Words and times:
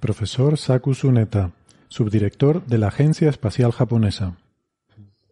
Profesor 0.00 0.56
Saku 0.56 0.92
Tsuneta, 0.92 1.52
subdirector 1.88 2.64
de 2.64 2.78
la 2.78 2.88
Agencia 2.88 3.28
Espacial 3.28 3.70
Japonesa. 3.70 4.34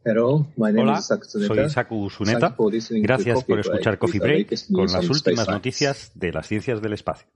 Hello, 0.05 0.47
my 0.57 0.71
name 0.71 0.83
Hola, 0.83 0.99
is 0.99 1.07
Saku 1.07 1.25
Tsuneta. 1.27 1.55
soy 1.55 1.71
Saku 1.71 2.11
Suneta. 2.11 2.57
Gracias 3.03 3.45
por 3.45 3.61
escuchar 3.61 3.99
Coffee 3.99 4.21
Break 4.21 4.55
con 4.71 4.93
las 4.93 5.09
últimas 5.09 5.49
noticias 5.49 6.13
de 6.15 6.33
las 6.33 6.47
ciencias 6.47 6.83
del 6.83 6.93
espacio. 6.93 7.27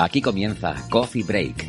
Aquí 0.00 0.22
comienza 0.22 0.74
Coffee 0.88 1.22
Break, 1.22 1.68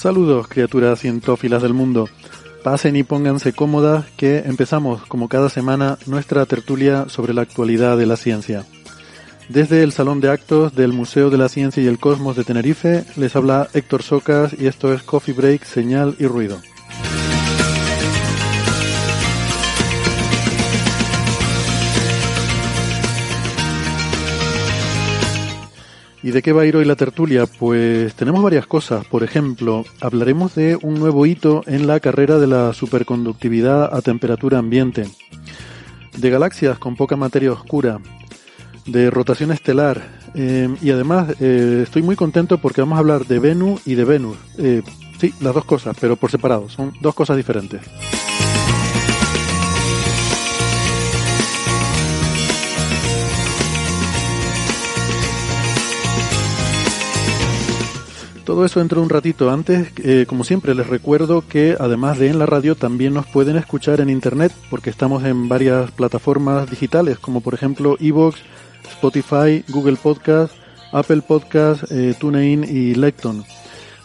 Saludos, 0.00 0.48
criaturas 0.48 0.98
cientófilas 0.98 1.60
del 1.60 1.74
mundo. 1.74 2.08
Pasen 2.64 2.96
y 2.96 3.02
pónganse 3.02 3.52
cómodas 3.52 4.06
que 4.16 4.38
empezamos, 4.38 5.04
como 5.04 5.28
cada 5.28 5.50
semana, 5.50 5.98
nuestra 6.06 6.46
tertulia 6.46 7.10
sobre 7.10 7.34
la 7.34 7.42
actualidad 7.42 7.98
de 7.98 8.06
la 8.06 8.16
ciencia. 8.16 8.64
Desde 9.50 9.82
el 9.82 9.92
Salón 9.92 10.22
de 10.22 10.30
Actos 10.30 10.74
del 10.74 10.94
Museo 10.94 11.28
de 11.28 11.36
la 11.36 11.50
Ciencia 11.50 11.82
y 11.82 11.86
el 11.86 11.98
Cosmos 11.98 12.34
de 12.34 12.44
Tenerife, 12.44 13.04
les 13.16 13.36
habla 13.36 13.68
Héctor 13.74 14.02
Socas 14.02 14.54
y 14.58 14.68
esto 14.68 14.90
es 14.94 15.02
Coffee 15.02 15.34
Break, 15.34 15.64
Señal 15.64 16.16
y 16.18 16.24
Ruido. 16.24 16.62
¿Y 26.30 26.32
de 26.32 26.42
qué 26.42 26.52
va 26.52 26.62
a 26.62 26.64
ir 26.64 26.76
hoy 26.76 26.84
la 26.84 26.94
tertulia? 26.94 27.46
Pues 27.46 28.14
tenemos 28.14 28.40
varias 28.40 28.64
cosas. 28.64 29.04
Por 29.04 29.24
ejemplo, 29.24 29.84
hablaremos 30.00 30.54
de 30.54 30.78
un 30.80 30.94
nuevo 30.94 31.26
hito 31.26 31.64
en 31.66 31.88
la 31.88 31.98
carrera 31.98 32.38
de 32.38 32.46
la 32.46 32.72
superconductividad 32.72 33.92
a 33.92 34.00
temperatura 34.00 34.58
ambiente, 34.58 35.08
de 36.16 36.30
galaxias 36.30 36.78
con 36.78 36.94
poca 36.94 37.16
materia 37.16 37.50
oscura, 37.50 37.98
de 38.86 39.10
rotación 39.10 39.50
estelar 39.50 40.02
eh, 40.36 40.72
y 40.80 40.90
además 40.92 41.34
eh, 41.40 41.80
estoy 41.82 42.02
muy 42.02 42.14
contento 42.14 42.58
porque 42.58 42.80
vamos 42.80 42.94
a 42.94 43.00
hablar 43.00 43.26
de 43.26 43.40
Venus 43.40 43.84
y 43.84 43.96
de 43.96 44.04
Venus. 44.04 44.36
Eh, 44.56 44.82
sí, 45.18 45.34
las 45.40 45.52
dos 45.52 45.64
cosas, 45.64 45.96
pero 46.00 46.14
por 46.14 46.30
separado, 46.30 46.68
son 46.68 46.92
dos 47.00 47.16
cosas 47.16 47.38
diferentes. 47.38 47.80
Todo 58.50 58.64
eso 58.64 58.80
dentro 58.80 59.00
de 59.00 59.04
un 59.04 59.10
ratito. 59.10 59.48
Antes, 59.48 59.92
eh, 60.02 60.24
como 60.26 60.42
siempre, 60.42 60.74
les 60.74 60.88
recuerdo 60.88 61.46
que 61.46 61.76
además 61.78 62.18
de 62.18 62.30
en 62.30 62.40
la 62.40 62.46
radio, 62.46 62.74
también 62.74 63.14
nos 63.14 63.24
pueden 63.26 63.56
escuchar 63.56 64.00
en 64.00 64.10
Internet, 64.10 64.50
porque 64.70 64.90
estamos 64.90 65.22
en 65.22 65.48
varias 65.48 65.92
plataformas 65.92 66.68
digitales, 66.68 67.20
como 67.20 67.42
por 67.42 67.54
ejemplo 67.54 67.96
Evox, 68.00 68.40
Spotify, 68.90 69.64
Google 69.68 69.98
Podcast, 70.02 70.52
Apple 70.90 71.22
Podcast, 71.22 71.84
eh, 71.92 72.16
TuneIn 72.18 72.64
y 72.64 72.96
Lecton. 72.96 73.44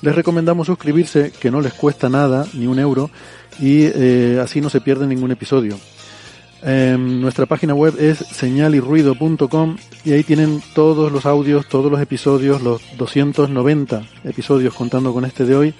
Les 0.03 0.13
recomendamos 0.13 0.67
suscribirse, 0.67 1.31
que 1.31 1.49
no 1.49 1.59
les 1.59 1.73
cuesta 1.73 2.07
nada, 2.07 2.45
ni 2.53 2.67
un 2.67 2.77
euro, 2.77 3.09
y 3.59 3.85
eh, 3.85 4.39
así 4.43 4.61
no 4.61 4.69
se 4.69 4.79
pierde 4.79 5.07
ningún 5.07 5.31
episodio. 5.31 5.75
Em, 6.67 7.21
nuestra 7.21 7.45
página 7.45 7.75
web 7.75 7.93
es 7.99 8.17
señalirruido.com 8.17 9.77
y 10.03 10.13
ahí 10.13 10.23
tienen 10.23 10.63
todos 10.73 11.11
los 11.11 11.27
audios, 11.27 11.67
todos 11.67 11.91
los 11.91 12.01
episodios, 12.01 12.63
los 12.63 12.81
290 12.97 14.01
episodios 14.23 14.73
contando 14.73 15.13
con 15.13 15.25
este 15.25 15.45
de 15.45 15.55
hoy. 15.55 15.73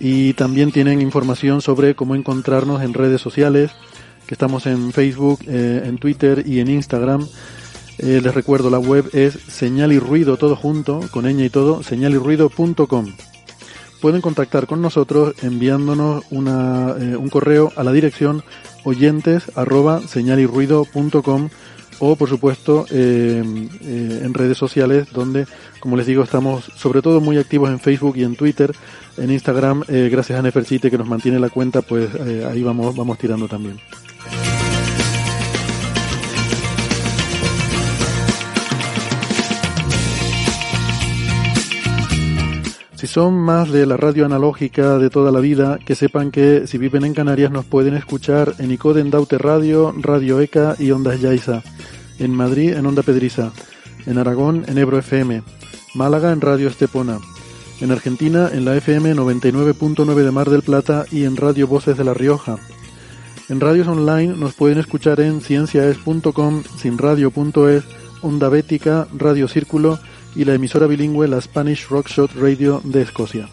Y 0.00 0.32
también 0.32 0.72
tienen 0.72 1.02
información 1.02 1.60
sobre 1.60 1.94
cómo 1.94 2.14
encontrarnos 2.14 2.82
en 2.82 2.94
redes 2.94 3.20
sociales, 3.20 3.72
que 4.26 4.32
estamos 4.34 4.64
en 4.64 4.90
Facebook, 4.92 5.40
eh, 5.46 5.82
en 5.84 5.98
Twitter 5.98 6.42
y 6.46 6.60
en 6.60 6.70
Instagram. 6.70 7.26
Eh, 7.98 8.20
les 8.22 8.34
recuerdo, 8.34 8.70
la 8.70 8.78
web 8.78 9.10
es 9.12 9.34
señal 9.34 9.92
y 9.92 9.98
ruido 9.98 10.38
todo 10.38 10.56
junto, 10.56 11.00
con 11.10 11.26
ñ 11.26 11.44
y 11.44 11.50
todo, 11.50 11.82
señalirruido.com. 11.82 13.12
Pueden 14.00 14.22
contactar 14.22 14.66
con 14.66 14.80
nosotros 14.80 15.34
enviándonos 15.42 16.24
una, 16.30 16.94
eh, 16.98 17.16
un 17.16 17.28
correo 17.28 17.70
a 17.76 17.84
la 17.84 17.92
dirección 17.92 18.42
oyentes 18.86 19.50
arroba 19.56 20.00
señalirruido.com 20.00 21.48
o 21.98 22.16
por 22.16 22.28
supuesto 22.28 22.86
eh, 22.90 23.42
eh, 23.82 24.20
en 24.22 24.34
redes 24.34 24.56
sociales 24.56 25.08
donde 25.12 25.46
como 25.80 25.96
les 25.96 26.06
digo 26.06 26.22
estamos 26.22 26.64
sobre 26.76 27.02
todo 27.02 27.20
muy 27.20 27.38
activos 27.38 27.70
en 27.70 27.80
Facebook 27.80 28.16
y 28.16 28.24
en 28.24 28.36
Twitter. 28.36 28.72
En 29.16 29.30
Instagram 29.30 29.82
eh, 29.88 30.08
gracias 30.10 30.38
a 30.38 30.42
Neferchite 30.42 30.90
que 30.90 30.98
nos 30.98 31.08
mantiene 31.08 31.40
la 31.40 31.50
cuenta 31.50 31.82
pues 31.82 32.08
ahí 32.48 32.62
vamos 32.62 32.94
vamos 32.94 33.18
tirando 33.18 33.48
también 33.48 33.78
Si 42.96 43.06
son 43.06 43.34
más 43.34 43.70
de 43.70 43.84
la 43.84 43.98
radio 43.98 44.24
analógica 44.24 44.96
de 44.96 45.10
toda 45.10 45.30
la 45.30 45.40
vida, 45.40 45.78
que 45.84 45.94
sepan 45.94 46.30
que 46.30 46.66
si 46.66 46.78
viven 46.78 47.04
en 47.04 47.12
Canarias 47.12 47.50
nos 47.50 47.66
pueden 47.66 47.92
escuchar 47.92 48.54
en 48.58 48.70
Icoden 48.70 49.10
Daute 49.10 49.36
Radio, 49.36 49.92
Radio 49.98 50.40
ECA 50.40 50.76
y 50.78 50.92
Ondas 50.92 51.20
Yaiza. 51.20 51.62
En 52.18 52.32
Madrid 52.32 52.72
en 52.72 52.86
Onda 52.86 53.02
Pedriza. 53.02 53.52
En 54.06 54.16
Aragón 54.16 54.64
en 54.66 54.78
Ebro 54.78 54.98
FM. 54.98 55.42
Málaga 55.94 56.32
en 56.32 56.40
Radio 56.40 56.68
Estepona. 56.68 57.18
En 57.82 57.92
Argentina 57.92 58.48
en 58.50 58.64
la 58.64 58.74
FM 58.74 59.14
99.9 59.14 60.14
de 60.14 60.30
Mar 60.30 60.48
del 60.48 60.62
Plata 60.62 61.04
y 61.12 61.24
en 61.24 61.36
Radio 61.36 61.66
Voces 61.66 61.98
de 61.98 62.04
La 62.04 62.14
Rioja. 62.14 62.56
En 63.50 63.60
radios 63.60 63.88
online 63.88 64.34
nos 64.34 64.54
pueden 64.54 64.78
escuchar 64.78 65.20
en 65.20 65.42
cienciaes.com, 65.42 66.62
sinradio.es, 66.78 67.84
Onda 68.22 68.48
Bética, 68.48 69.06
Radio 69.14 69.48
Círculo 69.48 69.98
y 70.36 70.44
la 70.44 70.54
emisora 70.54 70.86
bilingüe 70.86 71.26
la 71.26 71.40
Spanish 71.40 71.88
Rockshot 71.88 72.32
Radio 72.34 72.80
de 72.84 73.02
Escocia. 73.02 73.48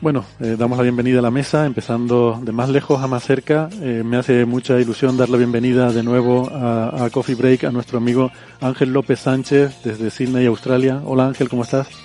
Bueno, 0.00 0.26
eh, 0.38 0.56
damos 0.58 0.76
la 0.76 0.82
bienvenida 0.82 1.20
a 1.20 1.22
la 1.22 1.30
mesa, 1.30 1.64
empezando 1.64 2.38
de 2.42 2.52
más 2.52 2.68
lejos 2.68 3.02
a 3.02 3.06
más 3.06 3.24
cerca. 3.24 3.70
Eh, 3.80 4.02
me 4.04 4.18
hace 4.18 4.44
mucha 4.44 4.78
ilusión 4.78 5.16
dar 5.16 5.30
la 5.30 5.38
bienvenida 5.38 5.92
de 5.92 6.02
nuevo 6.02 6.50
a, 6.52 7.06
a 7.06 7.10
Coffee 7.10 7.34
Break 7.34 7.64
a 7.64 7.70
nuestro 7.70 7.96
amigo 7.96 8.30
Ángel 8.60 8.92
López 8.92 9.20
Sánchez 9.20 9.82
desde 9.82 10.10
Sydney, 10.10 10.44
Australia. 10.44 11.00
Hola 11.06 11.28
Ángel, 11.28 11.48
¿cómo 11.48 11.62
estás? 11.62 12.03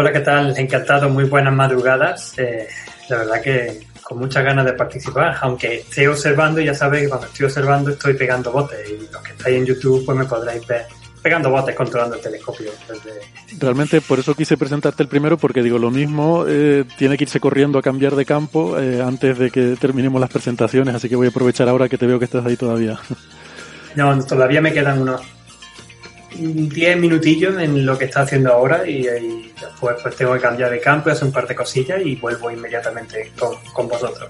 Hola, 0.00 0.14
¿qué 0.14 0.20
tal? 0.20 0.56
Encantado, 0.56 1.10
muy 1.10 1.24
buenas 1.24 1.52
madrugadas. 1.52 2.32
Eh, 2.38 2.66
la 3.10 3.18
verdad 3.18 3.42
que 3.42 3.86
con 4.02 4.16
muchas 4.18 4.42
ganas 4.42 4.64
de 4.64 4.72
participar, 4.72 5.36
aunque 5.42 5.80
esté 5.80 6.08
observando, 6.08 6.58
ya 6.58 6.72
sabéis 6.72 7.02
que 7.02 7.08
cuando 7.10 7.26
estoy 7.26 7.44
observando 7.44 7.90
estoy 7.90 8.14
pegando 8.14 8.50
botes 8.50 8.78
y 8.88 9.12
los 9.12 9.22
que 9.22 9.32
estáis 9.32 9.56
en 9.58 9.66
YouTube 9.66 10.02
pues 10.06 10.16
me 10.16 10.24
podréis 10.24 10.66
ver 10.66 10.86
pegando 11.20 11.50
botes 11.50 11.76
controlando 11.76 12.16
el 12.16 12.22
telescopio. 12.22 12.70
Realmente 13.58 14.00
por 14.00 14.18
eso 14.18 14.34
quise 14.34 14.56
presentarte 14.56 15.02
el 15.02 15.08
primero 15.10 15.36
porque 15.36 15.62
digo 15.62 15.76
lo 15.78 15.90
mismo, 15.90 16.46
eh, 16.48 16.86
tiene 16.96 17.18
que 17.18 17.24
irse 17.24 17.38
corriendo 17.38 17.78
a 17.78 17.82
cambiar 17.82 18.16
de 18.16 18.24
campo 18.24 18.78
eh, 18.78 19.02
antes 19.02 19.38
de 19.38 19.50
que 19.50 19.76
terminemos 19.78 20.18
las 20.18 20.30
presentaciones, 20.30 20.94
así 20.94 21.10
que 21.10 21.16
voy 21.16 21.26
a 21.26 21.28
aprovechar 21.28 21.68
ahora 21.68 21.90
que 21.90 21.98
te 21.98 22.06
veo 22.06 22.18
que 22.18 22.24
estás 22.24 22.46
ahí 22.46 22.56
todavía. 22.56 22.98
No, 23.96 24.18
todavía 24.24 24.62
me 24.62 24.72
quedan 24.72 25.02
unos 25.02 25.20
10 26.38 26.98
minutillos 26.98 27.58
en 27.58 27.84
lo 27.84 27.98
que 27.98 28.06
está 28.06 28.22
haciendo 28.22 28.52
ahora 28.52 28.88
y, 28.88 29.02
después 29.60 29.96
pues 30.02 30.16
tengo 30.16 30.34
que 30.34 30.40
cambiar 30.40 30.70
de 30.70 30.80
campo, 30.80 31.10
hacer 31.10 31.24
un 31.24 31.32
par 31.32 31.46
de 31.46 31.54
cosillas 31.54 32.00
y 32.04 32.16
vuelvo 32.16 32.50
inmediatamente 32.50 33.32
con, 33.38 33.56
con 33.72 33.88
vosotros. 33.88 34.28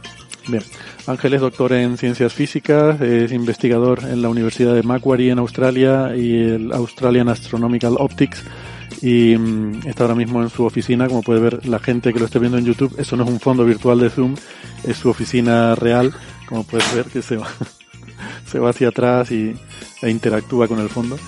Bien, 0.49 0.63
Ángel 1.07 1.35
es 1.35 1.41
doctor 1.41 1.73
en 1.73 1.97
ciencias 1.97 2.33
físicas, 2.33 3.01
es 3.01 3.31
investigador 3.31 4.01
en 4.05 4.23
la 4.23 4.29
Universidad 4.29 4.75
de 4.75 4.83
Macquarie 4.83 5.31
en 5.31 5.39
Australia 5.39 6.17
y 6.17 6.55
el 6.55 6.73
Australian 6.73 7.29
Astronomical 7.29 7.97
Optics 7.99 8.43
y 9.03 9.37
mm, 9.37 9.87
está 9.87 10.05
ahora 10.05 10.15
mismo 10.15 10.43
en 10.43 10.51
su 10.51 10.65
oficina, 10.65 11.09
como 11.09 11.23
puede 11.23 11.41
ver 11.41 11.67
la 11.67 11.79
gente 11.79 12.13
que 12.13 12.19
lo 12.19 12.27
esté 12.27 12.39
viendo 12.39 12.59
en 12.59 12.65
YouTube, 12.65 12.95
eso 12.99 13.17
no 13.17 13.25
es 13.25 13.31
un 13.31 13.41
fondo 13.41 13.65
virtual 13.65 14.01
de 14.01 14.11
Zoom, 14.11 14.35
es 14.85 14.97
su 14.97 15.11
oficina 15.11 15.75
real, 15.75 16.13
como 16.47 16.65
puedes 16.65 16.95
ver 16.95 17.07
que 17.07 17.23
se 17.23 17.37
va, 17.37 17.49
se 18.51 18.59
va 18.59 18.71
hacia 18.71 18.89
atrás 18.89 19.31
y, 19.31 19.55
e 20.03 20.11
interactúa 20.11 20.67
con 20.67 20.81
el 20.81 20.89
fondo 20.89 21.19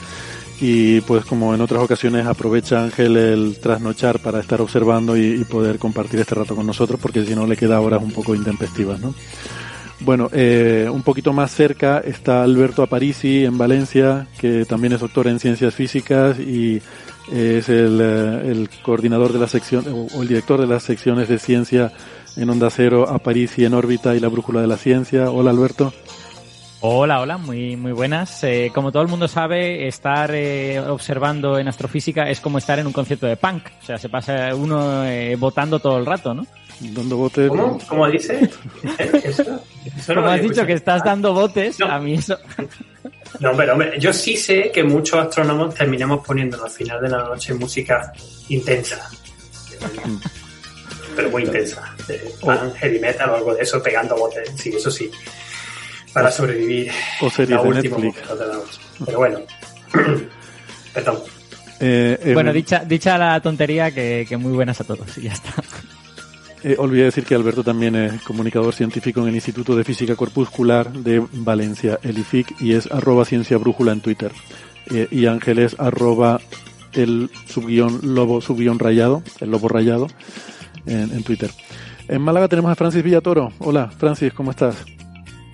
y 0.61 1.01
pues 1.03 1.25
como 1.25 1.55
en 1.55 1.61
otras 1.61 1.83
ocasiones 1.83 2.27
aprovecha 2.27 2.83
Ángel 2.83 3.17
el 3.17 3.59
trasnochar 3.61 4.21
para 4.21 4.41
estar 4.41 4.61
observando 4.61 5.17
y, 5.17 5.45
poder 5.45 5.79
compartir 5.79 6.21
este 6.21 6.35
rato 6.35 6.55
con 6.55 6.67
nosotros 6.67 7.01
porque 7.01 7.25
si 7.25 7.35
no 7.35 7.47
le 7.47 7.57
queda 7.57 7.81
horas 7.81 8.03
un 8.03 8.13
poco 8.13 8.35
intempestivas, 8.35 9.01
¿no? 9.01 9.15
Bueno, 10.01 10.29
eh, 10.33 10.89
un 10.93 11.03
poquito 11.03 11.33
más 11.33 11.53
cerca 11.53 11.99
está 11.99 12.43
Alberto 12.43 12.83
Aparici 12.83 13.45
en 13.45 13.57
Valencia, 13.57 14.27
que 14.39 14.65
también 14.65 14.93
es 14.95 15.01
doctor 15.01 15.29
en 15.29 15.39
ciencias 15.39 15.75
físicas 15.75 16.41
y 16.41 16.83
es 17.31 17.69
el, 17.69 18.01
eh, 18.01 18.51
el 18.51 18.69
coordinador 18.83 19.33
de 19.33 19.39
la 19.39 19.47
sección 19.47 19.85
o 20.13 20.23
el 20.23 20.29
director 20.29 20.61
de 20.61 20.67
las 20.67 20.83
secciones 20.83 21.29
de 21.29 21.39
ciencia 21.39 21.93
en 22.37 22.51
Onda 22.51 22.71
Cero, 22.71 23.09
Aparici 23.09 23.65
en 23.65 23.75
órbita 23.75 24.15
y 24.15 24.21
la 24.21 24.29
brújula 24.29 24.61
de 24.61 24.67
la 24.67 24.77
ciencia. 24.77 25.31
Hola 25.31 25.51
Alberto. 25.51 25.93
Hola, 26.85 27.21
hola, 27.21 27.39
muy, 27.39 27.77
muy 27.77 27.93
buenas. 27.93 28.43
Eh, 28.43 28.73
como 28.75 28.91
todo 28.91 29.05
el 29.05 29.09
mundo 29.09 29.29
sabe, 29.29 29.87
estar 29.87 30.33
eh, 30.35 30.81
observando 30.81 31.57
en 31.57 31.69
astrofísica 31.69 32.29
es 32.29 32.41
como 32.41 32.59
estar 32.59 32.77
en 32.81 32.89
un 32.89 32.93
concierto 32.93 33.29
de 33.29 33.37
punk. 33.37 33.69
O 33.83 33.87
sea, 33.87 33.99
se 33.99 34.09
pasa 34.09 34.53
uno 34.53 35.05
eh, 35.05 35.37
votando 35.37 35.79
todo 35.79 35.99
el 35.99 36.05
rato, 36.05 36.35
¿no? 36.35 36.45
Dando 36.81 37.17
botes. 37.17 37.49
¿Cómo? 37.49 37.79
¿Cómo 37.89 38.11
dice? 38.11 38.51
¿Eso? 38.99 39.61
Como 40.13 40.27
has 40.27 40.43
dicho 40.43 40.67
que 40.67 40.73
estás 40.73 41.05
dando 41.05 41.33
botes, 41.33 41.81
a 41.81 42.01
mí 42.01 42.15
eso... 42.15 42.37
No, 43.39 43.51
hombre, 43.51 43.71
hombre, 43.71 44.01
yo 44.01 44.13
sí 44.13 44.37
sé 44.37 44.73
que 44.73 44.83
muchos 44.83 45.21
astrónomos 45.21 45.77
terminamos 45.77 46.27
poniendo 46.27 46.65
al 46.65 46.71
final 46.71 47.01
de 47.01 47.09
la 47.11 47.19
noche 47.19 47.55
música 47.55 48.13
intensa. 48.49 49.09
Pero 51.15 51.31
muy 51.31 51.45
intensa. 51.45 51.95
Punk, 52.41 52.75
heavy 52.75 52.99
metal 52.99 53.31
o 53.31 53.37
algo 53.37 53.55
de 53.55 53.63
eso, 53.63 53.81
pegando 53.81 54.17
botes. 54.17 54.51
Sí, 54.57 54.71
eso 54.71 54.91
sí 54.91 55.09
para 56.13 56.31
sobrevivir 56.31 56.91
o 57.21 57.31
series 57.31 57.63
de 57.63 57.69
Netflix. 57.71 58.19
Pero 59.05 59.19
bueno, 59.19 59.39
perdón. 60.95 61.19
Eh, 61.81 62.19
eh, 62.23 62.35
bueno, 62.35 62.53
dicha, 62.53 62.85
dicha 62.85 63.19
la 63.19 63.41
tontería 63.41 63.91
que, 63.91 64.25
que, 64.29 64.37
muy 64.37 64.53
buenas 64.53 64.81
a 64.81 64.85
todos 64.85 65.19
y 65.19 65.23
ya 65.23 65.33
está. 65.33 65.53
Eh, 66.65 66.77
olvidé 66.79 67.05
decir 67.05 67.25
que 67.25 67.35
Alberto 67.35 67.65
también 67.65 67.97
es 67.97 68.23
comunicador 68.23 68.73
científico 68.73 69.21
en 69.21 69.29
el 69.29 69.35
Instituto 69.35 69.75
de 69.75 69.83
Física 69.83 70.15
Corpuscular 70.15 70.93
de 70.93 71.21
Valencia, 71.33 71.99
el 72.05 72.19
IFIC, 72.19 72.61
y 72.61 72.75
es 72.75 72.91
arroba 72.93 73.25
ciencia 73.25 73.57
brújula 73.57 73.91
en 73.91 74.01
Twitter. 74.01 74.31
Eh, 74.91 75.09
y 75.11 75.27
Ángel 75.27 75.59
es 75.59 75.75
arroba 75.81 76.41
el 76.93 77.31
subguión 77.49 77.99
lobo 78.03 78.41
subguión 78.41 78.79
rayado, 78.79 79.25
el 79.41 79.51
lobo 79.51 79.67
rayado, 79.69 80.07
en, 80.87 81.11
en 81.13 81.25
Twitter. 81.25 81.51
En 82.07 82.23
Málaga 82.23 82.47
tenemos 82.47 82.71
a 82.71 82.77
Francis 82.77 83.03
Villatoro. 83.03 83.53
Hola, 83.59 83.91
Francis, 83.99 84.33
¿cómo 84.33 84.53
estás? 84.53 84.77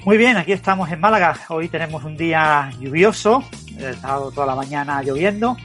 Muy 0.04 0.16
bien, 0.16 0.36
aquí 0.36 0.52
estamos 0.52 0.90
en 0.90 1.00
Málaga. 1.00 1.38
Hoy 1.48 1.68
tenemos 1.68 2.04
un 2.04 2.16
día 2.16 2.70
lluvioso, 2.80 3.42
ha 3.78 3.90
estado 3.90 4.30
toda 4.30 4.46
la 4.46 4.54
mañana 4.54 5.02
lloviendo, 5.02 5.56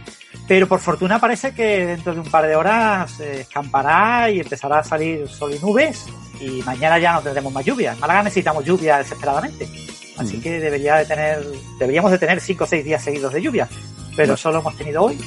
pero 0.47 0.67
por 0.67 0.79
fortuna 0.79 1.19
parece 1.19 1.53
que 1.53 1.85
dentro 1.85 2.13
de 2.13 2.19
un 2.19 2.25
par 2.29 2.45
de 2.47 2.55
horas 2.55 3.11
se 3.11 3.41
escampará 3.41 4.29
y 4.31 4.39
empezará 4.39 4.79
a 4.79 4.83
salir 4.83 5.27
sol 5.29 5.53
y 5.53 5.59
nubes 5.59 6.07
y 6.41 6.61
mañana 6.63 6.97
ya 6.99 7.13
no 7.13 7.21
tendremos 7.21 7.53
más 7.53 7.63
lluvia. 7.63 7.93
En 7.93 7.99
Málaga 7.99 8.23
necesitamos 8.23 8.65
lluvia 8.65 8.97
desesperadamente, 8.97 9.69
así 10.17 10.41
que 10.41 10.59
debería 10.59 10.95
de 10.95 11.05
tener, 11.05 11.45
deberíamos 11.79 12.11
de 12.11 12.17
tener 12.17 12.41
cinco 12.41 12.65
o 12.65 12.67
seis 12.67 12.83
días 12.83 13.03
seguidos 13.03 13.33
de 13.33 13.41
lluvia, 13.41 13.69
pero 14.15 14.35
solo 14.35 14.59
hemos 14.59 14.75
tenido 14.75 15.03
hoy, 15.03 15.17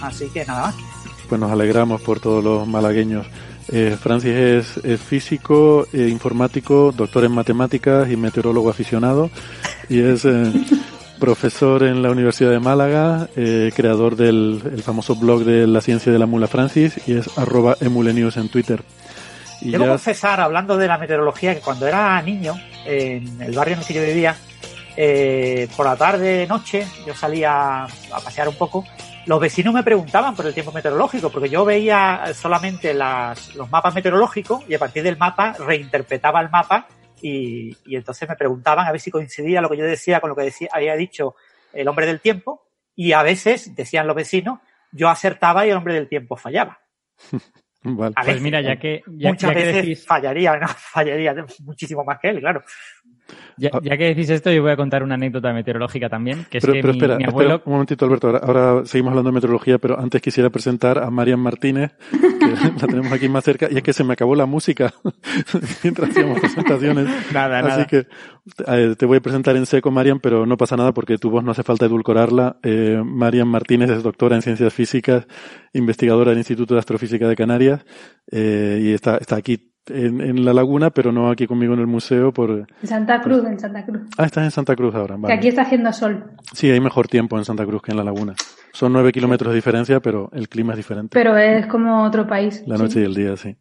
así 0.00 0.28
que 0.28 0.44
nada 0.44 0.62
más. 0.66 0.74
Pues 1.28 1.40
nos 1.40 1.50
alegramos 1.50 2.00
por 2.00 2.20
todos 2.20 2.42
los 2.42 2.66
malagueños. 2.66 3.26
Eh, 3.72 3.96
Francis 4.00 4.76
es, 4.84 5.00
físico, 5.00 5.86
eh, 5.92 6.08
informático, 6.08 6.92
doctor 6.92 7.24
en 7.24 7.32
matemáticas 7.32 8.10
y 8.10 8.16
meteorólogo 8.16 8.68
aficionado 8.68 9.30
y 9.88 10.00
es 10.00 10.24
eh, 10.24 10.52
profesor 11.18 11.82
en 11.84 12.02
la 12.02 12.10
Universidad 12.10 12.50
de 12.50 12.60
Málaga, 12.60 13.28
eh, 13.36 13.72
creador 13.74 14.16
del 14.16 14.82
famoso 14.84 15.16
blog 15.16 15.44
de 15.44 15.66
la 15.66 15.80
ciencia 15.80 16.12
de 16.12 16.18
la 16.18 16.26
mula 16.26 16.46
Francis 16.46 17.00
y 17.06 17.16
es 17.16 17.38
arroba 17.38 17.76
emulenews 17.80 18.36
en 18.36 18.48
Twitter. 18.48 18.82
Y 19.60 19.70
Debo 19.70 19.86
confesar, 19.86 20.40
hablando 20.40 20.76
de 20.76 20.86
la 20.86 20.98
meteorología, 20.98 21.54
que 21.54 21.60
cuando 21.60 21.86
era 21.86 22.20
niño, 22.20 22.54
en 22.84 23.40
el 23.40 23.54
barrio 23.54 23.74
en 23.74 23.80
el 23.80 23.86
que 23.86 23.94
yo 23.94 24.02
vivía, 24.02 24.36
por 25.74 25.86
la 25.86 25.96
tarde, 25.96 26.46
noche, 26.46 26.86
yo 27.06 27.14
salía 27.14 27.84
a 27.84 28.20
pasear 28.22 28.48
un 28.48 28.56
poco 28.56 28.84
los 29.26 29.40
vecinos 29.40 29.74
me 29.74 29.82
preguntaban 29.82 30.34
por 30.34 30.46
el 30.46 30.54
tiempo 30.54 30.72
meteorológico, 30.72 31.30
porque 31.30 31.48
yo 31.48 31.64
veía 31.64 32.24
solamente 32.34 32.94
las, 32.94 33.54
los 33.54 33.70
mapas 33.70 33.94
meteorológicos 33.94 34.64
y 34.68 34.74
a 34.74 34.78
partir 34.78 35.02
del 35.02 35.16
mapa 35.16 35.54
reinterpretaba 35.58 36.40
el 36.40 36.50
mapa 36.50 36.86
y, 37.20 37.76
y, 37.86 37.96
entonces 37.96 38.28
me 38.28 38.36
preguntaban 38.36 38.86
a 38.86 38.92
ver 38.92 39.00
si 39.00 39.10
coincidía 39.10 39.60
lo 39.60 39.70
que 39.70 39.78
yo 39.78 39.84
decía 39.84 40.20
con 40.20 40.30
lo 40.30 40.36
que 40.36 40.42
decía, 40.42 40.68
había 40.72 40.94
dicho 40.94 41.36
el 41.72 41.88
hombre 41.88 42.06
del 42.06 42.20
tiempo 42.20 42.68
y 42.96 43.12
a 43.12 43.22
veces, 43.22 43.74
decían 43.74 44.06
los 44.06 44.16
vecinos, 44.16 44.60
yo 44.92 45.08
acertaba 45.08 45.66
y 45.66 45.70
el 45.70 45.76
hombre 45.76 45.94
del 45.94 46.08
tiempo 46.08 46.36
fallaba. 46.36 46.80
Vale. 47.86 48.14
A 48.16 48.22
pues 48.22 48.40
mira, 48.40 48.62
ya 48.62 48.76
que... 48.76 49.02
muchas 49.06 49.54
veces 49.54 50.06
fallaría, 50.06 50.56
¿no? 50.60 50.66
fallaría 50.68 51.34
muchísimo 51.60 52.02
más 52.02 52.18
que 52.18 52.30
él, 52.30 52.40
claro. 52.40 52.62
Ya, 53.56 53.70
ya, 53.82 53.96
que 53.96 54.04
decís 54.06 54.30
esto, 54.30 54.50
yo 54.50 54.62
voy 54.62 54.72
a 54.72 54.76
contar 54.76 55.02
una 55.02 55.14
anécdota 55.14 55.52
meteorológica 55.52 56.08
también, 56.08 56.46
que 56.50 56.58
es 56.58 56.64
pero, 56.64 56.74
que 56.74 56.80
pero 56.80 56.92
mi, 56.92 56.98
espera, 56.98 57.16
mi 57.16 57.24
abuelo... 57.24 57.54
espera, 57.54 57.62
un 57.66 57.72
momentito, 57.72 58.04
Alberto. 58.04 58.28
Ahora, 58.28 58.38
ahora, 58.38 58.86
seguimos 58.86 59.10
hablando 59.10 59.30
de 59.30 59.34
meteorología, 59.34 59.78
pero 59.78 59.98
antes 59.98 60.20
quisiera 60.20 60.50
presentar 60.50 60.98
a 60.98 61.10
Marian 61.10 61.40
Martínez, 61.40 61.92
que 62.10 62.46
la 62.80 62.86
tenemos 62.86 63.12
aquí 63.12 63.28
más 63.28 63.44
cerca, 63.44 63.68
y 63.70 63.76
es 63.76 63.82
que 63.82 63.92
se 63.92 64.04
me 64.04 64.14
acabó 64.14 64.34
la 64.34 64.46
música 64.46 64.92
mientras 65.82 66.10
hacíamos 66.10 66.40
presentaciones. 66.40 67.08
Nada, 67.32 67.58
Así 67.60 67.68
nada. 67.68 67.86
que 67.86 68.06
eh, 68.66 68.94
te 68.96 69.06
voy 69.06 69.18
a 69.18 69.20
presentar 69.20 69.56
en 69.56 69.66
seco, 69.66 69.90
Marian, 69.90 70.20
pero 70.20 70.46
no 70.46 70.56
pasa 70.56 70.76
nada 70.76 70.92
porque 70.92 71.18
tu 71.18 71.30
voz 71.30 71.44
no 71.44 71.52
hace 71.52 71.62
falta 71.62 71.86
edulcorarla. 71.86 72.58
Eh, 72.62 73.00
Marian 73.04 73.48
Martínez 73.48 73.90
es 73.90 74.02
doctora 74.02 74.36
en 74.36 74.42
ciencias 74.42 74.72
físicas, 74.72 75.26
investigadora 75.72 76.30
del 76.30 76.38
Instituto 76.38 76.74
de 76.74 76.80
Astrofísica 76.80 77.28
de 77.28 77.36
Canarias, 77.36 77.84
eh, 78.30 78.80
y 78.82 78.92
está, 78.92 79.16
está 79.16 79.36
aquí 79.36 79.73
en, 79.88 80.20
en, 80.20 80.44
la 80.44 80.52
laguna, 80.52 80.90
pero 80.90 81.12
no 81.12 81.30
aquí 81.30 81.46
conmigo 81.46 81.74
en 81.74 81.80
el 81.80 81.86
museo. 81.86 82.32
Por... 82.32 82.66
En 82.82 82.88
Santa 82.88 83.20
Cruz, 83.20 83.44
en 83.44 83.58
Santa 83.58 83.84
Cruz. 83.84 84.02
Ah, 84.16 84.24
estás 84.24 84.44
en 84.44 84.50
Santa 84.50 84.74
Cruz 84.76 84.94
ahora. 84.94 85.16
Vale. 85.16 85.34
Que 85.34 85.38
aquí 85.38 85.48
está 85.48 85.62
haciendo 85.62 85.92
sol. 85.92 86.24
Sí, 86.52 86.70
hay 86.70 86.80
mejor 86.80 87.08
tiempo 87.08 87.38
en 87.38 87.44
Santa 87.44 87.64
Cruz 87.66 87.82
que 87.82 87.92
en 87.92 87.98
la 87.98 88.04
laguna. 88.04 88.34
Son 88.72 88.92
nueve 88.92 89.12
kilómetros 89.12 89.52
de 89.52 89.56
diferencia, 89.56 90.00
pero 90.00 90.30
el 90.32 90.48
clima 90.48 90.72
es 90.72 90.78
diferente. 90.78 91.10
Pero 91.12 91.36
es 91.36 91.66
como 91.66 92.04
otro 92.04 92.26
país. 92.26 92.62
La 92.66 92.76
noche 92.76 92.94
sí. 92.94 93.00
y 93.00 93.04
el 93.04 93.14
día, 93.14 93.36
sí. 93.36 93.56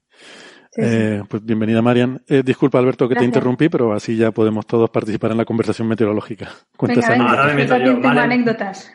Sí, 0.71 0.81
eh, 0.81 1.19
sí. 1.21 1.27
Pues 1.29 1.45
bienvenida, 1.45 1.83
Marian. 1.83 2.21
Eh, 2.27 2.41
disculpa, 2.43 2.79
Alberto, 2.79 3.07
que 3.07 3.13
Gracias. 3.13 3.31
te 3.31 3.37
interrumpí, 3.37 3.69
pero 3.69 3.93
así 3.93 4.15
ya 4.17 4.31
podemos 4.31 4.65
todos 4.65 4.89
participar 4.89 5.31
en 5.31 5.37
la 5.37 5.45
conversación 5.45 5.87
meteorológica. 5.87 6.49
Cuenta 6.77 7.07
Venga, 7.09 7.31
venga, 7.31 7.43
me 7.45 7.51
yo 7.51 7.55
meto 7.55 7.63
yo, 7.63 7.67
también 7.69 7.95
tengo 7.95 8.07
vale. 8.07 8.21
anécdotas. 8.21 8.93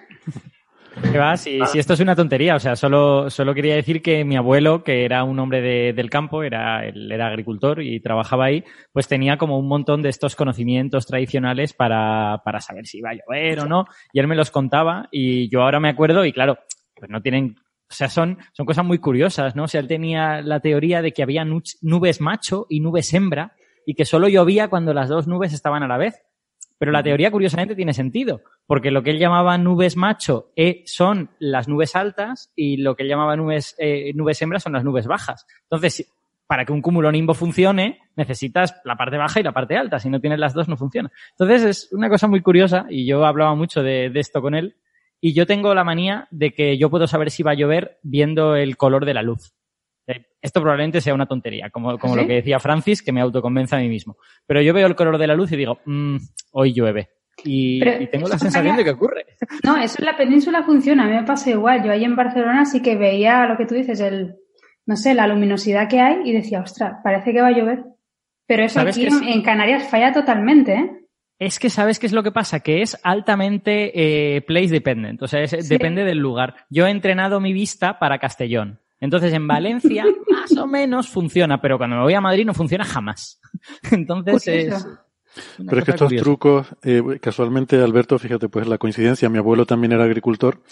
¿Qué 1.03 1.17
va? 1.19 1.37
Si, 1.37 1.59
esto 1.79 1.95
es 1.95 2.01
una 2.01 2.15
tontería, 2.15 2.57
o 2.57 2.59
sea, 2.59 2.77
solo, 2.77 3.31
solo 3.31 3.55
quería 3.55 3.75
decir 3.77 4.03
que 4.03 4.25
mi 4.25 4.37
abuelo, 4.37 4.85
que 4.85 5.05
era 5.05 5.25
un 5.25 5.39
hombre 5.39 5.61
de- 5.63 5.93
del 5.95 6.11
campo, 6.11 6.43
era, 6.43 6.85
él 6.87 7.11
era 7.11 7.29
agricultor 7.29 7.81
y 7.83 8.01
trabajaba 8.01 8.47
ahí, 8.47 8.63
pues 8.93 9.09
tenía 9.09 9.39
como 9.39 9.59
un 9.59 9.69
montón 9.69 10.03
de 10.03 10.11
estos 10.11 10.37
conocimientos 10.37 11.07
tradicionales 11.07 11.73
para, 11.73 12.43
para 12.45 12.61
saber 12.61 12.87
si 12.87 12.99
iba 12.99 13.11
a 13.11 13.15
llover 13.15 13.61
o 13.61 13.67
no, 13.69 13.85
y 14.13 14.21
él 14.21 14.27
me 14.27 14.37
los 14.37 14.51
contaba 14.51 15.09
y 15.11 15.49
yo 15.51 15.63
ahora 15.63 15.81
me 15.81 15.89
acuerdo 15.89 16.25
y 16.27 16.33
claro, 16.33 16.59
pues 16.95 17.11
no 17.11 17.23
tienen, 17.23 17.57
o 17.91 17.95
sea, 17.95 18.09
son, 18.11 18.39
son 18.53 18.67
cosas 18.67 18.85
muy 18.85 18.99
curiosas, 18.99 19.57
¿no? 19.57 19.65
O 19.65 19.69
sea, 19.69 19.81
él 19.81 19.89
tenía 19.89 20.43
la 20.43 20.61
teoría 20.61 21.01
de 21.01 21.13
que 21.13 21.23
había 21.23 21.45
nu- 21.45 21.63
nubes 21.81 22.21
macho 22.21 22.67
y 22.69 22.81
nubes 22.81 23.15
hembra 23.15 23.53
y 23.87 23.95
que 23.95 24.05
solo 24.05 24.29
llovía 24.29 24.69
cuando 24.69 24.93
las 24.93 25.09
dos 25.09 25.27
nubes 25.27 25.55
estaban 25.55 25.83
a 25.83 25.89
la 25.89 25.97
vez. 25.97 26.21
Pero 26.79 26.93
la 26.93 27.03
teoría, 27.03 27.31
curiosamente, 27.31 27.75
tiene 27.75 27.93
sentido, 27.93 28.43
porque 28.67 28.91
lo 28.93 29.03
que 29.03 29.11
él 29.11 29.19
llamaba 29.19 29.59
nubes 29.59 29.97
macho 29.97 30.53
eh, 30.55 30.83
son 30.87 31.31
las 31.41 31.69
nubes 31.69 31.97
altas 31.97 32.53
y 32.55 32.77
lo 32.77 32.95
que 32.95 33.03
él 33.03 33.09
llamaba 33.09 33.37
nubes, 33.37 33.75
eh, 33.79 34.13
nubes 34.15 34.41
hembras 34.41 34.63
son 34.63 34.75
las 34.75 34.85
nubes 34.85 35.07
bajas. 35.07 35.45
Entonces, 35.65 36.09
para 36.47 36.65
que 36.65 36.73
un 36.73 36.81
cúmulo 36.81 37.11
nimbo 37.11 37.35
funcione, 37.35 38.01
necesitas 38.17 38.81
la 38.85 38.97
parte 38.97 39.19
baja 39.19 39.41
y 39.41 39.43
la 39.43 39.53
parte 39.53 39.77
alta. 39.77 39.99
Si 39.99 40.09
no 40.09 40.21
tienes 40.21 40.39
las 40.39 40.55
dos, 40.55 40.69
no 40.69 40.77
funciona. 40.77 41.11
Entonces 41.33 41.63
es 41.65 41.93
una 41.93 42.09
cosa 42.09 42.29
muy 42.29 42.41
curiosa 42.41 42.87
y 42.89 43.07
yo 43.07 43.27
hablaba 43.27 43.55
mucho 43.55 43.83
de, 43.83 44.09
de 44.09 44.21
esto 44.21 44.41
con 44.41 44.55
él. 44.55 44.77
Y 45.21 45.35
yo 45.35 45.47
tengo 45.47 45.75
la 45.75 45.85
manía 45.85 46.29
de 46.31 46.53
que 46.53 46.79
yo 46.79 46.91
puedo 46.91 47.07
saber 47.09 47.31
si 47.31 47.43
va 47.43 47.51
a 47.51 47.55
llover 47.55 47.99
viendo 48.03 48.55
el 48.55 48.77
color 48.77 49.05
de 49.05 49.15
la 49.15 49.23
luz. 49.23 49.53
Eh, 50.09 50.25
Esto 50.43 50.61
probablemente 50.61 51.01
sea 51.01 51.15
una 51.15 51.27
tontería, 51.27 51.71
como, 51.71 51.99
como 51.99 52.15
¿Ah, 52.15 52.17
lo 52.23 52.27
que 52.27 52.35
decía 52.35 52.59
Francis, 52.59 53.03
que 53.03 53.13
me 53.13 53.21
autoconvence 53.21 53.77
a 53.77 53.79
mí 53.79 53.89
mismo. 53.89 54.17
Pero 54.47 54.61
yo 54.63 54.73
veo 54.75 54.87
el 54.87 54.97
color 54.97 55.19
de 55.19 55.27
la 55.27 55.35
luz 55.35 55.53
y 55.53 55.57
digo, 55.57 55.79
"Mm, 55.85 56.17
hoy 56.53 56.73
llueve. 56.73 57.11
Y, 57.45 57.79
tengo 58.09 58.27
la 58.29 58.37
sensación 58.39 58.77
de 58.77 58.83
que 58.85 58.91
ocurre. 58.91 59.25
No, 59.65 59.77
eso 59.77 59.97
en 60.01 60.07
la 60.07 60.17
península 60.17 60.65
funciona, 60.65 61.05
a 61.05 61.07
mí 61.07 61.13
me 61.15 61.23
pasa 61.23 61.51
igual. 61.51 61.85
Yo 61.85 61.93
ahí 61.93 62.03
en 62.05 62.17
Barcelona 62.17 62.65
sí 62.65 62.83
que 62.83 62.97
veía 62.97 63.47
lo 63.47 63.57
que 63.57 63.65
tú 63.67 63.77
dices, 63.77 64.01
el, 64.01 64.35
no 64.87 64.97
sé, 64.97 65.15
la 65.15 65.29
luminosidad 65.29 65.89
que 65.89 66.01
hay 66.01 66.23
y 66.25 66.33
decía, 66.33 66.61
ostras, 66.61 66.95
parece 67.05 67.33
que 67.33 67.41
va 67.41 67.49
a 67.49 67.53
llover. 67.53 67.85
Pero 68.47 68.65
eso 68.65 68.81
¿Sabes 68.81 68.97
aquí 68.97 69.07
es- 69.07 69.23
en, 69.23 69.29
en 69.29 69.43
Canarias 69.43 69.89
falla 69.89 70.13
totalmente, 70.13 70.73
¿eh? 70.75 70.91
Es 71.39 71.61
que 71.61 71.71
sabes 71.71 72.01
qué 72.01 72.07
es 72.07 72.13
lo 72.13 72.25
que 72.25 72.33
pasa, 72.33 72.59
que 72.59 72.83
es 72.83 72.99
altamente 73.05 73.93
eh, 74.37 74.41
place 74.43 74.71
dependent, 74.73 75.23
o 75.23 75.29
sea, 75.29 75.41
es- 75.43 75.51
Sí. 75.51 75.69
depende 75.69 76.03
del 76.05 76.19
lugar. 76.19 76.57
Yo 76.71 76.87
he 76.87 76.91
entrenado 76.91 77.39
mi 77.41 77.53
vista 77.53 77.99
para 78.01 78.19
Castellón. 78.19 78.81
Entonces 79.01 79.33
en 79.33 79.47
Valencia 79.47 80.05
más 80.31 80.57
o 80.57 80.67
menos 80.67 81.09
funciona, 81.09 81.61
pero 81.61 81.79
cuando 81.79 81.97
me 81.97 82.03
voy 82.03 82.15
a 82.15 82.21
Madrid 82.21 82.45
no 82.47 82.55
funciona 82.55 82.85
jamás. 82.85 83.41
Entonces 83.91 84.47
es... 84.47 84.65
Curioso. 84.65 84.89
una 85.59 85.71
Pero 85.71 85.79
es 85.79 85.85
que 85.85 85.91
estos 85.93 86.09
curiosa. 86.09 86.25
trucos, 86.25 86.67
eh, 86.83 87.03
casualmente, 87.21 87.77
Alberto, 87.77 88.19
fíjate, 88.19 88.49
pues 88.49 88.67
la 88.67 88.79
coincidencia, 88.79 89.29
mi 89.29 89.39
abuelo 89.39 89.67
también 89.67 89.93
era 89.93 90.05
agricultor 90.05 90.63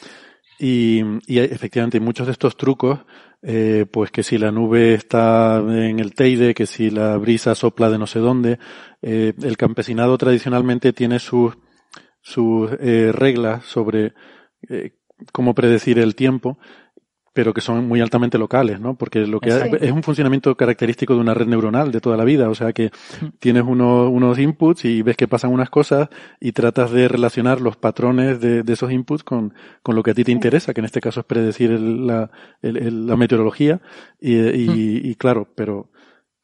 y, 0.59 1.03
y 1.27 1.39
efectivamente 1.39 2.01
muchos 2.01 2.27
de 2.27 2.33
estos 2.33 2.57
trucos, 2.57 3.01
eh, 3.43 3.87
pues 3.91 4.11
que 4.11 4.23
si 4.23 4.39
la 4.39 4.51
nube 4.51 4.95
está 4.95 5.59
en 5.59 6.01
el 6.01 6.15
Teide, 6.15 6.55
que 6.55 6.67
si 6.67 6.91
la 6.91 7.17
brisa 7.19 7.55
sopla 7.55 7.91
de 7.91 7.99
no 7.99 8.07
sé 8.07 8.19
dónde, 8.19 8.59
eh, 9.03 9.35
el 9.43 9.57
campesinado 9.57 10.17
tradicionalmente 10.17 10.93
tiene 10.93 11.19
sus, 11.19 11.57
sus 12.23 12.71
eh, 12.81 13.13
reglas 13.13 13.65
sobre 13.67 14.15
eh, 14.69 14.97
cómo 15.33 15.55
predecir 15.55 15.99
el 15.99 16.15
tiempo 16.15 16.59
pero 17.37 17.53
que 17.53 17.61
son 17.61 17.87
muy 17.87 18.01
altamente 18.01 18.39
locales, 18.39 18.81
¿no? 18.81 18.95
Porque 18.97 19.27
lo 19.27 19.41
que 19.41 19.51
Exacto. 19.51 19.77
es 19.77 19.93
un 19.93 20.03
funcionamiento 20.03 20.57
característico 20.57 21.15
de 21.15 21.21
una 21.21 21.35
red 21.35 21.47
neuronal 21.47 21.93
de 21.93 22.01
toda 22.01 22.17
la 22.17 22.25
vida, 22.25 22.49
o 22.49 22.55
sea 22.55 22.73
que 22.73 22.91
tienes 23.39 23.63
unos, 23.63 24.09
unos 24.11 24.39
inputs 24.39 24.87
y 24.87 25.03
ves 25.03 25.19
que 25.19 25.29
pasan 25.29 25.53
unas 25.53 25.69
cosas 25.69 26.09
y 26.41 26.53
tratas 26.53 26.91
de 26.93 27.09
relacionar 27.09 27.61
los 27.61 27.77
patrones 27.77 28.41
de, 28.41 28.63
de 28.63 28.73
esos 28.73 28.91
inputs 28.91 29.23
con, 29.23 29.53
con 29.83 29.95
lo 29.95 30.03
que 30.03 30.13
a 30.13 30.15
ti 30.15 30.25
te 30.25 30.33
interesa, 30.33 30.73
que 30.73 30.81
en 30.81 30.87
este 30.87 31.03
caso 31.03 31.21
es 31.21 31.27
predecir 31.27 31.71
el- 31.73 32.07
la, 32.07 32.31
el- 32.63 32.79
el- 32.79 33.07
la 33.07 33.17
meteorología 33.17 33.83
y, 34.19 34.35
y- 34.37 35.01
y 35.05 35.15
claro, 35.17 35.47
pero 35.55 35.91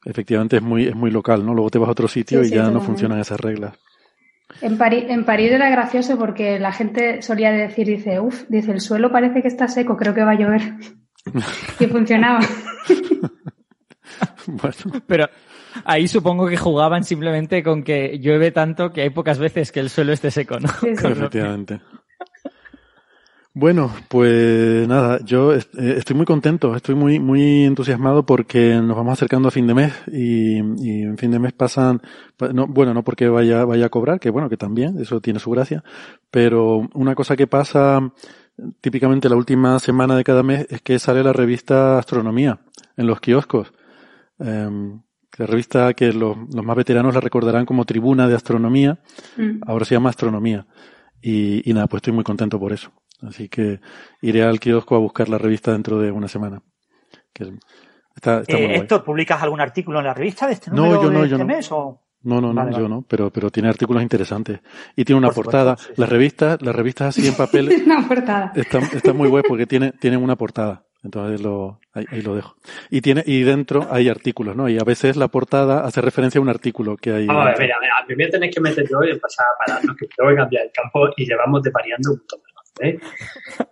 efectivamente 0.05 0.57
es 0.57 0.61
muy, 0.61 0.83
es 0.85 0.95
muy 0.95 1.09
local, 1.09 1.43
¿no? 1.43 1.55
Luego 1.55 1.71
te 1.71 1.79
vas 1.79 1.87
a 1.87 1.91
otro 1.93 2.07
sitio 2.07 2.41
Sí, 2.41 2.45
y 2.45 2.49
sí, 2.49 2.55
ya 2.55 2.69
no 2.69 2.81
funcionan 2.81 3.19
esas 3.19 3.39
reglas. 3.39 3.73
En 4.61 4.77
París, 4.77 5.05
en 5.07 5.25
París 5.25 5.51
era 5.51 5.69
gracioso 5.69 6.17
porque 6.17 6.59
la 6.59 6.71
gente 6.71 7.21
solía 7.21 7.51
decir, 7.51 7.87
dice, 7.87 8.19
uff, 8.19 8.43
dice, 8.49 8.71
el 8.71 8.81
suelo 8.81 9.11
parece 9.11 9.41
que 9.41 9.47
está 9.47 9.67
seco, 9.67 9.97
creo 9.97 10.13
que 10.13 10.23
va 10.23 10.31
a 10.31 10.35
llover. 10.35 10.61
y 11.79 11.85
funcionaba. 11.87 12.39
bueno, 14.47 14.75
Pero 15.07 15.29
ahí 15.85 16.07
supongo 16.07 16.47
que 16.47 16.57
jugaban 16.57 17.03
simplemente 17.03 17.63
con 17.63 17.83
que 17.83 18.19
llueve 18.19 18.51
tanto 18.51 18.91
que 18.91 19.01
hay 19.01 19.09
pocas 19.09 19.39
veces 19.39 19.71
que 19.71 19.79
el 19.79 19.89
suelo 19.89 20.13
esté 20.13 20.31
seco, 20.31 20.59
¿no? 20.59 20.69
Sí, 20.69 20.89
efectivamente. 20.89 21.81
Bueno, 23.55 23.91
pues 24.09 24.87
nada, 24.87 25.19
yo 25.23 25.53
est- 25.53 25.75
eh, 25.77 25.95
estoy 25.99 26.15
muy 26.15 26.25
contento, 26.25 26.75
estoy 26.75 26.95
muy 26.95 27.19
muy 27.19 27.65
entusiasmado 27.65 28.25
porque 28.25 28.73
nos 28.81 28.97
vamos 28.97 29.13
acercando 29.13 29.47
a 29.47 29.51
fin 29.51 29.67
de 29.67 29.75
mes 29.75 29.93
y, 30.11 30.57
y 30.57 31.03
en 31.03 31.17
fin 31.19 31.29
de 31.29 31.37
mes 31.37 31.53
pasan, 31.53 32.01
pa- 32.35 32.51
no, 32.51 32.65
bueno, 32.65 32.95
no 32.95 33.03
porque 33.03 33.27
vaya 33.27 33.63
vaya 33.63 33.85
a 33.85 33.89
cobrar, 33.89 34.19
que 34.19 34.31
bueno, 34.31 34.49
que 34.49 34.57
también, 34.57 34.97
eso 34.99 35.21
tiene 35.21 35.39
su 35.39 35.51
gracia, 35.51 35.83
pero 36.31 36.87
una 36.95 37.13
cosa 37.13 37.35
que 37.35 37.45
pasa 37.45 38.11
típicamente 38.81 39.29
la 39.29 39.35
última 39.35 39.77
semana 39.77 40.15
de 40.15 40.23
cada 40.23 40.41
mes 40.41 40.65
es 40.71 40.81
que 40.81 40.97
sale 40.97 41.23
la 41.23 41.31
revista 41.33 41.99
Astronomía 41.99 42.59
en 42.97 43.05
los 43.05 43.19
kioscos. 43.19 43.71
Em, 44.39 44.99
la 45.37 45.45
revista 45.45 45.93
que 45.93 46.11
los, 46.11 46.35
los 46.53 46.65
más 46.65 46.75
veteranos 46.75 47.13
la 47.13 47.21
recordarán 47.21 47.65
como 47.67 47.85
Tribuna 47.85 48.27
de 48.27 48.35
Astronomía, 48.35 48.97
Mm. 49.37 49.61
ahora 49.67 49.85
se 49.85 49.93
llama 49.93 50.09
Astronomía. 50.09 50.65
Y, 51.25 51.67
y 51.69 51.73
nada, 51.73 51.87
pues 51.87 51.99
estoy 51.99 52.11
muy 52.13 52.23
contento 52.25 52.59
por 52.59 52.73
eso. 52.73 52.91
Así 53.27 53.49
que 53.49 53.79
iré 54.21 54.43
al 54.43 54.59
kiosco 54.59 54.95
a 54.95 54.99
buscar 54.99 55.29
la 55.29 55.37
revista 55.37 55.71
dentro 55.71 55.99
de 55.99 56.11
una 56.11 56.27
semana. 56.27 56.61
Que 57.33 57.51
está, 58.15 58.41
está 58.41 58.57
muy 58.57 58.65
Eh, 58.65 58.85
guay. 58.87 59.01
¿publicas 59.03 59.41
algún 59.41 59.61
artículo 59.61 59.99
en 59.99 60.05
la 60.05 60.13
revista 60.13 60.45
de 60.47 60.53
este 60.53 60.71
No, 60.71 61.01
yo 61.01 61.09
no, 61.11 61.21
de 61.21 61.29
yo 61.29 61.35
este 61.35 61.37
no. 61.37 61.45
mes? 61.45 61.71
O... 61.71 62.01
No, 62.23 62.39
no, 62.39 62.53
no, 62.53 62.53
Vale, 62.53 62.71
yo 62.71 62.77
vale. 62.83 62.89
no, 62.89 63.05
pero, 63.07 63.29
pero 63.31 63.49
tiene 63.49 63.69
artículos 63.69 64.01
interesantes. 64.03 64.59
Y 64.95 65.03
tiene 65.05 65.17
una 65.19 65.27
Por 65.29 65.35
supuesto, 65.45 65.57
portada. 65.65 65.77
sí. 65.77 65.93
Las 65.97 66.09
revistas, 66.09 66.61
las 66.61 66.75
revistas 66.75 67.07
así 67.17 67.27
en 67.27 67.35
papel 67.35 67.69
Una 67.85 68.07
portada. 68.07 68.51
están, 68.55 68.83
están 68.83 69.17
muy 69.17 69.27
guay 69.29 69.43
porque 69.47 69.65
tiene, 69.65 69.91
tienen 69.93 70.21
una 70.23 70.35
portada. 70.35 70.85
Entonces 71.03 71.41
lo, 71.41 71.81
ahí, 71.93 72.05
ahí 72.11 72.21
lo 72.21 72.33
dejo. 72.33 72.55
Y 72.89 73.01
tiene, 73.01 73.23
y 73.25 73.41
dentro 73.43 73.87
hay 73.91 74.07
artículos, 74.07 74.55
¿no? 74.55 74.69
Y 74.69 74.77
a 74.79 74.85
veces 74.85 75.17
la 75.17 75.27
portada 75.27 75.83
hace 75.83 75.99
referencia 75.99 76.39
a 76.39 76.41
un 76.41 76.47
artículo 76.47 76.95
que 76.95 77.11
hay. 77.11 77.27
Vamos 77.27 77.47
a 77.47 77.59
ver, 77.59 77.71
a 77.73 78.05
mí 78.07 78.15
me 78.15 78.27
tenéis 78.27 78.55
que 78.55 78.61
meter 78.61 78.85
yo 78.89 79.03
y 79.03 79.09
empezar 79.11 79.45
a 79.45 79.65
pararnos, 79.65 79.97
que 79.97 80.07
tengo 80.15 80.29
que 80.29 80.35
cambiar 80.37 80.63
el 80.63 80.71
campo 80.71 81.09
y 81.17 81.25
llevamos 81.25 81.61
de 81.61 81.71
variando 81.71 82.11
un 82.11 82.17
montón 82.19 82.39
¿eh? 82.79 82.99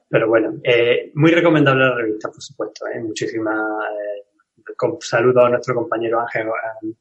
Pero 0.10 0.28
bueno, 0.28 0.56
eh, 0.64 1.12
muy 1.16 1.32
recomendable 1.32 1.86
la 1.86 1.96
revista, 1.96 2.30
por 2.30 2.42
supuesto, 2.42 2.86
¿eh? 2.88 3.00
Muchísimas, 3.00 3.58
eh, 3.58 4.74
con, 4.76 4.98
saludo 5.02 5.46
a 5.46 5.50
nuestro 5.50 5.74
compañero 5.76 6.20
Ángel, 6.20 6.48
eh, 6.48 6.94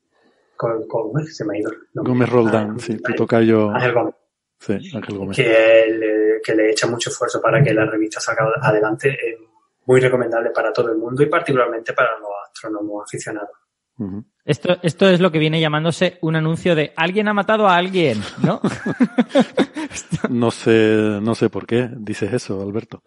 con, 0.57 0.87
con, 0.87 1.25
se 1.27 1.45
me 1.45 1.57
ha 1.57 1.61
ido. 1.61 1.71
nombre. 1.95 2.13
Gómez 2.13 2.29
Roldán, 2.31 2.71
Ah, 2.77 2.81
sí, 2.81 2.97
tu 2.99 3.13
tocayo. 3.15 3.71
Ángel 3.71 3.93
Gómez. 3.93 4.15
Sí, 4.59 4.75
Ángel 4.95 5.17
Gómez. 5.19 5.37
que 5.37 5.87
le, 5.99 6.41
que 6.45 6.55
le 6.55 6.71
echa 6.71 6.87
mucho 6.87 7.11
esfuerzo 7.11 7.41
para 7.41 7.63
que 7.63 7.73
la 7.73 7.87
revista 7.87 8.21
salga 8.21 8.53
adelante. 8.61 9.09
Es 9.11 9.39
muy 9.87 10.01
recomendable 10.01 10.51
para 10.51 10.73
todo 10.73 10.93
el 10.93 10.99
mundo 10.99 11.23
y 11.23 11.27
particularmente 11.27 11.93
para 11.95 12.19
los 12.19 12.29
astrónomos 12.47 13.05
aficionados. 13.05 13.57
Ujú. 14.01 14.25
Esto, 14.47 14.79
esto 14.83 15.09
es 15.09 15.21
lo 15.21 15.31
que 15.31 15.39
viene 15.39 15.61
llamándose 15.61 16.17
un 16.23 16.35
anuncio 16.35 16.75
de 16.75 16.93
alguien 16.97 17.29
ha 17.29 17.35
matado 17.35 17.69
a 17.69 17.77
alguien, 17.77 18.19
¿no? 18.43 18.61
No 20.29 20.51
sé, 20.51 21.19
no 21.23 21.35
sé 21.35 21.51
por 21.51 21.67
qué 21.67 21.89
dices 21.97 22.33
eso, 22.33 22.61
Alberto. 22.63 23.03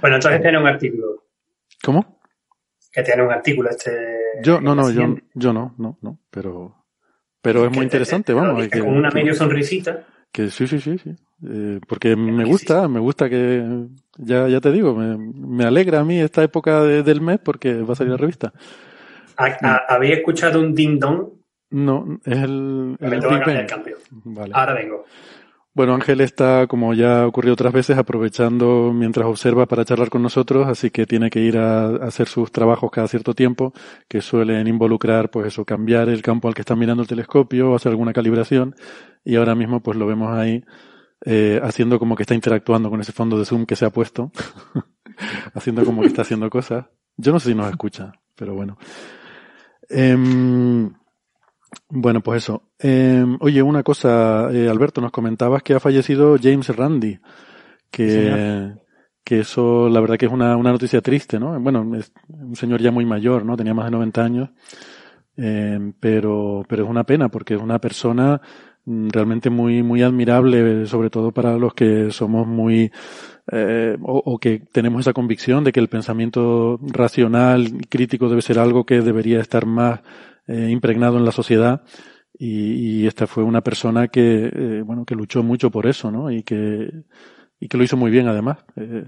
Bueno, 0.00 0.16
entonces 0.16 0.40
tiene 0.42 0.58
un 0.58 0.66
artículo, 0.66 1.24
¿Cómo? 1.82 2.20
que 2.92 3.02
tiene 3.04 3.22
un 3.22 3.30
artículo 3.30 3.70
este... 3.70 3.90
Yo, 4.42 4.60
no, 4.60 4.74
no, 4.74 4.90
yo, 4.90 5.16
yo 5.34 5.52
no, 5.52 5.74
no, 5.78 5.98
no, 6.02 6.18
pero, 6.30 6.74
pero 7.40 7.60
es 7.64 7.70
que 7.70 7.76
muy 7.76 7.78
te- 7.78 7.84
interesante, 7.84 8.32
vamos. 8.32 8.66
con 8.68 8.88
una 8.88 9.10
medio 9.10 9.32
sonrisita. 9.34 10.06
Que 10.32 10.50
sí, 10.50 10.66
sí, 10.66 10.80
sí, 10.80 10.98
sí. 10.98 11.14
Eh, 11.48 11.80
porque 11.88 12.14
me 12.16 12.44
gusta, 12.44 12.88
me 12.88 12.98
gusta 13.00 13.28
que, 13.30 13.86
ya, 14.18 14.48
ya 14.48 14.60
te 14.60 14.70
digo, 14.72 14.94
me, 14.94 15.16
me 15.16 15.64
alegra 15.64 16.00
a 16.00 16.04
mí 16.04 16.18
esta 16.20 16.42
época 16.42 16.82
de- 16.82 17.02
del 17.02 17.20
mes 17.20 17.38
porque 17.42 17.74
va 17.82 17.92
a 17.92 17.96
salir 17.96 18.10
la 18.12 18.16
revista. 18.16 18.52
¿Ha- 19.40 19.58
ha- 19.62 19.94
¿Habéis 19.94 20.18
escuchado 20.18 20.60
un 20.60 20.74
ding 20.74 20.98
dong? 20.98 21.28
No, 21.70 22.18
es 22.24 22.38
el, 22.38 22.96
el 23.00 23.10
Big 23.10 23.44
Ben. 23.46 23.56
el 23.58 23.66
cambio. 23.66 23.96
Vale. 24.10 24.52
Ahora 24.54 24.74
vengo. 24.74 25.04
Bueno, 25.72 25.94
Ángel 25.94 26.20
está, 26.20 26.66
como 26.66 26.94
ya 26.94 27.22
ha 27.22 27.26
ocurrido 27.28 27.52
otras 27.54 27.72
veces, 27.72 27.96
aprovechando 27.96 28.90
mientras 28.92 29.24
observa 29.26 29.66
para 29.66 29.84
charlar 29.84 30.10
con 30.10 30.20
nosotros, 30.20 30.66
así 30.66 30.90
que 30.90 31.06
tiene 31.06 31.30
que 31.30 31.38
ir 31.40 31.58
a, 31.58 31.86
a 31.86 31.94
hacer 32.06 32.26
sus 32.26 32.50
trabajos 32.50 32.90
cada 32.90 33.06
cierto 33.06 33.34
tiempo, 33.34 33.72
que 34.08 34.20
suelen 34.20 34.66
involucrar, 34.66 35.30
pues 35.30 35.46
eso, 35.46 35.64
cambiar 35.64 36.08
el 36.08 36.22
campo 36.22 36.48
al 36.48 36.54
que 36.54 36.62
está 36.62 36.74
mirando 36.74 37.02
el 37.02 37.08
telescopio, 37.08 37.70
o 37.70 37.76
hacer 37.76 37.90
alguna 37.90 38.12
calibración, 38.12 38.74
y 39.24 39.36
ahora 39.36 39.54
mismo 39.54 39.80
pues 39.80 39.96
lo 39.96 40.06
vemos 40.08 40.36
ahí, 40.36 40.64
eh, 41.24 41.60
haciendo 41.62 42.00
como 42.00 42.16
que 42.16 42.24
está 42.24 42.34
interactuando 42.34 42.90
con 42.90 43.00
ese 43.00 43.12
fondo 43.12 43.38
de 43.38 43.44
Zoom 43.44 43.64
que 43.64 43.76
se 43.76 43.84
ha 43.84 43.90
puesto, 43.90 44.32
haciendo 45.54 45.84
como 45.84 46.00
que 46.02 46.08
está 46.08 46.22
haciendo 46.22 46.50
cosas. 46.50 46.86
Yo 47.16 47.32
no 47.32 47.38
sé 47.38 47.50
si 47.50 47.54
nos 47.54 47.70
escucha, 47.70 48.12
pero 48.34 48.54
bueno. 48.54 48.76
Em, 49.90 50.92
bueno, 51.88 52.20
pues 52.22 52.44
eso. 52.44 52.62
Eh, 52.78 53.24
oye, 53.40 53.62
una 53.62 53.82
cosa, 53.82 54.48
eh, 54.52 54.68
Alberto, 54.68 55.00
nos 55.00 55.10
comentabas 55.10 55.62
que 55.62 55.74
ha 55.74 55.80
fallecido 55.80 56.36
James 56.40 56.68
Randi, 56.74 57.18
que, 57.90 58.08
Sí, 58.08 58.80
que 59.24 59.40
eso 59.40 59.88
la 59.88 60.00
verdad 60.00 60.16
que 60.16 60.26
es 60.26 60.32
una, 60.32 60.56
una 60.56 60.72
noticia 60.72 61.00
triste, 61.00 61.38
¿no? 61.38 61.58
Bueno, 61.60 61.96
es 61.96 62.12
un 62.28 62.56
señor 62.56 62.80
ya 62.80 62.90
muy 62.90 63.04
mayor, 63.04 63.44
¿no? 63.44 63.56
Tenía 63.56 63.74
más 63.74 63.86
de 63.86 63.90
90 63.90 64.24
años, 64.24 64.50
eh, 65.36 65.92
pero, 66.00 66.64
pero 66.68 66.84
es 66.84 66.90
una 66.90 67.04
pena 67.04 67.28
porque 67.28 67.54
es 67.54 67.60
una 67.60 67.80
persona 67.80 68.40
mm, 68.84 69.08
realmente 69.10 69.50
muy, 69.50 69.82
muy 69.82 70.02
admirable, 70.02 70.86
sobre 70.86 71.10
todo 71.10 71.32
para 71.32 71.56
los 71.56 71.74
que 71.74 72.10
somos 72.10 72.46
muy, 72.46 72.90
eh, 73.50 73.96
o, 74.02 74.38
que 74.38 74.60
tenemos 74.72 75.00
esa 75.00 75.12
convicción 75.12 75.64
de 75.64 75.72
que 75.72 75.80
el 75.80 75.88
pensamiento 75.88 76.78
racional 76.82 77.86
crítico 77.88 78.28
debe 78.28 78.42
ser 78.42 78.58
algo 78.58 78.84
que 78.84 79.00
debería 79.00 79.40
estar 79.40 79.66
más 79.66 80.00
eh, 80.46 80.68
impregnado 80.70 81.18
en 81.18 81.24
la 81.24 81.32
sociedad. 81.32 81.82
Y, 82.38 83.02
y 83.02 83.06
esta 83.06 83.26
fue 83.26 83.44
una 83.44 83.60
persona 83.60 84.08
que 84.08 84.50
eh, 84.52 84.82
bueno 84.82 85.04
que 85.04 85.14
luchó 85.14 85.42
mucho 85.42 85.70
por 85.70 85.86
eso 85.86 86.10
no 86.10 86.30
y 86.30 86.42
que 86.42 86.90
y 87.60 87.68
que 87.68 87.76
lo 87.76 87.84
hizo 87.84 87.96
muy 87.96 88.10
bien 88.10 88.28
además. 88.28 88.58
Eh, 88.76 89.04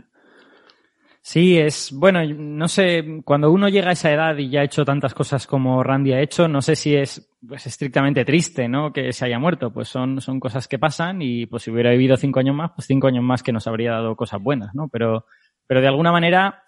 Sí, 1.24 1.56
es 1.56 1.92
bueno, 1.92 2.20
no 2.24 2.66
sé, 2.66 3.22
cuando 3.24 3.52
uno 3.52 3.68
llega 3.68 3.90
a 3.90 3.92
esa 3.92 4.10
edad 4.12 4.36
y 4.38 4.50
ya 4.50 4.60
ha 4.60 4.64
hecho 4.64 4.84
tantas 4.84 5.14
cosas 5.14 5.46
como 5.46 5.80
Randy 5.84 6.12
ha 6.12 6.20
hecho, 6.20 6.48
no 6.48 6.60
sé 6.60 6.74
si 6.74 6.96
es 6.96 7.30
pues 7.46 7.64
estrictamente 7.64 8.24
triste, 8.24 8.68
¿no? 8.68 8.92
Que 8.92 9.12
se 9.12 9.26
haya 9.26 9.38
muerto, 9.38 9.72
pues 9.72 9.86
son, 9.86 10.20
son 10.20 10.40
cosas 10.40 10.66
que 10.66 10.80
pasan 10.80 11.22
y 11.22 11.46
pues 11.46 11.62
si 11.62 11.70
hubiera 11.70 11.92
vivido 11.92 12.16
cinco 12.16 12.40
años 12.40 12.56
más, 12.56 12.72
pues 12.74 12.88
cinco 12.88 13.06
años 13.06 13.22
más 13.22 13.44
que 13.44 13.52
nos 13.52 13.68
habría 13.68 13.92
dado 13.92 14.16
cosas 14.16 14.42
buenas, 14.42 14.74
¿no? 14.74 14.88
Pero, 14.88 15.26
pero 15.64 15.80
de 15.80 15.86
alguna 15.86 16.10
manera, 16.10 16.64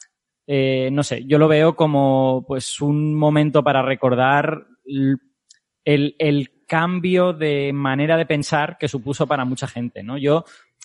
eh, 0.46 0.88
no 0.92 1.02
sé, 1.02 1.24
yo 1.26 1.38
lo 1.38 1.48
veo 1.48 1.74
como 1.74 2.44
pues 2.46 2.80
un 2.80 3.12
momento 3.16 3.64
para 3.64 3.82
recordar 3.82 4.68
el, 5.84 6.14
el 6.16 6.64
cambio 6.68 7.32
de 7.32 7.72
manera 7.72 8.16
de 8.16 8.26
pensar 8.26 8.78
que 8.78 8.86
supuso 8.86 9.26
para 9.26 9.44
mucha 9.44 9.66
gente, 9.66 10.04
¿no? 10.04 10.16
Yo 10.16 10.44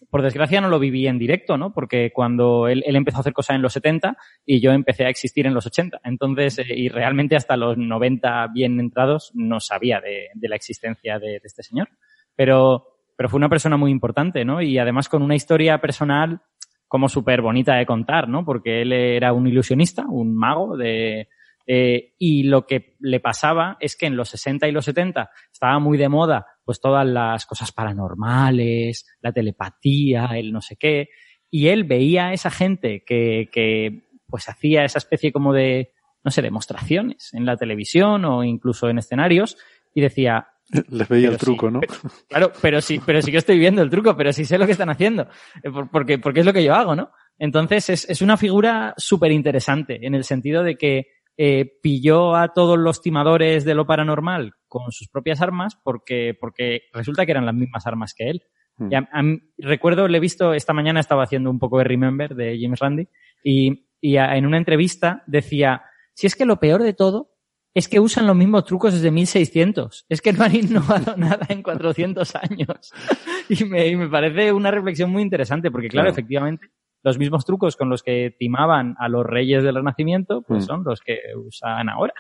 por 0.09 0.21
desgracia 0.21 0.61
no 0.61 0.69
lo 0.69 0.79
viví 0.79 1.07
en 1.07 1.19
directo, 1.19 1.57
¿no? 1.57 1.73
Porque 1.73 2.11
cuando 2.13 2.67
él, 2.67 2.83
empezó 2.85 3.17
a 3.17 3.19
hacer 3.21 3.33
cosas 3.33 3.55
en 3.55 3.61
los 3.61 3.73
70 3.73 4.17
y 4.45 4.61
yo 4.61 4.71
empecé 4.71 5.05
a 5.05 5.09
existir 5.09 5.45
en 5.47 5.53
los 5.53 5.65
80. 5.65 6.01
Entonces, 6.03 6.59
eh, 6.59 6.65
y 6.69 6.89
realmente 6.89 7.35
hasta 7.35 7.57
los 7.57 7.77
90 7.77 8.47
bien 8.53 8.79
entrados 8.79 9.31
no 9.33 9.59
sabía 9.59 10.01
de, 10.01 10.29
la 10.47 10.55
existencia 10.55 11.19
de, 11.19 11.31
de, 11.31 11.41
este 11.43 11.63
señor. 11.63 11.89
Pero, 12.35 12.87
pero 13.15 13.29
fue 13.29 13.37
una 13.37 13.49
persona 13.49 13.77
muy 13.77 13.91
importante, 13.91 14.45
¿no? 14.45 14.61
Y 14.61 14.77
además 14.77 15.09
con 15.09 15.21
una 15.21 15.35
historia 15.35 15.79
personal 15.79 16.41
como 16.87 17.07
súper 17.07 17.41
bonita 17.41 17.75
de 17.75 17.85
contar, 17.85 18.27
¿no? 18.27 18.43
Porque 18.45 18.81
él 18.81 18.93
era 18.93 19.33
un 19.33 19.47
ilusionista, 19.47 20.05
un 20.07 20.35
mago 20.35 20.75
de, 20.75 21.29
eh, 21.71 22.15
y 22.17 22.43
lo 22.43 22.65
que 22.65 22.95
le 22.99 23.19
pasaba 23.19 23.77
es 23.79 23.95
que 23.95 24.07
en 24.07 24.15
los 24.15 24.29
60 24.29 24.67
y 24.67 24.71
los 24.71 24.85
70 24.85 25.29
estaba 25.53 25.77
muy 25.77 25.99
de 25.99 26.09
moda 26.09 26.47
pues 26.69 26.81
todas 26.81 27.03
las 27.03 27.47
cosas 27.47 27.71
paranormales, 27.71 29.07
la 29.21 29.31
telepatía, 29.31 30.27
el 30.35 30.51
no 30.51 30.61
sé 30.61 30.75
qué, 30.75 31.09
y 31.49 31.69
él 31.69 31.83
veía 31.83 32.27
a 32.27 32.33
esa 32.33 32.51
gente 32.51 33.03
que, 33.03 33.49
que 33.51 34.03
pues 34.27 34.47
hacía 34.49 34.83
esa 34.83 34.99
especie 34.99 35.31
como 35.31 35.51
de, 35.51 35.93
no 36.23 36.29
sé, 36.29 36.43
demostraciones 36.43 37.33
en 37.33 37.47
la 37.47 37.57
televisión 37.57 38.23
o 38.23 38.43
incluso 38.43 38.87
en 38.87 38.99
escenarios 38.99 39.57
y 39.95 40.01
decía, 40.01 40.49
les 40.89 41.07
veía 41.07 41.29
el 41.29 41.39
truco, 41.39 41.69
sí, 41.69 41.73
¿no? 41.73 41.79
Pero, 41.79 41.93
claro, 42.27 42.51
pero 42.61 42.81
sí, 42.81 43.01
pero 43.03 43.19
sí 43.23 43.31
que 43.31 43.39
estoy 43.39 43.57
viendo 43.57 43.81
el 43.81 43.89
truco, 43.89 44.15
pero 44.15 44.31
sí 44.31 44.45
sé 44.45 44.59
lo 44.59 44.67
que 44.67 44.73
están 44.73 44.91
haciendo, 44.91 45.23
eh, 45.63 45.71
porque, 45.91 46.19
porque 46.19 46.41
es 46.41 46.45
lo 46.45 46.53
que 46.53 46.63
yo 46.63 46.75
hago, 46.75 46.95
¿no? 46.95 47.09
Entonces 47.39 47.89
es, 47.89 48.07
es 48.07 48.21
una 48.21 48.37
figura 48.37 48.93
súper 48.95 49.31
interesante 49.31 50.05
en 50.05 50.13
el 50.13 50.23
sentido 50.23 50.61
de 50.61 50.75
que 50.75 51.07
eh, 51.41 51.79
pilló 51.81 52.35
a 52.35 52.49
todos 52.49 52.77
los 52.77 53.01
timadores 53.01 53.63
de 53.63 53.73
lo 53.73 53.87
paranormal 53.87 54.55
con 54.67 54.91
sus 54.91 55.07
propias 55.07 55.39
armas 55.39 55.77
porque, 55.81 56.37
porque 56.37 56.81
resulta 56.91 57.25
que 57.25 57.31
eran 57.31 57.45
las 57.45 57.55
mismas 57.55 57.87
armas 57.87 58.13
que 58.13 58.29
él. 58.29 58.41
Hmm. 58.75 58.91
Y 58.91 58.95
a, 58.95 59.09
a, 59.09 59.23
recuerdo, 59.57 60.09
le 60.09 60.17
he 60.17 60.19
visto, 60.19 60.53
esta 60.53 60.73
mañana 60.73 60.99
estaba 60.99 61.23
haciendo 61.23 61.49
un 61.49 61.57
poco 61.57 61.77
de 61.77 61.85
Remember 61.85 62.35
de 62.35 62.59
James 62.61 62.79
Randi 62.81 63.07
y, 63.41 63.87
y 64.01 64.17
a, 64.17 64.35
en 64.35 64.45
una 64.45 64.57
entrevista 64.57 65.23
decía, 65.27 65.83
si 66.13 66.27
es 66.27 66.35
que 66.35 66.43
lo 66.43 66.59
peor 66.59 66.83
de 66.83 66.91
todo 66.91 67.31
es 67.73 67.87
que 67.87 68.01
usan 68.01 68.27
los 68.27 68.35
mismos 68.35 68.65
trucos 68.65 68.93
desde 68.93 69.09
1600. 69.09 70.07
Es 70.09 70.21
que 70.21 70.33
no 70.33 70.43
han 70.43 70.55
innovado 70.57 71.15
nada 71.15 71.45
en 71.47 71.63
400 71.63 72.35
años. 72.35 72.91
y, 73.49 73.63
me, 73.63 73.87
y 73.87 73.95
me 73.95 74.09
parece 74.09 74.51
una 74.51 74.71
reflexión 74.71 75.09
muy 75.09 75.21
interesante 75.21 75.71
porque, 75.71 75.87
claro, 75.87 76.07
Claro. 76.07 76.11
efectivamente, 76.11 76.67
los 77.03 77.17
mismos 77.17 77.45
trucos 77.45 77.75
con 77.77 77.89
los 77.89 78.03
que 78.03 78.35
timaban 78.37 78.95
a 78.99 79.07
los 79.09 79.25
reyes 79.25 79.63
del 79.63 79.75
Renacimiento, 79.75 80.41
pues 80.41 80.63
Mm. 80.65 80.67
son 80.67 80.83
los 80.83 80.99
que 81.01 81.19
usan 81.37 81.89
ahora 81.89 82.13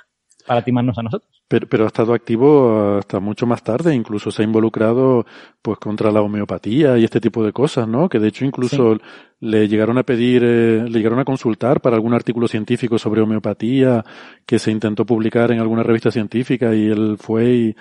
para 0.45 0.61
timarnos 0.63 0.97
a 0.97 1.03
nosotros. 1.03 1.29
Pero, 1.47 1.67
pero 1.67 1.83
ha 1.85 1.87
estado 1.87 2.13
activo 2.13 2.97
hasta 2.99 3.19
mucho 3.19 3.47
más 3.47 3.63
tarde, 3.63 3.95
incluso 3.95 4.29
se 4.29 4.43
ha 4.43 4.45
involucrado 4.45 5.25
pues 5.63 5.79
contra 5.79 6.11
la 6.11 6.21
homeopatía 6.21 6.97
y 6.97 7.03
este 7.03 7.19
tipo 7.19 7.43
de 7.43 7.51
cosas, 7.51 7.87
¿no? 7.87 8.07
Que 8.07 8.19
de 8.19 8.27
hecho 8.27 8.45
incluso 8.45 8.97
le 9.39 9.67
llegaron 9.67 9.97
a 9.97 10.03
pedir, 10.03 10.43
eh, 10.45 10.83
le 10.87 10.97
llegaron 10.99 11.19
a 11.19 11.25
consultar 11.25 11.81
para 11.81 11.95
algún 11.95 12.13
artículo 12.13 12.47
científico 12.47 12.99
sobre 12.99 13.21
homeopatía 13.21 14.03
que 14.45 14.59
se 14.59 14.69
intentó 14.69 15.05
publicar 15.05 15.51
en 15.51 15.59
alguna 15.59 15.81
revista 15.81 16.11
científica 16.11 16.73
y 16.75 16.85
él 16.87 17.17
fue 17.19 17.45
y, 17.49 17.75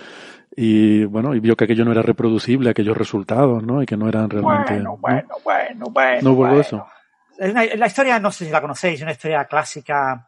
y 0.57 1.05
bueno, 1.05 1.35
y 1.35 1.41
vio 1.41 1.55
que 1.55 1.65
aquello 1.65 1.85
no 1.85 1.93
era 1.93 2.00
reproducible, 2.03 2.71
aquellos 2.71 2.97
resultados, 2.97 3.62
¿no? 3.62 3.83
Y 3.83 3.87
que 3.87 3.97
no 3.99 4.09
eran 4.09 4.31
realmente. 4.31 4.73
Bueno, 4.75 4.91
¿no? 4.93 4.97
bueno, 4.97 5.29
bueno, 5.45 5.85
bueno. 5.93 6.21
No 6.23 6.31
hubo 6.31 6.38
bueno. 6.47 6.61
eso. 6.61 6.87
Es 7.38 7.50
una- 7.53 7.65
la 7.67 7.87
historia, 7.87 8.19
no 8.19 8.33
sé 8.33 8.47
si 8.47 8.50
la 8.50 8.61
conocéis, 8.61 8.95
es 8.97 9.03
una 9.03 9.12
historia 9.12 9.45
clásica 9.45 10.27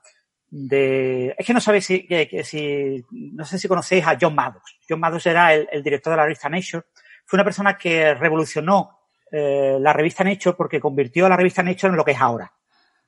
de... 0.50 1.34
Es 1.38 1.46
que 1.46 1.54
no 1.54 1.60
sabéis 1.60 1.86
si, 1.86 2.06
que, 2.06 2.28
que 2.28 2.44
si... 2.44 3.04
No 3.10 3.44
sé 3.44 3.58
si 3.58 3.68
conocéis 3.68 4.06
a 4.06 4.18
John 4.20 4.34
Maddox. 4.34 4.78
John 4.88 5.00
Maddox 5.00 5.26
era 5.26 5.54
el, 5.54 5.68
el 5.70 5.82
director 5.82 6.12
de 6.12 6.16
la 6.16 6.24
revista 6.24 6.48
Nature. 6.48 6.84
Fue 7.24 7.36
una 7.36 7.44
persona 7.44 7.78
que 7.78 8.14
revolucionó 8.14 8.98
eh, 9.30 9.78
la 9.80 9.92
revista 9.92 10.24
Nature 10.24 10.56
porque 10.56 10.80
convirtió 10.80 11.26
a 11.26 11.28
la 11.28 11.36
revista 11.36 11.62
Nature 11.62 11.90
en 11.90 11.96
lo 11.96 12.04
que 12.04 12.12
es 12.12 12.20
ahora. 12.20 12.52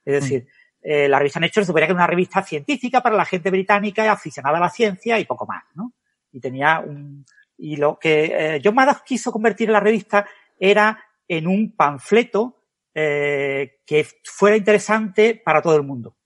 Es 0.05 0.23
decir, 0.23 0.47
eh, 0.81 1.09
la 1.09 1.19
revista 1.19 1.41
Nature 1.41 1.67
suponía 1.67 1.87
que 1.87 1.93
era 1.93 2.01
una 2.01 2.07
revista 2.07 2.43
científica 2.43 3.01
para 3.01 3.17
la 3.17 3.25
gente 3.25 3.51
británica 3.51 4.11
aficionada 4.11 4.59
a 4.59 4.61
la 4.61 4.71
ciencia 4.71 5.19
y 5.19 5.25
poco 5.25 5.47
más, 5.47 5.65
¿no? 5.75 5.93
Y 6.33 6.41
tenía 6.41 6.81
un... 6.81 7.25
Y 7.59 7.77
lo 7.77 7.99
que 7.99 8.25
eh, 8.57 8.61
John 8.65 8.75
Maddox 8.75 9.03
quiso 9.03 9.31
convertir 9.31 9.69
en 9.69 9.75
la 9.75 9.81
revista 9.81 10.27
era 10.59 11.05
en 11.29 11.47
un 11.47 11.77
panfleto 11.77 12.65
eh, 12.95 13.81
que 13.87 14.07
fuera 14.25 14.57
interesante 14.57 15.41
para 15.45 15.63
todo 15.63 15.77
el 15.77 15.83
mundo, 15.83 16.17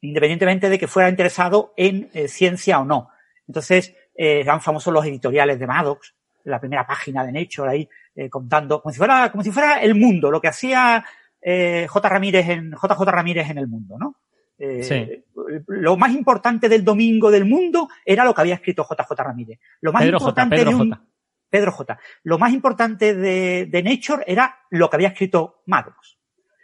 independientemente 0.00 0.68
de 0.68 0.78
que 0.78 0.86
fuera 0.86 1.08
interesado 1.08 1.72
en 1.76 2.10
eh, 2.12 2.28
ciencia 2.28 2.78
o 2.80 2.84
no. 2.84 3.10
Entonces, 3.46 3.94
eh, 4.14 4.40
eran 4.40 4.60
famosos 4.60 4.92
los 4.92 5.04
editoriales 5.04 5.58
de 5.58 5.66
Maddox, 5.66 6.14
la 6.44 6.60
primera 6.60 6.86
página 6.86 7.24
de 7.24 7.32
Nature 7.32 7.70
ahí, 7.70 7.88
eh, 8.14 8.30
contando, 8.30 8.80
como 8.80 8.92
si 8.92 8.98
fuera, 8.98 9.30
como 9.30 9.42
si 9.42 9.50
fuera 9.50 9.80
el 9.80 9.94
mundo, 9.94 10.30
lo 10.30 10.40
que 10.40 10.48
hacía 10.48 11.04
eh, 11.40 11.86
J. 11.88 12.08
Ramírez 12.08 12.48
en, 12.48 12.72
JJ 12.72 13.04
Ramírez 13.04 13.50
en 13.50 13.58
el 13.58 13.68
mundo, 13.68 13.96
¿no? 13.98 14.16
Eh, 14.58 14.82
Sí. 14.82 15.24
Lo 15.68 15.96
más 15.96 16.12
importante 16.12 16.68
del 16.68 16.82
domingo 16.82 17.30
del 17.30 17.44
mundo 17.44 17.88
era 18.04 18.24
lo 18.24 18.34
que 18.34 18.40
había 18.40 18.54
escrito 18.54 18.84
JJ 18.88 19.12
Ramírez. 19.22 19.60
Lo 19.80 19.92
más 19.92 20.02
Pedro 20.02 20.18
J, 20.18 20.24
importante 20.24 20.56
Pedro 20.56 20.70
de 20.70 20.76
un, 20.76 20.90
J. 20.90 21.02
Pedro 21.48 21.72
J. 21.72 21.98
Lo 22.24 22.38
más 22.38 22.52
importante 22.52 23.14
de, 23.14 23.66
de 23.66 23.82
Nature 23.82 24.24
era 24.26 24.58
lo 24.70 24.90
que 24.90 24.96
había 24.96 25.08
escrito 25.08 25.62
Maddox. 25.66 26.18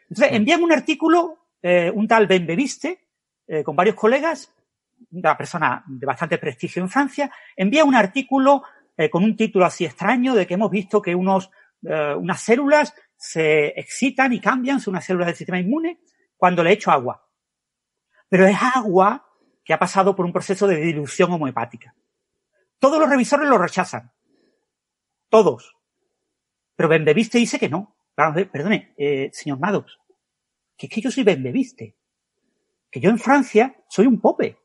Entonces, 0.08 0.34
envían 0.34 0.62
un 0.62 0.72
artículo, 0.72 1.46
eh, 1.62 1.92
un 1.94 2.08
tal 2.08 2.26
Ben 2.26 2.46
Beviste, 2.46 3.01
eh, 3.46 3.62
con 3.62 3.74
varios 3.74 3.96
colegas, 3.96 4.52
una 5.10 5.36
persona 5.36 5.84
de 5.86 6.06
bastante 6.06 6.38
prestigio 6.38 6.82
en 6.82 6.88
Francia, 6.88 7.30
envía 7.56 7.84
un 7.84 7.94
artículo 7.94 8.62
eh, 8.96 9.10
con 9.10 9.24
un 9.24 9.36
título 9.36 9.64
así 9.64 9.84
extraño 9.84 10.34
de 10.34 10.46
que 10.46 10.54
hemos 10.54 10.70
visto 10.70 11.02
que 11.02 11.14
unos, 11.14 11.50
eh, 11.82 12.14
unas 12.16 12.40
células 12.40 12.94
se 13.16 13.68
excitan 13.78 14.32
y 14.32 14.40
cambian, 14.40 14.80
son 14.80 14.92
unas 14.92 15.04
células 15.04 15.26
del 15.26 15.36
sistema 15.36 15.58
inmune, 15.58 16.00
cuando 16.36 16.62
le 16.62 16.72
echo 16.72 16.90
agua. 16.90 17.28
Pero 18.28 18.46
es 18.46 18.56
agua 18.60 19.28
que 19.64 19.72
ha 19.72 19.78
pasado 19.78 20.14
por 20.14 20.24
un 20.24 20.32
proceso 20.32 20.66
de 20.66 20.76
dilución 20.76 21.30
homeopática. 21.32 21.94
Todos 22.78 22.98
los 22.98 23.08
revisores 23.08 23.48
lo 23.48 23.58
rechazan. 23.58 24.12
Todos. 25.28 25.76
Pero 26.74 26.88
Bembeviste 26.88 27.38
dice 27.38 27.58
que 27.58 27.68
no. 27.68 27.96
A 28.16 28.32
Perdone, 28.34 28.94
señor 29.32 29.58
Maddox, 29.58 29.96
que 30.76 30.86
es 30.86 30.92
que 30.92 31.00
yo 31.00 31.10
soy 31.10 31.24
Bembeviste. 31.24 31.96
Que 32.92 33.00
yo 33.00 33.10
en 33.10 33.18
Francia 33.18 33.74
soy 33.88 34.06
un 34.06 34.20
pope. 34.20 34.58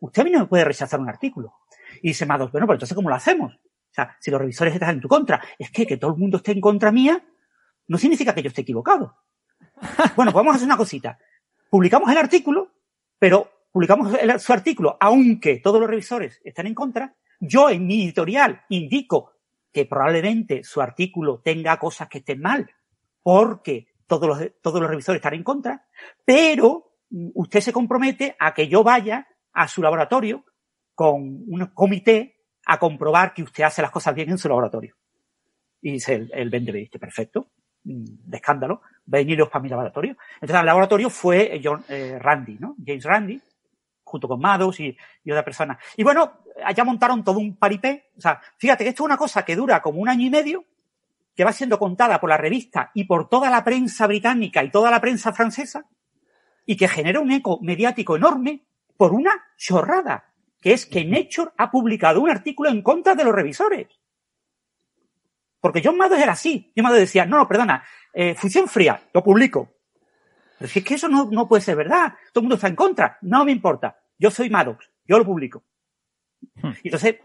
Usted 0.00 0.20
a 0.22 0.24
mí 0.26 0.30
no 0.30 0.40
me 0.40 0.46
puede 0.46 0.64
rechazar 0.64 1.00
un 1.00 1.08
artículo. 1.08 1.54
Y 2.02 2.08
dice 2.08 2.26
Maddox, 2.26 2.52
bueno, 2.52 2.66
pero 2.66 2.74
entonces 2.74 2.94
¿cómo 2.94 3.08
lo 3.08 3.14
hacemos? 3.14 3.54
O 3.54 3.92
sea, 3.94 4.16
si 4.20 4.30
los 4.30 4.40
revisores 4.40 4.74
están 4.74 4.96
en 4.96 5.00
tu 5.00 5.08
contra, 5.08 5.40
es 5.58 5.70
que 5.70 5.86
que 5.86 5.96
todo 5.96 6.10
el 6.12 6.16
mundo 6.18 6.36
esté 6.38 6.52
en 6.52 6.60
contra 6.60 6.92
mía 6.92 7.24
no 7.88 7.96
significa 7.96 8.34
que 8.34 8.42
yo 8.42 8.48
esté 8.48 8.60
equivocado. 8.62 9.16
Bueno, 10.16 10.32
pues 10.32 10.34
vamos 10.34 10.52
a 10.52 10.56
hacer 10.56 10.66
una 10.66 10.76
cosita. 10.76 11.18
Publicamos 11.70 12.10
el 12.10 12.18
artículo, 12.18 12.72
pero 13.18 13.50
publicamos 13.72 14.12
el- 14.14 14.38
su 14.40 14.52
artículo, 14.52 14.96
aunque 15.00 15.56
todos 15.60 15.80
los 15.80 15.88
revisores 15.88 16.40
estén 16.44 16.66
en 16.66 16.74
contra. 16.74 17.14
Yo 17.40 17.70
en 17.70 17.86
mi 17.86 18.02
editorial 18.04 18.62
indico 18.68 19.32
que 19.72 19.86
probablemente 19.86 20.64
su 20.64 20.80
artículo 20.80 21.40
tenga 21.40 21.78
cosas 21.78 22.08
que 22.08 22.18
estén 22.18 22.40
mal, 22.40 22.68
porque 23.22 23.86
todos 24.06 24.28
los, 24.28 24.50
todos 24.60 24.80
los 24.80 24.90
revisores 24.90 25.20
están 25.20 25.34
en 25.34 25.44
contra, 25.44 25.86
pero 26.24 26.89
usted 27.10 27.60
se 27.60 27.72
compromete 27.72 28.36
a 28.38 28.54
que 28.54 28.68
yo 28.68 28.82
vaya 28.82 29.26
a 29.52 29.68
su 29.68 29.82
laboratorio 29.82 30.44
con 30.94 31.22
un 31.22 31.70
comité 31.74 32.36
a 32.66 32.78
comprobar 32.78 33.34
que 33.34 33.42
usted 33.42 33.64
hace 33.64 33.82
las 33.82 33.90
cosas 33.90 34.14
bien 34.14 34.30
en 34.30 34.38
su 34.38 34.48
laboratorio. 34.48 34.96
Y 35.80 35.92
dice 35.92 36.14
el, 36.14 36.30
el 36.32 36.50
vende 36.50 36.72
dice, 36.72 36.98
perfecto, 36.98 37.50
mm, 37.84 38.04
de 38.26 38.36
escándalo, 38.36 38.82
veniros 39.06 39.48
para 39.48 39.62
mi 39.62 39.68
laboratorio. 39.68 40.16
Entonces 40.34 40.56
al 40.56 40.66
laboratorio 40.66 41.10
fue 41.10 41.56
eh, 41.56 41.60
John, 41.62 41.82
eh, 41.88 42.18
Randy, 42.18 42.58
¿no? 42.58 42.76
James 42.84 43.04
Randy, 43.04 43.40
junto 44.04 44.28
con 44.28 44.40
Maddox 44.40 44.80
y, 44.80 44.96
y 45.24 45.30
otra 45.30 45.44
persona. 45.44 45.78
Y 45.96 46.02
bueno, 46.02 46.42
allá 46.64 46.84
montaron 46.84 47.24
todo 47.24 47.38
un 47.38 47.56
paripé. 47.56 48.10
O 48.16 48.20
sea, 48.20 48.40
fíjate 48.58 48.84
que 48.84 48.90
esto 48.90 49.02
es 49.02 49.06
una 49.06 49.16
cosa 49.16 49.44
que 49.44 49.56
dura 49.56 49.80
como 49.80 50.00
un 50.00 50.08
año 50.08 50.26
y 50.26 50.30
medio, 50.30 50.64
que 51.34 51.44
va 51.44 51.52
siendo 51.52 51.78
contada 51.78 52.20
por 52.20 52.28
la 52.28 52.36
revista 52.36 52.90
y 52.94 53.04
por 53.04 53.28
toda 53.28 53.50
la 53.50 53.64
prensa 53.64 54.06
británica 54.06 54.62
y 54.62 54.70
toda 54.70 54.90
la 54.90 55.00
prensa 55.00 55.32
francesa, 55.32 55.86
y 56.70 56.76
que 56.76 56.86
genera 56.86 57.18
un 57.18 57.32
eco 57.32 57.58
mediático 57.62 58.14
enorme 58.14 58.62
por 58.96 59.12
una 59.12 59.32
chorrada, 59.56 60.32
que 60.60 60.72
es 60.72 60.86
que 60.86 61.04
Nature 61.04 61.50
ha 61.56 61.68
publicado 61.68 62.20
un 62.20 62.30
artículo 62.30 62.70
en 62.70 62.80
contra 62.80 63.16
de 63.16 63.24
los 63.24 63.34
revisores. 63.34 63.88
Porque 65.58 65.82
John 65.84 65.96
Maddox 65.96 66.22
era 66.22 66.30
así. 66.30 66.72
John 66.76 66.84
Maddox 66.84 67.00
decía, 67.00 67.26
no, 67.26 67.38
no, 67.38 67.48
perdona, 67.48 67.82
eh, 68.14 68.36
fusión 68.36 68.68
fría, 68.68 69.02
lo 69.12 69.24
publico. 69.24 69.68
Pero 70.60 70.70
si 70.70 70.78
es 70.78 70.84
que 70.84 70.94
eso 70.94 71.08
no, 71.08 71.28
no 71.28 71.48
puede 71.48 71.60
ser 71.60 71.74
verdad. 71.74 72.14
Todo 72.32 72.42
el 72.42 72.44
mundo 72.44 72.54
está 72.54 72.68
en 72.68 72.76
contra. 72.76 73.18
No 73.22 73.44
me 73.44 73.50
importa. 73.50 73.98
Yo 74.16 74.30
soy 74.30 74.48
Maddox. 74.48 74.88
Yo 75.08 75.18
lo 75.18 75.24
publico. 75.24 75.64
Hmm. 76.54 76.70
Entonces, 76.84 77.16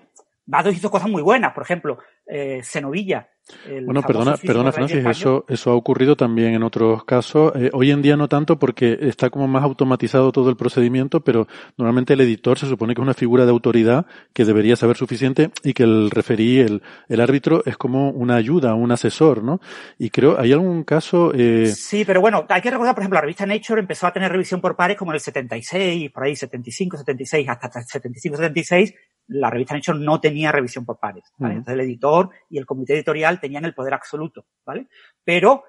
Maddox 0.48 0.78
hizo 0.78 0.92
cosas 0.92 1.10
muy 1.10 1.22
buenas. 1.22 1.54
Por 1.54 1.64
ejemplo, 1.64 1.98
eh, 2.28 2.62
Cenovilla. 2.64 3.30
el 3.68 3.86
Bueno, 3.86 4.02
perdona, 4.02 4.36
perdona 4.38 4.72
Francis, 4.72 5.06
eso, 5.06 5.46
eso 5.48 5.72
ha 5.72 5.76
ocurrido 5.76 6.16
también 6.16 6.54
en 6.54 6.64
otros 6.64 7.04
casos. 7.04 7.52
Eh, 7.56 7.70
hoy 7.74 7.92
en 7.92 8.02
día 8.02 8.16
no 8.18 8.28
tanto 8.28 8.58
porque 8.58 8.98
está 9.02 9.30
como 9.30 9.48
más 9.48 9.64
automatizado 9.64 10.32
todo 10.32 10.50
el 10.50 10.58
procedimiento, 10.58 11.22
pero 11.22 11.48
normalmente 11.78 12.14
el 12.14 12.22
editor 12.22 12.58
se 12.58 12.68
supone 12.68 12.94
que 12.94 13.02
es 13.02 13.04
una 13.04 13.14
figura 13.14 13.46
de 13.46 13.52
autoridad 13.52 14.06
que 14.34 14.46
debería 14.46 14.76
saber 14.76 14.98
suficiente 14.98 15.52
y 15.64 15.74
que 15.74 15.84
el 15.84 16.12
referí, 16.12 16.60
el, 16.60 16.82
el 17.10 17.22
árbitro, 17.22 17.64
es 17.66 17.78
como 17.78 18.10
una 18.10 18.36
ayuda, 18.36 18.74
un 18.76 18.92
asesor, 18.92 19.44
¿no? 19.44 19.60
Y 19.98 20.10
creo, 20.10 20.40
¿hay 20.40 20.52
algún 20.54 20.84
caso? 20.84 21.32
Eh, 21.34 21.68
Sí, 21.68 22.06
pero 22.06 22.22
bueno, 22.22 22.46
hay 22.50 22.62
que 22.62 22.72
recordar, 22.72 22.96
por 22.96 23.04
ejemplo, 23.04 23.18
la 23.18 23.22
revista 23.22 23.46
Nature 23.46 23.82
empezó 23.82 24.08
a 24.08 24.14
tener 24.14 24.32
revisión 24.32 24.62
por 24.62 24.76
pares 24.76 24.98
como 24.98 25.12
en 25.12 25.16
el 25.16 25.22
76, 25.22 26.12
por 26.12 26.24
ahí 26.24 26.36
75, 26.36 26.98
76, 26.98 27.50
hasta 27.50 27.82
75, 27.82 28.38
76, 28.38 28.94
la 29.28 29.50
revista 29.50 29.76
Nature 29.76 30.00
no 30.00 30.20
tenía 30.20 30.52
revisión 30.52 30.86
por 30.86 31.00
pares, 31.00 31.34
¿vale? 31.38 31.56
Entonces 31.56 31.74
el 31.74 31.82
editor 31.82 32.30
y 32.50 32.58
el 32.58 32.66
comité 32.66 32.94
editorial 32.94 33.40
tenían 33.40 33.66
el 33.66 33.74
poder 33.74 33.94
absoluto, 33.94 34.46
¿vale? 34.66 34.88
Pero 35.24 35.64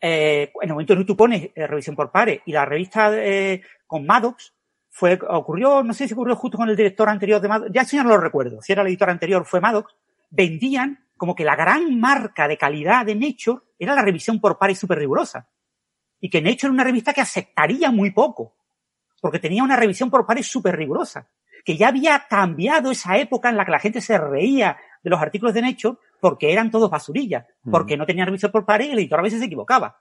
eh, 0.00 0.50
en 0.60 0.68
el 0.68 0.72
momento 0.72 0.94
en 0.94 1.00
que 1.00 1.04
tú 1.04 1.16
pones 1.16 1.50
eh, 1.54 1.66
revisión 1.66 1.94
por 1.94 2.10
pares 2.10 2.40
y 2.46 2.52
la 2.52 2.64
revista 2.64 3.10
eh, 3.14 3.62
con 3.86 4.06
Maddox 4.06 4.54
fue, 4.88 5.18
ocurrió, 5.28 5.82
no 5.82 5.94
sé 5.94 6.06
si 6.08 6.14
ocurrió 6.14 6.36
justo 6.36 6.56
con 6.56 6.68
el 6.68 6.76
director 6.76 7.08
anterior 7.08 7.40
de 7.40 7.48
Maddox, 7.48 7.70
ya 7.72 7.82
eso 7.82 7.96
ya 7.96 8.02
no 8.02 8.10
lo 8.10 8.18
recuerdo, 8.18 8.60
si 8.62 8.72
era 8.72 8.82
el 8.82 8.88
editor 8.88 9.10
anterior 9.10 9.44
fue 9.44 9.60
Maddox, 9.60 9.94
vendían 10.30 11.06
como 11.22 11.36
que 11.36 11.44
la 11.44 11.54
gran 11.54 12.00
marca 12.00 12.48
de 12.48 12.58
calidad 12.58 13.06
de 13.06 13.14
Nature 13.14 13.60
era 13.78 13.94
la 13.94 14.02
revisión 14.02 14.40
por 14.40 14.58
pares 14.58 14.76
súper 14.76 14.98
rigurosa. 14.98 15.48
Y 16.18 16.28
que 16.28 16.42
Nature 16.42 16.66
era 16.66 16.72
una 16.72 16.82
revista 16.82 17.12
que 17.12 17.20
aceptaría 17.20 17.92
muy 17.92 18.10
poco, 18.10 18.56
porque 19.20 19.38
tenía 19.38 19.62
una 19.62 19.76
revisión 19.76 20.10
por 20.10 20.26
pares 20.26 20.48
súper 20.48 20.76
rigurosa, 20.76 21.28
que 21.64 21.76
ya 21.76 21.88
había 21.88 22.26
cambiado 22.28 22.90
esa 22.90 23.16
época 23.18 23.48
en 23.48 23.56
la 23.56 23.64
que 23.64 23.70
la 23.72 23.78
gente 23.78 24.00
se 24.00 24.18
reía 24.18 24.76
de 25.02 25.10
los 25.10 25.20
artículos 25.20 25.54
de 25.54 25.62
Nature 25.62 25.96
porque 26.20 26.52
eran 26.52 26.70
todos 26.70 26.90
basurillas, 26.90 27.46
porque 27.70 27.96
no 27.96 28.06
tenían 28.06 28.26
revisión 28.26 28.52
por 28.52 28.64
pares 28.64 28.88
y 28.88 28.92
el 28.92 28.98
editor 28.98 29.18
a 29.18 29.22
veces 29.22 29.40
se 29.40 29.46
equivocaba. 29.46 29.98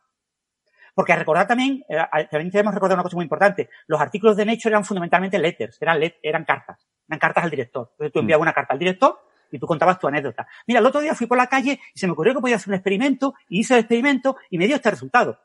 Porque 0.93 1.13
a 1.13 1.15
recordar 1.15 1.47
también, 1.47 1.84
eh, 1.88 1.97
también 2.30 2.50
debemos 2.50 2.74
recordar 2.74 2.97
una 2.97 3.04
cosa 3.04 3.15
muy 3.15 3.24
importante. 3.24 3.69
Los 3.88 4.02
artículos 4.02 4.36
de 4.36 4.45
Nature 4.45 4.69
eran 4.74 4.84
fundamentalmente 4.86 5.39
letters, 5.39 5.82
eran, 5.82 6.00
let- 6.00 6.19
eran 6.21 6.43
cartas, 6.43 6.86
eran 7.08 7.19
cartas 7.19 7.43
al 7.45 7.50
director. 7.50 7.89
Entonces 7.93 8.12
tú 8.13 8.19
enviabas 8.19 8.41
una 8.41 8.54
carta 8.54 8.74
al 8.74 8.80
director 8.80 9.19
y 9.52 9.58
tú 9.58 9.65
contabas 9.67 10.00
tu 10.00 10.08
anécdota. 10.08 10.47
Mira, 10.67 10.80
el 10.82 10.86
otro 10.86 11.00
día 11.02 11.15
fui 11.15 11.28
por 11.28 11.38
la 11.38 11.47
calle 11.47 11.80
y 11.93 12.00
se 12.00 12.08
me 12.08 12.13
ocurrió 12.13 12.34
que 12.34 12.41
podía 12.41 12.58
hacer 12.58 12.69
un 12.69 12.76
experimento 12.76 13.34
y 13.47 13.60
hice 13.62 13.74
el 13.76 13.80
experimento 13.82 14.36
y 14.50 14.58
me 14.58 14.67
dio 14.67 14.76
este 14.76 14.91
resultado. 14.91 15.39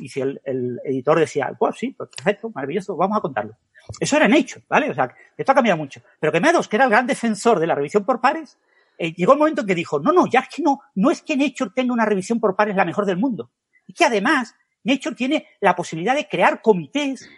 Y 0.00 0.08
si 0.08 0.20
el, 0.20 0.40
el 0.44 0.80
editor 0.84 1.18
decía, 1.18 1.52
pues 1.58 1.76
sí, 1.76 1.90
perfecto, 1.90 2.50
maravilloso, 2.54 2.96
vamos 2.96 3.18
a 3.18 3.20
contarlo. 3.20 3.56
Eso 4.00 4.16
era 4.16 4.28
Nature, 4.28 4.64
¿vale? 4.68 4.90
O 4.90 4.94
sea, 4.94 5.14
esto 5.36 5.52
ha 5.52 5.54
cambiado 5.54 5.78
mucho. 5.78 6.00
Pero 6.20 6.32
que 6.32 6.40
Meadows, 6.40 6.68
que 6.68 6.76
era 6.76 6.84
el 6.84 6.90
gran 6.90 7.06
defensor 7.06 7.58
de 7.58 7.66
la 7.66 7.74
revisión 7.74 8.04
por 8.04 8.20
pares, 8.20 8.58
eh, 8.98 9.12
llegó 9.14 9.32
el 9.32 9.38
momento 9.38 9.62
en 9.62 9.66
que 9.66 9.74
dijo, 9.74 10.00
no, 10.00 10.12
no, 10.12 10.26
ya 10.26 10.40
es 10.40 10.48
que 10.48 10.62
no, 10.62 10.80
no 10.96 11.10
es 11.10 11.22
que 11.22 11.36
Nature 11.36 11.70
tenga 11.74 11.92
una 11.92 12.04
revisión 12.04 12.40
por 12.40 12.56
pares 12.56 12.76
la 12.76 12.84
mejor 12.84 13.06
del 13.06 13.16
mundo. 13.16 13.50
Es 13.86 13.94
que 13.94 14.04
además, 14.04 14.54
Nature 14.84 15.14
tiene 15.14 15.46
la 15.60 15.74
posibilidad 15.74 16.14
de 16.14 16.28
crear 16.28 16.60
comités 16.60 17.28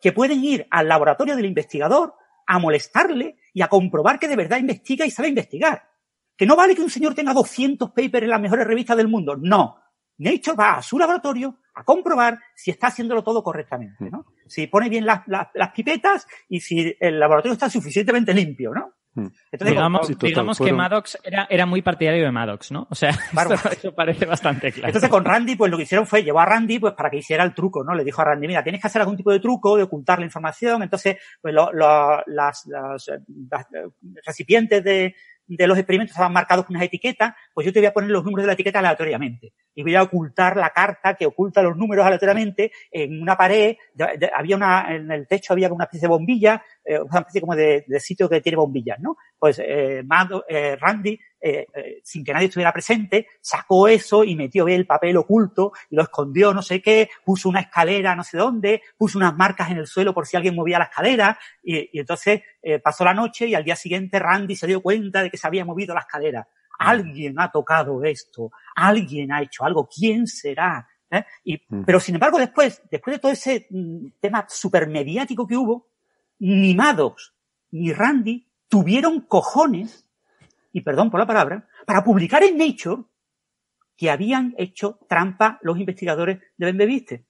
que 0.00 0.12
pueden 0.12 0.42
ir 0.42 0.66
al 0.70 0.88
laboratorio 0.88 1.36
del 1.36 1.46
investigador 1.46 2.14
a 2.46 2.58
molestarle 2.58 3.36
y 3.52 3.62
a 3.62 3.68
comprobar 3.68 4.18
que 4.18 4.28
de 4.28 4.36
verdad 4.36 4.58
investiga 4.58 5.06
y 5.06 5.10
sabe 5.10 5.28
investigar. 5.28 5.88
Que 6.36 6.46
no 6.46 6.56
vale 6.56 6.74
que 6.74 6.82
un 6.82 6.90
señor 6.90 7.14
tenga 7.14 7.34
200 7.34 7.90
papers 7.90 8.24
en 8.24 8.30
las 8.30 8.40
mejores 8.40 8.66
revistas 8.66 8.96
del 8.96 9.08
mundo. 9.08 9.36
No. 9.36 9.76
Nature 10.16 10.56
va 10.56 10.76
a 10.76 10.82
su 10.82 10.98
laboratorio 10.98 11.58
a 11.80 11.84
comprobar 11.84 12.38
si 12.54 12.70
está 12.70 12.88
haciéndolo 12.88 13.22
todo 13.24 13.42
correctamente, 13.42 14.10
¿no? 14.10 14.26
Si 14.46 14.66
pone 14.66 14.88
bien 14.88 15.06
las, 15.06 15.22
las, 15.26 15.48
las 15.54 15.70
pipetas 15.72 16.26
y 16.48 16.60
si 16.60 16.96
el 17.00 17.18
laboratorio 17.18 17.52
está 17.54 17.68
suficientemente 17.70 18.34
limpio, 18.34 18.72
¿no? 18.74 18.92
Entonces, 19.50 19.74
digamos 19.74 20.00
con- 20.06 20.28
digamos 20.28 20.58
que 20.58 20.64
Maddox 20.76 21.18
era, 21.24 21.46
era 21.50 21.66
muy 21.66 21.82
partidario 21.82 22.22
de 22.24 22.30
Maddox, 22.30 22.70
¿no? 22.70 22.86
O 22.90 22.94
sea, 22.94 23.10
esto- 23.56 23.70
eso 23.72 23.94
parece 23.94 24.24
bastante 24.24 24.70
claro. 24.70 24.86
Entonces 24.88 25.10
con 25.10 25.24
Randy, 25.24 25.56
pues 25.56 25.68
lo 25.70 25.76
que 25.76 25.82
hicieron 25.82 26.06
fue 26.06 26.22
llevar 26.22 26.48
a 26.48 26.52
Randy 26.52 26.78
pues 26.78 26.94
para 26.94 27.10
que 27.10 27.16
hiciera 27.16 27.42
el 27.42 27.52
truco, 27.52 27.82
¿no? 27.82 27.92
Le 27.94 28.04
dijo 28.04 28.20
a 28.22 28.24
Randy, 28.26 28.46
mira, 28.46 28.62
tienes 28.62 28.80
que 28.80 28.86
hacer 28.86 29.02
algún 29.02 29.16
tipo 29.16 29.32
de 29.32 29.40
truco 29.40 29.76
de 29.76 29.82
ocultar 29.82 30.20
la 30.20 30.26
información. 30.26 30.82
Entonces, 30.84 31.16
pues 31.42 31.52
lo- 31.52 31.72
lo- 31.72 32.22
las, 32.26 32.64
las, 32.66 33.10
las, 33.50 33.62
eh, 33.72 33.88
recipientes 34.24 34.84
de, 34.84 35.14
de 35.46 35.66
los 35.66 35.76
experimentos 35.76 36.12
estaban 36.12 36.32
marcados 36.32 36.64
con 36.66 36.76
unas 36.76 36.86
etiquetas, 36.86 37.34
pues 37.52 37.66
yo 37.66 37.72
te 37.72 37.80
voy 37.80 37.86
a 37.86 37.92
poner 37.92 38.10
los 38.10 38.24
números 38.24 38.44
de 38.44 38.46
la 38.48 38.52
etiqueta 38.52 38.78
aleatoriamente. 38.78 39.52
Y 39.80 39.82
voy 39.82 39.94
a 39.94 40.02
ocultar 40.02 40.58
la 40.58 40.68
carta 40.70 41.14
que 41.14 41.24
oculta 41.24 41.62
los 41.62 41.74
números 41.74 42.04
aleatoriamente 42.04 42.70
en 42.90 43.22
una 43.22 43.34
pared. 43.34 43.76
había 44.36 44.56
una, 44.56 44.94
en 44.94 45.10
el 45.10 45.26
techo 45.26 45.54
había 45.54 45.72
una 45.72 45.84
especie 45.84 46.06
de 46.06 46.12
bombilla, 46.12 46.62
eh, 46.84 47.00
una 47.00 47.20
especie 47.20 47.40
como 47.40 47.56
de, 47.56 47.84
de 47.86 47.98
sitio 47.98 48.28
que 48.28 48.42
tiene 48.42 48.56
bombillas, 48.56 48.98
¿no? 49.00 49.16
Pues 49.38 49.58
eh, 49.58 50.02
Mad- 50.04 50.42
eh, 50.48 50.76
Randy, 50.78 51.18
eh, 51.40 51.66
eh, 51.74 52.00
sin 52.04 52.22
que 52.22 52.34
nadie 52.34 52.48
estuviera 52.48 52.74
presente, 52.74 53.26
sacó 53.40 53.88
eso 53.88 54.22
y 54.22 54.36
metió 54.36 54.68
el 54.68 54.84
papel 54.86 55.16
oculto 55.16 55.72
y 55.88 55.96
lo 55.96 56.02
escondió 56.02 56.52
no 56.52 56.60
sé 56.60 56.82
qué, 56.82 57.08
puso 57.24 57.48
una 57.48 57.60
escalera 57.60 58.14
no 58.14 58.22
sé 58.22 58.36
dónde, 58.36 58.82
puso 58.98 59.16
unas 59.16 59.34
marcas 59.34 59.70
en 59.70 59.78
el 59.78 59.86
suelo 59.86 60.12
por 60.12 60.26
si 60.26 60.36
alguien 60.36 60.54
movía 60.54 60.78
la 60.78 60.84
escalera 60.84 61.38
y, 61.62 61.96
y 61.96 62.00
entonces 62.00 62.42
eh, 62.62 62.78
pasó 62.80 63.04
la 63.04 63.14
noche 63.14 63.46
y 63.46 63.54
al 63.54 63.64
día 63.64 63.76
siguiente 63.76 64.18
Randy 64.18 64.54
se 64.54 64.66
dio 64.66 64.82
cuenta 64.82 65.22
de 65.22 65.30
que 65.30 65.38
se 65.38 65.46
había 65.46 65.64
movido 65.64 65.94
la 65.94 66.00
escalera. 66.00 66.46
Alguien 66.82 67.38
ha 67.38 67.50
tocado 67.50 68.02
esto, 68.04 68.50
alguien 68.74 69.32
ha 69.32 69.42
hecho 69.42 69.64
algo, 69.64 69.86
¿quién 69.88 70.26
será? 70.26 70.88
¿Eh? 71.10 71.24
Y, 71.44 71.58
Pero 71.84 72.00
sin 72.00 72.14
embargo 72.14 72.38
después, 72.38 72.82
después 72.90 73.16
de 73.16 73.18
todo 73.20 73.32
ese 73.32 73.66
mm, 73.70 74.06
tema 74.20 74.46
supermediático 74.48 75.46
que 75.46 75.56
hubo, 75.56 75.88
ni 76.38 76.74
Maddox 76.74 77.34
ni 77.72 77.92
Randy 77.92 78.48
tuvieron 78.68 79.20
cojones, 79.22 80.06
y 80.72 80.80
perdón 80.80 81.10
por 81.10 81.20
la 81.20 81.26
palabra, 81.26 81.68
para 81.86 82.02
publicar 82.02 82.42
en 82.44 82.56
Nature 82.56 83.02
que 83.96 84.10
habían 84.10 84.54
hecho 84.56 84.98
trampa 85.08 85.58
los 85.62 85.78
investigadores 85.78 86.38
de 86.56 86.66
Benveviste. 86.66 87.26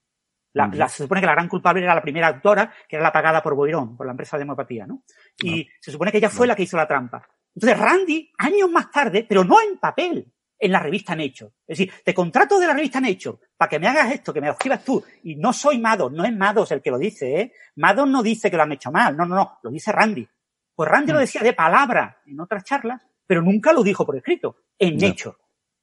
La, 0.53 0.67
la- 0.79 0.89
se 0.89 1.03
supone 1.05 1.21
que 1.21 1.27
la 1.27 1.33
gran 1.35 1.49
culpable 1.49 1.83
era 1.83 1.95
la 1.95 2.03
primera 2.03 2.29
autora, 2.29 2.73
que 2.89 2.97
era 2.97 3.03
la 3.03 3.13
pagada 3.13 3.43
por 3.43 3.55
Boirón, 3.55 3.97
por 3.97 4.07
la 4.07 4.13
empresa 4.13 4.37
de 4.37 4.43
homeopatía, 4.45 4.87
¿no? 4.87 5.03
Y 5.43 5.69
se 5.81 5.91
supone 5.91 6.11
que 6.13 6.19
ella 6.19 6.29
fue 6.31 6.47
la 6.47 6.55
que 6.57 6.63
hizo 6.65 6.77
la 6.77 6.87
trampa. 6.87 7.27
Entonces 7.55 7.79
Randy, 7.79 8.33
años 8.39 8.71
más 8.71 8.91
tarde, 8.91 9.27
pero 9.29 9.45
no 9.45 9.61
en 9.61 9.79
papel, 9.79 10.33
en 10.59 10.73
la 10.73 10.79
revista 10.79 11.17
Nature. 11.17 11.53
Es 11.67 11.79
decir, 11.79 11.93
te 12.05 12.15
contrato 12.15 12.59
de 12.61 12.67
la 12.67 12.75
revista 12.75 13.01
Nature 13.01 13.39
para 13.57 13.69
que 13.69 13.79
me 13.79 13.89
hagas 13.89 14.13
esto, 14.13 14.33
que 14.33 14.41
me 14.41 14.47
lo 14.47 14.53
escribas 14.53 14.85
tú. 14.85 15.03
Y 15.25 15.37
no 15.37 15.53
soy 15.53 15.79
Mados, 15.79 16.13
no 16.13 16.25
es 16.25 16.33
Mados 16.33 16.71
el 16.71 16.83
que 16.83 16.91
lo 16.91 16.99
dice, 16.99 17.41
¿eh? 17.41 17.53
Mados 17.77 18.09
no 18.09 18.23
dice 18.23 18.51
que 18.51 18.57
lo 18.57 18.63
han 18.63 18.73
hecho 18.73 18.93
mal, 18.93 19.17
no, 19.17 19.25
no, 19.25 19.35
no, 19.35 19.59
lo 19.63 19.71
dice 19.71 19.91
Randy. 19.91 20.29
Pues 20.75 20.89
Randy 20.89 21.13
lo 21.13 21.19
decía 21.19 21.43
de 21.43 21.55
palabra 21.55 22.21
en 22.27 22.39
otras 22.41 22.65
charlas, 22.65 23.03
pero 23.27 23.43
nunca 23.43 23.73
lo 23.73 23.83
dijo 23.83 24.05
por 24.05 24.17
escrito, 24.17 24.57
en 24.79 24.99
Ya. 24.99 25.09
Nature. 25.09 25.37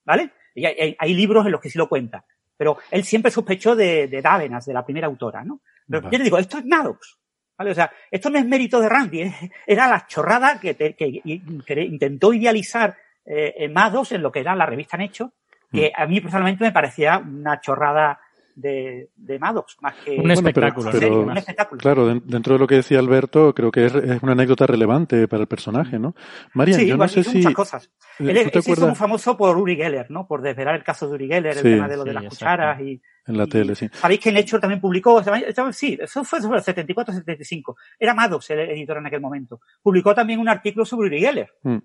¿Vale? 0.05 0.31
Y 0.55 0.65
hay, 0.65 1.13
libros 1.13 1.45
en 1.45 1.51
los 1.51 1.61
que 1.61 1.69
sí 1.69 1.77
lo 1.77 1.89
cuenta. 1.89 2.25
Pero 2.55 2.77
él 2.89 3.03
siempre 3.03 3.29
sospechó 3.29 3.75
de, 3.75 4.07
de 4.07 4.21
Davenas, 4.21 4.65
de 4.65 4.73
la 4.73 4.83
primera 4.83 5.05
autora, 5.05 5.43
¿no? 5.43 5.61
Pero 5.87 6.09
yo 6.09 6.17
le 6.17 6.23
digo, 6.23 6.37
esto 6.37 6.57
es 6.57 6.65
Maddox. 6.65 7.19
¿Vale? 7.57 7.71
O 7.71 7.75
sea, 7.75 7.91
esto 8.11 8.29
no 8.29 8.37
es 8.37 8.45
mérito 8.45 8.79
de 8.79 8.89
Randy, 8.89 9.21
es- 9.21 9.35
era 9.67 9.87
la 9.87 10.05
chorrada 10.07 10.59
que, 10.59 10.73
te- 10.73 10.93
que 10.93 11.07
i- 11.23 11.41
que 11.65 11.81
intentó 11.81 12.33
idealizar 12.33 12.95
eh, 13.25 13.53
eh, 13.57 13.67
Maddox 13.69 14.11
en 14.13 14.21
lo 14.21 14.31
que 14.31 14.39
era 14.39 14.55
la 14.55 14.65
revista 14.65 14.95
Nature, 14.97 15.31
que 15.71 15.91
a 15.95 16.05
mí 16.05 16.21
personalmente 16.21 16.63
me 16.63 16.71
parecía 16.71 17.17
una 17.17 17.59
chorrada 17.59 18.19
de, 18.57 19.09
de 19.15 19.37
Maddox, 19.39 19.77
más 19.81 19.93
que 20.03 20.15
Bueno, 20.17 20.33
pero- 20.43 20.73
pero, 20.91 21.21
un 21.21 21.37
espectáculo. 21.37 21.79
Claro, 21.79 22.07
den- 22.07 22.23
dentro 22.25 22.53
de 22.53 22.59
lo 22.59 22.65
que 22.65 22.75
decía 22.75 22.97
Alberto, 22.97 23.53
creo 23.53 23.69
que 23.71 23.85
es, 23.85 23.93
es 23.93 24.23
una 24.23 24.31
anécdota 24.31 24.65
relevante 24.65 25.27
para 25.27 25.41
el 25.43 25.47
personaje, 25.47 25.99
¿no? 25.99 26.15
Marian, 26.53 26.79
sí, 26.79 26.87
yo 26.87 26.97
no 26.97 27.07
sé 27.07 27.19
hizo 27.19 27.29
si... 27.31 27.37
muchas 27.37 27.53
cosas. 27.53 27.91
eh, 28.19 28.25
Él, 28.31 28.51
¿tú 28.51 28.57
él 28.57 28.63
se 28.63 28.71
hizo 28.71 28.87
muy 28.87 28.95
famoso 28.95 29.37
por 29.37 29.55
Uri 29.57 29.75
Geller, 29.75 30.09
¿no? 30.09 30.27
Por 30.27 30.41
desvelar 30.41 30.73
el 30.75 30.83
caso 30.83 31.07
de 31.07 31.13
Uri 31.15 31.27
Geller, 31.27 31.51
el 31.57 31.57
Sí, 31.63 31.69
tema 31.69 31.87
de 31.87 31.97
lo 31.97 32.03
de 32.03 32.09
sí, 32.11 32.15
las 32.15 32.23
exacto. 32.23 32.45
cucharas 32.45 32.81
y, 32.81 33.01
En 33.27 33.37
la 33.37 33.45
tele, 33.45 33.75
sí. 33.75 33.87
Sabéis 33.93 34.19
que 34.21 34.31
Nature 34.31 34.59
también 34.59 34.81
publicó, 34.81 35.21
sí, 35.71 35.97
eso 36.01 36.23
fue 36.23 36.41
sobre 36.41 36.57
el 36.59 36.63
74-75. 36.63 37.75
Era 37.99 38.13
Maddox 38.13 38.49
el 38.49 38.59
editor 38.61 38.97
en 38.97 39.05
aquel 39.05 39.21
momento. 39.21 39.61
Publicó 39.83 40.15
también 40.15 40.39
un 40.39 40.49
artículo 40.49 40.83
sobre 40.85 41.07
Uri 41.09 41.19
Geller. 41.19 41.49
Mm. 41.63 41.77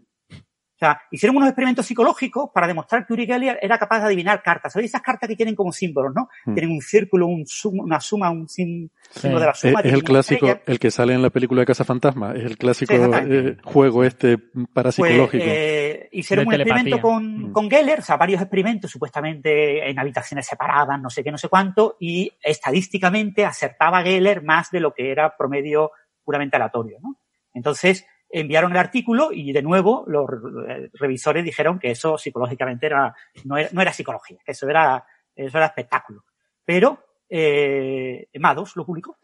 O 0.82 0.84
sea, 0.84 1.00
hicieron 1.12 1.36
unos 1.36 1.48
experimentos 1.48 1.86
psicológicos 1.86 2.50
para 2.52 2.66
demostrar 2.66 3.06
que 3.06 3.12
Uri 3.12 3.24
Geller 3.24 3.56
era 3.62 3.78
capaz 3.78 4.00
de 4.00 4.06
adivinar 4.06 4.42
cartas. 4.42 4.72
¿Sabéis 4.72 4.90
esas 4.90 5.00
cartas 5.02 5.28
que 5.28 5.36
tienen 5.36 5.54
como 5.54 5.70
símbolos, 5.70 6.12
no? 6.12 6.28
Mm. 6.44 6.54
Tienen 6.54 6.72
un 6.72 6.80
círculo, 6.80 7.28
un 7.28 7.46
suma, 7.46 7.84
una 7.84 8.00
suma, 8.00 8.30
un 8.30 8.48
sim- 8.48 8.88
símbolo 9.10 9.38
de 9.40 9.46
la 9.46 9.52
Es, 9.52 9.58
suma. 9.60 9.80
es 9.80 9.92
el 9.92 10.02
clásico, 10.02 10.46
estrella. 10.46 10.62
el 10.66 10.78
que 10.80 10.90
sale 10.90 11.14
en 11.14 11.22
la 11.22 11.30
película 11.30 11.60
de 11.60 11.66
Casa 11.66 11.84
Fantasma, 11.84 12.32
es 12.34 12.42
el 12.44 12.58
clásico 12.58 12.94
eh, 12.94 13.56
juego 13.62 14.02
este 14.02 14.38
parapsicológico. 14.72 15.44
Pues, 15.44 15.56
eh, 15.56 16.08
hicieron 16.10 16.46
De 16.48 16.54
un 16.56 16.60
experimento 16.60 17.00
con, 17.00 17.50
Mm. 17.50 17.52
con 17.52 17.70
Geller, 17.70 18.00
o 18.00 18.02
sea, 18.02 18.16
varios 18.16 18.40
experimentos 18.42 18.90
supuestamente 18.90 19.88
en 19.88 19.98
habitaciones 20.00 20.46
separadas, 20.46 21.00
no 21.00 21.10
sé 21.10 21.22
qué, 21.22 21.30
no 21.30 21.38
sé 21.38 21.48
cuánto, 21.48 21.96
y 22.00 22.32
estadísticamente 22.42 23.44
acertaba 23.44 24.02
Geller 24.02 24.42
más 24.42 24.70
de 24.70 24.80
lo 24.80 24.92
que 24.92 25.10
era 25.12 25.36
promedio 25.36 25.90
puramente 26.24 26.56
aleatorio, 26.56 26.98
¿no? 27.02 27.16
Entonces, 27.54 28.06
enviaron 28.32 28.72
el 28.72 28.78
artículo 28.78 29.30
y 29.30 29.52
de 29.52 29.62
nuevo 29.62 30.04
los 30.08 30.26
eh, 30.68 30.90
revisores 30.94 31.44
dijeron 31.44 31.78
que 31.78 31.90
eso 31.90 32.16
psicológicamente 32.16 32.86
era, 32.86 33.14
no 33.44 33.58
era, 33.58 33.68
no 33.72 33.82
era 33.82 33.92
psicología, 33.92 34.38
que 34.44 34.52
eso 34.52 34.68
era, 34.68 35.04
eso 35.36 35.58
era 35.58 35.66
espectáculo. 35.66 36.24
Pero 36.64 37.04
eh, 37.28 38.28
Mados 38.40 38.74
lo 38.76 38.86
publicó. 38.86 39.18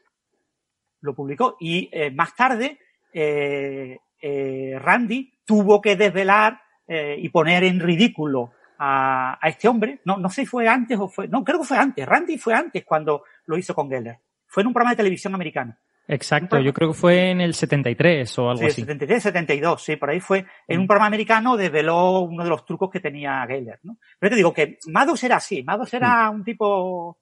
Lo 1.01 1.15
publicó 1.15 1.57
y 1.61 1.89
eh, 1.93 2.11
más 2.11 2.35
tarde 2.35 2.79
eh, 3.13 3.99
eh, 4.21 4.79
Randy 4.79 5.33
tuvo 5.45 5.81
que 5.81 5.97
desvelar 5.97 6.61
y 6.91 7.29
poner 7.29 7.65
en 7.65 7.81
ridículo 7.81 8.53
a, 8.79 9.39
a, 9.43 9.49
este 9.51 9.69
hombre. 9.69 10.01
No, 10.07 10.17
no 10.17 10.31
sé 10.31 10.41
si 10.41 10.47
fue 10.47 10.67
antes 10.67 10.99
o 10.99 11.07
fue. 11.07 11.29
No, 11.29 11.45
creo 11.45 11.59
que 11.59 11.67
fue 11.67 11.77
antes. 11.77 12.07
Randy 12.07 12.39
fue 12.39 12.55
antes 12.55 12.83
cuando 12.83 13.25
lo 13.45 13.59
hizo 13.59 13.75
con 13.75 13.91
Geller. 13.91 14.21
Fue 14.47 14.63
en 14.63 14.69
un 14.69 14.73
programa 14.73 14.93
de 14.93 14.97
televisión 14.97 15.35
americano. 15.35 15.77
Exacto, 16.09 16.59
yo 16.59 16.73
creo 16.73 16.89
que 16.89 16.99
fue 16.99 17.31
en 17.31 17.43
el 17.43 17.53
73 17.53 18.39
o 18.39 18.49
algo 18.49 18.63
sí, 18.63 18.67
así. 18.67 18.81
73, 18.81 19.23
72, 19.23 19.83
sí, 19.83 19.97
por 19.97 20.09
ahí 20.09 20.21
fue. 20.21 20.47
En 20.67 20.81
un 20.81 20.87
programa 20.87 21.07
americano 21.07 21.57
desveló 21.57 22.21
uno 22.21 22.43
de 22.43 22.51
los 22.51 22.65
trucos 22.65 22.91
que 22.91 23.01
tenía 23.01 23.45
Geller, 23.47 23.79
¿no? 23.83 23.99
Pero 24.19 24.31
te 24.31 24.37
digo 24.37 24.53
que 24.53 24.79
Maddox 24.87 25.25
era 25.25 25.37
así. 25.37 25.63
Maddox 25.63 25.93
era 25.93 26.31
un 26.31 26.43
tipo 26.43 27.19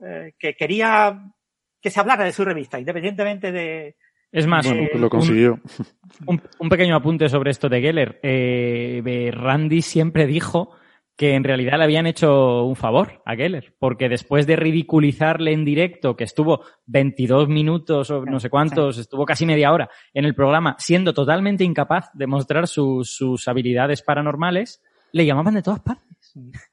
eh, 0.00 0.34
que 0.38 0.54
quería 0.54 1.20
que 1.80 1.90
se 1.90 1.98
hablara 2.00 2.24
de 2.24 2.32
su 2.32 2.44
revista, 2.44 2.78
independientemente 2.78 3.50
de, 3.50 3.96
es 4.30 4.46
más, 4.46 4.66
bueno, 4.66 4.86
pues 4.90 5.00
lo 5.00 5.10
consiguió. 5.10 5.60
Un, 6.26 6.42
un, 6.58 6.68
pequeño 6.68 6.96
apunte 6.96 7.28
sobre 7.28 7.50
esto 7.50 7.68
de 7.68 7.80
Geller. 7.80 8.18
Eh, 8.22 9.30
Randy 9.32 9.82
siempre 9.82 10.26
dijo 10.26 10.70
que 11.18 11.34
en 11.34 11.42
realidad 11.42 11.78
le 11.78 11.84
habían 11.84 12.06
hecho 12.06 12.62
un 12.62 12.76
favor 12.76 13.22
a 13.26 13.34
Geller, 13.34 13.74
porque 13.80 14.08
después 14.08 14.46
de 14.46 14.54
ridiculizarle 14.54 15.52
en 15.52 15.64
directo, 15.64 16.14
que 16.14 16.22
estuvo 16.22 16.64
22 16.86 17.48
minutos 17.48 18.08
o 18.12 18.24
no 18.24 18.38
sé 18.38 18.48
cuántos, 18.48 18.98
estuvo 18.98 19.26
casi 19.26 19.44
media 19.44 19.72
hora 19.72 19.90
en 20.14 20.24
el 20.24 20.36
programa, 20.36 20.76
siendo 20.78 21.12
totalmente 21.12 21.64
incapaz 21.64 22.08
de 22.14 22.28
mostrar 22.28 22.68
sus, 22.68 23.10
sus 23.10 23.48
habilidades 23.48 24.00
paranormales, 24.00 24.80
le 25.10 25.26
llamaban 25.26 25.54
de 25.54 25.62
todas 25.62 25.80
partes. 25.80 26.06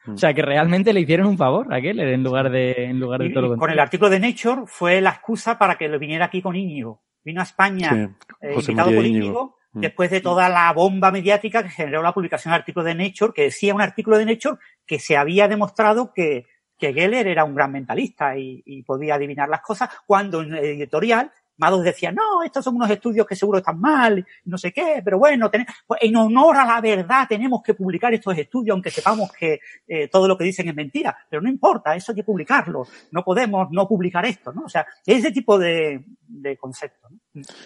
O 0.07 0.15
sea, 0.15 0.31
que 0.35 0.43
realmente 0.43 0.93
le 0.93 0.99
hicieron 0.99 1.25
un 1.25 1.39
favor 1.39 1.73
a 1.73 1.81
Geller 1.81 2.09
en 2.09 2.21
lugar 2.21 2.51
de, 2.51 2.85
en 2.85 2.99
lugar 2.99 3.21
de 3.21 3.25
y, 3.25 3.33
todo 3.33 3.41
lo 3.41 3.47
contrario. 3.49 3.67
Con 3.67 3.71
el 3.71 3.79
artículo 3.79 4.11
de 4.11 4.19
Nature 4.19 4.67
fue 4.67 5.01
la 5.01 5.09
excusa 5.09 5.57
para 5.57 5.75
que 5.75 5.87
lo 5.87 5.97
viniera 5.97 6.25
aquí 6.25 6.43
con 6.43 6.55
Íñigo. 6.55 7.01
Vino 7.23 7.41
a 7.41 7.45
España 7.45 7.89
sí, 7.89 8.27
eh, 8.41 8.53
invitado 8.53 8.91
por 8.91 9.03
Íñigo, 9.03 9.25
Íñigo 9.25 9.55
después 9.75 10.09
de 10.09 10.21
toda 10.21 10.49
la 10.49 10.71
bomba 10.73 11.11
mediática 11.11 11.63
que 11.63 11.69
generó 11.69 12.01
la 12.01 12.13
publicación 12.13 12.51
del 12.51 12.61
artículo 12.61 12.85
de 12.85 12.95
Nature, 12.95 13.33
que 13.33 13.43
decía 13.43 13.75
un 13.75 13.81
artículo 13.81 14.17
de 14.17 14.25
Nature 14.25 14.57
que 14.85 14.99
se 14.99 15.17
había 15.17 15.47
demostrado 15.47 16.11
que, 16.13 16.45
que 16.77 16.93
Geller 16.93 17.27
era 17.27 17.43
un 17.43 17.55
gran 17.55 17.71
mentalista 17.71 18.37
y, 18.37 18.63
y, 18.65 18.83
podía 18.83 19.15
adivinar 19.15 19.49
las 19.49 19.61
cosas, 19.61 19.89
cuando 20.05 20.41
en 20.41 20.53
el 20.53 20.65
editorial 20.65 21.31
Mados 21.57 21.83
decía, 21.83 22.11
no, 22.11 22.43
estos 22.43 22.63
son 22.63 22.75
unos 22.75 22.89
estudios 22.89 23.25
que 23.25 23.35
seguro 23.35 23.59
están 23.59 23.79
mal, 23.79 24.25
no 24.45 24.57
sé 24.57 24.73
qué, 24.73 25.01
pero 25.03 25.17
bueno, 25.17 25.49
ten... 25.49 25.65
pues 25.87 26.01
en 26.03 26.15
honor 26.17 26.57
a 26.57 26.65
la 26.65 26.81
verdad 26.81 27.25
tenemos 27.29 27.61
que 27.63 27.73
publicar 27.73 28.13
estos 28.13 28.37
estudios, 28.37 28.73
aunque 28.73 28.91
sepamos 28.91 29.31
que 29.31 29.59
eh, 29.87 30.09
todo 30.09 30.27
lo 30.27 30.37
que 30.37 30.43
dicen 30.43 30.67
es 30.67 30.75
mentira, 30.75 31.17
pero 31.29 31.41
no 31.41 31.49
importa, 31.49 31.95
eso 31.95 32.11
hay 32.11 32.17
que 32.17 32.23
publicarlo, 32.23 32.85
no 33.11 33.23
podemos 33.23 33.69
no 33.71 33.87
publicar 33.87 34.25
esto, 34.25 34.51
¿no? 34.51 34.63
O 34.65 34.69
sea, 34.69 34.85
ese 35.05 35.31
tipo 35.31 35.57
de, 35.57 36.03
de 36.27 36.57
concepto. 36.57 37.07
¿no? 37.09 37.19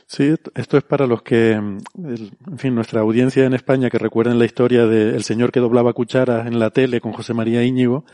Sí, 0.06 0.36
esto 0.56 0.78
es 0.78 0.84
para 0.84 1.06
los 1.06 1.22
que, 1.22 1.52
en 1.52 2.58
fin, 2.58 2.74
nuestra 2.74 3.02
audiencia 3.02 3.46
en 3.46 3.54
España 3.54 3.90
que 3.90 3.98
recuerden 3.98 4.40
la 4.40 4.46
historia 4.46 4.86
del 4.86 5.24
señor 5.24 5.52
que 5.52 5.60
doblaba 5.60 5.94
cucharas 5.94 6.48
en 6.48 6.60
la 6.60 6.72
tele 6.72 7.02
con 7.02 7.12
José 7.12 7.34
María 7.34 7.64
Íñigo, 7.64 8.06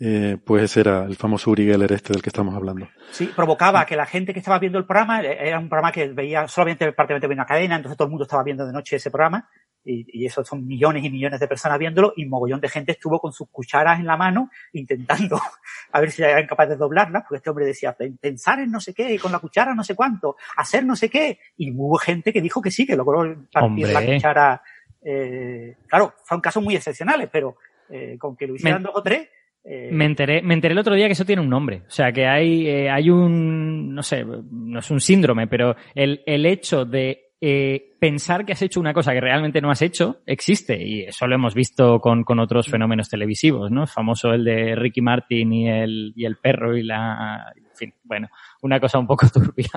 eh, 0.00 0.36
pues 0.44 0.76
era 0.76 1.04
el 1.04 1.16
famoso 1.16 1.50
Uri 1.50 1.66
Geller 1.66 1.90
este 1.92 2.12
del 2.12 2.22
que 2.22 2.28
estamos 2.28 2.54
hablando. 2.54 2.88
Sí, 3.10 3.30
provocaba 3.34 3.84
que 3.84 3.96
la 3.96 4.06
gente 4.06 4.32
que 4.32 4.38
estaba 4.38 4.58
viendo 4.58 4.78
el 4.78 4.84
programa, 4.84 5.22
era 5.22 5.58
un 5.58 5.68
programa 5.68 5.90
que 5.90 6.08
veía 6.08 6.46
solamente 6.46 6.92
prácticamente 6.92 7.26
una 7.26 7.46
cadena, 7.46 7.76
entonces 7.76 7.96
todo 7.96 8.06
el 8.06 8.10
mundo 8.10 8.24
estaba 8.24 8.44
viendo 8.44 8.64
de 8.64 8.72
noche 8.72 8.96
ese 8.96 9.10
programa, 9.10 9.48
y, 9.90 10.06
y 10.12 10.26
eso 10.26 10.44
son 10.44 10.66
millones 10.66 11.04
y 11.04 11.10
millones 11.10 11.40
de 11.40 11.48
personas 11.48 11.78
viéndolo, 11.78 12.12
y 12.16 12.26
mogollón 12.26 12.60
de 12.60 12.68
gente 12.68 12.92
estuvo 12.92 13.18
con 13.20 13.32
sus 13.32 13.48
cucharas 13.50 13.98
en 13.98 14.06
la 14.06 14.16
mano 14.16 14.50
intentando 14.72 15.40
a 15.92 16.00
ver 16.00 16.10
si 16.10 16.22
eran 16.22 16.46
capaces 16.46 16.70
de 16.70 16.76
doblarlas, 16.76 17.22
porque 17.22 17.36
este 17.36 17.50
hombre 17.50 17.66
decía, 17.66 17.96
pensar 18.20 18.60
en 18.60 18.70
no 18.70 18.80
sé 18.80 18.92
qué, 18.94 19.14
y 19.14 19.18
con 19.18 19.32
la 19.32 19.38
cuchara 19.38 19.74
no 19.74 19.82
sé 19.84 19.94
cuánto, 19.94 20.36
hacer 20.56 20.84
no 20.84 20.94
sé 20.96 21.08
qué, 21.08 21.38
y 21.56 21.70
hubo 21.72 21.96
gente 21.96 22.32
que 22.32 22.40
dijo 22.42 22.60
que 22.60 22.70
sí, 22.70 22.86
que 22.86 22.96
logró 22.96 23.20
partir 23.52 23.86
Hombre. 23.86 23.92
la 23.92 24.04
cuchara. 24.04 24.62
Eh, 25.02 25.76
claro, 25.86 26.14
fueron 26.24 26.40
casos 26.42 26.62
muy 26.62 26.74
excepcionales, 26.76 27.28
pero 27.32 27.56
eh, 27.88 28.16
con 28.18 28.36
que 28.36 28.46
lo 28.46 28.54
hicieran 28.56 28.82
Me- 28.82 28.88
dos 28.88 28.96
o 28.96 29.02
tres, 29.02 29.28
eh, 29.64 29.90
Me 29.92 30.04
enteré, 30.06 30.42
me 30.42 30.54
enteré 30.54 30.72
el 30.72 30.78
otro 30.78 30.94
día 30.94 31.06
que 31.06 31.12
eso 31.12 31.24
tiene 31.24 31.42
un 31.42 31.48
nombre. 31.50 31.82
O 31.86 31.90
sea, 31.90 32.12
que 32.12 32.26
hay, 32.26 32.66
eh, 32.68 32.90
hay 32.90 33.10
un, 33.10 33.94
no 33.94 34.02
sé, 34.02 34.24
no 34.24 34.78
es 34.78 34.90
un 34.90 35.00
síndrome, 35.00 35.46
pero 35.46 35.76
el, 35.94 36.22
el 36.26 36.46
hecho 36.46 36.84
de 36.84 37.27
eh, 37.40 37.96
pensar 38.00 38.44
que 38.44 38.52
has 38.52 38.62
hecho 38.62 38.80
una 38.80 38.92
cosa 38.92 39.12
que 39.12 39.20
realmente 39.20 39.60
no 39.60 39.70
has 39.70 39.82
hecho 39.82 40.20
existe. 40.26 40.82
Y 40.82 41.02
eso 41.02 41.26
lo 41.26 41.34
hemos 41.34 41.54
visto 41.54 42.00
con, 42.00 42.24
con 42.24 42.38
otros 42.40 42.66
fenómenos 42.66 43.08
televisivos, 43.08 43.70
¿no? 43.70 43.86
Famoso 43.86 44.32
el 44.32 44.44
de 44.44 44.74
Ricky 44.74 45.00
Martin 45.00 45.52
y 45.52 45.68
el, 45.68 46.12
y 46.16 46.24
el 46.24 46.36
perro 46.36 46.76
y 46.76 46.82
la, 46.82 47.52
en 47.56 47.76
fin, 47.76 47.94
bueno, 48.02 48.28
una 48.62 48.80
cosa 48.80 48.98
un 48.98 49.06
poco 49.06 49.28
turbia. 49.32 49.70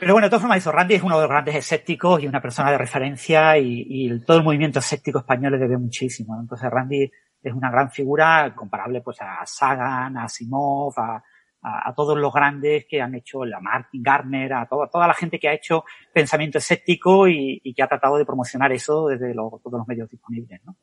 Pero 0.00 0.12
bueno, 0.12 0.26
de 0.26 0.30
todas 0.30 0.42
formas, 0.42 0.58
eso, 0.58 0.70
Randy 0.70 0.94
es 0.94 1.02
uno 1.02 1.16
de 1.16 1.22
los 1.22 1.30
grandes 1.30 1.56
escépticos 1.56 2.22
y 2.22 2.26
una 2.28 2.40
persona 2.40 2.70
de 2.70 2.78
referencia 2.78 3.58
y, 3.58 4.20
todo 4.24 4.38
el 4.38 4.44
movimiento 4.44 4.78
escéptico 4.78 5.18
español 5.18 5.52
le 5.52 5.58
debe 5.58 5.76
muchísimo. 5.76 6.36
¿no? 6.36 6.42
Entonces 6.42 6.70
Randy 6.70 7.10
es 7.42 7.52
una 7.52 7.70
gran 7.70 7.90
figura 7.90 8.52
comparable 8.54 9.00
pues 9.00 9.20
a 9.20 9.44
Sagan, 9.44 10.16
a 10.16 10.24
Asimov, 10.24 10.92
a, 10.98 11.22
a, 11.62 11.88
a 11.90 11.94
todos 11.94 12.16
los 12.18 12.32
grandes 12.32 12.86
que 12.88 13.00
han 13.00 13.14
hecho, 13.14 13.42
a 13.42 13.60
Martin 13.60 14.02
Gardner, 14.02 14.52
a 14.52 14.66
toda, 14.66 14.88
toda 14.88 15.06
la 15.06 15.14
gente 15.14 15.38
que 15.38 15.48
ha 15.48 15.54
hecho 15.54 15.84
pensamiento 16.12 16.58
escéptico 16.58 17.26
y, 17.28 17.60
y 17.64 17.74
que 17.74 17.82
ha 17.82 17.86
tratado 17.88 18.16
de 18.16 18.24
promocionar 18.24 18.70
eso 18.72 19.08
desde 19.08 19.34
lo- 19.34 19.60
todos 19.62 19.78
los 19.78 19.88
medios 19.88 20.08
disponibles. 20.08 20.60
¿no? 20.64 20.76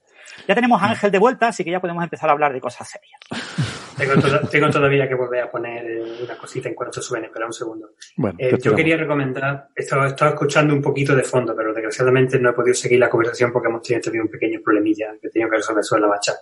Ya 0.48 0.56
tenemos 0.56 0.82
a 0.82 0.88
Ángel 0.90 1.12
de 1.12 1.20
vuelta, 1.20 1.48
así 1.48 1.64
que 1.64 1.72
ya 1.72 1.80
podemos 1.80 2.04
empezar 2.04 2.30
a 2.30 2.34
hablar 2.34 2.54
de 2.54 2.62
cosas 2.62 2.90
serias. 2.90 3.20
Tengo, 3.96 4.14
to- 4.20 4.48
tengo 4.50 4.70
todavía 4.70 5.08
que 5.08 5.16
volver 5.16 5.44
a 5.44 5.50
poner 5.50 5.86
eh, 5.90 6.24
una 6.26 6.38
cosita 6.38 6.68
en 6.68 6.76
cuanto 6.76 7.02
suene, 7.02 7.28
espera 7.28 7.46
un 7.46 7.54
segundo. 7.54 7.92
Bueno, 8.18 8.36
Eh, 8.42 8.58
yo 8.62 8.76
quería 8.76 8.98
recomendar, 8.98 9.70
estaba, 9.74 10.08
estaba 10.08 10.32
escuchando 10.32 10.74
un 10.74 10.82
poquito 10.82 11.16
de 11.16 11.24
fondo, 11.24 11.56
pero 11.56 11.74
desgraciadamente 11.74 12.38
no 12.38 12.50
he 12.50 12.54
podido 12.54 12.74
seguir 12.74 13.00
la 13.00 13.10
conversación 13.10 13.54
porque 13.54 13.70
hemos 13.70 13.82
tenido 13.84 14.02
también 14.04 14.24
un 14.24 14.30
pequeño 14.30 14.60
problemilla 14.62 15.14
que 15.22 15.28
he 15.28 15.32
tenido 15.32 15.50
que 15.50 15.56
resolver 15.56 15.82
sobre 15.86 16.02
la 16.02 16.08
marcha. 16.10 16.34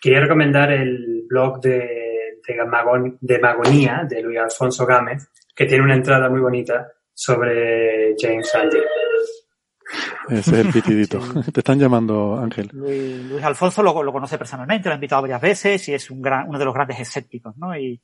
Quería 0.00 0.20
recomendar 0.20 0.72
el 0.72 1.24
blog 1.28 1.60
de, 1.60 2.21
de, 2.46 2.54
Magon- 2.64 3.18
de 3.20 3.38
Magonía 3.38 4.06
de 4.08 4.22
Luis 4.22 4.38
Alfonso 4.38 4.86
Gámez, 4.86 5.28
que 5.54 5.66
tiene 5.66 5.84
una 5.84 5.94
entrada 5.94 6.28
muy 6.28 6.40
bonita 6.40 6.88
sobre 7.14 8.14
James 8.18 8.50
Randi. 8.54 8.78
Ese 10.28 10.60
es 10.60 10.66
el 10.66 10.72
pitidito. 10.72 11.18
Te 11.52 11.60
están 11.60 11.78
llamando, 11.78 12.38
Ángel. 12.38 12.70
Luis, 12.72 13.24
Luis 13.24 13.44
Alfonso 13.44 13.82
lo, 13.82 14.02
lo 14.02 14.12
conoce 14.12 14.38
personalmente, 14.38 14.88
lo 14.88 14.92
ha 14.92 14.96
invitado 14.96 15.22
varias 15.22 15.40
veces 15.40 15.88
y 15.88 15.94
es 15.94 16.10
un 16.10 16.22
gran, 16.22 16.48
uno 16.48 16.58
de 16.58 16.64
los 16.64 16.72
grandes 16.74 17.00
escépticos, 17.00 17.56
¿no? 17.58 17.76
Y, 17.76 18.00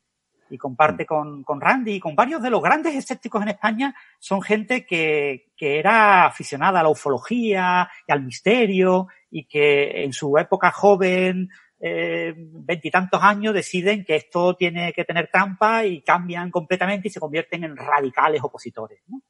y 0.50 0.58
comparte 0.58 1.06
con, 1.06 1.42
con 1.44 1.60
Randy 1.60 1.94
y 1.94 2.00
con 2.00 2.14
varios 2.14 2.42
de 2.42 2.50
los 2.50 2.62
grandes 2.62 2.94
escépticos 2.94 3.42
en 3.42 3.48
España 3.48 3.94
son 4.18 4.42
gente 4.42 4.84
que, 4.84 5.46
que 5.56 5.78
era 5.78 6.26
aficionada 6.26 6.80
a 6.80 6.82
la 6.82 6.88
ufología 6.88 7.88
y 8.06 8.12
al 8.12 8.22
misterio 8.24 9.08
y 9.30 9.46
que 9.46 10.04
en 10.04 10.12
su 10.12 10.36
época 10.38 10.70
joven, 10.70 11.48
eh, 11.80 12.34
veintitantos 12.36 13.22
años, 13.22 13.54
deciden 13.54 14.04
que 14.04 14.16
esto 14.16 14.54
tiene 14.54 14.92
que 14.92 15.04
tener 15.04 15.28
trampa 15.32 15.84
y 15.84 16.02
cambian 16.02 16.50
completamente 16.50 17.08
y 17.08 17.10
se 17.10 17.20
convierten 17.20 17.64
en 17.64 17.76
radicales 17.76 18.42
opositores, 18.42 19.00
¿no? 19.08 19.22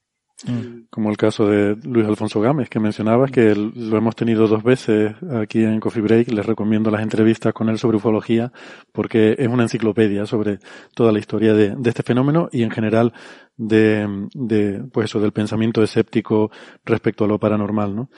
Como 0.89 1.11
el 1.11 1.17
caso 1.17 1.49
de 1.49 1.75
Luis 1.83 2.07
Alfonso 2.07 2.41
Gámez, 2.41 2.69
que 2.69 2.79
mencionabas, 2.79 3.33
que 3.33 3.57
lo 3.57 3.97
hemos 3.97 4.15
tenido 4.15 4.47
dos 4.47 4.63
veces 4.63 5.17
aquí 5.35 5.65
en 5.65 5.81
Coffee 5.81 6.01
Break. 6.01 6.31
Les 6.31 6.47
recomiendo 6.47 6.93
las 6.93 7.03
entrevistas 7.03 7.53
con 7.53 7.69
él 7.69 7.77
sobre 7.77 7.97
ufología, 7.97 8.53
porque 8.93 9.35
es 9.37 9.49
una 9.49 9.65
enciclopedia 9.65 10.27
sobre 10.27 10.61
toda 10.95 11.11
la 11.11 11.19
historia 11.19 11.55
de, 11.55 11.75
de 11.75 11.91
este 11.91 12.05
fenómeno 12.05 12.49
y 12.53 12.63
en 12.63 12.71
general 12.71 13.13
de, 13.57 14.29
de, 14.33 14.85
pues 14.93 15.07
eso, 15.07 15.19
del 15.19 15.33
pensamiento 15.33 15.83
escéptico 15.83 16.53
respecto 16.85 17.25
a 17.25 17.29
lo 17.29 17.41
paranormal, 17.41 17.97
¿no? 17.97 18.09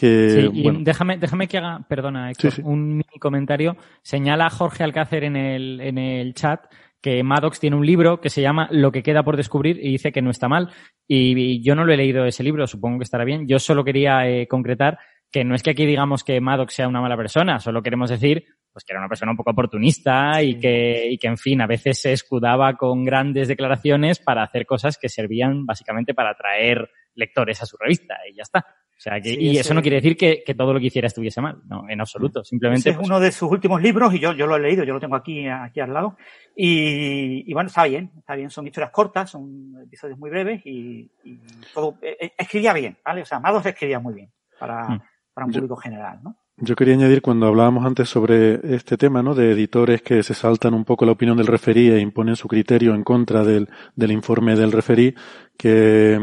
Que, 0.00 0.30
Sí, 0.30 0.50
y 0.54 0.62
bueno, 0.62 0.78
déjame, 0.82 1.18
déjame 1.18 1.46
que 1.46 1.58
haga, 1.58 1.84
perdona, 1.86 2.30
Héctor, 2.30 2.52
Sí, 2.52 2.56
sí. 2.56 2.62
un 2.64 2.92
mini 2.92 3.18
comentario. 3.20 3.76
Señala 4.02 4.48
Jorge 4.48 4.82
Alcácer 4.82 5.24
en 5.24 5.36
el, 5.36 5.80
en 5.82 5.98
el 5.98 6.32
chat 6.32 6.60
que 7.02 7.22
Maddox 7.22 7.60
tiene 7.60 7.76
un 7.76 7.84
libro 7.84 8.20
que 8.20 8.30
se 8.30 8.42
llama 8.42 8.68
Lo 8.70 8.92
que 8.92 9.02
queda 9.02 9.22
por 9.22 9.36
descubrir 9.36 9.78
y 9.78 9.90
dice 9.90 10.12
que 10.12 10.22
no 10.22 10.30
está 10.30 10.48
mal. 10.48 10.70
Y, 11.06 11.38
y 11.38 11.62
yo 11.62 11.74
no 11.74 11.84
lo 11.84 11.92
he 11.92 11.96
leído 11.98 12.24
ese 12.24 12.42
libro, 12.42 12.66
supongo 12.66 12.98
que 12.98 13.04
estará 13.04 13.24
bien. 13.24 13.46
Yo 13.46 13.58
solo 13.58 13.84
quería 13.84 14.26
eh, 14.28 14.46
concretar 14.46 14.98
que 15.30 15.44
no 15.44 15.54
es 15.54 15.62
que 15.62 15.70
aquí 15.70 15.86
digamos 15.86 16.24
que 16.24 16.40
Maddox 16.40 16.74
sea 16.74 16.88
una 16.88 17.00
mala 17.00 17.16
persona, 17.16 17.60
solo 17.60 17.82
queremos 17.82 18.10
decir 18.10 18.44
pues 18.72 18.84
que 18.84 18.92
era 18.92 19.00
una 19.00 19.08
persona 19.08 19.32
un 19.32 19.36
poco 19.36 19.50
oportunista 19.50 20.42
y 20.42 20.58
que, 20.58 21.08
y 21.10 21.18
que 21.18 21.26
en 21.26 21.36
fin, 21.38 21.60
a 21.60 21.66
veces 21.66 22.00
se 22.00 22.12
escudaba 22.12 22.76
con 22.76 23.04
grandes 23.04 23.48
declaraciones 23.48 24.20
para 24.20 24.44
hacer 24.44 24.64
cosas 24.64 24.96
que 24.96 25.08
servían 25.08 25.66
básicamente 25.66 26.14
para 26.14 26.30
atraer 26.30 26.88
lectores 27.14 27.60
a 27.62 27.66
su 27.66 27.76
revista 27.76 28.16
y 28.30 28.36
ya 28.36 28.42
está. 28.42 28.64
O 29.00 29.02
sea, 29.02 29.18
que, 29.18 29.30
Sí, 29.30 29.36
y 29.40 29.56
eso 29.56 29.72
no 29.72 29.80
quiere 29.80 29.96
decir 29.96 30.14
que, 30.14 30.42
que 30.44 30.54
todo 30.54 30.74
lo 30.74 30.78
que 30.78 30.88
hiciera 30.88 31.06
estuviese 31.08 31.40
mal, 31.40 31.62
no, 31.66 31.88
en 31.88 32.02
absoluto. 32.02 32.44
Simplemente 32.44 32.80
Ese 32.80 32.90
es 32.90 32.96
pues, 32.98 33.08
uno 33.08 33.18
de 33.18 33.32
sus 33.32 33.50
últimos 33.50 33.80
libros 33.80 34.12
y 34.12 34.18
yo, 34.18 34.34
yo 34.34 34.46
lo 34.46 34.56
he 34.56 34.60
leído, 34.60 34.84
yo 34.84 34.92
lo 34.92 35.00
tengo 35.00 35.16
aquí, 35.16 35.48
aquí 35.48 35.80
al 35.80 35.94
lado. 35.94 36.18
Y, 36.54 37.50
y 37.50 37.54
bueno, 37.54 37.68
está 37.68 37.84
bien, 37.84 38.10
está 38.18 38.34
bien, 38.34 38.50
son 38.50 38.66
historias 38.66 38.90
cortas, 38.90 39.30
son 39.30 39.74
episodios 39.82 40.18
muy 40.18 40.28
breves 40.28 40.60
y, 40.66 41.10
y 41.24 41.40
todo, 41.72 41.96
eh, 42.02 42.14
eh, 42.20 42.32
escribía 42.36 42.74
bien, 42.74 42.98
¿vale? 43.02 43.22
O 43.22 43.24
sea, 43.24 43.40
Mados 43.40 43.64
escribía 43.64 43.98
muy 44.00 44.12
bien 44.12 44.30
para, 44.58 44.86
Mm. 44.86 45.02
para 45.32 45.46
un 45.46 45.52
Yo- 45.52 45.60
público 45.60 45.76
general, 45.76 46.20
¿no? 46.22 46.36
Yo 46.62 46.76
quería 46.76 46.92
añadir 46.92 47.22
cuando 47.22 47.46
hablábamos 47.46 47.86
antes 47.86 48.10
sobre 48.10 48.60
este 48.74 48.98
tema, 48.98 49.22
¿no? 49.22 49.34
De 49.34 49.52
editores 49.52 50.02
que 50.02 50.22
se 50.22 50.34
saltan 50.34 50.74
un 50.74 50.84
poco 50.84 51.06
la 51.06 51.12
opinión 51.12 51.38
del 51.38 51.46
referí 51.46 51.88
e 51.88 52.00
imponen 52.00 52.36
su 52.36 52.48
criterio 52.48 52.94
en 52.94 53.02
contra 53.02 53.44
del, 53.44 53.70
del 53.96 54.12
informe 54.12 54.54
del 54.56 54.70
referí, 54.70 55.14
que, 55.56 56.20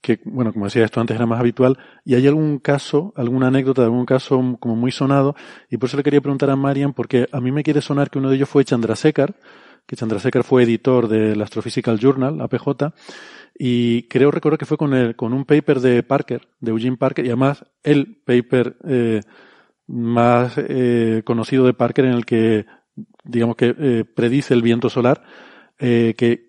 que, 0.00 0.18
bueno, 0.24 0.52
como 0.52 0.64
decía, 0.64 0.84
esto 0.84 1.00
antes 1.00 1.14
era 1.14 1.24
más 1.26 1.38
habitual. 1.38 1.78
Y 2.04 2.16
hay 2.16 2.26
algún 2.26 2.58
caso, 2.58 3.12
alguna 3.14 3.46
anécdota 3.46 3.84
algún 3.84 4.06
caso 4.06 4.56
como 4.58 4.74
muy 4.74 4.90
sonado, 4.90 5.36
y 5.70 5.76
por 5.76 5.86
eso 5.86 5.96
le 5.96 6.02
quería 6.02 6.20
preguntar 6.20 6.50
a 6.50 6.56
Marian, 6.56 6.92
porque 6.92 7.28
a 7.30 7.40
mí 7.40 7.52
me 7.52 7.62
quiere 7.62 7.80
sonar 7.80 8.10
que 8.10 8.18
uno 8.18 8.30
de 8.30 8.36
ellos 8.36 8.48
fue 8.48 8.64
Chandrasekhar, 8.64 9.36
que 9.86 9.94
Chandrasekhar 9.94 10.42
fue 10.42 10.64
editor 10.64 11.06
del 11.06 11.40
Astrophysical 11.40 12.00
Journal, 12.00 12.40
APJ, 12.40 12.92
y 13.56 14.02
creo 14.08 14.32
recordar 14.32 14.58
que 14.58 14.66
fue 14.66 14.78
con, 14.78 14.94
el, 14.94 15.14
con 15.14 15.32
un 15.32 15.44
paper 15.44 15.78
de 15.78 16.02
Parker, 16.02 16.48
de 16.58 16.72
Eugene 16.72 16.96
Parker, 16.96 17.24
y 17.24 17.28
además 17.28 17.64
el 17.84 18.16
paper 18.24 18.76
eh, 18.84 19.20
más 19.86 20.54
eh, 20.56 21.22
conocido 21.24 21.64
de 21.64 21.74
Parker 21.74 22.06
en 22.06 22.12
el 22.12 22.26
que, 22.26 22.66
digamos 23.24 23.56
que 23.56 23.74
eh, 23.78 24.04
predice 24.04 24.54
el 24.54 24.62
viento 24.62 24.90
solar, 24.90 25.22
eh, 25.78 26.14
que 26.16 26.46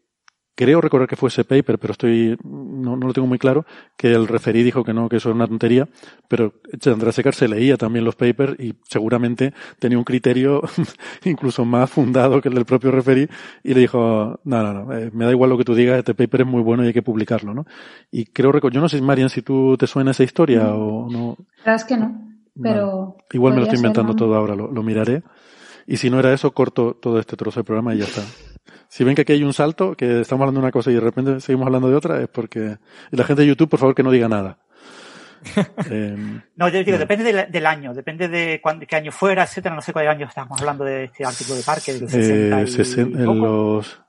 creo 0.58 0.82
recordar 0.82 1.08
que 1.08 1.16
fue 1.16 1.30
ese 1.30 1.46
paper, 1.46 1.78
pero 1.78 1.92
estoy, 1.92 2.36
no, 2.44 2.98
no, 2.98 3.06
lo 3.06 3.14
tengo 3.14 3.28
muy 3.28 3.38
claro, 3.38 3.64
que 3.96 4.12
el 4.12 4.28
referí 4.28 4.64
dijo 4.64 4.84
que 4.84 4.92
no, 4.92 5.08
que 5.08 5.18
eso 5.18 5.30
era 5.30 5.36
una 5.36 5.48
tontería, 5.48 5.88
pero 6.28 6.56
Chandrasekhar 6.80 7.36
se 7.36 7.48
leía 7.48 7.78
también 7.78 8.04
los 8.04 8.16
papers 8.16 8.60
y 8.60 8.74
seguramente 8.90 9.54
tenía 9.78 10.00
un 10.00 10.04
criterio 10.04 10.64
incluso 11.26 11.64
más 11.64 11.92
fundado 11.92 12.42
que 12.42 12.50
el 12.50 12.56
del 12.56 12.66
propio 12.66 12.90
referí 12.90 13.30
y 13.64 13.76
le 13.76 13.82
dijo, 13.82 14.40
no, 14.44 14.64
no, 14.64 14.74
no, 14.74 14.98
eh, 14.98 15.12
me 15.14 15.26
da 15.26 15.32
igual 15.32 15.52
lo 15.52 15.60
que 15.60 15.64
tú 15.64 15.76
digas, 15.76 16.00
este 16.00 16.16
paper 16.16 16.42
es 16.42 16.48
muy 16.48 16.64
bueno 16.64 16.84
y 16.84 16.88
hay 16.88 16.94
que 16.94 17.04
publicarlo, 17.04 17.54
¿no? 17.54 17.68
Y 18.10 18.26
creo, 18.26 18.52
yo 18.70 18.82
no 18.82 18.90
sé, 18.90 19.00
Marian, 19.00 19.30
si 19.30 19.44
tú 19.44 19.78
te 19.78 19.86
suena 19.86 20.10
esa 20.10 20.24
historia 20.24 20.64
no. 20.64 20.76
o 20.76 21.12
no. 21.12 21.38
La 21.60 21.74
verdad 21.74 21.76
es 21.76 21.84
que 21.84 21.98
no, 21.98 22.27
pero... 22.62 23.08
Vale. 23.08 23.24
Igual 23.34 23.54
me 23.54 23.60
lo 23.60 23.64
estoy 23.64 23.78
inventando 23.78 24.14
ser, 24.14 24.20
¿no? 24.22 24.26
todo 24.26 24.36
ahora, 24.36 24.56
lo, 24.56 24.72
lo 24.72 24.84
miraré. 24.84 25.24
Y 25.86 25.98
si 25.98 26.10
no 26.10 26.20
era 26.20 26.34
eso, 26.34 26.52
corto 26.52 26.98
todo 27.00 27.20
este 27.20 27.38
trozo 27.38 27.62
de 27.62 27.64
programa 27.64 27.96
y 27.96 28.00
ya 28.00 28.06
está. 28.06 28.22
Si 28.90 29.04
ven 29.04 29.16
que 29.16 29.22
aquí 29.22 29.34
hay 29.34 29.44
un 29.44 29.54
salto, 29.54 29.96
que 29.96 30.22
estamos 30.22 30.44
hablando 30.44 30.60
de 30.60 30.66
una 30.66 30.72
cosa 30.72 30.92
y 30.92 30.96
de 30.96 31.00
repente 31.00 31.40
seguimos 31.40 31.66
hablando 31.68 31.90
de 31.90 31.96
otra, 31.96 32.22
es 32.22 32.28
porque... 32.28 32.78
Y 33.12 33.18
la 33.18 33.24
gente 33.24 33.42
de 33.42 33.48
YouTube, 33.48 33.70
por 33.70 33.80
favor, 33.80 33.96
que 33.96 34.04
no 34.04 34.12
diga 34.12 34.28
nada. 34.28 34.58
eh, 35.90 36.42
no, 36.56 36.70
yo 36.70 36.80
digo, 36.80 36.94
no. 36.94 36.98
depende 36.98 37.32
del, 37.32 37.52
del, 37.52 37.66
año, 37.66 37.94
depende 37.94 38.28
de 38.28 38.60
cuándo, 38.62 38.86
qué 38.88 38.96
año 38.96 39.12
fuera, 39.12 39.44
etcétera. 39.44 39.76
No 39.76 39.82
sé 39.82 39.94
cuál 39.94 40.08
año 40.08 40.28
estamos 40.28 40.60
hablando 40.60 40.84
de 40.84 41.06
este 41.06 41.26
artículo 41.26 41.58
de 41.58 41.64
Parque, 41.64 41.94
del 41.94 42.10
60 42.10 42.62
eh, 42.62 42.68
60, 42.68 43.20
en 43.20 43.26
los 43.26 44.02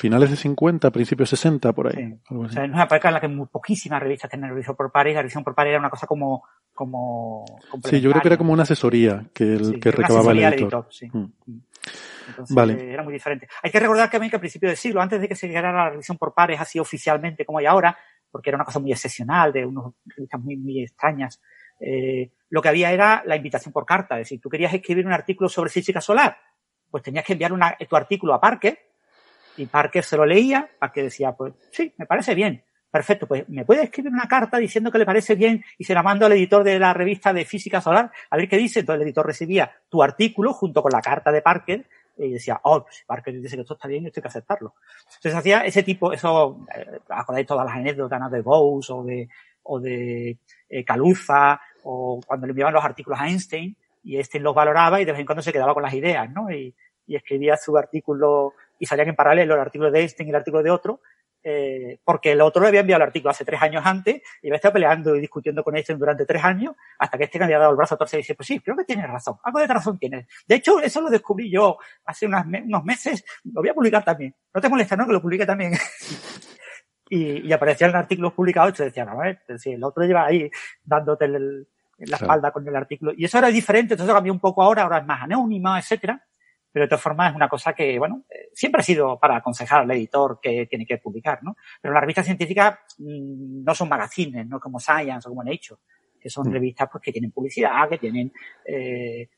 finales 0.00 0.30
de 0.30 0.36
50, 0.36 0.90
principios 0.90 1.28
60, 1.28 1.72
por 1.74 1.88
ahí. 1.88 2.18
Sí. 2.26 2.34
O 2.34 2.48
sea, 2.48 2.64
en 2.64 2.72
una 2.72 2.84
época 2.84 3.08
en 3.08 3.14
la 3.14 3.20
que 3.20 3.28
muy 3.28 3.46
poquísimas 3.46 4.02
revistas 4.02 4.30
tenían 4.30 4.48
revisión 4.48 4.74
por 4.74 4.90
pares, 4.90 5.14
la 5.14 5.20
revisión 5.20 5.44
por 5.44 5.54
pares 5.54 5.72
era 5.72 5.78
una 5.78 5.90
cosa 5.90 6.06
como... 6.06 6.42
como 6.72 7.44
sí, 7.84 8.00
yo 8.00 8.10
creo 8.10 8.22
que 8.22 8.28
era 8.28 8.38
como 8.38 8.54
una 8.54 8.62
asesoría 8.62 9.26
que, 9.34 9.44
el, 9.44 9.64
sí, 9.66 9.80
que 9.80 9.90
recababa 9.90 10.32
el 10.32 10.38
editor. 10.38 10.60
editor 10.60 10.86
sí. 10.90 11.10
mm. 11.12 11.32
Entonces, 12.28 12.54
vale. 12.54 12.92
era 12.92 13.02
muy 13.02 13.12
diferente. 13.12 13.48
Hay 13.62 13.70
que 13.70 13.80
recordar 13.80 14.08
también 14.08 14.30
que 14.30 14.36
al 14.36 14.40
principio 14.40 14.68
del 14.68 14.78
siglo, 14.78 15.02
antes 15.02 15.20
de 15.20 15.28
que 15.28 15.34
se 15.34 15.48
llegara 15.48 15.70
a 15.70 15.84
la 15.84 15.90
revisión 15.90 16.16
por 16.16 16.32
pares 16.32 16.60
así 16.60 16.78
oficialmente 16.78 17.44
como 17.44 17.58
hay 17.58 17.66
ahora, 17.66 17.96
porque 18.30 18.50
era 18.50 18.56
una 18.56 18.64
cosa 18.64 18.78
muy 18.78 18.92
excepcional, 18.92 19.52
de 19.52 19.66
unas 19.66 19.92
revistas 20.06 20.40
muy, 20.40 20.56
muy 20.56 20.82
extrañas, 20.82 21.40
eh, 21.80 22.30
lo 22.48 22.62
que 22.62 22.68
había 22.68 22.92
era 22.92 23.22
la 23.26 23.36
invitación 23.36 23.72
por 23.72 23.84
carta. 23.84 24.14
Es 24.14 24.26
decir, 24.26 24.40
tú 24.40 24.48
querías 24.48 24.72
escribir 24.72 25.06
un 25.06 25.12
artículo 25.12 25.48
sobre 25.48 25.70
física 25.70 26.00
solar, 26.00 26.38
pues 26.90 27.02
tenías 27.02 27.24
que 27.24 27.34
enviar 27.34 27.52
una, 27.52 27.76
tu 27.88 27.96
artículo 27.96 28.32
a 28.32 28.40
Parker, 28.40 28.78
y 29.60 29.66
Parker 29.66 30.02
se 30.02 30.16
lo 30.16 30.24
leía, 30.24 30.68
Parker 30.78 31.04
decía, 31.04 31.32
pues 31.32 31.52
sí, 31.70 31.92
me 31.98 32.06
parece 32.06 32.34
bien. 32.34 32.64
Perfecto, 32.90 33.26
pues 33.26 33.48
me 33.48 33.64
puede 33.64 33.84
escribir 33.84 34.10
una 34.10 34.26
carta 34.26 34.56
diciendo 34.56 34.90
que 34.90 34.98
le 34.98 35.06
parece 35.06 35.36
bien 35.36 35.62
y 35.78 35.84
se 35.84 35.94
la 35.94 36.02
mando 36.02 36.26
al 36.26 36.32
editor 36.32 36.64
de 36.64 36.78
la 36.78 36.92
revista 36.92 37.32
de 37.32 37.44
física 37.44 37.80
solar 37.80 38.10
a 38.30 38.36
ver 38.36 38.48
qué 38.48 38.56
dice. 38.56 38.80
Entonces 38.80 39.02
el 39.02 39.06
editor 39.06 39.26
recibía 39.26 39.70
tu 39.88 40.02
artículo 40.02 40.54
junto 40.54 40.82
con 40.82 40.90
la 40.90 41.00
carta 41.00 41.30
de 41.30 41.42
Parker 41.42 41.86
y 42.16 42.32
decía, 42.32 42.58
oh, 42.64 42.82
pues 42.82 43.04
Parker 43.06 43.38
dice 43.40 43.54
que 43.54 43.62
esto 43.62 43.74
está 43.74 43.86
bien, 43.86 44.06
esto 44.06 44.18
hay 44.18 44.22
que 44.22 44.28
aceptarlo. 44.28 44.74
Entonces 45.04 45.34
hacía 45.34 45.64
ese 45.64 45.82
tipo, 45.82 46.12
eso, 46.12 46.66
eh, 46.74 46.98
acordáis 47.10 47.46
todas 47.46 47.66
las 47.66 47.76
anécdotas 47.76 48.30
de 48.30 48.40
Bose 48.40 48.92
o 48.92 49.04
de, 49.04 49.28
o 49.64 49.78
de 49.78 50.38
eh, 50.68 50.84
Caluza 50.84 51.60
o 51.84 52.20
cuando 52.26 52.46
le 52.46 52.52
enviaban 52.52 52.74
los 52.74 52.84
artículos 52.84 53.20
a 53.20 53.28
Einstein 53.28 53.76
y 54.02 54.16
Einstein 54.16 54.42
los 54.42 54.54
valoraba 54.54 55.00
y 55.00 55.04
de 55.04 55.12
vez 55.12 55.20
en 55.20 55.26
cuando 55.26 55.42
se 55.42 55.52
quedaba 55.52 55.74
con 55.74 55.82
las 55.82 55.94
ideas, 55.94 56.28
¿no? 56.30 56.50
Y 56.50 56.74
escribía 57.06 57.56
su 57.56 57.76
artículo 57.76 58.54
y 58.80 58.86
salían 58.86 59.08
en 59.08 59.14
paralelo 59.14 59.54
el 59.54 59.60
artículo 59.60 59.90
de 59.90 60.00
Einstein 60.00 60.28
y 60.28 60.30
el 60.30 60.36
artículo 60.36 60.62
de 60.62 60.70
otro, 60.70 61.02
eh, 61.42 62.00
porque 62.02 62.32
el 62.32 62.40
otro 62.40 62.62
le 62.62 62.68
había 62.68 62.80
enviado 62.80 63.02
el 63.02 63.08
artículo 63.08 63.30
hace 63.30 63.44
tres 63.44 63.60
años 63.62 63.82
antes 63.84 64.22
y 64.42 64.48
había 64.48 64.56
estado 64.56 64.72
peleando 64.72 65.14
y 65.14 65.20
discutiendo 65.20 65.62
con 65.62 65.76
Einstein 65.76 65.98
durante 65.98 66.24
tres 66.26 66.42
años 66.42 66.74
hasta 66.98 67.18
que 67.18 67.24
este 67.24 67.38
le 67.38 67.44
había 67.44 67.58
dado 67.58 67.70
el 67.70 67.76
brazo 67.76 67.94
a 67.94 67.98
torcer 67.98 68.18
y 68.18 68.22
dice, 68.22 68.34
pues 68.34 68.46
sí, 68.46 68.58
creo 68.60 68.76
que 68.76 68.84
tienes 68.84 69.08
razón, 69.08 69.36
algo 69.44 69.58
de 69.58 69.66
razón 69.66 69.98
tienes. 69.98 70.26
De 70.48 70.54
hecho, 70.54 70.80
eso 70.80 71.00
lo 71.02 71.10
descubrí 71.10 71.50
yo 71.50 71.76
hace 72.06 72.26
unas, 72.26 72.46
unos 72.46 72.84
meses, 72.84 73.22
lo 73.44 73.60
voy 73.60 73.68
a 73.68 73.74
publicar 73.74 74.02
también. 74.02 74.34
No 74.52 74.60
te 74.62 74.68
molesta, 74.70 74.96
¿no? 74.96 75.06
Que 75.06 75.12
lo 75.12 75.20
publique 75.20 75.44
también. 75.44 75.72
y, 77.10 77.46
y 77.46 77.52
aparecían 77.52 77.94
artículos 77.94 78.32
publicados 78.32 78.70
y 78.70 78.76
te 78.78 78.84
decían, 78.84 79.10
a 79.10 79.14
ver, 79.14 79.42
si 79.58 79.72
el 79.72 79.84
otro 79.84 80.04
lleva 80.04 80.24
ahí 80.24 80.50
dándote 80.82 81.26
el, 81.26 81.36
el, 81.36 82.10
la 82.10 82.16
espalda 82.16 82.50
con 82.50 82.66
el 82.66 82.74
artículo. 82.74 83.12
Y 83.14 83.26
eso 83.26 83.36
ahora 83.36 83.48
es 83.48 83.54
diferente, 83.54 83.92
entonces 83.92 84.14
cambió 84.14 84.32
un 84.32 84.40
poco 84.40 84.62
ahora, 84.62 84.84
ahora 84.84 84.98
es 84.98 85.06
más 85.06 85.22
anónima, 85.22 85.78
etcétera 85.78 86.24
pero 86.72 86.84
de 86.84 86.88
todas 86.88 87.02
formas 87.02 87.30
es 87.30 87.36
una 87.36 87.48
cosa 87.48 87.72
que, 87.72 87.98
bueno, 87.98 88.24
siempre 88.52 88.80
ha 88.80 88.84
sido 88.84 89.18
para 89.18 89.36
aconsejar 89.36 89.82
al 89.82 89.90
editor 89.92 90.38
que 90.40 90.66
tiene 90.66 90.86
que 90.86 90.98
publicar, 90.98 91.40
¿no? 91.42 91.56
Pero 91.80 91.94
las 91.94 92.00
revistas 92.00 92.26
científicas 92.26 92.78
mmm, 92.98 93.64
no 93.64 93.74
son 93.74 93.88
magazines, 93.88 94.46
no 94.46 94.60
como 94.60 94.78
Science 94.78 95.28
o 95.28 95.30
como 95.30 95.44
Nature, 95.44 95.80
que 96.20 96.30
son 96.30 96.48
mm. 96.48 96.52
revistas 96.52 96.88
pues 96.90 97.02
que 97.02 97.12
tienen 97.12 97.30
publicidad, 97.30 97.88
que 97.88 97.98
tienen 97.98 98.32
eh, 98.64 99.28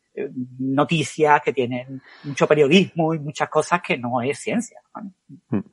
noticias, 0.58 1.40
que 1.42 1.52
tienen 1.52 2.02
mucho 2.24 2.46
periodismo 2.46 3.14
y 3.14 3.18
muchas 3.18 3.48
cosas 3.48 3.80
que 3.82 3.96
no 3.96 4.20
es 4.20 4.38
ciencia. 4.38 4.80
¿no? 4.94 5.12
Mm. 5.58 5.64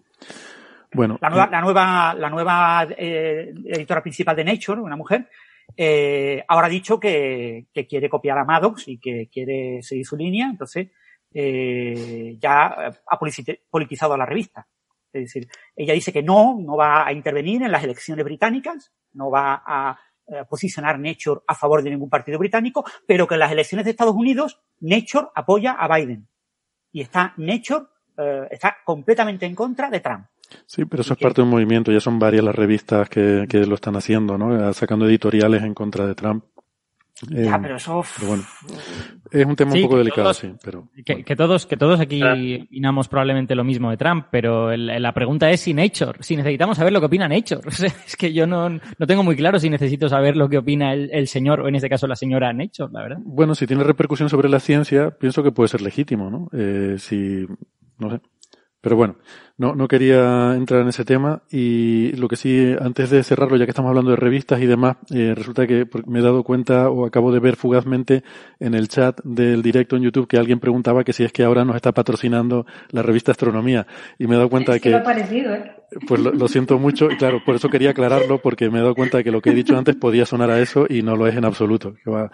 Bueno, 0.93 1.19
la 1.21 1.29
nueva, 1.29 1.47
la 1.51 1.61
nueva, 1.61 2.13
la 2.15 2.29
nueva 2.29 2.87
eh, 2.97 3.53
editora 3.65 4.01
principal 4.01 4.35
de 4.35 4.43
Nature, 4.43 4.81
una 4.81 4.95
mujer, 4.95 5.29
eh, 5.77 6.43
ahora 6.47 6.67
ha 6.67 6.69
dicho 6.69 6.99
que, 6.99 7.67
que 7.71 7.85
quiere 7.85 8.09
copiar 8.09 8.39
a 8.39 8.43
Maddox 8.43 8.87
y 8.87 8.97
que 8.97 9.29
quiere 9.31 9.83
seguir 9.83 10.05
su 10.05 10.17
línea, 10.17 10.47
entonces 10.49 10.87
eh, 11.33 12.37
ya 12.39 12.93
ha 13.05 13.19
politizado 13.69 14.13
a 14.13 14.17
la 14.17 14.25
revista. 14.25 14.67
Es 15.11 15.23
decir, 15.23 15.47
ella 15.75 15.93
dice 15.93 16.13
que 16.13 16.21
no, 16.21 16.57
no 16.59 16.77
va 16.77 17.05
a 17.05 17.13
intervenir 17.13 17.63
en 17.63 17.71
las 17.71 17.83
elecciones 17.83 18.23
británicas, 18.23 18.91
no 19.13 19.31
va 19.31 19.63
a, 19.65 19.91
a 19.91 20.45
posicionar 20.47 20.99
Nature 20.99 21.41
a 21.47 21.55
favor 21.55 21.81
de 21.81 21.89
ningún 21.89 22.09
partido 22.09 22.37
británico, 22.37 22.85
pero 23.07 23.27
que 23.27 23.33
en 23.33 23.39
las 23.39 23.51
elecciones 23.51 23.85
de 23.85 23.91
Estados 23.91 24.15
Unidos 24.15 24.61
Nature 24.79 25.27
apoya 25.33 25.71
a 25.71 25.87
Biden. 25.95 26.27
Y 26.91 27.01
está 27.01 27.33
Nature 27.37 27.85
eh, 28.19 28.47
está 28.51 28.77
completamente 28.83 29.45
en 29.45 29.55
contra 29.55 29.89
de 29.89 30.01
Trump. 30.01 30.25
Sí, 30.65 30.83
pero 30.85 31.01
eso 31.01 31.13
es 31.13 31.19
parte 31.19 31.41
de 31.41 31.45
un 31.45 31.51
movimiento, 31.51 31.91
ya 31.91 31.99
son 31.99 32.19
varias 32.19 32.43
las 32.43 32.55
revistas 32.55 33.07
que, 33.07 33.45
que 33.47 33.65
lo 33.65 33.75
están 33.75 33.95
haciendo, 33.95 34.37
¿no? 34.37 34.73
Sacando 34.73 35.07
editoriales 35.07 35.63
en 35.63 35.73
contra 35.73 36.05
de 36.05 36.15
Trump. 36.15 36.43
Ya, 37.27 37.55
eh, 37.55 37.59
pero 37.61 37.75
eso. 37.75 38.03
Pero 38.15 38.27
bueno, 38.29 38.43
es 39.31 39.45
un 39.45 39.55
tema 39.55 39.71
sí, 39.71 39.79
un 39.79 39.83
poco 39.83 39.97
delicado, 39.97 40.23
todos, 40.23 40.37
sí. 40.37 40.53
Pero, 40.63 40.89
que, 41.05 41.13
bueno. 41.13 41.25
que, 41.25 41.35
todos, 41.35 41.65
que 41.65 41.77
todos 41.77 41.99
aquí 41.99 42.21
opinamos 42.23 43.07
probablemente 43.07 43.55
lo 43.55 43.63
mismo 43.63 43.89
de 43.89 43.97
Trump, 43.97 44.27
pero 44.31 44.71
el, 44.71 45.01
la 45.01 45.13
pregunta 45.13 45.49
es 45.49 45.61
si 45.61 45.73
Nature, 45.73 46.19
si 46.21 46.35
necesitamos 46.35 46.77
saber 46.77 46.93
lo 46.93 46.99
que 46.99 47.07
opina 47.07 47.27
Nature. 47.27 47.61
O 47.69 47.71
sea, 47.71 47.93
es 48.05 48.17
que 48.17 48.33
yo 48.33 48.45
no, 48.45 48.69
no 48.69 49.07
tengo 49.07 49.23
muy 49.23 49.35
claro 49.35 49.59
si 49.59 49.69
necesito 49.69 50.09
saber 50.09 50.35
lo 50.35 50.49
que 50.49 50.57
opina 50.57 50.93
el, 50.93 51.09
el, 51.13 51.27
señor, 51.27 51.61
o 51.61 51.67
en 51.67 51.75
este 51.75 51.89
caso 51.89 52.07
la 52.07 52.15
señora 52.15 52.51
Nature, 52.51 52.91
la 52.91 53.03
verdad. 53.03 53.17
Bueno, 53.23 53.55
si 53.55 53.67
tiene 53.67 53.83
repercusión 53.83 54.29
sobre 54.29 54.49
la 54.49 54.59
ciencia, 54.59 55.11
pienso 55.11 55.43
que 55.43 55.51
puede 55.51 55.69
ser 55.69 55.81
legítimo, 55.81 56.29
¿no? 56.29 56.49
Eh, 56.51 56.95
si, 56.97 57.45
no 57.97 58.09
sé. 58.11 58.21
Pero 58.81 58.95
bueno, 58.95 59.15
no, 59.57 59.75
no 59.75 59.89
quería 59.89 60.55
entrar 60.55 60.81
en 60.81 60.87
ese 60.87 61.03
tema 61.03 61.41
y 61.51 62.13
lo 62.13 62.29
que 62.29 62.37
sí, 62.37 62.73
antes 62.79 63.09
de 63.09 63.23
cerrarlo, 63.23 63.57
ya 63.57 63.65
que 63.65 63.71
estamos 63.71 63.89
hablando 63.89 64.11
de 64.11 64.15
revistas 64.15 64.61
y 64.61 64.65
demás, 64.65 64.95
eh, 65.13 65.33
resulta 65.35 65.67
que 65.67 65.85
me 66.07 66.19
he 66.19 66.21
dado 66.21 66.43
cuenta 66.43 66.89
o 66.89 67.05
acabo 67.05 67.33
de 67.33 67.39
ver 67.39 67.57
fugazmente 67.57 68.23
en 68.59 68.73
el 68.73 68.87
chat 68.87 69.19
del 69.25 69.61
directo 69.61 69.97
en 69.97 70.03
YouTube 70.03 70.29
que 70.29 70.37
alguien 70.37 70.61
preguntaba 70.61 71.03
que 71.03 71.11
si 71.11 71.25
es 71.25 71.33
que 71.33 71.43
ahora 71.43 71.65
nos 71.65 71.75
está 71.75 71.91
patrocinando 71.91 72.65
la 72.91 73.01
revista 73.01 73.31
Astronomía 73.31 73.85
y 74.17 74.27
me 74.27 74.35
he 74.35 74.37
dado 74.37 74.49
cuenta 74.49 74.75
es 74.75 74.81
que... 74.81 74.91
que... 74.91 74.97
Lo 74.97 75.03
parecido, 75.03 75.53
¿eh? 75.53 75.71
Pues 76.07 76.21
lo, 76.21 76.31
lo, 76.31 76.47
siento 76.47 76.77
mucho 76.77 77.11
y 77.11 77.17
claro, 77.17 77.41
por 77.43 77.55
eso 77.55 77.67
quería 77.67 77.89
aclararlo 77.89 78.39
porque 78.41 78.69
me 78.69 78.77
he 78.77 78.81
dado 78.81 78.95
cuenta 78.95 79.17
de 79.17 79.23
que 79.23 79.31
lo 79.31 79.41
que 79.41 79.49
he 79.49 79.55
dicho 79.55 79.75
antes 79.75 79.95
podía 79.95 80.25
sonar 80.25 80.51
a 80.51 80.59
eso 80.61 80.85
y 80.87 81.01
no 81.01 81.15
lo 81.15 81.27
es 81.27 81.35
en 81.35 81.45
absoluto. 81.45 81.95
Que 82.03 82.11
va, 82.11 82.31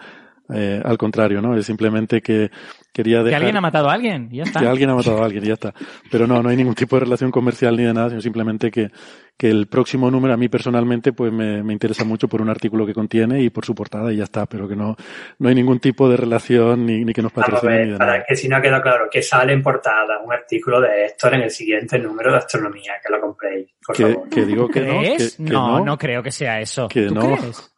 eh, 0.54 0.80
al 0.84 0.98
contrario, 0.98 1.40
¿no? 1.40 1.56
Es 1.56 1.66
simplemente 1.66 2.20
que 2.20 2.50
quería 2.92 3.18
dejar... 3.18 3.30
Que 3.30 3.36
alguien 3.36 3.56
ha 3.56 3.60
matado 3.60 3.88
a 3.88 3.92
alguien, 3.92 4.28
y 4.30 4.38
ya 4.38 4.44
está. 4.44 4.60
Que 4.60 4.66
alguien 4.66 4.90
ha 4.90 4.94
matado 4.94 5.22
a 5.22 5.24
alguien, 5.26 5.44
y 5.44 5.48
ya 5.48 5.54
está. 5.54 5.74
Pero 6.10 6.26
no, 6.26 6.42
no 6.42 6.48
hay 6.48 6.56
ningún 6.56 6.74
tipo 6.74 6.96
de 6.96 7.00
relación 7.00 7.30
comercial 7.30 7.76
ni 7.76 7.84
de 7.84 7.92
nada, 7.92 8.08
sino 8.10 8.20
simplemente 8.20 8.70
que, 8.70 8.90
que 9.36 9.50
el 9.50 9.66
próximo 9.66 10.10
número 10.10 10.32
a 10.34 10.36
mí 10.36 10.48
personalmente 10.48 11.12
pues 11.12 11.32
me, 11.32 11.62
me 11.62 11.72
interesa 11.72 12.04
mucho 12.04 12.28
por 12.28 12.40
un 12.40 12.48
artículo 12.48 12.86
que 12.86 12.94
contiene 12.94 13.42
y 13.42 13.50
por 13.50 13.64
su 13.64 13.74
portada 13.74 14.12
y 14.12 14.16
ya 14.16 14.24
está, 14.24 14.46
pero 14.46 14.66
que 14.66 14.76
no, 14.76 14.96
no 15.38 15.48
hay 15.48 15.54
ningún 15.54 15.78
tipo 15.78 16.08
de 16.08 16.16
relación 16.16 16.86
ni, 16.86 17.04
ni 17.04 17.12
que 17.12 17.22
nos 17.22 17.32
patrocine 17.32 17.72
ver, 17.72 17.86
ni 17.86 17.92
de 17.92 17.98
para 17.98 18.12
nada. 18.12 18.24
que 18.26 18.36
si 18.36 18.48
no 18.48 18.56
ha 18.56 18.62
quedado 18.62 18.82
claro, 18.82 19.08
que 19.10 19.22
sale 19.22 19.52
en 19.52 19.62
portada 19.62 20.20
un 20.24 20.32
artículo 20.32 20.80
de 20.80 21.06
Héctor 21.06 21.34
en 21.34 21.42
el 21.42 21.50
siguiente 21.50 21.98
número 21.98 22.30
de 22.32 22.38
astronomía, 22.38 22.92
que 23.04 23.12
lo 23.12 23.20
compréis, 23.20 23.68
por 23.86 23.94
que, 23.96 24.02
favor. 24.04 24.28
que 24.28 24.44
digo 24.46 24.68
que 24.68 24.80
no, 24.80 25.00
que, 25.02 25.28
no, 25.38 25.78
no, 25.78 25.84
no 25.84 25.98
creo 25.98 26.22
que 26.22 26.30
sea 26.32 26.60
eso. 26.60 26.88
que 26.88 27.06
¿Tú 27.08 27.14
no. 27.14 27.36
crees? 27.36 27.72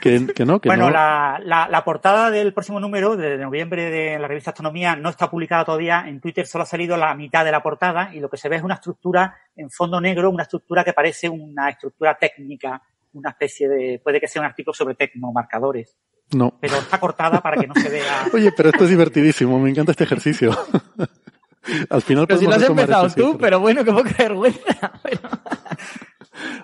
Que, 0.00 0.26
que 0.34 0.44
no, 0.44 0.60
que 0.60 0.68
bueno, 0.68 0.86
no. 0.86 0.90
La, 0.90 1.40
la, 1.42 1.68
la, 1.68 1.84
portada 1.84 2.30
del 2.30 2.52
próximo 2.52 2.80
número 2.80 3.16
de 3.16 3.38
noviembre 3.38 3.90
de 3.90 4.18
la 4.18 4.26
revista 4.26 4.50
Astronomía 4.50 4.96
no 4.96 5.10
está 5.10 5.30
publicada 5.30 5.64
todavía. 5.64 6.04
En 6.06 6.20
Twitter 6.20 6.46
solo 6.46 6.64
ha 6.64 6.66
salido 6.66 6.96
la 6.96 7.14
mitad 7.14 7.44
de 7.44 7.52
la 7.52 7.62
portada 7.62 8.10
y 8.12 8.20
lo 8.20 8.28
que 8.28 8.36
se 8.36 8.48
ve 8.48 8.56
es 8.56 8.62
una 8.62 8.74
estructura 8.74 9.36
en 9.54 9.70
fondo 9.70 10.00
negro, 10.00 10.30
una 10.30 10.42
estructura 10.42 10.82
que 10.84 10.92
parece 10.92 11.28
una 11.28 11.68
estructura 11.68 12.16
técnica, 12.18 12.82
una 13.12 13.30
especie 13.30 13.68
de, 13.68 14.00
puede 14.02 14.20
que 14.20 14.28
sea 14.28 14.42
un 14.42 14.46
artículo 14.46 14.74
sobre 14.74 14.94
tecnomarcadores. 14.94 15.96
No. 16.32 16.58
Pero 16.60 16.76
está 16.76 16.98
cortada 16.98 17.40
para 17.40 17.60
que 17.60 17.66
no 17.66 17.74
se 17.74 17.88
vea. 17.88 18.26
Oye, 18.32 18.52
pero 18.56 18.70
esto 18.70 18.84
es 18.84 18.90
divertidísimo, 18.90 19.58
me 19.58 19.70
encanta 19.70 19.92
este 19.92 20.04
ejercicio. 20.04 20.50
Al 21.90 22.02
final 22.02 22.26
pero 22.26 22.40
si 22.40 22.46
lo 22.46 22.54
has 22.54 22.62
empezado 22.62 23.08
tú, 23.10 23.38
pero 23.38 23.60
bueno, 23.60 23.84
qué 23.84 23.92
poca 23.92 24.14
vergüenza. 24.18 24.92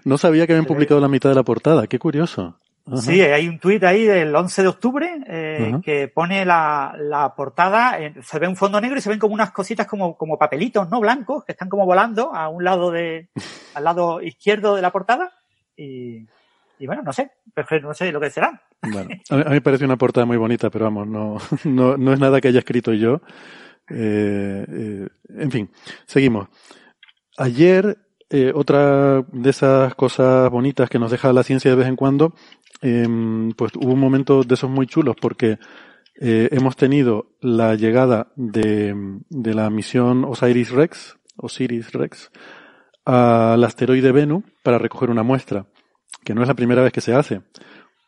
No 0.05 0.19
sabía 0.19 0.47
que 0.47 0.53
habían 0.53 0.67
publicado 0.67 1.01
la 1.01 1.09
mitad 1.09 1.29
de 1.29 1.35
la 1.35 1.43
portada, 1.43 1.87
qué 1.87 1.99
curioso. 1.99 2.59
Ajá. 2.87 3.03
Sí, 3.03 3.21
hay 3.21 3.49
un 3.49 3.59
tuit 3.59 3.85
ahí 3.85 4.05
del 4.05 4.35
11 4.35 4.63
de 4.63 4.69
octubre 4.69 5.21
eh, 5.27 5.75
que 5.85 6.09
pone 6.09 6.47
la, 6.47 6.95
la 6.99 7.35
portada, 7.35 8.01
eh, 8.01 8.15
se 8.23 8.39
ve 8.39 8.49
un 8.49 8.57
fondo 8.57 8.81
negro 8.81 8.97
y 8.97 9.03
se 9.03 9.11
ven 9.11 9.19
como 9.19 9.35
unas 9.35 9.51
cositas 9.51 9.87
como, 9.87 10.17
como 10.17 10.39
papelitos, 10.39 10.89
¿no? 10.89 10.99
Blancos, 10.99 11.45
que 11.45 11.53
están 11.53 11.69
como 11.69 11.85
volando 11.85 12.35
a 12.35 12.49
un 12.49 12.65
lado 12.65 12.91
de, 12.91 13.29
al 13.75 13.85
lado 13.85 14.23
izquierdo 14.23 14.75
de 14.75 14.81
la 14.81 14.91
portada 14.91 15.33
y, 15.77 16.27
y 16.79 16.87
bueno, 16.87 17.03
no 17.03 17.13
sé, 17.13 17.33
no 17.83 17.95
sé 17.95 18.13
lo 18.13 18.21
que 18.21 18.31
será. 18.31 18.63
Bueno, 18.83 19.11
a 19.31 19.37
mí, 19.37 19.45
me 19.51 19.61
parece 19.61 19.85
una 19.85 19.97
portada 19.97 20.27
muy 20.27 20.37
bonita, 20.37 20.71
pero 20.71 20.85
vamos, 20.87 21.07
no, 21.07 21.39
no, 21.65 21.97
no 21.97 22.13
es 22.13 22.21
nada 22.21 22.41
que 22.41 22.49
haya 22.49 22.61
escrito 22.61 22.93
yo. 22.95 23.21
Eh, 23.91 24.67
eh, 24.69 25.09
en 25.39 25.51
fin, 25.51 25.71
seguimos. 26.07 26.49
Ayer, 27.37 27.99
eh, 28.31 28.53
otra 28.55 29.23
de 29.33 29.51
esas 29.51 29.95
cosas 29.95 30.51
bonitas 30.51 30.91
que 30.91 30.99
nos 30.99 31.11
deja 31.11 31.33
la 31.33 31.43
ciencia 31.43 31.71
de 31.71 31.77
vez 31.77 31.89
en 31.89 31.97
cuando, 31.97 32.35
pues 32.81 33.73
hubo 33.77 33.93
un 33.93 34.01
momento 34.01 34.43
de 34.45 34.55
esos 34.55 34.71
muy 34.71 34.87
chulos 34.87 35.17
porque 35.21 35.59
hemos 36.21 36.77
tenido 36.77 37.33
la 37.41 37.75
llegada 37.75 38.33
de, 38.37 38.95
de 39.31 39.55
la 39.55 39.71
misión 39.71 40.25
Osiris 40.25 40.71
Rex, 40.71 41.17
Osiris 41.37 41.93
Rex, 41.93 42.31
al 43.05 43.65
asteroide 43.65 44.13
Bennu 44.13 44.45
para 44.63 44.79
recoger 44.79 45.09
una 45.09 45.23
muestra, 45.23 45.67
que 46.25 46.35
no 46.35 46.43
es 46.43 46.49
la 46.49 46.55
primera 46.55 46.83
vez 46.83 46.93
que 46.93 47.01
se 47.01 47.15
hace, 47.15 47.41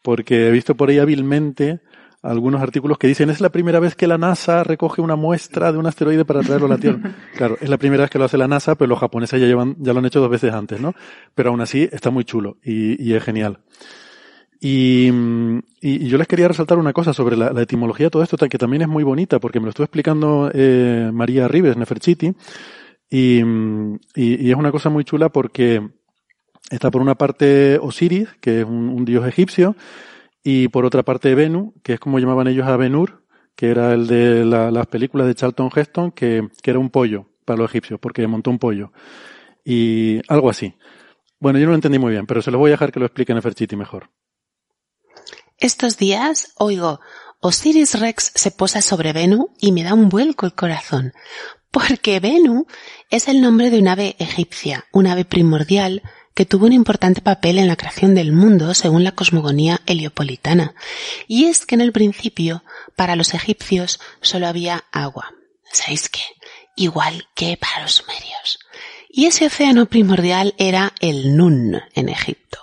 porque 0.03 0.49
he 0.49 0.51
visto 0.51 0.77
por 0.77 0.91
ahí 0.91 0.99
hábilmente 0.99 1.81
algunos 2.23 2.61
artículos 2.61 2.99
que 2.99 3.07
dicen 3.07 3.31
es 3.31 3.41
la 3.41 3.49
primera 3.49 3.81
vez 3.81 3.95
que 3.95 4.07
la 4.07 4.19
NASA 4.19 4.63
recoge 4.63 5.01
una 5.01 5.17
muestra 5.17 5.73
de 5.73 5.79
un 5.79 5.87
asteroide 5.87 6.25
para 6.25 6.41
traerlo 6.41 6.67
a 6.67 6.71
la 6.71 6.79
Tierra. 6.79 7.01
Claro, 7.35 7.57
es 7.61 7.69
la 7.69 7.79
primera 7.79 8.03
vez 8.03 8.11
que 8.11 8.19
lo 8.19 8.27
hace 8.27 8.37
la 8.37 8.49
NASA, 8.49 8.75
pero 8.75 8.89
los 8.89 8.99
japoneses 8.99 9.41
ya 9.41 9.47
llevan, 9.47 9.77
ya 9.79 9.93
lo 9.93 10.01
han 10.01 10.05
hecho 10.05 10.21
dos 10.21 10.31
veces 10.31 10.53
antes, 10.53 10.81
¿no? 10.81 10.95
Pero 11.35 11.51
aún 11.51 11.61
así 11.61 11.89
está 11.91 12.11
muy 12.11 12.25
chulo 12.25 12.59
y, 12.63 13.03
y 13.03 13.15
es 13.15 13.23
genial. 13.23 13.61
Y, 14.61 15.11
y, 15.81 16.07
yo 16.07 16.19
les 16.19 16.29
quería 16.29 16.47
resaltar 16.47 16.77
una 16.77 16.93
cosa 16.93 17.15
sobre 17.15 17.35
la, 17.35 17.51
la, 17.51 17.63
etimología 17.63 18.07
de 18.07 18.11
todo 18.11 18.23
esto, 18.23 18.37
que 18.37 18.59
también 18.59 18.83
es 18.83 18.89
muy 18.89 19.03
bonita, 19.03 19.39
porque 19.41 19.59
me 19.59 19.65
lo 19.65 19.71
estuvo 19.71 19.85
explicando 19.85 20.51
eh, 20.53 21.11
María 21.15 21.49
Rives, 21.49 21.79
Neferchiti, 21.79 22.35
y, 23.09 23.41
y, 23.41 23.43
y, 24.15 24.51
es 24.51 24.57
una 24.57 24.71
cosa 24.71 24.91
muy 24.91 25.05
chula 25.05 25.31
porque 25.31 25.89
está 26.71 26.91
por 26.91 27.01
una 27.01 27.15
parte 27.15 27.79
Osiris, 27.81 28.29
que 28.43 28.61
es 28.61 28.67
un, 28.67 28.91
un 28.91 29.07
dios 29.07 29.27
egipcio, 29.27 29.77
y 30.43 30.69
por 30.69 30.85
otra 30.85 31.03
parte 31.03 31.35
Venu, 31.35 31.75
que 31.83 31.95
es 31.95 32.01
como 32.01 32.19
llamaban 32.19 32.49
ellos 32.49 32.67
a 32.67 32.77
Benur, 32.77 33.25
que 33.55 33.71
era 33.71 33.93
el 33.93 34.07
de 34.07 34.45
la, 34.45 34.71
las 34.71 34.87
películas 34.87 35.27
de 35.27 35.35
Charlton 35.35 35.71
Heston, 35.75 36.13
que, 36.13 36.49
que, 36.63 36.71
era 36.71 36.79
un 36.79 36.91
pollo 36.91 37.27
para 37.45 37.59
los 37.59 37.71
egipcios, 37.71 38.01
porque 38.01 38.27
montó 38.27 38.51
un 38.51 38.59
pollo. 38.59 38.93
Y 39.65 40.21
algo 40.29 40.49
así. 40.49 40.75
Bueno, 41.39 41.59
yo 41.59 41.67
no 41.67 41.71
lo 41.71 41.75
entendí 41.75 41.99
muy 41.99 42.13
bien, 42.13 42.27
pero 42.27 42.43
se 42.43 42.51
lo 42.51 42.59
voy 42.59 42.71
a 42.71 42.73
dejar 42.73 42.93
que 42.93 43.01
lo 43.01 43.07
explique 43.07 43.35
Neferchiti 43.35 43.77
mejor. 43.77 44.11
Estos 45.59 45.99
días 45.99 46.55
oigo, 46.57 47.01
Osiris 47.41 47.99
Rex 47.99 48.33
se 48.35 48.51
posa 48.51 48.81
sobre 48.81 49.13
Venu 49.13 49.49
y 49.59 49.73
me 49.73 49.83
da 49.83 49.95
un 49.95 50.09
vuelco 50.09 50.47
el 50.47 50.55
corazón, 50.55 51.13
porque 51.71 52.21
Venu 52.21 52.67
es 53.11 53.29
el 53.29 53.41
nombre 53.41 53.71
de 53.71 53.79
un 53.79 53.89
ave 53.89 54.17
egipcia, 54.19 54.87
un 54.93 55.07
ave 55.07 55.25
primordial 55.25 56.03
que 56.35 56.47
tuvo 56.47 56.67
un 56.67 56.73
importante 56.73 57.21
papel 57.21 57.59
en 57.59 57.69
la 57.69 57.77
creación 57.77 58.15
del 58.15 58.33
mundo 58.33 58.75
según 58.75 59.05
la 59.05 59.13
cosmogonía 59.13 59.81
heliopolitana. 59.87 60.75
Y 61.27 61.47
es 61.47 61.67
que 61.67 61.75
en 61.75 61.81
el 61.81 61.93
principio, 61.93 62.65
para 62.97 63.17
los 63.17 63.35
egipcios, 63.35 64.01
solo 64.21 64.47
había 64.47 64.85
agua. 64.93 65.35
¿Sabéis 65.73 66.09
qué? 66.09 66.23
Igual 66.77 67.29
que 67.35 67.57
para 67.57 67.83
los 67.83 67.93
sumerios. 67.93 68.59
Y 69.09 69.27
ese 69.27 69.47
océano 69.47 69.87
primordial 69.87 70.55
era 70.57 70.93
el 71.01 71.37
Nun 71.37 71.83
en 71.95 72.09
Egipto. 72.09 72.59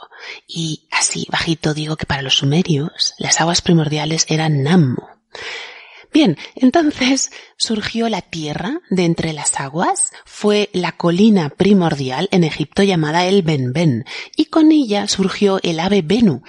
Y 0.47 0.88
así 0.91 1.28
bajito 1.30 1.74
digo 1.74 1.97
que 1.97 2.05
para 2.05 2.22
los 2.22 2.38
sumerios 2.38 3.13
las 3.18 3.39
aguas 3.41 3.61
primordiales 3.61 4.26
eran 4.30 4.63
Nammu. 4.63 5.01
Bien, 6.13 6.37
entonces 6.55 7.31
surgió 7.57 8.09
la 8.09 8.21
tierra 8.21 8.81
de 8.89 9.05
entre 9.05 9.33
las 9.33 9.59
aguas, 9.59 10.11
fue 10.25 10.69
la 10.73 10.93
colina 10.93 11.49
primordial 11.49 12.29
en 12.31 12.43
Egipto 12.43 12.83
llamada 12.83 13.25
el 13.25 13.41
Benben, 13.41 14.05
y 14.35 14.45
con 14.45 14.71
ella 14.71 15.07
surgió 15.07 15.59
el 15.63 15.79
ave 15.79 16.01
Benu, 16.01 16.41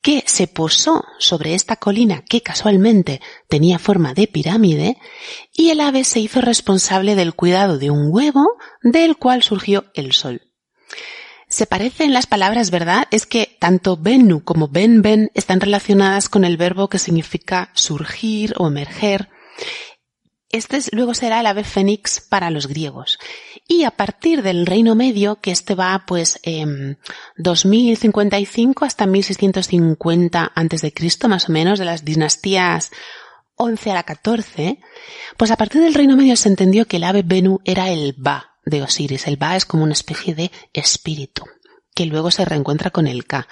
que 0.00 0.22
se 0.26 0.46
posó 0.46 1.04
sobre 1.18 1.54
esta 1.54 1.76
colina 1.76 2.22
que 2.22 2.42
casualmente 2.42 3.20
tenía 3.48 3.78
forma 3.78 4.14
de 4.14 4.26
pirámide, 4.26 4.98
y 5.52 5.70
el 5.70 5.80
ave 5.80 6.04
se 6.04 6.20
hizo 6.20 6.40
responsable 6.40 7.14
del 7.14 7.34
cuidado 7.34 7.78
de 7.78 7.90
un 7.90 8.08
huevo 8.10 8.46
del 8.82 9.16
cual 9.16 9.42
surgió 9.42 9.86
el 9.94 10.12
sol. 10.12 10.53
Se 11.54 11.66
parecen 11.66 12.12
las 12.12 12.26
palabras, 12.26 12.72
¿verdad? 12.72 13.06
Es 13.12 13.26
que 13.26 13.56
tanto 13.60 13.96
Bennu 13.96 14.42
como 14.42 14.66
Ben 14.66 15.02
Ben 15.02 15.30
están 15.34 15.60
relacionadas 15.60 16.28
con 16.28 16.44
el 16.44 16.56
verbo 16.56 16.88
que 16.88 16.98
significa 16.98 17.70
surgir 17.74 18.54
o 18.58 18.66
emerger. 18.66 19.28
Este 20.50 20.78
es, 20.78 20.92
luego 20.92 21.14
será 21.14 21.38
el 21.38 21.46
ave 21.46 21.62
fénix 21.62 22.20
para 22.20 22.50
los 22.50 22.66
griegos. 22.66 23.20
Y 23.68 23.84
a 23.84 23.92
partir 23.92 24.42
del 24.42 24.66
Reino 24.66 24.96
Medio, 24.96 25.36
que 25.36 25.52
este 25.52 25.76
va 25.76 26.02
pues 26.08 26.40
eh, 26.42 26.96
2055 27.36 28.84
hasta 28.84 29.06
1650 29.06 30.50
antes 30.56 30.82
de 30.82 30.92
Cristo, 30.92 31.28
más 31.28 31.48
o 31.48 31.52
menos, 31.52 31.78
de 31.78 31.84
las 31.84 32.04
dinastías 32.04 32.90
11 33.54 33.92
a 33.92 33.94
la 33.94 34.02
14, 34.02 34.80
pues 35.36 35.52
a 35.52 35.56
partir 35.56 35.82
del 35.82 35.94
Reino 35.94 36.16
Medio 36.16 36.34
se 36.34 36.48
entendió 36.48 36.88
que 36.88 36.96
el 36.96 37.04
ave 37.04 37.22
Bennu 37.22 37.60
era 37.64 37.92
el 37.92 38.12
Ba, 38.18 38.53
de 38.64 38.82
Osiris. 38.82 39.26
El 39.26 39.36
Ba 39.36 39.56
es 39.56 39.64
como 39.64 39.84
una 39.84 39.92
especie 39.92 40.34
de 40.34 40.50
espíritu 40.72 41.44
que 41.94 42.06
luego 42.06 42.30
se 42.30 42.44
reencuentra 42.44 42.90
con 42.90 43.06
el 43.06 43.24
Ka. 43.24 43.46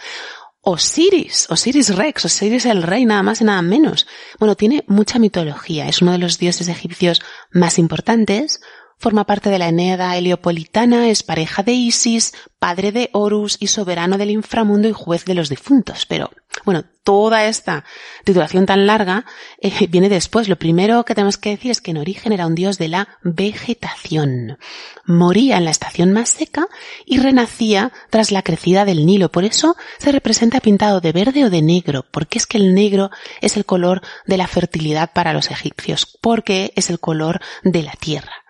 Osiris, 0.65 1.49
Osiris 1.51 1.95
Rex, 1.97 2.25
Osiris 2.25 2.67
el 2.67 2.85
rey, 2.85 3.05
nada 3.05 3.23
más 3.23 3.41
y 3.41 3.45
nada 3.45 3.63
menos. 3.63 4.07
Bueno, 4.39 4.55
tiene 4.55 4.85
mucha 4.87 5.19
mitología, 5.19 5.89
es 5.89 6.03
uno 6.03 6.13
de 6.13 6.19
los 6.19 6.39
dioses 6.39 6.69
egipcios 6.69 7.21
más 7.51 7.79
importantes, 7.79 8.61
forma 9.03 9.25
parte 9.25 9.51
de 9.51 9.59
la 9.59 9.69
Eneada 9.69 10.17
heliopolitana, 10.17 11.09
es 11.09 11.25
pareja 11.25 11.65
de 11.65 11.73
Isis, 11.73 12.33
padre 12.61 12.93
de 12.93 13.11
Horus 13.13 13.57
y 13.59 13.67
soberano 13.67 14.17
del 14.17 14.31
inframundo 14.31 14.89
y 14.89 14.93
juez 14.93 15.25
de 15.25 15.35
los 15.35 15.49
difuntos. 15.49 16.07
Pero, 16.07 16.31
bueno, 16.65 16.85
toda 17.03 17.47
esta 17.47 17.85
titulación 18.23 18.65
tan 18.65 18.87
larga 18.87 19.25
eh, 19.61 19.89
viene 19.89 20.09
después. 20.09 20.49
Lo 20.49 20.55
primero 20.55 21.05
que 21.05 21.17
tenemos 21.17 21.37
que 21.37 21.51
decir 21.51 21.73
es 21.73 21.81
que 21.81 21.91
en 21.91 21.97
origen 21.97 22.33
era 22.33 22.47
un 22.47 22.55
dios 22.55 22.79
de 22.79 22.87
la 22.87 23.09
vegetación. 23.25 24.59
Moría 25.05 25.57
en 25.57 25.65
la 25.65 25.73
estación 25.73 26.13
más 26.13 26.29
seca 26.29 26.69
y 27.05 27.19
renacía 27.19 27.91
tras 28.09 28.31
la 28.31 28.43
crecida 28.43 28.85
del 28.85 29.05
Nilo. 29.05 29.33
Por 29.33 29.43
eso 29.43 29.75
se 29.99 30.13
representa 30.13 30.61
pintado 30.61 31.01
de 31.01 31.11
verde 31.11 31.45
o 31.45 31.51
de 31.51 31.61
negro, 31.61 32.07
porque 32.13 32.39
es 32.39 32.47
que 32.47 32.59
el 32.59 32.73
negro 32.73 33.11
es 33.41 33.57
el 33.57 33.65
color 33.65 34.01
de 34.27 34.37
la 34.37 34.47
fertilidad 34.47 35.11
para 35.13 35.33
los 35.33 35.51
egipcios, 35.51 36.07
porque 36.21 36.73
es 36.77 36.89
el 36.89 37.01
color 37.01 37.41
de 37.65 37.83
la 37.83 37.95
tierra. 37.95 38.42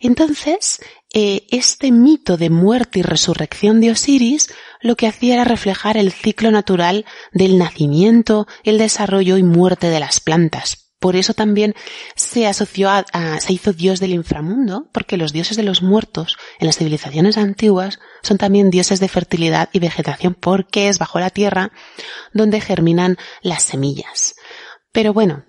Entonces, 0.00 0.80
eh, 1.12 1.46
este 1.50 1.92
mito 1.92 2.36
de 2.36 2.50
muerte 2.50 2.98
y 2.98 3.02
resurrección 3.02 3.80
de 3.80 3.90
Osiris 3.90 4.50
lo 4.80 4.96
que 4.96 5.06
hacía 5.06 5.34
era 5.34 5.44
reflejar 5.44 5.96
el 5.96 6.12
ciclo 6.12 6.50
natural 6.50 7.06
del 7.32 7.58
nacimiento, 7.58 8.46
el 8.64 8.78
desarrollo 8.78 9.36
y 9.36 9.42
muerte 9.42 9.88
de 9.88 10.00
las 10.00 10.20
plantas. 10.20 10.86
Por 10.98 11.14
eso 11.14 11.34
también 11.34 11.74
se 12.14 12.46
asoció 12.46 12.88
a, 12.88 13.04
a, 13.12 13.38
se 13.40 13.52
hizo 13.52 13.72
dios 13.72 14.00
del 14.00 14.12
inframundo, 14.12 14.88
porque 14.92 15.18
los 15.18 15.32
dioses 15.32 15.56
de 15.56 15.62
los 15.62 15.82
muertos 15.82 16.36
en 16.58 16.66
las 16.66 16.78
civilizaciones 16.78 17.36
antiguas 17.36 17.98
son 18.22 18.38
también 18.38 18.70
dioses 18.70 18.98
de 18.98 19.08
fertilidad 19.08 19.68
y 19.72 19.78
vegetación, 19.78 20.34
porque 20.34 20.88
es 20.88 20.98
bajo 20.98 21.20
la 21.20 21.30
tierra 21.30 21.70
donde 22.32 22.60
germinan 22.60 23.18
las 23.42 23.62
semillas. 23.62 24.34
Pero 24.90 25.12
bueno, 25.12 25.44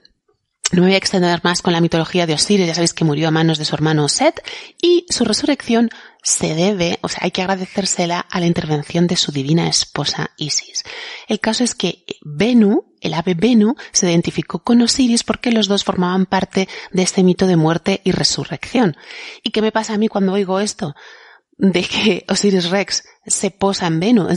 no 0.71 0.81
me 0.81 0.87
voy 0.87 0.95
a 0.95 0.97
extender 0.97 1.39
más 1.43 1.61
con 1.61 1.71
la 1.71 1.79
mitología 1.79 2.25
de 2.25 2.33
Osiris, 2.33 2.67
ya 2.67 2.73
sabéis 2.75 2.93
que 2.93 3.05
murió 3.05 3.29
a 3.29 3.31
manos 3.31 3.57
de 3.57 3.63
su 3.63 3.73
hermano 3.73 4.09
Set 4.09 4.43
y 4.81 5.05
su 5.09 5.23
resurrección 5.23 5.89
se 6.21 6.55
debe, 6.55 6.99
o 7.01 7.07
sea, 7.07 7.19
hay 7.21 7.31
que 7.31 7.41
agradecérsela 7.41 8.19
a 8.19 8.39
la 8.41 8.47
intervención 8.47 9.07
de 9.07 9.15
su 9.15 9.31
divina 9.31 9.69
esposa 9.69 10.31
Isis. 10.35 10.83
El 11.29 11.39
caso 11.39 11.63
es 11.63 11.73
que 11.73 12.03
Benu, 12.21 12.95
el 12.99 13.13
ave 13.13 13.33
Benu, 13.33 13.75
se 13.93 14.11
identificó 14.11 14.59
con 14.59 14.81
Osiris 14.81 15.23
porque 15.23 15.53
los 15.53 15.69
dos 15.69 15.85
formaban 15.85 16.25
parte 16.25 16.67
de 16.91 17.01
este 17.01 17.23
mito 17.23 17.47
de 17.47 17.55
muerte 17.55 18.01
y 18.03 18.11
resurrección. 18.11 18.97
¿Y 19.43 19.51
qué 19.51 19.61
me 19.61 19.71
pasa 19.71 19.93
a 19.93 19.97
mí 19.97 20.09
cuando 20.09 20.33
oigo 20.33 20.59
esto? 20.59 20.95
De 21.57 21.83
que 21.83 22.25
Osiris 22.27 22.69
Rex 22.69 23.05
se 23.25 23.49
posa 23.51 23.87
en 23.87 24.01
Benu. 24.01 24.27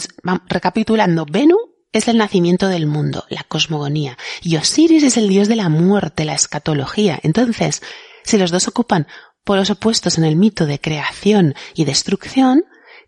Recapitulando, 0.48 1.26
Benu 1.26 1.69
es 1.92 2.08
el 2.08 2.18
nacimiento 2.18 2.68
del 2.68 2.86
mundo, 2.86 3.24
la 3.28 3.44
cosmogonía, 3.44 4.16
y 4.42 4.56
Osiris 4.56 5.02
es 5.02 5.16
el 5.16 5.28
dios 5.28 5.48
de 5.48 5.56
la 5.56 5.68
muerte, 5.68 6.24
la 6.24 6.34
escatología. 6.34 7.18
Entonces, 7.22 7.82
si 8.22 8.38
los 8.38 8.50
dos 8.50 8.68
ocupan 8.68 9.06
polos 9.44 9.70
opuestos 9.70 10.18
en 10.18 10.24
el 10.24 10.36
mito 10.36 10.66
de 10.66 10.80
creación 10.80 11.54
y 11.74 11.84
destrucción, 11.84 12.64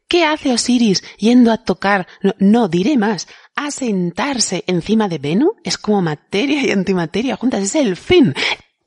¿qué 0.09 0.25
hace 0.25 0.53
Osiris 0.53 1.05
yendo 1.19 1.53
a 1.53 1.59
tocar, 1.59 2.09
no, 2.23 2.35
no 2.39 2.69
diré 2.69 2.97
más, 2.97 3.29
a 3.55 3.71
sentarse 3.71 4.65
encima 4.67 5.09
de 5.09 5.19
Venu? 5.19 5.53
Es 5.63 5.79
como 5.79 6.03
materia 6.03 6.63
y 6.63 6.71
antimateria 6.71 7.37
juntas, 7.37 7.63
es 7.63 7.75
el 7.77 7.97
fin. 7.97 8.35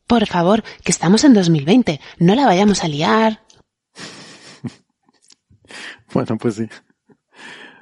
Por 0.07 0.27
favor, 0.27 0.63
que 0.83 0.91
estamos 0.91 1.23
en 1.23 1.33
2020, 1.33 1.99
no 2.19 2.35
la 2.35 2.45
vayamos 2.45 2.83
a 2.83 2.87
liar. 2.87 3.41
Bueno, 6.13 6.37
pues 6.37 6.55
sí. 6.55 6.69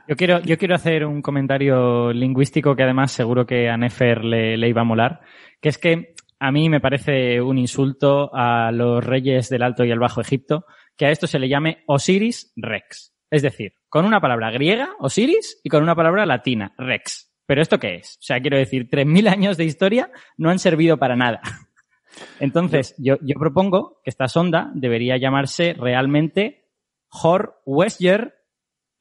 Yo 0.07 0.15
quiero, 0.15 0.41
yo 0.41 0.57
quiero 0.57 0.75
hacer 0.75 1.05
un 1.05 1.21
comentario 1.21 2.11
lingüístico 2.11 2.75
que 2.75 2.83
además 2.83 3.11
seguro 3.11 3.45
que 3.45 3.69
a 3.69 3.77
Nefer 3.77 4.23
le, 4.25 4.57
le 4.57 4.69
iba 4.69 4.81
a 4.81 4.85
molar, 4.85 5.21
que 5.61 5.69
es 5.69 5.77
que 5.77 6.13
a 6.39 6.51
mí 6.51 6.67
me 6.67 6.81
parece 6.81 7.41
un 7.41 7.57
insulto 7.57 8.29
a 8.33 8.71
los 8.71 9.03
reyes 9.03 9.47
del 9.49 9.63
Alto 9.63 9.85
y 9.85 9.91
el 9.91 9.99
Bajo 9.99 10.19
Egipto 10.19 10.65
que 10.97 11.05
a 11.05 11.09
esto 11.09 11.27
se 11.27 11.39
le 11.39 11.49
llame 11.49 11.83
Osiris 11.87 12.51
Rex. 12.55 13.13
Es 13.29 13.41
decir, 13.41 13.73
con 13.89 14.05
una 14.05 14.21
palabra 14.21 14.51
griega, 14.51 14.89
Osiris, 14.99 15.59
y 15.63 15.69
con 15.69 15.81
una 15.81 15.95
palabra 15.95 16.25
latina, 16.25 16.73
Rex. 16.77 17.31
¿Pero 17.45 17.61
esto 17.61 17.79
qué 17.79 17.95
es? 17.95 18.17
O 18.19 18.21
sea, 18.21 18.39
quiero 18.39 18.57
decir, 18.57 18.89
3.000 18.89 19.27
años 19.27 19.57
de 19.57 19.65
historia 19.65 20.11
no 20.37 20.49
han 20.49 20.59
servido 20.59 20.97
para 20.97 21.15
nada. 21.15 21.41
Entonces, 22.39 22.93
yo, 22.97 23.17
yo 23.21 23.35
propongo 23.39 24.01
que 24.03 24.09
esta 24.09 24.27
sonda 24.27 24.71
debería 24.75 25.17
llamarse 25.17 25.73
realmente 25.73 26.69
Hor 27.09 27.61
Westyer 27.65 28.35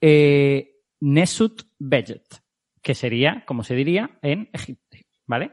eh, 0.00 0.71
Nesut 1.02 1.62
Bejet, 1.80 2.22
que 2.80 2.94
sería, 2.94 3.44
como 3.46 3.64
se 3.64 3.74
diría, 3.74 4.18
en 4.22 4.48
Egipto. 4.52 4.82
¿Vale? 5.24 5.50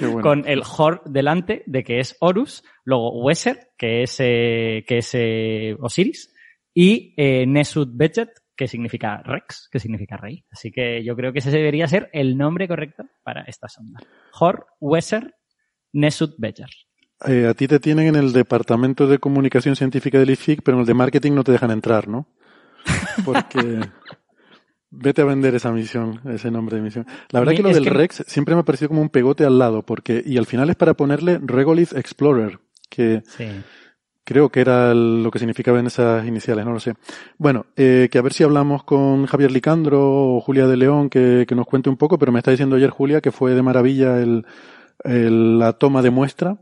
bueno. 0.00 0.20
Con 0.22 0.48
el 0.48 0.62
Hor 0.62 1.02
delante 1.04 1.62
de 1.66 1.84
que 1.84 2.00
es 2.00 2.16
Horus, 2.20 2.64
luego 2.84 3.22
Weser, 3.22 3.68
que 3.78 4.02
es, 4.02 4.16
eh, 4.20 4.84
que 4.86 4.98
es 4.98 5.10
eh, 5.14 5.76
Osiris, 5.80 6.34
y 6.74 7.14
eh, 7.16 7.46
Nesut 7.46 7.90
Bejet, 7.94 8.30
que 8.56 8.66
significa 8.66 9.22
Rex, 9.22 9.68
que 9.70 9.78
significa 9.78 10.16
rey. 10.16 10.44
Así 10.50 10.72
que 10.72 11.04
yo 11.04 11.14
creo 11.14 11.32
que 11.32 11.38
ese 11.38 11.50
debería 11.50 11.86
ser 11.86 12.10
el 12.12 12.36
nombre 12.36 12.66
correcto 12.66 13.04
para 13.22 13.42
esta 13.42 13.68
sonda. 13.68 14.00
Hor 14.38 14.66
Weser 14.80 15.34
Nesut 15.92 16.34
Bejet. 16.38 16.70
Eh, 17.26 17.46
a 17.46 17.54
ti 17.54 17.66
te 17.66 17.80
tienen 17.80 18.08
en 18.08 18.16
el 18.16 18.32
departamento 18.32 19.06
de 19.06 19.18
comunicación 19.18 19.76
científica 19.76 20.18
del 20.18 20.30
IFIC, 20.30 20.62
pero 20.62 20.76
en 20.76 20.80
el 20.80 20.86
de 20.86 20.94
marketing 20.94 21.32
no 21.32 21.44
te 21.44 21.52
dejan 21.52 21.70
entrar, 21.70 22.08
¿no? 22.08 22.28
Porque 23.24 23.80
vete 24.98 25.22
a 25.22 25.24
vender 25.24 25.54
esa 25.54 25.70
misión, 25.72 26.20
ese 26.28 26.50
nombre 26.50 26.76
de 26.76 26.82
misión. 26.82 27.06
La 27.30 27.40
verdad 27.40 27.52
Mi- 27.52 27.56
que 27.58 27.62
lo 27.62 27.68
del 27.70 27.84
que- 27.84 27.90
Rex 27.90 28.24
siempre 28.26 28.54
me 28.54 28.62
ha 28.62 28.64
parecido 28.64 28.88
como 28.88 29.02
un 29.02 29.08
pegote 29.10 29.44
al 29.44 29.58
lado, 29.58 29.82
porque 29.82 30.22
y 30.24 30.36
al 30.38 30.46
final 30.46 30.70
es 30.70 30.76
para 30.76 30.94
ponerle 30.94 31.38
Regolith 31.42 31.92
Explorer, 31.92 32.58
que 32.88 33.22
Sí. 33.26 33.44
creo 34.24 34.48
que 34.48 34.60
era 34.60 34.92
lo 34.94 35.30
que 35.30 35.38
significaba 35.38 35.78
en 35.78 35.86
esas 35.86 36.26
iniciales, 36.26 36.64
no 36.64 36.72
lo 36.72 36.80
sé. 36.80 36.94
Bueno, 37.38 37.66
eh, 37.76 38.08
que 38.10 38.18
a 38.18 38.22
ver 38.22 38.32
si 38.32 38.42
hablamos 38.42 38.82
con 38.84 39.26
Javier 39.26 39.50
Licandro 39.52 40.00
o 40.36 40.40
Julia 40.40 40.66
de 40.66 40.76
León 40.76 41.08
que, 41.10 41.44
que 41.46 41.54
nos 41.54 41.66
cuente 41.66 41.88
un 41.90 41.96
poco, 41.96 42.18
pero 42.18 42.32
me 42.32 42.38
está 42.40 42.50
diciendo 42.50 42.76
ayer 42.76 42.90
Julia 42.90 43.20
que 43.20 43.30
fue 43.30 43.54
de 43.54 43.62
maravilla 43.62 44.20
el, 44.20 44.44
el- 45.04 45.58
la 45.58 45.74
toma 45.74 46.02
de 46.02 46.10
muestra, 46.10 46.56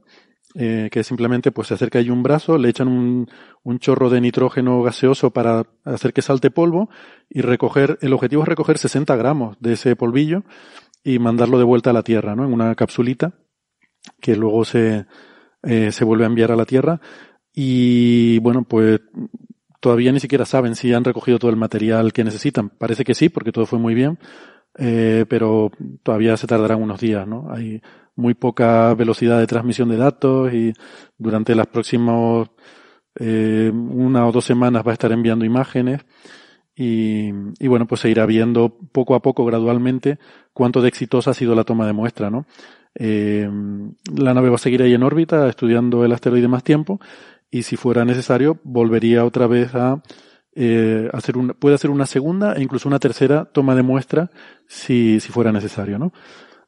eh, 0.55 0.89
que 0.93 1.03
simplemente 1.03 1.51
pues 1.51 1.69
se 1.69 1.75
acerca 1.75 1.99
ahí 1.99 2.11
un 2.11 2.23
brazo, 2.23 2.59
le 2.59 2.69
echan 2.69 2.89
un, 2.89 3.29
un 3.63 3.79
chorro 3.79 4.09
de 4.09 4.21
nitrógeno 4.21 4.83
gaseoso 4.83 5.31
para 5.33 5.67
hacer 5.85 6.13
que 6.13 6.23
salte 6.23 6.51
polvo 6.51 6.89
y 7.29 7.41
recoger, 7.41 7.99
el 8.03 8.13
objetivo 8.13 8.43
es 8.43 8.49
recoger 8.49 8.79
60 8.79 9.17
gramos 9.17 9.57
de 9.61 9.73
ese 9.73 9.97
polvillo 9.97 10.45
y 11.03 11.19
mandarlo 11.19 11.59
de 11.59 11.65
vuelta 11.65 11.91
a 11.91 11.93
la 11.93 12.03
Tierra, 12.03 12.37
¿no? 12.37 12.45
En 12.45 12.53
una 12.53 12.75
capsulita 12.75 13.35
que 14.21 14.37
luego 14.37 14.65
se, 14.65 15.07
eh, 15.63 15.93
se 15.93 16.05
vuelve 16.05 16.25
a 16.25 16.29
enviar 16.29 16.53
a 16.53 16.57
la 16.57 16.65
Tierra 16.65 17.01
y 17.53 18.39
bueno, 18.39 18.65
pues 18.65 19.01
todavía 19.81 20.13
ni 20.13 20.21
siquiera 20.21 20.45
saben 20.45 20.75
si 20.77 20.93
han 20.93 21.05
recogido 21.05 21.39
todo 21.39 21.51
el 21.51 21.57
material 21.57 22.13
que 22.13 22.25
necesitan. 22.25 22.71
Parece 22.71 23.05
que 23.05 23.15
sí, 23.15 23.29
porque 23.29 23.53
todo 23.53 23.67
fue 23.67 23.79
muy 23.79 23.95
bien, 23.95 24.19
eh, 24.79 25.27
pero 25.29 25.71
todavía 26.03 26.37
se 26.37 26.47
tardarán 26.47 26.83
unos 26.83 27.01
días, 27.01 27.29
¿no? 27.29 27.49
Hay 27.53 27.83
muy 28.17 28.35
poca 28.35 28.95
velocidad 28.95 29.39
de 29.39 29.47
transmisión 29.47 29.89
de 29.89 29.97
datos 29.97 30.53
y 30.53 30.73
durante 31.19 31.55
las 31.55 31.67
próximas 31.67 32.49
eh, 33.17 33.71
una 33.73 34.27
o 34.27 34.33
dos 34.33 34.45
semanas 34.45 34.85
va 34.87 34.91
a 34.91 34.95
estar 34.95 35.13
enviando 35.13 35.45
imágenes 35.45 36.05
y, 36.77 37.31
y 37.59 37.69
bueno, 37.69 37.87
pues 37.87 38.01
se 38.01 38.11
irá 38.11 38.27
viendo 38.27 38.77
poco 38.93 39.15
a 39.15 39.23
poco, 39.23 39.45
gradualmente, 39.45 40.19
cuánto 40.53 40.83
de 40.83 40.89
exitosa 40.89 41.31
ha 41.31 41.35
sido 41.35 41.55
la 41.55 41.65
toma 41.65 41.87
de 41.87 41.93
muestra, 41.93 42.31
¿no? 42.31 42.47
Eh, 42.97 43.49
la 44.15 44.35
nave 44.35 44.49
va 44.49 44.55
a 44.55 44.59
seguir 44.59 44.83
ahí 44.83 44.95
en 44.95 45.03
órbita 45.03 45.49
estudiando 45.49 46.05
el 46.05 46.13
asteroide 46.13 46.47
más 46.47 46.63
tiempo 46.63 47.01
y 47.51 47.63
si 47.63 47.77
fuera 47.77 48.05
necesario 48.05 48.61
volvería 48.63 49.25
otra 49.25 49.49
vez 49.49 49.75
a 49.75 50.01
eh, 50.55 51.09
hacer 51.13 51.37
una, 51.37 51.55
puede 51.55 51.75
hacer 51.75 51.91
una 51.91 52.07
segunda 52.07 52.55
e 52.55 52.63
incluso 52.63 52.89
una 52.89 53.01
tercera 53.01 53.47
toma 53.47 53.75
de 53.75 53.83
muestra 53.83 54.31
si, 54.69 55.19
si 55.19 55.33
fuera 55.33 55.51
necesario, 55.51 55.99
¿no? 55.99 56.13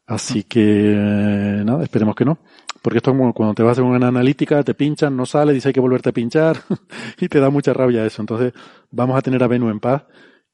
Así 0.07 0.45
que, 0.45 0.93
eh, 0.93 1.65
nada, 1.65 1.83
esperemos 1.83 2.15
que 2.15 2.25
no. 2.25 2.39
Porque 2.81 2.99
esto 2.99 3.11
es 3.11 3.17
como 3.17 3.35
cuando 3.35 3.55
te 3.55 3.63
vas 3.63 3.71
a 3.71 3.73
hacer 3.73 3.85
una 3.85 4.07
analítica, 4.07 4.63
te 4.63 4.75
pinchan, 4.75 5.17
no 5.17 5.27
sale, 5.27 5.53
dice 5.53 5.69
hay 5.69 5.75
que 5.75 5.81
volverte 5.81 6.11
a 6.11 6.13
pinchar 6.13 6.59
y 7.19 7.29
te 7.29 7.41
da 7.41 7.51
mucha 7.51 7.73
rabia 7.73 8.07
eso. 8.07 8.23
Entonces, 8.23 8.53
vamos 8.91 9.17
a 9.17 9.23
tener 9.23 9.43
a 9.43 9.49
Venu 9.49 9.69
en 9.71 9.81
paz, 9.81 10.05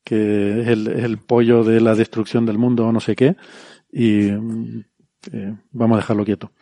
que 0.03 0.63
es 0.63 0.69
el, 0.69 0.89
es 0.89 1.05
el 1.05 1.19
pollo 1.19 1.63
de 1.63 1.81
la 1.81 1.95
destrucción 1.95 2.47
del 2.47 2.59
mundo 2.59 2.87
o 2.87 2.93
no 2.93 3.01
sé 3.01 3.15
qué, 3.15 3.37
y 3.93 4.31
mm, 4.31 4.85
eh, 5.33 5.55
vamos 5.71 5.97
a 5.97 6.01
dejarlo 6.01 6.25
quieto. 6.25 6.53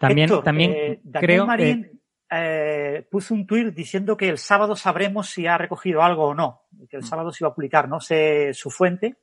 También, 0.00 0.28
Héctor, 0.28 0.44
también 0.44 0.72
eh, 0.72 1.00
Daniel 1.04 1.26
creo 1.26 1.46
Marín 1.46 2.00
eh, 2.30 3.06
puso 3.10 3.34
un 3.34 3.46
tuit 3.46 3.68
diciendo 3.72 4.16
que 4.16 4.28
el 4.28 4.38
sábado 4.38 4.74
sabremos 4.74 5.30
si 5.30 5.46
ha 5.46 5.56
recogido 5.56 6.02
algo 6.02 6.24
o 6.24 6.34
no, 6.34 6.62
que 6.90 6.96
el 6.96 7.04
sábado 7.04 7.30
se 7.30 7.44
iba 7.44 7.50
a 7.50 7.54
publicar, 7.54 7.88
no 7.88 8.00
sé 8.00 8.52
su 8.52 8.70
fuente, 8.70 9.16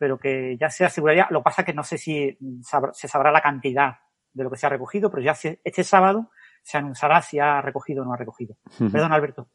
pero 0.00 0.18
que 0.18 0.56
ya 0.58 0.70
se 0.70 0.86
aseguraría. 0.86 1.26
Lo 1.30 1.40
que 1.40 1.44
pasa 1.44 1.62
que 1.64 1.74
no 1.74 1.84
sé 1.84 1.98
si 1.98 2.36
sabr- 2.62 2.94
se 2.94 3.06
sabrá 3.06 3.30
la 3.30 3.42
cantidad 3.42 3.96
de 4.32 4.44
lo 4.44 4.50
que 4.50 4.56
se 4.56 4.66
ha 4.66 4.70
recogido, 4.70 5.10
pero 5.10 5.22
ya 5.22 5.34
se- 5.34 5.60
este 5.62 5.84
sábado 5.84 6.30
se 6.62 6.78
anunciará 6.78 7.20
si 7.20 7.38
ha 7.38 7.60
recogido 7.60 8.02
o 8.02 8.06
no 8.06 8.14
ha 8.14 8.16
recogido. 8.16 8.56
Perdón, 8.90 9.12
Alberto. 9.12 9.48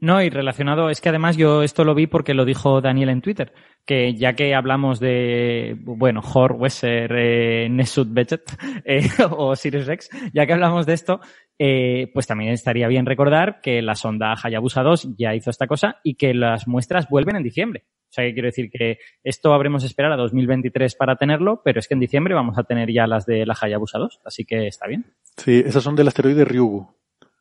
No, 0.00 0.20
y 0.22 0.28
relacionado, 0.28 0.90
es 0.90 1.00
que 1.00 1.08
además 1.08 1.38
yo 1.38 1.62
esto 1.62 1.82
lo 1.84 1.94
vi 1.94 2.06
porque 2.06 2.34
lo 2.34 2.44
dijo 2.44 2.82
Daniel 2.82 3.08
en 3.08 3.22
Twitter, 3.22 3.54
que 3.86 4.14
ya 4.14 4.34
que 4.34 4.54
hablamos 4.54 5.00
de, 5.00 5.74
bueno, 5.80 6.20
Hor, 6.20 6.52
Wesser, 6.52 7.10
eh, 7.16 7.68
Nesut 7.70 8.08
Bejet 8.12 8.42
eh, 8.84 9.08
o 9.30 9.56
Sirius 9.56 9.86
Rex, 9.86 10.10
ya 10.34 10.46
que 10.46 10.52
hablamos 10.52 10.84
de 10.84 10.92
esto, 10.92 11.20
eh, 11.64 12.10
pues 12.12 12.26
también 12.26 12.52
estaría 12.52 12.88
bien 12.88 13.06
recordar 13.06 13.60
que 13.60 13.82
la 13.82 13.94
sonda 13.94 14.34
Hayabusa 14.34 14.82
2 14.82 15.10
ya 15.16 15.32
hizo 15.36 15.48
esta 15.48 15.68
cosa 15.68 16.00
y 16.02 16.16
que 16.16 16.34
las 16.34 16.66
muestras 16.66 17.08
vuelven 17.08 17.36
en 17.36 17.44
diciembre. 17.44 17.84
O 17.86 18.12
sea, 18.12 18.24
que 18.24 18.32
quiero 18.32 18.48
decir 18.48 18.68
que 18.68 18.98
esto 19.22 19.54
habremos 19.54 19.84
esperar 19.84 20.10
a 20.10 20.16
2023 20.16 20.96
para 20.96 21.14
tenerlo, 21.14 21.62
pero 21.64 21.78
es 21.78 21.86
que 21.86 21.94
en 21.94 22.00
diciembre 22.00 22.34
vamos 22.34 22.58
a 22.58 22.64
tener 22.64 22.92
ya 22.92 23.06
las 23.06 23.26
de 23.26 23.46
la 23.46 23.56
Hayabusa 23.60 24.00
2, 24.00 24.22
así 24.24 24.44
que 24.44 24.66
está 24.66 24.88
bien. 24.88 25.06
Sí, 25.36 25.62
esas 25.64 25.84
son 25.84 25.94
del 25.94 26.08
asteroide 26.08 26.44
Ryugu. 26.44 26.96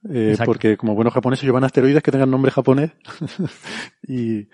Eh, 0.08 0.38
porque 0.46 0.78
como 0.78 0.94
buenos 0.94 1.16
japoneses 1.16 1.44
llevan 1.44 1.64
asteroides 1.64 2.04
que 2.04 2.12
tengan 2.12 2.30
nombre 2.30 2.52
japonés. 2.52 2.92
y, 4.08 4.50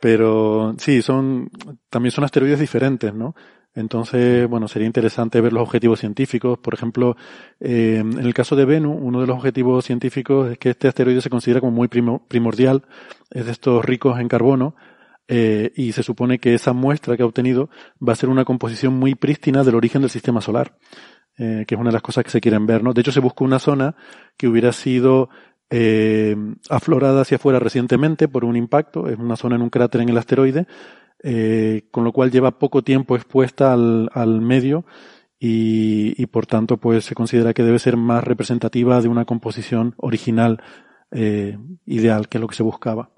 pero 0.00 0.74
sí, 0.78 1.02
son, 1.02 1.50
también 1.88 2.10
son 2.10 2.24
asteroides 2.24 2.58
diferentes, 2.58 3.14
¿no? 3.14 3.36
Entonces, 3.74 4.48
bueno, 4.48 4.68
sería 4.68 4.86
interesante 4.86 5.40
ver 5.40 5.52
los 5.52 5.62
objetivos 5.62 5.98
científicos. 5.98 6.58
Por 6.58 6.74
ejemplo, 6.74 7.16
eh, 7.58 7.96
en 8.00 8.18
el 8.18 8.32
caso 8.32 8.54
de 8.54 8.64
Venu, 8.64 8.92
uno 8.92 9.20
de 9.20 9.26
los 9.26 9.36
objetivos 9.36 9.84
científicos 9.84 10.52
es 10.52 10.58
que 10.58 10.70
este 10.70 10.86
asteroide 10.86 11.20
se 11.20 11.30
considera 11.30 11.60
como 11.60 11.72
muy 11.72 11.88
primo- 11.88 12.24
primordial, 12.28 12.84
es 13.30 13.46
de 13.46 13.52
estos 13.52 13.84
ricos 13.84 14.20
en 14.20 14.28
carbono, 14.28 14.76
eh, 15.26 15.72
y 15.74 15.92
se 15.92 16.02
supone 16.02 16.38
que 16.38 16.54
esa 16.54 16.72
muestra 16.72 17.16
que 17.16 17.22
ha 17.22 17.26
obtenido 17.26 17.68
va 18.06 18.12
a 18.12 18.16
ser 18.16 18.28
una 18.28 18.44
composición 18.44 18.94
muy 18.94 19.14
prístina 19.14 19.64
del 19.64 19.74
origen 19.74 20.02
del 20.02 20.10
sistema 20.10 20.40
solar, 20.40 20.76
eh, 21.38 21.64
que 21.66 21.74
es 21.74 21.80
una 21.80 21.90
de 21.90 21.94
las 21.94 22.02
cosas 22.02 22.22
que 22.24 22.30
se 22.30 22.40
quieren 22.40 22.66
ver, 22.66 22.84
¿no? 22.84 22.92
De 22.92 23.00
hecho, 23.00 23.10
se 23.10 23.20
busca 23.20 23.42
una 23.44 23.58
zona 23.58 23.96
que 24.36 24.46
hubiera 24.46 24.70
sido 24.72 25.30
eh, 25.70 26.36
aflorada 26.70 27.22
hacia 27.22 27.38
afuera 27.38 27.58
recientemente 27.58 28.28
por 28.28 28.44
un 28.44 28.54
impacto, 28.54 29.08
es 29.08 29.18
una 29.18 29.34
zona 29.34 29.56
en 29.56 29.62
un 29.62 29.70
cráter 29.70 30.02
en 30.02 30.10
el 30.10 30.18
asteroide, 30.18 30.66
eh, 31.26 31.88
con 31.90 32.04
lo 32.04 32.12
cual 32.12 32.30
lleva 32.30 32.58
poco 32.58 32.82
tiempo 32.82 33.16
expuesta 33.16 33.72
al, 33.72 34.10
al 34.12 34.42
medio 34.42 34.84
y, 35.38 36.14
y 36.22 36.26
por 36.26 36.44
tanto 36.44 36.76
pues 36.76 37.06
se 37.06 37.14
considera 37.14 37.54
que 37.54 37.62
debe 37.62 37.78
ser 37.78 37.96
más 37.96 38.22
representativa 38.22 39.00
de 39.00 39.08
una 39.08 39.24
composición 39.24 39.94
original 39.96 40.62
eh, 41.10 41.56
ideal, 41.86 42.28
que 42.28 42.36
es 42.36 42.42
lo 42.42 42.48
que 42.48 42.56
se 42.56 42.62
buscaba. 42.62 43.10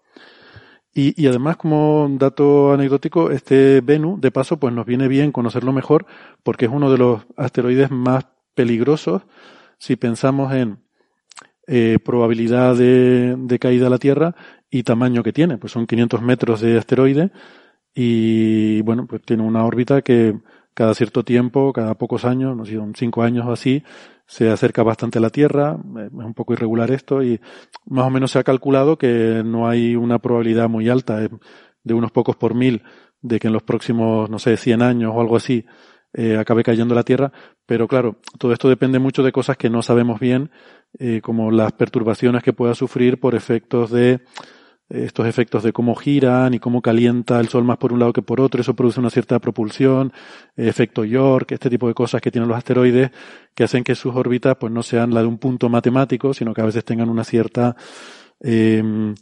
Y, 0.94 1.20
y 1.20 1.26
además, 1.26 1.56
como 1.56 2.08
dato 2.18 2.72
anecdótico, 2.72 3.30
este 3.30 3.80
Venu, 3.80 4.18
de 4.20 4.30
paso, 4.30 4.58
pues 4.58 4.72
nos 4.72 4.86
viene 4.86 5.08
bien 5.08 5.32
conocerlo 5.32 5.72
mejor, 5.72 6.06
porque 6.42 6.66
es 6.66 6.70
uno 6.70 6.90
de 6.90 6.98
los 6.98 7.26
asteroides 7.36 7.90
más 7.90 8.26
peligrosos 8.54 9.22
si 9.78 9.96
pensamos 9.96 10.54
en 10.54 10.78
eh, 11.66 11.98
probabilidad 12.04 12.76
de, 12.76 13.34
de 13.36 13.58
caída 13.58 13.88
a 13.88 13.90
la 13.90 13.98
Tierra 13.98 14.36
y 14.70 14.84
tamaño 14.84 15.22
que 15.22 15.32
tiene. 15.32 15.58
Pues 15.58 15.72
son 15.72 15.86
500 15.86 16.22
metros 16.22 16.60
de 16.60 16.78
asteroide 16.78 17.30
y 17.98 18.82
bueno, 18.82 19.06
pues 19.06 19.22
tiene 19.22 19.42
una 19.42 19.64
órbita 19.64 20.02
que 20.02 20.38
cada 20.74 20.92
cierto 20.94 21.24
tiempo, 21.24 21.72
cada 21.72 21.94
pocos 21.94 22.26
años, 22.26 22.54
no 22.54 22.66
sé, 22.66 22.78
cinco 22.94 23.22
años 23.22 23.46
o 23.46 23.52
así, 23.52 23.82
se 24.26 24.50
acerca 24.50 24.82
bastante 24.82 25.16
a 25.16 25.22
la 25.22 25.30
Tierra, 25.30 25.78
es 25.96 26.12
un 26.12 26.34
poco 26.34 26.52
irregular 26.52 26.90
esto 26.90 27.22
y 27.22 27.40
más 27.86 28.06
o 28.06 28.10
menos 28.10 28.32
se 28.32 28.38
ha 28.38 28.44
calculado 28.44 28.98
que 28.98 29.42
no 29.42 29.66
hay 29.66 29.96
una 29.96 30.18
probabilidad 30.18 30.68
muy 30.68 30.90
alta, 30.90 31.26
de 31.84 31.94
unos 31.94 32.12
pocos 32.12 32.36
por 32.36 32.54
mil, 32.54 32.82
de 33.22 33.40
que 33.40 33.46
en 33.46 33.54
los 33.54 33.62
próximos, 33.62 34.28
no 34.28 34.38
sé, 34.38 34.58
100 34.58 34.82
años 34.82 35.12
o 35.14 35.20
algo 35.22 35.36
así, 35.36 35.64
eh, 36.12 36.36
acabe 36.36 36.62
cayendo 36.62 36.94
la 36.94 37.02
Tierra, 37.02 37.32
pero 37.64 37.88
claro, 37.88 38.16
todo 38.38 38.52
esto 38.52 38.68
depende 38.68 38.98
mucho 38.98 39.22
de 39.22 39.32
cosas 39.32 39.56
que 39.56 39.70
no 39.70 39.80
sabemos 39.80 40.20
bien, 40.20 40.50
eh, 40.98 41.22
como 41.22 41.50
las 41.50 41.72
perturbaciones 41.72 42.42
que 42.42 42.52
pueda 42.52 42.74
sufrir 42.74 43.18
por 43.18 43.34
efectos 43.34 43.90
de 43.90 44.20
estos 44.88 45.26
efectos 45.26 45.62
de 45.62 45.72
cómo 45.72 45.94
giran 45.96 46.54
y 46.54 46.58
cómo 46.58 46.80
calienta 46.80 47.40
el 47.40 47.48
Sol 47.48 47.64
más 47.64 47.78
por 47.78 47.92
un 47.92 47.98
lado 47.98 48.12
que 48.12 48.22
por 48.22 48.40
otro, 48.40 48.60
eso 48.60 48.74
produce 48.74 49.00
una 49.00 49.10
cierta 49.10 49.38
propulsión, 49.40 50.12
efecto 50.56 51.04
York, 51.04 51.52
este 51.52 51.70
tipo 51.70 51.88
de 51.88 51.94
cosas 51.94 52.20
que 52.20 52.30
tienen 52.30 52.48
los 52.48 52.56
asteroides 52.56 53.10
que 53.54 53.64
hacen 53.64 53.82
que 53.82 53.94
sus 53.94 54.14
órbitas 54.14 54.56
pues 54.56 54.72
no 54.72 54.82
sean 54.82 55.12
la 55.12 55.22
de 55.22 55.26
un 55.26 55.38
punto 55.38 55.68
matemático, 55.68 56.34
sino 56.34 56.54
que 56.54 56.60
a 56.60 56.66
veces 56.66 56.84
tengan 56.84 57.08
una 57.08 57.24
cierta 57.24 57.74
em, 58.40 59.14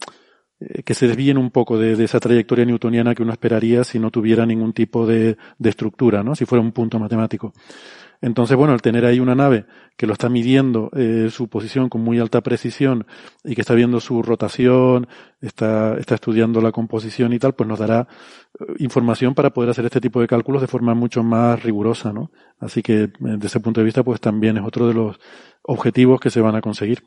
eh, 0.60 0.82
que 0.82 0.94
se 0.94 1.06
desvíen 1.08 1.38
un 1.38 1.50
poco 1.50 1.78
de, 1.78 1.92
esa 2.02 2.20
trayectoria 2.20 2.64
newtoniana 2.64 3.14
que 3.14 3.22
uno 3.22 3.32
esperaría 3.32 3.84
si 3.84 3.98
no 3.98 4.10
tuviera 4.10 4.44
ningún 4.44 4.72
tipo 4.72 5.06
de, 5.06 5.36
de 5.58 5.70
estructura, 5.70 6.22
¿no? 6.22 6.34
Si 6.34 6.44
fuera 6.44 6.62
un 6.62 6.72
punto 6.72 6.98
matemático. 6.98 7.54
Entonces, 8.20 8.56
bueno, 8.56 8.74
el 8.74 8.82
tener 8.82 9.04
ahí 9.04 9.20
una 9.20 9.34
nave 9.34 9.66
que 9.96 10.06
lo 10.06 10.12
está 10.14 10.28
midiendo 10.28 10.90
eh, 10.96 11.28
su 11.30 11.48
posición 11.48 11.88
con 11.88 12.02
muy 12.02 12.18
alta 12.18 12.40
precisión 12.40 13.06
y 13.44 13.54
que 13.54 13.60
está 13.60 13.74
viendo 13.74 14.00
su 14.00 14.22
rotación, 14.22 15.06
está, 15.40 15.96
está 15.98 16.16
estudiando 16.16 16.60
la 16.60 16.72
composición 16.72 17.32
y 17.32 17.38
tal, 17.38 17.54
pues 17.54 17.68
nos 17.68 17.78
dará 17.78 18.08
eh, 18.58 18.64
información 18.78 19.34
para 19.34 19.50
poder 19.50 19.70
hacer 19.70 19.84
este 19.84 20.00
tipo 20.00 20.20
de 20.20 20.26
cálculos 20.26 20.62
de 20.62 20.68
forma 20.68 20.94
mucho 20.94 21.22
más 21.22 21.62
rigurosa, 21.62 22.12
¿no? 22.12 22.30
Así 22.58 22.82
que, 22.82 23.04
eh, 23.04 23.10
desde 23.18 23.46
ese 23.46 23.60
punto 23.60 23.80
de 23.80 23.84
vista, 23.84 24.02
pues 24.02 24.20
también 24.20 24.56
es 24.56 24.64
otro 24.64 24.88
de 24.88 24.94
los 24.94 25.18
objetivos 25.62 26.20
que 26.20 26.30
se 26.30 26.40
van 26.40 26.56
a 26.56 26.60
conseguir. 26.60 27.02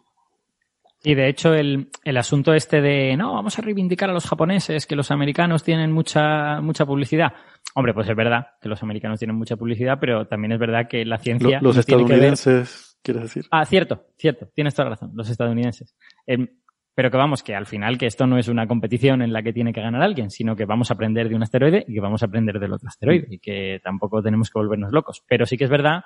Y 1.04 1.16
de 1.16 1.30
hecho 1.30 1.54
el, 1.54 1.90
el, 2.04 2.18
asunto 2.18 2.54
este 2.54 2.82
de 2.82 3.16
no, 3.16 3.34
vamos 3.34 3.58
a 3.58 3.62
reivindicar 3.62 4.10
a 4.10 4.14
los 4.14 4.26
japoneses, 4.26 4.88
que 4.88 4.96
los 4.96 5.12
americanos 5.12 5.64
tienen 5.64 5.92
mucha, 5.92 6.60
mucha 6.62 6.86
publicidad. 6.86 7.34
Hombre, 7.76 7.94
pues 7.94 8.10
es 8.10 8.16
verdad 8.16 8.48
que 8.60 8.70
los 8.70 8.82
americanos 8.82 9.20
tienen 9.20 9.36
mucha 9.36 9.56
publicidad, 9.56 10.00
pero 10.00 10.26
también 10.26 10.54
es 10.54 10.60
verdad 10.60 10.88
que 10.90 11.06
la 11.06 11.20
ciencia. 11.20 11.60
Los, 11.62 11.78
estadounidenses, 11.78 12.98
quieres 13.04 13.24
decir. 13.24 13.46
Ah, 13.52 13.66
cierto, 13.66 14.08
cierto, 14.18 14.50
tienes 14.54 14.74
toda 14.74 14.86
la 14.86 14.96
razón, 14.96 15.12
los 15.14 15.30
estadounidenses. 15.30 15.96
Em, 16.26 16.48
pero 16.96 17.12
que 17.12 17.18
vamos, 17.18 17.44
que 17.44 17.54
al 17.54 17.68
final 17.68 18.00
que 18.00 18.08
esto 18.08 18.26
no 18.26 18.40
es 18.40 18.48
una 18.48 18.66
competición 18.66 19.22
en 19.22 19.32
la 19.32 19.44
que 19.44 19.54
tiene 19.54 19.72
que 19.72 19.82
ganar 19.82 20.02
alguien, 20.02 20.32
sino 20.32 20.56
que 20.56 20.66
vamos 20.66 20.90
a 20.90 20.96
aprender 20.96 21.30
de 21.30 21.36
un 21.36 21.44
asteroide 21.44 21.86
y 21.88 21.94
que 21.94 22.02
vamos 22.02 22.24
a 22.24 22.26
aprender 22.26 22.60
del 22.60 22.74
otro 22.74 22.88
asteroide 22.88 23.28
y 23.30 23.38
que 23.38 23.80
tampoco 23.84 24.24
tenemos 24.24 24.50
que 24.50 24.58
volvernos 24.58 24.92
locos. 24.92 25.24
Pero 25.28 25.46
sí 25.46 25.58
que 25.58 25.66
es 25.66 25.70
verdad 25.70 26.02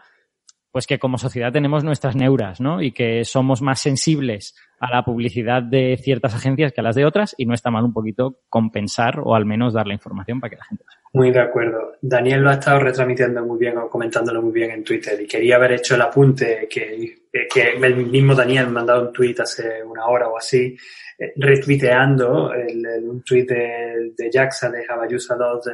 pues 0.71 0.87
que 0.87 0.99
como 0.99 1.17
sociedad 1.17 1.51
tenemos 1.51 1.83
nuestras 1.83 2.15
neuras, 2.15 2.61
¿no? 2.61 2.81
Y 2.81 2.91
que 2.91 3.25
somos 3.25 3.61
más 3.61 3.79
sensibles 3.79 4.55
a 4.79 4.89
la 4.89 5.03
publicidad 5.03 5.61
de 5.61 5.97
ciertas 6.01 6.33
agencias 6.33 6.71
que 6.71 6.81
a 6.81 6.83
las 6.83 6.95
de 6.95 7.05
otras 7.05 7.35
y 7.37 7.45
no 7.45 7.53
está 7.53 7.69
mal 7.69 7.83
un 7.83 7.93
poquito 7.93 8.39
compensar 8.49 9.19
o 9.23 9.35
al 9.35 9.45
menos 9.45 9.73
dar 9.73 9.85
la 9.85 9.93
información 9.93 10.39
para 10.39 10.49
que 10.49 10.55
la 10.57 10.65
gente 10.65 10.83
Muy 11.13 11.31
de 11.31 11.39
acuerdo. 11.39 11.93
Daniel 12.01 12.41
lo 12.41 12.49
ha 12.49 12.53
estado 12.53 12.79
retransmitiendo 12.79 13.45
muy 13.45 13.59
bien 13.59 13.77
o 13.77 13.89
comentándolo 13.89 14.41
muy 14.41 14.51
bien 14.51 14.71
en 14.71 14.83
Twitter 14.83 15.21
y 15.21 15.27
quería 15.27 15.57
haber 15.57 15.73
hecho 15.73 15.95
el 15.95 16.01
apunte 16.01 16.67
que, 16.69 17.21
que 17.53 17.69
el 17.79 17.95
mismo 18.07 18.33
Daniel 18.33 18.65
me 18.65 18.71
ha 18.71 18.73
mandado 18.73 19.07
un 19.07 19.13
tweet 19.13 19.35
hace 19.39 19.83
una 19.83 20.05
hora 20.05 20.29
o 20.29 20.37
así, 20.37 20.75
eh, 21.19 21.33
retuiteando 21.35 22.53
el, 22.53 22.83
un 23.03 23.21
tweet 23.21 23.45
de, 23.45 24.13
de 24.17 24.29
JAXA 24.31 24.71
de 24.71 24.85
Jabayusa 24.85 25.35
2 25.35 25.65
de, 25.65 25.73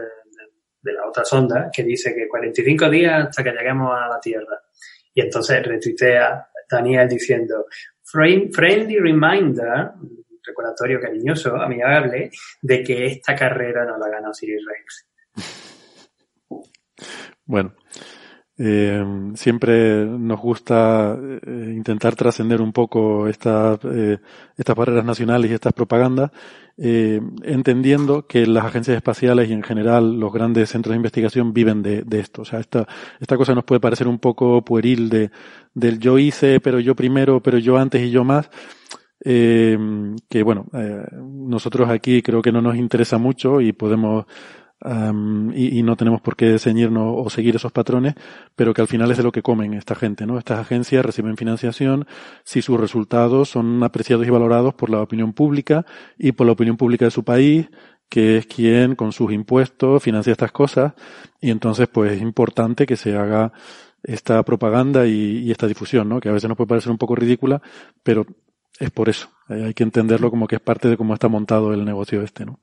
de 0.87 0.93
la 0.93 1.07
otra 1.07 1.25
sonda 1.25 1.69
que 1.71 1.83
dice 1.83 2.15
que 2.15 2.27
45 2.27 2.89
días 2.89 3.27
hasta 3.27 3.43
que 3.43 3.51
lleguemos 3.51 3.91
a 3.93 4.07
la 4.07 4.19
Tierra 4.19 4.61
y 5.13 5.21
entonces 5.21 5.65
retuitea 5.65 6.47
Daniel 6.69 7.07
diciendo, 7.09 7.65
friendly 8.03 8.99
reminder, 8.99 9.91
recordatorio 10.45 10.99
cariñoso, 10.99 11.55
amigable, 11.55 12.29
de 12.61 12.83
que 12.83 13.05
esta 13.07 13.35
carrera 13.35 13.85
no 13.85 13.97
la 13.97 14.09
ganó 14.09 14.33
Sirius 14.33 14.63
Rex. 14.65 15.07
Bueno, 17.45 17.75
eh, 18.59 19.05
siempre 19.35 20.03
nos 20.05 20.39
gusta 20.39 21.15
eh, 21.15 21.73
intentar 21.75 22.15
trascender 22.15 22.59
un 22.59 22.73
poco 22.73 23.27
estas, 23.27 23.79
eh, 23.83 24.17
estas 24.57 24.75
barreras 24.75 25.05
nacionales 25.05 25.51
y 25.51 25.53
estas 25.53 25.73
propagandas, 25.73 26.31
entendiendo 26.79 28.27
que 28.27 28.45
las 28.45 28.65
agencias 28.65 28.97
espaciales 28.97 29.49
y 29.49 29.53
en 29.53 29.63
general 29.63 30.19
los 30.19 30.31
grandes 30.31 30.69
centros 30.69 30.91
de 30.91 30.97
investigación 30.97 31.51
viven 31.51 31.81
de, 31.81 32.03
de, 32.03 32.19
esto. 32.19 32.43
O 32.43 32.45
sea, 32.45 32.59
esta, 32.59 32.87
esta 33.19 33.35
cosa 33.35 33.55
nos 33.55 33.63
puede 33.63 33.79
parecer 33.79 34.07
un 34.07 34.19
poco 34.19 34.63
pueril 34.63 35.09
de, 35.09 35.31
del 35.73 35.97
yo 35.97 36.19
hice, 36.19 36.59
pero 36.59 36.79
yo 36.79 36.95
primero, 36.95 37.41
pero 37.41 37.57
yo 37.57 37.77
antes 37.77 38.03
y 38.03 38.11
yo 38.11 38.23
más. 38.23 38.51
Que 39.19 40.43
bueno, 40.45 40.67
nosotros 41.11 41.89
aquí 41.89 42.21
creo 42.21 42.43
que 42.43 42.51
no 42.51 42.61
nos 42.61 42.77
interesa 42.77 43.17
mucho 43.17 43.59
y 43.59 43.73
podemos 43.73 44.25
y, 45.55 45.79
y, 45.79 45.83
no 45.83 45.95
tenemos 45.95 46.21
por 46.21 46.35
qué 46.35 46.59
ceñirnos 46.59 47.13
o 47.15 47.29
seguir 47.29 47.55
esos 47.55 47.71
patrones, 47.71 48.13
pero 48.55 48.73
que 48.73 48.81
al 48.81 48.87
final 48.87 49.09
es 49.09 49.17
de 49.17 49.23
lo 49.23 49.31
que 49.31 49.41
comen 49.41 49.73
esta 49.73 49.95
gente, 49.95 50.27
¿no? 50.27 50.37
Estas 50.37 50.59
agencias 50.59 51.03
reciben 51.03 51.35
financiación 51.35 52.05
si 52.43 52.61
sus 52.61 52.79
resultados 52.79 53.49
son 53.49 53.83
apreciados 53.83 54.27
y 54.27 54.29
valorados 54.29 54.75
por 54.75 54.89
la 54.89 55.01
opinión 55.01 55.33
pública 55.33 55.85
y 56.17 56.33
por 56.33 56.45
la 56.45 56.53
opinión 56.53 56.77
pública 56.77 57.05
de 57.05 57.11
su 57.11 57.23
país, 57.23 57.69
que 58.07 58.37
es 58.37 58.45
quien 58.45 58.95
con 58.95 59.11
sus 59.11 59.31
impuestos 59.31 60.03
financia 60.03 60.31
estas 60.31 60.51
cosas, 60.51 60.93
y 61.41 61.49
entonces 61.49 61.87
pues 61.87 62.13
es 62.13 62.21
importante 62.21 62.85
que 62.85 62.97
se 62.97 63.15
haga 63.17 63.51
esta 64.03 64.43
propaganda 64.43 65.07
y 65.07 65.49
esta 65.51 65.67
difusión, 65.67 66.07
¿no? 66.07 66.19
Que 66.19 66.29
a 66.29 66.33
veces 66.33 66.47
nos 66.47 66.55
puede 66.55 66.69
parecer 66.69 66.91
un 66.91 66.99
poco 66.99 67.15
ridícula, 67.15 67.61
pero 68.03 68.25
es 68.79 68.91
por 68.91 69.09
eso. 69.09 69.29
Hay 69.47 69.73
que 69.73 69.83
entenderlo 69.83 70.29
como 70.29 70.47
que 70.47 70.57
es 70.57 70.61
parte 70.61 70.87
de 70.87 70.97
cómo 70.97 71.13
está 71.13 71.27
montado 71.27 71.73
el 71.73 71.83
negocio 71.83 72.21
este, 72.21 72.45
¿no? 72.45 72.59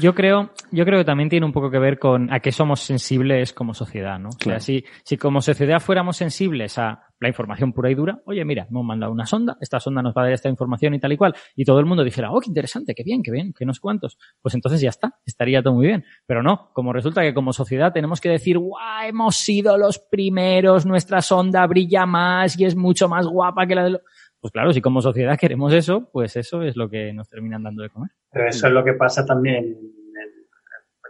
Yo 0.00 0.14
creo, 0.14 0.50
yo 0.70 0.84
creo 0.84 0.98
que 0.98 1.04
también 1.04 1.28
tiene 1.28 1.46
un 1.46 1.52
poco 1.52 1.70
que 1.70 1.78
ver 1.78 1.98
con 1.98 2.32
a 2.32 2.40
qué 2.40 2.52
somos 2.52 2.80
sensibles 2.80 3.52
como 3.52 3.72
sociedad, 3.72 4.18
¿no? 4.18 4.30
O 4.30 4.42
sea, 4.42 4.60
si, 4.60 4.84
si 5.04 5.16
como 5.16 5.40
sociedad 5.40 5.80
fuéramos 5.80 6.16
sensibles 6.16 6.78
a 6.78 7.04
la 7.20 7.28
información 7.28 7.72
pura 7.72 7.90
y 7.90 7.94
dura, 7.94 8.20
oye, 8.26 8.44
mira, 8.44 8.66
hemos 8.68 8.84
mandado 8.84 9.12
una 9.12 9.26
sonda, 9.26 9.56
esta 9.60 9.80
sonda 9.80 10.02
nos 10.02 10.14
va 10.14 10.22
a 10.22 10.24
dar 10.24 10.34
esta 10.34 10.48
información 10.48 10.94
y 10.94 11.00
tal 11.00 11.12
y 11.12 11.16
cual, 11.16 11.34
y 11.54 11.64
todo 11.64 11.78
el 11.78 11.86
mundo 11.86 12.04
dijera, 12.04 12.30
oh, 12.30 12.40
qué 12.40 12.50
interesante, 12.50 12.94
qué 12.94 13.02
bien, 13.02 13.22
qué 13.22 13.30
bien, 13.30 13.54
qué 13.56 13.64
nos 13.64 13.80
cuantos, 13.80 14.18
pues 14.42 14.54
entonces 14.54 14.80
ya 14.80 14.90
está, 14.90 15.14
estaría 15.24 15.62
todo 15.62 15.74
muy 15.74 15.86
bien. 15.86 16.04
Pero 16.26 16.42
no, 16.42 16.70
como 16.72 16.92
resulta 16.92 17.22
que 17.22 17.32
como 17.32 17.52
sociedad 17.52 17.92
tenemos 17.92 18.20
que 18.20 18.28
decir, 18.28 18.58
guau, 18.58 19.08
hemos 19.08 19.36
sido 19.36 19.78
los 19.78 19.98
primeros, 19.98 20.84
nuestra 20.84 21.22
sonda 21.22 21.66
brilla 21.66 22.06
más 22.06 22.58
y 22.58 22.64
es 22.64 22.76
mucho 22.76 23.08
más 23.08 23.26
guapa 23.26 23.66
que 23.66 23.74
la 23.74 23.84
de 23.84 23.90
los 23.90 24.02
pues 24.44 24.52
claro, 24.52 24.74
si 24.74 24.82
como 24.82 25.00
sociedad 25.00 25.38
queremos 25.38 25.72
eso, 25.72 26.10
pues 26.12 26.36
eso 26.36 26.60
es 26.60 26.76
lo 26.76 26.90
que 26.90 27.14
nos 27.14 27.30
terminan 27.30 27.62
dando 27.62 27.82
de 27.82 27.88
comer. 27.88 28.10
Pero 28.30 28.46
eso 28.46 28.66
es 28.66 28.74
lo 28.74 28.84
que 28.84 28.92
pasa 28.92 29.24
también 29.24 29.64
en, 29.64 29.78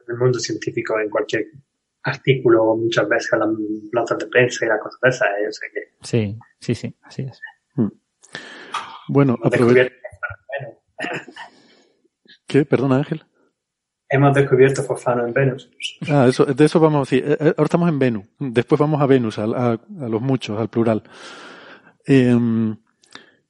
el 0.07 0.16
mundo 0.16 0.39
científico, 0.39 1.01
en 1.01 1.11
cualquier 1.11 1.47
artículo, 2.05 2.76
muchas 2.76 3.09
veces 3.09 3.32
en 3.32 3.39
las 3.41 3.49
notas 3.93 4.18
de 4.18 4.26
prensa 4.28 4.64
y 4.64 4.68
las 4.68 4.80
cosas 4.80 5.01
de 5.03 5.09
esas. 5.09 5.28
¿eh? 5.28 5.66
que... 5.74 5.80
Sí, 6.07 6.39
sí, 6.61 6.76
sí, 6.76 6.97
así 7.03 7.22
es. 7.22 7.41
Hmm. 7.74 7.89
Bueno, 9.09 9.37
aprovecho. 9.43 9.93
¿Qué? 12.47 12.64
Perdona, 12.64 12.99
Ángel. 12.99 13.24
Hemos 14.11 14.32
descubierto 14.32 14.85
fosfano 14.85 15.26
en 15.26 15.32
Venus. 15.32 15.72
Ah, 16.09 16.26
eso, 16.28 16.45
de 16.45 16.64
eso 16.64 16.78
vamos, 16.78 17.09
sí. 17.09 17.16
Eh, 17.16 17.37
eh, 17.41 17.55
ahora 17.57 17.64
estamos 17.64 17.89
en 17.89 17.99
Venus. 17.99 18.26
Después 18.39 18.80
vamos 18.80 19.03
a 19.03 19.07
Venus, 19.07 19.41
a, 19.41 19.43
a, 19.43 19.72
a 19.72 20.09
los 20.09 20.20
muchos, 20.22 20.57
al 20.57 20.68
plural. 20.68 21.03
Eh, 22.07 22.76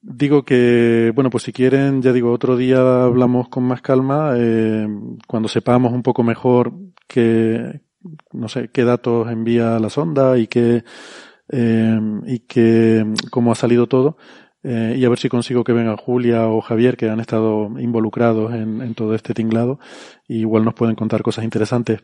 Digo 0.07 0.45
que, 0.45 1.13
bueno, 1.15 1.31
pues 1.31 1.45
si 1.45 1.53
quieren, 1.55 2.03
ya 2.03 2.13
digo, 2.13 2.31
otro 2.31 2.59
día 2.59 3.05
hablamos 3.05 3.49
con 3.49 3.65
más 3.65 3.81
calma, 3.81 4.35
eh, 4.37 4.87
cuando 5.27 5.49
sepamos 5.49 5.95
un 5.95 6.03
poco 6.03 6.23
mejor 6.23 6.75
qué, 7.09 7.81
no 8.33 8.49
sé, 8.49 8.69
qué 8.69 8.85
datos 8.85 9.31
envía 9.31 9.79
la 9.79 9.89
sonda 9.89 10.37
y 10.37 10.47
qué, 10.47 10.85
eh, 11.49 11.99
y 12.27 12.41
qué, 12.41 13.07
cómo 13.31 13.51
ha 13.51 13.55
salido 13.55 13.87
todo, 13.87 14.19
eh, 14.63 14.95
y 14.99 15.07
a 15.07 15.09
ver 15.09 15.19
si 15.19 15.31
consigo 15.31 15.65
que 15.65 15.73
vengan 15.73 15.97
Julia 15.97 16.49
o 16.49 16.61
Javier, 16.61 16.99
que 16.99 17.09
han 17.09 17.21
estado 17.21 17.71
involucrados 17.81 18.53
en, 18.53 18.83
en 18.83 18.95
todo 18.95 19.15
este 19.15 19.33
tinglado, 19.33 19.81
y 20.29 20.41
igual 20.41 20.67
nos 20.67 20.75
pueden 20.75 20.97
contar 20.97 21.23
cosas 21.23 21.45
interesantes. 21.45 22.03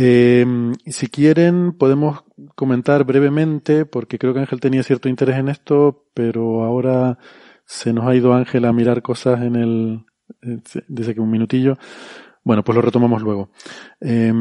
Eh, 0.00 0.46
si 0.86 1.08
quieren, 1.08 1.72
podemos 1.72 2.22
comentar 2.54 3.02
brevemente, 3.02 3.84
porque 3.84 4.16
creo 4.16 4.32
que 4.32 4.38
Ángel 4.38 4.60
tenía 4.60 4.84
cierto 4.84 5.08
interés 5.08 5.38
en 5.38 5.48
esto, 5.48 6.06
pero 6.14 6.62
ahora 6.62 7.18
se 7.64 7.92
nos 7.92 8.06
ha 8.06 8.14
ido 8.14 8.32
Ángel 8.32 8.64
a 8.66 8.72
mirar 8.72 9.02
cosas 9.02 9.42
en 9.42 9.56
el, 9.56 10.04
desde 10.86 11.14
que 11.14 11.20
un 11.20 11.32
minutillo. 11.32 11.78
Bueno, 12.44 12.62
pues 12.62 12.76
lo 12.76 12.82
retomamos 12.82 13.22
luego. 13.22 13.50
Eh, 14.00 14.32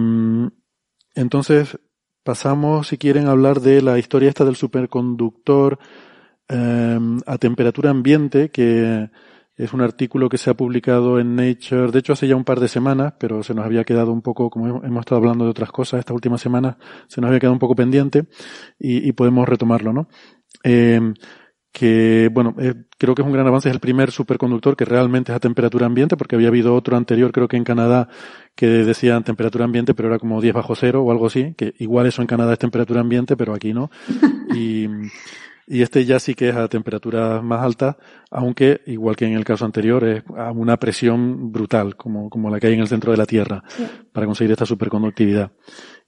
entonces, 1.15 1.79
pasamos, 2.23 2.89
si 2.89 2.99
quieren, 2.99 3.25
a 3.25 3.31
hablar 3.31 3.59
de 3.59 3.81
la 3.81 3.97
historia 3.97 4.29
esta 4.29 4.45
del 4.45 4.57
superconductor 4.57 5.79
eh, 6.49 6.99
a 7.25 7.37
temperatura 7.39 7.89
ambiente 7.89 8.51
que, 8.51 9.09
Es 9.57 9.73
un 9.73 9.81
artículo 9.81 10.29
que 10.29 10.37
se 10.37 10.49
ha 10.49 10.53
publicado 10.53 11.19
en 11.19 11.35
Nature, 11.35 11.91
de 11.91 11.99
hecho 11.99 12.13
hace 12.13 12.27
ya 12.27 12.35
un 12.35 12.43
par 12.43 12.59
de 12.59 12.67
semanas, 12.67 13.15
pero 13.19 13.43
se 13.43 13.53
nos 13.53 13.65
había 13.65 13.83
quedado 13.83 14.13
un 14.13 14.21
poco, 14.21 14.49
como 14.49 14.83
hemos 14.83 14.99
estado 14.99 15.17
hablando 15.17 15.45
de 15.45 15.51
otras 15.51 15.71
cosas 15.71 15.99
estas 15.99 16.13
últimas 16.13 16.39
semanas, 16.39 16.77
se 17.07 17.19
nos 17.19 17.29
había 17.29 17.39
quedado 17.39 17.53
un 17.53 17.59
poco 17.59 17.75
pendiente 17.75 18.27
y, 18.79 19.07
y 19.07 19.11
podemos 19.13 19.49
retomarlo, 19.49 19.93
¿no? 19.93 20.07
Eh, 20.63 21.01
que, 21.77 22.29
bueno, 22.33 22.55
eh, 22.57 22.73
creo 22.97 23.13
que 23.13 23.21
es 23.21 23.25
un 23.27 23.33
gran 23.33 23.45
avance, 23.45 23.69
es 23.69 23.73
el 23.75 23.79
primer 23.79 24.09
superconductor 24.09 24.75
que 24.75 24.83
realmente 24.83 25.31
es 25.31 25.35
a 25.35 25.39
temperatura 25.39 25.85
ambiente, 25.85 26.17
porque 26.17 26.35
había 26.35 26.47
habido 26.47 26.73
otro 26.73 26.97
anterior, 26.97 27.31
creo 27.31 27.47
que 27.47 27.55
en 27.55 27.63
Canadá, 27.63 28.09
que 28.55 28.65
decía 28.65 29.21
temperatura 29.21 29.65
ambiente, 29.65 29.93
pero 29.93 30.07
era 30.07 30.17
como 30.17 30.41
10 30.41 30.55
bajo 30.55 30.73
cero 30.73 31.03
o 31.03 31.11
algo 31.11 31.27
así, 31.27 31.53
que 31.55 31.75
igual 31.77 32.07
eso 32.07 32.21
en 32.23 32.27
Canadá 32.27 32.53
es 32.53 32.59
temperatura 32.59 33.01
ambiente, 33.01 33.37
pero 33.37 33.53
aquí 33.53 33.73
no. 33.73 33.91
Y, 34.55 34.87
y 35.67 35.81
este 35.81 36.05
ya 36.05 36.17
sí 36.17 36.33
que 36.33 36.49
es 36.49 36.55
a 36.55 36.69
temperaturas 36.69 37.43
más 37.43 37.61
altas, 37.61 37.97
aunque, 38.31 38.81
igual 38.85 39.17
que 39.17 39.25
en 39.25 39.33
el 39.33 39.43
caso 39.43 39.65
anterior, 39.65 40.03
es 40.05 40.23
a 40.37 40.51
una 40.51 40.77
presión 40.77 41.51
brutal, 41.51 41.97
como, 41.97 42.29
como 42.29 42.49
la 42.49 42.59
que 42.59 42.67
hay 42.67 42.73
en 42.73 42.79
el 42.79 42.87
centro 42.87 43.11
de 43.11 43.17
la 43.17 43.25
Tierra, 43.25 43.61
para 44.13 44.25
conseguir 44.25 44.53
esta 44.53 44.65
superconductividad. 44.65 45.51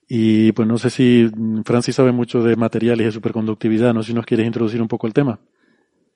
Y 0.07 0.53
pues 0.53 0.65
no 0.65 0.77
sé 0.77 0.89
si 0.89 1.29
Francis 1.65 1.95
sabe 1.95 2.13
mucho 2.13 2.41
de 2.41 2.55
materiales 2.55 3.03
y 3.03 3.05
de 3.07 3.11
superconductividad, 3.11 3.93
no 3.93 4.01
sé 4.01 4.07
si 4.07 4.13
nos 4.13 4.25
quieres 4.25 4.47
introducir 4.47 4.81
un 4.81 4.87
poco 4.87 5.07
el 5.07 5.13
tema. 5.13 5.39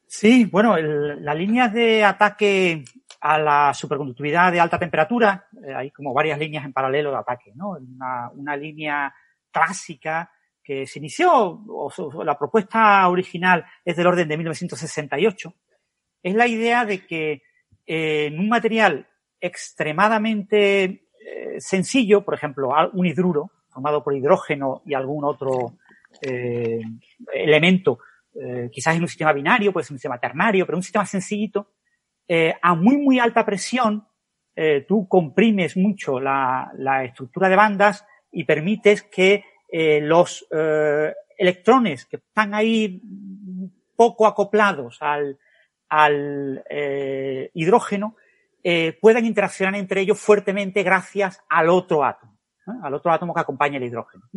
Sí, 0.07 0.45
bueno, 0.45 0.77
las 0.77 1.35
líneas 1.35 1.73
de 1.73 2.05
ataque 2.05 2.85
a 3.19 3.37
la 3.37 3.73
superconductividad 3.73 4.53
de 4.53 4.61
alta 4.61 4.79
temperatura, 4.79 5.47
eh, 5.65 5.73
hay 5.73 5.91
como 5.91 6.13
varias 6.13 6.39
líneas 6.39 6.63
en 6.63 6.71
paralelo 6.71 7.11
de 7.11 7.17
ataque, 7.17 7.51
¿no? 7.55 7.71
Una, 7.71 8.29
una 8.33 8.55
línea 8.55 9.13
clásica 9.51 10.29
que 10.63 10.87
se 10.87 10.99
inició, 10.99 11.31
o, 11.67 12.23
la 12.23 12.37
propuesta 12.37 13.07
original 13.09 13.65
es 13.83 13.95
del 13.97 14.07
orden 14.07 14.27
de 14.27 14.37
1968, 14.37 15.53
es 16.23 16.35
la 16.35 16.47
idea 16.47 16.85
de 16.85 17.05
que 17.05 17.43
eh, 17.85 18.27
en 18.27 18.39
un 18.39 18.47
material 18.47 19.07
extremadamente 19.41 20.83
eh, 20.83 21.59
sencillo, 21.59 22.23
por 22.23 22.33
ejemplo, 22.33 22.69
un 22.93 23.05
hidruro 23.05 23.51
formado 23.69 24.03
por 24.03 24.15
hidrógeno 24.15 24.81
y 24.85 24.93
algún 24.93 25.25
otro 25.25 25.77
eh, 26.21 26.79
elemento 27.33 27.99
quizás 28.71 28.95
en 28.95 29.03
un 29.03 29.07
sistema 29.07 29.31
binario, 29.31 29.71
puede 29.71 29.83
ser 29.83 29.93
un 29.93 29.99
sistema 29.99 30.19
ternario, 30.19 30.65
pero 30.65 30.75
un 30.75 30.81
sistema 30.81 31.05
sencillito, 31.05 31.73
a 32.63 32.73
muy, 32.73 32.97
muy 32.97 33.19
alta 33.19 33.45
presión, 33.45 34.07
tú 34.87 35.07
comprimes 35.07 35.77
mucho 35.77 36.19
la, 36.19 36.71
estructura 37.05 37.47
de 37.49 37.55
bandas 37.55 38.07
y 38.31 38.45
permites 38.45 39.03
que 39.03 39.43
eh, 39.75 39.99
los 40.01 40.45
eh, 40.51 41.11
electrones 41.35 42.05
que 42.05 42.17
están 42.17 42.53
ahí 42.53 43.01
poco 43.95 44.27
acoplados 44.27 44.99
al, 45.01 45.39
al 45.89 46.63
hidrógeno 47.53 48.15
puedan 49.01 49.25
interaccionar 49.25 49.75
entre 49.75 50.01
ellos 50.01 50.19
fuertemente 50.19 50.83
gracias 50.83 51.43
al 51.49 51.69
otro 51.69 52.03
átomo, 52.03 52.37
al 52.83 52.93
otro 52.93 53.11
átomo 53.11 53.33
que 53.33 53.41
acompaña 53.41 53.77
el 53.77 53.85
hidrógeno. 53.85 54.29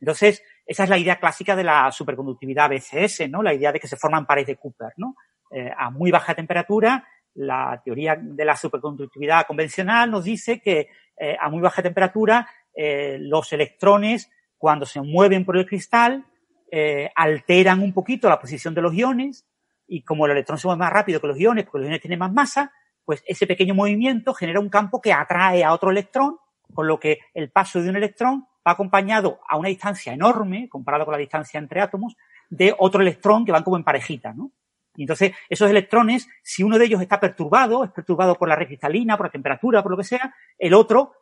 Entonces, 0.00 0.42
esa 0.66 0.84
es 0.84 0.90
la 0.90 0.98
idea 0.98 1.20
clásica 1.20 1.54
de 1.54 1.64
la 1.64 1.92
superconductividad 1.92 2.68
BCS, 2.68 3.30
¿no? 3.30 3.44
La 3.44 3.54
idea 3.54 3.70
de 3.70 3.78
que 3.78 3.88
se 3.88 3.96
forman 3.96 4.26
pares 4.26 4.46
de 4.46 4.56
Cooper, 4.56 4.92
¿no? 4.96 5.14
Eh, 5.52 5.70
a 5.76 5.90
muy 5.90 6.10
baja 6.10 6.34
temperatura, 6.34 7.06
la 7.34 7.80
teoría 7.84 8.16
de 8.20 8.44
la 8.44 8.56
superconductividad 8.56 9.46
convencional 9.46 10.10
nos 10.10 10.24
dice 10.24 10.60
que 10.60 10.88
eh, 11.16 11.36
a 11.40 11.48
muy 11.48 11.60
baja 11.60 11.82
temperatura 11.82 12.48
eh, 12.74 13.18
los 13.20 13.52
electrones, 13.52 14.30
cuando 14.60 14.84
se 14.84 15.00
mueven 15.00 15.46
por 15.46 15.56
el 15.56 15.64
cristal, 15.64 16.26
eh, 16.70 17.10
alteran 17.16 17.80
un 17.80 17.94
poquito 17.94 18.28
la 18.28 18.38
posición 18.38 18.74
de 18.74 18.82
los 18.82 18.92
iones 18.92 19.46
y 19.88 20.02
como 20.02 20.26
el 20.26 20.32
electrón 20.32 20.58
se 20.58 20.66
mueve 20.66 20.80
más 20.80 20.92
rápido 20.92 21.18
que 21.18 21.28
los 21.28 21.40
iones, 21.40 21.64
porque 21.64 21.78
los 21.78 21.86
iones 21.86 22.02
tienen 22.02 22.18
más 22.18 22.30
masa, 22.30 22.70
pues 23.06 23.24
ese 23.26 23.46
pequeño 23.46 23.74
movimiento 23.74 24.34
genera 24.34 24.60
un 24.60 24.68
campo 24.68 25.00
que 25.00 25.14
atrae 25.14 25.64
a 25.64 25.72
otro 25.72 25.90
electrón, 25.90 26.36
con 26.74 26.86
lo 26.86 27.00
que 27.00 27.20
el 27.32 27.50
paso 27.50 27.80
de 27.80 27.88
un 27.88 27.96
electrón 27.96 28.46
va 28.68 28.72
acompañado 28.72 29.40
a 29.48 29.56
una 29.56 29.70
distancia 29.70 30.12
enorme, 30.12 30.68
comparado 30.68 31.06
con 31.06 31.12
la 31.12 31.18
distancia 31.18 31.56
entre 31.56 31.80
átomos, 31.80 32.14
de 32.50 32.74
otro 32.76 33.00
electrón 33.00 33.46
que 33.46 33.52
van 33.52 33.62
como 33.62 33.78
en 33.78 33.84
parejita, 33.84 34.34
¿no? 34.34 34.52
Y 34.94 35.04
entonces, 35.04 35.32
esos 35.48 35.70
electrones, 35.70 36.28
si 36.42 36.62
uno 36.62 36.76
de 36.76 36.84
ellos 36.84 37.00
está 37.00 37.18
perturbado, 37.18 37.82
es 37.82 37.92
perturbado 37.92 38.34
por 38.34 38.46
la 38.46 38.56
red 38.56 38.66
cristalina, 38.66 39.16
por 39.16 39.26
la 39.26 39.32
temperatura, 39.32 39.82
por 39.82 39.92
lo 39.92 39.96
que 39.96 40.04
sea, 40.04 40.34
el 40.58 40.74
otro, 40.74 41.14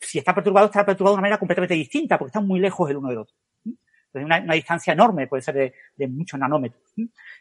si 0.00 0.18
está 0.18 0.34
perturbado, 0.34 0.66
estará 0.66 0.86
perturbado 0.86 1.14
de 1.14 1.18
una 1.18 1.22
manera 1.22 1.38
completamente 1.38 1.74
distinta, 1.74 2.18
porque 2.18 2.30
están 2.30 2.46
muy 2.46 2.60
lejos 2.60 2.88
el 2.90 2.96
uno 2.96 3.08
del 3.08 3.18
otro. 3.18 3.36
Entonces, 4.12 4.42
una, 4.44 4.54
distancia 4.54 4.92
enorme, 4.92 5.26
puede 5.28 5.42
ser 5.42 5.72
de, 5.96 6.08
muchos 6.08 6.38
nanómetros. 6.40 6.82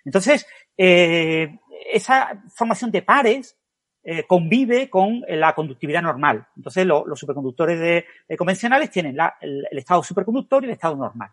Entonces, 0.05 0.45
eh, 0.77 1.57
esa 1.91 2.43
formación 2.53 2.91
de 2.91 3.01
pares 3.01 3.57
eh, 4.01 4.23
convive 4.25 4.89
con 4.89 5.23
la 5.27 5.53
conductividad 5.53 6.01
normal. 6.01 6.47
Entonces, 6.55 6.85
lo, 6.85 7.05
los 7.05 7.19
superconductores 7.19 8.05
convencionales 8.37 8.89
tienen 8.89 9.17
el, 9.41 9.67
estado 9.71 10.03
superconductor 10.03 10.63
y 10.63 10.67
el 10.67 10.73
estado 10.73 10.95
normal. 10.95 11.29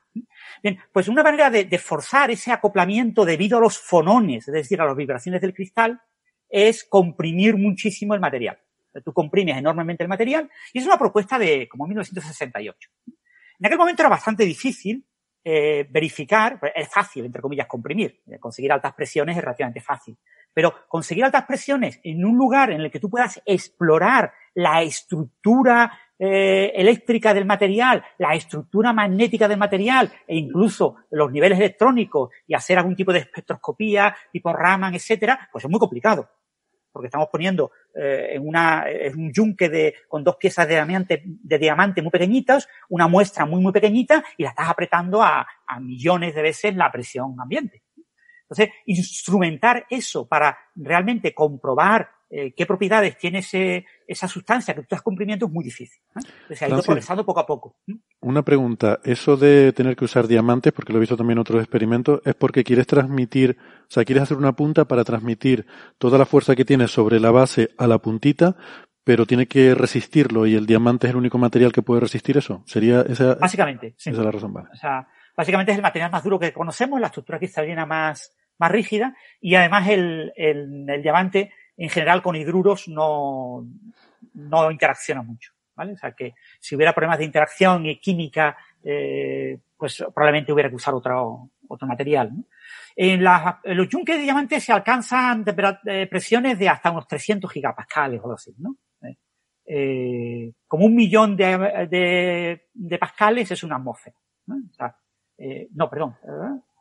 Bien, 0.62 0.78
pues 0.92 1.08
una 1.08 1.22
manera 1.22 1.48
de, 1.48 1.78
forzar 1.78 2.30
ese 2.30 2.50
acoplamiento 2.50 3.24
debido 3.24 3.58
a 3.58 3.60
los 3.60 3.78
fonones, 3.78 4.48
es 4.48 4.54
decir, 4.54 4.80
a 4.80 4.86
las 4.86 4.96
vibraciones 4.96 5.40
del 5.40 5.54
cristal, 5.54 6.00
es 6.48 6.84
comprimir 6.84 7.56
muchísimo 7.56 8.14
el 8.14 8.20
material. 8.20 8.58
Tú 9.04 9.12
comprimes 9.12 9.56
enormemente 9.56 10.02
el 10.02 10.08
material 10.08 10.50
y 10.72 10.78
es 10.78 10.86
una 10.86 10.98
propuesta 10.98 11.38
de 11.38 11.68
como 11.68 11.86
1968. 11.86 12.90
En 13.58 13.66
aquel 13.66 13.78
momento 13.78 14.02
era 14.02 14.10
bastante 14.10 14.44
difícil 14.44 15.04
eh, 15.48 15.86
verificar, 15.88 16.58
es 16.74 16.88
fácil, 16.88 17.24
entre 17.24 17.40
comillas, 17.40 17.68
comprimir. 17.68 18.20
Conseguir 18.40 18.72
altas 18.72 18.94
presiones 18.94 19.36
es 19.36 19.42
relativamente 19.42 19.80
fácil. 19.80 20.18
Pero 20.52 20.74
conseguir 20.88 21.24
altas 21.24 21.44
presiones 21.44 22.00
en 22.02 22.24
un 22.24 22.36
lugar 22.36 22.72
en 22.72 22.80
el 22.80 22.90
que 22.90 22.98
tú 22.98 23.08
puedas 23.08 23.40
explorar 23.46 24.32
la 24.54 24.82
estructura 24.82 25.92
eh, 26.18 26.72
eléctrica 26.74 27.32
del 27.32 27.44
material, 27.44 28.02
la 28.18 28.34
estructura 28.34 28.92
magnética 28.92 29.46
del 29.46 29.58
material 29.58 30.10
e 30.26 30.36
incluso 30.36 30.96
los 31.10 31.30
niveles 31.30 31.58
electrónicos 31.58 32.30
y 32.46 32.54
hacer 32.54 32.78
algún 32.78 32.96
tipo 32.96 33.12
de 33.12 33.20
espectroscopía 33.20 34.16
tipo 34.32 34.52
Raman, 34.52 34.94
etcétera, 34.94 35.48
pues 35.52 35.64
es 35.64 35.70
muy 35.70 35.78
complicado. 35.78 36.28
Porque 36.96 37.08
estamos 37.08 37.28
poniendo 37.30 37.70
eh, 37.94 38.30
en, 38.32 38.46
una, 38.46 38.84
en 38.88 39.18
un 39.18 39.32
yunque 39.32 39.68
de, 39.68 39.94
con 40.08 40.24
dos 40.24 40.36
piezas 40.36 40.66
de 40.66 40.74
diamante, 40.74 41.22
de 41.24 41.58
diamante 41.58 42.02
muy 42.02 42.10
pequeñitas, 42.10 42.68
una 42.88 43.06
muestra 43.06 43.44
muy, 43.44 43.60
muy 43.60 43.72
pequeñita 43.72 44.24
y 44.36 44.44
la 44.44 44.50
estás 44.50 44.68
apretando 44.68 45.22
a, 45.22 45.46
a 45.66 45.80
millones 45.80 46.34
de 46.34 46.42
veces 46.42 46.74
la 46.74 46.90
presión 46.90 47.36
ambiente. 47.40 47.82
Entonces, 48.48 48.70
instrumentar 48.86 49.86
eso 49.90 50.26
para 50.28 50.56
realmente 50.74 51.34
comprobar 51.34 52.08
eh, 52.28 52.52
qué 52.54 52.66
propiedades 52.66 53.16
tiene 53.18 53.38
ese, 53.38 53.84
esa 54.06 54.26
sustancia 54.26 54.74
que 54.74 54.80
tú 54.80 54.84
estás 54.84 55.02
comprimiendo 55.02 55.46
es 55.46 55.52
muy 55.52 55.64
difícil. 55.64 56.00
¿eh? 56.16 56.54
Ha 56.60 56.68
ido 56.68 56.82
progresando 56.82 57.24
poco 57.24 57.40
a 57.40 57.46
poco. 57.46 57.76
Una 58.20 58.42
pregunta, 58.42 58.98
eso 59.04 59.36
de 59.36 59.72
tener 59.72 59.94
que 59.94 60.06
usar 60.06 60.26
diamantes, 60.26 60.72
porque 60.72 60.92
lo 60.92 60.98
he 60.98 61.00
visto 61.00 61.16
también 61.16 61.38
en 61.38 61.42
otros 61.42 61.60
experimentos, 61.62 62.20
es 62.24 62.34
porque 62.34 62.64
quieres 62.64 62.86
transmitir, 62.86 63.56
o 63.60 63.90
sea, 63.90 64.04
quieres 64.04 64.24
hacer 64.24 64.36
una 64.36 64.52
punta 64.52 64.86
para 64.86 65.04
transmitir 65.04 65.66
toda 65.98 66.18
la 66.18 66.26
fuerza 66.26 66.56
que 66.56 66.64
tienes 66.64 66.90
sobre 66.90 67.20
la 67.20 67.30
base 67.30 67.70
a 67.78 67.86
la 67.86 67.98
puntita, 67.98 68.56
pero 69.04 69.24
tiene 69.24 69.46
que 69.46 69.74
resistirlo 69.76 70.46
y 70.46 70.56
el 70.56 70.66
diamante 70.66 71.06
es 71.06 71.12
el 71.12 71.16
único 71.16 71.38
material 71.38 71.70
que 71.70 71.82
puede 71.82 72.00
resistir 72.00 72.36
eso. 72.38 72.64
Sería 72.66 73.02
esa. 73.02 73.36
Básicamente, 73.36 73.94
sí. 73.96 74.10
Esa 74.10 74.18
es 74.20 74.24
la 74.24 74.32
razón, 74.32 74.52
vale. 74.52 74.68
O 74.72 74.76
sea, 74.76 75.06
básicamente 75.36 75.70
es 75.70 75.78
el 75.78 75.82
material 75.82 76.10
más 76.10 76.24
duro 76.24 76.40
que 76.40 76.52
conocemos, 76.52 77.00
la 77.00 77.06
estructura 77.06 77.38
cristalina 77.38 77.86
más, 77.86 78.36
más 78.58 78.70
rígida 78.70 79.14
y 79.40 79.54
además 79.54 79.88
el, 79.88 80.32
el, 80.34 80.86
el 80.88 81.02
diamante 81.02 81.52
en 81.76 81.88
general 81.90 82.22
con 82.22 82.36
hidruros 82.36 82.88
no, 82.88 83.66
no 84.34 84.70
interacciona 84.70 85.22
mucho. 85.22 85.52
¿vale? 85.74 85.92
O 85.92 85.96
sea 85.96 86.12
que 86.12 86.34
si 86.58 86.74
hubiera 86.74 86.94
problemas 86.94 87.18
de 87.18 87.24
interacción 87.24 87.86
y 87.86 87.98
química, 87.98 88.56
eh, 88.82 89.58
pues 89.76 90.04
probablemente 90.14 90.52
hubiera 90.52 90.70
que 90.70 90.76
usar 90.76 90.94
otro, 90.94 91.50
otro 91.68 91.86
material. 91.86 92.34
¿no? 92.34 92.44
En, 92.96 93.22
la, 93.22 93.60
en, 93.62 93.76
los 93.76 93.88
yunques 93.88 94.16
de 94.16 94.22
diamante 94.22 94.58
se 94.58 94.72
alcanzan 94.72 95.44
eh, 95.84 96.06
presiones 96.06 96.58
de 96.58 96.68
hasta 96.68 96.90
unos 96.90 97.06
300 97.06 97.50
gigapascales 97.52 98.20
o 98.20 98.24
algo 98.24 98.34
así, 98.34 98.54
¿no? 98.58 98.76
Eh, 99.68 100.52
como 100.68 100.86
un 100.86 100.94
millón 100.94 101.36
de, 101.36 101.88
de, 101.90 102.68
de, 102.72 102.98
pascales 102.98 103.50
es 103.50 103.64
una 103.64 103.74
atmósfera. 103.74 104.16
¿no? 104.46 104.58
O 104.70 104.72
sea, 104.72 104.96
eh, 105.38 105.68
no, 105.72 105.90
perdón, 105.90 106.14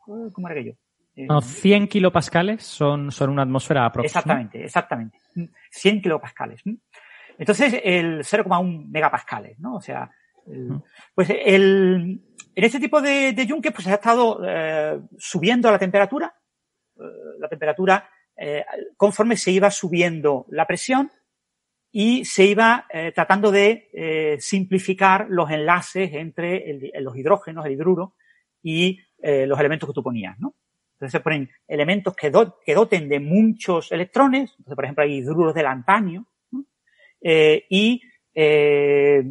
¿cómo 0.06 0.48
era 0.48 0.56
que 0.56 0.66
yo? 0.66 0.74
Eh, 1.16 1.26
no, 1.28 1.42
100 1.42 1.88
kilopascales 1.88 2.64
son, 2.64 3.12
son 3.12 3.30
una 3.30 3.44
atmósfera 3.44 3.86
aproximada. 3.86 4.20
Exactamente, 4.20 4.64
exactamente. 4.66 5.18
100 5.72 6.02
kilopascales. 6.02 6.62
Entonces, 7.38 7.82
el 7.84 8.20
0,1 8.24 8.88
megapascales, 8.88 9.60
¿no? 9.60 9.76
O 9.76 9.82
sea, 9.82 10.10
el, 10.48 10.82
pues 11.14 11.30
el, 11.30 12.22
en 12.56 12.64
este 12.64 12.80
tipo 12.80 13.02
de, 13.02 13.34
de 13.34 13.46
yunques, 13.46 13.74
pues 13.74 13.86
se 13.86 13.92
ha 13.92 13.96
estado 13.96 14.40
eh, 14.46 15.00
subiendo 15.18 15.72
la 15.72 15.80
temperatura, 15.80 16.34
eh, 16.98 17.40
la 17.40 17.48
temperatura, 17.48 18.10
eh, 18.38 18.66
conforme 18.98 19.38
se 19.38 19.52
iba 19.52 19.70
subiendo 19.72 20.46
la 20.50 20.66
presión 20.66 21.12
y 21.92 22.26
se 22.26 22.46
iba 22.46 22.86
eh, 22.90 23.12
tratando 23.14 23.52
de 23.52 24.38
simplificar 24.40 25.28
los 25.30 25.50
enlaces 25.50 26.14
entre 26.14 26.70
el, 26.70 26.92
los 27.04 27.16
hidrógenos, 27.16 27.66
el 27.66 27.74
hidruro 27.74 28.16
y 28.62 29.00
los 29.18 29.60
elementos 29.60 29.90
que 29.90 29.94
tú 29.94 30.04
ponías, 30.04 30.38
¿no? 30.40 30.54
Se 31.10 31.20
ponen 31.20 31.50
elementos 31.68 32.16
que, 32.16 32.30
doten 32.30 33.10
de 33.10 33.20
muchos 33.20 33.92
electrones, 33.92 34.52
entonces, 34.52 34.76
por 34.76 34.84
ejemplo, 34.86 35.04
hay 35.04 35.16
hidruros 35.16 35.54
de 35.54 35.64
lantanio, 35.64 36.26
eh, 37.22 37.66
y 37.70 38.02
eh, 38.34 39.24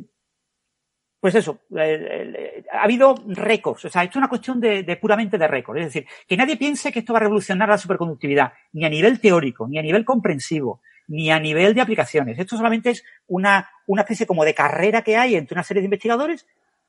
pues 1.24 1.36
eso, 1.36 1.60
ha 1.72 2.82
habido 2.82 3.14
récords, 3.28 3.86
o 3.86 3.88
sea, 3.88 4.02
esto 4.02 4.18
es 4.18 4.20
una 4.20 4.28
cuestión 4.28 4.60
de, 4.60 4.98
puramente 5.00 5.38
de 5.38 5.48
récords, 5.48 5.80
es 5.80 5.86
decir, 5.86 6.06
que 6.28 6.36
nadie 6.36 6.58
piense 6.58 6.92
que 6.92 6.98
esto 6.98 7.14
va 7.14 7.18
a 7.18 7.22
revolucionar 7.22 7.66
la 7.66 7.78
superconductividad, 7.78 8.52
ni 8.72 8.84
a 8.84 8.90
nivel 8.90 9.20
teórico, 9.20 9.66
ni 9.66 9.78
a 9.78 9.82
nivel 9.82 10.04
comprensivo, 10.04 10.82
ni 11.06 11.30
a 11.30 11.40
nivel 11.40 11.72
de 11.74 11.80
aplicaciones. 11.80 12.38
Esto 12.38 12.58
solamente 12.58 12.90
es 12.90 13.04
una, 13.26 13.70
una 13.86 14.02
especie 14.02 14.26
como 14.26 14.44
de 14.44 14.52
carrera 14.52 15.00
que 15.00 15.16
hay 15.16 15.34
entre 15.36 15.54
una 15.54 15.62
serie 15.62 15.80
de 15.80 15.86
investigadores 15.86 16.46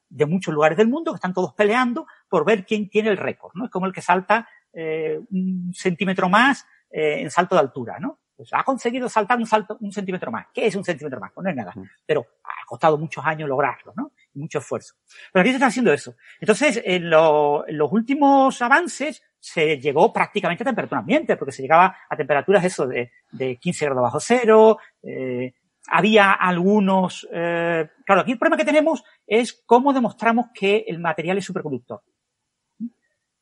de 0.09 0.25
muchos 0.25 0.53
lugares 0.53 0.77
del 0.77 0.89
mundo 0.89 1.11
que 1.11 1.15
están 1.15 1.33
todos 1.33 1.53
peleando 1.53 2.05
por 2.27 2.43
ver 2.43 2.65
quién 2.65 2.89
tiene 2.89 3.11
el 3.11 3.17
récord, 3.17 3.53
¿no? 3.55 3.63
Es 3.63 3.71
como 3.71 3.85
el 3.85 3.93
que 3.93 4.01
salta 4.01 4.49
eh, 4.75 5.19
un 5.31 5.71
centímetro 5.73 6.29
más 6.29 6.65
eh, 6.89 7.21
en 7.21 7.31
salto 7.31 7.55
de 7.55 7.61
altura, 7.61 7.97
¿no? 7.99 8.19
Pues 8.35 8.49
ha 8.51 8.63
conseguido 8.63 9.07
saltar 9.07 9.37
un 9.37 9.45
salto, 9.45 9.77
un 9.79 9.93
centímetro 9.93 10.29
más. 10.29 10.47
¿Qué 10.53 10.67
es 10.67 10.75
un 10.75 10.83
centímetro 10.83 11.21
más? 11.21 11.31
Pues 11.33 11.43
no 11.45 11.49
es 11.49 11.55
nada. 11.55 11.73
Pero 12.05 12.25
ha 12.43 12.65
costado 12.67 12.97
muchos 12.97 13.25
años 13.25 13.47
lograrlo, 13.47 13.93
¿no? 13.95 14.11
Y 14.33 14.39
mucho 14.39 14.59
esfuerzo. 14.59 14.95
Pero 15.31 15.41
aquí 15.41 15.51
se 15.51 15.55
está 15.55 15.67
haciendo 15.67 15.93
eso. 15.93 16.15
Entonces, 16.41 16.81
en, 16.83 17.09
los 17.09 17.91
últimos 17.91 18.61
avances 18.61 19.23
se 19.39 19.79
llegó 19.79 20.11
prácticamente 20.11 20.63
a 20.63 20.65
temperatura 20.65 20.99
ambiente, 20.99 21.37
porque 21.37 21.53
se 21.53 21.61
llegaba 21.61 21.95
a 22.09 22.17
temperaturas 22.17 22.65
eso 22.65 22.85
de, 22.85 23.11
de 23.31 23.55
15 23.55 23.85
grados 23.85 24.03
bajo 24.03 24.19
cero, 24.19 24.79
eh, 25.01 25.53
había 25.87 26.31
algunos, 26.31 27.27
eh, 27.31 27.87
claro, 28.05 28.21
aquí 28.21 28.31
el 28.31 28.39
problema 28.39 28.57
que 28.57 28.65
tenemos 28.65 29.03
es 29.27 29.53
cómo 29.65 29.93
demostramos 29.93 30.47
que 30.53 30.85
el 30.87 30.99
material 30.99 31.37
es 31.37 31.45
superconductor. 31.45 32.01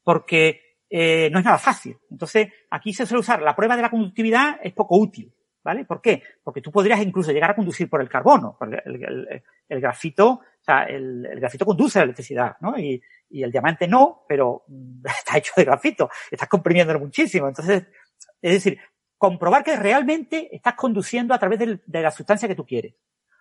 Porque 0.03 0.62
eh, 0.95 1.27
no 1.31 1.39
es 1.39 1.45
nada 1.45 1.57
fácil. 1.57 1.97
Entonces, 2.11 2.49
aquí 2.69 2.93
se 2.93 3.07
suele 3.07 3.21
usar 3.21 3.41
la 3.41 3.55
prueba 3.55 3.75
de 3.75 3.81
la 3.81 3.89
conductividad 3.89 4.59
es 4.61 4.73
poco 4.73 4.95
útil. 4.99 5.33
¿Vale? 5.63 5.85
¿Por 5.85 6.01
qué? 6.01 6.21
Porque 6.43 6.61
tú 6.61 6.71
podrías 6.71 7.01
incluso 7.01 7.31
llegar 7.31 7.51
a 7.51 7.55
conducir 7.55 7.89
por 7.89 8.01
el 8.01 8.09
carbono. 8.09 8.57
El, 8.85 9.79
grafito, 9.79 10.29
o 10.29 10.43
sea, 10.61 10.83
el, 10.83 11.25
grafito 11.37 11.65
conduce 11.65 11.99
la 11.99 12.03
electricidad, 12.03 12.57
¿no? 12.59 12.77
Y, 12.77 13.01
y, 13.29 13.43
el 13.43 13.51
diamante 13.51 13.87
no, 13.87 14.25
pero 14.27 14.65
está 15.05 15.37
hecho 15.37 15.53
de 15.55 15.63
grafito. 15.63 16.09
Estás 16.29 16.49
comprimiéndolo 16.49 16.99
muchísimo. 16.99 17.47
Entonces, 17.47 17.87
es 18.41 18.51
decir, 18.51 18.77
comprobar 19.17 19.63
que 19.63 19.77
realmente 19.77 20.53
estás 20.53 20.75
conduciendo 20.75 21.33
a 21.33 21.39
través 21.39 21.57
de, 21.57 21.79
la 21.87 22.11
sustancia 22.11 22.47
que 22.47 22.55
tú 22.55 22.65
quieres. 22.65 22.93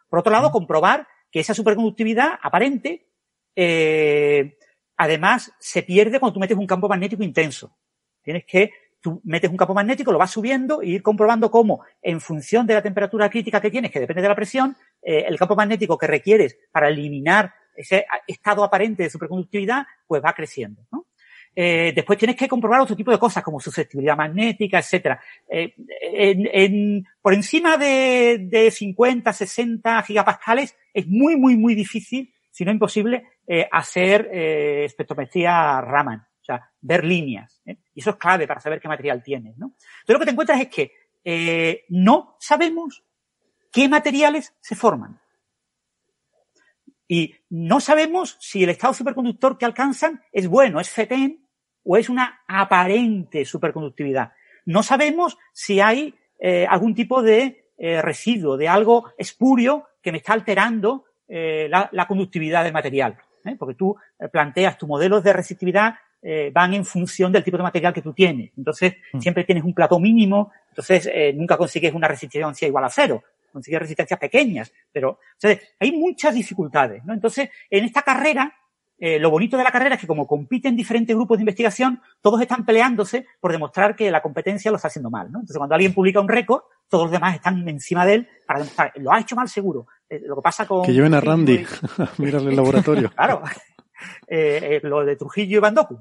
Por 0.09 0.21
otro 0.21 0.33
lado, 0.33 0.53
comprobar 0.53 1.07
que 1.31 1.41
esa 1.41 1.55
superconductividad 1.55 2.39
aparente, 2.41 3.11
eh, 3.57 4.59
además, 5.03 5.53
se 5.59 5.83
pierde 5.83 6.21
cuando 6.21 6.35
tú 6.35 6.41
metes 6.41 6.57
un 6.57 6.67
campo 6.67 6.89
magnético 6.89 7.25
intenso. 7.25 7.77
Tienes 8.23 8.45
que, 8.45 8.71
tú 9.01 9.21
metes 9.25 9.51
un 9.51 9.57
campo 9.57 9.75
magnético, 9.75 10.13
lo 10.13 10.19
vas 10.19 10.31
subiendo 10.31 10.81
e 10.81 10.91
ir 10.91 11.03
comprobando 11.03 11.51
cómo, 11.51 11.85
en 12.01 12.21
función 12.21 12.67
de 12.67 12.75
la 12.75 12.83
temperatura 12.83 13.29
crítica 13.29 13.61
que 13.61 13.71
tienes, 13.71 13.91
que 13.91 13.99
depende 13.99 14.23
de 14.23 14.29
la 14.29 14.37
presión, 14.37 14.77
eh, 15.03 15.25
el 15.27 15.37
campo 15.39 15.57
magnético 15.57 15.99
que 15.99 16.07
requieres 16.07 16.57
para 16.71 16.89
eliminar 16.89 17.53
ese 17.75 18.07
estado 18.27 18.63
aparente 18.63 19.03
de 19.03 19.11
superconductividad, 19.11 19.85
pues 20.07 20.23
va 20.23 20.33
creciendo. 20.35 20.83
Eh, 21.55 21.93
después 21.95 22.19
tienes 22.19 22.37
que 22.37 22.49
comprobar 22.49 22.81
otro 22.81 22.97
tipo 22.97 23.11
de 23.11 23.19
cosas 23.19 23.43
como 23.43 23.59
susceptibilidad 23.59 24.17
magnética, 24.17 24.79
etcétera. 24.79 25.21
Eh, 25.49 25.75
por 27.21 27.35
encima 27.35 27.77
de, 27.77 28.47
de, 28.49 28.71
50, 28.71 29.33
60 29.33 30.03
gigapascales 30.03 30.77
es 30.95 31.09
muy, 31.09 31.37
muy, 31.37 31.57
muy 31.57 31.75
difícil, 31.75 32.33
si 32.51 32.65
no 32.65 32.71
imposible, 32.71 33.25
eh, 33.47 33.69
hacer 33.71 34.29
eh, 34.33 34.85
espectrometría 34.85 35.81
Raman, 35.81 36.21
o 36.21 36.45
sea, 36.45 36.71
ver 36.81 37.05
líneas. 37.05 37.61
¿eh? 37.67 37.77
Y 37.95 38.01
eso 38.01 38.11
es 38.11 38.17
clave 38.17 38.47
para 38.47 38.61
saber 38.61 38.81
qué 38.81 38.89
material 38.89 39.23
tienes. 39.23 39.57
¿no? 39.59 39.75
Entonces 40.01 40.15
lo 40.15 40.19
que 40.19 40.25
te 40.25 40.31
encuentras 40.31 40.61
es 40.61 40.69
que 40.69 40.93
eh, 41.25 41.85
no 41.89 42.37
sabemos 42.39 43.05
qué 43.73 43.89
materiales 43.89 44.55
se 44.61 44.75
forman. 44.75 45.21
Y 47.09 47.35
no 47.51 47.81
sabemos 47.81 48.37
si 48.41 48.63
el 48.63 48.71
estado 48.71 48.95
superconductor 48.95 49.59
que 49.59 49.67
alcanzan 49.67 50.23
es 50.33 50.49
bueno, 50.49 50.81
es 50.81 50.89
FETEN 50.89 51.47
o 51.85 51.97
es 51.97 52.09
una 52.09 52.43
aparente 52.47 53.45
superconductividad. 53.45 54.33
No 54.65 54.83
sabemos 54.83 55.37
si 55.53 55.81
hay 55.81 56.15
eh, 56.39 56.67
algún 56.69 56.95
tipo 56.95 57.23
de 57.23 57.59
residuo, 57.77 58.57
de 58.57 58.69
algo 58.69 59.11
espurio 59.19 59.89
que 60.01 60.13
me 60.13 60.19
está 60.19 60.35
alterando 60.35 61.07
eh, 61.35 61.67
la, 61.71 61.89
la, 61.93 62.07
conductividad 62.07 62.63
del 62.63 62.75
material. 62.75 63.17
¿Eh? 63.47 63.57
Porque 63.59 63.75
tú 63.75 63.97
eh, 64.19 64.29
planteas 64.29 64.79
tus 64.79 64.89
modelos 64.89 65.23
de 65.23 65.33
resistividad 65.33 65.95
eh, 66.21 66.51
van 66.55 66.73
en 66.75 66.85
función 66.85 67.33
del 67.33 67.43
tipo 67.43 67.57
de 67.57 67.65
material 67.65 67.93
que 67.93 68.03
tú 68.03 68.13
tienes. 68.13 68.53
Entonces, 68.57 68.95
mm. 69.13 69.21
siempre 69.21 69.45
tienes 69.45 69.65
un 69.65 69.75
plato 69.75 69.99
mínimo, 69.99 70.53
entonces 70.69 71.11
nunca 71.35 71.57
consigues 71.57 71.93
una 71.93 72.09
resistencia 72.09 72.67
igual 72.69 72.85
a 72.85 72.89
cero 72.89 73.23
consigues 73.53 73.81
resistencias 73.81 74.19
pequeñas, 74.19 74.73
pero 74.91 75.19
hay 75.79 75.93
muchas 75.93 76.35
dificultades, 76.35 77.05
¿no? 77.05 77.13
Entonces, 77.13 77.51
en 77.69 77.85
esta 77.85 78.01
carrera 78.01 78.51
eh, 79.05 79.19
lo 79.19 79.31
bonito 79.31 79.57
de 79.57 79.65
la 79.65 79.73
carrera 79.73 79.97
es 79.97 80.01
que 80.01 80.07
como 80.07 80.29
compiten 80.29 80.77
diferentes 80.77 81.17
grupos 81.17 81.37
de 81.37 81.43
investigación, 81.43 82.01
todos 82.21 82.41
están 82.41 82.65
peleándose 82.65 83.27
por 83.41 83.51
demostrar 83.51 83.97
que 83.97 84.13
la 84.13 84.23
competencia 84.23 84.71
lo 84.71 84.77
está 84.77 84.87
haciendo 84.87 85.11
mal, 85.11 85.27
¿no? 85.33 85.41
Entonces, 85.41 85.59
cuando 85.59 85.75
alguien 85.75 85.93
publica 85.93 86.21
un 86.21 86.29
récord, 86.29 86.63
todos 86.89 87.07
los 87.07 87.11
demás 87.11 87.35
están 87.35 87.69
encima 87.69 88.07
de 88.07 88.15
él 88.15 88.29
para 88.47 88.61
demostrar, 88.61 88.93
lo 88.95 89.13
ha 89.13 89.19
hecho 89.19 89.35
mal 89.35 89.49
seguro. 89.49 89.89
Eh, 90.09 90.23
lo 90.25 90.37
que 90.37 90.43
pasa 90.43 90.69
con... 90.69 90.85
Que 90.85 90.93
lleven 90.93 91.15
a 91.15 91.21
Randy, 91.21 91.67
mírale 92.19 92.51
el 92.51 92.55
laboratorio. 92.55 93.11
claro. 93.17 93.43
Eh, 94.29 94.79
lo 94.85 95.05
de 95.05 95.17
Trujillo 95.17 95.57
y 95.57 95.61
Bandoku. 95.61 95.99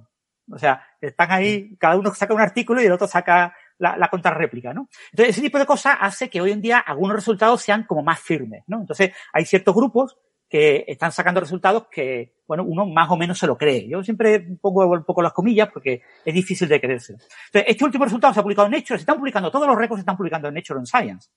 O 0.51 0.59
sea, 0.59 0.85
están 1.01 1.31
ahí, 1.31 1.75
cada 1.79 1.97
uno 1.97 2.13
saca 2.13 2.35
un 2.35 2.41
artículo 2.41 2.83
y 2.83 2.85
el 2.85 2.91
otro 2.91 3.07
saca 3.07 3.55
la, 3.79 3.97
la 3.97 4.09
contrarréplica, 4.09 4.75
¿no? 4.75 4.89
Entonces, 5.11 5.35
ese 5.35 5.41
tipo 5.41 5.57
de 5.57 5.65
cosas 5.65 5.97
hace 5.99 6.29
que 6.29 6.39
hoy 6.39 6.51
en 6.51 6.61
día 6.61 6.77
algunos 6.77 7.15
resultados 7.15 7.63
sean 7.63 7.83
como 7.85 8.03
más 8.03 8.19
firmes, 8.19 8.61
¿no? 8.67 8.79
Entonces, 8.79 9.11
hay 9.33 9.45
ciertos 9.45 9.73
grupos 9.73 10.19
que 10.51 10.83
están 10.85 11.13
sacando 11.13 11.39
resultados 11.39 11.87
que, 11.89 12.33
bueno, 12.45 12.65
uno 12.65 12.85
más 12.85 13.09
o 13.09 13.15
menos 13.15 13.39
se 13.39 13.47
lo 13.47 13.57
cree. 13.57 13.87
Yo 13.87 14.03
siempre 14.03 14.41
pongo 14.61 14.85
un 14.85 15.05
poco 15.05 15.21
las 15.21 15.31
comillas 15.31 15.69
porque 15.71 16.01
es 16.25 16.33
difícil 16.33 16.67
de 16.67 16.81
creerse. 16.81 17.13
Entonces, 17.13 17.63
este 17.67 17.85
último 17.85 18.03
resultado 18.03 18.33
se 18.33 18.41
ha 18.41 18.43
publicado 18.43 18.65
en 18.65 18.73
Nature, 18.73 18.97
se 18.97 19.03
están 19.03 19.17
publicando, 19.17 19.49
todos 19.49 19.65
los 19.65 19.77
récords 19.77 19.99
se 19.99 20.01
están 20.01 20.17
publicando 20.17 20.49
en 20.49 20.55
Nature 20.55 20.81
en 20.81 20.85
Science. 20.85 21.29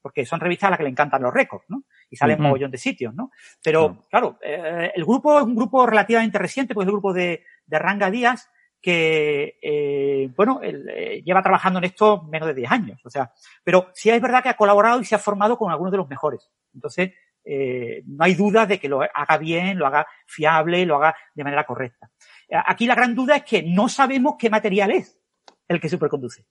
Porque 0.00 0.24
son 0.24 0.38
revistas 0.38 0.68
a 0.68 0.70
las 0.70 0.76
que 0.78 0.84
le 0.84 0.90
encantan 0.90 1.20
los 1.20 1.34
récords, 1.34 1.64
¿no? 1.68 1.82
Y 2.08 2.16
salen 2.16 2.38
un 2.38 2.44
mogollón 2.44 2.70
de 2.70 2.78
sitios, 2.78 3.12
¿no? 3.12 3.32
Pero, 3.62 4.06
claro, 4.08 4.38
eh, 4.40 4.92
el 4.94 5.04
grupo 5.04 5.40
es 5.40 5.44
un 5.44 5.56
grupo 5.56 5.84
relativamente 5.84 6.38
reciente, 6.38 6.72
pues 6.72 6.84
es 6.84 6.88
el 6.88 6.92
grupo 6.92 7.12
de, 7.12 7.44
de 7.66 7.78
Ranga 7.78 8.08
Díaz, 8.08 8.48
que, 8.80 9.58
eh, 9.60 10.30
bueno, 10.36 10.60
él, 10.62 10.88
eh, 10.88 11.22
lleva 11.24 11.42
trabajando 11.42 11.80
en 11.80 11.86
esto 11.86 12.22
menos 12.22 12.46
de 12.46 12.54
10 12.54 12.70
años. 12.70 13.00
O 13.04 13.10
sea, 13.10 13.32
pero 13.64 13.88
sí 13.94 14.10
es 14.10 14.22
verdad 14.22 14.44
que 14.44 14.48
ha 14.48 14.56
colaborado 14.56 15.00
y 15.00 15.04
se 15.04 15.16
ha 15.16 15.18
formado 15.18 15.58
con 15.58 15.72
algunos 15.72 15.90
de 15.90 15.98
los 15.98 16.08
mejores. 16.08 16.48
Entonces, 16.72 17.10
eh, 17.44 18.02
no 18.06 18.24
hay 18.24 18.34
duda 18.34 18.66
de 18.66 18.78
que 18.78 18.88
lo 18.88 19.00
haga 19.02 19.38
bien, 19.38 19.78
lo 19.78 19.86
haga 19.86 20.06
fiable, 20.26 20.84
lo 20.86 20.96
haga 20.96 21.14
de 21.34 21.44
manera 21.44 21.64
correcta. 21.64 22.10
Aquí 22.66 22.86
la 22.86 22.94
gran 22.94 23.14
duda 23.14 23.36
es 23.36 23.44
que 23.44 23.62
no 23.62 23.88
sabemos 23.88 24.34
qué 24.38 24.50
material 24.50 24.90
es 24.90 25.20
el 25.68 25.80
que 25.80 25.88
superconduce. 25.88 26.44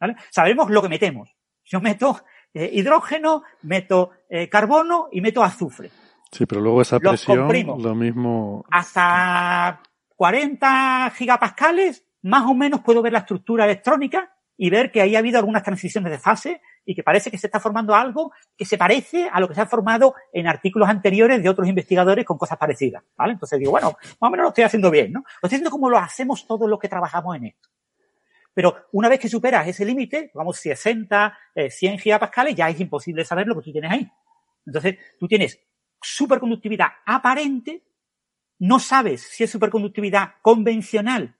¿vale? 0.00 0.16
Sabemos 0.30 0.70
lo 0.70 0.82
que 0.82 0.88
metemos. 0.88 1.30
Yo 1.64 1.80
meto 1.80 2.24
eh, 2.52 2.70
hidrógeno, 2.72 3.42
meto 3.62 4.10
eh, 4.28 4.48
carbono 4.48 5.08
y 5.12 5.20
meto 5.20 5.42
azufre. 5.42 5.90
Sí, 6.30 6.46
pero 6.46 6.60
luego 6.60 6.82
esa 6.82 6.98
presión, 6.98 7.48
lo 7.80 7.94
mismo. 7.94 8.64
Hasta 8.70 9.80
40 10.16 11.12
gigapascales, 11.14 12.06
más 12.22 12.44
o 12.46 12.54
menos 12.54 12.80
puedo 12.80 13.02
ver 13.02 13.12
la 13.12 13.20
estructura 13.20 13.64
electrónica 13.64 14.34
y 14.56 14.70
ver 14.70 14.90
que 14.90 15.00
ahí 15.00 15.14
ha 15.14 15.20
habido 15.20 15.38
algunas 15.38 15.62
transiciones 15.62 16.10
de 16.10 16.18
fase 16.18 16.60
y 16.84 16.94
que 16.94 17.02
parece 17.02 17.30
que 17.30 17.38
se 17.38 17.46
está 17.46 17.60
formando 17.60 17.94
algo 17.94 18.32
que 18.56 18.64
se 18.64 18.76
parece 18.76 19.28
a 19.32 19.40
lo 19.40 19.48
que 19.48 19.54
se 19.54 19.60
ha 19.60 19.66
formado 19.66 20.14
en 20.32 20.46
artículos 20.46 20.88
anteriores 20.88 21.42
de 21.42 21.48
otros 21.48 21.66
investigadores 21.68 22.24
con 22.24 22.38
cosas 22.38 22.58
parecidas, 22.58 23.02
¿vale? 23.16 23.32
Entonces 23.32 23.58
digo, 23.58 23.70
bueno, 23.70 23.96
más 24.20 24.28
o 24.28 24.30
menos 24.30 24.44
lo 24.44 24.48
estoy 24.48 24.64
haciendo 24.64 24.90
bien, 24.90 25.12
¿no? 25.12 25.20
Lo 25.20 25.46
estoy 25.46 25.56
haciendo 25.56 25.70
como 25.70 25.88
lo 25.88 25.98
hacemos 25.98 26.46
todos 26.46 26.68
los 26.68 26.78
que 26.78 26.88
trabajamos 26.88 27.36
en 27.36 27.46
esto. 27.46 27.68
Pero 28.54 28.86
una 28.92 29.08
vez 29.08 29.18
que 29.18 29.28
superas 29.28 29.66
ese 29.66 29.84
límite, 29.84 30.30
vamos, 30.32 30.58
60, 30.58 31.36
100 31.68 31.98
gigapascales, 31.98 32.54
ya 32.54 32.68
es 32.68 32.78
imposible 32.78 33.24
saber 33.24 33.48
lo 33.48 33.56
que 33.56 33.62
tú 33.62 33.72
tienes 33.72 33.90
ahí. 33.90 34.08
Entonces, 34.64 34.96
tú 35.18 35.26
tienes 35.26 35.58
superconductividad 36.00 36.88
aparente, 37.04 37.82
no 38.60 38.78
sabes 38.78 39.22
si 39.22 39.42
es 39.42 39.50
superconductividad 39.50 40.34
convencional, 40.40 41.36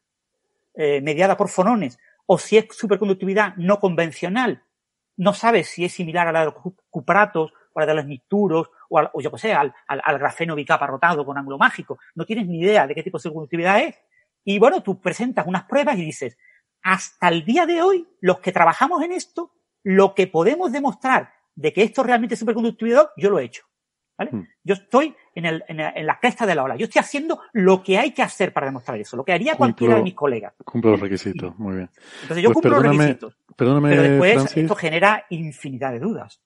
eh, 0.75 1.01
mediada 1.01 1.37
por 1.37 1.49
fonones, 1.49 1.99
o 2.27 2.37
si 2.37 2.57
es 2.57 2.67
superconductividad 2.71 3.55
no 3.57 3.79
convencional, 3.79 4.64
no 5.17 5.35
sabes 5.35 5.69
si 5.69 5.85
es 5.85 5.93
similar 5.93 6.29
a 6.29 6.33
la 6.33 6.41
de 6.41 6.47
los 6.47 6.55
cupratos 6.91 7.53
o 7.73 7.79
a 7.79 7.83
la 7.83 7.87
de 7.87 7.95
los 7.95 8.07
nicturos 8.07 8.69
o, 8.89 9.01
o 9.13 9.21
yo 9.21 9.31
qué 9.33 9.39
sé, 9.39 9.53
al, 9.53 9.75
al, 9.87 10.19
grafeno 10.19 10.55
bicapa 10.55 10.87
rotado 10.87 11.25
con 11.25 11.39
ángulo 11.39 11.59
mágico. 11.59 11.99
No 12.15 12.25
tienes 12.25 12.47
ni 12.47 12.61
idea 12.61 12.87
de 12.87 12.95
qué 12.95 13.03
tipo 13.03 13.19
de 13.19 13.23
superconductividad 13.23 13.81
es. 13.81 13.97
Y 14.45 14.59
bueno, 14.59 14.83
tú 14.83 15.01
presentas 15.01 15.47
unas 15.47 15.65
pruebas 15.65 15.99
y 15.99 16.05
dices, 16.05 16.37
hasta 16.83 17.29
el 17.29 17.45
día 17.45 17.67
de 17.67 17.83
hoy, 17.83 18.07
los 18.21 18.41
que 18.41 18.53
trabajamos 18.53 19.03
en 19.03 19.13
esto, 19.13 19.53
lo 19.83 20.15
que 20.15 20.27
podemos 20.27 20.71
demostrar 20.71 21.33
de 21.55 21.73
que 21.73 21.83
esto 21.83 22.03
realmente 22.03 22.35
es 22.35 22.41
superconductividad, 22.41 23.11
yo 23.17 23.31
lo 23.31 23.39
he 23.39 23.45
hecho. 23.45 23.65
¿Vale? 24.17 24.49
Yo 24.63 24.75
estoy 24.75 25.15
en, 25.35 25.47
el, 25.47 25.65
en, 25.69 25.81
en, 25.81 26.07
la 26.07 26.19
cresta 26.19 26.47
de 26.47 26.55
la 26.55 26.63
ola. 26.63 26.77
Yo 26.77 26.85
estoy 26.85 27.01
haciendo 27.01 27.41
lo 27.53 27.83
que 27.83 27.99
hay 27.99 28.13
que 28.13 28.23
hacer 28.23 28.53
para 28.53 28.67
demostrar 28.67 28.99
eso, 28.99 29.17
lo 29.17 29.25
que 29.25 29.33
haría 29.33 29.57
cualquiera 29.57 29.97
de 29.97 30.03
mis 30.03 30.15
colegas. 30.15 30.55
Cumplo 30.65 30.93
los 30.93 31.01
requisitos, 31.01 31.57
muy 31.59 31.77
bien. 31.77 31.91
Entonces 32.23 32.43
yo 32.43 32.53
Pues 32.53 32.63
cumplo 32.63 32.83
los 32.83 32.97
requisitos. 32.97 33.37
Perdóname, 33.57 33.91
pero 33.91 34.03
después 34.03 34.35
Francis. 34.35 34.57
esto 34.57 34.75
genera 34.75 35.27
infinidad 35.31 35.93
de 35.93 36.01
dudas. 36.01 36.41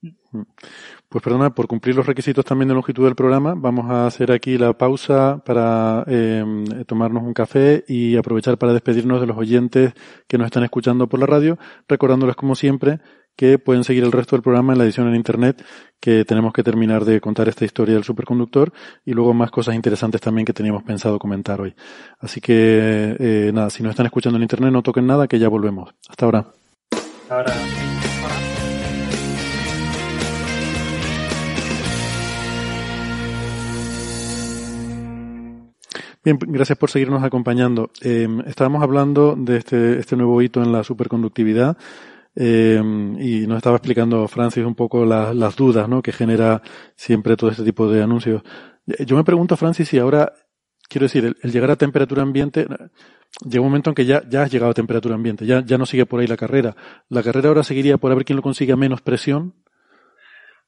Pues 1.08 1.24
perdona, 1.24 1.54
por 1.54 1.66
cumplir 1.66 1.96
los 1.96 2.06
requisitos 2.06 2.44
también 2.44 2.68
de 2.68 2.74
longitud 2.74 3.04
del 3.04 3.14
programa, 3.14 3.54
vamos 3.56 3.90
a 3.90 4.06
hacer 4.06 4.30
aquí 4.30 4.58
la 4.58 4.76
pausa 4.76 5.42
para 5.44 6.04
eh, 6.06 6.44
tomarnos 6.86 7.22
un 7.22 7.32
café 7.32 7.84
y 7.88 8.16
aprovechar 8.16 8.58
para 8.58 8.74
despedirnos 8.74 9.20
de 9.22 9.26
los 9.26 9.38
oyentes 9.38 9.94
que 10.26 10.36
nos 10.36 10.46
están 10.46 10.64
escuchando 10.64 11.08
por 11.08 11.18
la 11.18 11.26
radio, 11.26 11.58
recordándoles 11.88 12.36
como 12.36 12.54
siempre 12.54 13.00
que 13.38 13.56
pueden 13.56 13.84
seguir 13.84 14.02
el 14.02 14.10
resto 14.10 14.34
del 14.34 14.42
programa 14.42 14.72
en 14.72 14.80
la 14.80 14.84
edición 14.84 15.06
en 15.06 15.14
internet, 15.14 15.64
que 16.00 16.24
tenemos 16.24 16.52
que 16.52 16.64
terminar 16.64 17.04
de 17.04 17.20
contar 17.20 17.48
esta 17.48 17.64
historia 17.64 17.94
del 17.94 18.02
superconductor 18.02 18.72
y 19.04 19.12
luego 19.12 19.32
más 19.32 19.52
cosas 19.52 19.76
interesantes 19.76 20.20
también 20.20 20.44
que 20.44 20.52
teníamos 20.52 20.82
pensado 20.82 21.20
comentar 21.20 21.60
hoy. 21.60 21.72
Así 22.18 22.40
que 22.40 23.16
eh, 23.16 23.52
nada, 23.54 23.70
si 23.70 23.84
nos 23.84 23.90
están 23.90 24.06
escuchando 24.06 24.38
en 24.38 24.42
internet 24.42 24.72
no 24.72 24.82
toquen 24.82 25.06
nada, 25.06 25.28
que 25.28 25.38
ya 25.38 25.48
volvemos. 25.48 25.94
Hasta 26.08 26.24
ahora. 26.24 26.46
Ahora. 27.30 27.54
Bien, 36.24 36.38
gracias 36.40 36.76
por 36.76 36.90
seguirnos 36.90 37.22
acompañando. 37.22 37.92
Eh, 38.02 38.26
estábamos 38.46 38.82
hablando 38.82 39.36
de 39.38 39.58
este, 39.58 40.00
este 40.00 40.16
nuevo 40.16 40.42
hito 40.42 40.60
en 40.60 40.72
la 40.72 40.82
superconductividad 40.82 41.76
eh, 42.40 42.80
y 43.18 43.46
nos 43.48 43.56
estaba 43.56 43.76
explicando 43.76 44.28
Francis 44.28 44.64
un 44.64 44.74
poco 44.76 45.04
la- 45.04 45.34
las 45.34 45.56
dudas 45.56 45.88
¿no? 45.88 46.00
que 46.02 46.12
genera 46.12 46.62
siempre 46.94 47.36
todo 47.36 47.50
este 47.50 47.64
tipo 47.64 47.90
de 47.90 48.02
anuncios. 48.02 48.42
Eh, 48.86 49.04
Yo 49.04 49.16
me 49.16 49.24
pregunto, 49.24 49.56
Francis, 49.56 49.88
si 49.88 49.98
ahora, 49.98 50.32
quiero 50.88 51.06
decir, 51.06 51.24
el, 51.24 51.36
el 51.42 51.50
llegar 51.50 51.70
a 51.72 51.76
temperatura 51.76 52.22
ambiente, 52.22 52.66
llega 53.44 53.60
un 53.60 53.66
momento 53.68 53.90
en 53.90 53.94
que 53.94 54.04
ya, 54.06 54.22
ya 54.28 54.42
has 54.42 54.52
llegado 54.52 54.70
a 54.70 54.74
temperatura 54.74 55.16
ambiente, 55.16 55.46
ya, 55.46 55.64
ya 55.64 55.78
no 55.78 55.84
sigue 55.86 56.06
por 56.06 56.20
ahí 56.20 56.26
la 56.28 56.36
carrera. 56.36 56.76
La 57.08 57.22
carrera 57.24 57.48
ahora 57.48 57.62
seguiría 57.64 57.98
por 57.98 58.12
a 58.12 58.14
ver 58.14 58.24
quién 58.24 58.36
lo 58.36 58.42
consigue 58.42 58.72
a 58.72 58.76
menos 58.76 59.00
presión. 59.02 59.54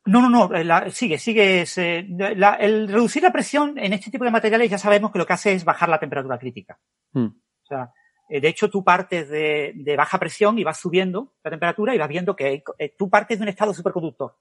No, 0.07 0.23
no, 0.23 0.31
no, 0.31 0.55
eh, 0.57 0.65
la- 0.65 0.91
sigue, 0.91 1.19
sigue. 1.19 1.67
se- 1.67 2.07
la- 2.09 2.55
el 2.55 2.89
reducir 2.89 3.23
la 3.23 3.33
presión 3.33 3.79
en 3.79 3.93
este 3.93 4.11
tipo 4.11 4.25
de 4.25 4.31
materiales 4.31 4.71
ya 4.71 4.79
sabemos 4.79 5.13
que 5.13 5.19
lo 5.19 5.27
que 5.27 5.35
hace 5.35 5.53
es 5.53 5.65
bajar 5.65 5.89
la 5.91 6.01
temperatura 6.01 6.39
crítica. 6.39 6.79
Hmm. 7.13 7.27
O 7.27 7.67
sea, 7.69 7.85
eh, 7.85 7.91
de 8.39 8.49
hecho 8.49 8.71
tú 8.71 8.85
partes 8.85 9.29
de, 9.29 9.95
baja 9.97 10.19
presión 10.19 10.59
y 10.59 10.65
vas 10.65 10.79
subiendo 10.79 11.33
la 11.43 11.51
temperatura 11.51 11.95
y 11.95 11.99
vas 11.99 12.09
viendo 12.09 12.37
que 12.37 12.63
eh, 12.79 12.95
tú 12.97 13.11
partes 13.11 13.39
de 13.39 13.43
un 13.43 13.49
estado 13.49 13.75
superconductor. 13.75 14.37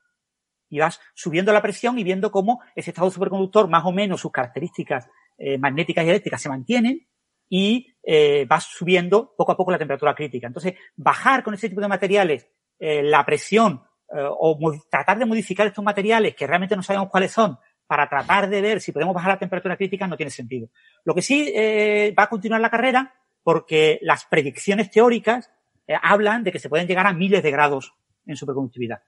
Y 0.70 0.78
vas 0.78 1.00
subiendo 1.16 1.52
la 1.52 1.64
presión 1.64 1.98
y 1.98 2.04
viendo 2.04 2.30
cómo 2.30 2.62
ese 2.76 2.92
estado 2.92 3.10
superconductor, 3.10 3.68
más 3.68 3.84
o 3.86 3.92
menos 3.92 4.22
sus 4.22 4.32
características 4.32 5.10
eh, 5.38 5.58
magnéticas 5.58 6.06
y 6.06 6.10
eléctricas 6.10 6.42
se 6.42 6.50
mantienen 6.50 7.08
y 7.50 7.96
eh, 8.04 8.46
vas 8.48 8.66
subiendo 8.66 9.34
poco 9.36 9.54
a 9.54 9.58
poco 9.58 9.72
la 9.72 9.80
temperatura 9.80 10.14
crítica. 10.14 10.46
Entonces, 10.46 10.76
bajar 10.96 11.44
con 11.44 11.56
ese 11.56 11.70
tipo 11.70 11.82
de 11.82 11.88
materiales 11.88 12.48
eh, 12.80 13.04
la 13.04 13.26
presión 13.26 13.84
eh, 14.16 14.26
o 14.26 14.58
tratar 14.90 15.20
de 15.20 15.26
modificar 15.26 15.68
estos 15.68 15.84
materiales 15.84 16.34
que 16.34 16.48
realmente 16.48 16.78
no 16.78 16.82
sabemos 16.82 17.10
cuáles 17.10 17.32
son 17.32 17.58
para 17.86 18.08
tratar 18.08 18.50
de 18.50 18.62
ver 18.62 18.80
si 18.80 18.94
podemos 18.94 19.14
bajar 19.14 19.34
la 19.34 19.40
temperatura 19.40 19.76
crítica 19.76 20.08
no 20.08 20.16
tiene 20.16 20.30
sentido. 20.30 20.70
Lo 21.04 21.14
que 21.14 21.22
sí 21.22 21.52
eh, 21.54 22.14
va 22.18 22.24
a 22.24 22.30
continuar 22.30 22.62
la 22.62 22.70
carrera 22.70 23.14
porque 23.50 23.98
las 24.04 24.26
predicciones 24.26 24.92
teóricas 24.92 25.50
eh, 25.88 25.96
hablan 26.04 26.44
de 26.44 26.52
que 26.52 26.60
se 26.60 26.70
pueden 26.70 26.86
llegar 26.86 27.08
a 27.08 27.14
miles 27.14 27.42
de 27.42 27.50
grados 27.50 27.96
en 28.28 28.36
superconductividad. 28.36 29.02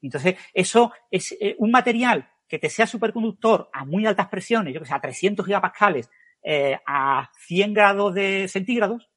Entonces, 0.00 0.36
eso 0.54 0.92
es 1.10 1.36
eh, 1.40 1.56
un 1.58 1.72
material 1.72 2.30
que 2.46 2.60
te 2.60 2.70
sea 2.70 2.86
superconductor 2.86 3.68
a 3.72 3.84
muy 3.84 4.06
altas 4.06 4.28
presiones, 4.28 4.72
yo 4.72 4.78
que 4.78 4.86
sé, 4.86 4.94
a 4.94 5.00
300 5.00 5.44
gigapascales, 5.44 6.08
eh, 6.44 6.78
a 6.86 7.32
100 7.48 7.74
grados 7.74 8.14
de 8.14 8.46
centígrados, 8.46 9.10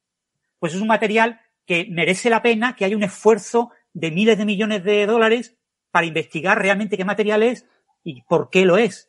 pues 0.58 0.74
es 0.74 0.80
un 0.80 0.88
material 0.88 1.40
que 1.64 1.86
merece 1.88 2.28
la 2.28 2.42
pena 2.42 2.74
que 2.74 2.84
haya 2.84 2.96
un 2.96 3.04
esfuerzo 3.04 3.70
de 3.92 4.10
miles 4.10 4.38
de 4.38 4.44
millones 4.44 4.82
de 4.82 5.06
dólares 5.06 5.56
para 5.92 6.06
investigar 6.06 6.60
realmente 6.60 6.96
qué 6.96 7.04
material 7.04 7.44
es 7.44 7.64
y 8.02 8.22
por 8.22 8.50
qué 8.50 8.64
lo 8.64 8.76
es. 8.76 9.08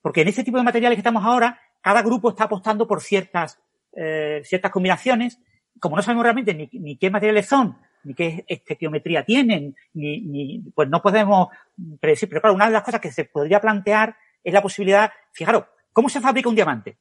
Porque 0.00 0.22
en 0.22 0.28
este 0.28 0.44
tipo 0.44 0.56
de 0.56 0.64
materiales 0.64 0.96
que 0.96 1.00
estamos 1.00 1.26
ahora, 1.26 1.60
cada 1.82 2.00
grupo 2.00 2.30
está 2.30 2.44
apostando 2.44 2.88
por 2.88 3.02
ciertas, 3.02 3.60
eh, 3.96 4.42
ciertas 4.44 4.70
combinaciones. 4.70 5.40
Como 5.80 5.96
no 5.96 6.02
sabemos 6.02 6.24
realmente 6.24 6.54
ni, 6.54 6.68
ni 6.72 6.96
qué 6.96 7.10
materiales 7.10 7.46
son, 7.46 7.78
ni 8.04 8.14
qué 8.14 8.44
estequiometría 8.48 9.24
tienen, 9.24 9.76
ni, 9.94 10.20
ni, 10.22 10.60
pues 10.74 10.88
no 10.88 11.02
podemos 11.02 11.48
predecir. 12.00 12.28
Pero 12.28 12.40
claro, 12.40 12.54
una 12.54 12.66
de 12.66 12.72
las 12.72 12.82
cosas 12.82 13.00
que 13.00 13.12
se 13.12 13.24
podría 13.24 13.60
plantear 13.60 14.16
es 14.42 14.52
la 14.52 14.62
posibilidad, 14.62 15.10
fijaros, 15.32 15.64
¿cómo 15.92 16.08
se 16.08 16.20
fabrica 16.20 16.48
un 16.48 16.54
diamante? 16.54 16.98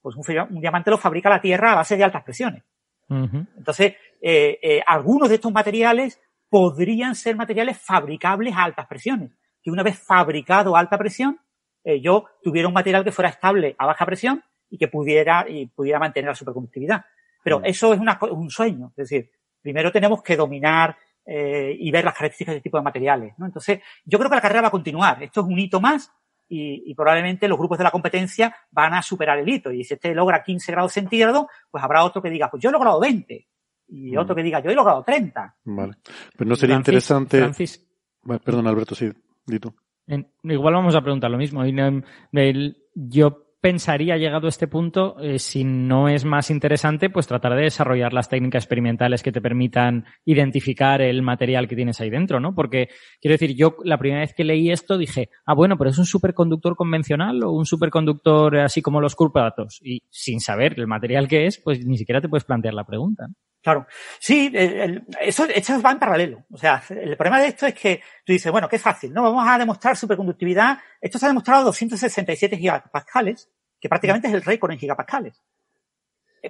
Pues 0.00 0.16
un, 0.16 0.60
diamante 0.60 0.90
lo 0.90 0.98
fabrica 0.98 1.28
la 1.28 1.40
Tierra 1.40 1.72
a 1.72 1.76
base 1.76 1.96
de 1.96 2.04
altas 2.04 2.22
presiones. 2.22 2.62
Entonces, 3.08 3.94
eh, 4.22 4.58
eh, 4.62 4.80
algunos 4.86 5.28
de 5.28 5.34
estos 5.34 5.50
materiales 5.50 6.20
podrían 6.48 7.14
ser 7.14 7.36
materiales 7.36 7.78
fabricables 7.78 8.54
a 8.54 8.64
altas 8.64 8.86
presiones. 8.86 9.32
Que 9.62 9.70
una 9.70 9.82
vez 9.82 9.98
fabricado 9.98 10.76
a 10.76 10.80
alta 10.80 10.96
presión, 10.96 11.40
eh, 11.84 12.00
yo 12.00 12.26
tuviera 12.42 12.68
un 12.68 12.74
material 12.74 13.04
que 13.04 13.12
fuera 13.12 13.30
estable 13.30 13.74
a 13.78 13.86
baja 13.86 14.06
presión 14.06 14.44
y 14.70 14.78
que 14.78 14.88
pudiera, 14.88 15.44
y 15.48 15.66
pudiera 15.66 15.98
mantener 15.98 16.28
la 16.30 16.34
superconductividad. 16.34 17.04
Pero 17.42 17.60
eso 17.64 17.92
es 17.92 18.00
una 18.00 18.18
un 18.30 18.50
sueño. 18.50 18.88
Es 18.96 19.08
decir, 19.08 19.30
primero 19.60 19.90
tenemos 19.92 20.22
que 20.22 20.36
dominar 20.36 20.96
eh, 21.26 21.76
y 21.78 21.90
ver 21.90 22.04
las 22.04 22.14
características 22.14 22.52
de 22.52 22.56
este 22.58 22.68
tipo 22.68 22.78
de 22.78 22.84
materiales. 22.84 23.34
¿no? 23.38 23.46
Entonces, 23.46 23.80
yo 24.04 24.18
creo 24.18 24.30
que 24.30 24.36
la 24.36 24.42
carrera 24.42 24.62
va 24.62 24.68
a 24.68 24.72
continuar. 24.72 25.22
Esto 25.22 25.40
es 25.40 25.46
un 25.46 25.58
hito 25.58 25.80
más 25.80 26.12
y, 26.48 26.82
y 26.90 26.94
probablemente 26.94 27.46
los 27.48 27.58
grupos 27.58 27.78
de 27.78 27.84
la 27.84 27.90
competencia 27.90 28.54
van 28.70 28.94
a 28.94 29.02
superar 29.02 29.38
el 29.38 29.48
hito. 29.48 29.70
Y 29.72 29.84
si 29.84 29.94
este 29.94 30.14
logra 30.14 30.42
15 30.42 30.72
grados 30.72 30.92
centígrados, 30.92 31.46
pues 31.70 31.82
habrá 31.82 32.04
otro 32.04 32.20
que 32.22 32.30
diga, 32.30 32.50
pues 32.50 32.62
yo 32.62 32.68
he 32.70 32.72
logrado 32.72 33.00
20. 33.00 33.48
Y 33.92 34.16
otro 34.16 34.36
que 34.36 34.42
diga, 34.42 34.60
yo 34.60 34.70
he 34.70 34.74
logrado 34.74 35.02
30. 35.02 35.56
Vale. 35.64 35.94
Pues 36.36 36.48
no 36.48 36.54
sería 36.56 36.76
Francis, 36.76 36.88
interesante. 36.88 37.38
Francis. 37.38 37.86
Bueno, 38.22 38.40
Perdón, 38.44 38.66
Alberto, 38.68 38.94
sí, 38.94 39.10
di 39.46 39.58
tú. 39.58 39.74
En- 40.06 40.30
igual 40.44 40.74
vamos 40.74 40.94
a 40.94 41.00
preguntar 41.02 41.30
lo 41.30 41.38
mismo. 41.38 41.64
Y 41.64 41.72
no- 41.72 42.02
el- 42.32 42.76
yo 42.94 43.46
pensaría, 43.60 44.16
llegado 44.16 44.46
a 44.46 44.48
este 44.48 44.68
punto, 44.68 45.18
eh, 45.20 45.38
si 45.38 45.64
no 45.64 46.08
es 46.08 46.24
más 46.24 46.50
interesante, 46.50 47.10
pues 47.10 47.26
tratar 47.26 47.54
de 47.54 47.62
desarrollar 47.62 48.12
las 48.12 48.28
técnicas 48.28 48.64
experimentales 48.64 49.22
que 49.22 49.32
te 49.32 49.40
permitan 49.40 50.06
identificar 50.24 51.02
el 51.02 51.22
material 51.22 51.68
que 51.68 51.76
tienes 51.76 52.00
ahí 52.00 52.10
dentro, 52.10 52.40
¿no? 52.40 52.54
Porque, 52.54 52.88
quiero 53.20 53.34
decir, 53.34 53.54
yo 53.54 53.76
la 53.84 53.98
primera 53.98 54.22
vez 54.22 54.32
que 54.34 54.44
leí 54.44 54.70
esto 54.70 54.96
dije, 54.96 55.28
ah, 55.44 55.54
bueno, 55.54 55.76
pero 55.76 55.90
es 55.90 55.98
un 55.98 56.06
superconductor 56.06 56.74
convencional 56.74 57.42
o 57.44 57.52
un 57.52 57.66
superconductor 57.66 58.56
así 58.58 58.80
como 58.80 59.00
los 59.00 59.14
curvatos. 59.14 59.78
Y 59.82 60.02
sin 60.08 60.40
saber 60.40 60.74
el 60.78 60.86
material 60.86 61.28
que 61.28 61.46
es, 61.46 61.60
pues 61.62 61.84
ni 61.84 61.98
siquiera 61.98 62.20
te 62.20 62.28
puedes 62.28 62.44
plantear 62.44 62.74
la 62.74 62.84
pregunta. 62.84 63.26
Claro. 63.62 63.86
Sí, 64.18 64.50
el- 64.54 64.80
el- 64.80 65.04
eso, 65.20 65.44
eso 65.44 65.82
va 65.82 65.90
en 65.92 65.98
paralelo. 65.98 66.44
O 66.50 66.56
sea, 66.56 66.82
el 66.88 67.16
problema 67.16 67.40
de 67.40 67.48
esto 67.48 67.66
es 67.66 67.74
que 67.74 68.00
tú 68.24 68.32
dices, 68.32 68.50
bueno, 68.50 68.68
qué 68.68 68.78
fácil, 68.78 69.12
¿no? 69.12 69.22
Vamos 69.22 69.46
a 69.46 69.58
demostrar 69.58 69.96
superconductividad. 69.96 70.78
Esto 71.00 71.18
se 71.18 71.26
ha 71.26 71.28
demostrado 71.28 71.60
a 71.60 71.64
267 71.64 72.56
gigapascales, 72.56 73.50
que 73.78 73.88
prácticamente 73.88 74.28
es 74.28 74.34
el 74.34 74.42
récord 74.42 74.72
en 74.72 74.78
gigapascales. 74.78 75.42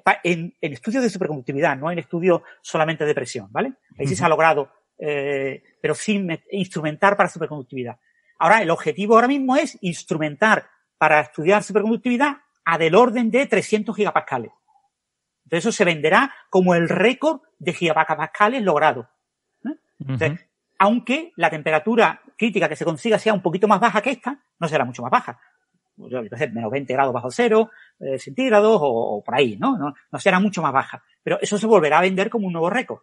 Pa- 0.05 0.21
En, 0.23 0.55
en 0.61 0.73
estudios 0.73 1.03
de 1.03 1.11
superconductividad, 1.11 1.77
no 1.77 1.91
en 1.91 1.99
estudios 1.99 2.43
solamente 2.63 3.05
de 3.05 3.15
presión, 3.15 3.49
¿vale? 3.51 3.73
Ahí 3.99 4.07
sí 4.07 4.15
se 4.15 4.25
ha 4.25 4.29
logrado, 4.29 4.71
eh, 4.97 5.65
pero 5.83 5.97
sin 5.97 6.41
instrumentar 6.53 7.17
para 7.17 7.29
superconductividad. 7.29 7.99
Ahora, 8.39 8.63
el 8.63 8.71
objetivo 8.71 9.17
ahora 9.17 9.27
mismo 9.27 9.57
es 9.57 9.77
instrumentar 9.81 10.71
para 10.97 11.21
estudiar 11.21 11.65
superconductividad 11.65 12.37
a 12.65 12.79
del 12.79 12.95
orden 12.95 13.33
de 13.33 13.47
300 13.47 13.97
gigapascales. 13.97 14.53
Entonces 15.51 15.67
eso 15.67 15.73
se 15.73 15.85
venderá 15.85 16.33
como 16.49 16.75
el 16.75 16.89
récord 16.89 17.41
de 17.59 17.73
gigapascales 17.73 18.63
logrado. 18.63 19.09
¿eh? 19.65 19.75
Entonces, 19.99 20.49
aunque 20.79 21.33
la 21.37 21.51
temperatura 21.51 22.23
crítica 22.39 22.69
que 22.69 22.77
se 22.77 22.85
consiga 22.85 23.19
sea 23.19 23.35
un 23.35 23.43
poquito 23.43 23.67
más 23.69 23.81
baja 23.81 24.01
que 24.01 24.11
esta, 24.11 24.41
no 24.59 24.69
será 24.69 24.85
mucho 24.85 25.03
más 25.03 25.11
baja. 25.11 25.41
Pues, 25.97 26.13
yo 26.13 26.23
sé, 26.37 26.49
menos 26.51 26.71
20 26.71 26.93
grados 26.93 27.13
bajo 27.13 27.31
cero, 27.31 27.71
eh, 27.99 28.19
centígrados 28.19 28.79
o, 28.81 28.87
o 29.19 29.23
por 29.25 29.35
ahí, 29.35 29.57
¿no? 29.59 29.77
¿no? 29.77 29.93
No 30.11 30.19
será 30.21 30.39
mucho 30.41 30.63
más 30.63 30.73
baja. 30.73 31.03
Pero 31.23 31.39
eso 31.43 31.59
se 31.59 31.67
volverá 31.67 31.99
a 31.99 32.03
vender 32.03 32.31
como 32.31 32.47
un 32.47 32.53
nuevo 32.53 32.71
récord. 32.71 33.01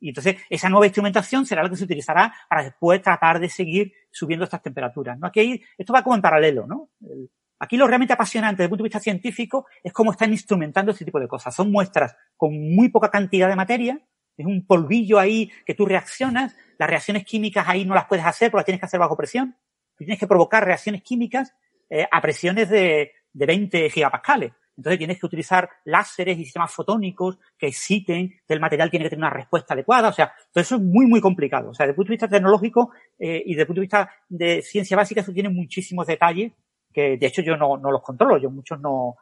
Y 0.00 0.08
entonces 0.08 0.36
esa 0.48 0.68
nueva 0.68 0.86
instrumentación 0.86 1.44
será 1.46 1.62
la 1.62 1.68
que 1.68 1.76
se 1.76 1.84
utilizará 1.84 2.32
para 2.48 2.62
después 2.64 3.02
tratar 3.02 3.38
de 3.40 3.48
seguir 3.48 3.92
subiendo 4.10 4.44
estas 4.44 4.62
temperaturas. 4.62 5.18
¿no? 5.18 5.26
Aquí 5.26 5.62
esto 5.76 5.92
va 5.92 6.02
como 6.02 6.16
en 6.16 6.22
paralelo, 6.22 6.66
¿no? 6.66 6.90
El- 7.02 7.28
Aquí 7.62 7.76
lo 7.76 7.86
realmente 7.86 8.12
apasionante 8.12 8.56
desde 8.56 8.64
el 8.64 8.70
punto 8.70 8.82
de 8.82 8.88
vista 8.88 8.98
científico 8.98 9.66
es 9.84 9.92
cómo 9.92 10.10
están 10.10 10.32
instrumentando 10.32 10.90
este 10.90 11.04
tipo 11.04 11.20
de 11.20 11.28
cosas. 11.28 11.54
Son 11.54 11.70
muestras 11.70 12.16
con 12.36 12.52
muy 12.74 12.88
poca 12.88 13.08
cantidad 13.08 13.48
de 13.48 13.54
materia, 13.54 14.00
es 14.36 14.46
un 14.46 14.66
polvillo 14.66 15.20
ahí 15.20 15.48
que 15.64 15.74
tú 15.74 15.86
reaccionas, 15.86 16.56
las 16.76 16.90
reacciones 16.90 17.24
químicas 17.24 17.64
ahí 17.68 17.84
no 17.84 17.94
las 17.94 18.06
puedes 18.06 18.26
hacer 18.26 18.50
porque 18.50 18.62
las 18.62 18.64
tienes 18.64 18.80
que 18.80 18.86
hacer 18.86 18.98
bajo 18.98 19.16
presión. 19.16 19.56
Tú 19.96 20.04
tienes 20.04 20.18
que 20.18 20.26
provocar 20.26 20.64
reacciones 20.64 21.04
químicas 21.04 21.54
eh, 21.88 22.04
a 22.10 22.20
presiones 22.20 22.68
de, 22.68 23.12
de 23.32 23.46
20 23.46 23.90
gigapascales. 23.90 24.50
Entonces 24.76 24.98
tienes 24.98 25.20
que 25.20 25.26
utilizar 25.26 25.70
láseres 25.84 26.36
y 26.38 26.44
sistemas 26.44 26.72
fotónicos 26.72 27.38
que 27.56 27.68
exciten, 27.68 28.28
que 28.44 28.54
el 28.54 28.58
material 28.58 28.90
tiene 28.90 29.04
que 29.04 29.10
tener 29.10 29.24
una 29.24 29.30
respuesta 29.30 29.74
adecuada. 29.74 30.08
O 30.08 30.12
sea, 30.12 30.34
todo 30.50 30.62
eso 30.62 30.74
es 30.74 30.82
muy, 30.82 31.06
muy 31.06 31.20
complicado. 31.20 31.70
O 31.70 31.74
sea, 31.74 31.86
desde 31.86 31.92
el 31.92 31.96
punto 31.96 32.08
de 32.08 32.14
vista 32.14 32.28
tecnológico 32.28 32.90
eh, 33.20 33.40
y 33.46 33.50
desde 33.50 33.60
el 33.60 33.66
punto 33.68 33.80
de 33.82 33.84
vista 33.84 34.10
de 34.28 34.62
ciencia 34.62 34.96
básica, 34.96 35.20
eso 35.20 35.32
tiene 35.32 35.48
muchísimos 35.48 36.08
detalles 36.08 36.50
que 36.92 37.16
de 37.16 37.26
hecho 37.26 37.42
yo 37.42 37.56
no, 37.56 37.76
no 37.76 37.90
los 37.90 38.02
controlo. 38.02 38.38
Yo 38.38 38.50
muchos 38.50 38.80
no, 38.80 39.16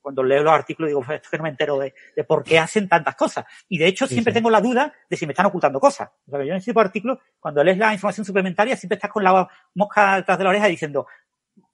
cuando 0.00 0.22
leo 0.22 0.42
los 0.42 0.52
artículos 0.52 0.88
digo, 0.88 1.00
esto 1.12 1.28
que 1.30 1.36
no 1.36 1.44
me 1.44 1.50
entero 1.50 1.78
de, 1.78 1.94
de, 2.16 2.24
por 2.24 2.42
qué 2.42 2.58
hacen 2.58 2.88
tantas 2.88 3.14
cosas. 3.14 3.44
Y 3.68 3.78
de 3.78 3.86
hecho 3.86 4.06
siempre 4.06 4.32
sí. 4.32 4.34
tengo 4.34 4.50
la 4.50 4.60
duda 4.60 4.92
de 5.08 5.16
si 5.16 5.26
me 5.26 5.32
están 5.32 5.46
ocultando 5.46 5.80
cosas. 5.80 6.10
O 6.26 6.30
sea, 6.30 6.40
yo 6.44 6.52
en 6.52 6.58
ese 6.58 6.70
tipo 6.70 6.80
de 6.80 6.86
artículos, 6.86 7.18
cuando 7.38 7.62
lees 7.62 7.78
la 7.78 7.92
información 7.92 8.24
suplementaria, 8.24 8.76
siempre 8.76 8.96
estás 8.96 9.10
con 9.10 9.24
la 9.24 9.48
mosca 9.74 10.16
detrás 10.16 10.38
de 10.38 10.44
la 10.44 10.50
oreja 10.50 10.66
diciendo, 10.66 11.06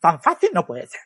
tan 0.01 0.21
fácil 0.21 0.51
no 0.53 0.67
puede 0.67 0.87
ser. 0.87 1.01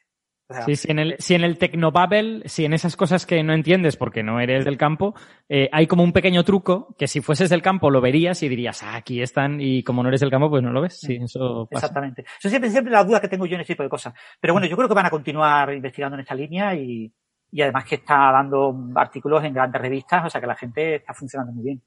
O 0.50 0.52
sea, 0.52 0.64
sí, 0.64 0.74
si 0.74 0.90
en 0.90 0.98
el, 0.98 1.16
si 1.18 1.34
en 1.34 1.44
el 1.44 1.58
Tecnobabble, 1.58 2.42
si 2.46 2.64
en 2.64 2.72
esas 2.72 2.96
cosas 2.96 3.24
que 3.24 3.42
no 3.44 3.52
entiendes 3.54 3.96
porque 3.96 4.24
no 4.24 4.40
eres 4.40 4.64
del 4.64 4.76
campo, 4.76 5.14
eh, 5.48 5.68
hay 5.70 5.86
como 5.86 6.02
un 6.02 6.12
pequeño 6.12 6.42
truco 6.42 6.94
que 6.98 7.06
si 7.06 7.20
fueses 7.20 7.50
del 7.50 7.62
campo 7.62 7.88
lo 7.88 8.00
verías 8.00 8.42
y 8.42 8.48
dirías, 8.48 8.82
ah, 8.82 8.96
aquí 8.96 9.22
están, 9.22 9.60
y 9.60 9.84
como 9.84 10.02
no 10.02 10.08
eres 10.08 10.20
del 10.20 10.30
campo, 10.30 10.50
pues 10.50 10.62
no 10.62 10.72
lo 10.72 10.80
ves. 10.80 10.98
Sí, 10.98 11.20
eso 11.22 11.68
pasa. 11.70 11.86
Exactamente. 11.86 12.22
Eso 12.22 12.48
siempre, 12.48 12.68
siempre 12.68 12.92
la 12.92 13.04
duda 13.04 13.20
que 13.20 13.28
tengo 13.28 13.46
yo 13.46 13.54
en 13.54 13.60
ese 13.60 13.74
tipo 13.74 13.84
de 13.84 13.88
cosas. 13.88 14.12
Pero 14.40 14.52
bueno, 14.54 14.66
yo 14.66 14.76
creo 14.76 14.88
que 14.88 14.94
van 14.94 15.06
a 15.06 15.10
continuar 15.10 15.72
investigando 15.72 16.16
en 16.16 16.22
esta 16.22 16.34
línea 16.34 16.74
y, 16.74 17.12
y 17.52 17.62
además 17.62 17.84
que 17.84 17.94
está 17.96 18.32
dando 18.32 18.76
artículos 18.96 19.44
en 19.44 19.54
grandes 19.54 19.80
revistas, 19.80 20.26
o 20.26 20.30
sea 20.30 20.40
que 20.40 20.46
la 20.48 20.56
gente 20.56 20.96
está 20.96 21.14
funcionando 21.14 21.52
muy 21.52 21.64
bien. 21.64 21.82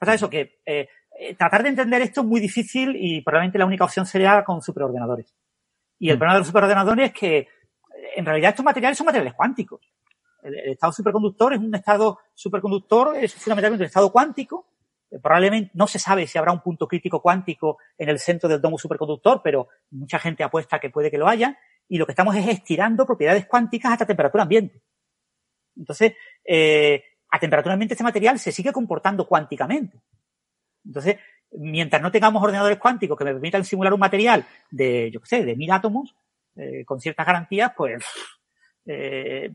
O 0.00 0.04
sea, 0.04 0.14
eso 0.14 0.30
que 0.30 0.60
eh, 0.64 0.88
tratar 1.36 1.62
de 1.62 1.70
entender 1.70 2.02
esto 2.02 2.20
es 2.20 2.26
muy 2.26 2.40
difícil 2.40 2.94
y 2.96 3.20
probablemente 3.22 3.58
la 3.58 3.66
única 3.66 3.84
opción 3.84 4.06
sería 4.06 4.42
con 4.44 4.62
superordenadores. 4.62 5.34
Y 5.98 6.10
el 6.10 6.16
problema 6.16 6.34
de 6.34 6.40
los 6.40 6.46
superordenadores 6.46 7.06
es 7.06 7.12
que 7.12 7.48
en 8.16 8.24
realidad 8.24 8.50
estos 8.50 8.64
materiales 8.64 8.96
son 8.96 9.06
materiales 9.06 9.34
cuánticos. 9.34 9.80
El, 10.42 10.54
estado 10.70 10.92
superconductor 10.92 11.52
es 11.52 11.58
un 11.58 11.74
estado 11.74 12.18
superconductor, 12.34 13.16
es 13.16 13.34
fundamentalmente 13.34 13.84
un 13.84 13.86
estado 13.86 14.12
cuántico. 14.12 14.66
Eh, 15.10 15.18
probablemente 15.20 15.70
no 15.74 15.86
se 15.86 15.98
sabe 15.98 16.26
si 16.26 16.38
habrá 16.38 16.52
un 16.52 16.60
punto 16.60 16.86
crítico 16.86 17.20
cuántico 17.20 17.78
en 17.96 18.08
el 18.08 18.18
centro 18.18 18.48
del 18.48 18.60
domo 18.60 18.78
superconductor, 18.78 19.40
pero 19.42 19.68
mucha 19.90 20.18
gente 20.18 20.44
apuesta 20.44 20.78
que 20.78 20.90
puede 20.90 21.10
que 21.10 21.18
lo 21.18 21.28
haya. 21.28 21.58
Y 21.88 21.98
lo 21.98 22.06
que 22.06 22.12
estamos 22.12 22.36
es 22.36 22.46
estirando 22.46 23.06
propiedades 23.06 23.46
cuánticas 23.46 23.92
hasta 23.92 24.06
temperatura 24.06 24.42
ambiente. 24.42 24.82
Entonces, 25.76 26.14
eh, 26.44 27.02
a 27.30 27.38
temperatura 27.38 27.74
ambiente 27.74 27.94
este 27.94 28.04
material 28.04 28.38
se 28.38 28.52
sigue 28.52 28.72
comportando 28.72 29.26
cuánticamente. 29.26 30.00
Entonces, 30.84 31.16
mientras 31.52 32.02
no 32.02 32.10
tengamos 32.10 32.42
ordenadores 32.42 32.78
cuánticos 32.78 33.16
que 33.16 33.24
me 33.24 33.32
permitan 33.32 33.64
simular 33.64 33.92
un 33.92 34.00
material 34.00 34.46
de, 34.70 35.10
yo 35.10 35.20
qué 35.20 35.26
sé, 35.26 35.44
de 35.44 35.56
mil 35.56 35.70
átomos, 35.70 36.14
eh, 36.58 36.84
con 36.84 37.00
ciertas 37.00 37.26
garantías, 37.26 37.72
pues 37.76 38.04
eh, 38.86 39.54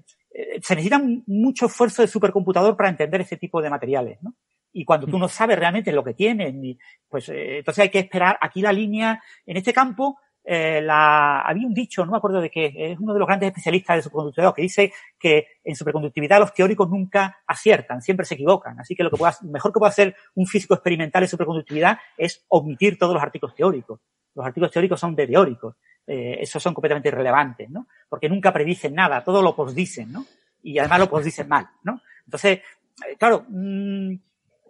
se 0.61 0.75
necesita 0.75 1.01
mucho 1.27 1.67
esfuerzo 1.67 2.01
de 2.01 2.07
supercomputador 2.07 2.75
para 2.75 2.89
entender 2.89 3.21
ese 3.21 3.37
tipo 3.37 3.61
de 3.61 3.69
materiales, 3.69 4.17
¿no? 4.21 4.35
Y 4.73 4.85
cuando 4.85 5.05
tú 5.05 5.19
no 5.19 5.27
sabes 5.27 5.57
realmente 5.57 5.91
lo 5.91 6.03
que 6.03 6.15
tienen, 6.15 6.77
pues 7.07 7.29
eh, 7.29 7.59
entonces 7.59 7.83
hay 7.83 7.89
que 7.89 7.99
esperar. 7.99 8.39
Aquí 8.41 8.59
la 8.59 8.73
línea, 8.73 9.21
en 9.45 9.57
este 9.57 9.71
campo, 9.71 10.17
eh, 10.43 10.81
la, 10.81 11.41
había 11.41 11.67
un 11.67 11.75
dicho, 11.75 12.03
no 12.03 12.11
me 12.11 12.17
acuerdo 12.17 12.41
de 12.41 12.49
qué, 12.49 12.73
es 12.75 12.99
uno 12.99 13.13
de 13.13 13.19
los 13.19 13.27
grandes 13.27 13.47
especialistas 13.49 13.97
de 13.97 14.01
superconductividad 14.01 14.55
que 14.55 14.61
dice 14.63 14.93
que 15.19 15.47
en 15.63 15.75
superconductividad 15.75 16.39
los 16.39 16.53
teóricos 16.53 16.89
nunca 16.89 17.37
aciertan, 17.45 18.01
siempre 18.01 18.25
se 18.25 18.33
equivocan. 18.33 18.79
Así 18.79 18.95
que 18.95 19.03
lo 19.03 19.11
que 19.11 19.17
pueda, 19.17 19.37
mejor 19.43 19.71
que 19.71 19.79
puede 19.79 19.91
hacer 19.91 20.15
un 20.33 20.47
físico 20.47 20.73
experimental 20.73 21.21
en 21.21 21.29
superconductividad 21.29 21.99
es 22.17 22.43
omitir 22.47 22.97
todos 22.97 23.13
los 23.13 23.21
artículos 23.21 23.55
teóricos. 23.55 24.01
Los 24.33 24.43
artículos 24.43 24.71
teóricos 24.71 24.99
son 24.99 25.15
de 25.15 25.27
teóricos. 25.27 25.75
Eh, 26.05 26.37
esos 26.41 26.61
son 26.61 26.73
completamente 26.73 27.09
irrelevantes, 27.09 27.69
¿no? 27.69 27.87
Porque 28.09 28.29
nunca 28.29 28.51
predicen 28.51 28.93
nada, 28.93 29.23
todo 29.23 29.41
lo 29.41 29.55
posdicen, 29.55 30.11
¿no? 30.11 30.25
Y 30.61 30.77
además 30.79 30.99
lo 30.99 31.09
posdicen 31.09 31.47
mal, 31.47 31.69
¿no? 31.83 32.01
Entonces, 32.25 32.59
eh, 32.59 33.15
claro, 33.17 33.45
mmm, 33.47 34.13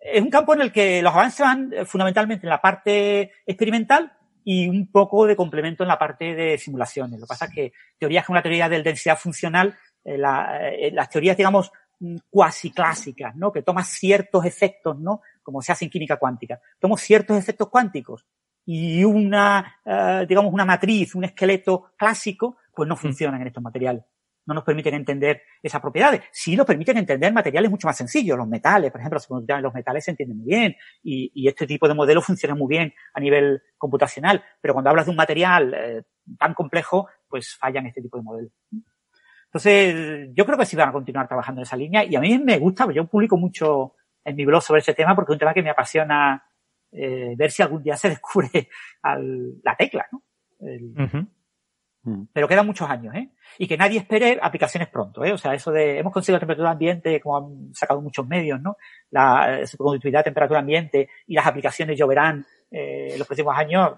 es 0.02 0.22
un 0.22 0.30
campo 0.30 0.54
en 0.54 0.62
el 0.62 0.72
que 0.72 1.02
los 1.02 1.14
avances 1.14 1.40
van 1.40 1.72
fundamentalmente 1.86 2.46
en 2.46 2.50
la 2.50 2.62
parte 2.62 3.32
experimental, 3.46 4.12
y 4.44 4.68
un 4.68 4.92
poco 4.92 5.26
de 5.26 5.36
complemento 5.36 5.84
en 5.84 5.88
la 5.88 5.98
parte 5.98 6.36
de 6.36 6.58
simulaciones. 6.58 7.20
Lo 7.20 7.26
que 7.26 7.30
pasa 7.30 7.46
es 7.46 7.52
que 7.54 7.74
teorías 7.98 8.26
como 8.26 8.36
la 8.36 8.42
teoría 8.42 8.70
de 8.70 8.84
densidad 8.84 9.18
funcional, 9.18 9.78
eh, 10.04 10.18
la, 10.18 10.70
eh, 10.70 10.92
las 10.92 11.10
teorías, 11.10 11.38
digamos, 11.38 11.72
cuasi 12.30 12.72
clásicas, 12.72 13.36
¿no? 13.36 13.52
Que 13.52 13.62
toma 13.62 13.84
ciertos 13.84 14.46
efectos, 14.46 15.00
¿no? 15.00 15.22
Como 15.42 15.62
se 15.62 15.72
hace 15.72 15.86
en 15.86 15.92
química 15.92 16.18
cuántica. 16.18 16.60
Toma 16.80 16.98
ciertos 16.98 17.38
efectos 17.38 17.70
cuánticos 17.70 18.26
y 18.66 19.04
una, 19.04 19.80
eh, 19.86 20.26
digamos, 20.28 20.54
una 20.54 20.66
matriz, 20.66 21.16
un 21.16 21.26
esqueleto 21.26 21.92
clásico, 21.98 22.58
pues 22.74 22.88
no 22.88 22.96
funcionan 22.96 23.42
en 23.42 23.48
estos 23.48 23.64
materiales 23.64 24.04
no 24.46 24.54
nos 24.54 24.64
permiten 24.64 24.94
entender 24.94 25.42
esas 25.62 25.82
propiedades. 25.82 26.22
Sí 26.32 26.56
nos 26.56 26.66
permiten 26.66 26.98
entender 26.98 27.32
materiales 27.34 27.72
mucho 27.72 27.88
más 27.88 27.98
sencillos, 27.98 28.38
los 28.38 28.48
metales, 28.48 28.92
por 28.92 29.00
ejemplo, 29.02 29.20
los 29.62 29.74
metales 29.74 30.04
se 30.04 30.12
entienden 30.12 30.38
muy 30.38 30.48
bien 30.48 30.76
y, 31.02 31.32
y 31.34 31.48
este 31.48 31.66
tipo 31.66 31.88
de 31.88 31.94
modelos 31.94 32.26
funcionan 32.26 32.58
muy 32.58 32.68
bien 32.68 32.94
a 33.14 33.20
nivel 33.20 33.62
computacional, 33.78 34.44
pero 34.62 34.74
cuando 34.74 34.90
hablas 34.90 35.06
de 35.06 35.12
un 35.12 35.18
material 35.18 35.74
eh, 35.74 36.04
tan 36.38 36.54
complejo, 36.54 37.08
pues 37.28 37.56
fallan 37.56 37.86
este 37.88 38.02
tipo 38.02 38.18
de 38.18 38.24
modelos. 38.24 38.52
Entonces, 39.46 40.30
yo 40.34 40.46
creo 40.46 40.58
que 40.58 40.66
sí 40.66 40.76
van 40.76 40.90
a 40.90 40.94
continuar 40.94 41.28
trabajando 41.28 41.62
en 41.62 41.64
esa 41.64 41.78
línea 41.78 42.04
y 42.04 42.16
a 42.16 42.20
mí 42.20 42.40
me 42.40 42.58
gusta, 42.58 42.92
yo 42.92 43.06
publico 43.06 43.38
mucho 43.38 43.96
en 44.26 44.36
mi 44.36 44.46
blog 44.46 44.64
sobre 44.64 44.82
ese 44.82 44.94
tema 44.94 45.16
porque 45.16 45.32
es 45.32 45.36
un 45.36 45.40
tema 45.40 45.54
que 45.54 45.62
me 45.62 45.70
apasiona 45.70 46.44
eh, 46.94 47.34
ver 47.36 47.52
si 47.52 47.64
algún 47.64 47.84
día 47.84 47.98
se 47.98 48.10
descubre 48.16 48.70
al, 49.02 49.62
la 49.64 49.76
tecla, 49.76 50.08
¿no? 50.12 50.24
El, 50.60 50.92
uh 50.92 51.02
-huh. 51.02 51.28
Pero 52.34 52.50
quedan 52.50 52.66
muchos 52.66 52.90
años, 52.90 53.16
¿eh? 53.16 53.30
Y 53.58 53.66
que 53.66 53.78
nadie 53.78 54.00
espere 54.00 54.38
aplicaciones 54.42 54.90
pronto, 54.90 55.24
¿eh? 55.24 55.32
O 55.32 55.38
sea, 55.38 55.54
eso 55.54 55.72
de, 55.72 56.00
hemos 56.00 56.12
conseguido 56.12 56.36
la 56.36 56.42
temperatura 56.42 56.72
ambiente, 56.72 57.22
como 57.22 57.38
han 57.38 57.74
sacado 57.74 58.02
muchos 58.02 58.28
medios, 58.28 58.62
¿no? 58.62 58.76
La 59.10 59.62
eh, 59.62 59.68
superconductividad 59.68 60.20
de 60.20 60.24
temperatura 60.26 60.60
ambiente 60.60 61.10
y 61.28 61.34
las 61.34 61.48
aplicaciones 61.48 61.98
lloverán 61.98 62.46
eh, 62.70 63.10
en 63.12 63.20
los 63.20 63.26
próximos 63.26 63.58
años. 63.58 63.94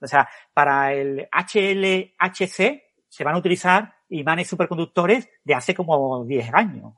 O 0.00 0.06
sea, 0.08 0.28
para 0.52 0.92
el 0.92 1.28
HLHC 1.30 2.82
se 3.08 3.24
van 3.24 3.34
a 3.36 3.38
utilizar 3.38 3.94
imanes 4.08 4.48
superconductores 4.48 5.28
de 5.44 5.54
hace 5.54 5.72
como 5.72 6.24
10 6.24 6.52
años, 6.52 6.94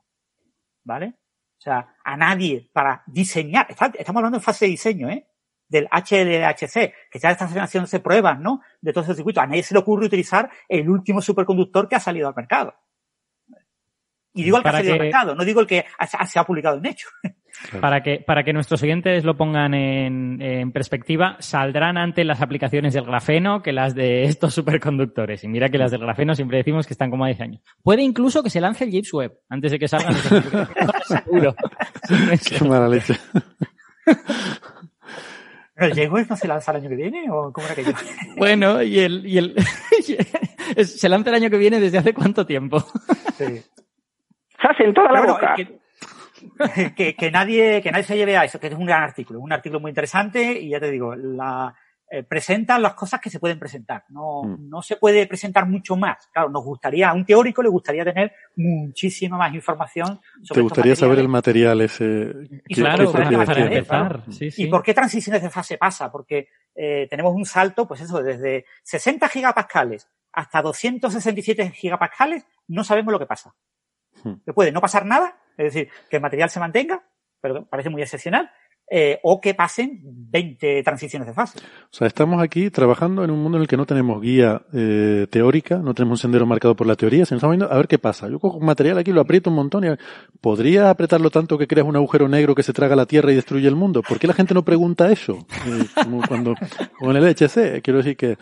¿vale? 0.83 1.13
O 1.57 1.61
sea, 1.61 1.95
a 2.03 2.17
nadie 2.17 2.69
para 2.71 3.03
diseñar, 3.07 3.65
está, 3.69 3.91
estamos 3.97 4.19
hablando 4.19 4.37
en 4.37 4.43
fase 4.43 4.65
de 4.65 4.71
diseño, 4.71 5.09
¿eh? 5.09 5.27
del 5.67 5.87
HLHC, 5.91 6.93
que 7.11 7.19
ya 7.19 7.31
están 7.31 7.49
haciéndose 7.59 7.99
pruebas, 7.99 8.39
¿no? 8.39 8.61
De 8.81 8.93
todo 8.93 9.03
ese 9.03 9.15
circuito. 9.15 9.41
A 9.41 9.47
nadie 9.47 9.63
se 9.63 9.73
le 9.73 9.79
ocurre 9.79 10.05
utilizar 10.05 10.49
el 10.67 10.89
último 10.89 11.21
superconductor 11.21 11.89
que 11.89 11.95
ha 11.95 11.99
salido 11.99 12.27
al 12.27 12.35
mercado. 12.35 12.75
Y 14.33 14.43
digo 14.43 14.57
el 14.57 14.63
que 14.63 14.69
ha 14.69 14.73
salido 14.73 14.93
que... 14.93 14.99
al 14.99 15.05
mercado, 15.05 15.35
no 15.35 15.43
digo 15.43 15.61
el 15.61 15.67
que 15.67 15.85
se 16.29 16.39
ha 16.39 16.43
publicado 16.45 16.77
en 16.77 16.85
hecho. 16.85 17.09
Para 17.81 18.01
que, 18.01 18.19
para 18.19 18.43
que 18.43 18.53
nuestros 18.53 18.81
oyentes 18.83 19.23
lo 19.23 19.35
pongan 19.35 19.73
en, 19.73 20.41
en, 20.41 20.71
perspectiva, 20.71 21.37
saldrán 21.39 21.97
ante 21.97 22.23
las 22.23 22.41
aplicaciones 22.41 22.93
del 22.93 23.05
grafeno 23.05 23.61
que 23.61 23.73
las 23.73 23.95
de 23.95 24.23
estos 24.25 24.53
superconductores. 24.53 25.43
Y 25.43 25.47
mira 25.47 25.69
que 25.69 25.77
las 25.77 25.91
del 25.91 26.01
grafeno 26.01 26.35
siempre 26.35 26.57
decimos 26.57 26.87
que 26.87 26.93
están 26.93 27.09
como 27.09 27.25
a 27.25 27.27
10 27.27 27.41
años. 27.41 27.61
Puede 27.83 28.03
incluso 28.03 28.43
que 28.43 28.49
se 28.49 28.61
lance 28.61 28.83
el 28.83 28.91
James 28.91 29.13
Webb 29.13 29.33
antes 29.49 29.71
de 29.71 29.79
que 29.79 29.87
salgan. 29.87 30.13
Seguro. 31.03 31.55
Qué 32.57 32.63
mala 32.63 32.87
leche. 32.87 33.15
¿El 35.75 35.93
James 35.93 36.29
no 36.29 36.35
se 36.35 36.47
lanza 36.47 36.71
el 36.71 36.77
año 36.77 36.89
que 36.89 36.95
viene 36.95 37.25
o 37.29 37.51
cómo 37.51 37.67
era 37.67 37.75
que 37.75 37.83
yo? 37.83 37.91
Bueno, 38.37 38.81
y 38.81 38.99
el, 38.99 39.25
y 39.27 39.37
el 39.37 39.55
se 40.85 41.09
lanza 41.09 41.29
el 41.29 41.35
año 41.35 41.49
que 41.49 41.57
viene 41.57 41.79
desde 41.79 41.99
hace 41.99 42.13
cuánto 42.13 42.45
tiempo. 42.45 42.79
Sí. 43.37 43.61
Se 44.59 44.67
hace 44.67 44.83
en 44.85 44.93
toda 44.93 45.11
la 45.11 45.21
Pero, 45.21 45.33
boca. 45.33 45.53
Que, 45.55 45.79
que, 46.95 47.15
que, 47.15 47.31
nadie, 47.31 47.81
que 47.81 47.91
nadie 47.91 48.03
se 48.03 48.15
lleve 48.15 48.37
a 48.37 48.45
eso, 48.45 48.59
que 48.59 48.67
es 48.67 48.73
un 48.73 48.85
gran 48.85 49.03
artículo, 49.03 49.39
un 49.39 49.53
artículo 49.53 49.79
muy 49.79 49.89
interesante 49.89 50.59
y 50.59 50.69
ya 50.69 50.79
te 50.79 50.91
digo, 50.91 51.15
la, 51.15 51.73
eh, 52.09 52.23
presentan 52.23 52.81
las 52.81 52.93
cosas 52.93 53.19
que 53.19 53.29
se 53.29 53.39
pueden 53.39 53.59
presentar. 53.59 54.05
No, 54.09 54.43
mm. 54.43 54.69
no 54.69 54.81
se 54.81 54.95
puede 54.95 55.27
presentar 55.27 55.67
mucho 55.67 55.97
más. 55.97 56.29
Claro, 56.31 56.49
nos 56.49 56.63
gustaría, 56.63 57.09
a 57.09 57.13
un 57.13 57.25
teórico 57.25 57.61
le 57.61 57.67
gustaría 57.67 58.05
tener 58.05 58.31
muchísima 58.55 59.37
más 59.37 59.53
información 59.53 60.21
sobre 60.41 60.59
¿Te 60.59 60.61
gustaría 60.61 60.95
saber 60.95 61.19
el 61.19 61.27
material 61.27 61.81
ese? 61.81 62.31
Y 62.67 62.75
claro, 62.75 63.11
para, 63.11 63.45
para 63.45 63.61
empezar. 63.61 64.23
Sí, 64.29 64.51
sí. 64.51 64.63
¿Y 64.63 64.67
por 64.67 64.83
qué 64.83 64.93
transiciones 64.93 65.41
de 65.41 65.49
fase 65.49 65.77
pasa? 65.77 66.09
Porque 66.09 66.47
eh, 66.73 67.07
tenemos 67.09 67.35
un 67.35 67.45
salto, 67.45 67.85
pues 67.85 67.99
eso, 67.99 68.23
desde 68.23 68.65
60 68.83 69.27
gigapascales 69.27 70.07
hasta 70.31 70.61
267 70.61 71.71
gigapascales, 71.71 72.45
no 72.67 72.83
sabemos 72.83 73.11
lo 73.11 73.19
que 73.19 73.25
pasa. 73.25 73.55
Que 74.45 74.53
puede 74.53 74.71
no 74.71 74.81
pasar 74.81 75.05
nada, 75.05 75.35
es 75.57 75.73
decir, 75.73 75.89
que 76.09 76.17
el 76.17 76.21
material 76.21 76.49
se 76.49 76.59
mantenga, 76.59 77.03
pero 77.41 77.65
parece 77.67 77.89
muy 77.89 78.01
excepcional, 78.01 78.49
eh, 78.89 79.19
o 79.21 79.41
que 79.41 79.53
pasen 79.53 79.99
20 80.01 80.81
transiciones 80.81 81.27
de 81.27 81.33
fase. 81.33 81.59
O 81.59 81.91
sea, 81.91 82.07
estamos 82.07 82.41
aquí 82.41 82.69
trabajando 82.69 83.25
en 83.25 83.31
un 83.31 83.43
mundo 83.43 83.57
en 83.57 83.63
el 83.63 83.67
que 83.67 83.75
no 83.75 83.85
tenemos 83.85 84.21
guía 84.21 84.61
eh, 84.73 85.27
teórica, 85.29 85.79
no 85.79 85.93
tenemos 85.93 86.19
un 86.19 86.21
sendero 86.21 86.45
marcado 86.45 86.73
por 86.73 86.87
la 86.87 86.95
teoría, 86.95 87.25
sino 87.25 87.35
estamos 87.35 87.57
viendo 87.57 87.69
a 87.69 87.75
ver 87.75 87.89
qué 87.89 87.99
pasa. 87.99 88.29
Yo 88.29 88.39
cojo 88.39 88.57
un 88.57 88.65
material 88.65 88.97
aquí, 88.97 89.11
lo 89.11 89.19
aprieto 89.19 89.49
un 89.49 89.57
montón 89.57 89.83
y 89.83 89.87
¿podría 90.39 90.89
apretarlo 90.89 91.29
tanto 91.29 91.57
que 91.57 91.67
creas 91.67 91.85
un 91.85 91.97
agujero 91.97 92.29
negro 92.29 92.55
que 92.55 92.63
se 92.63 92.71
traga 92.71 92.95
la 92.95 93.05
Tierra 93.05 93.29
y 93.33 93.35
destruye 93.35 93.67
el 93.67 93.75
mundo? 93.75 94.01
¿Por 94.03 94.19
qué 94.19 94.27
la 94.27 94.33
gente 94.33 94.53
no 94.53 94.63
pregunta 94.63 95.11
eso? 95.11 95.45
Eh, 95.65 95.85
como 96.01 96.21
cuando, 96.25 96.53
con 96.97 97.13
el 97.13 97.21
LHC, 97.21 97.81
quiero 97.81 97.97
decir 97.97 98.15
que 98.15 98.37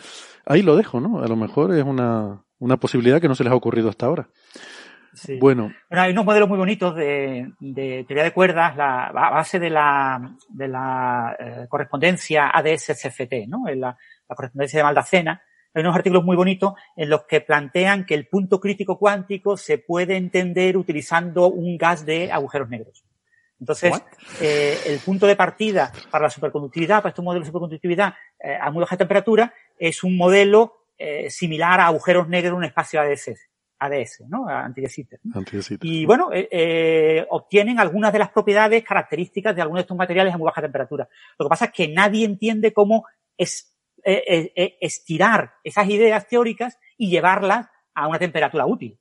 ahí 0.46 0.62
lo 0.62 0.76
dejo, 0.76 1.00
¿no? 1.00 1.24
A 1.24 1.28
lo 1.28 1.36
mejor 1.36 1.74
es 1.74 1.84
una, 1.84 2.46
una 2.60 2.78
posibilidad 2.78 3.20
que 3.20 3.28
no 3.28 3.34
se 3.34 3.44
les 3.44 3.52
ha 3.52 3.56
ocurrido 3.56 3.90
hasta 3.90 4.06
ahora. 4.06 4.30
Bueno. 5.40 5.74
Hay 5.90 6.12
unos 6.12 6.26
modelos 6.26 6.50
muy 6.50 6.58
bonitos 6.58 6.96
de, 6.96 7.54
teoría 8.08 8.24
de 8.24 8.34
cuerdas 8.34 8.76
la, 8.76 9.08
a 9.08 9.30
base 9.32 9.60
de 9.60 9.70
la, 9.70 10.36
de 10.50 10.68
la 10.68 11.36
eh, 11.40 11.66
correspondencia 11.70 12.50
ADS-CFT, 12.50 13.48
¿no? 13.48 13.66
la, 13.68 13.98
la 14.28 14.36
correspondencia 14.36 14.80
de 14.80 14.84
Maldacena. 14.84 15.42
Hay 15.74 15.82
unos 15.82 15.96
artículos 15.96 16.24
muy 16.24 16.36
bonitos 16.36 16.74
en 16.96 17.10
los 17.10 17.24
que 17.26 17.42
plantean 17.42 18.06
que 18.06 18.14
el 18.14 18.28
punto 18.28 18.60
crítico 18.60 18.98
cuántico 18.98 19.58
se 19.58 19.78
puede 19.78 20.16
entender 20.16 20.78
utilizando 20.78 21.50
un 21.50 21.78
gas 21.78 22.06
de 22.06 22.32
agujeros 22.32 22.70
negros. 22.70 23.04
Entonces, 23.60 23.94
eh, 24.42 24.78
el 24.86 25.00
punto 25.00 25.28
de 25.28 25.36
partida 25.36 25.92
para 26.12 26.24
la 26.24 26.30
superconductividad, 26.30 26.98
para 26.98 27.10
este 27.10 27.22
modelo 27.22 27.42
de 27.42 27.48
superconductividad 27.48 28.14
eh, 28.40 28.58
a 28.60 28.70
muy 28.70 28.82
baja 28.82 28.98
temperatura, 28.98 29.54
es 29.78 30.04
un 30.04 30.16
modelo 30.18 30.82
similar 31.28 31.82
a 31.82 31.88
agujeros 31.88 32.30
negros 32.30 32.52
en 32.52 32.58
un 32.58 32.64
espacio 32.64 33.02
ADS, 33.02 33.32
ADS 33.80 34.24
¿no? 34.28 34.48
Anti 34.48 34.84
Y 35.82 36.06
bueno, 36.06 36.32
eh, 36.32 36.48
eh, 36.52 37.26
obtienen 37.30 37.80
algunas 37.80 38.14
de 38.14 38.20
las 38.20 38.30
propiedades 38.30 38.84
características 38.84 39.56
de 39.56 39.62
algunos 39.62 39.80
de 39.80 39.82
estos 39.82 39.98
materiales 39.98 40.34
a 40.34 40.38
muy 40.38 40.46
baja 40.46 40.62
temperatura. 40.62 41.08
Lo 41.38 41.46
que 41.46 41.50
pasa 41.50 41.66
es 41.66 41.72
que 41.72 41.88
nadie 41.88 42.26
entiende 42.26 42.74
cómo 42.74 43.06
es, 43.38 43.72
estirar 44.04 45.56
esas 45.64 45.90
ideas 45.90 46.28
teóricas 46.28 46.78
y 46.98 47.10
llevarlas 47.10 47.68
a 47.94 48.08
una 48.08 48.20
temperatura 48.20 48.66
útil 48.66 49.00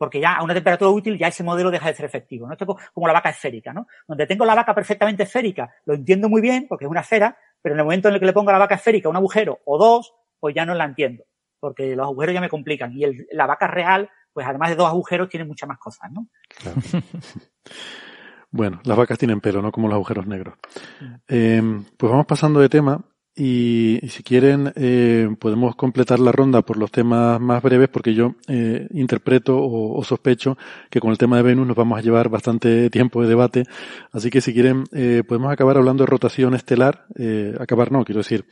porque 0.00 0.18
ya 0.18 0.36
a 0.36 0.42
una 0.42 0.54
temperatura 0.54 0.90
útil 0.90 1.18
ya 1.18 1.28
ese 1.28 1.42
modelo 1.42 1.70
deja 1.70 1.88
de 1.88 1.94
ser 1.94 2.06
efectivo. 2.06 2.46
¿no? 2.46 2.54
Esto 2.54 2.64
es 2.78 2.88
como 2.94 3.06
la 3.06 3.12
vaca 3.12 3.28
esférica, 3.28 3.74
¿no? 3.74 3.86
Donde 4.08 4.26
tengo 4.26 4.46
la 4.46 4.54
vaca 4.54 4.74
perfectamente 4.74 5.24
esférica, 5.24 5.74
lo 5.84 5.92
entiendo 5.92 6.30
muy 6.30 6.40
bien 6.40 6.64
porque 6.66 6.86
es 6.86 6.90
una 6.90 7.02
esfera, 7.02 7.36
pero 7.60 7.74
en 7.74 7.80
el 7.80 7.84
momento 7.84 8.08
en 8.08 8.14
el 8.14 8.20
que 8.20 8.24
le 8.24 8.32
pongo 8.32 8.48
a 8.48 8.54
la 8.54 8.60
vaca 8.60 8.76
esférica 8.76 9.10
un 9.10 9.16
agujero 9.16 9.58
o 9.66 9.76
dos, 9.76 10.14
pues 10.38 10.54
ya 10.54 10.64
no 10.64 10.72
la 10.72 10.86
entiendo, 10.86 11.24
porque 11.60 11.94
los 11.94 12.04
agujeros 12.04 12.34
ya 12.34 12.40
me 12.40 12.48
complican. 12.48 12.92
Y 12.96 13.04
el, 13.04 13.26
la 13.32 13.46
vaca 13.46 13.66
real, 13.66 14.08
pues 14.32 14.46
además 14.46 14.70
de 14.70 14.76
dos 14.76 14.88
agujeros, 14.88 15.28
tiene 15.28 15.46
muchas 15.46 15.68
más 15.68 15.78
cosas, 15.78 16.10
¿no? 16.10 16.26
bueno, 18.50 18.80
las 18.84 18.96
vacas 18.96 19.18
tienen 19.18 19.40
pelo, 19.40 19.62
no 19.62 19.70
como 19.70 19.88
los 19.88 19.94
agujeros 19.94 20.26
negros. 20.26 20.54
Eh, 21.28 21.62
pues 21.96 22.10
vamos 22.10 22.26
pasando 22.26 22.60
de 22.60 22.68
tema 22.68 23.04
y, 23.42 24.00
si 24.08 24.22
quieren, 24.22 24.72
eh, 24.74 25.28
podemos 25.38 25.76
completar 25.76 26.18
la 26.18 26.32
ronda 26.32 26.62
por 26.62 26.76
los 26.76 26.90
temas 26.90 27.40
más 27.40 27.62
breves, 27.62 27.88
porque 27.88 28.12
yo 28.12 28.34
eh, 28.48 28.86
interpreto 28.90 29.56
o, 29.58 30.02
sospecho 30.04 30.58
que 30.90 31.00
con 31.00 31.10
el 31.10 31.18
tema 31.18 31.36
de 31.36 31.44
Venus 31.44 31.66
nos 31.66 31.76
vamos 31.76 31.98
a 31.98 32.02
llevar 32.02 32.28
bastante 32.28 32.90
tiempo 32.90 33.22
de 33.22 33.28
debate. 33.28 33.64
Así 34.12 34.30
que 34.30 34.40
si 34.40 34.52
quieren, 34.52 34.84
eh, 34.92 35.22
podemos 35.26 35.52
acabar 35.52 35.78
hablando 35.78 36.02
de 36.02 36.10
rotación 36.10 36.54
estelar. 36.54 37.06
Acabar 37.58 37.92
no, 37.92 38.04
quiero 38.04 38.18
decir, 38.18 38.44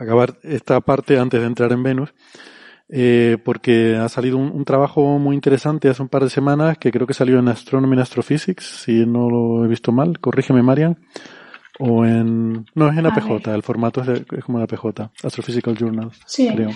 acabar 0.00 0.38
esta 0.42 0.80
parte 0.80 1.18
antes 1.18 1.40
de 1.40 1.46
entrar 1.46 1.72
en 1.72 1.82
Venus. 1.82 2.14
Eh, 2.92 3.38
porque 3.44 3.94
ha 3.94 4.08
salido 4.08 4.36
un, 4.36 4.50
un, 4.50 4.64
trabajo 4.64 5.20
muy 5.20 5.36
interesante 5.36 5.88
hace 5.88 6.02
un 6.02 6.08
par 6.08 6.24
de 6.24 6.30
semanas 6.30 6.76
que 6.76 6.90
creo 6.90 7.06
que 7.06 7.14
salió 7.14 7.38
en 7.38 7.46
Astronomy 7.46 7.92
and 7.92 8.02
Astrophysics, 8.02 8.64
si 8.64 9.06
no 9.06 9.30
lo 9.30 9.64
he 9.64 9.68
visto 9.68 9.92
mal, 9.92 10.18
corrígeme 10.18 10.60
Marian 10.60 10.98
o 11.80 12.04
en... 12.04 12.66
No, 12.74 12.88
es 12.90 12.98
en 12.98 13.06
APJ, 13.06 13.48
el 13.54 13.62
formato 13.62 14.02
es, 14.02 14.24
como 14.44 14.58
en 14.58 14.64
APJ, 14.64 15.10
Astrophysical 15.22 15.76
Journal, 15.76 16.10
sí, 16.26 16.48
creo. 16.54 16.70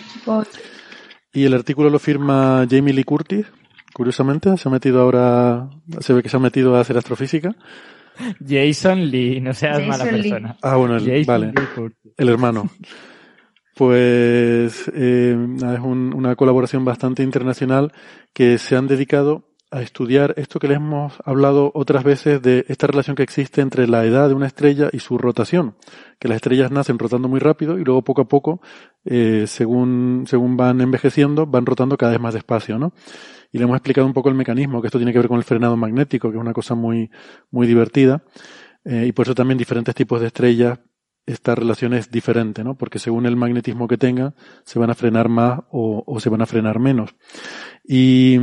Y 1.32 1.44
el 1.44 1.54
artículo 1.54 1.90
lo 1.90 1.98
firma 1.98 2.66
Jamie 2.68 2.94
Lee 2.94 3.04
Curtis, 3.04 3.46
curiosamente, 3.92 4.56
se 4.56 4.68
ha 4.68 4.72
metido 4.72 5.02
ahora, 5.02 5.68
se 6.00 6.12
ve 6.14 6.22
que 6.22 6.28
se 6.28 6.36
ha 6.36 6.40
metido 6.40 6.74
a 6.76 6.80
hacer 6.80 6.96
astrofísica. 6.96 7.54
Jason 8.46 9.10
Lee, 9.10 9.40
no 9.40 9.52
seas 9.52 9.86
mala 9.86 10.04
persona. 10.04 10.56
Ah, 10.62 10.76
bueno, 10.76 10.96
el, 10.96 11.24
vale, 11.24 11.52
el 12.16 12.28
hermano. 12.28 12.70
Pues 13.74 14.88
eh, 14.94 15.36
es 15.36 15.80
una 15.80 16.36
colaboración 16.36 16.84
bastante 16.84 17.22
internacional 17.22 17.92
que 18.32 18.58
se 18.58 18.76
han 18.76 18.86
dedicado 18.86 19.54
a 19.74 19.82
estudiar 19.82 20.34
esto 20.36 20.60
que 20.60 20.68
les 20.68 20.76
hemos 20.76 21.14
hablado 21.24 21.72
otras 21.74 22.04
veces 22.04 22.40
de 22.40 22.64
esta 22.68 22.86
relación 22.86 23.16
que 23.16 23.24
existe 23.24 23.60
entre 23.60 23.88
la 23.88 24.04
edad 24.04 24.28
de 24.28 24.34
una 24.34 24.46
estrella 24.46 24.88
y 24.92 25.00
su 25.00 25.18
rotación, 25.18 25.74
que 26.20 26.28
las 26.28 26.36
estrellas 26.36 26.70
nacen 26.70 26.96
rotando 26.96 27.28
muy 27.28 27.40
rápido 27.40 27.76
y 27.76 27.82
luego 27.82 28.02
poco 28.02 28.22
a 28.22 28.28
poco, 28.28 28.60
eh, 29.04 29.46
según, 29.48 30.26
según 30.28 30.56
van 30.56 30.80
envejeciendo, 30.80 31.44
van 31.46 31.66
rotando 31.66 31.96
cada 31.96 32.12
vez 32.12 32.20
más 32.20 32.34
despacio, 32.34 32.78
¿no? 32.78 32.92
Y 33.50 33.58
le 33.58 33.64
hemos 33.64 33.76
explicado 33.76 34.06
un 34.06 34.12
poco 34.12 34.28
el 34.28 34.36
mecanismo, 34.36 34.80
que 34.80 34.86
esto 34.86 34.98
tiene 34.98 35.12
que 35.12 35.18
ver 35.18 35.28
con 35.28 35.38
el 35.38 35.44
frenado 35.44 35.76
magnético, 35.76 36.30
que 36.30 36.36
es 36.36 36.40
una 36.40 36.52
cosa 36.52 36.76
muy, 36.76 37.10
muy 37.50 37.66
divertida, 37.66 38.22
eh, 38.84 39.06
y 39.08 39.12
por 39.12 39.26
eso 39.26 39.34
también 39.34 39.58
diferentes 39.58 39.94
tipos 39.96 40.20
de 40.20 40.28
estrellas 40.28 40.78
esta 41.26 41.54
relación 41.54 41.94
es 41.94 42.10
diferente, 42.10 42.64
¿no? 42.64 42.74
Porque 42.74 42.98
según 42.98 43.26
el 43.26 43.36
magnetismo 43.36 43.88
que 43.88 43.98
tengan, 43.98 44.34
se 44.64 44.78
van 44.78 44.90
a 44.90 44.94
frenar 44.94 45.28
más 45.28 45.60
o, 45.70 46.02
o 46.06 46.20
se 46.20 46.28
van 46.28 46.42
a 46.42 46.46
frenar 46.46 46.78
menos. 46.78 47.14
Y, 47.82 48.38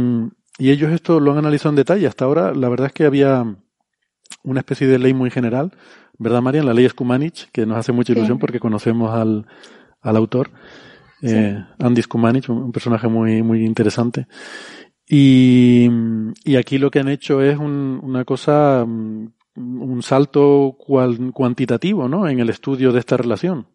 y 0.57 0.71
ellos 0.71 0.91
esto 0.91 1.19
lo 1.19 1.31
han 1.31 1.39
analizado 1.39 1.69
en 1.71 1.75
detalle. 1.77 2.07
Hasta 2.07 2.25
ahora, 2.25 2.53
la 2.53 2.69
verdad 2.69 2.87
es 2.87 2.93
que 2.93 3.05
había 3.05 3.55
una 4.43 4.59
especie 4.59 4.87
de 4.87 4.99
ley 4.99 5.13
muy 5.13 5.29
general, 5.29 5.71
¿verdad, 6.17 6.41
Marian? 6.41 6.65
La 6.65 6.73
ley 6.73 6.87
Skumanich, 6.87 7.49
que 7.51 7.65
nos 7.65 7.77
hace 7.77 7.91
mucha 7.91 8.13
ilusión 8.13 8.39
porque 8.39 8.59
conocemos 8.59 9.11
al, 9.11 9.45
al 10.01 10.15
autor, 10.17 10.51
eh, 11.21 11.63
Andy 11.79 12.01
Skumanich, 12.01 12.49
un, 12.49 12.71
personaje 12.71 13.07
muy, 13.07 13.43
muy 13.43 13.63
interesante. 13.63 14.27
Y, 15.07 15.89
y 16.43 16.55
aquí 16.55 16.77
lo 16.77 16.89
que 16.89 16.99
han 16.99 17.09
hecho 17.09 17.41
es 17.41 17.57
un, 17.57 17.99
una 18.01 18.23
cosa, 18.23 18.85
mm, 18.87 19.33
un 19.55 20.01
salto 20.01 20.77
cuantitativo, 20.77 22.07
¿no? 22.07 22.27
En 22.27 22.39
el 22.39 22.49
estudio 22.49 22.91
de 22.91 22.99
esta 22.99 23.17
relación. 23.17 23.67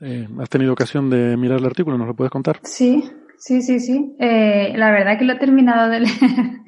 Eh, 0.00 0.28
¿Has 0.38 0.48
tenido 0.48 0.72
ocasión 0.72 1.10
de 1.10 1.36
mirar 1.36 1.58
el 1.58 1.66
artículo? 1.66 1.98
¿Nos 1.98 2.06
lo 2.06 2.14
puedes 2.14 2.30
contar? 2.30 2.60
Sí, 2.62 3.02
Sí, 3.40 3.62
sí, 3.62 3.80
sí. 3.80 4.14
Eh, 4.18 4.74
la 4.76 4.90
verdad 4.90 5.18
que 5.18 5.24
lo 5.24 5.32
he 5.32 5.38
terminado 5.38 5.88
de 5.88 6.00
leer 6.00 6.60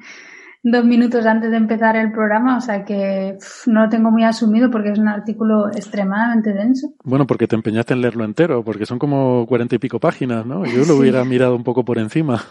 dos 0.63 0.83
minutos 0.83 1.25
antes 1.27 1.51
de 1.51 1.57
empezar 1.57 1.95
el 1.95 2.11
programa, 2.11 2.57
o 2.57 2.61
sea 2.61 2.83
que 2.83 3.37
no 3.67 3.83
lo 3.83 3.89
tengo 3.89 4.09
muy 4.09 4.23
asumido 4.23 4.71
porque 4.71 4.89
es 4.89 4.97
un 4.97 5.07
artículo 5.07 5.67
extremadamente 5.67 6.51
denso. 6.51 6.95
Bueno, 7.03 7.27
porque 7.27 7.47
te 7.47 7.55
empeñaste 7.55 7.93
en 7.93 8.01
leerlo 8.01 8.25
entero, 8.25 8.63
porque 8.63 8.87
son 8.87 8.97
como 8.97 9.45
cuarenta 9.45 9.75
y 9.75 9.79
pico 9.79 9.99
páginas, 9.99 10.47
¿no? 10.47 10.65
Yo 10.65 10.83
lo 10.85 10.95
hubiera 10.95 11.23
mirado 11.23 11.55
un 11.55 11.63
poco 11.63 11.85
por 11.85 11.99
encima. 11.99 12.41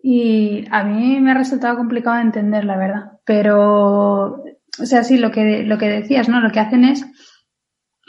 Y 0.00 0.64
a 0.70 0.84
mí 0.84 1.18
me 1.20 1.32
ha 1.32 1.34
resultado 1.34 1.76
complicado 1.76 2.16
de 2.16 2.22
entender, 2.22 2.64
la 2.64 2.76
verdad. 2.76 3.12
Pero, 3.24 4.44
o 4.80 4.86
sea, 4.86 5.04
sí, 5.04 5.18
lo 5.18 5.30
que, 5.30 5.62
lo 5.62 5.78
que 5.78 5.88
decías, 5.88 6.28
¿no? 6.28 6.40
Lo 6.40 6.50
que 6.50 6.60
hacen 6.60 6.84
es 6.84 7.04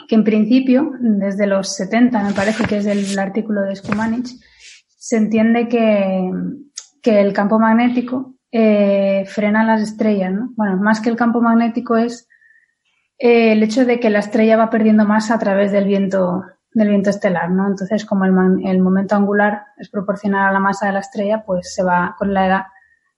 que 0.08 0.14
en 0.14 0.24
principio, 0.24 0.92
desde 1.00 1.46
los 1.46 1.74
70, 1.74 2.22
me 2.22 2.32
parece 2.32 2.64
que 2.64 2.78
es 2.78 2.86
el 2.86 3.18
artículo 3.18 3.62
de 3.62 3.76
Skumanich, 3.76 4.30
se 4.86 5.16
entiende 5.16 5.68
que, 5.68 6.30
que 7.02 7.20
el 7.20 7.32
campo 7.32 7.58
magnético 7.58 8.34
eh, 8.50 9.24
frena 9.26 9.64
las 9.64 9.82
estrellas, 9.82 10.32
¿no? 10.32 10.50
Bueno, 10.56 10.76
más 10.78 11.00
que 11.00 11.10
el 11.10 11.16
campo 11.16 11.40
magnético 11.40 11.96
es 11.96 12.28
eh, 13.18 13.52
el 13.52 13.62
hecho 13.62 13.84
de 13.84 14.00
que 14.00 14.10
la 14.10 14.20
estrella 14.20 14.56
va 14.56 14.70
perdiendo 14.70 15.04
masa 15.04 15.34
a 15.34 15.38
través 15.38 15.72
del 15.72 15.84
viento, 15.84 16.42
del 16.72 16.88
viento 16.88 17.10
estelar, 17.10 17.50
¿no? 17.50 17.66
Entonces, 17.66 18.04
como 18.04 18.24
el, 18.24 18.32
el 18.64 18.80
momento 18.80 19.14
angular 19.14 19.64
es 19.76 19.88
proporcional 19.90 20.48
a 20.48 20.52
la 20.52 20.60
masa 20.60 20.86
de 20.86 20.92
la 20.92 21.00
estrella, 21.00 21.44
pues 21.44 21.74
se 21.74 21.82
va 21.82 22.14
con 22.18 22.32
la 22.32 22.46
edad, 22.46 22.62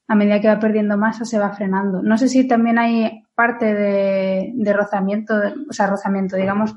a 0.07 0.15
medida 0.15 0.41
que 0.41 0.49
va 0.49 0.59
perdiendo 0.59 0.97
masa, 0.97 1.25
se 1.25 1.39
va 1.39 1.51
frenando. 1.53 2.03
No 2.03 2.17
sé 2.19 2.29
si 2.29 2.47
también 2.49 2.79
hay 2.79 3.23
parte 3.39 3.73
de, 3.73 4.51
de 4.53 4.73
rozamiento, 4.73 5.33
o 5.71 5.73
sea, 5.73 5.87
rozamiento, 5.87 6.35
digamos, 6.35 6.75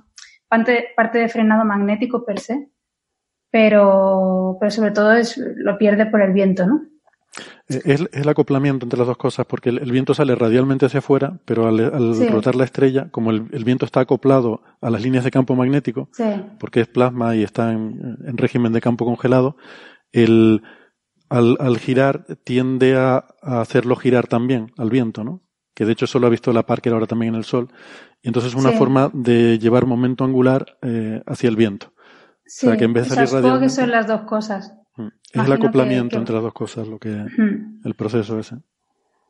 parte, 0.47 0.89
parte 0.95 1.17
de 1.17 1.27
frenado 1.27 1.65
magnético 1.65 2.23
per 2.23 2.39
se, 2.39 2.69
pero, 3.49 4.57
pero 4.59 4.69
sobre 4.69 4.91
todo 4.91 5.11
es, 5.13 5.37
lo 5.37 5.79
pierde 5.79 6.05
por 6.05 6.21
el 6.21 6.33
viento, 6.33 6.67
¿no? 6.67 6.83
Es, 7.67 8.05
el 8.11 8.29
acoplamiento 8.29 8.85
entre 8.85 8.99
las 8.99 9.07
dos 9.07 9.17
cosas, 9.17 9.47
porque 9.47 9.69
el, 9.69 9.91
viento 9.91 10.13
sale 10.13 10.35
radialmente 10.35 10.85
hacia 10.85 10.99
afuera, 10.99 11.39
pero 11.45 11.67
al, 11.67 12.29
rotar 12.29 12.53
la 12.53 12.65
estrella, 12.65 13.09
como 13.09 13.31
el, 13.31 13.63
viento 13.65 13.85
está 13.85 14.01
acoplado 14.01 14.61
a 14.81 14.91
las 14.91 15.01
líneas 15.01 15.23
de 15.23 15.31
campo 15.31 15.55
magnético, 15.55 16.09
porque 16.59 16.81
es 16.81 16.87
plasma 16.87 17.35
y 17.35 17.41
está 17.41 17.71
en, 17.71 18.37
régimen 18.37 18.71
de 18.71 18.81
campo 18.81 19.05
congelado, 19.05 19.57
el, 20.11 20.61
al, 21.27 21.57
al 21.59 21.79
girar 21.79 22.25
tiende 22.43 22.97
a, 22.97 23.25
hacerlo 23.41 23.95
girar 23.95 24.27
también 24.27 24.73
al 24.77 24.91
viento, 24.91 25.23
¿no? 25.23 25.41
Que 25.81 25.85
de 25.85 25.93
hecho 25.93 26.05
solo 26.05 26.27
ha 26.27 26.29
visto 26.29 26.53
la 26.53 26.63
Parker 26.63 26.93
ahora 26.93 27.07
también 27.07 27.33
en 27.33 27.39
el 27.39 27.43
Sol. 27.43 27.67
Y 28.21 28.27
entonces 28.27 28.53
es 28.53 28.55
una 28.55 28.71
forma 28.73 29.09
de 29.13 29.57
llevar 29.57 29.87
momento 29.87 30.23
angular 30.23 30.77
eh, 30.83 31.23
hacia 31.25 31.49
el 31.49 31.55
viento. 31.55 31.91
Sí, 32.45 32.67
o 32.67 32.69
sea, 32.69 32.77
que 32.77 32.83
en 32.83 32.93
vez 32.93 33.09
de 33.09 33.25
salir 33.25 33.59
que 33.59 33.69
son 33.69 33.89
las 33.89 34.05
dos 34.05 34.21
cosas. 34.21 34.75
Mm. 34.95 35.07
Es 35.33 35.43
el 35.43 35.51
acoplamiento 35.51 36.19
entre 36.19 36.35
las 36.35 36.43
dos 36.43 36.53
cosas, 36.53 36.87
lo 36.87 36.99
que 36.99 37.25
el 37.83 37.95
proceso 37.95 38.37
ese. 38.37 38.57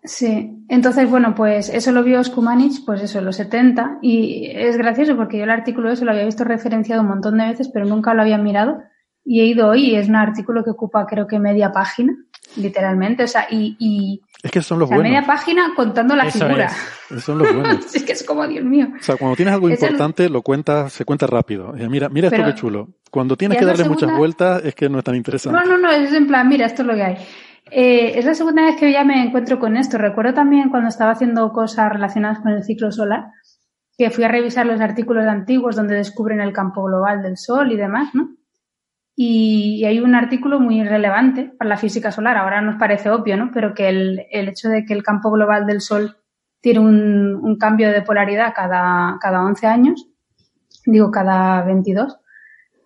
Sí, 0.04 0.66
entonces, 0.68 1.10
bueno, 1.10 1.36
pues 1.36 1.70
eso 1.70 1.94
lo 1.94 2.04
vio 2.04 2.22
Skumanich, 2.22 2.84
pues 2.86 3.02
eso, 3.02 3.20
en 3.20 3.26
los 3.28 3.38
70, 3.38 4.00
y 4.02 4.52
es 4.54 4.76
gracioso 4.76 5.16
porque 5.16 5.38
yo 5.38 5.46
el 5.46 5.52
artículo 5.52 5.90
ese 5.90 6.04
lo 6.04 6.12
había 6.12 6.26
visto 6.26 6.44
referenciado 6.44 7.02
un 7.02 7.08
montón 7.08 7.38
de 7.38 7.46
veces, 7.46 7.70
pero 7.70 7.86
nunca 7.86 8.14
lo 8.14 8.24
había 8.24 8.38
mirado, 8.38 8.82
y 9.24 9.40
he 9.40 9.46
ido 9.46 9.70
hoy 9.70 9.92
y 9.92 9.96
es 9.96 10.10
un 10.10 10.18
artículo 10.18 10.66
que 10.66 10.72
ocupa 10.72 11.06
creo 11.06 11.28
que 11.28 11.40
media 11.40 11.72
página, 11.72 12.14
literalmente, 12.58 13.24
o 13.24 13.28
sea, 13.28 13.48
y, 13.50 13.78
y 13.80 14.22
es 14.44 14.52
que 14.52 14.62
son 14.62 14.80
los 14.80 14.90
la 14.90 14.98
media 14.98 15.24
página 15.24 15.74
contando 15.76 16.16
la 16.16 16.30
figura. 16.32 16.72
Es. 17.10 17.24
Son 17.24 17.38
los 17.38 17.54
buenos. 17.54 17.94
es 17.96 18.04
que 18.04 18.14
es 18.14 18.24
como, 18.24 18.48
Dios 18.48 18.66
mío. 18.66 18.88
O 19.00 19.04
sea, 19.04 19.16
cuando 19.16 19.36
tienes 19.36 19.54
algo 19.54 19.70
importante, 19.70 20.30
lo 20.30 20.42
cuentas, 20.42 20.94
se 20.94 21.06
cuenta 21.06 21.28
rápido. 21.28 21.74
Mira, 21.74 22.10
mira 22.10 22.30
esto 22.30 22.44
que 22.44 22.56
chulo. 22.56 22.88
Cuando 23.12 23.38
tienes 23.38 23.60
que 23.60 23.66
darle 23.66 23.88
muchas 23.88 24.16
vueltas, 24.18 24.64
es 24.66 24.74
que 24.74 24.90
no 24.90 24.98
es 24.98 25.04
tan 25.04 25.16
interesante. 25.16 25.60
No, 25.60 25.66
no, 25.66 25.78
no, 25.78 25.92
es 25.92 26.12
en 26.14 26.26
plan, 26.26 26.48
mira, 26.48 26.66
esto 26.66 26.82
es 26.82 26.88
lo 26.88 26.96
que 26.96 27.04
hay. 27.04 27.18
Eh, 27.70 28.18
es 28.18 28.26
la 28.26 28.34
segunda 28.34 28.64
vez 28.64 28.78
que 28.78 28.92
ya 28.92 29.04
me 29.04 29.24
encuentro 29.24 29.60
con 29.60 29.78
esto. 29.78 29.98
Recuerdo 30.00 30.34
también 30.34 30.70
cuando 30.70 30.90
estaba 30.90 31.12
haciendo 31.12 31.52
cosas 31.54 31.92
relacionadas 31.92 32.40
con 32.40 32.52
el 32.52 32.64
ciclo 32.64 32.92
solar, 32.92 33.26
que 33.96 34.10
fui 34.10 34.24
a 34.24 34.28
revisar 34.28 34.66
los 34.66 34.82
artículos 34.82 35.26
antiguos 35.28 35.76
donde 35.76 35.96
descubren 35.96 36.42
el 36.42 36.52
campo 36.52 36.84
global 36.84 37.22
del 37.22 37.38
Sol 37.38 37.72
y 37.72 37.78
demás, 37.78 38.10
¿no? 38.16 38.30
Y, 39.24 39.86
hay 39.86 40.00
un 40.00 40.16
artículo 40.16 40.60
muy 40.60 40.84
relevante 40.84 41.54
para 41.56 41.70
la 41.70 41.78
física 41.78 42.12
solar. 42.12 42.38
Ahora 42.38 42.60
nos 42.60 42.78
parece 42.78 43.12
obvio, 43.12 43.38
¿no? 43.38 43.52
Pero 43.54 43.76
que 43.76 43.88
el, 43.88 44.26
el 44.32 44.50
hecho 44.50 44.68
de 44.68 44.84
que 44.84 44.94
el 44.94 45.04
campo 45.04 45.30
global 45.30 45.68
del 45.68 45.82
Sol 45.82 46.18
tiene 46.60 46.80
un, 46.80 47.36
un, 47.36 47.56
cambio 47.60 47.92
de 47.92 48.02
polaridad 48.02 48.52
cada, 48.56 49.20
cada 49.22 49.46
11 49.46 49.68
años, 49.68 50.08
digo 50.88 51.12
cada 51.12 51.62
22, 51.62 52.18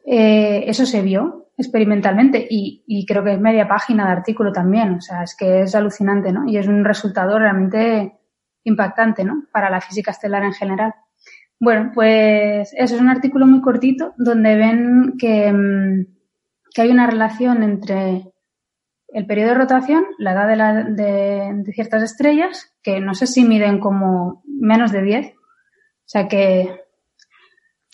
eh, 0.05 0.65
eso 0.67 0.85
se 0.85 1.01
vio 1.01 1.51
experimentalmente 1.57 2.45
y, 2.49 2.83
y, 2.85 3.05
creo 3.05 3.23
que 3.23 3.31
es 3.31 3.39
media 3.39 3.69
página 3.69 4.05
de 4.05 4.11
artículo 4.11 4.51
también. 4.51 4.95
O 4.95 5.01
sea, 5.01 5.23
es 5.23 5.37
que 5.37 5.61
es 5.61 5.73
alucinante, 5.73 6.33
¿no? 6.33 6.49
Y 6.49 6.57
es 6.57 6.67
un 6.67 6.83
resultado 6.83 7.39
realmente 7.39 8.19
impactante, 8.65 9.23
¿no? 9.23 9.45
Para 9.53 9.69
la 9.69 9.79
física 9.79 10.11
estelar 10.11 10.43
en 10.43 10.53
general. 10.53 10.95
Bueno, 11.61 11.91
pues 11.93 12.73
eso 12.77 12.95
es 12.95 13.01
un 13.01 13.07
artículo 13.07 13.47
muy 13.47 13.61
cortito 13.61 14.13
donde 14.17 14.57
ven 14.57 15.13
que, 15.17 15.53
mm, 15.53 16.14
que 16.75 16.81
hay 16.81 16.91
una 16.91 17.07
relación 17.07 17.63
entre 17.63 18.33
el 19.07 19.25
periodo 19.25 19.49
de 19.49 19.55
rotación, 19.55 20.03
la 20.17 20.33
edad 20.33 20.47
de, 20.47 20.55
la, 20.57 20.73
de, 20.83 21.51
de, 21.63 21.71
ciertas 21.71 22.03
estrellas, 22.03 22.75
que 22.83 22.99
no 22.99 23.15
sé 23.15 23.27
si 23.27 23.45
miden 23.45 23.79
como 23.79 24.43
menos 24.45 24.91
de 24.91 25.01
10. 25.01 25.27
O 25.27 25.39
sea 26.03 26.27
que. 26.27 26.81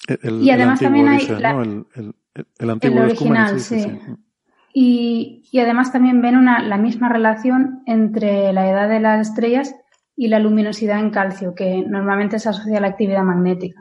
El, 0.08 0.42
y 0.42 0.50
además 0.50 0.80
también 0.80 1.08
hay. 1.10 1.20
Dice, 1.20 1.40
la, 1.40 1.54
¿no? 1.54 1.62
el, 1.62 2.16
el, 2.58 2.70
antiguo 2.72 3.04
original, 3.04 3.60
sí, 3.60 3.82
sí. 3.82 4.00
sí. 4.04 4.12
Y, 4.74 5.44
y, 5.52 5.60
además 5.60 5.92
también 5.92 6.22
ven 6.24 6.36
una, 6.36 6.64
la 6.64 6.78
misma 6.78 7.08
relación 7.08 7.84
entre 7.86 8.52
la 8.52 8.68
edad 8.68 8.90
de 8.90 9.00
las 9.00 9.30
estrellas 9.30 9.76
y 10.16 10.28
la 10.30 10.40
luminosidad 10.40 11.00
en 11.00 11.12
calcio, 11.12 11.54
que 11.54 11.84
normalmente 11.88 12.40
se 12.40 12.50
asocia 12.50 12.80
a 12.80 12.82
la 12.82 12.88
actividad 12.88 13.22
magnética. 13.22 13.80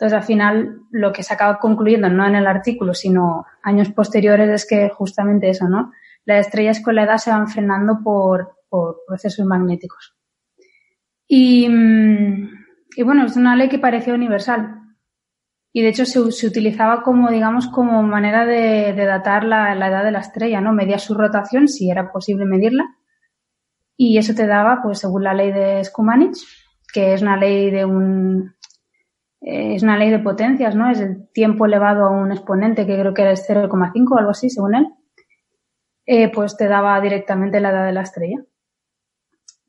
Entonces, 0.00 0.16
al 0.16 0.24
final, 0.24 0.80
lo 0.90 1.12
que 1.12 1.22
se 1.22 1.34
acaba 1.34 1.58
concluyendo, 1.58 2.08
no 2.08 2.26
en 2.26 2.34
el 2.34 2.46
artículo, 2.46 2.94
sino 2.94 3.44
años 3.62 3.90
posteriores, 3.90 4.48
es 4.48 4.66
que 4.66 4.88
justamente 4.88 5.50
eso, 5.50 5.68
¿no? 5.68 5.92
Las 6.24 6.46
estrellas 6.46 6.80
con 6.80 6.94
la 6.94 7.02
edad 7.02 7.18
se 7.18 7.30
van 7.30 7.48
frenando 7.48 7.98
por, 8.02 8.54
por 8.70 9.00
procesos 9.06 9.44
magnéticos. 9.44 10.16
Y, 11.28 11.68
y, 12.96 13.02
bueno, 13.02 13.26
es 13.26 13.36
una 13.36 13.54
ley 13.56 13.68
que 13.68 13.78
parecía 13.78 14.14
universal. 14.14 14.80
Y 15.70 15.82
de 15.82 15.88
hecho 15.88 16.06
se, 16.06 16.46
utilizaba 16.46 17.02
como, 17.02 17.30
digamos, 17.30 17.68
como 17.68 18.02
manera 18.02 18.46
de, 18.46 18.94
datar 18.94 19.44
la, 19.44 19.74
la, 19.74 19.88
edad 19.88 20.02
de 20.02 20.12
la 20.12 20.20
estrella, 20.20 20.62
¿no? 20.62 20.72
Medía 20.72 20.98
su 20.98 21.12
rotación, 21.12 21.68
si 21.68 21.90
era 21.90 22.10
posible 22.10 22.46
medirla. 22.46 22.86
Y 23.98 24.16
eso 24.16 24.34
te 24.34 24.46
daba, 24.46 24.80
pues, 24.82 25.00
según 25.00 25.24
la 25.24 25.34
ley 25.34 25.52
de 25.52 25.84
Skumanich, 25.84 26.38
que 26.90 27.12
es 27.12 27.20
una 27.20 27.36
ley 27.36 27.70
de 27.70 27.84
un, 27.84 28.54
eh, 29.40 29.74
es 29.74 29.82
una 29.82 29.96
ley 29.96 30.10
de 30.10 30.18
potencias, 30.18 30.74
¿no? 30.74 30.90
Es 30.90 31.00
el 31.00 31.28
tiempo 31.32 31.66
elevado 31.66 32.04
a 32.04 32.10
un 32.10 32.30
exponente 32.32 32.86
que 32.86 32.98
creo 32.98 33.14
que 33.14 33.22
era 33.22 33.32
0,5 33.32 34.10
o 34.10 34.18
algo 34.18 34.30
así, 34.30 34.50
según 34.50 34.74
él. 34.74 34.86
Eh, 36.06 36.30
pues 36.32 36.56
te 36.56 36.68
daba 36.68 37.00
directamente 37.00 37.60
la 37.60 37.70
edad 37.70 37.86
de 37.86 37.92
la 37.92 38.02
estrella. 38.02 38.38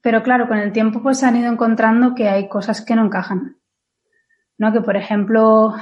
Pero 0.01 0.23
claro, 0.23 0.47
con 0.47 0.57
el 0.57 0.71
tiempo 0.71 1.01
pues 1.01 1.19
se 1.19 1.25
han 1.25 1.35
ido 1.35 1.51
encontrando 1.51 2.15
que 2.15 2.27
hay 2.27 2.49
cosas 2.49 2.83
que 2.83 2.95
no 2.95 3.05
encajan. 3.05 3.57
¿No? 4.57 4.73
Que 4.73 4.81
por 4.81 4.95
ejemplo, 4.95 5.73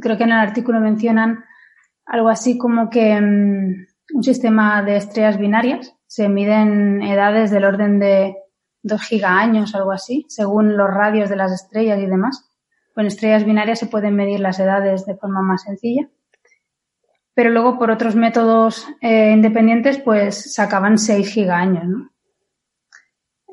creo 0.00 0.16
que 0.16 0.24
en 0.24 0.32
el 0.32 0.38
artículo 0.38 0.80
mencionan 0.80 1.44
algo 2.04 2.28
así 2.28 2.58
como 2.58 2.90
que 2.90 3.16
um, 3.16 3.86
un 4.12 4.22
sistema 4.22 4.82
de 4.82 4.96
estrellas 4.96 5.38
binarias 5.38 5.94
se 6.06 6.28
miden 6.28 7.02
edades 7.02 7.50
del 7.50 7.64
orden 7.64 8.00
de 8.00 8.36
2 8.82 9.00
gigaaños 9.02 9.74
o 9.74 9.78
algo 9.78 9.92
así, 9.92 10.26
según 10.28 10.76
los 10.76 10.90
radios 10.90 11.30
de 11.30 11.36
las 11.36 11.52
estrellas 11.52 12.00
y 12.00 12.06
demás. 12.06 12.49
Con 13.00 13.06
estrellas 13.06 13.46
binarias 13.46 13.78
se 13.78 13.86
pueden 13.86 14.14
medir 14.14 14.40
las 14.40 14.60
edades 14.60 15.06
de 15.06 15.16
forma 15.16 15.40
más 15.40 15.62
sencilla. 15.62 16.10
Pero 17.32 17.48
luego 17.48 17.78
por 17.78 17.90
otros 17.90 18.14
métodos 18.14 18.86
eh, 19.00 19.30
independientes 19.32 19.96
pues 19.96 20.52
sacaban 20.52 20.98
6 20.98 21.26
gigaaños, 21.26 21.86
¿no? 21.86 22.10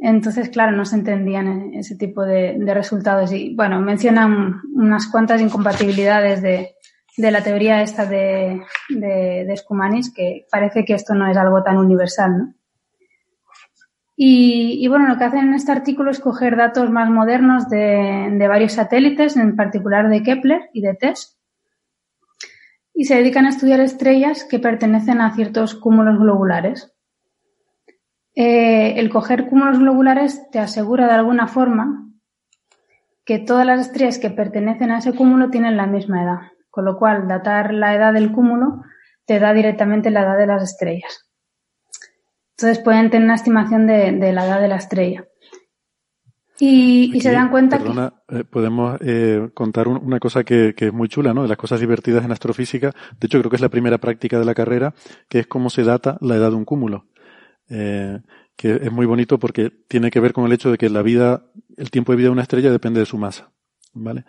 Entonces, 0.02 0.50
claro, 0.50 0.76
no 0.76 0.84
se 0.84 0.98
entendían 0.98 1.74
ese 1.76 1.96
tipo 1.96 2.26
de, 2.26 2.60
resultados. 2.74 3.32
Y 3.32 3.56
bueno, 3.56 3.80
mencionan 3.80 4.64
unas 4.76 5.08
cuantas 5.08 5.40
incompatibilidades 5.40 6.42
de, 6.42 6.76
de 7.16 7.32
la 7.32 7.42
teoría 7.42 7.82
esta 7.82 8.06
de, 8.06 8.62
de, 8.90 9.62
que 10.14 10.46
parece 10.52 10.84
que 10.84 10.94
esto 10.94 11.14
no 11.14 11.26
es 11.32 11.38
algo 11.38 11.64
tan 11.64 11.78
universal, 11.78 12.38
¿no? 12.38 12.54
Y, 14.20 14.84
y, 14.84 14.88
bueno, 14.88 15.08
lo 15.08 15.20
que 15.20 15.26
hacen 15.26 15.50
en 15.50 15.54
este 15.54 15.72
artículo 15.72 16.10
es 16.10 16.20
coger 16.20 16.58
datos 16.58 16.90
más 16.90 17.08
modernos 17.08 17.70
de, 17.70 18.48
varios 18.50 18.74
satélites, 18.74 19.38
en 19.38 19.56
particular 19.56 20.10
de 20.10 20.24
Kepler 20.24 20.72
y 20.74 20.82
de 20.82 20.96
TESS, 20.96 21.38
y 22.96 23.06
se 23.06 23.14
dedican 23.14 23.46
a 23.46 23.50
estudiar 23.50 23.80
estrellas 23.80 24.44
que 24.44 24.58
pertenecen 24.58 25.22
a 25.22 25.36
ciertos 25.36 25.76
cúmulos 25.76 26.18
globulares. 26.18 26.96
Eh, 28.34 29.00
el 29.00 29.12
coger 29.12 29.50
cúmulos 29.50 29.78
globulares 29.78 30.50
te 30.50 30.58
asegura 30.58 31.06
de 31.06 31.14
alguna 31.14 31.48
forma 31.48 32.10
que 33.24 33.38
todas 33.38 33.68
las 33.68 33.82
estrellas 33.82 34.18
que 34.18 34.32
pertenecen 34.32 34.90
a 34.90 34.98
ese 34.98 35.14
cúmulo 35.14 35.52
tienen 35.52 35.78
la 35.78 35.86
misma 35.86 36.24
edad, 36.24 36.40
con 36.72 36.86
lo 36.86 36.98
cual 36.98 37.28
datar 37.28 37.72
la 37.72 37.94
edad 37.94 38.14
del 38.14 38.32
cúmulo 38.32 38.82
te 39.28 39.40
da 39.40 39.54
directamente 39.54 40.10
la 40.10 40.22
edad 40.22 40.38
de 40.40 40.48
las 40.48 40.64
estrellas. 40.64 41.27
Entonces 42.58 42.84
pueden 42.84 43.12
tener 43.12 43.26
una 43.26 43.36
estimación 43.36 43.86
de, 43.86 44.14
de 44.14 44.34
la 44.34 44.48
edad 44.48 44.60
de 44.60 44.68
la 44.68 44.78
estrella. 44.78 45.26
Y, 46.60 47.22
se 47.22 47.32
dan 47.32 47.52
cuenta 47.52 47.78
perdona, 47.78 48.14
que... 48.28 48.40
Eh, 48.40 48.44
podemos 48.44 48.98
eh, 49.02 49.50
contar 49.54 49.88
un, 49.88 49.98
una 49.98 50.20
cosa 50.20 50.44
que, 50.44 50.74
que, 50.76 50.88
es 50.88 50.94
muy 50.94 51.08
chula, 51.08 51.36
¿no? 51.36 51.44
De 51.44 51.48
las 51.48 51.58
cosas 51.58 51.80
divertidas 51.80 52.26
en 52.26 52.32
astrofísica. 52.32 52.94
De 53.20 53.28
hecho, 53.28 53.38
creo 53.38 53.52
que 53.52 53.58
es 53.58 53.62
la 53.62 53.70
primera 53.70 54.00
práctica 54.00 54.40
de 54.40 54.46
la 54.46 54.56
carrera, 54.56 54.96
que 55.30 55.38
es 55.40 55.48
cómo 55.48 55.70
se 55.70 55.84
data 55.84 56.18
la 56.20 56.36
edad 56.36 56.50
de 56.50 56.56
un 56.56 56.66
cúmulo. 56.66 57.06
Eh, 57.70 58.20
que 58.56 58.72
es 58.72 58.92
muy 58.92 59.06
bonito 59.06 59.38
porque 59.38 59.70
tiene 59.88 60.10
que 60.10 60.20
ver 60.20 60.34
con 60.34 60.46
el 60.46 60.52
hecho 60.52 60.72
de 60.72 60.80
que 60.80 60.90
la 60.90 61.04
vida, 61.04 61.44
el 61.78 61.92
tiempo 61.92 62.12
de 62.12 62.16
vida 62.16 62.30
de 62.30 62.34
una 62.34 62.42
estrella 62.42 62.72
depende 62.72 63.00
de 63.00 63.06
su 63.06 63.20
masa, 63.20 63.52
¿vale? 63.94 64.26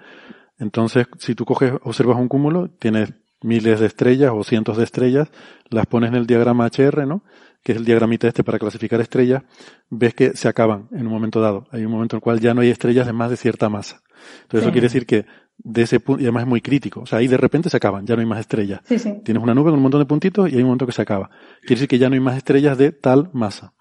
Entonces, 0.59 1.07
si 1.19 1.35
tú 1.35 1.47
coges, 1.47 1.73
observas 1.83 2.19
un 2.19 2.29
cúmulo, 2.29 2.69
tienes 2.69 3.15
miles 3.41 3.81
de 3.81 3.87
estrellas 3.87 4.33
o 4.35 4.45
cientos 4.45 4.77
de 4.77 4.85
estrellas, 4.85 5.31
las 5.71 5.87
pones 5.87 6.11
en 6.11 6.17
el 6.17 6.27
diagrama 6.27 6.67
HR, 6.67 7.07
¿no? 7.07 7.23
Que 7.69 7.73
es 7.73 7.79
el 7.81 7.85
diagramita 7.85 8.27
este 8.27 8.43
para 8.43 8.59
clasificar 8.59 8.99
estrellas, 9.03 9.43
ves 9.91 10.15
que 10.15 10.35
se 10.35 10.49
acaban 10.49 10.89
en 10.91 11.07
un 11.07 11.13
momento 11.13 11.39
dado. 11.39 11.67
Hay 11.71 11.85
un 11.85 11.93
momento 11.93 12.17
en 12.17 12.19
el 12.21 12.23
cual 12.23 12.41
ya 12.41 12.55
no 12.55 12.63
hay 12.63 12.71
estrellas 12.71 13.07
de 13.07 13.13
más 13.13 13.29
de 13.29 13.37
cierta 13.37 13.69
masa. 13.69 14.01
Entonces, 14.45 14.49
sí. 14.53 14.57
eso 14.61 14.73
quiere 14.73 14.87
decir 14.87 15.05
que 15.05 15.27
de 15.59 15.83
ese 15.83 16.01
punto, 16.01 16.23
y 16.23 16.25
además 16.25 16.45
es 16.45 16.49
muy 16.49 16.63
crítico. 16.63 17.01
O 17.01 17.05
sea, 17.05 17.19
ahí 17.19 17.29
de 17.29 17.37
repente 17.37 17.69
se 17.69 17.77
acaban, 17.77 18.07
ya 18.07 18.15
no 18.15 18.21
hay 18.21 18.27
más 18.27 18.41
estrellas. 18.41 18.81
Sí, 18.87 18.99
sí. 18.99 19.21
Tienes 19.23 19.43
una 19.43 19.53
nube 19.53 19.69
con 19.69 19.75
un 19.75 19.83
montón 19.83 20.01
de 20.01 20.07
puntitos 20.07 20.49
y 20.51 20.55
hay 20.55 20.63
un 20.63 20.69
momento 20.69 20.87
que 20.87 20.93
se 20.93 21.03
acaba. 21.03 21.29
Quiere 21.61 21.75
decir 21.75 21.89
que 21.89 21.99
ya 21.99 22.09
no 22.09 22.15
hay 22.15 22.21
más 22.21 22.39
estrellas 22.39 22.79
de 22.79 22.91
tal 22.91 23.29
masa. 23.35 23.75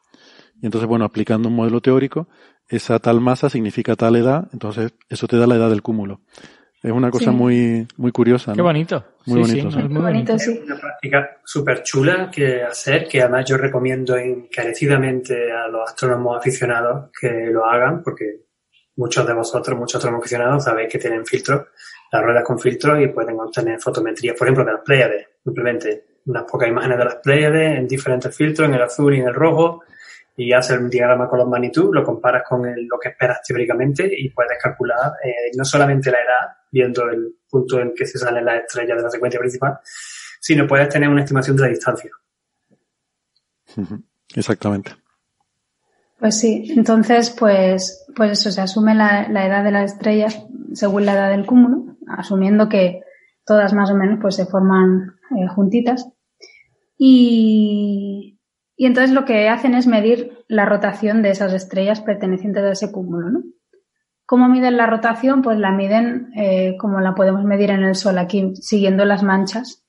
Y 0.61 0.65
entonces, 0.65 0.85
bueno, 0.85 1.05
aplicando 1.05 1.47
un 1.47 1.55
modelo 1.55 1.79
teórico, 1.79 2.27
esa 2.67 2.99
tal 2.99 3.21
masa 3.21 3.49
significa 3.49 3.95
tal 3.95 4.17
edad, 4.17 4.49
entonces 4.51 4.95
eso 5.07 5.29
te 5.29 5.37
da 5.37 5.47
la 5.47 5.55
edad 5.55 5.69
del 5.69 5.81
cúmulo. 5.81 6.19
Es 6.81 6.91
una 6.91 7.09
cosa 7.09 7.31
sí. 7.31 7.37
muy, 7.37 7.87
muy 7.97 8.11
curiosa. 8.11 8.51
¿no? 8.51 8.55
Qué 8.55 8.61
bonito. 8.61 9.03
Muy 9.25 9.43
sí, 9.45 9.51
bonito. 9.61 9.71
Sí, 9.71 9.77
muy, 9.79 9.89
muy 9.89 10.01
bonito, 10.01 10.39
sí. 10.39 10.53
Es 10.53 10.63
una 10.63 10.79
práctica 10.79 11.37
súper 11.43 11.83
chula 11.83 12.29
que 12.31 12.63
hacer, 12.63 13.07
que 13.07 13.21
además 13.21 13.45
yo 13.45 13.57
recomiendo 13.57 14.15
encarecidamente 14.15 15.51
a 15.51 15.67
los 15.67 15.89
astrónomos 15.89 16.37
aficionados 16.37 17.09
que 17.19 17.47
lo 17.51 17.65
hagan, 17.65 18.03
porque 18.03 18.47
muchos 18.95 19.25
de 19.25 19.33
vosotros, 19.33 19.77
muchos 19.77 19.95
astrónomos 19.95 20.23
aficionados, 20.23 20.63
sabéis 20.63 20.89
que 20.91 20.99
tienen 20.99 21.25
filtros, 21.25 21.67
las 22.11 22.23
ruedas 22.23 22.43
con 22.43 22.59
filtros 22.59 23.01
y 23.01 23.07
pueden 23.07 23.39
obtener 23.39 23.79
fotometrías, 23.79 24.37
por 24.37 24.47
ejemplo, 24.47 24.63
de 24.63 24.73
las 24.73 24.81
Pléyades, 24.81 25.27
simplemente 25.43 26.05
unas 26.25 26.43
pocas 26.43 26.69
imágenes 26.69 26.97
de 26.97 27.05
las 27.05 27.15
Pléyades 27.15 27.77
en 27.79 27.87
diferentes 27.87 28.35
filtros, 28.35 28.67
en 28.67 28.75
el 28.75 28.81
azul 28.81 29.15
y 29.15 29.19
en 29.19 29.27
el 29.27 29.33
rojo, 29.33 29.83
y 30.35 30.53
haces 30.53 30.77
un 30.77 30.89
diagrama 30.89 31.27
con 31.27 31.39
los 31.39 31.47
magnitud, 31.47 31.89
lo 31.91 32.03
comparas 32.03 32.43
con 32.47 32.65
el, 32.65 32.85
lo 32.85 32.99
que 32.99 33.09
esperas 33.09 33.41
teóricamente 33.45 34.07
y 34.15 34.29
puedes 34.29 34.57
calcular 34.61 35.13
eh, 35.23 35.51
no 35.57 35.65
solamente 35.65 36.11
la 36.11 36.19
edad, 36.19 36.57
viendo 36.77 37.09
el 37.09 37.35
punto 37.49 37.79
en 37.79 37.93
que 37.95 38.05
se 38.05 38.19
salen 38.19 38.45
las 38.45 38.63
estrellas 38.63 38.97
de 38.97 39.03
la 39.03 39.09
secuencia 39.09 39.39
principal, 39.39 39.79
sino 40.39 40.67
puedes 40.67 40.89
tener 40.89 41.09
una 41.09 41.21
estimación 41.21 41.55
de 41.55 41.63
la 41.63 41.69
distancia. 41.69 42.11
Exactamente. 44.35 44.91
Pues 46.19 46.39
sí, 46.39 46.73
entonces, 46.75 47.29
pues, 47.31 48.05
pues 48.15 48.31
eso, 48.31 48.51
se 48.51 48.61
asume 48.61 48.95
la, 48.95 49.27
la, 49.29 49.45
edad 49.45 49.63
de 49.63 49.71
las 49.71 49.93
estrellas 49.93 50.45
según 50.73 51.05
la 51.05 51.13
edad 51.13 51.29
del 51.29 51.45
cúmulo, 51.45 51.97
asumiendo 52.07 52.69
que 52.69 53.01
todas 53.45 53.73
más 53.73 53.89
o 53.91 53.95
menos 53.95 54.19
pues 54.21 54.35
se 54.35 54.45
forman 54.45 55.15
eh, 55.37 55.47
juntitas. 55.47 56.07
Y, 56.97 58.39
y 58.75 58.85
entonces 58.85 59.11
lo 59.11 59.25
que 59.25 59.49
hacen 59.49 59.75
es 59.75 59.87
medir 59.87 60.45
la 60.47 60.65
rotación 60.65 61.21
de 61.21 61.31
esas 61.31 61.53
estrellas 61.53 62.01
pertenecientes 62.01 62.63
a 62.63 62.71
ese 62.71 62.91
cúmulo, 62.91 63.29
¿no? 63.29 63.43
¿Cómo 64.27 64.49
miden 64.49 64.75
la 64.75 64.87
rotación? 64.87 65.41
Pues 65.41 65.57
la 65.57 65.71
miden 65.71 66.33
eh, 66.35 66.75
como 66.77 66.99
la 66.99 67.15
podemos 67.15 67.45
medir 67.45 67.71
en 67.71 67.83
el 67.83 67.95
Sol 67.95 68.17
aquí, 68.17 68.53
siguiendo 68.57 69.05
las 69.05 69.23
manchas 69.23 69.85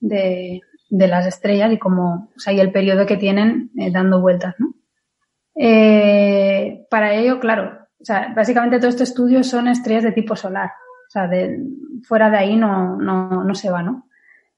de, 0.00 0.62
de 0.88 1.06
las 1.06 1.26
estrellas 1.26 1.72
y 1.72 1.78
cómo, 1.78 2.32
o 2.36 2.40
sea, 2.40 2.52
y 2.52 2.58
el 2.58 2.72
periodo 2.72 3.06
que 3.06 3.16
tienen 3.16 3.70
eh, 3.78 3.92
dando 3.92 4.20
vueltas, 4.20 4.56
¿no? 4.58 4.74
Eh, 5.54 6.88
para 6.90 7.14
ello, 7.14 7.38
claro, 7.38 7.86
o 8.00 8.04
sea, 8.04 8.32
básicamente 8.34 8.78
todo 8.78 8.88
este 8.88 9.04
estudio 9.04 9.44
son 9.44 9.68
estrellas 9.68 10.02
de 10.02 10.12
tipo 10.12 10.34
solar. 10.34 10.72
O 11.06 11.10
sea, 11.10 11.28
de, 11.28 11.56
fuera 12.02 12.30
de 12.30 12.36
ahí 12.36 12.56
no, 12.56 12.96
no, 12.96 13.44
no 13.44 13.54
se 13.54 13.70
va, 13.70 13.84
¿no? 13.84 14.08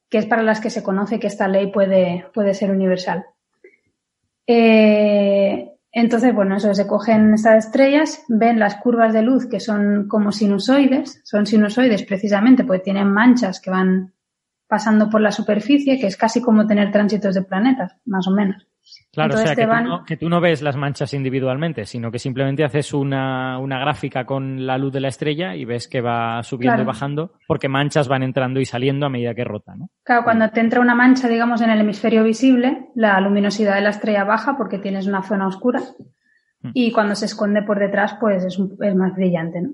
Que 0.09 0.17
es 0.17 0.25
para 0.25 0.43
las 0.43 0.61
que 0.61 0.71
se 0.71 0.83
conoce 0.83 1.21
que 1.21 1.27
esta 1.27 1.47
ley 1.47 1.71
puede, 1.71 2.27
puede 2.33 2.55
ser 2.55 2.71
universal. 2.71 3.27
Entonces, 5.93 6.35
bueno, 6.35 6.57
eso, 6.57 6.73
se 6.73 6.87
cogen 6.87 7.35
estas 7.35 7.67
estrellas, 7.67 8.25
ven 8.29 8.59
las 8.59 8.77
curvas 8.77 9.13
de 9.13 9.21
luz 9.21 9.47
que 9.47 9.61
son 9.61 10.09
como 10.09 10.33
sinusoides, 10.33 11.21
son 11.23 11.45
sinusoides 11.45 12.03
precisamente 12.05 12.65
porque 12.65 12.83
tienen 12.83 13.13
manchas 13.13 13.61
que 13.61 13.71
van 13.71 14.15
pasando 14.67 15.11
por 15.11 15.21
la 15.21 15.33
superficie, 15.33 16.01
que 16.01 16.07
es 16.07 16.17
casi 16.17 16.41
como 16.41 16.67
tener 16.67 16.91
tránsitos 16.91 17.35
de 17.35 17.43
planetas, 17.43 17.95
más 18.07 18.27
o 18.27 18.31
menos. 18.31 18.67
Claro, 19.13 19.35
o 19.35 19.39
sea, 19.39 19.55
que, 19.55 19.67
tú 19.67 19.75
no, 19.85 20.05
que, 20.05 20.17
tú 20.17 20.29
no, 20.29 20.41
ves 20.41 20.63
las 20.63 20.77
manchas 20.77 21.13
individualmente, 21.13 21.85
sino 21.85 22.11
que 22.11 22.19
simplemente 22.19 22.65
haces 22.65 22.95
una, 22.95 23.59
una, 23.59 23.79
gráfica 23.79 24.25
con 24.25 24.67
la 24.67 24.79
luz 24.79 24.93
de 24.93 25.01
la 25.01 25.09
estrella 25.09 25.55
y 25.55 25.67
ves 25.67 25.87
que 25.87 26.01
va 26.01 26.43
subiendo 26.43 26.77
claro. 26.77 26.83
y 26.83 26.87
bajando, 26.87 27.33
porque 27.47 27.69
manchas 27.69 28.09
van 28.09 28.23
entrando 28.23 28.59
y 28.59 28.65
saliendo 28.65 29.05
a 29.05 29.11
medida 29.11 29.35
que 29.35 29.45
rota, 29.45 29.75
¿no? 29.77 29.91
Claro, 30.03 30.25
cuando 30.25 30.49
te 30.51 30.61
entra 30.61 30.81
una 30.81 30.95
mancha, 30.95 31.29
digamos, 31.29 31.61
en 31.61 31.71
el 31.71 31.81
hemisferio 31.81 32.25
visible, 32.25 32.89
la 32.95 33.21
luminosidad 33.21 33.75
de 33.75 33.83
la 33.83 33.91
estrella 33.91 34.25
baja 34.25 34.57
porque 34.57 34.79
tienes 34.79 35.07
una 35.07 35.23
zona 35.23 35.47
oscura 35.47 35.81
mm. 36.63 36.71
y 36.73 36.91
cuando 36.91 37.15
se 37.15 37.27
esconde 37.27 37.63
por 37.63 37.79
detrás, 37.79 38.17
pues 38.19 38.45
es, 38.45 38.59
un, 38.59 38.79
es 38.81 38.95
más 38.95 39.15
brillante, 39.15 39.61
¿no? 39.61 39.71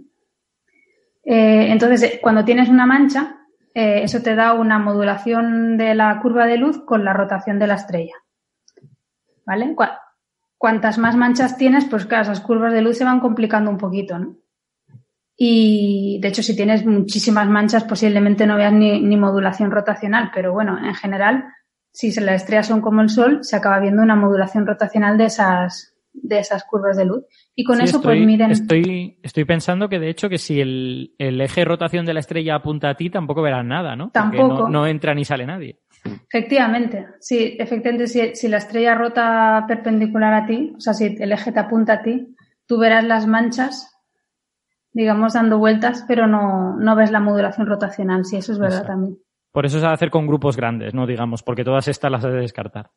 Eh, 1.24 1.70
entonces, 1.70 2.18
cuando 2.22 2.44
tienes 2.44 2.68
una 2.68 2.86
mancha, 2.86 3.36
eh, 3.74 4.02
eso 4.02 4.22
te 4.22 4.34
da 4.34 4.54
una 4.54 4.78
modulación 4.78 5.76
de 5.76 5.94
la 5.94 6.18
curva 6.20 6.46
de 6.46 6.56
luz 6.56 6.82
con 6.84 7.04
la 7.04 7.12
rotación 7.12 7.58
de 7.58 7.66
la 7.66 7.74
estrella. 7.74 8.14
¿Vale? 9.48 9.74
Cuantas 10.58 10.98
más 10.98 11.16
manchas 11.16 11.56
tienes, 11.56 11.86
pues 11.86 12.04
claro, 12.04 12.24
esas 12.24 12.40
curvas 12.40 12.72
de 12.74 12.82
luz 12.82 12.98
se 12.98 13.04
van 13.04 13.20
complicando 13.20 13.70
un 13.70 13.78
poquito, 13.78 14.18
¿no? 14.18 14.36
Y 15.36 16.18
de 16.20 16.28
hecho, 16.28 16.42
si 16.42 16.54
tienes 16.54 16.84
muchísimas 16.84 17.48
manchas, 17.48 17.84
posiblemente 17.84 18.46
no 18.46 18.56
veas 18.56 18.72
ni, 18.72 19.00
ni 19.00 19.16
modulación 19.16 19.70
rotacional, 19.70 20.30
pero 20.34 20.52
bueno, 20.52 20.76
en 20.84 20.94
general, 20.94 21.44
si 21.92 22.12
las 22.20 22.42
estrellas 22.42 22.66
son 22.66 22.80
como 22.80 23.00
el 23.00 23.08
Sol, 23.08 23.38
se 23.42 23.56
acaba 23.56 23.80
viendo 23.80 24.02
una 24.02 24.16
modulación 24.16 24.66
rotacional 24.66 25.16
de 25.16 25.26
esas, 25.26 25.94
de 26.12 26.40
esas 26.40 26.64
curvas 26.64 26.96
de 26.96 27.04
luz. 27.04 27.24
Y 27.54 27.64
con 27.64 27.76
sí, 27.76 27.84
eso, 27.84 27.98
estoy, 27.98 28.18
pues 28.18 28.26
miren. 28.26 28.50
Estoy, 28.50 29.20
estoy 29.22 29.44
pensando 29.44 29.88
que 29.88 30.00
de 30.00 30.10
hecho 30.10 30.28
que 30.28 30.38
si 30.38 30.60
el, 30.60 31.14
el, 31.18 31.40
eje 31.40 31.60
de 31.60 31.66
rotación 31.66 32.04
de 32.04 32.14
la 32.14 32.20
estrella 32.20 32.56
apunta 32.56 32.90
a 32.90 32.96
ti, 32.96 33.08
tampoco 33.08 33.40
verás 33.40 33.64
nada, 33.64 33.94
¿no? 33.94 34.10
Tampoco. 34.10 34.62
No, 34.62 34.68
no, 34.68 34.86
entra 34.88 35.14
ni 35.14 35.24
sale 35.24 35.46
nadie. 35.46 35.78
Efectivamente, 36.04 37.06
sí, 37.20 37.56
efectivamente, 37.58 38.06
si, 38.06 38.34
si, 38.34 38.48
la 38.48 38.58
estrella 38.58 38.94
rota 38.94 39.64
perpendicular 39.66 40.34
a 40.34 40.46
ti, 40.46 40.74
o 40.76 40.80
sea, 40.80 40.94
si 40.94 41.16
el 41.18 41.32
eje 41.32 41.52
te 41.52 41.60
apunta 41.60 41.94
a 41.94 42.02
ti, 42.02 42.36
tú 42.66 42.78
verás 42.78 43.04
las 43.04 43.26
manchas, 43.26 43.94
digamos, 44.92 45.34
dando 45.34 45.58
vueltas, 45.58 46.04
pero 46.06 46.26
no, 46.26 46.76
no 46.76 46.96
ves 46.96 47.10
la 47.10 47.20
modulación 47.20 47.66
rotacional, 47.66 48.24
sí, 48.24 48.36
eso 48.36 48.52
es 48.52 48.58
verdad 48.58 48.80
Exacto. 48.80 48.92
también. 48.92 49.18
Por 49.52 49.66
eso 49.66 49.80
se 49.80 49.86
ha 49.86 49.88
de 49.88 49.94
hacer 49.94 50.10
con 50.10 50.26
grupos 50.26 50.56
grandes, 50.56 50.94
¿no? 50.94 51.06
Digamos, 51.06 51.42
porque 51.42 51.64
todas 51.64 51.88
estas 51.88 52.10
las 52.10 52.24
has 52.24 52.32
de 52.32 52.40
descartar. 52.40 52.90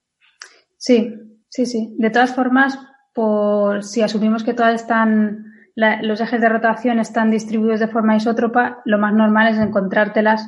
Sí, 0.78 1.16
sí, 1.50 1.66
sí. 1.66 1.96
De 1.98 2.10
todas 2.10 2.36
formas, 2.36 2.78
por 3.14 3.84
si 3.84 4.02
asumimos 4.02 4.44
que 4.44 4.54
todas 4.54 4.76
están, 4.76 5.46
la, 5.76 6.02
los 6.02 6.20
ejes 6.20 6.42
de 6.42 6.50
rotación 6.50 7.00
están 7.00 7.32
distribuidos 7.32 7.80
de 7.80 7.88
forma 7.88 8.16
isótropa, 8.16 8.82
lo 8.86 8.98
más 8.98 9.14
normal 9.14 9.48
es 9.48 9.58
encontrártelas 9.58 10.46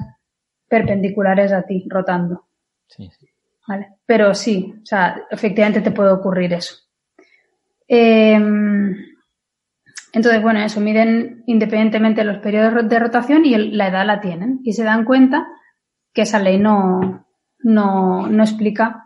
perpendiculares 0.74 1.54
a 1.54 1.62
ti, 1.62 1.86
rotando. 1.88 2.48
Sí, 2.88 3.12
sí. 3.20 3.28
¿Vale? 3.68 3.90
Pero 4.08 4.34
sí, 4.34 4.74
o 4.82 4.86
sea, 4.86 5.22
efectivamente 5.30 5.82
te 5.82 5.92
puede 5.92 6.10
ocurrir 6.10 6.52
eso. 6.52 6.78
Eh, 7.88 8.34
entonces, 10.14 10.42
bueno, 10.42 10.62
eso, 10.62 10.82
miden 10.82 11.44
independientemente 11.46 12.24
los 12.24 12.40
periodos 12.40 12.90
de 12.90 13.00
rotación 13.00 13.46
y 13.46 13.54
el, 13.54 13.78
la 13.78 13.90
edad 13.90 14.06
la 14.08 14.20
tienen. 14.20 14.62
Y 14.64 14.74
se 14.74 14.84
dan 14.84 15.06
cuenta 15.06 15.46
que 16.12 16.24
esa 16.24 16.40
ley 16.40 16.58
no, 16.58 17.28
no, 17.60 18.28
no 18.28 18.44
explica 18.44 19.06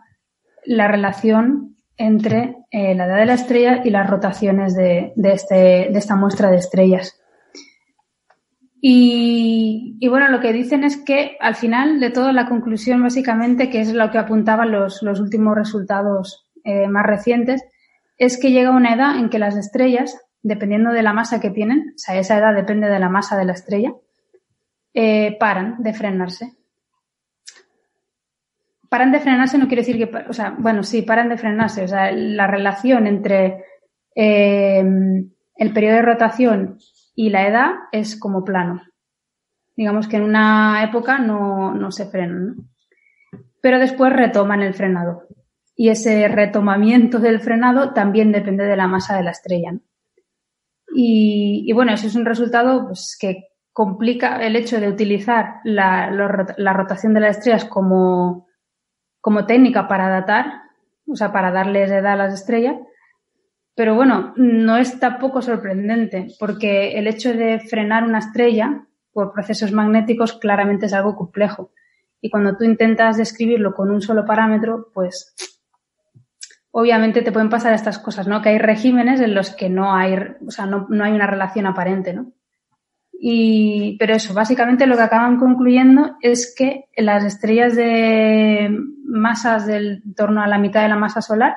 la 0.64 0.88
relación 0.88 1.76
entre 1.98 2.56
eh, 2.70 2.94
la 2.94 3.04
edad 3.04 3.18
de 3.18 3.26
la 3.26 3.34
estrella 3.34 3.82
y 3.84 3.90
las 3.90 4.08
rotaciones 4.08 4.74
de, 4.74 5.12
de, 5.16 5.32
este, 5.32 5.54
de 5.54 5.98
esta 5.98 6.16
muestra 6.16 6.50
de 6.50 6.56
estrellas. 6.56 7.20
Y, 8.80 10.06
bueno, 10.08 10.28
lo 10.28 10.40
que 10.40 10.52
dicen 10.52 10.84
es 10.84 10.96
que 10.96 11.36
al 11.40 11.56
final 11.56 11.98
de 11.98 12.10
todo 12.10 12.32
la 12.32 12.48
conclusión 12.48 13.02
básicamente, 13.02 13.70
que 13.70 13.80
es 13.80 13.92
lo 13.92 14.10
que 14.10 14.18
apuntaban 14.18 14.70
los, 14.70 15.02
los 15.02 15.20
últimos 15.20 15.56
resultados 15.56 16.48
eh, 16.64 16.86
más 16.86 17.04
recientes, 17.04 17.62
es 18.18 18.38
que 18.38 18.52
llega 18.52 18.70
una 18.70 18.94
edad 18.94 19.18
en 19.18 19.30
que 19.30 19.38
las 19.38 19.56
estrellas, 19.56 20.16
dependiendo 20.42 20.92
de 20.92 21.02
la 21.02 21.12
masa 21.12 21.40
que 21.40 21.50
tienen, 21.50 21.92
o 21.94 21.98
sea, 21.98 22.18
esa 22.18 22.38
edad 22.38 22.54
depende 22.54 22.88
de 22.88 22.98
la 22.98 23.08
masa 23.08 23.36
de 23.36 23.44
la 23.44 23.52
estrella, 23.52 23.92
eh, 24.94 25.36
paran 25.38 25.82
de 25.82 25.94
frenarse. 25.94 26.52
Paran 28.88 29.12
de 29.12 29.20
frenarse 29.20 29.58
no 29.58 29.66
quiere 29.66 29.82
decir 29.82 29.98
que, 29.98 30.16
o 30.28 30.32
sea, 30.32 30.54
bueno, 30.58 30.82
sí, 30.82 31.02
paran 31.02 31.28
de 31.28 31.36
frenarse. 31.36 31.84
O 31.84 31.88
sea, 31.88 32.10
la 32.10 32.46
relación 32.46 33.06
entre 33.06 33.64
eh, 34.14 34.82
el 35.56 35.72
periodo 35.72 35.96
de 35.96 36.02
rotación 36.02 36.78
y 37.18 37.30
la 37.30 37.48
edad 37.48 37.70
es 37.90 38.16
como 38.16 38.44
plano. 38.44 38.80
Digamos 39.76 40.06
que 40.06 40.18
en 40.18 40.22
una 40.22 40.84
época 40.84 41.18
no, 41.18 41.74
no 41.74 41.90
se 41.90 42.06
frenan, 42.06 42.46
¿no? 42.46 42.54
Pero 43.60 43.80
después 43.80 44.12
retoman 44.12 44.62
el 44.62 44.72
frenado. 44.72 45.26
Y 45.74 45.88
ese 45.88 46.28
retomamiento 46.28 47.18
del 47.18 47.40
frenado 47.40 47.92
también 47.92 48.30
depende 48.30 48.66
de 48.66 48.76
la 48.76 48.86
masa 48.86 49.16
de 49.16 49.24
la 49.24 49.32
estrella. 49.32 49.72
y, 50.94 51.72
bueno, 51.72 51.92
eso 51.92 52.06
es 52.06 52.14
un 52.14 52.24
resultado 52.24 52.86
pues, 52.86 53.18
que 53.20 53.48
complica 53.72 54.36
el 54.36 54.54
hecho 54.54 54.78
de 54.78 54.88
utilizar 54.88 55.56
la, 55.64 56.12
la 56.12 56.72
rotación 56.72 57.14
de 57.14 57.20
las 57.20 57.38
estrellas 57.38 57.64
como, 57.64 58.46
como 59.20 59.44
técnica 59.44 59.88
para 59.88 60.08
datar, 60.08 60.46
o 61.08 61.16
sea, 61.16 61.32
para 61.32 61.50
darles 61.50 61.90
edad 61.90 62.12
a 62.12 62.16
las 62.16 62.34
estrellas, 62.34 62.76
pero 63.78 63.94
bueno, 63.94 64.32
no 64.34 64.76
es 64.76 64.98
tampoco 64.98 65.40
sorprendente, 65.40 66.26
porque 66.40 66.98
el 66.98 67.06
hecho 67.06 67.32
de 67.32 67.60
frenar 67.60 68.02
una 68.02 68.18
estrella 68.18 68.84
por 69.12 69.32
procesos 69.32 69.70
magnéticos 69.70 70.32
claramente 70.32 70.86
es 70.86 70.92
algo 70.92 71.14
complejo. 71.14 71.70
Y 72.20 72.28
cuando 72.28 72.56
tú 72.56 72.64
intentas 72.64 73.18
describirlo 73.18 73.76
con 73.76 73.92
un 73.92 74.02
solo 74.02 74.24
parámetro, 74.24 74.90
pues 74.92 75.32
obviamente 76.72 77.22
te 77.22 77.30
pueden 77.30 77.50
pasar 77.50 77.72
estas 77.72 78.00
cosas, 78.00 78.26
¿no? 78.26 78.42
Que 78.42 78.48
hay 78.48 78.58
regímenes 78.58 79.20
en 79.20 79.32
los 79.32 79.54
que 79.54 79.68
no 79.68 79.94
hay, 79.94 80.16
o 80.44 80.50
sea, 80.50 80.66
no, 80.66 80.88
no 80.88 81.04
hay 81.04 81.12
una 81.12 81.28
relación 81.28 81.66
aparente, 81.66 82.12
¿no? 82.12 82.32
Y, 83.12 83.96
pero 84.00 84.12
eso, 84.12 84.34
básicamente 84.34 84.88
lo 84.88 84.96
que 84.96 85.02
acaban 85.02 85.38
concluyendo 85.38 86.16
es 86.20 86.52
que 86.58 86.86
las 86.96 87.22
estrellas 87.22 87.76
de 87.76 88.76
masas 89.04 89.68
del 89.68 90.02
torno 90.16 90.42
a 90.42 90.48
la 90.48 90.58
mitad 90.58 90.82
de 90.82 90.88
la 90.88 90.96
masa 90.96 91.22
solar 91.22 91.54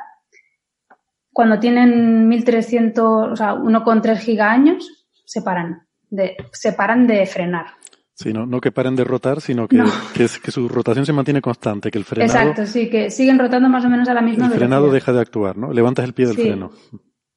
cuando 1.31 1.59
tienen 1.59 2.27
1300, 2.27 3.31
o 3.31 3.35
sea, 3.35 3.55
1,3 3.55 4.17
gigaaños, 4.17 5.07
se 5.25 5.41
paran, 5.41 5.87
de, 6.09 6.35
se 6.51 6.73
paran 6.73 7.07
de 7.07 7.25
frenar. 7.25 7.67
Sí, 8.13 8.33
no, 8.33 8.45
no 8.45 8.61
que 8.61 8.71
paren 8.71 8.95
de 8.95 9.03
rotar, 9.03 9.41
sino 9.41 9.67
que, 9.67 9.77
no. 9.77 9.85
que, 10.13 10.25
es, 10.25 10.37
que, 10.37 10.51
su 10.51 10.67
rotación 10.69 11.05
se 11.05 11.13
mantiene 11.13 11.41
constante, 11.41 11.89
que 11.89 11.97
el 11.97 12.03
frenado... 12.03 12.39
Exacto, 12.39 12.65
sí, 12.67 12.89
que 12.89 13.09
siguen 13.09 13.39
rotando 13.39 13.67
más 13.67 13.83
o 13.83 13.89
menos 13.89 14.07
a 14.09 14.13
la 14.13 14.21
misma 14.21 14.45
el 14.45 14.51
velocidad. 14.51 14.61
El 14.61 14.67
frenado 14.67 14.91
deja 14.91 15.13
de 15.13 15.21
actuar, 15.21 15.57
¿no? 15.57 15.73
Levantas 15.73 16.05
el 16.05 16.13
pie 16.13 16.27
del 16.27 16.35
sí. 16.35 16.41
freno. 16.43 16.71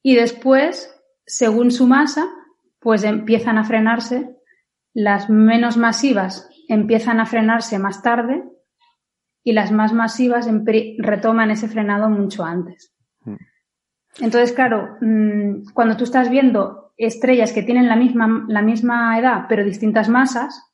Y 0.03 0.15
después, 0.15 0.93
según 1.25 1.71
su 1.71 1.87
masa, 1.87 2.27
pues 2.79 3.03
empiezan 3.03 3.57
a 3.57 3.63
frenarse, 3.63 4.35
las 4.93 5.29
menos 5.29 5.77
masivas 5.77 6.47
empiezan 6.67 7.19
a 7.19 7.25
frenarse 7.25 7.79
más 7.79 8.03
tarde 8.03 8.43
y 9.43 9.53
las 9.53 9.71
más 9.71 9.93
masivas 9.93 10.47
retoman 10.99 11.51
ese 11.51 11.67
frenado 11.67 12.09
mucho 12.09 12.43
antes. 12.43 12.94
Mm. 14.19 14.23
Entonces, 14.23 14.53
claro, 14.53 14.97
mm, 15.01 15.71
cuando 15.73 15.97
tú 15.97 16.03
estás 16.03 16.29
viendo 16.29 16.93
estrellas 16.97 17.51
que 17.51 17.63
tienen 17.63 17.87
la 17.87 17.95
misma, 17.95 18.45
la 18.47 18.61
misma 18.61 19.19
edad 19.19 19.45
pero 19.49 19.63
distintas 19.63 20.09
masas, 20.09 20.71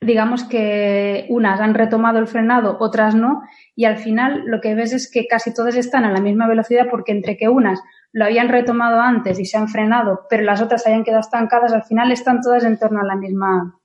digamos 0.00 0.44
que 0.44 1.26
unas 1.28 1.60
han 1.60 1.74
retomado 1.74 2.18
el 2.18 2.26
frenado, 2.26 2.76
otras 2.80 3.14
no, 3.14 3.42
y 3.76 3.84
al 3.84 3.98
final 3.98 4.44
lo 4.46 4.60
que 4.60 4.74
ves 4.74 4.92
es 4.92 5.10
que 5.10 5.26
casi 5.26 5.52
todas 5.52 5.76
están 5.76 6.04
a 6.04 6.12
la 6.12 6.20
misma 6.20 6.48
velocidad 6.48 6.86
porque 6.90 7.12
entre 7.12 7.36
que 7.36 7.48
unas 7.48 7.80
lo 8.12 8.24
habían 8.24 8.48
retomado 8.48 9.00
antes 9.00 9.38
y 9.38 9.44
se 9.44 9.56
han 9.56 9.68
frenado, 9.68 10.26
pero 10.28 10.42
las 10.42 10.60
otras 10.60 10.86
hayan 10.86 11.04
quedado 11.04 11.20
estancadas, 11.20 11.72
al 11.72 11.84
final 11.84 12.10
están 12.10 12.40
todas 12.40 12.64
en 12.64 12.78
torno 12.78 13.00
a 13.00 13.04
la 13.04 13.14
misma, 13.14 13.78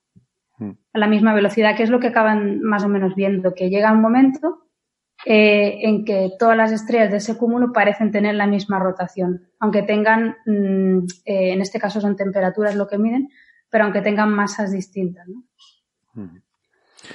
a 0.60 0.98
la 0.98 1.08
misma 1.08 1.34
velocidad, 1.34 1.76
que 1.76 1.84
es 1.84 1.90
lo 1.90 2.00
que 2.00 2.08
acaban 2.08 2.62
más 2.62 2.84
o 2.84 2.90
menos 2.90 3.14
viendo, 3.16 3.54
que 3.54 3.70
llega 3.70 3.92
un 3.92 4.02
momento 4.02 4.65
eh, 5.26 5.80
en 5.82 6.06
que 6.06 6.32
todas 6.38 6.56
las 6.56 6.72
estrellas 6.72 7.10
de 7.10 7.18
ese 7.18 7.36
cúmulo 7.36 7.74
parecen 7.74 8.12
tener 8.12 8.36
la 8.36 8.46
misma 8.46 8.78
rotación, 8.78 9.48
aunque 9.60 9.82
tengan, 9.82 10.38
mm, 10.46 11.00
eh, 11.26 11.54
en 11.54 11.62
este 11.62 11.80
caso 11.80 12.00
son 12.00 12.16
temperaturas 12.16 12.76
lo 12.76 12.88
que 12.88 13.00
miden, 13.00 13.30
pero 13.70 13.86
aunque 13.86 14.02
tengan 14.02 14.30
masas 14.30 14.72
distintas. 14.72 15.28
¿no? 15.28 15.44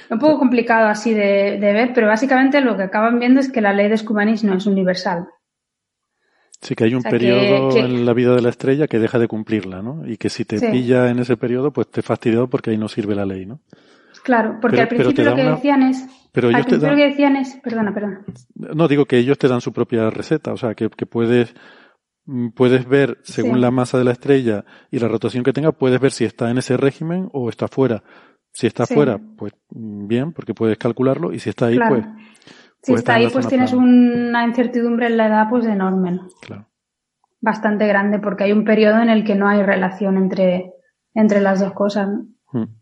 Un 0.09 0.19
poco 0.19 0.39
complicado 0.39 0.87
así 0.87 1.13
de, 1.13 1.57
de, 1.59 1.73
ver, 1.73 1.93
pero 1.93 2.07
básicamente 2.07 2.59
lo 2.59 2.75
que 2.75 2.83
acaban 2.83 3.17
viendo 3.17 3.39
es 3.39 3.51
que 3.51 3.61
la 3.61 3.73
ley 3.73 3.87
de 3.87 3.97
Scumanis 3.97 4.43
no 4.43 4.55
es 4.55 4.65
universal. 4.65 5.27
Sí, 6.61 6.75
que 6.75 6.83
hay 6.83 6.93
un 6.93 6.99
o 6.99 7.01
sea, 7.01 7.11
periodo 7.11 7.69
que, 7.69 7.75
que... 7.75 7.79
en 7.81 8.05
la 8.05 8.13
vida 8.13 8.35
de 8.35 8.41
la 8.41 8.49
estrella 8.49 8.87
que 8.87 8.99
deja 8.99 9.19
de 9.19 9.27
cumplirla, 9.27 9.81
¿no? 9.81 10.05
Y 10.05 10.17
que 10.17 10.29
si 10.29 10.45
te 10.45 10.59
sí. 10.59 10.67
pilla 10.69 11.09
en 11.09 11.19
ese 11.19 11.37
periodo, 11.37 11.71
pues 11.71 11.89
te 11.89 12.01
fastidiado 12.01 12.47
porque 12.47 12.69
ahí 12.69 12.77
no 12.77 12.87
sirve 12.87 13.15
la 13.15 13.25
ley, 13.25 13.45
¿no? 13.45 13.61
Claro, 14.23 14.57
porque 14.61 14.77
pero, 14.77 14.83
al 14.83 14.87
principio 14.89 15.23
lo 15.25 15.35
que 15.35 15.41
una... 15.41 15.55
decían 15.55 15.83
es. 15.83 16.07
Pero 16.31 16.47
al 16.47 16.53
principio 16.53 16.79
dan... 16.79 16.91
lo 16.91 16.97
que 16.97 17.09
decían 17.09 17.35
es. 17.35 17.59
Perdona, 17.63 17.93
perdona. 17.93 18.23
No, 18.55 18.87
digo 18.87 19.05
que 19.05 19.17
ellos 19.17 19.37
te 19.37 19.47
dan 19.47 19.61
su 19.61 19.73
propia 19.73 20.09
receta, 20.09 20.53
o 20.53 20.57
sea, 20.57 20.75
que, 20.75 20.89
que 20.89 21.05
puedes 21.05 21.53
mm, 22.25 22.49
puedes 22.49 22.87
ver 22.87 23.17
según 23.23 23.55
sí. 23.55 23.61
la 23.61 23.71
masa 23.71 23.97
de 23.97 24.03
la 24.03 24.11
estrella 24.11 24.63
y 24.89 24.99
la 24.99 25.07
rotación 25.07 25.43
que 25.43 25.53
tenga, 25.53 25.71
puedes 25.71 25.99
ver 25.99 26.11
si 26.11 26.25
está 26.25 26.49
en 26.49 26.57
ese 26.57 26.77
régimen 26.77 27.29
o 27.33 27.49
está 27.49 27.67
fuera. 27.67 28.03
Si 28.53 28.67
está 28.67 28.85
sí. 28.85 28.93
fuera, 28.93 29.19
pues 29.37 29.53
mm, 29.69 30.07
bien, 30.07 30.33
porque 30.33 30.53
puedes 30.53 30.77
calcularlo, 30.77 31.33
y 31.33 31.39
si 31.39 31.49
está 31.49 31.67
ahí, 31.67 31.75
claro. 31.75 31.95
pues. 31.95 32.05
Si 32.83 32.93
está 32.93 33.15
ahí, 33.15 33.27
pues 33.31 33.47
tienes 33.47 33.71
plana. 33.71 33.85
una 33.85 34.43
incertidumbre 34.43 35.05
en 35.05 35.17
la 35.17 35.27
edad, 35.27 35.47
pues 35.49 35.65
enorme. 35.65 36.11
¿no? 36.11 36.27
Claro. 36.41 36.67
Bastante 37.39 37.85
grande, 37.87 38.19
porque 38.19 38.45
hay 38.45 38.51
un 38.53 38.65
periodo 38.65 39.01
en 39.01 39.09
el 39.09 39.23
que 39.23 39.35
no 39.35 39.47
hay 39.47 39.61
relación 39.61 40.17
entre, 40.17 40.73
entre 41.13 41.41
las 41.41 41.59
dos 41.59 41.73
cosas. 41.73 42.09
¿no? 42.09 42.25
Mm. 42.51 42.80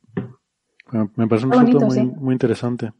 Me 0.92 1.28
parece 1.28 1.48
un 1.48 1.54
asunto 1.54 1.80
muy, 1.80 1.96
sí. 1.96 2.02
muy 2.02 2.34
interesante. 2.34 2.94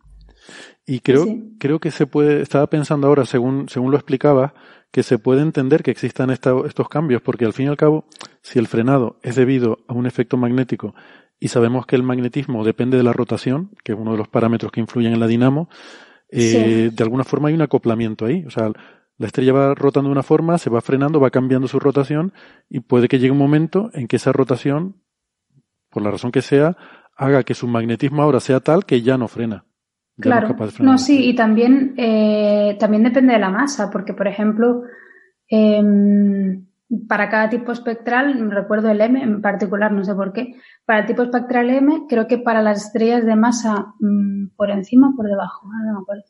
Y 0.86 1.02
creo, 1.02 1.26
sí. 1.26 1.56
creo 1.60 1.80
que 1.80 1.92
se 1.92 2.08
puede, 2.08 2.42
estaba 2.42 2.68
pensando 2.68 3.08
ahora, 3.08 3.26
según, 3.26 3.70
según 3.70 3.92
lo 3.92 3.98
explicaba, 3.98 4.54
que 4.92 5.04
se 5.04 5.20
puede 5.20 5.42
entender 5.42 5.84
que 5.84 5.92
existan 5.92 6.32
esta, 6.32 6.54
estos 6.66 6.90
cambios, 6.90 7.22
porque 7.22 7.46
al 7.46 7.54
fin 7.54 7.68
y 7.68 7.70
al 7.70 7.78
cabo, 7.78 8.06
si 8.42 8.58
el 8.58 8.68
frenado 8.68 9.20
es 9.22 9.36
debido 9.36 9.80
a 9.88 9.94
un 9.94 10.08
efecto 10.08 10.38
magnético 10.38 10.96
y 11.40 11.50
sabemos 11.50 11.86
que 11.86 11.96
el 11.96 12.04
magnetismo 12.04 12.64
depende 12.64 12.98
de 12.98 13.04
la 13.04 13.14
rotación, 13.14 13.72
que 13.84 13.94
es 13.94 13.98
uno 13.98 14.12
de 14.12 14.18
los 14.18 14.28
parámetros 14.28 14.72
que 14.72 14.82
influyen 14.82 15.14
en 15.14 15.20
la 15.20 15.28
dinamo, 15.28 15.70
eh, 16.30 16.90
sí. 16.90 16.96
de 16.96 17.04
alguna 17.04 17.24
forma 17.24 17.50
hay 17.50 17.56
un 17.56 17.62
acoplamiento 17.62 18.26
ahí. 18.26 18.44
O 18.46 18.50
sea, 18.50 18.72
la 19.18 19.28
estrella 19.28 19.54
va 19.54 19.76
rotando 19.76 20.10
de 20.10 20.14
una 20.14 20.24
forma, 20.24 20.58
se 20.58 20.70
va 20.70 20.82
frenando, 20.82 21.20
va 21.20 21.30
cambiando 21.30 21.68
su 21.68 21.80
rotación 21.80 22.34
y 22.70 22.82
puede 22.82 23.08
que 23.08 23.20
llegue 23.20 23.32
un 23.32 23.38
momento 23.38 23.90
en 23.94 24.08
que 24.08 24.18
esa 24.18 24.32
rotación, 24.32 25.02
por 25.90 26.04
la 26.04 26.12
razón 26.12 26.32
que 26.32 26.42
sea, 26.42 26.76
haga 27.20 27.44
que 27.44 27.54
su 27.54 27.68
magnetismo 27.68 28.24
ahora 28.24 28.40
sea 28.40 28.62
tal 28.62 28.86
que 28.86 29.02
ya 29.02 29.18
no 29.18 29.28
frena. 29.28 29.66
Ya 30.16 30.24
claro, 30.24 30.56
no, 30.80 30.92
no, 30.92 30.98
sí, 30.98 31.30
y 31.30 31.36
también, 31.36 31.94
eh, 31.98 32.78
también 32.80 33.04
depende 33.04 33.34
de 33.34 33.40
la 33.40 33.50
masa, 33.50 33.90
porque 33.90 34.14
por 34.14 34.28
ejemplo, 34.28 34.84
eh, 35.50 35.82
para 37.08 37.30
cada 37.30 37.50
tipo 37.50 37.72
espectral, 37.72 38.50
recuerdo 38.50 38.90
el 38.90 39.00
M 39.02 39.22
en 39.22 39.42
particular, 39.42 39.92
no 39.92 40.04
sé 40.04 40.16
por 40.16 40.34
qué, 40.34 40.56
para 40.86 41.02
el 41.02 41.06
tipo 41.06 41.24
espectral 41.24 41.70
M, 41.70 42.06
creo 42.10 42.28
que 42.28 42.38
para 42.38 42.62
las 42.62 42.86
estrellas 42.86 43.26
de 43.26 43.36
masa 43.36 43.94
mmm, 44.00 44.48
por 44.56 44.72
encima 44.72 45.10
o 45.10 45.16
por 45.16 45.28
debajo, 45.28 45.68
no 45.68 45.94
me 45.94 46.02
acuerdo. 46.02 46.24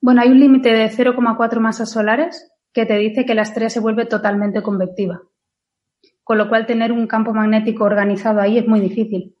Bueno, 0.00 0.22
hay 0.22 0.30
un 0.30 0.40
límite 0.40 0.70
de 0.70 0.90
0,4 0.90 1.60
masas 1.60 1.90
solares 1.90 2.50
que 2.72 2.86
te 2.86 2.96
dice 2.96 3.26
que 3.26 3.34
la 3.34 3.42
estrella 3.42 3.70
se 3.70 3.80
vuelve 3.80 4.06
totalmente 4.06 4.62
convectiva. 4.62 5.22
Con 6.24 6.38
lo 6.38 6.48
cual 6.48 6.66
tener 6.66 6.92
un 6.92 7.06
campo 7.06 7.34
magnético 7.34 7.84
organizado 7.84 8.40
ahí 8.40 8.58
es 8.58 8.66
muy 8.66 8.80
difícil. 8.80 9.36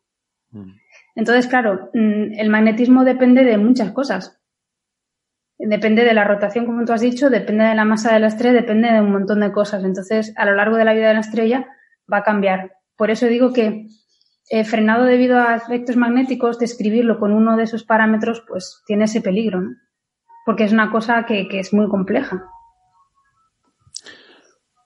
Mm. 0.50 0.72
Entonces, 1.14 1.46
claro, 1.46 1.90
mm, 1.94 2.38
el 2.38 2.50
magnetismo 2.50 3.04
depende 3.04 3.44
de 3.44 3.58
muchas 3.58 3.92
cosas. 3.92 4.40
Depende 5.58 6.04
de 6.04 6.14
la 6.14 6.24
rotación, 6.24 6.64
como 6.64 6.84
tú 6.84 6.92
has 6.92 7.02
dicho, 7.02 7.28
depende 7.28 7.64
de 7.64 7.74
la 7.74 7.84
masa 7.84 8.14
de 8.14 8.20
la 8.20 8.28
estrella, 8.28 8.60
depende 8.60 8.90
de 8.90 9.00
un 9.00 9.12
montón 9.12 9.40
de 9.40 9.52
cosas. 9.52 9.84
Entonces, 9.84 10.32
a 10.36 10.46
lo 10.46 10.54
largo 10.54 10.76
de 10.76 10.84
la 10.84 10.94
vida 10.94 11.08
de 11.08 11.14
la 11.14 11.20
estrella 11.20 11.66
va 12.10 12.18
a 12.18 12.22
cambiar. 12.22 12.72
Por 12.96 13.10
eso 13.10 13.26
digo 13.26 13.52
que 13.52 13.86
frenado 14.64 15.04
debido 15.04 15.38
a 15.38 15.54
efectos 15.54 15.96
magnéticos, 15.96 16.58
describirlo 16.58 17.20
con 17.20 17.32
uno 17.32 17.56
de 17.56 17.64
esos 17.64 17.84
parámetros, 17.84 18.42
pues 18.48 18.82
tiene 18.86 19.04
ese 19.04 19.20
peligro, 19.20 19.60
¿no? 19.60 19.70
Porque 20.46 20.64
es 20.64 20.72
una 20.72 20.90
cosa 20.90 21.24
que 21.26 21.46
es 21.52 21.72
muy 21.74 21.88
compleja. 21.88 22.42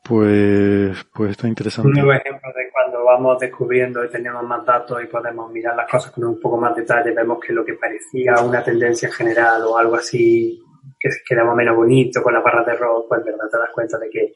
Pues, 0.06 1.02
pues 1.14 1.30
está 1.30 1.48
interesante. 1.48 1.88
Un 1.88 1.94
nuevo 1.94 2.12
ejemplo 2.12 2.50
de 2.54 2.70
cuando 2.70 3.04
vamos 3.04 3.38
descubriendo 3.38 4.04
y 4.04 4.10
tenemos 4.10 4.42
más 4.42 4.62
datos 4.64 5.02
y 5.02 5.06
podemos 5.06 5.50
mirar 5.50 5.74
las 5.74 5.90
cosas 5.90 6.12
con 6.12 6.24
un 6.24 6.38
poco 6.38 6.58
más 6.58 6.76
detalle, 6.76 7.12
vemos 7.12 7.38
que 7.40 7.54
lo 7.54 7.64
que 7.64 7.72
parecía 7.72 8.34
una 8.44 8.62
tendencia 8.62 9.10
general 9.10 9.62
o 9.62 9.78
algo 9.78 9.96
así 9.96 10.62
que 11.00 11.08
quedaba 11.26 11.54
menos 11.54 11.74
bonito 11.74 12.22
con 12.22 12.34
la 12.34 12.40
barra 12.40 12.62
de 12.64 12.72
error, 12.72 13.06
pues 13.08 13.20
en 13.20 13.24
verdad 13.24 13.48
te 13.50 13.58
das 13.58 13.70
cuenta 13.72 13.98
de 13.98 14.10
que 14.10 14.34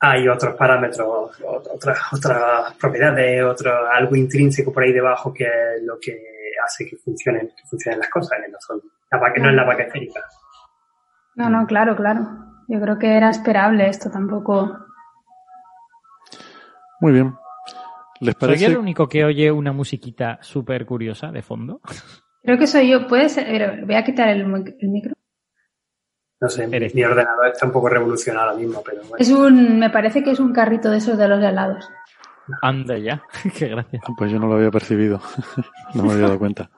hay 0.00 0.26
otros 0.26 0.56
parámetros, 0.56 1.40
otras, 1.44 2.00
otras 2.12 2.74
propiedades, 2.74 3.44
otro, 3.44 3.88
algo 3.88 4.16
intrínseco 4.16 4.72
por 4.72 4.82
ahí 4.82 4.92
debajo 4.92 5.32
que 5.32 5.44
es 5.44 5.82
lo 5.84 5.96
que 6.00 6.20
hace 6.64 6.86
que 6.88 6.96
funcionen, 6.96 7.48
que 7.48 7.68
funcionen 7.70 8.00
las 8.00 8.10
cosas, 8.10 8.40
que 8.44 8.50
no, 8.50 8.58
son, 8.58 8.82
la, 9.12 9.18
no 9.28 9.48
es 9.48 9.54
la 9.54 9.64
vaca 9.64 9.84
esférica. 9.84 10.24
No, 11.36 11.48
no, 11.50 11.66
claro, 11.66 11.94
claro. 11.94 12.45
Yo 12.68 12.80
creo 12.80 12.98
que 12.98 13.16
era 13.16 13.30
esperable 13.30 13.88
esto 13.88 14.10
tampoco. 14.10 14.78
Muy 17.00 17.12
bien. 17.12 17.34
¿Les 18.20 18.34
parece? 18.34 18.64
¿Soy 18.64 18.72
el 18.72 18.78
único 18.78 19.08
que 19.08 19.24
oye 19.24 19.50
una 19.50 19.72
musiquita 19.72 20.38
súper 20.40 20.86
curiosa 20.86 21.30
de 21.30 21.42
fondo? 21.42 21.80
Creo 22.42 22.58
que 22.58 22.68
soy 22.68 22.90
yo. 22.90 23.08
¿Puede 23.08 23.28
ser? 23.28 23.84
Voy 23.84 23.96
a 23.96 24.04
quitar 24.04 24.28
el, 24.28 24.42
el 24.78 24.88
micro. 24.88 25.14
No 26.40 26.48
sé, 26.48 26.66
mi, 26.68 26.78
mi, 26.78 27.02
ordenador 27.02 27.48
está 27.48 27.66
un 27.66 27.72
poco 27.72 27.88
revolucionado 27.88 28.50
ahora 28.50 28.60
mismo, 28.60 28.82
pero 28.84 29.00
bueno. 29.00 29.16
Es 29.18 29.30
un, 29.30 29.78
me 29.78 29.90
parece 29.90 30.22
que 30.22 30.30
es 30.30 30.38
un 30.38 30.52
carrito 30.52 30.90
de 30.90 30.98
esos 30.98 31.18
de 31.18 31.26
los 31.26 31.42
helados. 31.42 31.90
Anda 32.62 32.98
ya, 32.98 33.22
qué 33.58 33.68
gracia. 33.68 34.00
Pues 34.16 34.30
yo 34.30 34.38
no 34.38 34.46
lo 34.46 34.54
había 34.54 34.70
percibido, 34.70 35.20
no 35.94 36.04
me 36.04 36.12
había 36.12 36.26
dado 36.26 36.38
cuenta. 36.38 36.70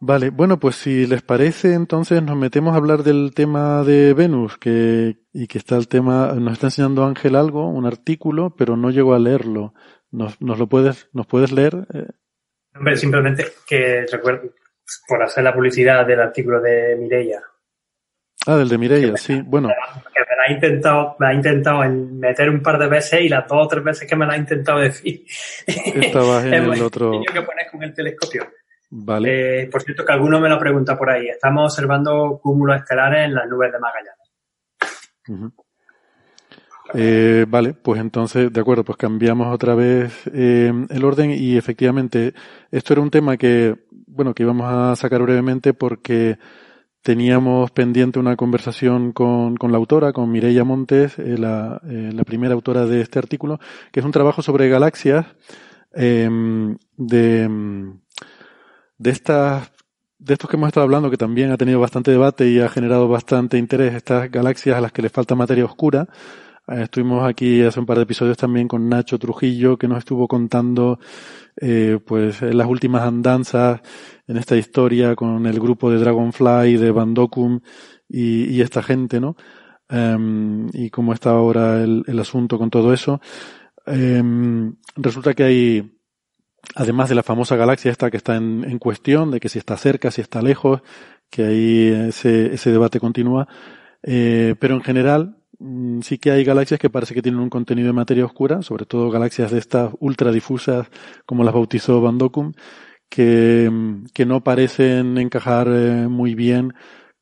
Vale, 0.00 0.30
bueno, 0.30 0.60
pues 0.60 0.76
si 0.76 1.06
les 1.06 1.22
parece, 1.22 1.74
entonces 1.74 2.22
nos 2.22 2.36
metemos 2.36 2.74
a 2.74 2.76
hablar 2.76 3.02
del 3.02 3.32
tema 3.34 3.82
de 3.82 4.14
Venus, 4.14 4.56
que, 4.56 5.16
y 5.32 5.48
que 5.48 5.58
está 5.58 5.76
el 5.76 5.88
tema, 5.88 6.34
nos 6.34 6.52
está 6.52 6.68
enseñando 6.68 7.04
Ángel 7.04 7.34
algo, 7.34 7.68
un 7.68 7.84
artículo, 7.84 8.54
pero 8.56 8.76
no 8.76 8.90
llegó 8.90 9.14
a 9.14 9.18
leerlo. 9.18 9.74
¿Nos, 10.10 10.40
nos 10.40 10.58
lo 10.58 10.68
puedes, 10.68 11.08
nos 11.12 11.26
puedes 11.26 11.50
leer? 11.50 11.86
Hombre, 12.74 12.96
simplemente 12.96 13.44
que 13.66 14.06
recuerdo, 14.10 14.52
por 15.06 15.22
hacer 15.22 15.44
la 15.44 15.52
publicidad 15.52 16.06
del 16.06 16.20
artículo 16.20 16.60
de 16.60 16.96
Mireia. 16.96 17.42
Ah, 18.46 18.56
del 18.56 18.68
de 18.68 18.78
Mireia, 18.78 19.16
sí, 19.16 19.42
bueno. 19.44 19.68
Que 19.68 20.20
me 20.20 20.36
la 20.36 20.44
ha 20.46 20.52
intentado, 20.52 21.16
me 21.18 21.26
ha 21.26 21.34
intentado 21.34 21.82
meter 21.90 22.48
un 22.48 22.62
par 22.62 22.78
de 22.78 22.86
veces 22.86 23.20
y 23.20 23.28
las 23.28 23.46
dos 23.48 23.66
o 23.66 23.68
tres 23.68 23.84
veces 23.84 24.08
que 24.08 24.16
me 24.16 24.26
la 24.26 24.34
ha 24.34 24.38
intentado 24.38 24.78
decir. 24.78 25.24
Estabas 25.66 26.44
en 26.44 26.54
el 26.72 26.82
otro. 26.82 27.20
que 27.32 27.42
pones 27.42 27.70
con 27.70 27.82
el 27.82 27.92
telescopio. 27.92 28.48
Vale. 28.90 29.62
Eh, 29.62 29.66
por 29.66 29.82
cierto, 29.82 30.04
que 30.04 30.12
alguno 30.12 30.40
me 30.40 30.48
lo 30.48 30.58
pregunta 30.58 30.96
por 30.96 31.10
ahí. 31.10 31.28
Estamos 31.28 31.72
observando 31.72 32.40
cúmulos 32.42 32.76
estelares 32.76 33.26
en 33.26 33.34
las 33.34 33.48
nubes 33.48 33.72
de 33.72 33.78
Magallanes. 33.78 34.32
Uh 35.28 35.34
-huh. 35.34 35.52
eh, 36.94 37.44
vale, 37.46 37.74
pues 37.74 38.00
entonces, 38.00 38.50
de 38.50 38.60
acuerdo, 38.60 38.84
pues 38.84 38.96
cambiamos 38.96 39.52
otra 39.54 39.74
vez 39.74 40.26
eh, 40.32 40.72
el 40.88 41.04
orden 41.04 41.32
y 41.32 41.58
efectivamente 41.58 42.32
esto 42.70 42.94
era 42.94 43.02
un 43.02 43.10
tema 43.10 43.36
que, 43.36 43.76
bueno, 44.06 44.32
que 44.32 44.42
íbamos 44.44 44.66
a 44.72 44.96
sacar 44.96 45.20
brevemente 45.20 45.74
porque 45.74 46.38
teníamos 47.02 47.70
pendiente 47.72 48.18
una 48.18 48.36
conversación 48.36 49.12
con, 49.12 49.56
con 49.56 49.70
la 49.70 49.76
autora, 49.78 50.14
con 50.14 50.30
Mireia 50.30 50.64
Montes, 50.64 51.18
eh, 51.18 51.36
la, 51.36 51.80
la, 51.84 52.24
primera 52.24 52.54
autora 52.54 52.86
de 52.86 53.02
este 53.02 53.18
artículo, 53.18 53.60
que 53.92 54.00
es 54.00 54.06
un 54.06 54.12
trabajo 54.12 54.40
sobre 54.40 54.68
galaxias 54.70 55.26
de 55.92 56.68
de 58.98 59.10
estas 59.10 59.70
de 60.18 60.34
estos 60.34 60.50
que 60.50 60.56
hemos 60.56 60.68
estado 60.68 60.84
hablando, 60.84 61.10
que 61.10 61.16
también 61.16 61.52
ha 61.52 61.56
tenido 61.56 61.78
bastante 61.78 62.10
debate 62.10 62.48
y 62.48 62.58
ha 62.58 62.68
generado 62.68 63.08
bastante 63.08 63.56
interés, 63.56 63.94
estas 63.94 64.30
galaxias 64.30 64.76
a 64.76 64.80
las 64.80 64.92
que 64.92 65.02
les 65.02 65.12
falta 65.12 65.36
materia 65.36 65.64
oscura. 65.64 66.08
Eh, 66.66 66.82
estuvimos 66.82 67.24
aquí 67.26 67.62
hace 67.62 67.78
un 67.78 67.86
par 67.86 67.98
de 67.98 68.02
episodios 68.02 68.36
también 68.36 68.66
con 68.66 68.88
Nacho 68.88 69.18
Trujillo, 69.18 69.78
que 69.78 69.86
nos 69.86 69.98
estuvo 69.98 70.26
contando 70.26 70.98
eh, 71.60 71.98
pues 72.04 72.42
las 72.42 72.66
últimas 72.66 73.02
andanzas 73.02 73.80
en 74.26 74.36
esta 74.36 74.56
historia 74.56 75.14
con 75.14 75.46
el 75.46 75.60
grupo 75.60 75.90
de 75.90 75.98
Dragonfly, 75.98 76.76
de 76.76 76.90
Bandokum 76.90 77.60
y, 78.08 78.60
esta 78.60 78.82
gente, 78.82 79.20
¿no? 79.20 79.36
Um, 79.90 80.68
y 80.72 80.90
cómo 80.90 81.14
está 81.14 81.30
ahora 81.30 81.82
el, 81.82 82.18
asunto 82.18 82.58
con 82.58 82.70
todo 82.70 82.92
eso. 82.92 83.20
Um, 83.86 84.74
resulta 84.96 85.34
que 85.34 85.44
hay 85.44 85.97
además 86.74 87.08
de 87.08 87.14
la 87.14 87.22
famosa 87.22 87.56
galaxia 87.56 87.90
esta 87.90 88.10
que 88.10 88.16
está 88.16 88.36
en, 88.36 88.64
en, 88.64 88.78
cuestión, 88.78 89.30
de 89.30 89.40
que 89.40 89.48
si 89.48 89.58
está 89.58 89.76
cerca, 89.76 90.10
si 90.10 90.20
está 90.20 90.42
lejos, 90.42 90.82
que 91.30 91.44
ahí 91.44 92.08
ese, 92.08 92.70
debate 92.70 93.00
continúa. 93.00 93.48
Eh, 94.02 94.54
pero 94.58 94.74
en 94.74 94.82
general, 94.82 95.36
mm, 95.58 96.00
sí 96.00 96.18
que 96.18 96.30
hay 96.30 96.44
galaxias 96.44 96.80
que 96.80 96.90
parece 96.90 97.14
que 97.14 97.22
tienen 97.22 97.40
un 97.40 97.50
contenido 97.50 97.88
de 97.88 97.92
materia 97.92 98.24
oscura, 98.24 98.62
sobre 98.62 98.86
todo 98.86 99.10
galaxias 99.10 99.50
de 99.50 99.58
estas 99.58 99.92
ultra 100.00 100.32
difusas, 100.32 100.88
como 101.26 101.44
las 101.44 101.54
bautizó 101.54 102.00
Van 102.00 102.18
Dokum, 102.18 102.52
que, 103.08 103.68
mm, 103.70 104.06
que 104.14 104.26
no 104.26 104.42
parecen 104.44 105.18
encajar 105.18 105.68
eh, 105.68 106.08
muy 106.08 106.34
bien 106.34 106.74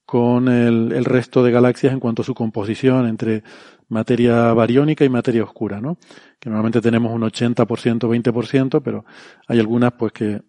con 0.06 0.48
el 0.48 1.04
resto 1.04 1.42
de 1.42 1.50
galaxias 1.50 1.92
en 1.92 1.98
cuanto 1.98 2.22
a 2.22 2.24
su 2.24 2.32
composición 2.32 3.08
entre 3.08 3.42
materia 3.88 4.52
bariónica 4.52 5.04
y 5.04 5.08
materia 5.08 5.44
oscura, 5.44 5.80
¿no? 5.80 5.98
Que 6.38 6.50
normalmente 6.50 6.80
tenemos 6.80 7.12
un 7.12 7.22
80%, 7.22 7.64
20%, 7.66 8.82
pero 8.82 9.04
hay 9.46 9.60
algunas 9.60 9.92
pues 9.92 10.12
que 10.12 10.42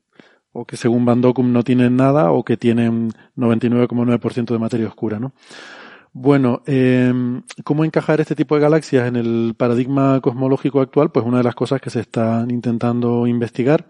o 0.54 0.66
que 0.66 0.76
según 0.76 1.06
Van 1.06 1.22
no 1.22 1.64
tienen 1.64 1.96
nada 1.96 2.32
o 2.32 2.44
que 2.44 2.58
tienen 2.58 3.12
99,9% 3.36 4.54
de 4.54 4.60
materia 4.60 4.88
oscura, 4.88 5.20
¿no? 5.20 5.34
Bueno, 6.14 6.64
eh, 6.66 7.14
¿cómo 7.64 7.86
encajar 7.86 8.20
este 8.22 8.34
tipo 8.34 8.56
de 8.56 8.62
galaxias 8.62 9.08
en 9.08 9.18
el 9.18 9.54
paradigma 9.56 10.20
cosmológico 10.20 10.82
actual? 10.82 11.12
Pues 11.12 11.24
una 11.28 11.38
de 11.38 11.44
las 11.44 11.54
cosas 11.54 11.80
que 11.80 11.92
se 11.92 12.00
están 12.00 12.50
intentando 12.50 13.28
investigar. 13.28 13.86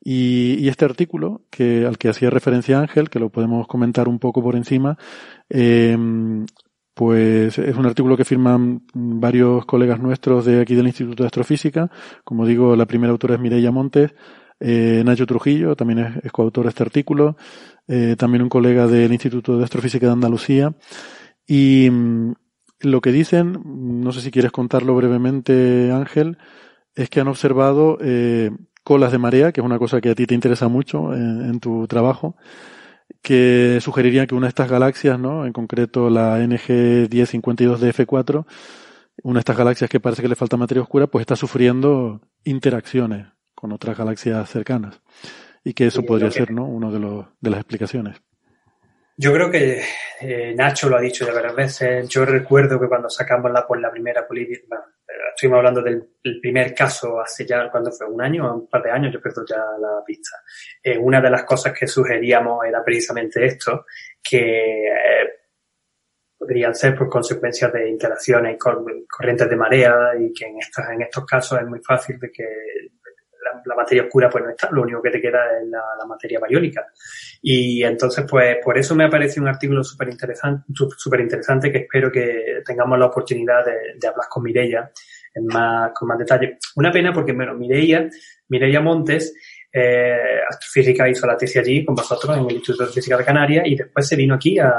Y, 0.00 0.54
y 0.60 0.68
este 0.68 0.84
artículo, 0.84 1.42
que, 1.50 1.84
al 1.84 1.98
que 1.98 2.08
hacía 2.10 2.30
referencia 2.30 2.78
Ángel, 2.78 3.10
que 3.10 3.18
lo 3.18 3.30
podemos 3.30 3.66
comentar 3.66 4.06
un 4.06 4.20
poco 4.20 4.40
por 4.40 4.54
encima, 4.54 4.96
eh, 5.50 5.96
pues 6.98 7.56
es 7.58 7.76
un 7.76 7.86
artículo 7.86 8.16
que 8.16 8.24
firman 8.24 8.82
varios 8.92 9.64
colegas 9.66 10.00
nuestros 10.00 10.44
de 10.44 10.60
aquí 10.60 10.74
del 10.74 10.88
Instituto 10.88 11.22
de 11.22 11.28
Astrofísica. 11.28 11.92
Como 12.24 12.44
digo, 12.44 12.74
la 12.74 12.86
primera 12.86 13.12
autora 13.12 13.36
es 13.36 13.40
Mireia 13.40 13.70
Montes, 13.70 14.16
eh, 14.58 15.04
Nacho 15.06 15.24
Trujillo 15.24 15.76
también 15.76 16.20
es, 16.24 16.32
coautor 16.32 16.64
de 16.64 16.70
este 16.70 16.82
artículo, 16.82 17.36
eh, 17.86 18.16
también 18.18 18.42
un 18.42 18.48
colega 18.48 18.88
del 18.88 19.12
Instituto 19.12 19.56
de 19.56 19.62
Astrofísica 19.62 20.06
de 20.06 20.12
Andalucía. 20.12 20.74
Y 21.46 21.88
mm, 21.88 22.32
lo 22.80 23.00
que 23.00 23.12
dicen, 23.12 23.60
no 23.64 24.10
sé 24.10 24.20
si 24.20 24.32
quieres 24.32 24.50
contarlo 24.50 24.96
brevemente, 24.96 25.92
Ángel, 25.92 26.36
es 26.96 27.08
que 27.10 27.20
han 27.20 27.28
observado 27.28 27.98
eh, 28.00 28.50
colas 28.82 29.12
de 29.12 29.18
marea, 29.18 29.52
que 29.52 29.60
es 29.60 29.64
una 29.64 29.78
cosa 29.78 30.00
que 30.00 30.10
a 30.10 30.16
ti 30.16 30.26
te 30.26 30.34
interesa 30.34 30.66
mucho 30.66 31.14
en, 31.14 31.42
en 31.42 31.60
tu 31.60 31.86
trabajo, 31.86 32.34
que 33.22 33.78
sugeriría 33.80 34.26
que 34.26 34.34
una 34.34 34.46
de 34.46 34.50
estas 34.50 34.70
galaxias, 34.70 35.18
¿no? 35.18 35.44
En 35.46 35.52
concreto 35.52 36.08
la 36.10 36.38
NG 36.38 37.08
1052 37.10 37.80
de 37.80 37.92
F4, 37.92 38.46
una 39.24 39.38
de 39.38 39.40
estas 39.40 39.56
galaxias 39.56 39.90
que 39.90 40.00
parece 40.00 40.22
que 40.22 40.28
le 40.28 40.36
falta 40.36 40.56
materia 40.56 40.82
oscura, 40.82 41.06
pues 41.08 41.22
está 41.22 41.36
sufriendo 41.36 42.20
interacciones 42.44 43.26
con 43.54 43.72
otras 43.72 43.98
galaxias 43.98 44.48
cercanas. 44.48 45.00
Y 45.64 45.74
que 45.74 45.86
eso 45.88 46.00
Sí, 46.00 46.06
podría 46.06 46.28
que- 46.28 46.34
ser, 46.34 46.52
¿no? 46.52 46.64
Uno 46.64 46.92
de 46.92 47.00
los, 47.00 47.26
de 47.40 47.50
las 47.50 47.60
explicaciones. 47.60 48.16
Yo 49.16 49.32
creo 49.32 49.50
que 49.50 49.82
eh, 50.20 50.54
Nacho 50.56 50.88
lo 50.88 50.96
ha 50.96 51.00
dicho 51.00 51.26
ya 51.26 51.32
varias 51.34 51.56
veces. 51.56 52.08
Yo 52.08 52.24
recuerdo 52.24 52.78
que 52.80 52.86
cuando 52.86 53.10
sacamos 53.10 53.50
la, 53.50 53.66
por 53.66 53.80
la 53.80 53.90
primera 53.90 54.26
política, 54.28 54.84
estuvimos 55.38 55.58
hablando 55.58 55.82
del, 55.82 56.08
primer 56.40 56.74
caso 56.74 57.20
hace 57.20 57.46
ya, 57.46 57.70
cuando 57.70 57.90
fue? 57.90 58.06
¿Un 58.06 58.20
año 58.20 58.54
un 58.54 58.68
par 58.68 58.82
de 58.82 58.90
años? 58.90 59.12
Yo 59.12 59.20
pierdo 59.20 59.44
ya 59.46 59.56
la 59.56 60.02
pista. 60.04 60.36
Eh, 60.82 60.98
una 60.98 61.20
de 61.20 61.30
las 61.30 61.44
cosas 61.44 61.72
que 61.72 61.86
sugeríamos 61.86 62.64
era 62.66 62.84
precisamente 62.84 63.44
esto, 63.44 63.86
que 64.22 64.88
eh, 64.88 65.28
podrían 66.36 66.74
ser 66.74 66.96
por 66.96 67.08
consecuencias 67.08 67.72
de 67.72 67.88
interacciones 67.88 68.58
con 68.58 68.84
corrientes 69.08 69.48
de 69.48 69.56
marea 69.56 70.12
y 70.18 70.32
que 70.32 70.46
en 70.46 70.58
estos, 70.58 70.84
en 70.88 71.02
estos 71.02 71.24
casos 71.24 71.60
es 71.60 71.66
muy 71.66 71.80
fácil 71.80 72.18
de 72.18 72.30
que 72.30 72.44
la, 73.54 73.62
la 73.64 73.74
materia 73.74 74.04
oscura 74.04 74.28
pues 74.30 74.44
no 74.44 74.50
está, 74.50 74.68
lo 74.70 74.82
único 74.82 75.00
que 75.02 75.10
te 75.10 75.20
queda 75.20 75.58
es 75.60 75.68
la, 75.68 75.82
la 75.98 76.06
materia 76.06 76.38
bariónica. 76.40 76.86
Y 77.42 77.82
entonces, 77.84 78.24
pues, 78.28 78.56
por 78.62 78.76
eso 78.78 78.94
me 78.94 79.04
ha 79.04 79.08
parecido 79.10 79.42
un 79.42 79.48
artículo 79.48 79.82
súper 79.84 80.08
interesante, 80.08 80.64
súper 80.96 81.20
interesante 81.20 81.70
que 81.72 81.78
espero 81.78 82.10
que 82.10 82.62
tengamos 82.64 82.98
la 82.98 83.06
oportunidad 83.06 83.64
de, 83.64 83.72
de 83.98 84.08
hablar 84.08 84.26
con 84.28 84.42
Mireia 84.42 84.90
en 85.34 85.46
más, 85.46 85.92
con 85.94 86.08
más 86.08 86.18
detalle. 86.18 86.58
Una 86.76 86.90
pena 86.90 87.12
porque, 87.12 87.32
bueno, 87.32 87.54
Mireia, 87.54 88.08
Mireia 88.48 88.80
Montes, 88.80 89.34
eh, 89.72 90.40
astrofísica 90.48 91.08
hizo 91.08 91.26
la 91.26 91.36
tesis 91.36 91.58
allí 91.58 91.84
con 91.84 91.94
vosotros 91.94 92.36
en 92.36 92.44
el 92.46 92.52
Instituto 92.52 92.86
de 92.86 92.92
Física 92.92 93.16
de 93.18 93.24
Canarias 93.24 93.64
y 93.66 93.76
después 93.76 94.06
se 94.08 94.16
vino 94.16 94.34
aquí 94.34 94.58
a, 94.58 94.72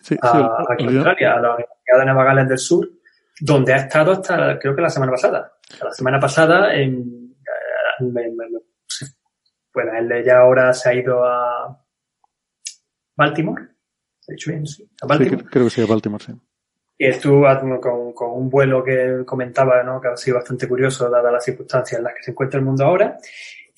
Sí, 0.00 0.16
a, 0.20 0.32
sí, 0.32 0.38
aquí 0.70 0.84
a 0.84 0.86
olvidó- 0.86 0.98
Australia, 0.98 1.32
a 1.34 1.40
la 1.40 1.48
Universidad 1.54 1.98
de 1.98 2.04
Nueva 2.04 2.24
Gales 2.24 2.48
del 2.48 2.58
Sur, 2.58 2.88
donde 3.40 3.72
ha 3.72 3.76
estado 3.76 4.12
hasta, 4.12 4.58
creo 4.58 4.74
que 4.74 4.82
la 4.82 4.90
semana 4.90 5.12
pasada. 5.12 5.52
La 5.82 5.92
semana 5.92 6.18
pasada, 6.18 6.74
en, 6.74 7.17
me- 8.00 8.30
me- 8.30 8.60
bueno, 9.74 9.92
él 9.96 10.24
ya 10.24 10.38
ahora 10.40 10.72
se 10.72 10.88
ha 10.88 10.94
ido 10.94 11.24
a 11.24 11.84
Baltimore. 13.16 13.68
¿He 14.26 14.32
dicho 14.32 14.50
bien? 14.50 14.66
Sí, 14.66 14.82
a 14.84 14.86
Sí, 14.86 15.08
Baltimore. 15.08 15.44
cre- 15.44 15.50
creo 15.50 15.64
que 15.64 15.70
sí, 15.70 15.80
de 15.80 15.86
Baltimore, 15.86 16.24
sí. 16.24 16.32
Y 16.98 17.06
estuvo 17.06 17.46
a- 17.46 17.60
con, 17.80 18.12
con 18.12 18.30
un 18.32 18.50
vuelo 18.50 18.82
que 18.82 19.22
comentaba, 19.24 19.82
¿no? 19.82 20.00
que 20.00 20.08
ha 20.08 20.16
sido 20.16 20.36
bastante 20.38 20.66
curioso, 20.68 21.08
dadas 21.08 21.32
las 21.32 21.44
circunstancias 21.44 21.98
en 21.98 22.04
las 22.04 22.14
que 22.14 22.22
se 22.22 22.30
encuentra 22.32 22.58
el 22.58 22.66
mundo 22.66 22.84
ahora. 22.84 23.16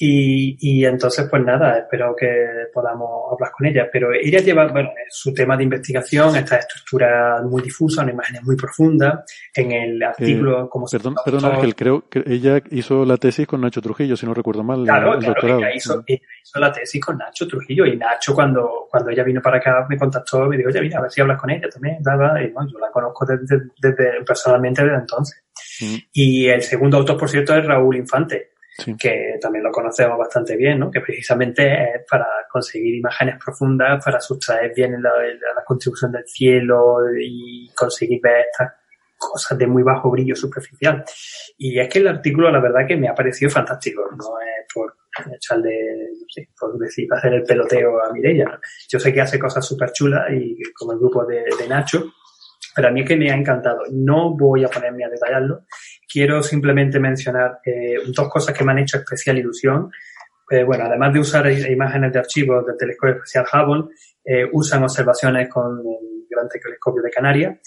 Y, 0.02 0.56
y 0.60 0.86
entonces, 0.86 1.28
pues 1.30 1.44
nada, 1.44 1.76
espero 1.80 2.16
que 2.16 2.26
podamos 2.72 3.30
hablar 3.34 3.50
con 3.52 3.66
ella. 3.66 3.86
Pero 3.92 4.14
ella 4.14 4.38
lleva, 4.40 4.66
bueno, 4.68 4.88
su 5.10 5.34
tema 5.34 5.58
de 5.58 5.64
investigación, 5.64 6.34
esta 6.36 6.56
estructura 6.56 7.42
muy 7.42 7.60
difusa, 7.60 8.02
una 8.02 8.12
imagen 8.12 8.42
muy 8.42 8.56
profunda. 8.56 9.22
En 9.54 9.72
el 9.72 10.02
artículo, 10.02 10.64
Eh, 10.64 10.68
como 10.70 10.86
se 10.86 10.96
perdón, 10.96 11.16
perdón, 11.22 11.44
Ángel, 11.44 11.74
creo 11.74 12.08
que 12.08 12.22
ella 12.26 12.62
hizo 12.70 13.04
la 13.04 13.18
tesis 13.18 13.46
con 13.46 13.60
Nacho 13.60 13.82
Trujillo, 13.82 14.16
si 14.16 14.24
no 14.24 14.32
recuerdo 14.32 14.62
mal, 14.64 14.84
Claro, 14.84 15.12
el 15.14 15.20
claro, 15.20 15.58
ella 15.58 15.74
hizo, 15.74 16.02
ella 16.06 16.20
hizo 16.42 16.58
la 16.60 16.72
tesis 16.72 17.04
con 17.04 17.18
Nacho 17.18 17.46
Trujillo 17.46 17.84
y 17.84 17.98
Nacho 17.98 18.34
cuando, 18.34 18.86
cuando 18.90 19.10
ella 19.10 19.22
vino 19.22 19.42
para 19.42 19.58
acá 19.58 19.86
me 19.86 19.98
contactó 19.98 20.46
y 20.46 20.48
me 20.48 20.56
dijo, 20.56 20.70
oye, 20.70 20.80
mira, 20.80 20.98
a 20.98 21.02
ver 21.02 21.10
si 21.10 21.20
hablas 21.20 21.38
con 21.38 21.50
ella 21.50 21.68
también, 21.68 21.98
y 22.00 22.52
bueno, 22.52 22.70
yo 22.72 22.78
la 22.78 22.90
conozco 22.90 23.26
desde, 23.26 23.64
desde- 23.78 24.24
personalmente 24.24 24.82
desde 24.82 24.96
entonces. 24.96 25.44
Mm, 25.82 25.96
Y 26.14 26.46
el 26.48 26.62
segundo 26.62 26.96
autor, 26.96 27.18
por 27.18 27.28
cierto, 27.28 27.54
es 27.54 27.66
Raúl 27.66 27.96
Infante, 27.96 28.49
que 28.98 29.38
también 29.40 29.64
lo 29.64 29.70
conocemos 29.70 30.18
bastante 30.18 30.56
bien, 30.56 30.78
¿no? 30.78 30.90
Que 30.90 31.00
precisamente 31.00 31.62
es 31.96 32.02
para 32.10 32.26
conseguir 32.50 32.96
imágenes 32.96 33.36
profundas, 33.42 34.04
para 34.04 34.20
sustraer 34.20 34.72
bien 34.74 35.02
la- 35.02 35.10
la 35.54 35.64
contribución 35.64 36.12
del 36.12 36.26
cielo 36.26 36.96
y 37.20 37.70
conseguir 37.74 38.20
ver 38.22 38.46
estas 38.50 38.72
cosas 39.16 39.58
de 39.58 39.66
muy 39.66 39.82
bajo 39.82 40.10
brillo 40.10 40.34
superficial. 40.34 41.04
Y 41.58 41.78
es 41.78 41.88
que 41.88 41.98
el 41.98 42.08
artículo, 42.08 42.50
la 42.50 42.60
verdad, 42.60 42.86
que 42.88 42.96
me 42.96 43.08
ha 43.08 43.14
parecido 43.14 43.50
fantástico. 43.50 44.02
No 44.12 44.40
es 44.40 44.66
por 44.72 44.94
echarle, 45.34 46.08
no 46.20 46.26
sé, 46.28 46.48
por 46.58 46.78
decir, 46.78 47.06
hacer 47.12 47.34
el 47.34 47.42
peloteo 47.42 48.02
a 48.02 48.12
Mireia. 48.12 48.44
¿no? 48.46 48.58
Yo 48.88 48.98
sé 48.98 49.12
que 49.12 49.20
hace 49.20 49.38
cosas 49.38 49.66
súper 49.66 49.92
chulas 49.92 50.24
y 50.32 50.56
como 50.74 50.92
el 50.92 50.98
grupo 50.98 51.24
de, 51.26 51.44
de 51.58 51.68
Nacho, 51.68 52.12
pero 52.74 52.88
a 52.88 52.90
mí 52.92 53.00
es 53.02 53.08
que 53.08 53.16
me 53.16 53.30
ha 53.30 53.34
encantado. 53.34 53.80
No 53.92 54.34
voy 54.36 54.64
a 54.64 54.68
ponerme 54.68 55.04
a 55.04 55.08
detallarlo. 55.10 55.64
Quiero 56.10 56.42
simplemente 56.42 56.98
mencionar 56.98 57.60
eh, 57.64 57.94
dos 58.06 58.28
cosas 58.28 58.56
que 58.56 58.64
me 58.64 58.72
han 58.72 58.80
hecho 58.80 58.98
especial 58.98 59.38
ilusión. 59.38 59.90
Eh, 60.50 60.64
bueno, 60.64 60.84
además 60.84 61.12
de 61.12 61.20
usar 61.20 61.50
imágenes 61.50 62.12
de 62.12 62.18
archivos 62.18 62.66
del 62.66 62.76
telescopio 62.76 63.14
espacial 63.14 63.46
Hubble, 63.52 63.94
eh, 64.24 64.48
usan 64.52 64.82
observaciones 64.82 65.48
con 65.48 65.78
el 65.78 66.26
Gran 66.28 66.48
Telescopio 66.48 67.02
de 67.02 67.10
Canarias. 67.10 67.58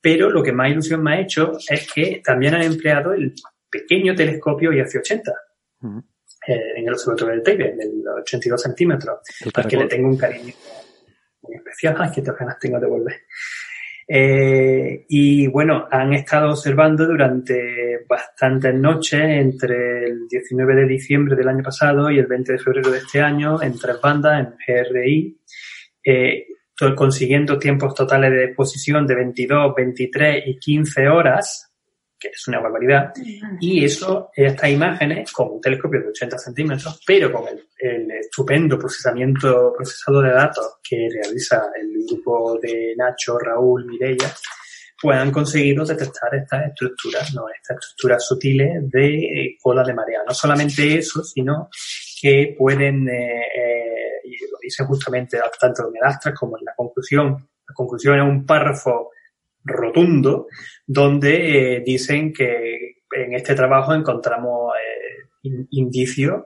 Pero 0.00 0.30
lo 0.30 0.42
que 0.42 0.52
más 0.52 0.70
ilusión 0.70 1.02
me 1.02 1.14
ha 1.14 1.20
hecho 1.20 1.52
es 1.68 1.92
que 1.92 2.22
también 2.24 2.54
han 2.54 2.62
empleado 2.62 3.12
el 3.12 3.34
pequeño 3.68 4.14
telescopio 4.14 4.70
IAC-80 4.70 5.22
ujú. 5.82 5.98
eh, 6.46 6.72
en 6.76 6.86
el 6.86 6.94
observatorio 6.94 7.34
de 7.36 7.40
Teide, 7.42 7.76
de 7.76 7.90
82 8.22 8.62
centímetros, 8.62 9.18
al 9.52 9.66
que 9.66 9.76
le 9.76 9.86
tengo 9.86 10.08
un 10.08 10.16
cariño 10.16 10.54
muy 11.42 11.56
especial. 11.56 11.96
Ay, 11.98 12.10
que 12.12 12.22
ganas 12.22 12.58
tengo 12.58 12.78
de 12.78 12.86
volver. 12.86 13.16
Eh, 14.12 15.04
y 15.08 15.46
bueno, 15.46 15.86
han 15.88 16.12
estado 16.14 16.50
observando 16.50 17.06
durante 17.06 18.04
bastantes 18.08 18.74
noches, 18.74 19.20
entre 19.20 20.06
el 20.06 20.26
19 20.26 20.74
de 20.74 20.86
diciembre 20.88 21.36
del 21.36 21.46
año 21.46 21.62
pasado 21.62 22.10
y 22.10 22.18
el 22.18 22.26
20 22.26 22.54
de 22.54 22.58
febrero 22.58 22.90
de 22.90 22.98
este 22.98 23.20
año, 23.20 23.62
en 23.62 23.78
tres 23.78 24.00
bandas, 24.02 24.40
en 24.40 24.54
GRI, 24.66 25.38
eh, 26.04 26.44
consiguiendo 26.96 27.56
tiempos 27.56 27.94
totales 27.94 28.32
de 28.32 28.46
exposición 28.46 29.06
de 29.06 29.14
22, 29.14 29.74
23 29.76 30.42
y 30.44 30.58
15 30.58 31.08
horas, 31.08 31.69
que 32.20 32.28
es 32.28 32.48
una 32.48 32.60
barbaridad. 32.60 33.12
Y 33.60 33.84
eso, 33.84 34.30
estas 34.34 34.70
imágenes, 34.70 35.32
con 35.32 35.52
un 35.52 35.60
telescopio 35.60 36.00
de 36.00 36.08
80 36.08 36.38
centímetros, 36.38 37.00
pero 37.06 37.32
con 37.32 37.48
el, 37.48 37.64
el 37.78 38.10
estupendo 38.10 38.78
procesamiento, 38.78 39.72
procesado 39.74 40.20
de 40.20 40.30
datos 40.30 40.78
que 40.88 41.08
realiza 41.10 41.70
el 41.80 42.04
grupo 42.06 42.58
de 42.60 42.94
Nacho, 42.96 43.38
Raúl, 43.38 43.86
Mireia, 43.86 44.32
pues 45.00 45.16
han 45.16 45.32
conseguido 45.32 45.84
detectar 45.84 46.34
estas 46.34 46.66
estructuras, 46.68 47.34
¿no? 47.34 47.44
Estas 47.48 47.78
estructuras 47.78 48.26
sutiles 48.26 48.90
de 48.90 49.16
eh, 49.16 49.56
cola 49.60 49.82
de 49.82 49.94
marea. 49.94 50.20
No 50.26 50.34
solamente 50.34 50.98
eso, 50.98 51.24
sino 51.24 51.70
que 52.20 52.54
pueden, 52.58 53.08
eh, 53.08 53.40
eh, 53.40 54.20
y 54.24 54.50
lo 54.50 54.58
dice 54.60 54.84
justamente 54.84 55.38
tanto 55.58 55.88
en 55.88 55.96
el 55.96 56.02
Astra 56.04 56.34
como 56.34 56.58
en 56.58 56.64
la 56.66 56.74
conclusión. 56.74 57.48
La 57.66 57.74
conclusión 57.74 58.18
es 58.18 58.24
un 58.24 58.44
párrafo 58.44 59.10
rotundo 59.64 60.46
donde 60.86 61.76
eh, 61.76 61.82
dicen 61.84 62.32
que 62.32 63.02
en 63.14 63.34
este 63.34 63.54
trabajo 63.54 63.92
encontramos 63.94 64.72
eh, 64.74 65.28
in- 65.42 65.66
indicios 65.70 66.44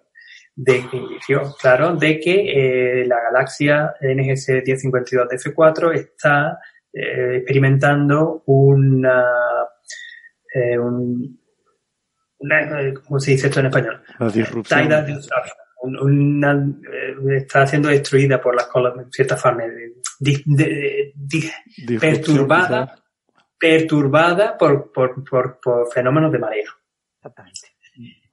de 0.57 0.85
indicios, 0.93 1.57
claro, 1.59 1.97
de 1.97 2.21
que 2.21 3.01
eh, 3.01 3.07
la 3.07 3.21
galaxia 3.21 3.93
NGC 4.01 4.63
1052 4.65 5.29
de 5.29 5.37
F4 5.37 5.95
está 5.95 6.59
eh, 6.93 7.39
experimentando 7.39 8.45
una, 8.47 9.25
eh, 10.55 10.79
un, 10.79 11.41
una- 12.39 12.81
eh, 12.83 12.95
¿cómo 12.95 13.19
se 13.19 13.33
dice 13.33 13.49
esto 13.49 13.61
en 13.61 13.67
español? 13.67 14.01
La 14.21 14.29
disrupción. 14.29 14.83
Tidal 14.83 15.07
disruption. 15.07 15.57
Un- 15.83 15.99
una, 15.99 16.53
eh, 16.93 17.37
está 17.37 17.67
siendo 17.67 17.89
destruida 17.89 18.41
por 18.41 18.55
las 18.55 18.67
colas, 18.69 18.95
en 18.97 19.11
cierta 19.13 19.37
forma, 19.37 19.65
eh, 19.65 19.95
di- 20.21 20.43
de- 20.47 21.13
Disrupción, 21.17 21.99
perturbada, 22.01 22.85
quizás. 22.87 23.04
Perturbada 23.65 24.59
por, 24.59 24.93
por, 24.93 25.25
por, 25.25 25.59
por 25.59 25.91
fenómenos 25.91 26.31
de 26.31 26.39
mareo. 26.39 26.71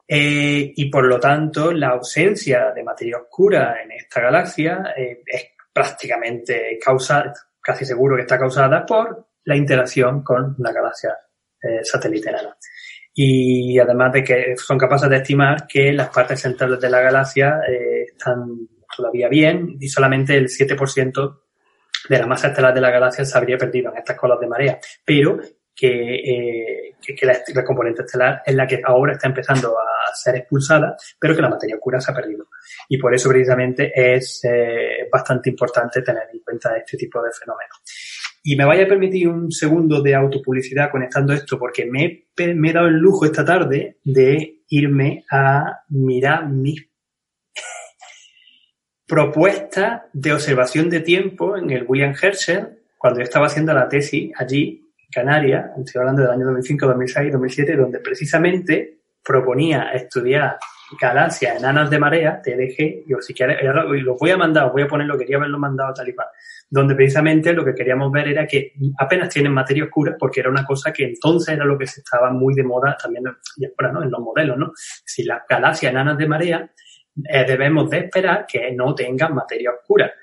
Eh, 0.05 0.73
y 0.75 0.89
por 0.89 1.05
lo 1.05 1.21
tanto, 1.21 1.71
la 1.71 1.91
ausencia 1.91 2.73
de 2.75 2.83
materia 2.83 3.15
oscura 3.17 3.81
en 3.81 3.93
esta 3.93 4.19
galaxia 4.19 4.93
eh, 4.97 5.23
es 5.25 5.51
prácticamente 5.71 6.77
causada, 6.83 7.33
casi 7.61 7.85
seguro 7.85 8.17
que 8.17 8.23
está 8.23 8.37
causada 8.37 8.85
por 8.85 9.29
la 9.45 9.55
interacción 9.55 10.21
con 10.21 10.53
la 10.57 10.73
galaxia 10.73 11.15
eh, 11.63 11.79
satélite 11.81 12.27
enana. 12.27 12.57
Y 13.13 13.79
además 13.79 14.11
de 14.11 14.25
que 14.25 14.57
son 14.57 14.77
capaces 14.77 15.09
de 15.09 15.15
estimar 15.15 15.65
que 15.65 15.93
las 15.93 16.09
partes 16.09 16.41
centrales 16.41 16.81
de 16.81 16.89
la 16.89 16.99
galaxia 16.99 17.61
están 18.05 18.67
todavía 18.93 19.29
bien 19.29 19.77
y 19.79 19.87
solamente 19.87 20.35
el 20.35 20.47
7% 20.47 21.39
de 22.11 22.19
la 22.19 22.27
masa 22.27 22.49
estelar 22.49 22.73
de 22.73 22.81
la 22.81 22.91
galaxia 22.91 23.23
se 23.23 23.37
habría 23.37 23.57
perdido 23.57 23.89
en 23.89 23.99
estas 23.99 24.17
colas 24.17 24.37
de 24.37 24.47
marea, 24.47 24.79
pero 25.05 25.39
que, 25.73 26.15
eh, 26.15 26.95
que, 27.01 27.25
la, 27.25 27.63
componente 27.63 28.03
estelar 28.03 28.41
es 28.45 28.53
la 28.53 28.67
que 28.67 28.81
ahora 28.83 29.13
está 29.13 29.29
empezando 29.29 29.69
a 29.79 30.13
ser 30.13 30.35
expulsada, 30.35 30.97
pero 31.17 31.33
que 31.33 31.41
la 31.41 31.49
materia 31.49 31.77
oscura 31.77 32.01
se 32.01 32.11
ha 32.11 32.15
perdido. 32.15 32.47
Y 32.89 32.97
por 32.97 33.15
eso 33.15 33.29
precisamente 33.29 33.93
es 33.95 34.41
eh, 34.43 35.07
bastante 35.09 35.49
importante 35.49 36.01
tener 36.01 36.23
en 36.33 36.41
cuenta 36.41 36.75
este 36.75 36.97
tipo 36.97 37.21
de 37.23 37.29
fenómenos. 37.31 37.79
Y 38.43 38.57
me 38.57 38.65
vaya 38.65 38.83
a 38.83 38.89
permitir 38.89 39.29
un 39.29 39.49
segundo 39.49 40.01
de 40.01 40.13
autopublicidad 40.13 40.91
conectando 40.91 41.31
esto, 41.31 41.57
porque 41.57 41.85
me, 41.85 42.25
me 42.55 42.69
he 42.69 42.73
dado 42.73 42.87
el 42.87 42.97
lujo 42.97 43.23
esta 43.23 43.45
tarde 43.45 43.99
de 44.03 44.63
irme 44.67 45.23
a 45.31 45.83
mirar 45.87 46.49
mis 46.49 46.90
propuestas 49.11 50.03
de 50.13 50.31
observación 50.31 50.89
de 50.89 51.01
tiempo 51.01 51.57
en 51.57 51.69
el 51.69 51.83
William 51.85 52.15
Herschel, 52.15 52.79
cuando 52.97 53.19
yo 53.19 53.25
estaba 53.25 53.47
haciendo 53.47 53.73
la 53.73 53.89
tesis 53.89 54.31
allí, 54.37 54.89
en 54.97 55.09
Canarias, 55.11 55.65
estoy 55.77 55.99
hablando 55.99 56.21
del 56.21 56.31
año 56.31 56.45
2005, 56.45 56.87
2006, 56.87 57.31
2007, 57.33 57.75
donde 57.75 57.99
precisamente 57.99 58.99
proponía 59.21 59.91
estudiar 59.91 60.57
galaxias 60.97 61.57
enanas 61.57 61.89
de 61.89 61.99
marea, 61.99 62.41
dejé, 62.45 63.03
yo 63.05 63.17
si 63.19 63.33
quieres, 63.33 63.57
los 63.61 64.17
voy 64.17 64.31
a 64.31 64.37
mandar, 64.37 64.67
os 64.67 64.71
voy 64.71 64.83
a 64.83 64.87
poner 64.87 65.07
lo 65.07 65.17
quería 65.17 65.35
haberlo 65.35 65.59
mandado 65.59 65.93
tal 65.93 66.07
y 66.07 66.15
cual, 66.15 66.27
donde 66.69 66.95
precisamente 66.95 67.51
lo 67.51 67.65
que 67.65 67.75
queríamos 67.75 68.13
ver 68.13 68.29
era 68.29 68.47
que 68.47 68.71
apenas 68.97 69.27
tienen 69.27 69.51
materia 69.51 69.83
oscura, 69.83 70.15
porque 70.17 70.39
era 70.39 70.49
una 70.49 70.63
cosa 70.63 70.93
que 70.93 71.03
entonces 71.03 71.53
era 71.53 71.65
lo 71.65 71.77
que 71.77 71.85
se 71.85 71.99
estaba 71.99 72.31
muy 72.31 72.53
de 72.53 72.63
moda 72.63 72.95
también 72.95 73.25
y 73.57 73.65
ahora, 73.65 73.91
¿no? 73.91 74.03
en 74.03 74.11
los 74.11 74.21
modelos, 74.21 74.57
¿no? 74.57 74.71
Si 75.03 75.25
las 75.25 75.41
galaxias 75.49 75.91
enanas 75.91 76.17
de 76.17 76.27
marea, 76.29 76.71
eh, 77.27 77.45
debemos 77.45 77.89
de 77.89 77.99
esperar 77.99 78.45
que 78.47 78.71
no 78.71 78.93
tengan 78.95 79.33
materia 79.33 79.71
oscura, 79.71 80.13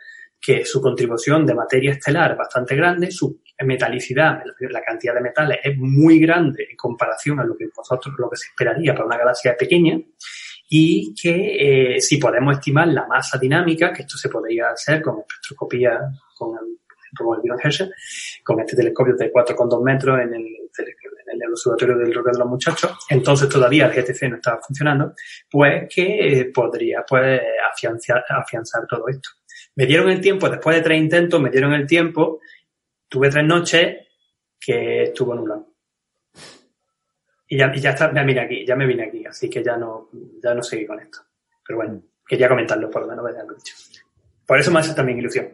que 0.41 0.65
su 0.65 0.81
contribución 0.81 1.45
de 1.45 1.55
materia 1.55 1.93
estelar 1.93 2.33
es 2.33 2.39
bastante 2.39 2.77
grande, 2.77 3.11
su 3.11 3.41
metalicidad, 3.65 4.41
la 4.61 4.83
cantidad 4.83 5.15
de 5.15 5.21
metales 5.21 5.59
es 5.65 5.77
muy 5.77 6.21
grande 6.21 6.69
en 6.71 6.77
comparación 6.77 7.41
a 7.41 7.45
lo 7.45 7.57
que 7.57 7.67
vosotros, 7.75 8.15
lo 8.19 8.31
que 8.31 8.37
se 8.37 8.49
esperaría 8.49 8.95
para 8.95 9.07
una 9.07 9.19
galaxia 9.19 9.57
pequeña, 9.57 9.99
y 10.71 11.15
que 11.15 11.95
eh, 11.97 12.01
si 12.01 12.19
podemos 12.19 12.55
estimar 12.55 12.89
la 12.89 13.07
masa 13.07 13.39
dinámica, 13.39 13.93
que 13.93 14.03
esto 14.03 14.17
se 14.17 14.29
podría 14.29 14.71
hacer 14.71 15.03
con 15.03 15.19
espectroscopía, 15.21 15.99
con 16.37 16.57
como 17.17 17.35
el 17.35 17.43
Herschel, 17.63 17.93
con 18.45 18.61
este 18.61 18.77
telescopio 18.77 19.15
de 19.17 19.33
4,2 19.33 19.83
metros 19.83 20.21
en 20.21 20.35
el, 20.35 20.47
en 21.33 21.43
el 21.43 21.51
observatorio 21.51 21.97
del 21.97 22.15
Roque 22.15 22.31
de 22.33 22.39
los 22.39 22.49
Muchachos, 22.49 22.93
entonces 23.09 23.49
todavía 23.49 23.87
el 23.87 23.93
GTC 23.93 24.23
no 24.29 24.37
estaba 24.37 24.61
funcionando, 24.61 25.15
pues 25.51 25.89
que 25.95 26.41
eh, 26.41 26.45
podría 26.47 27.05
pues 27.09 27.41
afianzar, 27.71 28.87
todo 28.89 29.09
esto. 29.09 29.31
Me 29.77 29.87
dieron 29.87 30.11
el 30.11 30.21
tiempo, 30.21 30.49
después 30.49 30.77
de 30.77 30.83
tres 30.83 30.99
intentos, 30.99 31.41
me 31.41 31.51
dieron 31.51 31.73
el 31.73 31.87
tiempo, 31.87 32.41
tuve 33.09 33.31
tres 33.31 33.45
noches 33.45 34.07
que 34.59 35.05
estuvo 35.05 35.35
nublado. 35.35 35.67
Y 37.51 37.57
ya, 37.57 37.73
y 37.75 37.81
ya 37.81 37.91
está, 37.91 38.13
ya 38.13 38.23
vine 38.23 38.41
aquí, 38.41 38.67
ya 38.67 38.77
me 38.77 38.87
vine 38.87 39.05
aquí, 39.05 39.25
así 39.25 39.49
que 39.49 39.63
ya 39.63 39.77
no, 39.77 40.11
ya 40.43 40.55
no 40.55 40.63
seguí 40.63 40.87
con 40.87 41.01
esto. 41.01 41.21
Pero 41.67 41.79
bueno, 41.79 42.03
quería 42.27 42.49
comentarlo 42.49 42.91
por 42.91 43.03
lo 43.03 43.09
menos, 43.09 43.27
dicho. 43.57 43.75
Por 44.47 44.59
eso 44.59 44.71
me 44.71 44.81
hace 44.81 44.95
también 44.95 45.19
ilusión. 45.19 45.49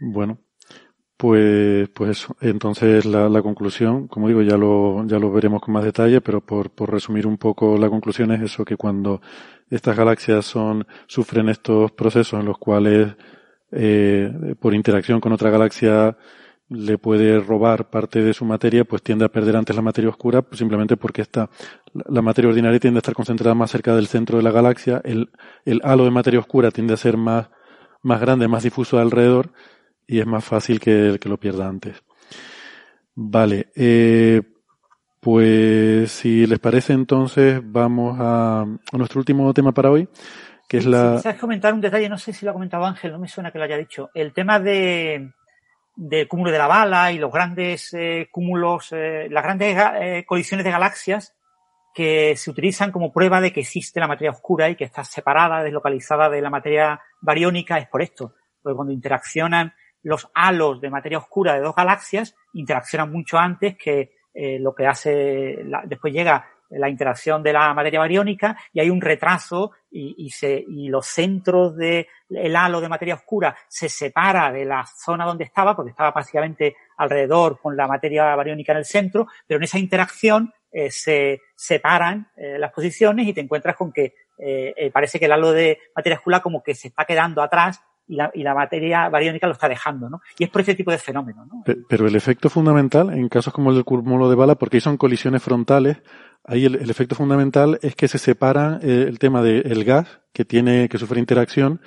Bueno, 0.00 0.40
pues, 1.16 1.88
pues 1.90 2.10
eso. 2.12 2.36
Entonces 2.40 3.04
la, 3.04 3.28
la, 3.28 3.42
conclusión, 3.42 4.08
como 4.08 4.28
digo, 4.28 4.42
ya 4.42 4.56
lo, 4.56 5.06
ya 5.06 5.18
lo 5.18 5.30
veremos 5.32 5.60
con 5.62 5.74
más 5.74 5.84
detalle, 5.84 6.20
pero 6.22 6.40
por, 6.40 6.70
por 6.70 6.90
resumir 6.90 7.26
un 7.26 7.38
poco 7.38 7.76
la 7.78 7.90
conclusión 7.90 8.32
es 8.32 8.40
eso, 8.42 8.64
que 8.64 8.76
cuando 8.76 9.20
estas 9.70 9.96
galaxias 9.96 10.46
son, 10.46 10.86
sufren 11.06 11.48
estos 11.50 11.92
procesos 11.92 12.40
en 12.40 12.46
los 12.46 12.58
cuales, 12.58 13.14
eh, 13.72 14.32
por 14.60 14.74
interacción 14.74 15.20
con 15.20 15.32
otra 15.32 15.50
galaxia, 15.50 16.16
le 16.70 16.98
puede 16.98 17.40
robar 17.40 17.90
parte 17.90 18.22
de 18.22 18.32
su 18.32 18.44
materia, 18.44 18.84
pues 18.84 19.02
tiende 19.02 19.24
a 19.24 19.28
perder 19.28 19.56
antes 19.56 19.76
la 19.76 19.82
materia 19.82 20.08
oscura, 20.08 20.42
pues 20.42 20.58
simplemente 20.58 20.96
porque 20.96 21.22
está, 21.22 21.50
la 21.92 22.22
materia 22.22 22.48
ordinaria 22.48 22.80
tiende 22.80 22.98
a 22.98 23.00
estar 23.00 23.14
concentrada 23.14 23.54
más 23.54 23.70
cerca 23.70 23.94
del 23.94 24.06
centro 24.06 24.38
de 24.38 24.44
la 24.44 24.52
galaxia, 24.52 25.02
el, 25.04 25.30
el 25.64 25.80
halo 25.84 26.04
de 26.04 26.10
materia 26.12 26.40
oscura 26.40 26.70
tiende 26.70 26.94
a 26.94 26.96
ser 26.96 27.16
más, 27.16 27.50
más 28.02 28.20
grande, 28.20 28.48
más 28.48 28.62
difuso 28.62 28.98
alrededor, 28.98 29.50
y 30.10 30.18
es 30.18 30.26
más 30.26 30.44
fácil 30.44 30.80
que, 30.80 31.18
que 31.20 31.28
lo 31.28 31.38
pierda 31.38 31.68
antes. 31.68 32.02
Vale, 33.14 33.70
eh, 33.76 34.42
pues 35.20 36.10
si 36.10 36.46
les 36.46 36.58
parece 36.58 36.94
entonces 36.94 37.60
vamos 37.62 38.16
a, 38.18 38.62
a 38.62 38.96
nuestro 38.98 39.20
último 39.20 39.54
tema 39.54 39.72
para 39.72 39.90
hoy, 39.90 40.08
que 40.68 40.78
es 40.78 40.86
la... 40.86 41.18
Si 41.18 41.32
comentar 41.34 41.72
un 41.72 41.80
detalle, 41.80 42.08
no 42.08 42.18
sé 42.18 42.32
si 42.32 42.44
lo 42.44 42.50
ha 42.50 42.54
comentado 42.54 42.84
Ángel, 42.84 43.12
no 43.12 43.20
me 43.20 43.28
suena 43.28 43.52
que 43.52 43.58
lo 43.58 43.64
haya 43.64 43.76
dicho. 43.76 44.10
El 44.12 44.32
tema 44.32 44.58
de, 44.58 45.30
del 45.94 46.26
cúmulo 46.26 46.50
de 46.50 46.58
la 46.58 46.66
bala 46.66 47.12
y 47.12 47.18
los 47.18 47.32
grandes 47.32 47.94
eh, 47.94 48.28
cúmulos, 48.32 48.88
eh, 48.90 49.28
las 49.30 49.44
grandes 49.44 49.78
eh, 50.00 50.24
colisiones 50.26 50.64
de 50.64 50.72
galaxias 50.72 51.36
que 51.94 52.34
se 52.36 52.50
utilizan 52.50 52.90
como 52.90 53.12
prueba 53.12 53.40
de 53.40 53.52
que 53.52 53.60
existe 53.60 54.00
la 54.00 54.08
materia 54.08 54.32
oscura 54.32 54.68
y 54.68 54.74
que 54.74 54.84
está 54.84 55.04
separada, 55.04 55.62
deslocalizada 55.62 56.28
de 56.28 56.42
la 56.42 56.50
materia 56.50 57.00
bariónica, 57.20 57.78
es 57.78 57.86
por 57.86 58.02
esto. 58.02 58.34
Porque 58.60 58.76
cuando 58.76 58.92
interaccionan 58.92 59.72
los 60.02 60.28
halos 60.34 60.80
de 60.80 60.90
materia 60.90 61.18
oscura 61.18 61.54
de 61.54 61.60
dos 61.60 61.74
galaxias, 61.74 62.34
interaccionan 62.52 63.12
mucho 63.12 63.38
antes 63.38 63.76
que 63.76 64.18
lo 64.32 64.74
que 64.74 64.86
hace, 64.86 65.58
la, 65.64 65.82
después 65.84 66.14
llega 66.14 66.46
la 66.70 66.88
interacción 66.88 67.42
de 67.42 67.52
la 67.52 67.74
materia 67.74 67.98
bariónica 67.98 68.56
y 68.72 68.80
hay 68.80 68.90
un 68.90 69.00
retraso 69.00 69.72
y, 69.90 70.30
se, 70.30 70.64
y 70.68 70.88
los 70.88 71.06
centros 71.06 71.76
del 71.76 72.06
el 72.30 72.54
halo 72.54 72.80
de 72.80 72.88
materia 72.88 73.14
oscura 73.14 73.56
se 73.66 73.88
separa 73.88 74.52
de 74.52 74.64
la 74.64 74.86
zona 74.86 75.24
donde 75.24 75.44
estaba, 75.44 75.74
porque 75.74 75.90
estaba 75.90 76.12
básicamente 76.12 76.76
alrededor 76.96 77.60
con 77.60 77.76
la 77.76 77.88
materia 77.88 78.36
bariónica 78.36 78.72
en 78.72 78.78
el 78.78 78.84
centro, 78.84 79.26
pero 79.46 79.58
en 79.58 79.64
esa 79.64 79.78
interacción 79.78 80.52
eh, 80.70 80.90
se 80.90 81.42
separan 81.56 82.30
eh, 82.36 82.56
las 82.58 82.72
posiciones 82.72 83.26
y 83.26 83.32
te 83.32 83.40
encuentras 83.40 83.74
con 83.74 83.92
que 83.92 84.14
eh, 84.38 84.72
eh 84.76 84.90
parece 84.92 85.18
que 85.18 85.24
el 85.24 85.32
halo 85.32 85.52
de 85.52 85.78
materia 85.96 86.18
oscura 86.18 86.40
como 86.40 86.62
que 86.62 86.74
se 86.74 86.88
está 86.88 87.04
quedando 87.04 87.42
atrás 87.42 87.82
y 88.10 88.16
la, 88.16 88.30
y 88.34 88.42
la, 88.42 88.54
materia 88.54 89.08
bariónica 89.08 89.46
lo 89.46 89.52
está 89.52 89.68
dejando, 89.68 90.10
¿no? 90.10 90.20
Y 90.36 90.44
es 90.44 90.50
por 90.50 90.62
ese 90.62 90.74
tipo 90.74 90.90
de 90.90 90.98
fenómeno, 90.98 91.46
¿no? 91.46 91.62
Pero 91.88 92.08
el 92.08 92.16
efecto 92.16 92.50
fundamental, 92.50 93.10
en 93.10 93.28
casos 93.28 93.54
como 93.54 93.70
el 93.70 93.76
del 93.76 93.84
cúmulo 93.84 94.28
de 94.28 94.34
bala, 94.34 94.56
porque 94.56 94.78
ahí 94.78 94.80
son 94.80 94.96
colisiones 94.96 95.42
frontales, 95.42 95.98
ahí 96.44 96.64
el, 96.64 96.90
efecto 96.90 97.14
fundamental 97.14 97.78
es 97.82 97.94
que 97.94 98.08
se 98.08 98.18
separa 98.18 98.80
eh, 98.82 99.06
el 99.08 99.20
tema 99.20 99.42
del 99.42 99.84
gas 99.84 100.20
que 100.32 100.44
tiene, 100.44 100.88
que 100.88 100.98
sufre 100.98 101.20
interacción 101.20 101.80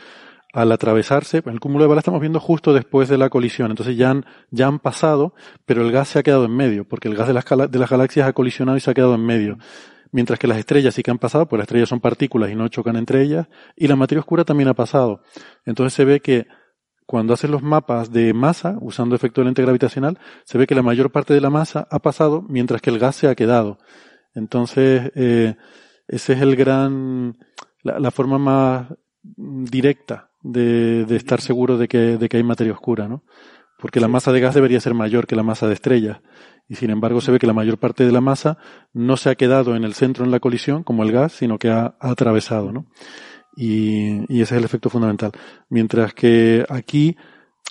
al 0.53 0.71
atravesarse, 0.71 1.41
el 1.45 1.59
cúmulo 1.59 1.83
de 1.83 1.89
bala 1.89 1.99
estamos 1.99 2.21
viendo 2.21 2.39
justo 2.39 2.73
después 2.73 3.09
de 3.09 3.17
la 3.17 3.29
colisión, 3.29 3.71
entonces 3.71 3.97
ya 3.97 4.11
han, 4.11 4.25
ya 4.49 4.67
han 4.67 4.79
pasado, 4.79 5.33
pero 5.65 5.81
el 5.81 5.91
gas 5.91 6.07
se 6.07 6.19
ha 6.19 6.23
quedado 6.23 6.45
en 6.45 6.55
medio, 6.55 6.87
porque 6.87 7.09
el 7.09 7.15
gas 7.15 7.27
de 7.27 7.33
las, 7.33 7.43
de 7.69 7.79
las 7.79 7.89
galaxias 7.89 8.27
ha 8.27 8.33
colisionado 8.33 8.77
y 8.77 8.79
se 8.79 8.89
ha 8.89 8.93
quedado 8.93 9.15
en 9.15 9.25
medio 9.25 9.57
mientras 10.13 10.39
que 10.39 10.47
las 10.47 10.57
estrellas 10.57 10.93
sí 10.93 11.03
que 11.03 11.11
han 11.11 11.19
pasado, 11.19 11.47
pues 11.47 11.57
las 11.57 11.65
estrellas 11.65 11.89
son 11.89 11.99
partículas 11.99 12.49
y 12.51 12.55
no 12.55 12.69
chocan 12.69 12.95
entre 12.95 13.21
ellas, 13.21 13.47
y 13.75 13.87
la 13.87 13.97
materia 13.97 14.21
oscura 14.21 14.45
también 14.45 14.69
ha 14.69 14.73
pasado. 14.73 15.21
Entonces 15.65 15.93
se 15.93 16.05
ve 16.05 16.21
que 16.21 16.47
cuando 17.05 17.33
hacen 17.33 17.51
los 17.51 17.61
mapas 17.61 18.11
de 18.11 18.33
masa, 18.33 18.77
usando 18.79 19.15
efecto 19.15 19.41
de 19.41 19.45
lente 19.45 19.61
gravitacional, 19.61 20.19
se 20.45 20.57
ve 20.57 20.67
que 20.67 20.75
la 20.75 20.83
mayor 20.83 21.11
parte 21.11 21.33
de 21.33 21.41
la 21.41 21.49
masa 21.49 21.87
ha 21.91 21.99
pasado 21.99 22.43
mientras 22.47 22.81
que 22.81 22.91
el 22.91 22.99
gas 22.99 23.17
se 23.17 23.27
ha 23.27 23.35
quedado. 23.35 23.79
Entonces, 24.33 25.11
eh, 25.15 25.55
ese 26.07 26.33
es 26.33 26.41
el 26.41 26.55
gran, 26.55 27.37
la, 27.81 27.99
la 27.99 28.11
forma 28.11 28.37
más 28.37 28.87
directa 29.23 30.29
de, 30.41 31.05
de, 31.05 31.15
estar 31.15 31.41
seguro 31.41 31.77
de 31.77 31.87
que, 31.87 32.17
de 32.17 32.29
que 32.29 32.37
hay 32.37 32.43
materia 32.43 32.73
oscura, 32.73 33.07
¿no? 33.07 33.23
Porque 33.79 33.99
la 33.99 34.07
masa 34.07 34.31
de 34.31 34.39
gas 34.39 34.53
debería 34.53 34.79
ser 34.79 34.93
mayor 34.93 35.27
que 35.27 35.35
la 35.35 35.43
masa 35.43 35.67
de 35.67 35.73
estrellas 35.73 36.21
y 36.67 36.75
sin 36.75 36.89
embargo 36.89 37.21
se 37.21 37.31
ve 37.31 37.39
que 37.39 37.47
la 37.47 37.53
mayor 37.53 37.77
parte 37.77 38.05
de 38.05 38.11
la 38.11 38.21
masa 38.21 38.57
no 38.93 39.17
se 39.17 39.29
ha 39.29 39.35
quedado 39.35 39.75
en 39.75 39.83
el 39.83 39.93
centro 39.93 40.25
en 40.25 40.31
la 40.31 40.39
colisión 40.39 40.83
como 40.83 41.03
el 41.03 41.11
gas, 41.11 41.33
sino 41.33 41.57
que 41.57 41.69
ha, 41.69 41.95
atravesado, 41.99 42.71
¿no? 42.71 42.85
Y, 43.55 44.23
y, 44.33 44.41
ese 44.41 44.55
es 44.55 44.59
el 44.59 44.63
efecto 44.63 44.89
fundamental. 44.89 45.31
Mientras 45.69 46.13
que 46.13 46.65
aquí 46.69 47.15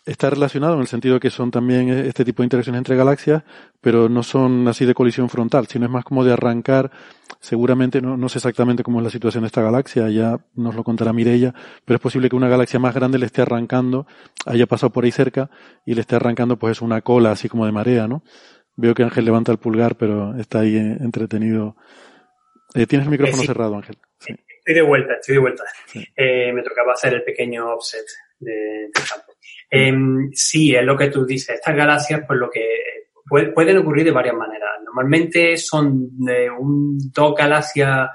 está 0.05 0.31
relacionado 0.31 0.75
en 0.75 0.81
el 0.81 0.87
sentido 0.89 1.21
que 1.21 1.31
son 1.31 1.51
también 1.51 1.89
este 1.89 2.25
tipo 2.25 2.43
de 2.43 2.47
interacciones 2.47 2.79
entre 2.79 2.97
galaxias, 2.97 3.45
pero 3.81 4.09
no 4.09 4.23
son 4.23 4.67
así 4.67 4.85
de 4.85 4.95
colisión 4.95 5.29
frontal, 5.29 5.67
sino 5.69 5.87
es 5.87 5.91
más 5.91 6.05
como 6.05 6.25
de 6.25 6.33
arrancar, 6.33 6.91
seguramente, 7.41 8.01
no, 8.01 8.17
no 8.17 8.29
sé 8.29 8.39
exactamente 8.39 8.83
cómo 8.83 8.99
es 8.99 9.05
la 9.05 9.11
situación 9.11 9.43
de 9.43 9.47
esta 9.47 9.63
galaxia, 9.63 10.09
ya 10.11 10.39
nos 10.55 10.75
lo 10.75 10.83
contará 10.83 11.13
Mirella, 11.13 11.55
pero 11.85 11.97
es 11.97 12.03
posible 12.03 12.29
que 12.29 12.37
una 12.37 12.49
galaxia 12.49 12.81
más 12.81 12.95
grande 12.95 13.19
le 13.19 13.27
esté 13.27 13.43
arrancando, 13.43 14.07
haya 14.45 14.67
pasado 14.67 14.91
por 14.93 15.05
ahí 15.05 15.13
cerca 15.13 15.51
y 15.87 15.95
le 15.95 16.01
esté 16.01 16.17
arrancando 16.17 16.59
pues 16.59 16.83
una 16.83 17.01
cola 17.03 17.31
así 17.31 17.49
como 17.49 17.67
de 17.67 17.73
marea, 17.73 18.09
¿no? 18.09 18.25
Veo 18.77 18.95
que 18.95 19.03
Ángel 19.03 19.25
levanta 19.25 19.53
el 19.53 19.59
pulgar, 19.59 19.97
pero 19.97 20.35
está 20.37 20.61
ahí 20.61 20.77
entretenido 20.77 21.77
Eh, 22.75 22.87
tienes 22.87 23.07
el 23.07 23.11
micrófono 23.11 23.37
Eh, 23.39 23.41
sí. 23.43 23.47
cerrado, 23.47 23.77
Ángel. 23.77 23.99
Sí. 24.19 24.35
Estoy 24.59 24.75
de 24.75 24.83
vuelta, 24.83 25.15
estoy 25.15 25.35
de 25.35 25.41
vuelta. 25.41 25.65
Eh, 26.17 26.53
me 26.55 26.63
tocaba 26.63 26.93
hacer 26.95 27.13
el 27.15 27.23
pequeño 27.23 27.69
offset 27.75 28.07
de, 28.39 28.91
campo. 28.95 29.33
Em, 29.69 30.31
sí, 30.33 30.75
es 30.75 30.83
lo 30.85 30.97
que 30.97 31.09
tú 31.09 31.27
dices. 31.27 31.57
Estas 31.57 31.77
galaxias, 31.77 32.23
pues 32.27 32.39
lo 32.39 32.49
que 32.49 32.65
puede- 33.29 33.49
pueden 33.53 33.77
ocurrir 33.79 34.05
de 34.07 34.11
varias 34.13 34.35
maneras. 34.37 34.71
Normalmente 34.85 35.57
son 35.59 36.09
de 36.25 36.49
un, 36.51 36.97
dos 37.13 37.35
galaxias 37.37 38.09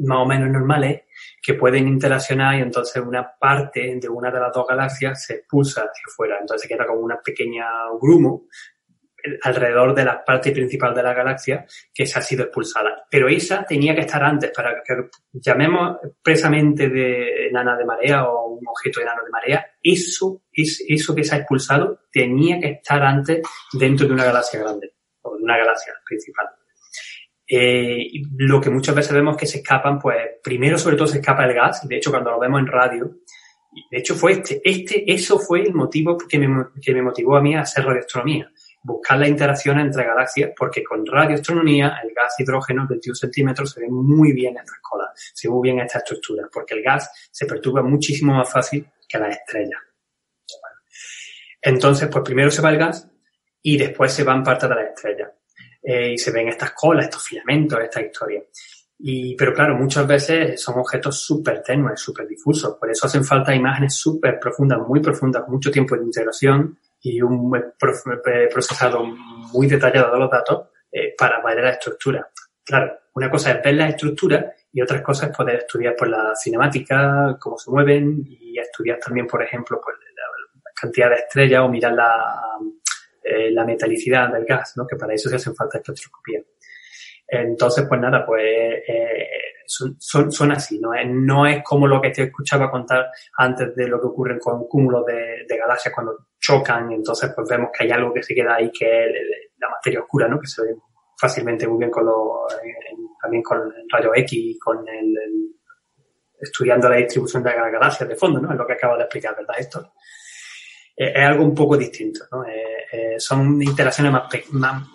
más 0.00 0.18
o 0.18 0.26
menos 0.26 0.50
normales 0.50 1.02
que 1.42 1.54
pueden 1.54 1.86
interaccionar 1.88 2.58
y 2.58 2.62
entonces 2.62 3.02
una 3.02 3.30
parte 3.38 3.98
de 4.00 4.08
una 4.08 4.30
de 4.30 4.40
las 4.40 4.52
dos 4.52 4.66
galaxias 4.66 5.24
se 5.24 5.34
expulsa 5.36 5.82
hacia 5.82 6.02
afuera. 6.10 6.36
Entonces 6.40 6.68
queda 6.68 6.86
como 6.86 7.00
una 7.00 7.20
pequeña 7.20 7.66
grumo 8.00 8.46
eh, 8.50 8.73
alrededor 9.42 9.94
de 9.94 10.04
la 10.04 10.24
parte 10.24 10.52
principal 10.52 10.94
de 10.94 11.02
la 11.02 11.14
galaxia 11.14 11.66
que 11.92 12.06
se 12.06 12.18
ha 12.18 12.22
sido 12.22 12.44
expulsada. 12.44 13.06
Pero 13.10 13.28
esa 13.28 13.64
tenía 13.64 13.94
que 13.94 14.02
estar 14.02 14.22
antes 14.22 14.50
para 14.50 14.82
que 14.82 14.94
llamemos 15.32 15.98
expresamente 16.02 16.88
de 16.88 17.48
enana 17.48 17.76
de 17.76 17.84
marea 17.84 18.24
o 18.24 18.48
un 18.48 18.66
objeto 18.66 19.00
enano 19.00 19.24
de 19.24 19.30
marea. 19.30 19.66
Eso, 19.82 20.42
es, 20.52 20.84
eso 20.86 21.14
que 21.14 21.24
se 21.24 21.34
ha 21.34 21.38
expulsado 21.38 22.00
tenía 22.10 22.60
que 22.60 22.70
estar 22.70 23.02
antes 23.02 23.40
dentro 23.72 24.06
de 24.06 24.12
una 24.12 24.24
galaxia 24.24 24.60
grande 24.60 24.94
o 25.22 25.36
de 25.36 25.42
una 25.42 25.56
galaxia 25.56 25.94
principal. 26.06 26.46
Eh, 27.46 27.98
y 27.98 28.22
lo 28.38 28.60
que 28.60 28.70
muchas 28.70 28.94
veces 28.94 29.12
vemos 29.12 29.36
que 29.36 29.46
se 29.46 29.58
escapan, 29.58 29.98
pues 29.98 30.16
primero 30.42 30.78
sobre 30.78 30.96
todo 30.96 31.06
se 31.06 31.18
escapa 31.18 31.44
el 31.44 31.54
gas, 31.54 31.86
de 31.86 31.96
hecho 31.96 32.10
cuando 32.10 32.30
lo 32.30 32.40
vemos 32.40 32.60
en 32.60 32.66
radio, 32.66 33.18
y 33.74 33.86
de 33.90 33.98
hecho 33.98 34.14
fue 34.14 34.32
este, 34.32 34.62
este, 34.64 35.12
eso 35.12 35.38
fue 35.38 35.62
el 35.62 35.74
motivo 35.74 36.16
que 36.16 36.38
me, 36.38 36.66
que 36.80 36.94
me 36.94 37.02
motivó 37.02 37.36
a 37.36 37.42
mí 37.42 37.54
a 37.54 37.60
hacer 37.60 37.84
radioastronomía, 37.84 38.50
buscar 38.84 39.18
la 39.18 39.26
interacción 39.26 39.80
entre 39.80 40.04
galaxias, 40.04 40.50
porque 40.56 40.84
con 40.84 41.04
radioastronomía 41.06 41.98
el 42.02 42.12
gas 42.14 42.38
hidrógeno 42.38 42.86
21 42.86 43.14
centímetros 43.14 43.72
se 43.72 43.80
ve 43.80 43.88
muy 43.88 44.32
bien 44.32 44.56
estas 44.58 44.78
colas, 44.80 45.08
se 45.14 45.48
ve 45.48 45.54
muy 45.54 45.70
bien 45.70 45.80
esta 45.80 45.98
estructura, 45.98 46.48
porque 46.52 46.74
el 46.74 46.82
gas 46.82 47.10
se 47.30 47.46
perturba 47.46 47.82
muchísimo 47.82 48.34
más 48.34 48.52
fácil 48.52 48.86
que 49.08 49.18
las 49.18 49.36
estrellas. 49.36 49.80
Entonces, 51.62 52.08
pues 52.12 52.22
primero 52.22 52.50
se 52.50 52.60
va 52.60 52.70
el 52.70 52.76
gas 52.76 53.08
y 53.62 53.78
después 53.78 54.12
se 54.12 54.22
van 54.22 54.42
parte 54.42 54.68
de 54.68 54.74
las 54.74 54.88
estrellas. 54.88 55.30
Eh, 55.82 56.12
y 56.12 56.18
se 56.18 56.30
ven 56.30 56.48
estas 56.48 56.72
colas, 56.72 57.06
estos 57.06 57.24
filamentos, 57.24 57.80
esta 57.80 58.02
historia. 58.02 58.42
Y, 58.98 59.34
pero 59.34 59.54
claro, 59.54 59.76
muchas 59.76 60.06
veces 60.06 60.60
son 60.60 60.78
objetos 60.78 61.20
súper 61.20 61.62
tenues, 61.62 62.00
súper 62.00 62.26
difusos. 62.26 62.76
Por 62.78 62.90
eso 62.90 63.06
hacen 63.06 63.24
falta 63.24 63.54
imágenes 63.54 63.94
súper 63.94 64.38
profundas, 64.38 64.78
muy 64.86 65.00
profundas, 65.00 65.48
mucho 65.48 65.70
tiempo 65.70 65.96
de 65.96 66.04
integración 66.04 66.78
y 67.04 67.20
un 67.20 67.54
eh, 67.54 68.48
procesado 68.50 69.04
muy 69.04 69.66
detallado 69.66 70.12
de 70.14 70.18
los 70.18 70.30
datos 70.30 70.68
eh, 70.90 71.14
para 71.16 71.42
ver 71.42 71.62
la 71.62 71.70
estructura. 71.70 72.26
Claro, 72.64 72.98
una 73.14 73.30
cosa 73.30 73.52
es 73.52 73.62
ver 73.62 73.74
la 73.74 73.88
estructura 73.88 74.54
y 74.72 74.80
otra 74.80 75.02
cosa 75.02 75.26
es 75.26 75.36
poder 75.36 75.56
estudiar 75.56 75.94
por 75.94 76.08
la 76.08 76.34
cinemática, 76.34 77.36
cómo 77.38 77.58
se 77.58 77.70
mueven 77.70 78.24
y 78.26 78.58
estudiar 78.58 78.98
también, 78.98 79.26
por 79.26 79.42
ejemplo, 79.42 79.80
pues, 79.84 79.96
la, 79.98 80.22
cantidad 80.74 81.10
de 81.10 81.16
estrellas 81.16 81.60
o 81.60 81.68
mirar 81.68 81.92
la, 81.92 82.58
eh, 83.22 83.50
la 83.50 83.64
metalicidad 83.64 84.32
del 84.32 84.44
gas, 84.44 84.72
¿no? 84.76 84.86
que 84.86 84.96
para 84.96 85.14
eso 85.14 85.28
se 85.28 85.36
hacen 85.36 85.54
falta 85.54 85.78
espectroscopía. 85.78 86.40
Entonces, 87.28 87.84
pues 87.86 88.00
nada, 88.00 88.24
pues 88.24 88.44
eh, 88.44 89.28
son, 89.66 89.96
son, 89.98 90.32
son 90.32 90.52
así, 90.52 90.78
¿no? 90.78 90.94
Es, 90.94 91.06
no 91.08 91.46
es 91.46 91.62
como 91.62 91.86
lo 91.86 92.00
que 92.00 92.10
te 92.10 92.24
escuchaba 92.24 92.70
contar 92.70 93.10
antes 93.38 93.74
de 93.74 93.88
lo 93.88 94.00
que 94.00 94.06
ocurre 94.06 94.38
con 94.38 94.66
cúmulos 94.66 95.06
de, 95.06 95.44
de 95.48 95.56
galaxias 95.56 95.94
cuando 95.94 96.28
chocan, 96.46 96.90
y 96.92 96.94
entonces 96.96 97.32
pues 97.34 97.48
vemos 97.48 97.70
que 97.72 97.84
hay 97.84 97.90
algo 97.90 98.12
que 98.12 98.22
se 98.22 98.34
queda 98.34 98.56
ahí 98.56 98.70
que 98.70 98.84
es 99.06 99.10
la 99.58 99.68
materia 99.70 100.00
oscura, 100.00 100.28
¿no? 100.28 100.38
Que 100.40 100.46
se 100.46 100.62
ve 100.62 100.74
fácilmente 101.18 101.66
muy 101.66 101.78
bien 101.78 101.90
con 101.90 102.04
los, 102.04 102.52
en- 102.62 103.08
también 103.22 103.42
con 103.42 103.58
el 103.62 103.86
rayo 103.90 104.10
X 104.14 104.32
y 104.38 104.58
con 104.58 104.86
el, 104.88 105.06
el- 105.16 105.50
estudiando 106.40 106.88
la 106.88 106.96
distribución 106.96 107.42
de 107.42 107.50
las 107.56 107.72
galaxias 107.72 108.08
de 108.08 108.16
fondo, 108.16 108.40
¿no? 108.40 108.52
Es 108.52 108.58
lo 108.58 108.66
que 108.66 108.74
acabo 108.74 108.96
de 108.96 109.04
explicar, 109.04 109.34
¿verdad, 109.36 109.54
Héctor? 109.58 109.90
Eh, 110.96 111.12
es 111.14 111.24
algo 111.24 111.44
un 111.44 111.54
poco 111.54 111.76
distinto, 111.76 112.24
¿no? 112.30 112.44
Eh, 112.44 112.86
eh, 112.92 113.18
son 113.18 113.60
interacciones 113.62 114.12
más, 114.12 114.24
más 114.52 114.86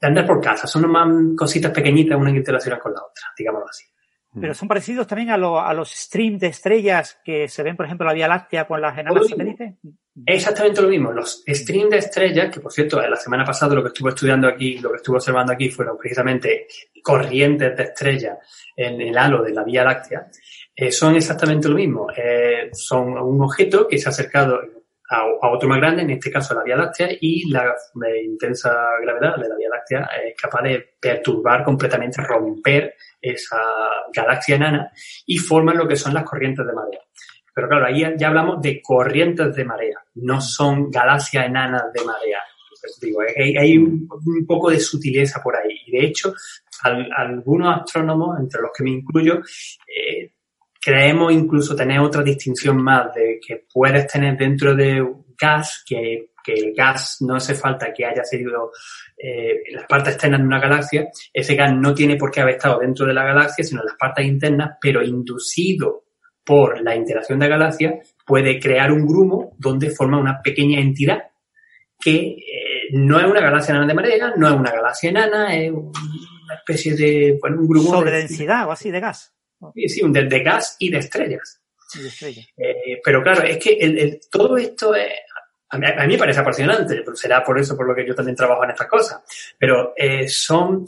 de 0.00 0.06
andar 0.08 0.26
por 0.26 0.40
casa, 0.40 0.66
son 0.66 0.90
más 0.90 1.08
cositas 1.36 1.70
pequeñitas 1.72 2.18
una 2.18 2.32
que 2.32 2.38
interacciona 2.38 2.78
con 2.78 2.92
la 2.92 3.00
otra, 3.00 3.24
digámoslo 3.38 3.68
así. 3.68 3.84
Pero 4.40 4.54
son 4.54 4.68
parecidos 4.68 5.06
también 5.06 5.30
a, 5.30 5.36
lo- 5.36 5.60
a 5.60 5.72
los 5.72 5.90
streams 5.90 6.40
de 6.40 6.48
estrellas 6.48 7.18
que 7.24 7.48
se 7.48 7.62
ven, 7.62 7.76
por 7.76 7.86
ejemplo, 7.86 8.04
en 8.04 8.08
la 8.08 8.14
Vía 8.14 8.28
Láctea 8.28 8.66
con 8.66 8.80
las 8.80 8.96
enanas 8.98 9.14
satélites. 9.28 9.74
Es 10.26 10.36
exactamente 10.36 10.80
lo 10.82 10.88
mismo. 10.88 11.12
Los 11.12 11.42
streams 11.46 11.90
de 11.90 11.98
estrellas, 11.98 12.50
que 12.52 12.60
por 12.60 12.72
cierto, 12.72 13.00
la 13.00 13.16
semana 13.16 13.44
pasada 13.44 13.74
lo 13.74 13.82
que 13.82 13.88
estuve 13.88 14.10
estudiando 14.10 14.48
aquí, 14.48 14.78
lo 14.78 14.90
que 14.90 14.96
estuve 14.96 15.16
observando 15.16 15.52
aquí 15.52 15.68
fueron 15.70 15.96
precisamente 15.98 16.66
corrientes 17.02 17.76
de 17.76 17.82
estrellas 17.82 18.38
en 18.76 19.00
el 19.00 19.16
halo 19.16 19.42
de 19.42 19.52
la 19.52 19.62
Vía 19.64 19.84
Láctea, 19.84 20.26
eh, 20.74 20.90
son 20.92 21.16
exactamente 21.16 21.68
lo 21.68 21.76
mismo. 21.76 22.08
Eh, 22.16 22.70
son 22.72 23.16
un 23.18 23.40
objeto 23.42 23.86
que 23.88 23.98
se 23.98 24.08
ha 24.08 24.10
acercado 24.10 24.60
a, 25.08 25.48
otro 25.50 25.68
más 25.68 25.78
grande, 25.78 26.02
en 26.02 26.10
este 26.10 26.30
caso 26.30 26.54
la 26.54 26.64
Vía 26.64 26.76
Láctea, 26.76 27.08
y 27.20 27.48
la 27.50 27.74
intensa 28.22 28.74
gravedad 29.02 29.36
de 29.36 29.48
la 29.48 29.56
Vía 29.56 29.68
Láctea 29.70 30.08
es 30.24 30.34
capaz 30.40 30.62
de 30.62 30.96
perturbar 31.00 31.64
completamente, 31.64 32.22
romper 32.22 32.94
esa 33.20 33.60
galaxia 34.12 34.56
enana 34.56 34.90
y 35.26 35.38
forman 35.38 35.76
lo 35.76 35.86
que 35.86 35.96
son 35.96 36.14
las 36.14 36.24
corrientes 36.24 36.66
de 36.66 36.72
marea. 36.72 37.00
Pero 37.54 37.68
claro, 37.68 37.86
ahí 37.86 38.04
ya 38.18 38.28
hablamos 38.28 38.60
de 38.60 38.82
corrientes 38.82 39.54
de 39.54 39.64
marea, 39.64 39.98
no 40.16 40.40
son 40.40 40.90
galaxias 40.90 41.46
enanas 41.46 41.92
de 41.92 42.04
marea. 42.04 42.40
Digo, 43.00 43.20
hay, 43.22 43.56
hay 43.56 43.78
un, 43.78 44.06
poco 44.46 44.70
de 44.70 44.78
sutileza 44.78 45.42
por 45.42 45.56
ahí. 45.56 45.80
Y 45.86 45.92
de 45.92 46.04
hecho, 46.04 46.34
al- 46.82 47.10
algunos 47.16 47.80
astrónomos, 47.80 48.38
entre 48.38 48.60
los 48.60 48.70
que 48.76 48.84
me 48.84 48.90
incluyo, 48.90 49.40
eh, 49.88 50.32
creemos 50.86 51.32
incluso 51.32 51.74
tener 51.74 51.98
otra 51.98 52.22
distinción 52.22 52.80
más 52.80 53.12
de 53.12 53.40
que 53.44 53.64
puedes 53.72 54.06
tener 54.06 54.38
dentro 54.38 54.72
de 54.72 55.04
gas, 55.36 55.82
que, 55.84 56.30
que 56.44 56.52
el 56.52 56.74
gas 56.76 57.16
no 57.22 57.34
hace 57.34 57.56
falta 57.56 57.92
que 57.92 58.06
haya 58.06 58.22
sido 58.22 58.70
eh, 59.18 59.62
las 59.72 59.84
partes 59.86 60.12
externas 60.12 60.38
de 60.38 60.46
una 60.46 60.60
galaxia, 60.60 61.08
ese 61.32 61.56
gas 61.56 61.74
no 61.74 61.92
tiene 61.92 62.14
por 62.14 62.30
qué 62.30 62.40
haber 62.40 62.54
estado 62.54 62.78
dentro 62.78 63.04
de 63.04 63.14
la 63.14 63.24
galaxia, 63.24 63.64
sino 63.64 63.80
en 63.80 63.86
las 63.86 63.96
partes 63.96 64.26
internas, 64.26 64.76
pero 64.80 65.02
inducido 65.02 66.04
por 66.44 66.80
la 66.80 66.94
interacción 66.94 67.40
de 67.40 67.48
galaxias, 67.48 68.14
puede 68.24 68.60
crear 68.60 68.92
un 68.92 69.08
grumo 69.08 69.56
donde 69.58 69.90
forma 69.90 70.20
una 70.20 70.40
pequeña 70.40 70.78
entidad 70.78 71.18
que 71.98 72.14
eh, 72.14 72.82
no 72.92 73.18
es 73.18 73.26
una 73.26 73.40
galaxia 73.40 73.72
enana 73.72 73.88
de 73.88 73.94
marea, 73.94 74.34
no 74.36 74.46
es 74.46 74.54
una 74.54 74.70
galaxia 74.70 75.10
enana, 75.10 75.56
es 75.56 75.72
una 75.72 76.54
especie 76.54 76.94
de, 76.94 77.38
bueno, 77.40 77.62
un 77.62 77.66
grumo 77.66 77.90
Sobre 77.90 78.12
de, 78.12 78.18
densidad 78.18 78.68
o 78.68 78.70
así 78.70 78.92
de 78.92 79.00
gas. 79.00 79.35
Sí, 79.88 80.00
de, 80.08 80.24
de 80.24 80.40
gas 80.40 80.76
y 80.78 80.90
de 80.90 80.98
estrellas. 80.98 81.60
y 81.98 82.02
de 82.02 82.08
estrellas. 82.08 82.46
Eh, 82.56 83.00
pero 83.04 83.22
claro, 83.22 83.42
es 83.42 83.58
que 83.58 83.74
el, 83.74 83.98
el- 83.98 84.20
todo 84.30 84.56
esto 84.56 84.94
es, 84.94 85.10
a 85.70 85.78
mí, 85.78 85.86
a 85.86 86.06
mí 86.06 86.12
me 86.14 86.18
parece 86.18 86.40
apasionante, 86.40 87.02
pero 87.04 87.16
será 87.16 87.42
por 87.42 87.58
eso 87.58 87.76
por 87.76 87.86
lo 87.88 87.94
que 87.94 88.06
yo 88.06 88.14
también 88.14 88.36
trabajo 88.36 88.64
en 88.64 88.70
estas 88.70 88.86
cosas. 88.88 89.20
Pero 89.58 89.92
eh, 89.96 90.28
son, 90.28 90.84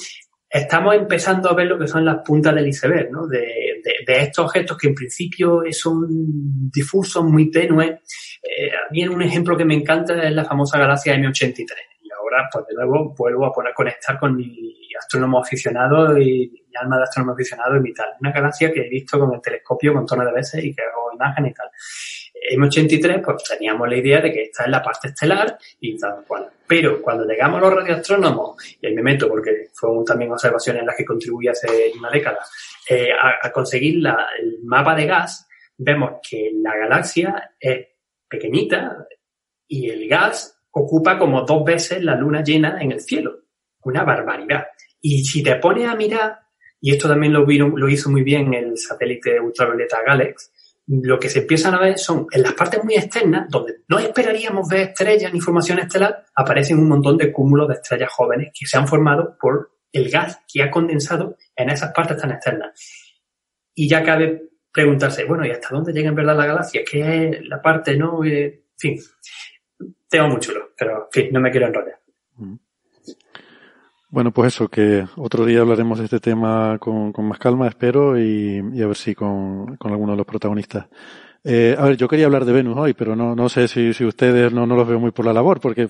estamos 0.48 0.94
empezando 0.94 1.50
a 1.50 1.54
ver 1.54 1.66
lo 1.66 1.78
que 1.78 1.88
son 1.88 2.04
las 2.04 2.18
puntas 2.24 2.54
del 2.54 2.68
iceberg, 2.68 3.10
¿no? 3.10 3.26
De, 3.26 3.38
de, 3.38 3.92
de 4.06 4.20
estos 4.20 4.44
objetos 4.46 4.76
que 4.78 4.88
en 4.88 4.94
principio 4.94 5.62
son 5.72 6.06
difusos, 6.70 7.24
muy 7.24 7.50
tenues. 7.50 7.90
Eh, 8.42 8.70
a 8.70 8.90
mí 8.92 9.06
un 9.08 9.22
ejemplo 9.22 9.56
que 9.56 9.64
me 9.64 9.74
encanta 9.74 10.22
es 10.22 10.32
la 10.32 10.44
famosa 10.44 10.78
galaxia 10.78 11.14
M83. 11.16 11.66
Y 12.02 12.10
ahora, 12.12 12.48
pues 12.52 12.64
de 12.68 12.74
nuevo, 12.74 13.14
vuelvo 13.18 13.46
a 13.46 13.52
poner, 13.52 13.74
conectar 13.74 14.18
con 14.18 14.36
mi 14.36 14.70
astrónomo 14.98 15.40
aficionado 15.40 16.16
y 16.18 16.66
alma 16.80 16.96
de 16.96 17.02
astrónomo 17.04 17.32
aficionado 17.32 17.76
y 17.76 17.80
mi 17.80 17.92
tal. 17.92 18.08
Una 18.20 18.32
galaxia 18.32 18.72
que 18.72 18.80
he 18.86 18.88
visto 18.88 19.18
con 19.18 19.34
el 19.34 19.40
telescopio 19.40 19.92
montón 19.94 20.24
de 20.24 20.32
veces 20.32 20.64
y 20.64 20.74
que 20.74 20.82
hago 20.82 21.12
imágenes 21.14 21.52
y 21.52 21.54
tal. 21.54 21.68
M83, 22.56 23.22
pues 23.24 23.42
teníamos 23.44 23.88
la 23.88 23.96
idea 23.96 24.20
de 24.20 24.32
que 24.32 24.42
esta 24.44 24.64
es 24.64 24.70
la 24.70 24.82
parte 24.82 25.08
estelar 25.08 25.58
y 25.80 25.98
tal 25.98 26.24
cual. 26.26 26.48
Pero 26.66 27.02
cuando 27.02 27.24
llegamos 27.24 27.60
los 27.60 27.74
radioastrónomos, 27.74 28.56
y 28.80 28.86
ahí 28.86 28.94
me 28.94 29.02
meto 29.02 29.28
porque 29.28 29.68
fueron 29.74 30.04
también 30.04 30.30
observaciones 30.32 30.80
en 30.80 30.86
las 30.86 30.96
que 30.96 31.04
contribuí 31.04 31.48
hace 31.48 31.66
una 31.98 32.10
década, 32.10 32.38
eh, 32.88 33.10
a, 33.12 33.46
a 33.46 33.52
conseguir 33.52 33.96
la- 34.02 34.28
el 34.40 34.58
mapa 34.64 34.94
de 34.94 35.06
gas, 35.06 35.48
vemos 35.76 36.20
que 36.28 36.50
la 36.54 36.76
galaxia 36.76 37.52
es 37.58 37.86
pequeñita 38.28 39.06
y 39.66 39.90
el 39.90 40.08
gas 40.08 40.60
ocupa 40.70 41.18
como 41.18 41.42
dos 41.42 41.64
veces 41.64 42.02
la 42.02 42.14
luna 42.14 42.42
llena 42.42 42.78
en 42.80 42.92
el 42.92 43.00
cielo. 43.00 43.40
Una 43.82 44.04
barbaridad. 44.04 44.66
Y 45.00 45.24
si 45.24 45.42
te 45.42 45.56
pones 45.56 45.88
a 45.88 45.94
mirar, 45.96 46.38
y 46.80 46.92
esto 46.92 47.08
también 47.08 47.32
lo, 47.32 47.44
vieron- 47.44 47.74
lo 47.76 47.88
hizo 47.88 48.10
muy 48.10 48.22
bien 48.22 48.54
el 48.54 48.76
satélite 48.78 49.40
ultravioleta 49.40 50.02
Galex, 50.06 50.52
lo 50.86 51.18
que 51.18 51.28
se 51.28 51.40
empiezan 51.40 51.74
a 51.74 51.80
ver 51.80 51.98
son 51.98 52.26
en 52.30 52.42
las 52.42 52.54
partes 52.54 52.82
muy 52.82 52.94
externas, 52.94 53.48
donde 53.50 53.80
no 53.88 53.98
esperaríamos 53.98 54.68
ver 54.68 54.88
estrellas 54.88 55.32
ni 55.34 55.40
formación 55.40 55.78
estelar, 55.80 56.24
aparecen 56.34 56.78
un 56.78 56.88
montón 56.88 57.18
de 57.18 57.30
cúmulos 57.30 57.68
de 57.68 57.74
estrellas 57.74 58.10
jóvenes 58.10 58.52
que 58.58 58.66
se 58.66 58.78
han 58.78 58.88
formado 58.88 59.36
por 59.38 59.70
el 59.92 60.10
gas 60.10 60.40
que 60.50 60.62
ha 60.62 60.70
condensado 60.70 61.36
en 61.54 61.68
esas 61.70 61.92
partes 61.92 62.16
tan 62.16 62.30
externas. 62.30 62.70
Y 63.74 63.86
ya 63.88 64.02
cabe 64.02 64.48
preguntarse, 64.72 65.24
bueno, 65.24 65.44
¿y 65.46 65.50
hasta 65.50 65.68
dónde 65.70 65.92
llega 65.92 66.08
en 66.08 66.14
verdad 66.14 66.36
la 66.36 66.46
galaxia? 66.46 66.80
¿Qué 66.90 67.28
es 67.28 67.46
la 67.46 67.60
parte, 67.60 67.96
no? 67.96 68.24
Eh, 68.24 68.44
en 68.44 68.78
fin, 68.78 68.98
tema 70.08 70.28
muy 70.28 70.40
chulo, 70.40 70.70
pero 70.76 71.04
en 71.06 71.12
fin, 71.12 71.28
no 71.32 71.40
me 71.40 71.50
quiero 71.50 71.66
enrollar. 71.66 71.98
Bueno, 74.10 74.32
pues 74.32 74.54
eso, 74.54 74.68
que 74.68 75.04
otro 75.16 75.44
día 75.44 75.60
hablaremos 75.60 75.98
de 75.98 76.06
este 76.06 76.18
tema 76.18 76.78
con, 76.78 77.12
con 77.12 77.26
más 77.28 77.38
calma, 77.38 77.68
espero, 77.68 78.18
y, 78.18 78.62
y, 78.72 78.82
a 78.82 78.86
ver 78.86 78.96
si 78.96 79.14
con, 79.14 79.76
con 79.76 79.90
alguno 79.90 80.12
de 80.12 80.18
los 80.18 80.26
protagonistas. 80.26 80.86
Eh, 81.44 81.76
a 81.78 81.84
ver, 81.84 81.96
yo 81.96 82.08
quería 82.08 82.26
hablar 82.26 82.44
de 82.44 82.52
Venus 82.52 82.76
hoy, 82.76 82.94
pero 82.94 83.14
no, 83.14 83.36
no 83.36 83.48
sé 83.48 83.68
si, 83.68 83.92
si 83.92 84.04
ustedes 84.04 84.52
no, 84.52 84.66
no 84.66 84.76
los 84.76 84.88
veo 84.88 84.98
muy 84.98 85.12
por 85.12 85.24
la 85.24 85.32
labor, 85.32 85.60
porque 85.60 85.86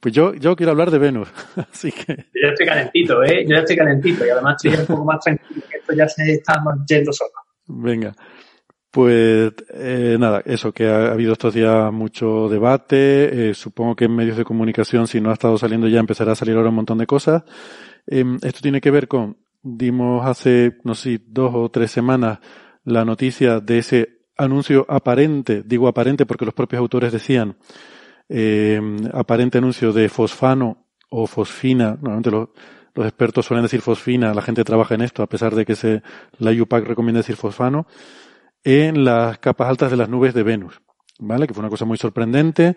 pues 0.00 0.14
yo, 0.14 0.34
yo 0.34 0.56
quiero 0.56 0.72
hablar 0.72 0.90
de 0.90 0.98
Venus, 0.98 1.28
así 1.72 1.92
que... 1.92 2.16
Yo 2.16 2.40
ya 2.42 2.48
estoy 2.48 2.66
calentito, 2.66 3.22
¿eh? 3.22 3.44
Yo 3.46 3.54
ya 3.54 3.60
estoy 3.60 3.76
calentito 3.76 4.26
y 4.26 4.30
además 4.30 4.56
estoy 4.64 4.80
un 4.80 4.86
poco 4.86 5.04
más 5.04 5.20
tranquilo, 5.20 5.62
que 5.70 5.76
esto 5.76 5.92
ya 5.92 6.08
se 6.08 6.32
está 6.32 6.62
yendo 6.88 7.12
solo. 7.12 7.30
Venga. 7.66 8.14
Pues 8.90 9.52
eh, 9.72 10.16
nada, 10.18 10.42
eso, 10.44 10.72
que 10.72 10.88
ha, 10.88 11.12
habido 11.12 11.32
estos 11.32 11.54
días 11.54 11.92
mucho 11.92 12.48
debate, 12.48 13.50
eh, 13.50 13.54
supongo 13.54 13.94
que 13.94 14.06
en 14.06 14.16
medios 14.16 14.36
de 14.36 14.44
comunicación, 14.44 15.06
si 15.06 15.20
no 15.20 15.30
ha 15.30 15.34
estado 15.34 15.56
saliendo 15.58 15.86
ya, 15.86 16.00
empezará 16.00 16.32
a 16.32 16.34
salir 16.34 16.56
ahora 16.56 16.70
un 16.70 16.74
montón 16.74 16.98
de 16.98 17.06
cosas. 17.06 17.44
Eh, 18.08 18.24
esto 18.42 18.60
tiene 18.60 18.80
que 18.80 18.90
ver 18.90 19.06
con, 19.06 19.36
dimos 19.62 20.26
hace, 20.26 20.78
no 20.82 20.96
sé, 20.96 21.20
dos 21.24 21.52
o 21.54 21.68
tres 21.70 21.92
semanas 21.92 22.40
la 22.84 23.04
noticia 23.04 23.60
de 23.60 23.78
ese 23.78 24.20
anuncio 24.36 24.86
aparente, 24.88 25.62
digo 25.64 25.86
aparente 25.86 26.26
porque 26.26 26.44
los 26.44 26.54
propios 26.54 26.80
autores 26.80 27.12
decían, 27.12 27.56
eh, 28.28 28.80
aparente 29.12 29.58
anuncio 29.58 29.92
de 29.92 30.08
fosfano 30.08 30.88
o 31.10 31.26
fosfina, 31.28 31.90
normalmente 31.90 32.30
los, 32.32 32.48
los 32.94 33.06
expertos 33.06 33.46
suelen 33.46 33.64
decir 33.64 33.82
fosfina, 33.82 34.34
la 34.34 34.42
gente 34.42 34.64
trabaja 34.64 34.94
en 34.94 35.02
esto, 35.02 35.22
a 35.22 35.28
pesar 35.28 35.54
de 35.54 35.64
que 35.64 35.76
se, 35.76 36.02
la 36.38 36.50
UPAC 36.50 36.86
recomienda 36.86 37.20
decir 37.20 37.36
fosfano, 37.36 37.86
en 38.64 39.04
las 39.04 39.38
capas 39.38 39.68
altas 39.68 39.90
de 39.90 39.96
las 39.96 40.08
nubes 40.08 40.34
de 40.34 40.42
Venus, 40.42 40.80
¿vale? 41.18 41.46
Que 41.46 41.54
fue 41.54 41.62
una 41.62 41.70
cosa 41.70 41.84
muy 41.84 41.96
sorprendente, 41.96 42.76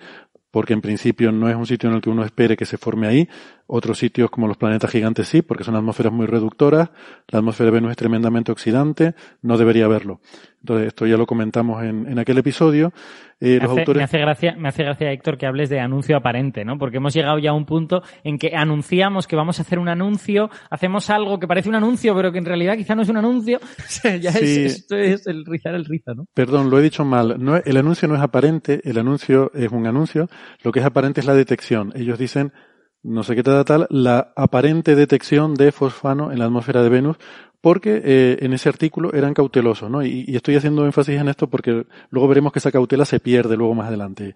porque 0.52 0.74
en 0.74 0.82
principio 0.82 1.32
no 1.32 1.50
es 1.50 1.56
un 1.56 1.66
sitio 1.66 1.90
en 1.90 1.96
el 1.96 2.02
que 2.02 2.10
uno 2.10 2.24
espere 2.24 2.56
que 2.56 2.66
se 2.66 2.78
forme 2.78 3.08
ahí. 3.08 3.30
Otros 3.76 3.98
sitios 3.98 4.30
como 4.30 4.48
los 4.48 4.56
planetas 4.56 4.92
gigantes 4.92 5.28
sí, 5.28 5.42
porque 5.42 5.64
son 5.64 5.76
atmósferas 5.76 6.14
muy 6.14 6.28
reductoras. 6.28 6.92
La 7.30 7.40
atmósfera 7.40 7.72
de 7.72 7.72
Venus 7.72 7.90
es 7.90 7.98
tremendamente 7.98 8.52
oxidante, 8.52 9.16
no 9.42 9.58
debería 9.58 9.86
haberlo. 9.86 10.22
Entonces, 10.60 10.90
esto 10.90 11.08
ya 11.08 11.18
lo 11.18 11.26
comentamos 11.26 11.84
en, 11.84 12.06
en 12.08 12.20
aquel 12.20 12.38
episodio. 12.38 12.94
Eh, 13.40 13.56
me, 13.56 13.64
los 13.64 13.72
hace, 13.72 13.80
autores... 13.80 13.98
me, 13.98 14.04
hace, 14.04 14.20
gracia, 14.20 14.56
me 14.60 14.70
hace 14.70 14.84
gracia, 14.84 15.12
Héctor, 15.12 15.40
que 15.40 15.48
hables 15.48 15.70
de 15.72 15.80
anuncio 15.80 16.16
aparente, 16.16 16.64
¿no? 16.64 16.78
Porque 16.78 16.98
hemos 16.98 17.16
llegado 17.16 17.40
ya 17.40 17.50
a 17.50 17.54
un 17.54 17.66
punto 17.66 18.04
en 18.24 18.38
que 18.38 18.56
anunciamos 18.56 19.26
que 19.26 19.36
vamos 19.36 19.58
a 19.58 19.64
hacer 19.64 19.80
un 19.80 19.90
anuncio, 19.90 20.52
hacemos 20.70 21.10
algo 21.10 21.40
que 21.40 21.48
parece 21.48 21.68
un 21.68 21.76
anuncio, 21.76 22.16
pero 22.16 22.32
que 22.32 22.38
en 22.38 22.46
realidad 22.46 22.78
quizá 22.78 22.94
no 22.94 23.02
es 23.02 23.10
un 23.10 23.18
anuncio. 23.18 23.60
ya 24.22 24.32
Sí. 24.34 24.66
es, 24.66 24.76
esto 24.76 24.96
es 24.96 25.26
el 25.26 25.46
rizar 25.46 25.74
el 25.74 25.86
rizo, 25.86 26.14
¿no? 26.14 26.28
Perdón, 26.36 26.70
lo 26.70 26.78
he 26.78 26.84
dicho 26.84 27.04
mal. 27.04 27.44
No, 27.44 27.56
el 27.58 27.78
anuncio 27.78 28.08
no 28.08 28.14
es 28.14 28.22
aparente, 28.22 28.82
el 28.84 29.00
anuncio 29.00 29.52
es 29.56 29.72
un 29.72 29.88
anuncio. 29.88 30.30
Lo 30.64 30.72
que 30.72 30.80
es 30.80 30.86
aparente 30.86 31.22
es 31.22 31.26
la 31.26 31.34
detección. 31.34 31.92
Ellos 31.96 32.20
dicen, 32.20 32.54
no 33.04 33.24
sé 33.24 33.36
qué 33.36 33.44
da 33.44 33.64
tal, 33.64 33.88
la 33.90 34.34
aparente 34.36 34.96
detección 34.96 35.56
de 35.56 35.72
fosfano 35.72 36.32
en 36.32 36.40
la 36.40 36.46
atmósfera 36.46 36.82
de 36.82 36.90
Venus, 36.90 37.18
porque 37.62 38.02
eh, 38.04 38.38
en 38.42 38.54
ese 38.54 38.70
artículo 38.70 39.14
eran 39.14 39.34
cautelosos, 39.34 39.90
¿no? 39.90 40.04
Y, 40.04 40.26
y, 40.28 40.36
estoy 40.36 40.56
haciendo 40.56 40.86
énfasis 40.86 41.20
en 41.20 41.30
esto 41.30 41.50
porque 41.50 41.86
luego 42.10 42.28
veremos 42.28 42.52
que 42.52 42.60
esa 42.60 42.72
cautela 42.72 43.06
se 43.06 43.20
pierde 43.20 43.56
luego 43.56 43.76
más 43.76 43.88
adelante 43.88 44.36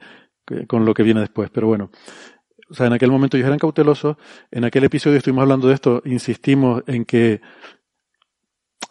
con 0.67 0.85
lo 0.85 0.93
que 0.93 1.03
viene 1.03 1.19
después. 1.19 1.49
Pero 1.49 1.67
bueno, 1.67 1.91
o 2.69 2.73
sea, 2.73 2.87
en 2.87 2.93
aquel 2.93 3.11
momento 3.11 3.37
ellos 3.37 3.47
eran 3.47 3.59
cautelosos. 3.59 4.17
En 4.51 4.65
aquel 4.65 4.83
episodio 4.83 5.17
estuvimos 5.17 5.43
hablando 5.43 5.67
de 5.67 5.73
esto, 5.73 6.01
insistimos 6.05 6.83
en 6.87 7.05
que 7.05 7.41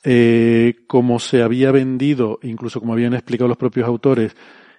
eh, 0.04 0.84
como 0.86 1.18
se 1.18 1.42
había 1.42 1.72
vendido, 1.72 2.38
incluso 2.42 2.80
como 2.80 2.92
habían 2.92 3.14
explicado 3.14 3.48
los 3.48 3.56
propios 3.56 3.86
autores, 3.86 4.36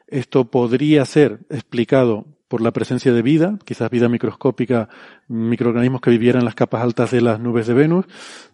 esto 0.08 0.46
podría 0.46 1.04
ser 1.06 1.40
explicado 1.50 2.37
por 2.48 2.62
la 2.62 2.72
presencia 2.72 3.14
de 3.14 3.22
vida, 3.22 3.58
quizás 3.66 3.90
vida 3.90 4.10
microscópica, 4.10 4.90
microorganismos 5.28 6.02
que 6.02 6.12
vivieran 6.12 6.42
en 6.42 6.46
las 6.46 6.56
capas 6.56 6.82
altas 6.82 7.12
de 7.12 7.22
las 7.22 7.40
nubes 7.40 7.68
de 7.68 7.74
Venus. 7.74 8.06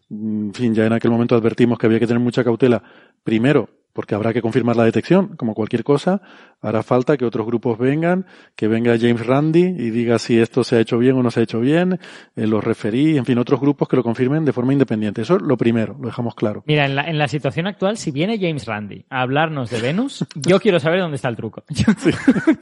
En 0.09 0.53
fin, 0.53 0.73
ya 0.73 0.85
en 0.85 0.93
aquel 0.93 1.11
momento 1.11 1.35
advertimos 1.35 1.77
que 1.77 1.85
había 1.85 1.99
que 1.99 2.07
tener 2.07 2.21
mucha 2.21 2.43
cautela. 2.43 2.83
Primero, 3.23 3.69
porque 3.93 4.15
habrá 4.15 4.33
que 4.33 4.41
confirmar 4.41 4.75
la 4.75 4.83
detección, 4.85 5.35
como 5.37 5.53
cualquier 5.53 5.83
cosa. 5.83 6.21
Hará 6.61 6.81
falta 6.83 7.15
que 7.15 7.25
otros 7.25 7.45
grupos 7.45 7.77
vengan, 7.77 8.25
que 8.55 8.67
venga 8.67 8.97
James 8.99 9.25
Randi 9.25 9.61
y 9.63 9.89
diga 9.91 10.17
si 10.19 10.39
esto 10.39 10.63
se 10.63 10.77
ha 10.77 10.79
hecho 10.79 10.97
bien 10.97 11.15
o 11.15 11.23
no 11.23 11.29
se 11.31 11.41
ha 11.41 11.43
hecho 11.43 11.59
bien, 11.59 11.99
eh, 12.35 12.47
los 12.47 12.63
referí, 12.63 13.17
en 13.17 13.25
fin, 13.25 13.37
otros 13.37 13.59
grupos 13.61 13.87
que 13.87 13.95
lo 13.95 14.03
confirmen 14.03 14.45
de 14.45 14.51
forma 14.53 14.73
independiente. 14.73 15.21
Eso 15.21 15.35
es 15.35 15.41
lo 15.43 15.55
primero, 15.57 15.95
lo 15.99 16.07
dejamos 16.07 16.33
claro. 16.35 16.63
Mira, 16.65 16.85
en 16.85 16.95
la, 16.95 17.03
en 17.09 17.17
la 17.17 17.27
situación 17.27 17.67
actual, 17.67 17.97
si 17.97 18.11
viene 18.11 18.39
James 18.39 18.65
Randi 18.65 19.05
a 19.09 19.21
hablarnos 19.21 19.69
de 19.69 19.79
Venus, 19.79 20.25
yo 20.35 20.59
quiero 20.59 20.79
saber 20.79 20.99
dónde 20.99 21.15
está 21.17 21.29
el 21.29 21.35
truco. 21.35 21.63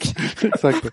Sí, 0.01 0.47
exacto. 0.47 0.89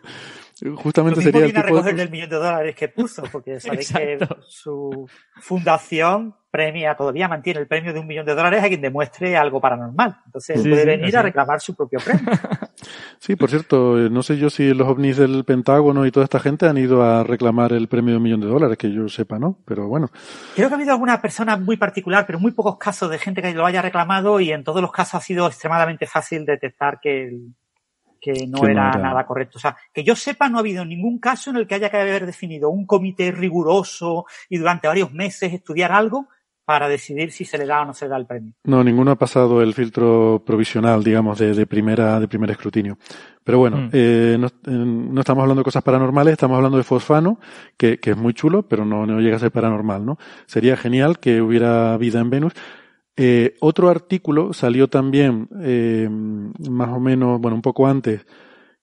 Justamente 0.76 1.22
sería 1.22 1.44
el 1.46 1.56
a 1.56 1.62
tipo 1.62 1.76
de- 1.76 1.82
recoger 1.82 2.00
el 2.00 2.10
millón 2.10 2.30
de 2.30 2.36
dólares 2.36 2.74
que 2.76 2.88
puso, 2.88 3.22
porque 3.30 3.60
sabéis 3.60 3.92
que 3.92 4.18
su 4.48 5.08
fundación 5.40 6.34
premia, 6.50 6.94
todavía 6.96 7.28
mantiene 7.28 7.60
el 7.60 7.66
premio 7.66 7.92
de 7.92 8.00
un 8.00 8.06
millón 8.06 8.24
de 8.26 8.34
dólares 8.34 8.62
a 8.64 8.68
quien 8.68 8.80
demuestre 8.80 9.36
algo 9.36 9.60
paranormal. 9.60 10.16
Entonces 10.26 10.62
Sí, 10.62 10.68
puede 10.68 10.84
venir 10.84 11.16
a 11.16 11.22
reclamar 11.22 11.60
su 11.60 11.74
propio 11.74 11.98
premio. 12.00 12.24
Sí, 13.20 13.34
por 13.34 13.50
cierto, 13.50 13.98
eh, 13.98 14.08
no 14.08 14.22
sé 14.22 14.38
yo 14.38 14.48
si 14.50 14.72
los 14.72 14.86
ovnis 14.86 15.16
del 15.16 15.44
Pentágono 15.44 16.06
y 16.06 16.12
toda 16.12 16.22
esta 16.24 16.38
gente 16.38 16.66
han 16.68 16.78
ido 16.78 17.02
a 17.02 17.24
reclamar 17.24 17.72
el 17.72 17.88
premio 17.88 18.12
de 18.12 18.16
un 18.18 18.22
millón 18.22 18.40
de 18.40 18.46
dólares, 18.46 18.78
que 18.78 18.92
yo 18.92 19.08
sepa, 19.08 19.38
¿no? 19.40 19.58
Pero 19.64 19.88
bueno, 19.88 20.08
Creo 20.54 20.68
que 20.68 20.74
ha 20.74 20.76
habido 20.76 20.92
alguna 20.92 21.20
persona 21.20 21.56
muy 21.56 21.76
particular, 21.76 22.24
pero 22.24 22.38
muy 22.38 22.52
pocos 22.52 22.78
casos 22.78 23.10
de 23.10 23.18
gente 23.18 23.42
que 23.42 23.52
lo 23.52 23.66
haya 23.66 23.82
reclamado 23.82 24.38
y 24.38 24.52
en 24.52 24.62
todos 24.62 24.80
los 24.80 24.92
casos 24.92 25.16
ha 25.16 25.20
sido 25.20 25.48
extremadamente 25.48 26.06
fácil 26.06 26.44
detectar 26.46 27.00
que, 27.00 27.24
el- 27.24 27.54
que 28.20 28.46
no 28.46 28.60
Que 28.60 28.66
no 28.68 28.68
era 28.68 28.88
era. 28.90 28.98
nada 28.98 29.26
correcto. 29.26 29.58
O 29.58 29.60
sea, 29.60 29.76
que 29.92 30.04
yo 30.04 30.14
sepa, 30.14 30.48
no 30.48 30.58
ha 30.58 30.60
habido 30.60 30.84
ningún 30.84 31.18
caso 31.18 31.50
en 31.50 31.56
el 31.56 31.66
que 31.66 31.74
haya 31.74 31.90
que 31.90 31.96
haber 31.98 32.24
definido 32.26 32.70
un 32.70 32.86
comité 32.86 33.32
riguroso 33.32 34.24
y 34.48 34.58
durante 34.58 34.86
varios 34.86 35.12
meses 35.12 35.52
estudiar 35.52 35.90
algo 35.90 36.28
para 36.68 36.86
decidir 36.86 37.32
si 37.32 37.46
se 37.46 37.56
le 37.56 37.64
da 37.64 37.80
o 37.80 37.86
no 37.86 37.94
se 37.94 38.04
le 38.04 38.10
da 38.10 38.18
el 38.18 38.26
premio. 38.26 38.52
no, 38.64 38.84
ninguno 38.84 39.12
ha 39.12 39.16
pasado 39.16 39.62
el 39.62 39.72
filtro 39.72 40.42
provisional, 40.44 41.02
digamos, 41.02 41.38
de, 41.38 41.54
de 41.54 41.66
primera, 41.66 42.20
de 42.20 42.28
primer 42.28 42.50
escrutinio. 42.50 42.98
Pero 43.42 43.56
bueno, 43.58 43.78
Mm. 43.78 43.90
eh, 43.94 44.36
no, 44.38 44.48
eh, 44.48 44.50
no 45.14 45.18
estamos 45.18 45.40
hablando 45.40 45.60
de 45.60 45.64
cosas 45.64 45.82
paranormales, 45.82 46.32
estamos 46.32 46.56
hablando 46.56 46.76
de 46.76 46.84
fosfano, 46.84 47.40
que, 47.78 47.98
que 47.98 48.10
es 48.10 48.16
muy 48.18 48.34
chulo, 48.34 48.68
pero 48.68 48.84
no, 48.84 49.06
no 49.06 49.18
llega 49.18 49.36
a 49.36 49.38
ser 49.38 49.50
paranormal, 49.50 50.04
¿no? 50.04 50.18
Sería 50.44 50.76
genial 50.76 51.18
que 51.20 51.40
hubiera 51.40 51.96
vida 51.96 52.20
en 52.20 52.28
Venus. 52.28 52.52
Eh, 53.16 53.54
otro 53.60 53.88
artículo 53.88 54.52
salió 54.52 54.88
también, 54.88 55.48
eh, 55.62 56.06
más 56.10 56.90
o 56.90 57.00
menos, 57.00 57.40
bueno, 57.40 57.54
un 57.54 57.62
poco 57.62 57.86
antes, 57.86 58.26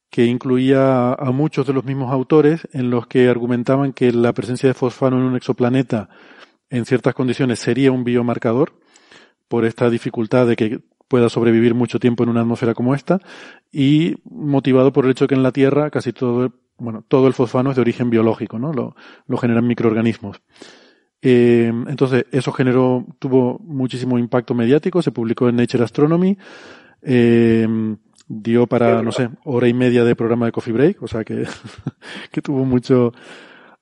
que 0.10 0.26
incluía 0.26 1.14
a 1.14 1.32
muchos 1.32 1.68
de 1.68 1.74
los 1.74 1.86
mismos 1.86 2.12
autores 2.12 2.68
en 2.74 2.90
los 2.90 3.06
que 3.06 3.30
argumentaban 3.30 3.94
que 3.94 4.12
la 4.12 4.34
presencia 4.34 4.68
de 4.70 4.74
fosfano 4.74 5.18
en 5.20 5.24
un 5.26 5.36
exoplaneta 5.36 6.10
en 6.78 6.86
ciertas 6.86 7.14
condiciones 7.14 7.60
sería 7.60 7.92
un 7.92 8.04
biomarcador 8.04 8.74
por 9.48 9.66
esta 9.66 9.90
dificultad 9.90 10.48
de 10.48 10.56
que 10.56 10.80
pueda 11.08 11.30
sobrevivir 11.30 11.74
mucho 11.76 12.00
tiempo 12.00 12.24
en 12.24 12.30
una 12.30 12.42
atmósfera 12.42 12.74
como 12.74 12.96
esta 12.96 13.20
y 13.72 14.16
motivado 14.26 14.92
por 14.92 15.06
el 15.06 15.12
hecho 15.12 15.28
que 15.28 15.36
en 15.36 15.44
la 15.44 15.52
Tierra 15.52 15.90
casi 15.92 16.14
todo, 16.14 16.54
bueno, 16.78 17.04
todo 17.08 17.28
el 17.28 17.34
fosfano 17.34 17.70
es 17.70 17.76
de 17.76 17.82
origen 17.82 18.10
biológico, 18.10 18.60
¿no? 18.60 18.74
Lo, 18.74 18.96
lo 19.28 19.38
generan 19.38 19.68
microorganismos. 19.68 20.42
Eh, 21.22 21.72
entonces, 21.88 22.26
eso 22.32 22.52
generó, 22.52 23.06
tuvo 23.20 23.60
muchísimo 23.60 24.18
impacto 24.20 24.54
mediático, 24.54 25.02
se 25.02 25.12
publicó 25.12 25.50
en 25.50 25.56
Nature 25.56 25.84
Astronomy, 25.84 26.38
eh, 27.02 27.68
dio 28.28 28.68
para, 28.68 29.02
no 29.02 29.12
sé, 29.12 29.30
hora 29.44 29.68
y 29.68 29.74
media 29.74 30.04
de 30.04 30.16
programa 30.16 30.48
de 30.48 30.52
Coffee 30.52 30.74
Break, 30.74 31.02
o 31.02 31.08
sea 31.08 31.24
que, 31.24 31.46
que 32.32 32.42
tuvo 32.42 32.66
mucho, 32.66 33.14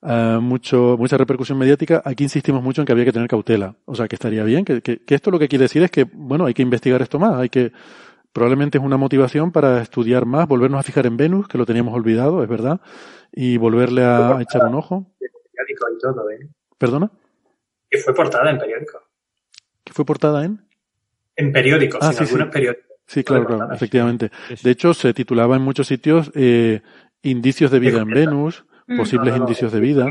eh, 0.06 0.38
mucho, 0.42 0.96
mucha 0.98 1.18
repercusión 1.18 1.58
mediática. 1.58 2.02
Aquí 2.06 2.24
insistimos 2.24 2.62
mucho 2.64 2.82
en 2.82 2.86
que 2.86 2.92
había 2.92 3.06
que 3.06 3.14
tener 3.14 3.28
cautela, 3.28 3.76
o 3.86 3.96
sea 3.96 4.08
que 4.08 4.16
estaría 4.16 4.44
bien, 4.44 4.66
que, 4.66 4.82
que, 4.82 5.00
que 5.04 5.16
esto 5.16 5.32
lo 5.32 5.40
que 5.40 5.48
quiere 5.48 5.64
decir 5.64 5.84
es 5.84 5.92
que, 5.92 6.06
bueno, 6.12 6.46
hay 6.46 6.54
que 6.54 6.62
investigar 6.62 7.02
esto 7.02 7.20
más, 7.20 7.36
hay 7.40 7.50
que, 7.50 7.72
probablemente 8.32 8.78
es 8.78 8.84
una 8.84 8.98
motivación 8.98 9.52
para 9.52 9.82
estudiar 9.82 10.26
más, 10.26 10.48
volvernos 10.48 10.80
a 10.80 10.84
fijar 10.84 11.06
en 11.06 11.18
Venus, 11.18 11.48
que 11.48 11.58
lo 11.58 11.66
teníamos 11.66 11.94
olvidado, 11.94 12.44
es 12.44 12.50
verdad, 12.50 12.82
y 13.32 13.58
volverle 13.58 14.04
a, 14.04 14.38
a 14.38 14.42
echar 14.42 14.66
un 14.66 14.76
ojo. 14.76 15.06
periódico 15.20 15.88
y 15.96 16.00
todo, 16.00 16.30
¿eh? 16.32 16.48
¿Perdona? 16.78 17.12
Que 17.90 18.00
fue 18.00 18.14
portada 18.14 18.50
en 18.50 18.58
periódico. 18.58 19.00
¿Que 19.84 19.94
fue 19.94 20.06
portada 20.06 20.44
en? 20.46 20.62
En 21.36 21.52
periódicos, 21.52 22.00
Ah, 22.02 22.08
en 22.08 22.14
sí, 22.14 22.18
sí. 22.18 22.24
algunos 22.26 22.54
periódicos. 22.54 22.86
Sí, 23.06 23.24
claro, 23.24 23.46
claro, 23.46 23.74
efectivamente. 23.74 24.32
De 24.64 24.72
hecho, 24.72 24.94
se 24.94 25.14
titulaba 25.14 25.56
en 25.58 25.62
muchos 25.62 25.88
sitios 25.88 26.32
eh, 26.36 26.82
indicios 27.22 27.70
de 27.70 27.80
vida 27.80 28.00
en 28.02 28.08
Venus. 28.10 28.66
Posibles 28.98 29.28
No, 29.28 29.32
no, 29.32 29.38
no, 29.38 29.44
indicios 29.50 29.72
de 29.72 29.80
vida. 29.80 30.06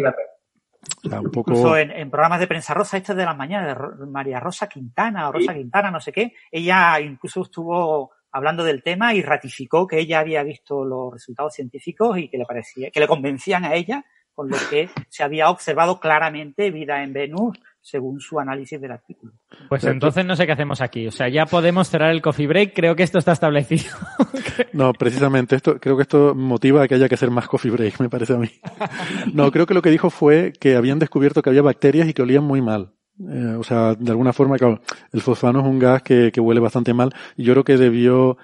O 1.05 1.09
sea, 1.09 1.21
un 1.21 1.31
poco. 1.31 1.51
Incluso 1.53 1.77
en, 1.77 1.91
en 1.93 2.11
programas 2.11 2.41
de 2.41 2.47
prensa 2.49 2.75
rosa, 2.75 2.97
este 2.97 3.15
de 3.15 3.25
la 3.25 3.35
mañana, 3.35 3.67
de 3.69 3.75
Ro- 3.75 4.07
María 4.09 4.41
Rosa 4.41 4.69
Quintana 4.69 5.29
o 5.29 5.33
Rosa 5.33 5.55
Quintana, 5.55 5.91
no 5.91 6.01
sé 6.01 6.13
qué, 6.13 6.33
ella 6.51 6.99
incluso 7.01 7.43
estuvo 7.43 8.11
hablando 8.33 8.65
del 8.65 8.83
tema 8.83 9.15
y 9.15 9.23
ratificó 9.23 9.87
que 9.87 9.99
ella 10.01 10.19
había 10.21 10.43
visto 10.43 10.85
los 10.85 11.13
resultados 11.13 11.55
científicos 11.55 12.19
y 12.19 12.29
que 12.29 12.39
le 12.39 12.45
parecía, 12.47 12.91
que 12.91 12.99
le 13.01 13.07
convencían 13.07 13.65
a 13.65 13.75
ella 13.75 14.05
con 14.35 14.49
lo 14.49 14.57
que 14.71 14.89
se 15.09 15.23
había 15.23 15.51
observado 15.51 16.01
claramente 16.01 16.71
vida 16.71 17.03
en 17.03 17.13
Venus 17.13 17.59
según 17.83 18.21
su 18.21 18.39
análisis 18.39 18.81
del 18.81 18.93
artículo. 18.93 19.33
Pues 19.69 19.85
entonces 19.85 20.25
no 20.25 20.37
sé 20.37 20.47
qué 20.47 20.53
hacemos 20.53 20.81
aquí. 20.81 21.09
O 21.09 21.11
sea, 21.11 21.29
ya 21.29 21.47
podemos 21.47 21.89
cerrar 21.89 22.13
el 22.13 22.23
coffee 22.23 22.47
break. 22.47 22.73
Creo 22.75 22.95
que 22.95 23.03
esto 23.03 23.19
está 23.19 23.33
establecido. 23.33 23.85
no, 24.73 24.93
precisamente 24.93 25.57
esto, 25.57 25.79
creo 25.81 25.97
que 25.97 26.03
esto 26.03 26.35
motiva 26.35 26.85
a 26.85 26.89
que 26.89 26.95
haya 26.95 27.09
que 27.09 27.17
hacer 27.17 27.31
más 27.31 27.49
coffee 27.49 27.73
break, 27.73 28.01
me 28.01 28.09
parece 28.09 28.35
a 28.35 28.39
mí. 28.39 28.49
no, 29.35 29.51
creo 29.51 29.67
que 29.67 29.75
lo 29.75 29.83
que 29.83 29.91
dijo 29.91 30.11
fue 30.11 30.53
que 30.59 30.77
habían 30.77 31.01
descubierto 31.01 31.43
que 31.43 31.51
había 31.51 31.63
bacterias 31.63 32.09
y 32.09 32.15
que 32.15 32.23
olían 32.23 32.45
muy 32.45 32.63
mal. 32.63 32.93
Eh, 33.29 33.57
o 33.59 33.65
sea, 33.65 33.95
de 33.95 34.11
alguna 34.11 34.33
forma, 34.33 34.57
claro, 34.57 34.81
el 35.13 35.21
fosfano 35.21 35.61
es 35.61 35.67
un 35.67 35.79
gas 35.79 36.03
que, 36.03 36.31
que 36.33 36.41
huele 36.41 36.61
bastante 36.61 36.95
mal 36.95 37.13
y 37.37 37.45
yo 37.45 37.53
creo 37.53 37.65
que 37.65 37.77
debió, 37.77 38.39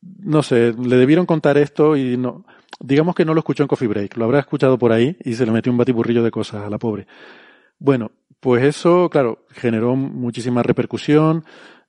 no 0.00 0.42
sé, 0.42 0.72
le 0.72 0.96
debieron 0.96 1.26
contar 1.26 1.58
esto 1.58 1.96
y 1.96 2.16
no, 2.16 2.46
digamos 2.80 3.14
que 3.14 3.24
no 3.24 3.34
lo 3.34 3.40
escuchó 3.40 3.62
en 3.62 3.68
Coffee 3.68 3.88
Break, 3.88 4.16
lo 4.16 4.24
habrá 4.24 4.40
escuchado 4.40 4.78
por 4.78 4.92
ahí 4.92 5.16
y 5.24 5.34
se 5.34 5.44
le 5.44 5.52
metió 5.52 5.72
un 5.72 5.78
batiburrillo 5.78 6.22
de 6.22 6.30
cosas 6.30 6.64
a 6.64 6.70
la 6.70 6.78
pobre. 6.78 7.06
Bueno, 7.78 8.10
pues 8.40 8.62
eso, 8.64 9.08
claro, 9.10 9.44
generó 9.50 9.96
muchísima 9.96 10.62
repercusión. 10.62 11.44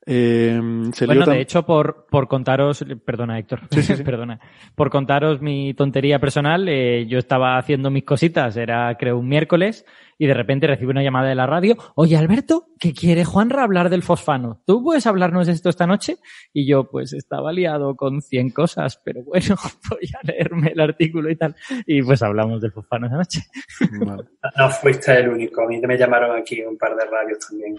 Eh, 0.10 0.58
se 0.94 1.06
bueno, 1.06 1.26
de 1.26 1.42
hecho, 1.42 1.64
por, 1.64 2.06
por 2.10 2.30
contaros, 2.30 2.86
perdona 3.04 3.40
Héctor, 3.40 3.68
perdona, 4.06 4.40
por 4.74 4.90
contaros 4.90 5.42
mi 5.42 5.74
tontería 5.74 6.18
personal, 6.18 6.70
eh, 6.70 7.06
yo 7.08 7.18
estaba 7.18 7.58
haciendo 7.58 7.92
mis 7.92 8.06
cositas, 8.06 8.56
era 8.56 8.96
creo 8.98 9.18
un 9.18 9.28
miércoles, 9.28 9.86
y 10.18 10.26
de 10.26 10.34
repente 10.34 10.66
recibo 10.66 10.92
una 10.92 11.04
llamada 11.04 11.28
de 11.28 11.36
la 11.36 11.46
radio, 11.46 11.76
oye 11.96 12.16
Alberto, 12.16 12.70
que 12.80 12.94
quiere 12.94 13.26
Juanra 13.26 13.64
hablar 13.64 13.90
del 13.90 14.02
fosfano, 14.02 14.62
¿tú 14.66 14.82
puedes 14.82 15.06
hablarnos 15.08 15.48
de 15.48 15.52
esto 15.52 15.68
esta 15.68 15.86
noche? 15.86 16.16
Y 16.54 16.66
yo 16.66 16.90
pues 16.90 17.12
estaba 17.12 17.52
liado 17.52 17.98
con 17.98 18.22
100 18.22 18.52
cosas, 18.52 19.02
pero 19.04 19.24
bueno, 19.24 19.56
voy 19.90 20.10
a 20.16 20.26
leerme 20.26 20.70
el 20.70 20.80
artículo 20.80 21.30
y 21.30 21.36
tal, 21.36 21.54
y 21.86 22.02
pues 22.02 22.24
hablamos 22.24 22.62
del 22.62 22.72
fosfano 22.72 23.08
esa 23.08 23.18
noche. 23.18 23.42
No 24.58 24.70
fuiste 24.70 25.20
el 25.20 25.28
único, 25.28 25.64
a 25.64 25.68
mí 25.68 25.82
me 25.82 25.98
llamaron 25.98 26.38
aquí 26.38 26.62
un 26.62 26.78
par 26.78 26.96
de 26.96 27.04
radios 27.04 27.40
también. 27.46 27.76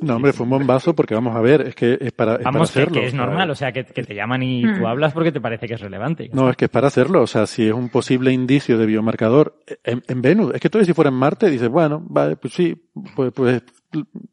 No, 0.00 0.16
hombre, 0.16 0.32
fue 0.32 0.44
un 0.44 0.50
bombazo 0.50 0.94
porque 0.94 1.14
vamos 1.14 1.34
a 1.34 1.40
ver, 1.40 1.62
es 1.62 1.74
que 1.74 1.98
es 2.00 2.12
para, 2.12 2.36
es 2.36 2.44
vamos, 2.44 2.54
para 2.54 2.64
hacerlo. 2.64 3.00
Que 3.00 3.06
es 3.06 3.14
normal, 3.14 3.50
o 3.50 3.54
sea, 3.54 3.72
que, 3.72 3.84
que 3.84 4.02
te 4.02 4.14
llaman 4.14 4.42
y 4.42 4.62
tú 4.62 4.86
hablas 4.86 5.12
porque 5.12 5.32
te 5.32 5.40
parece 5.40 5.66
que 5.66 5.74
es 5.74 5.80
relevante. 5.80 6.30
No, 6.32 6.50
es 6.50 6.56
que 6.56 6.66
es 6.66 6.70
para 6.70 6.88
hacerlo, 6.88 7.22
o 7.22 7.26
sea, 7.26 7.46
si 7.46 7.66
es 7.66 7.72
un 7.72 7.88
posible 7.88 8.32
indicio 8.32 8.78
de 8.78 8.86
biomarcador 8.86 9.58
en, 9.84 10.02
en 10.06 10.22
Venus, 10.22 10.54
es 10.54 10.60
que 10.60 10.70
tú 10.70 10.84
si 10.84 10.92
fuera 10.92 11.08
en 11.08 11.16
Marte 11.16 11.50
dices, 11.50 11.68
bueno, 11.68 12.02
vale, 12.06 12.36
pues 12.36 12.54
sí, 12.54 12.76
pues, 13.14 13.32
pues 13.32 13.62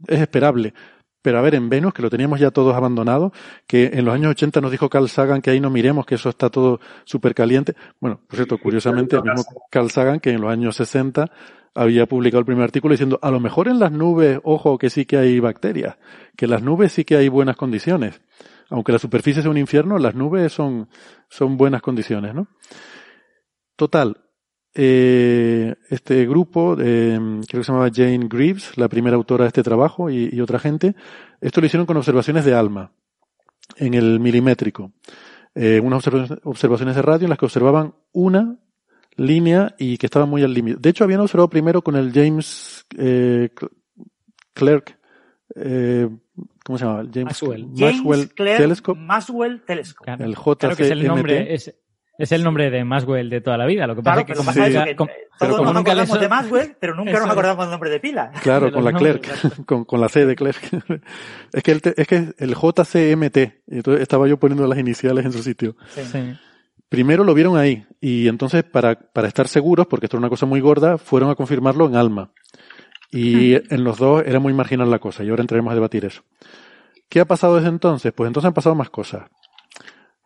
es 0.08 0.20
esperable. 0.20 0.74
Pero 1.26 1.40
a 1.40 1.42
ver, 1.42 1.56
en 1.56 1.70
Venus, 1.70 1.92
que 1.92 2.04
lo 2.04 2.10
teníamos 2.12 2.40
ya 2.40 2.52
todos 2.52 2.76
abandonado, 2.76 3.34
que 3.66 3.90
en 3.94 4.06
los 4.06 4.14
años 4.14 4.30
80 4.30 4.62
nos 4.62 4.70
dijo 4.70 4.90
Carl 4.90 5.10
Sagan 5.10 5.42
que 5.42 5.50
ahí 5.50 5.60
no 5.60 5.72
miremos, 5.72 6.06
que 6.06 6.14
eso 6.14 6.30
está 6.30 6.52
todo 6.52 6.80
súper 7.04 7.34
caliente. 7.34 7.74
Bueno, 8.00 8.20
por 8.28 8.36
cierto, 8.36 8.60
curiosamente, 8.60 9.16
el 9.16 9.24
mismo 9.24 9.44
Carl 9.72 9.90
Sagan 9.90 10.20
que 10.20 10.30
en 10.30 10.42
los 10.42 10.52
años 10.52 10.76
60 10.76 11.32
había 11.76 12.06
publicado 12.06 12.40
el 12.40 12.46
primer 12.46 12.64
artículo 12.64 12.94
diciendo, 12.94 13.20
a 13.22 13.30
lo 13.30 13.40
mejor 13.40 13.68
en 13.68 13.80
las 13.80 13.92
nubes, 13.92 14.40
ojo, 14.44 14.78
que 14.78 14.90
sí 14.90 15.06
que 15.06 15.18
hay 15.18 15.40
bacterias, 15.40 15.98
que 16.36 16.46
en 16.46 16.52
las 16.52 16.64
nubes 16.64 16.94
sí 16.94 17.04
que 17.04 17.18
hay 17.18 17.28
buenas 17.28 17.58
condiciones. 17.58 18.22
Aunque 18.70 18.92
la 18.92 19.00
superficie 19.00 19.42
sea 19.42 19.52
un 19.52 19.58
infierno, 19.58 20.00
las 20.00 20.16
nubes 20.16 20.52
son, 20.52 20.90
son 21.30 21.58
buenas 21.58 21.82
condiciones, 21.82 22.34
¿no? 22.34 22.48
Total, 23.76 24.18
eh, 24.74 25.76
este 25.90 26.26
grupo, 26.26 26.76
eh, 26.80 27.20
creo 27.48 27.62
que 27.62 27.64
se 27.64 27.72
llamaba 27.72 27.92
Jane 27.94 28.28
Greaves, 28.28 28.78
la 28.78 28.88
primera 28.88 29.18
autora 29.18 29.44
de 29.44 29.50
este 29.50 29.64
trabajo, 29.64 30.10
y, 30.10 30.30
y, 30.32 30.42
otra 30.42 30.60
gente, 30.60 30.96
esto 31.42 31.62
lo 31.62 31.68
hicieron 31.68 31.86
con 31.86 31.98
observaciones 31.98 32.46
de 32.46 32.56
ALMA, 32.56 32.92
en 33.78 33.94
el 33.94 34.20
milimétrico. 34.20 34.92
Eh, 35.54 35.80
unas 35.80 36.06
observaciones 36.44 36.98
de 36.98 37.02
radio 37.02 37.26
en 37.26 37.30
las 37.30 37.40
que 37.40 37.46
observaban 37.46 37.96
una 38.12 38.60
línea 39.18 39.76
y 39.78 39.98
que 39.98 40.08
estaba 40.08 40.26
muy 40.26 40.44
al 40.44 40.54
límite. 40.54 40.78
De 40.80 40.90
hecho, 40.90 41.04
habían 41.04 41.22
observado 41.22 41.50
primero 41.50 41.82
con 41.82 41.96
el 41.96 42.12
James 42.12 42.86
eh, 42.98 43.50
Clerk, 44.54 44.98
eh, 45.56 46.10
¿cómo 46.64 46.78
se 46.78 46.86
llama? 46.86 47.04
James 47.14 47.26
Maxwell, 47.26 47.68
Maxwell 47.68 48.34
Clerk, 48.34 48.58
Telescope. 48.58 49.00
Maxwell 49.00 49.62
Telescope. 49.66 50.06
Claro. 50.06 50.26
El 50.26 50.36
JCMT. 50.36 50.60
Claro 50.60 50.76
que 50.76 50.84
es 50.84 50.92
el 50.92 51.08
nombre, 51.08 51.54
es, 51.54 51.76
es, 52.18 52.32
el 52.32 52.44
nombre 52.44 52.70
de 52.70 52.84
Maxwell 52.84 53.30
de 53.30 53.42
toda 53.42 53.58
la 53.58 53.66
vida. 53.66 53.88
Lo 53.88 53.96
que 53.96 54.02
pasa 54.02 54.26
claro, 54.26 54.42
es 54.42 54.48
que, 54.48 54.72
sí. 54.72 54.84
que, 54.86 54.96
como, 54.96 55.12
todos 55.40 55.62
nos 55.62 55.76
acordamos 55.78 56.20
de 56.20 56.30
Maxwell, 56.30 56.78
pero 56.80 56.96
nunca 56.96 57.20
nos 57.20 57.30
acordamos 57.30 57.66
del 57.66 57.72
nombre 57.72 57.90
de 57.90 58.00
pila. 58.00 58.32
Claro, 58.42 58.72
con 58.72 58.84
la 58.84 58.94
Clerk, 58.94 59.28
con, 59.66 59.86
con, 59.86 60.02
la 60.02 60.10
C 60.10 60.26
de 60.26 60.36
Clerk. 60.36 60.62
es 61.54 61.64
que 61.64 61.72
el, 61.72 61.82
es 61.96 62.08
que 62.08 62.34
el 62.38 62.56
JCMT, 62.56 63.38
entonces 63.68 64.02
estaba 64.02 64.28
yo 64.28 64.38
poniendo 64.38 64.68
las 64.68 64.80
iniciales 64.80 65.26
en 65.26 65.32
su 65.32 65.42
sitio. 65.44 65.76
Sí. 65.90 66.02
sí 66.04 66.36
primero 66.90 67.24
lo 67.24 67.34
vieron 67.34 67.58
ahí 67.58 67.86
y 68.02 68.28
entonces 68.28 68.64
para, 68.64 68.96
para 68.96 69.28
estar 69.28 69.48
seguros, 69.48 69.88
porque 69.88 70.06
esto 70.06 70.18
era 70.18 70.22
una 70.22 70.30
cosa 70.30 70.46
muy 70.46 70.60
gorda, 70.62 70.98
fueron 70.98 71.30
a 71.30 71.36
confirmarlo 71.36 71.88
en 71.88 71.96
Alma. 71.96 72.32
Y 73.12 73.54
en 73.54 73.84
los 73.84 73.98
dos 73.98 74.24
era 74.26 74.40
muy 74.40 74.54
marginal 74.54 74.92
la 74.92 75.00
cosa 75.00 75.24
y 75.24 75.30
ahora 75.30 75.42
entraremos 75.42 75.72
a 75.72 75.76
debatir 75.76 76.06
eso. 76.06 76.24
¿Qué 77.08 77.20
ha 77.20 77.26
pasado 77.26 77.56
desde 77.56 77.70
entonces? 77.70 78.12
Pues 78.14 78.28
entonces 78.28 78.48
han 78.48 78.54
pasado 78.54 78.76
más 78.76 78.90
cosas. 78.90 79.30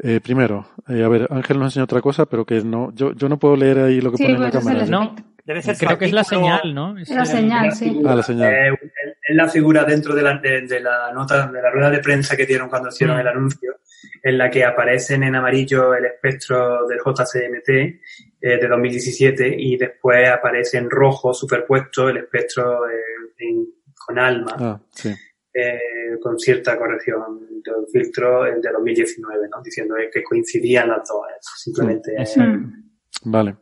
Eh, 0.02 0.22
primero, 0.22 0.66
eh, 0.88 1.04
a 1.04 1.10
ver, 1.10 1.28
Ángel 1.30 1.60
nos 1.60 1.68
enseñó 1.68 1.84
otra 1.84 2.02
cosa, 2.02 2.26
pero 2.26 2.46
que 2.46 2.64
no, 2.64 2.92
yo, 2.96 3.14
yo 3.14 3.28
no 3.28 3.38
puedo 3.38 3.58
leer 3.58 3.80
ahí 3.80 4.00
lo 4.00 4.12
que 4.12 4.18
sí, 4.18 4.24
pone 4.24 4.36
en 4.36 4.42
la 4.44 4.52
cámara. 4.52 4.86
No, 4.86 5.14
Debe 5.50 5.64
ser 5.64 5.78
creo 5.78 5.98
que 5.98 6.06
es 6.06 6.14
la 6.14 6.24
señal, 6.24 6.76
¿no? 6.76 6.96
Es 6.96 7.10
la 7.10 7.26
señal, 7.26 7.72
sí. 7.74 8.00
Ah, 8.06 8.14
la 8.14 8.22
señal. 8.22 8.54
Eh, 8.54 8.80
es 9.28 9.36
la 9.36 9.48
figura 9.48 9.84
dentro 9.84 10.14
de 10.14 10.22
la, 10.22 10.38
de, 10.38 10.62
de, 10.62 10.80
la 10.80 11.12
nota, 11.12 11.48
de 11.48 11.60
la 11.60 11.72
rueda 11.72 11.90
de 11.90 11.98
prensa 12.00 12.38
que 12.38 12.46
dieron 12.46 12.70
cuando 12.70 12.90
hicieron 12.90 13.18
mm. 13.18 13.20
el 13.20 13.28
anuncio, 13.28 13.76
en 14.24 14.38
la 14.38 14.50
que 14.50 14.64
aparecen 14.64 15.24
en 15.24 15.36
amarillo 15.36 15.94
el 15.94 16.06
espectro 16.06 16.88
del 16.88 17.00
JCMT 17.00 17.70
eh, 17.70 18.00
de 18.42 18.68
2017 18.68 19.56
y 19.58 19.78
después 19.78 20.30
aparece 20.30 20.78
en 20.78 20.90
rojo 20.90 21.34
superpuesto 21.34 22.10
el 22.10 22.18
espectro 22.18 22.90
eh, 22.90 22.94
en, 23.40 23.68
con 24.06 24.20
ALMA. 24.20 24.56
Ah, 24.60 24.82
sí. 24.92 25.14
Eh, 25.54 26.18
con 26.22 26.38
cierta 26.38 26.78
corrección 26.78 27.40
del 27.64 27.88
filtro 27.92 28.46
el 28.46 28.62
de 28.62 28.72
2019, 28.72 29.50
¿no? 29.50 29.62
Diciendo 29.62 29.96
que 30.12 30.24
coincidían 30.24 30.90
las 30.90 31.08
dos. 31.08 31.26
Simplemente. 31.42 32.14
Mm. 32.38 32.84
Vale. 33.26 33.56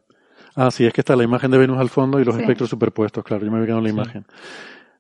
Ah, 0.55 0.69
sí, 0.71 0.85
es 0.85 0.93
que 0.93 1.01
está 1.01 1.15
la 1.15 1.23
imagen 1.23 1.51
de 1.51 1.57
Venus 1.57 1.77
al 1.77 1.89
fondo 1.89 2.19
y 2.19 2.25
los 2.25 2.35
sí. 2.35 2.41
espectros 2.41 2.69
superpuestos, 2.69 3.23
claro, 3.23 3.45
yo 3.45 3.51
me 3.51 3.57
había 3.57 3.67
quedado 3.67 3.79
en 3.79 3.83
la 3.83 3.89
imagen. 3.91 4.25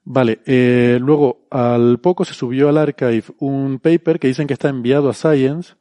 Vale, 0.09 0.39
eh, 0.45 0.99
luego 1.01 1.47
al 1.51 1.99
poco 1.99 2.23
se 2.23 2.33
subió 2.33 2.69
al 2.69 2.77
archive 2.77 3.25
un 3.39 3.77
paper 3.79 4.19
que 4.19 4.29
dicen 4.29 4.47
que 4.47 4.53
está 4.53 4.69
enviado 4.69 5.09
a 5.09 5.13
Science, 5.13 5.73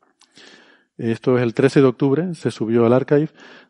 esto 0.99 1.37
es 1.37 1.45
el 1.45 1.55
13 1.55 1.81
de 1.81 1.87
octubre, 1.87 2.35
se 2.35 2.51
subió 2.51 2.85
al 2.85 2.93
archive, 2.93 3.29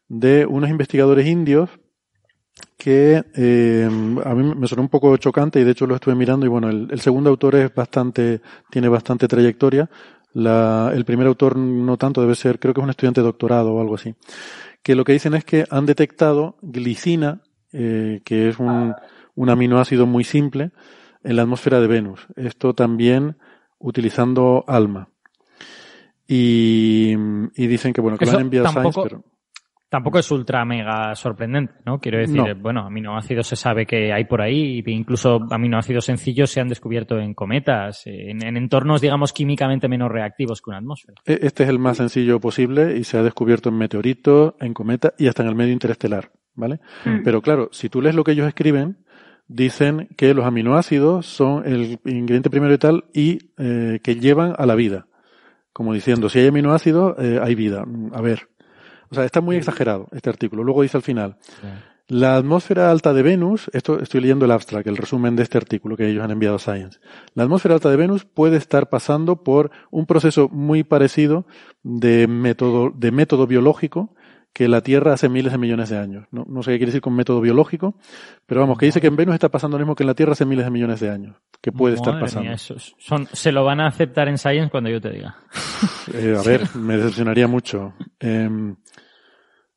de 0.08 0.46
unos 0.46 0.70
investigadores 0.70 1.26
indios 1.26 1.68
que 2.78 3.22
eh, 3.34 3.84
a 4.24 4.34
mí 4.34 4.54
me 4.56 4.66
sonó 4.66 4.80
un 4.80 4.88
poco 4.88 5.14
chocante 5.18 5.60
y 5.60 5.64
de 5.64 5.72
hecho 5.72 5.86
lo 5.86 5.96
estuve 5.96 6.14
mirando 6.14 6.46
y 6.46 6.48
bueno, 6.48 6.70
el, 6.70 7.00
segundo 7.00 7.28
autor 7.28 7.56
es 7.56 7.74
bastante, 7.74 8.40
tiene 8.70 8.88
bastante 8.88 9.28
trayectoria, 9.28 9.90
la, 10.32 10.90
el 10.94 11.04
primer 11.04 11.26
autor 11.26 11.58
no 11.58 11.98
tanto, 11.98 12.22
debe 12.22 12.34
ser, 12.34 12.58
creo 12.58 12.72
que 12.72 12.80
es 12.80 12.84
un 12.84 12.90
estudiante 12.90 13.20
de 13.20 13.26
doctorado 13.26 13.74
o 13.74 13.80
algo 13.82 13.96
así, 13.96 14.14
que 14.82 14.94
lo 14.94 15.04
que 15.04 15.12
dicen 15.12 15.34
es 15.34 15.44
que 15.44 15.66
han 15.68 15.84
detectado 15.84 16.56
glicina, 16.62 17.42
eh, 17.74 18.22
que 18.24 18.48
es 18.48 18.58
un, 18.58 18.94
un 19.36 19.48
aminoácido 19.50 20.04
muy 20.06 20.24
simple, 20.24 20.72
en 21.22 21.36
la 21.36 21.42
atmósfera 21.42 21.80
de 21.80 21.86
Venus. 21.86 22.26
Esto 22.34 22.74
también 22.74 23.36
utilizando 23.78 24.64
ALMA. 24.66 25.08
Y, 26.28 27.12
y 27.54 27.66
dicen 27.68 27.92
que 27.92 28.00
bueno, 28.00 28.18
que 28.18 28.24
Eso 28.24 28.32
lo 28.32 28.38
han 28.38 28.44
enviado 28.46 28.64
tampoco, 28.66 29.02
Science, 29.02 29.16
pero... 29.22 29.36
Tampoco 29.88 30.18
es 30.18 30.28
ultra 30.32 30.64
mega 30.64 31.14
sorprendente, 31.14 31.74
¿no? 31.86 32.00
Quiero 32.00 32.18
decir, 32.18 32.36
No. 32.42 32.54
bueno, 32.60 32.80
aminoácidos 32.84 33.46
se 33.46 33.54
sabe 33.54 33.86
que 33.86 34.12
hay 34.12 34.24
por 34.24 34.42
ahí, 34.42 34.82
e 34.84 34.90
incluso 34.90 35.38
aminoácidos 35.48 36.04
sencillos 36.06 36.50
se 36.50 36.60
han 36.60 36.66
descubierto 36.66 37.20
en 37.20 37.34
cometas, 37.34 38.02
en, 38.06 38.44
en 38.44 38.56
entornos, 38.56 39.00
digamos, 39.00 39.32
químicamente 39.32 39.88
menos 39.88 40.10
reactivos 40.10 40.60
que 40.60 40.70
una 40.70 40.78
atmósfera. 40.78 41.14
E- 41.24 41.38
Este 41.42 41.62
es 41.62 41.68
el 41.68 41.78
más 41.78 41.98
sencillo 41.98 42.40
posible 42.40 42.96
y 42.98 43.04
se 43.04 43.16
ha 43.16 43.22
descubierto 43.22 43.68
en 43.68 43.78
meteoritos, 43.78 44.54
en 44.58 44.74
cometas 44.74 45.12
y 45.18 45.28
hasta 45.28 45.44
en 45.44 45.50
el 45.50 45.54
medio 45.54 45.72
interestelar, 45.72 46.32
¿vale? 46.56 46.80
Mm. 47.04 47.22
Pero 47.22 47.40
claro, 47.40 47.68
si 47.70 47.88
tú 47.88 48.02
lees 48.02 48.16
lo 48.16 48.24
que 48.24 48.32
ellos 48.32 48.48
escriben, 48.48 49.04
dicen 49.48 50.08
que 50.16 50.34
los 50.34 50.44
aminoácidos 50.44 51.26
son 51.26 51.66
el 51.66 51.98
ingrediente 52.04 52.50
primero 52.50 52.74
y 52.74 52.78
tal 52.78 53.04
y 53.12 53.50
eh, 53.58 54.00
que 54.02 54.16
llevan 54.16 54.54
a 54.58 54.66
la 54.66 54.74
vida. 54.74 55.06
Como 55.72 55.92
diciendo, 55.92 56.28
si 56.28 56.38
hay 56.38 56.48
aminoácidos, 56.48 57.16
eh, 57.18 57.38
hay 57.42 57.54
vida. 57.54 57.84
A 58.12 58.20
ver. 58.20 58.48
O 59.10 59.14
sea, 59.14 59.24
está 59.24 59.40
muy 59.40 59.56
exagerado 59.56 60.08
este 60.12 60.30
artículo. 60.30 60.64
Luego 60.64 60.82
dice 60.82 60.96
al 60.96 61.02
final, 61.02 61.36
la 62.08 62.36
atmósfera 62.36 62.90
alta 62.90 63.12
de 63.12 63.22
Venus, 63.22 63.70
esto 63.72 64.00
estoy 64.00 64.20
leyendo 64.20 64.44
el 64.44 64.52
abstract, 64.52 64.86
el 64.86 64.96
resumen 64.96 65.36
de 65.36 65.42
este 65.42 65.58
artículo 65.58 65.96
que 65.96 66.08
ellos 66.08 66.22
han 66.22 66.30
enviado 66.30 66.56
a 66.56 66.58
Science. 66.60 66.98
La 67.34 67.42
atmósfera 67.42 67.74
alta 67.74 67.90
de 67.90 67.96
Venus 67.96 68.24
puede 68.24 68.56
estar 68.56 68.88
pasando 68.88 69.42
por 69.42 69.70
un 69.90 70.06
proceso 70.06 70.48
muy 70.48 70.84
parecido 70.84 71.46
de 71.82 72.26
método, 72.26 72.90
de 72.94 73.10
método 73.10 73.46
biológico 73.46 74.14
que 74.56 74.68
la 74.68 74.80
Tierra 74.80 75.12
hace 75.12 75.28
miles 75.28 75.52
de 75.52 75.58
millones 75.58 75.90
de 75.90 75.98
años. 75.98 76.24
No, 76.30 76.46
no 76.48 76.62
sé 76.62 76.70
qué 76.70 76.78
quiere 76.78 76.86
decir 76.90 77.02
con 77.02 77.14
método 77.14 77.42
biológico, 77.42 77.94
pero 78.46 78.62
vamos, 78.62 78.78
que 78.78 78.86
dice 78.86 79.02
que 79.02 79.06
en 79.08 79.14
Venus 79.16 79.34
está 79.34 79.50
pasando 79.50 79.76
lo 79.76 79.84
mismo 79.84 79.94
que 79.94 80.02
en 80.02 80.06
la 80.06 80.14
Tierra 80.14 80.32
hace 80.32 80.46
miles 80.46 80.64
de 80.64 80.70
millones 80.70 80.98
de 81.00 81.10
años, 81.10 81.36
que 81.60 81.72
puede 81.72 81.96
estar 81.96 82.18
pasando. 82.18 82.44
mía, 82.44 82.54
eso 82.54 82.74
es- 82.74 82.94
son, 82.96 83.28
se 83.34 83.52
lo 83.52 83.64
van 83.66 83.80
a 83.80 83.86
aceptar 83.88 84.28
en 84.28 84.38
Science 84.38 84.70
cuando 84.70 84.88
yo 84.88 84.98
te 84.98 85.10
diga. 85.10 85.36
Eh, 86.14 86.34
a 86.38 86.42
ver, 86.42 86.62
me 86.76 86.96
decepcionaría 86.96 87.46
mucho. 87.48 87.92
Eh, 88.20 88.48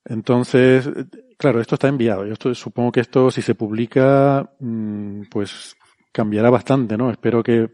entonces, 0.06 0.89
claro, 1.38 1.60
esto 1.60 1.76
está 1.76 1.88
enviado. 1.88 2.26
Yo 2.26 2.34
esto, 2.34 2.53
supongo 2.56 2.91
que 2.91 3.01
esto, 3.01 3.30
si 3.31 3.41
se 3.41 3.56
publica, 3.56 4.49
mm, 4.60 5.23
pues 5.30 5.76
cambiará 6.11 6.49
bastante, 6.49 6.97
¿no? 6.97 7.11
Espero 7.11 7.43
que, 7.43 7.69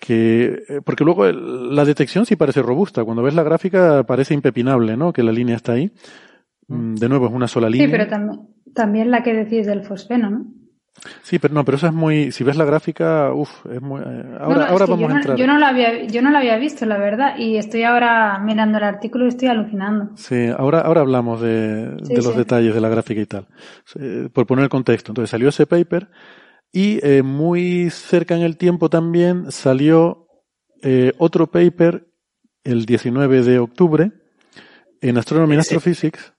que, 0.00 0.62
eh, 0.68 0.80
porque 0.84 1.04
luego 1.04 1.26
el- 1.26 1.74
la 1.76 1.84
detección 1.84 2.26
sí 2.26 2.34
parece 2.34 2.62
robusta. 2.62 3.04
Cuando 3.04 3.22
ves 3.22 3.34
la 3.34 3.42
gráfica 3.44 4.02
parece 4.04 4.34
impepinable, 4.34 4.96
¿no? 4.96 5.12
Que 5.12 5.22
la 5.22 5.30
línea 5.32 5.54
está 5.56 5.72
ahí. 5.72 5.92
Mm, 6.68 6.94
De 6.94 7.08
nuevo, 7.08 7.26
es 7.26 7.32
una 7.32 7.46
sola 7.48 7.68
línea. 7.70 7.86
Sí, 7.86 7.92
pero 7.92 8.06
también, 8.08 8.40
también 8.74 9.10
la 9.10 9.22
que 9.22 9.34
decís 9.34 9.66
del 9.66 9.82
fosfeno, 9.82 10.30
¿no? 10.30 10.46
Sí, 11.22 11.38
pero 11.38 11.54
no, 11.54 11.64
pero 11.64 11.76
eso 11.78 11.86
es 11.86 11.92
muy, 11.94 12.30
si 12.30 12.44
ves 12.44 12.56
la 12.56 12.64
gráfica, 12.64 13.32
uff, 13.32 13.64
es 13.72 13.80
muy, 13.80 14.00
eh, 14.00 14.04
ahora, 14.40 14.46
No, 14.48 14.54
no, 14.56 14.66
ahora 14.66 14.86
vamos 14.86 15.00
yo 15.00 15.06
a 15.06 15.08
no, 15.08 15.16
entrar. 15.16 15.36
yo 15.38 15.46
no 15.46 15.58
la 15.58 15.68
había, 15.68 16.04
yo 16.06 16.20
no 16.20 16.30
la 16.30 16.40
había 16.40 16.58
visto, 16.58 16.84
la 16.84 16.98
verdad, 16.98 17.38
y 17.38 17.56
estoy 17.56 17.84
ahora 17.84 18.38
mirando 18.44 18.76
el 18.78 18.84
artículo 18.84 19.24
y 19.24 19.28
estoy 19.28 19.48
alucinando. 19.48 20.10
Sí, 20.16 20.48
ahora, 20.58 20.80
ahora 20.80 21.00
hablamos 21.00 21.40
de, 21.40 21.96
Sí, 22.02 22.14
de 22.14 22.22
los 22.22 22.32
sí. 22.32 22.38
detalles 22.38 22.74
de 22.74 22.80
la 22.82 22.88
gráfica 22.90 23.20
y 23.20 23.26
tal. 23.26 23.46
Eh, 23.98 24.28
por 24.32 24.46
poner 24.46 24.64
el 24.64 24.68
contexto. 24.68 25.12
Entonces 25.12 25.30
salió 25.30 25.48
ese 25.48 25.66
paper 25.66 26.08
y 26.72 27.04
eh, 27.04 27.22
muy 27.22 27.90
cerca 27.90 28.36
en 28.36 28.42
el 28.42 28.56
tiempo 28.56 28.88
también 28.90 29.50
salió 29.50 30.28
eh, 30.82 31.12
otro 31.18 31.50
paper 31.50 32.06
el 32.64 32.86
19 32.86 33.42
de 33.42 33.58
octubre 33.58 34.12
en 35.00 35.18
Astronomy 35.18 35.54
and 35.54 35.62
Ese. 35.62 35.76
Astrophysics. 35.76 36.32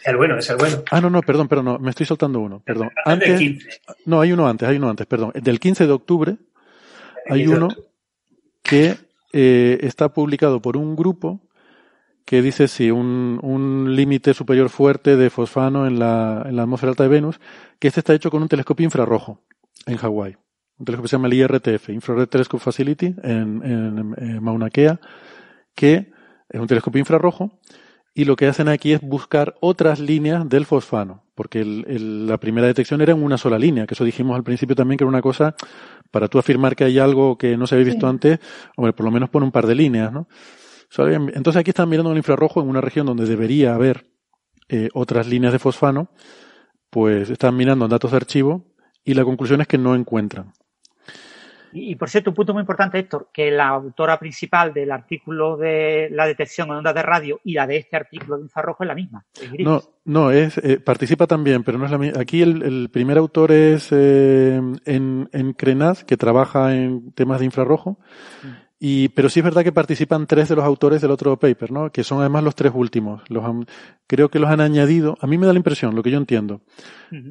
Es 0.00 0.08
el 0.08 0.16
bueno, 0.16 0.38
es 0.38 0.50
el 0.50 0.56
bueno. 0.56 0.82
Ah, 0.90 1.00
no, 1.00 1.10
no, 1.10 1.22
perdón, 1.22 1.48
perdón, 1.48 1.64
no, 1.66 1.78
me 1.78 1.90
estoy 1.90 2.06
soltando 2.06 2.40
uno, 2.40 2.60
perdón. 2.64 2.90
Antes, 3.04 3.38
15. 3.38 3.68
no, 4.06 4.20
hay 4.20 4.32
uno 4.32 4.48
antes, 4.48 4.68
hay 4.68 4.76
uno 4.76 4.90
antes, 4.90 5.06
perdón. 5.06 5.32
Del 5.34 5.60
15 5.60 5.86
de 5.86 5.92
octubre 5.92 6.36
hay 7.28 7.40
15 7.40 7.50
de 7.50 7.56
uno 7.56 7.68
que 8.62 8.96
eh, 9.32 9.78
está 9.82 10.12
publicado 10.12 10.60
por 10.60 10.76
un 10.76 10.96
grupo 10.96 11.40
que 12.24 12.40
dice 12.42 12.68
sí, 12.68 12.90
un, 12.90 13.38
un 13.42 13.94
límite 13.96 14.34
superior 14.34 14.68
fuerte 14.68 15.16
de 15.16 15.30
fosfano 15.30 15.86
en 15.86 15.98
la, 15.98 16.44
en 16.46 16.56
la 16.56 16.62
atmósfera 16.62 16.90
alta 16.90 17.02
de 17.02 17.08
Venus, 17.08 17.40
que 17.78 17.88
este 17.88 18.00
está 18.00 18.14
hecho 18.14 18.30
con 18.30 18.42
un 18.42 18.48
telescopio 18.48 18.84
infrarrojo 18.84 19.40
en 19.86 19.96
Hawái. 19.96 20.36
Un 20.78 20.84
telescopio 20.86 21.02
que 21.04 21.08
se 21.08 21.16
llama 21.16 21.28
el 21.28 21.34
IRTF, 21.34 21.90
Infrared 21.90 22.28
Telescope 22.28 22.62
Facility, 22.62 23.14
en, 23.22 23.62
en, 23.64 24.14
en 24.16 24.42
Mauna 24.42 24.70
Kea, 24.70 24.98
que 25.74 26.12
es 26.48 26.60
un 26.60 26.66
telescopio 26.66 26.98
infrarrojo, 27.00 27.58
y 28.14 28.24
lo 28.26 28.36
que 28.36 28.46
hacen 28.46 28.68
aquí 28.68 28.92
es 28.92 29.00
buscar 29.00 29.54
otras 29.60 29.98
líneas 29.98 30.46
del 30.48 30.66
fosfano, 30.66 31.24
porque 31.34 31.60
el- 31.60 31.84
el- 31.88 32.26
la 32.26 32.38
primera 32.38 32.66
detección 32.66 33.00
era 33.00 33.12
en 33.12 33.22
una 33.22 33.38
sola 33.38 33.58
línea, 33.58 33.86
que 33.86 33.94
eso 33.94 34.04
dijimos 34.04 34.36
al 34.36 34.42
principio 34.44 34.76
también 34.76 34.98
que 34.98 35.04
era 35.04 35.08
una 35.08 35.22
cosa, 35.22 35.54
para 36.10 36.28
tú 36.28 36.38
afirmar 36.38 36.76
que 36.76 36.84
hay 36.84 36.98
algo 36.98 37.38
que 37.38 37.56
no 37.56 37.66
se 37.66 37.74
había 37.74 37.86
visto 37.86 38.06
Sí. 38.06 38.10
antes, 38.10 38.38
hombre, 38.76 38.92
por 38.92 39.04
lo 39.06 39.10
menos 39.12 39.30
pone 39.30 39.46
un 39.46 39.52
par 39.52 39.66
de 39.66 39.74
líneas, 39.74 40.12
¿no? 40.12 40.28
Entonces 40.98 41.60
aquí 41.60 41.70
están 41.70 41.88
mirando 41.88 42.10
el 42.10 42.18
infrarrojo 42.18 42.60
en 42.60 42.68
una 42.68 42.80
región 42.80 43.06
donde 43.06 43.26
debería 43.26 43.74
haber 43.74 44.04
eh, 44.68 44.88
otras 44.92 45.26
líneas 45.26 45.52
de 45.52 45.58
fosfano, 45.58 46.10
pues 46.90 47.30
están 47.30 47.56
mirando 47.56 47.86
en 47.86 47.90
datos 47.90 48.10
de 48.10 48.18
archivo 48.18 48.64
y 49.04 49.14
la 49.14 49.24
conclusión 49.24 49.60
es 49.60 49.66
que 49.66 49.78
no 49.78 49.94
encuentran. 49.94 50.52
Y, 51.72 51.92
y, 51.92 51.94
por 51.96 52.10
cierto, 52.10 52.30
un 52.30 52.36
punto 52.36 52.52
muy 52.52 52.60
importante, 52.60 52.98
Héctor, 52.98 53.30
que 53.32 53.50
la 53.50 53.68
autora 53.68 54.18
principal 54.18 54.74
del 54.74 54.92
artículo 54.92 55.56
de 55.56 56.08
la 56.10 56.26
detección 56.26 56.68
en 56.68 56.74
ondas 56.74 56.94
de 56.94 57.02
radio 57.02 57.40
y 57.44 57.54
la 57.54 57.66
de 57.66 57.78
este 57.78 57.96
artículo 57.96 58.36
de 58.36 58.42
infrarrojo 58.42 58.84
es 58.84 58.88
la 58.88 58.94
misma. 58.94 59.24
es. 59.40 59.64
No, 59.64 59.82
no, 60.04 60.30
es, 60.30 60.58
eh, 60.58 60.78
participa 60.78 61.26
también, 61.26 61.64
pero 61.64 61.78
no 61.78 61.86
es 61.86 61.90
la 61.90 61.96
misma. 61.96 62.20
Aquí 62.20 62.42
el, 62.42 62.62
el 62.62 62.90
primer 62.90 63.16
autor 63.16 63.52
es 63.52 63.88
eh, 63.90 64.60
en, 64.84 65.28
en 65.32 65.52
Crenaz, 65.54 66.04
que 66.04 66.18
trabaja 66.18 66.74
en 66.74 67.12
temas 67.12 67.38
de 67.38 67.46
infrarrojo. 67.46 67.98
Y, 68.84 69.10
pero 69.10 69.28
sí 69.28 69.38
es 69.38 69.44
verdad 69.44 69.62
que 69.62 69.70
participan 69.70 70.26
tres 70.26 70.48
de 70.48 70.56
los 70.56 70.64
autores 70.64 71.00
del 71.00 71.12
otro 71.12 71.36
paper, 71.36 71.70
¿no? 71.70 71.92
Que 71.92 72.02
son 72.02 72.18
además 72.18 72.42
los 72.42 72.56
tres 72.56 72.72
últimos. 72.74 73.22
Los 73.28 73.44
han- 73.44 73.64
creo 74.08 74.28
que 74.28 74.40
los 74.40 74.50
han 74.50 74.60
añadido. 74.60 75.16
A 75.20 75.28
mí 75.28 75.38
me 75.38 75.46
da 75.46 75.52
la 75.52 75.58
impresión, 75.58 75.94
lo 75.94 76.02
que 76.02 76.10
yo 76.10 76.18
entiendo, 76.18 76.62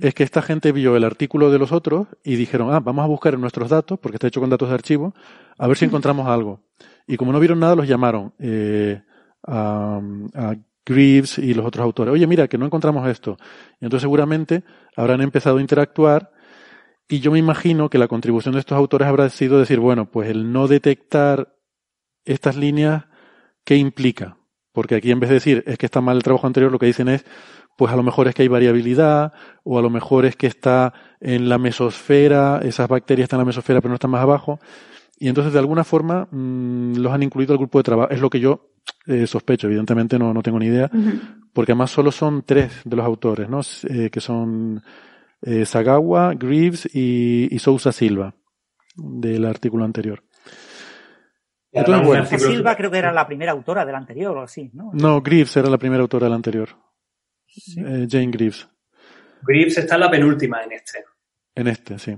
es 0.01 0.13
que 0.13 0.23
esta 0.23 0.41
gente 0.41 0.71
vio 0.71 0.95
el 0.95 1.03
artículo 1.03 1.51
de 1.51 1.59
los 1.59 1.73
otros 1.73 2.07
y 2.23 2.35
dijeron, 2.37 2.73
ah, 2.73 2.79
vamos 2.79 3.03
a 3.03 3.07
buscar 3.07 3.33
en 3.33 3.41
nuestros 3.41 3.69
datos, 3.69 3.99
porque 3.99 4.15
está 4.15 4.27
hecho 4.27 4.39
con 4.39 4.49
datos 4.49 4.69
de 4.69 4.75
archivo, 4.75 5.13
a 5.57 5.67
ver 5.67 5.75
si 5.75 5.83
encontramos 5.83 6.25
algo. 6.27 6.61
Y 7.05 7.17
como 7.17 7.33
no 7.33 7.39
vieron 7.41 7.59
nada, 7.59 7.75
los 7.75 7.85
llamaron 7.85 8.31
eh, 8.39 9.01
a, 9.45 9.99
a 10.33 10.55
Greaves 10.85 11.37
y 11.37 11.53
los 11.53 11.65
otros 11.65 11.83
autores. 11.83 12.13
Oye, 12.13 12.27
mira, 12.27 12.47
que 12.47 12.57
no 12.57 12.65
encontramos 12.65 13.05
esto. 13.09 13.35
Y 13.81 13.85
entonces 13.85 14.03
seguramente 14.03 14.63
habrán 14.95 15.19
empezado 15.19 15.57
a 15.57 15.61
interactuar 15.61 16.31
y 17.11 17.19
yo 17.19 17.29
me 17.29 17.39
imagino 17.39 17.89
que 17.89 17.97
la 17.97 18.07
contribución 18.07 18.53
de 18.53 18.61
estos 18.61 18.77
autores 18.77 19.05
habrá 19.05 19.27
sido 19.27 19.59
decir, 19.59 19.81
bueno, 19.81 20.09
pues 20.09 20.29
el 20.29 20.53
no 20.53 20.69
detectar 20.69 21.53
estas 22.23 22.55
líneas, 22.55 23.03
¿qué 23.65 23.75
implica? 23.75 24.37
Porque 24.71 24.95
aquí 24.95 25.11
en 25.11 25.19
vez 25.19 25.29
de 25.29 25.33
decir 25.33 25.61
es 25.67 25.77
que 25.77 25.87
está 25.87 25.99
mal 25.99 26.15
el 26.15 26.23
trabajo 26.23 26.47
anterior, 26.47 26.71
lo 26.71 26.79
que 26.79 26.85
dicen 26.85 27.09
es, 27.09 27.25
pues 27.77 27.91
a 27.91 27.97
lo 27.97 28.03
mejor 28.03 28.29
es 28.29 28.33
que 28.33 28.43
hay 28.43 28.47
variabilidad, 28.47 29.33
o 29.63 29.77
a 29.77 29.81
lo 29.81 29.89
mejor 29.89 30.25
es 30.25 30.37
que 30.37 30.47
está 30.47 30.93
en 31.19 31.49
la 31.49 31.57
mesosfera, 31.57 32.61
esas 32.63 32.87
bacterias 32.87 33.25
están 33.25 33.39
en 33.39 33.41
la 33.41 33.47
mesosfera 33.47 33.81
pero 33.81 33.89
no 33.89 33.95
están 33.95 34.11
más 34.11 34.21
abajo. 34.21 34.61
Y 35.19 35.27
entonces 35.27 35.51
de 35.51 35.59
alguna 35.59 35.83
forma 35.83 36.29
mmm, 36.31 36.95
los 36.95 37.11
han 37.11 37.23
incluido 37.23 37.51
al 37.51 37.57
grupo 37.57 37.77
de 37.79 37.83
trabajo. 37.83 38.09
Es 38.09 38.21
lo 38.21 38.29
que 38.29 38.39
yo 38.39 38.71
eh, 39.05 39.27
sospecho, 39.27 39.67
evidentemente 39.67 40.17
no, 40.17 40.33
no 40.33 40.41
tengo 40.41 40.59
ni 40.59 40.67
idea, 40.67 40.89
porque 41.51 41.73
además 41.73 41.91
solo 41.91 42.09
son 42.09 42.43
tres 42.43 42.71
de 42.85 42.95
los 42.95 43.05
autores, 43.05 43.49
¿no? 43.49 43.59
Eh, 43.89 44.09
que 44.09 44.21
son 44.21 44.81
eh, 45.41 45.65
Sagawa, 45.65 46.33
Greaves 46.35 46.87
y, 46.93 47.53
y 47.53 47.59
Sousa 47.59 47.91
Silva, 47.91 48.35
del 48.95 49.45
artículo 49.45 49.85
anterior. 49.85 50.23
Entonces, 51.71 52.05
bueno, 52.05 52.25
Sousa 52.25 52.47
Silva 52.49 52.75
creo 52.75 52.91
que 52.91 52.97
era 52.97 53.11
la 53.11 53.25
primera 53.25 53.51
autora 53.51 53.85
del 53.85 53.95
anterior 53.95 54.37
o 54.37 54.41
así, 54.41 54.69
¿no? 54.73 54.91
no, 54.93 55.21
Greaves 55.21 55.55
era 55.55 55.69
la 55.69 55.77
primera 55.77 56.01
autora 56.01 56.25
del 56.25 56.33
anterior. 56.33 56.69
Eh, 57.77 58.07
Jane 58.09 58.31
Greaves. 58.31 58.67
Greaves 59.43 59.77
está 59.77 59.95
en 59.95 60.01
la 60.01 60.11
penúltima 60.11 60.63
en 60.63 60.73
este. 60.73 61.03
En 61.55 61.67
este, 61.67 61.99
sí. 61.99 62.17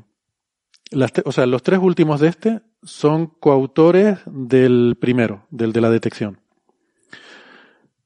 Las 0.91 1.12
o 1.26 1.32
sea, 1.32 1.45
los 1.45 1.64
tres 1.64 1.80
últimos 1.80 2.20
de 2.20 2.28
este 2.28 2.62
son 2.84 3.28
coautores 3.28 4.20
del 4.26 4.98
primero, 5.00 5.48
del 5.50 5.72
de 5.72 5.82
la 5.82 5.90
detección. 5.90 6.43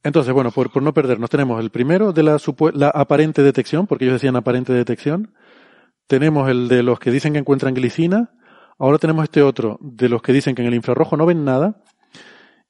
Entonces, 0.07 0.33
bueno, 0.33 0.51
por, 0.51 0.81
no 0.81 0.93
perdernos, 0.93 1.29
tenemos 1.29 1.59
el 1.59 1.69
primero 1.69 2.13
de 2.13 2.23
la, 2.23 2.37
la 2.73 2.87
aparente 2.87 3.43
detección, 3.43 3.87
porque 3.87 4.05
ellos 4.05 4.15
decían 4.15 4.37
aparente 4.37 4.71
detección. 4.71 5.33
Tenemos 6.07 6.49
el 6.49 6.69
de 6.69 6.81
los 6.81 6.97
que 6.97 7.11
dicen 7.11 7.33
que 7.33 7.39
encuentran 7.39 7.73
glicina. 7.73 8.31
Ahora 8.79 8.99
tenemos 8.99 9.23
este 9.25 9.41
otro 9.41 9.77
de 9.81 10.07
los 10.07 10.21
que 10.21 10.31
dicen 10.31 10.55
que 10.55 10.61
en 10.61 10.69
el 10.69 10.75
infrarrojo 10.75 11.17
no 11.17 11.25
ven 11.25 11.43
nada. 11.43 11.83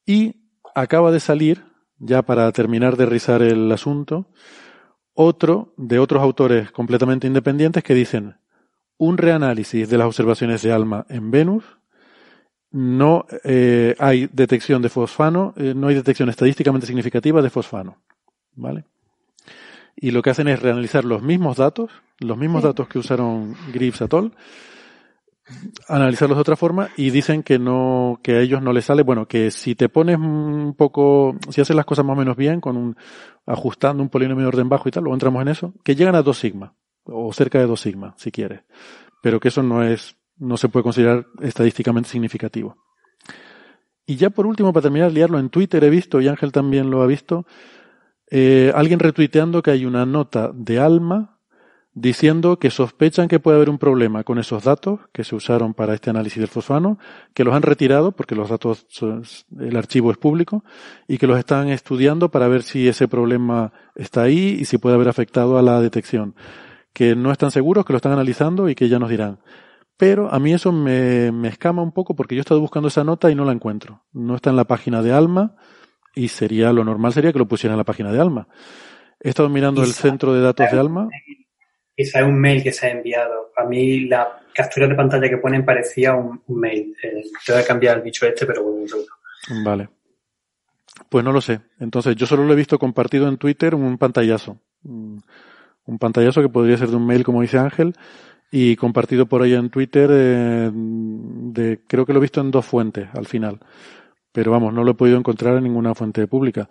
Y 0.03 0.49
acaba 0.73 1.11
de 1.11 1.19
salir, 1.19 1.63
ya 1.99 2.23
para 2.23 2.51
terminar 2.53 2.97
de 2.97 3.05
rizar 3.05 3.43
el 3.43 3.71
asunto, 3.71 4.31
otro 5.13 5.75
de 5.77 5.99
otros 5.99 6.23
autores 6.23 6.71
completamente 6.71 7.27
independientes 7.27 7.83
que 7.83 7.93
dicen 7.93 8.37
un 8.97 9.19
reanálisis 9.19 9.87
de 9.87 9.97
las 9.99 10.07
observaciones 10.07 10.63
de 10.63 10.71
ALMA 10.71 11.05
en 11.07 11.29
Venus, 11.29 11.76
no 12.71 13.25
eh, 13.43 13.95
hay 13.99 14.29
detección 14.31 14.81
de 14.81 14.89
fosfano, 14.89 15.53
eh, 15.57 15.73
no 15.75 15.87
hay 15.87 15.95
detección 15.95 16.29
estadísticamente 16.29 16.87
significativa 16.87 17.41
de 17.41 17.49
fosfano. 17.49 17.97
¿Vale? 18.55 18.85
Y 19.95 20.11
lo 20.11 20.21
que 20.21 20.31
hacen 20.31 20.47
es 20.47 20.61
reanalizar 20.61 21.05
los 21.05 21.21
mismos 21.21 21.57
datos, 21.57 21.91
los 22.19 22.37
mismos 22.37 22.61
Sí. 22.61 22.67
datos 22.67 22.87
que 22.87 22.99
usaron 22.99 23.55
Greaves 23.71 24.01
et 24.01 24.13
al, 24.13 24.31
analizarlos 25.87 26.37
de 26.37 26.41
otra 26.41 26.55
forma 26.55 26.89
y 26.97 27.09
dicen 27.09 27.41
que 27.43 27.57
no, 27.57 28.19
que 28.21 28.33
a 28.35 28.41
ellos 28.41 28.61
no 28.61 28.73
les 28.73 28.85
sale, 28.85 29.03
bueno, 29.03 29.27
que 29.27 29.49
si 29.51 29.75
te 29.75 29.89
pones 29.89 30.17
un 30.17 30.75
poco, 30.77 31.35
si 31.49 31.61
haces 31.61 31.75
las 31.75 31.85
cosas 31.85 32.05
más 32.05 32.15
o 32.15 32.19
menos 32.19 32.35
bien, 32.35 32.59
con 32.59 32.75
un, 32.77 32.97
ajustando 33.45 34.03
un 34.03 34.09
polinomio 34.09 34.43
de 34.43 34.49
orden 34.49 34.69
bajo 34.69 34.89
y 34.89 34.91
tal, 34.91 35.03
luego 35.03 35.15
entramos 35.15 35.41
en 35.41 35.47
eso, 35.47 35.73
que 35.83 35.95
llegan 35.95 36.15
a 36.15 36.21
2 36.21 36.37
sigma, 36.37 36.73
o 37.05 37.31
cerca 37.31 37.59
de 37.59 37.65
2 37.67 37.79
sigma, 37.79 38.13
si 38.17 38.31
quieres. 38.31 38.61
Pero 39.21 39.39
que 39.39 39.47
eso 39.47 39.63
no 39.63 39.83
es, 39.83 40.16
no 40.37 40.57
se 40.57 40.69
puede 40.69 40.83
considerar 40.83 41.27
estadísticamente 41.41 42.09
significativo. 42.09 42.77
Y 44.05 44.15
ya 44.15 44.29
por 44.29 44.45
último, 44.47 44.71
para 44.71 44.83
terminar, 44.83 45.11
liarlo 45.11 45.37
en 45.39 45.49
Twitter 45.49 45.83
he 45.83 45.89
visto, 45.89 46.21
y 46.21 46.27
Ángel 46.27 46.51
también 46.51 46.89
lo 46.89 47.01
ha 47.01 47.07
visto, 47.07 47.45
eh, 48.29 48.71
alguien 48.75 48.99
retuiteando 48.99 49.61
que 49.61 49.71
hay 49.71 49.85
una 49.85 50.05
nota 50.05 50.51
de 50.53 50.79
Alma 50.79 51.37
diciendo 51.99 52.59
que 52.59 52.69
sospechan 52.69 53.27
que 53.27 53.39
puede 53.39 53.57
haber 53.57 53.71
un 53.71 53.79
problema 53.79 54.23
con 54.23 54.37
esos 54.37 54.63
datos 54.63 54.99
que 55.11 55.23
se 55.23 55.35
usaron 55.35 55.73
para 55.73 55.95
este 55.95 56.11
análisis 56.11 56.39
del 56.39 56.47
fosfano, 56.47 56.99
que 57.33 57.43
los 57.43 57.55
han 57.55 57.63
retirado 57.63 58.11
porque 58.11 58.35
los 58.35 58.49
datos, 58.49 58.85
el 59.59 59.75
archivo 59.75 60.11
es 60.11 60.17
público 60.17 60.63
y 61.07 61.17
que 61.17 61.25
los 61.25 61.39
están 61.39 61.69
estudiando 61.69 62.29
para 62.29 62.47
ver 62.47 62.61
si 62.61 62.87
ese 62.87 63.07
problema 63.07 63.73
está 63.95 64.21
ahí 64.21 64.57
y 64.59 64.65
si 64.65 64.77
puede 64.77 64.95
haber 64.95 65.09
afectado 65.09 65.57
a 65.57 65.63
la 65.63 65.81
detección. 65.81 66.35
Que 66.93 67.15
no 67.15 67.31
están 67.31 67.49
seguros, 67.49 67.83
que 67.83 67.93
lo 67.93 67.97
están 67.97 68.11
analizando 68.11 68.69
y 68.69 68.75
que 68.75 68.89
ya 68.89 68.99
nos 68.99 69.09
dirán. 69.09 69.39
Pero 69.97 70.31
a 70.31 70.39
mí 70.39 70.53
eso 70.53 70.71
me, 70.71 71.31
me 71.31 71.47
escama 71.47 71.81
un 71.81 71.91
poco 71.91 72.15
porque 72.15 72.35
yo 72.35 72.39
he 72.39 72.41
estado 72.41 72.61
buscando 72.61 72.87
esa 72.87 73.03
nota 73.03 73.31
y 73.31 73.35
no 73.35 73.45
la 73.45 73.51
encuentro. 73.51 74.03
No 74.13 74.35
está 74.35 74.51
en 74.51 74.55
la 74.55 74.65
página 74.65 75.01
de 75.01 75.11
Alma 75.11 75.55
y 76.13 76.27
sería, 76.27 76.71
lo 76.71 76.83
normal 76.83 77.13
sería 77.13 77.33
que 77.33 77.39
lo 77.39 77.47
pusieran 77.47 77.73
en 77.73 77.79
la 77.79 77.83
página 77.83 78.11
de 78.11 78.19
Alma. 78.19 78.47
He 79.19 79.29
estado 79.29 79.49
mirando 79.49 79.81
el 79.81 79.93
centro 79.93 80.33
de 80.33 80.41
datos 80.41 80.71
de 80.71 80.79
Alma. 80.79 81.09
Quizá 81.95 82.19
es 82.19 82.25
un 82.25 82.39
mail 82.39 82.61
que 82.61 82.71
se 82.71 82.85
ha 82.85 82.91
enviado. 82.91 83.51
A 83.57 83.63
mí 83.63 84.01
la 84.01 84.39
captura 84.53 84.87
de 84.87 84.93
pantalla 84.93 85.29
que 85.29 85.37
ponen 85.37 85.65
parecía 85.65 86.13
un, 86.13 86.43
un 86.45 86.59
mail. 86.59 86.95
Eh, 87.01 87.23
tengo 87.43 87.59
que 87.59 87.65
cambiar 87.65 87.97
el 87.97 88.03
bicho 88.03 88.27
este, 88.27 88.45
pero 88.45 88.63
bueno, 88.63 88.81
un 88.81 88.87
segundo. 88.87 89.11
Vale. 89.65 89.89
Pues 91.09 91.25
no 91.25 91.31
lo 91.31 91.41
sé. 91.41 91.61
Entonces, 91.79 92.15
yo 92.15 92.27
solo 92.27 92.43
lo 92.43 92.53
he 92.53 92.55
visto 92.55 92.77
compartido 92.77 93.27
en 93.27 93.37
Twitter 93.37 93.73
un 93.73 93.97
pantallazo. 93.97 94.59
Un 94.83 95.23
un 95.87 95.97
pantallazo 95.97 96.41
que 96.41 96.49
podría 96.49 96.77
ser 96.77 96.89
de 96.89 96.97
un 96.97 97.07
mail, 97.07 97.23
como 97.23 97.41
dice 97.41 97.57
Ángel, 97.57 97.95
y 98.51 98.75
compartido 98.75 99.25
por 99.25 99.41
ahí 99.41 99.53
en 99.53 99.69
Twitter, 99.69 100.09
eh, 100.11 100.71
de, 100.73 101.81
creo 101.87 102.05
que 102.05 102.13
lo 102.13 102.19
he 102.19 102.21
visto 102.21 102.41
en 102.41 102.51
dos 102.51 102.65
fuentes 102.65 103.09
al 103.13 103.25
final. 103.25 103.59
Pero 104.31 104.51
vamos, 104.51 104.73
no 104.73 104.83
lo 104.83 104.91
he 104.91 104.95
podido 104.95 105.17
encontrar 105.17 105.57
en 105.57 105.63
ninguna 105.63 105.95
fuente 105.95 106.27
pública. 106.27 106.69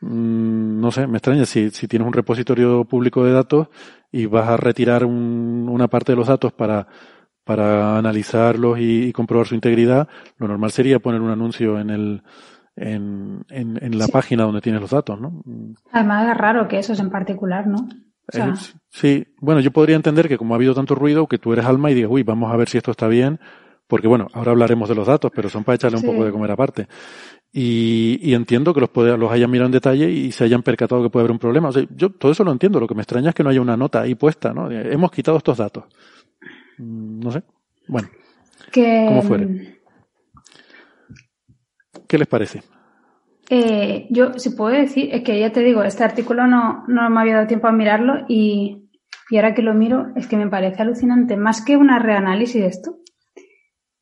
Mm, 0.00 0.80
no 0.80 0.90
sé, 0.90 1.06
me 1.06 1.18
extraña 1.18 1.46
si, 1.46 1.70
si 1.70 1.88
tienes 1.88 2.06
un 2.06 2.12
repositorio 2.12 2.84
público 2.84 3.24
de 3.24 3.32
datos 3.32 3.68
y 4.10 4.26
vas 4.26 4.48
a 4.48 4.56
retirar 4.56 5.04
un, 5.04 5.68
una 5.70 5.88
parte 5.88 6.12
de 6.12 6.16
los 6.16 6.28
datos 6.28 6.52
para, 6.52 6.88
para 7.44 7.96
analizarlos 7.98 8.78
y, 8.78 9.04
y, 9.04 9.12
comprobar 9.12 9.46
su 9.46 9.54
integridad, 9.54 10.08
lo 10.38 10.48
normal 10.48 10.70
sería 10.72 10.98
poner 10.98 11.20
un 11.20 11.30
anuncio 11.30 11.78
en 11.78 11.90
el, 11.90 12.22
en, 12.76 13.44
en, 13.50 13.78
en 13.82 13.98
la 13.98 14.06
sí. 14.06 14.12
página 14.12 14.44
donde 14.44 14.60
tienes 14.60 14.80
los 14.80 14.90
datos, 14.90 15.20
¿no? 15.20 15.42
Además 15.92 16.28
es 16.28 16.36
raro 16.36 16.68
que 16.68 16.78
esos 16.78 16.98
en 17.00 17.10
particular, 17.10 17.66
¿no? 17.66 17.88
O 18.28 18.32
sea, 18.32 18.50
es, 18.54 18.74
sí, 18.90 19.26
bueno, 19.40 19.60
yo 19.60 19.70
podría 19.70 19.96
entender 19.96 20.28
que 20.28 20.38
como 20.38 20.54
ha 20.54 20.56
habido 20.56 20.74
tanto 20.74 20.94
ruido, 20.94 21.26
que 21.26 21.38
tú 21.38 21.52
eres 21.52 21.64
alma 21.66 21.90
y 21.90 21.94
digas, 21.94 22.10
uy, 22.10 22.22
vamos 22.22 22.52
a 22.52 22.56
ver 22.56 22.68
si 22.68 22.78
esto 22.78 22.90
está 22.90 23.06
bien, 23.06 23.38
porque 23.86 24.08
bueno, 24.08 24.28
ahora 24.32 24.52
hablaremos 24.52 24.88
de 24.88 24.94
los 24.94 25.06
datos, 25.06 25.30
pero 25.34 25.48
son 25.50 25.62
para 25.64 25.76
echarle 25.76 25.96
un 25.98 26.02
Sí. 26.02 26.08
poco 26.08 26.24
de 26.24 26.32
comer 26.32 26.50
aparte. 26.50 26.88
Y, 27.52 28.18
y 28.22 28.34
entiendo 28.34 28.72
que 28.74 28.80
los, 28.80 28.90
los 29.18 29.30
hayan 29.30 29.50
mirado 29.50 29.66
en 29.66 29.72
detalle 29.72 30.10
y 30.10 30.32
se 30.32 30.42
hayan 30.44 30.62
percatado 30.62 31.02
que 31.02 31.10
puede 31.10 31.22
haber 31.22 31.32
un 31.32 31.38
problema. 31.38 31.68
O 31.68 31.72
sea, 31.72 31.84
yo 31.94 32.10
todo 32.10 32.32
eso 32.32 32.42
lo 32.42 32.50
entiendo. 32.50 32.80
Lo 32.80 32.88
que 32.88 32.94
me 32.96 33.02
extraña 33.02 33.28
es 33.28 33.34
que 33.34 33.44
no 33.44 33.50
haya 33.50 33.60
una 33.60 33.76
nota 33.76 34.00
ahí 34.00 34.14
puesta, 34.16 34.52
¿no? 34.52 34.70
Hemos 34.70 35.12
quitado 35.12 35.36
estos 35.36 35.58
datos. 35.58 35.84
Mm, 36.78 37.20
No 37.20 37.30
sé. 37.30 37.42
Bueno, 37.86 38.08
que, 38.72 39.04
como 39.06 39.22
fuere. 39.22 39.78
¿Qué 42.08 42.18
les 42.18 42.26
parece? 42.26 42.62
Eh, 43.50 44.06
yo, 44.10 44.34
si 44.38 44.50
puedo 44.50 44.74
decir, 44.74 45.10
es 45.12 45.22
que 45.22 45.38
ya 45.38 45.52
te 45.52 45.60
digo, 45.60 45.82
este 45.84 46.04
artículo 46.04 46.46
no, 46.46 46.84
no 46.88 47.10
me 47.10 47.20
había 47.20 47.34
dado 47.34 47.46
tiempo 47.46 47.68
a 47.68 47.72
mirarlo 47.72 48.24
y, 48.28 48.88
y 49.30 49.36
ahora 49.36 49.54
que 49.54 49.62
lo 49.62 49.74
miro 49.74 50.06
es 50.16 50.26
que 50.26 50.36
me 50.36 50.48
parece 50.48 50.82
alucinante. 50.82 51.36
Más 51.36 51.62
que 51.64 51.76
una 51.76 51.98
reanálisis 51.98 52.60
de 52.62 52.68
esto, 52.68 52.96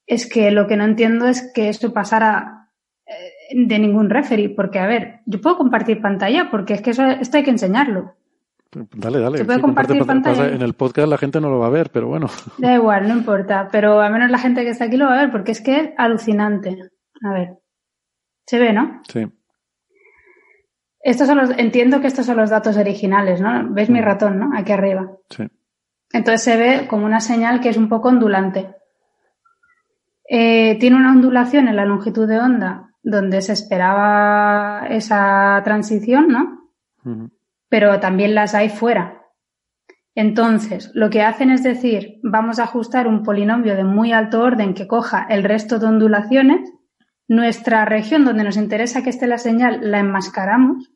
es 0.06 0.28
que 0.28 0.50
lo 0.50 0.66
que 0.66 0.76
no 0.76 0.84
entiendo 0.84 1.26
es 1.26 1.50
que 1.54 1.68
esto 1.68 1.92
pasara 1.92 2.68
eh, 3.06 3.54
de 3.56 3.78
ningún 3.78 4.10
referee, 4.10 4.48
porque 4.50 4.78
a 4.78 4.86
ver, 4.86 5.20
yo 5.26 5.40
puedo 5.40 5.56
compartir 5.58 6.00
pantalla 6.00 6.48
porque 6.50 6.74
es 6.74 6.82
que 6.82 6.90
eso, 6.90 7.04
esto 7.04 7.36
hay 7.36 7.42
que 7.44 7.50
enseñarlo. 7.50 8.14
Dale, 8.74 9.18
dale. 9.18 9.38
¿Se 9.38 9.44
puede 9.44 9.58
Sí, 9.58 9.62
comparte 9.62 9.98
compartir 9.98 10.24
pantalla? 10.24 10.54
En 10.54 10.62
el 10.62 10.72
podcast 10.74 11.06
la 11.08 11.18
gente 11.18 11.40
no 11.42 11.50
lo 11.50 11.58
va 11.58 11.66
a 11.66 11.70
ver, 11.70 11.90
pero 11.90 12.08
bueno. 12.08 12.28
Da 12.56 12.74
igual, 12.74 13.06
no 13.06 13.14
importa, 13.14 13.68
pero 13.70 14.00
al 14.00 14.10
menos 14.12 14.30
la 14.30 14.38
gente 14.38 14.62
que 14.64 14.70
está 14.70 14.84
aquí 14.86 14.96
lo 14.96 15.06
va 15.06 15.18
a 15.18 15.22
ver 15.22 15.30
porque 15.30 15.52
es 15.52 15.60
que 15.60 15.78
es 15.78 15.90
alucinante. 15.98 16.78
A 17.22 17.32
ver, 17.34 17.58
se 18.46 18.58
ve, 18.58 18.72
¿no? 18.72 19.02
Sí. 19.08 19.26
Estos 21.00 21.26
son 21.26 21.38
los, 21.38 21.50
entiendo 21.58 22.00
que 22.00 22.06
estos 22.06 22.26
son 22.26 22.36
los 22.36 22.50
datos 22.50 22.76
originales, 22.76 23.40
¿no? 23.40 23.68
¿Veis 23.70 23.90
mi 23.90 24.00
ratón, 24.00 24.38
no? 24.38 24.50
Aquí 24.56 24.72
arriba. 24.72 25.10
Sí. 25.30 25.44
Entonces 26.12 26.42
se 26.42 26.56
ve 26.56 26.86
como 26.86 27.06
una 27.06 27.20
señal 27.20 27.60
que 27.60 27.70
es 27.70 27.76
un 27.76 27.88
poco 27.88 28.08
ondulante. 28.08 28.74
Eh, 30.28 30.76
tiene 30.78 30.96
una 30.96 31.12
ondulación 31.12 31.68
en 31.68 31.76
la 31.76 31.84
longitud 31.84 32.28
de 32.28 32.38
onda 32.38 32.90
donde 33.02 33.42
se 33.42 33.52
esperaba 33.52 34.86
esa 34.88 35.60
transición, 35.64 36.28
¿no? 36.28 37.30
Pero 37.68 37.98
también 37.98 38.34
las 38.34 38.54
hay 38.54 38.68
fuera. 38.68 39.22
Entonces, 40.14 40.90
lo 40.94 41.10
que 41.10 41.22
hacen 41.22 41.50
es 41.50 41.62
decir, 41.62 42.20
vamos 42.22 42.58
a 42.58 42.64
ajustar 42.64 43.08
un 43.08 43.22
polinomio 43.22 43.74
de 43.74 43.84
muy 43.84 44.12
alto 44.12 44.40
orden 44.42 44.74
que 44.74 44.86
coja 44.86 45.26
el 45.28 45.42
resto 45.42 45.78
de 45.78 45.86
ondulaciones. 45.86 46.70
Nuestra 47.32 47.86
región 47.86 48.26
donde 48.26 48.44
nos 48.44 48.58
interesa 48.58 49.02
que 49.02 49.08
esté 49.08 49.26
la 49.26 49.38
señal 49.38 49.90
la 49.90 50.00
enmascaramos 50.00 50.92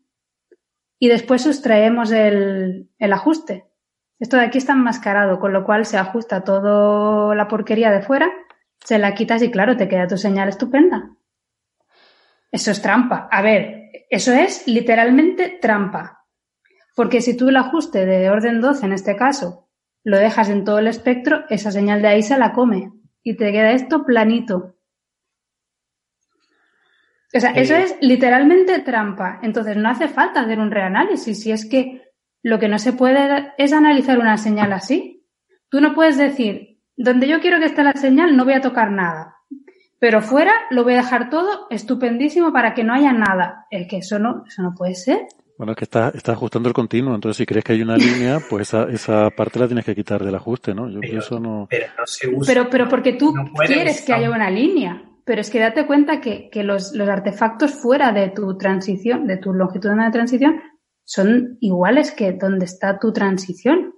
y 0.99 1.09
después 1.09 1.41
sustraemos 1.41 2.13
el, 2.13 2.91
el 2.99 3.13
ajuste. 3.15 3.65
Esto 4.19 4.37
de 4.37 4.43
aquí 4.43 4.59
está 4.59 4.75
enmascarado, 4.75 5.41
con 5.41 5.55
lo 5.55 5.65
cual 5.65 5.87
se 5.87 5.97
ajusta 5.97 6.45
toda 6.45 7.35
la 7.35 7.49
porquería 7.49 7.91
de 7.91 8.03
fuera, 8.03 8.29
se 8.85 8.99
la 8.99 9.15
quitas 9.15 9.43
y 9.43 9.51
claro, 9.51 9.79
te 9.79 9.89
queda 9.89 10.09
tu 10.09 10.19
señal 10.19 10.51
estupenda. 10.51 11.17
Eso 12.53 12.71
es 12.71 12.83
trampa. 12.83 13.31
A 13.33 13.41
ver, 13.41 13.91
eso 14.11 14.35
es 14.35 14.69
literalmente 14.69 15.59
trampa. 15.59 16.27
Porque 16.95 17.23
si 17.23 17.35
tú 17.35 17.49
el 17.49 17.57
ajuste 17.57 18.05
de 18.05 18.29
orden 18.29 18.61
12, 18.61 18.85
en 18.85 18.93
este 18.93 19.17
caso, 19.17 19.71
lo 20.05 20.19
dejas 20.19 20.51
en 20.51 20.65
todo 20.65 20.81
el 20.81 20.87
espectro, 20.87 21.47
esa 21.49 21.73
señal 21.73 22.03
de 22.03 22.09
ahí 22.09 22.23
se 22.23 22.37
la 22.37 22.53
come 22.53 22.93
y 23.23 23.39
te 23.39 23.53
queda 23.53 23.73
esto 23.73 24.05
planito. 24.05 24.76
O 27.35 27.41
sea, 27.41 27.51
eso 27.51 27.75
es 27.75 27.97
literalmente 28.01 28.79
trampa. 28.81 29.41
Entonces 29.43 29.77
no 29.77 29.89
hace 29.89 30.09
falta 30.09 30.41
hacer 30.41 30.59
un 30.59 30.71
reanálisis. 30.71 31.43
Si 31.43 31.51
es 31.51 31.69
que 31.69 32.03
lo 32.43 32.59
que 32.59 32.69
no 32.69 32.79
se 32.79 32.93
puede 32.93 33.53
es 33.59 33.73
analizar 33.73 34.19
una 34.19 34.37
señal 34.39 34.73
así. 34.73 35.25
Tú 35.69 35.81
no 35.81 35.95
puedes 35.95 36.17
decir, 36.17 36.81
donde 36.97 37.29
yo 37.29 37.41
quiero 37.41 37.59
que 37.59 37.67
esté 37.67 37.83
la 37.83 37.93
señal 37.93 38.37
no 38.37 38.45
voy 38.45 38.55
a 38.55 38.61
tocar 38.61 38.91
nada. 38.91 39.37
Pero 39.99 40.21
fuera 40.23 40.53
lo 40.71 40.85
voy 40.85 40.95
a 40.95 40.99
dejar 40.99 41.31
todo 41.31 41.67
estupendísimo 41.71 42.53
para 42.53 42.75
que 42.75 42.85
no 42.85 42.95
haya 42.95 43.13
nada. 43.13 43.67
Es 43.71 43.89
que 43.89 43.99
eso 43.99 44.19
no, 44.19 44.45
eso 44.47 44.63
no 44.63 44.75
puede 44.75 44.95
ser. 44.95 45.27
Bueno, 45.59 45.73
es 45.73 45.79
que 45.79 45.85
estás 45.85 46.15
está 46.15 46.33
ajustando 46.33 46.69
el 46.69 46.75
continuo, 46.75 47.15
entonces 47.15 47.39
si 47.39 47.47
crees 47.47 47.65
que 47.65 47.73
hay 47.73 47.81
una 47.81 47.97
línea, 47.97 48.41
pues 48.49 48.69
esa, 48.69 48.85
esa 48.91 49.31
parte 49.31 49.59
la 49.59 49.67
tienes 49.67 49.87
que 49.87 49.95
quitar 49.95 50.23
del 50.23 50.35
ajuste, 50.35 50.75
¿no? 50.75 50.91
Yo 50.91 51.01
creo 51.01 51.13
que 51.13 51.19
eso 51.19 51.41
no... 51.41 51.67
Pero 51.71 51.87
no 51.99 52.07
se 52.07 52.29
usa. 52.29 52.53
Pero, 52.53 52.69
pero 52.69 52.89
porque 52.89 53.15
tú 53.15 53.35
No 53.35 53.51
quieres 53.67 54.03
que 54.03 54.13
haya 54.13 54.31
una 54.31 54.51
línea. 54.51 55.03
Pero 55.27 55.41
es 55.41 55.51
que 55.51 55.59
date 55.59 55.87
cuenta 55.87 56.21
que, 56.21 56.49
que 56.51 56.63
los, 56.63 56.95
los 56.95 57.09
artefactos 57.09 57.75
fuera 57.75 58.13
de 58.13 58.29
tu 58.29 58.57
transición, 58.57 59.27
de 59.27 59.37
tu 59.37 59.53
longitud 59.53 59.91
de 59.91 60.11
transición, 60.13 60.63
son 61.05 61.59
iguales 61.61 62.13
que 62.13 62.33
donde 62.33 62.65
está 62.65 63.01
tu 63.01 63.13
transición. 63.13 63.95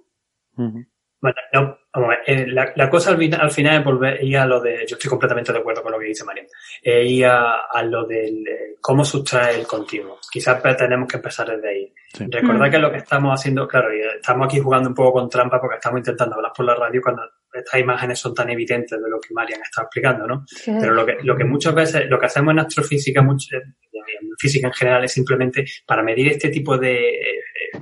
Ujú. 0.57 0.85
Bueno, 1.21 1.37
no, 1.53 1.77
vamos 1.93 2.09
a 2.09 2.31
ver, 2.31 2.39
eh, 2.41 2.47
la, 2.47 2.71
la 2.75 2.89
cosa 2.89 3.11
al, 3.11 3.17
final- 3.17 3.41
al 3.41 3.51
final 3.51 3.79
es 3.79 3.83
volver 3.85 4.23
ir 4.23 4.37
a 4.37 4.45
lo 4.45 4.59
de, 4.61 4.85
yo 4.87 4.95
estoy 4.95 5.09
completamente 5.09 5.51
de 5.51 5.59
acuerdo 5.59 5.81
con 5.81 5.91
lo 5.91 5.99
que 5.99 6.05
dice 6.05 6.23
María, 6.23 6.43
eh, 6.83 7.03
ir 7.05 7.25
a, 7.25 7.61
a 7.71 7.83
lo 7.83 8.05
del 8.05 8.47
eh, 8.47 8.75
cómo 8.81 9.03
sustrae 9.03 9.55
el 9.59 9.65
continuo. 9.67 10.19
Quizás 10.31 10.61
tenemos 10.77 11.07
que 11.07 11.17
empezar 11.17 11.49
desde 11.49 11.69
ahí. 11.69 11.93
Sí. 12.13 12.25
Recordad 12.29 12.67
Mm. 12.67 12.71
que 12.71 12.79
lo 12.79 12.91
que 12.91 12.97
estamos 12.97 13.39
haciendo, 13.39 13.67
claro, 13.67 13.93
y 13.95 14.01
estamos 14.01 14.45
aquí 14.45 14.59
jugando 14.59 14.89
un 14.89 14.95
poco 14.95 15.13
con 15.19 15.29
trampa 15.29 15.59
porque 15.59 15.75
estamos 15.77 15.99
intentando 15.99 16.35
hablar 16.35 16.51
por 16.55 16.65
la 16.65 16.75
radio 16.75 17.01
cuando 17.01 17.23
estas 17.53 17.79
imágenes 17.81 18.19
son 18.19 18.33
tan 18.35 18.49
evidentes 18.49 18.99
de 19.01 19.09
lo 19.09 19.19
que 19.19 19.33
Marian 19.33 19.61
está 19.61 19.81
explicando, 19.83 20.27
¿no? 20.27 20.45
Pero 20.65 20.93
lo 20.93 21.05
que, 21.05 21.17
lo 21.23 21.35
que 21.35 21.43
muchas 21.43 21.73
veces, 21.73 22.05
lo 22.07 22.19
que 22.19 22.27
hacemos 22.27 22.51
en 22.51 22.59
astrofísica, 22.59 23.21
mucho- 23.23 23.57
en 23.57 24.29
física 24.37 24.67
en 24.67 24.73
general, 24.73 25.03
es 25.03 25.11
simplemente 25.11 25.65
para 25.85 26.01
medir 26.03 26.27
este 26.29 26.49
tipo 26.49 26.77
de 26.77 27.09
eh, 27.09 27.41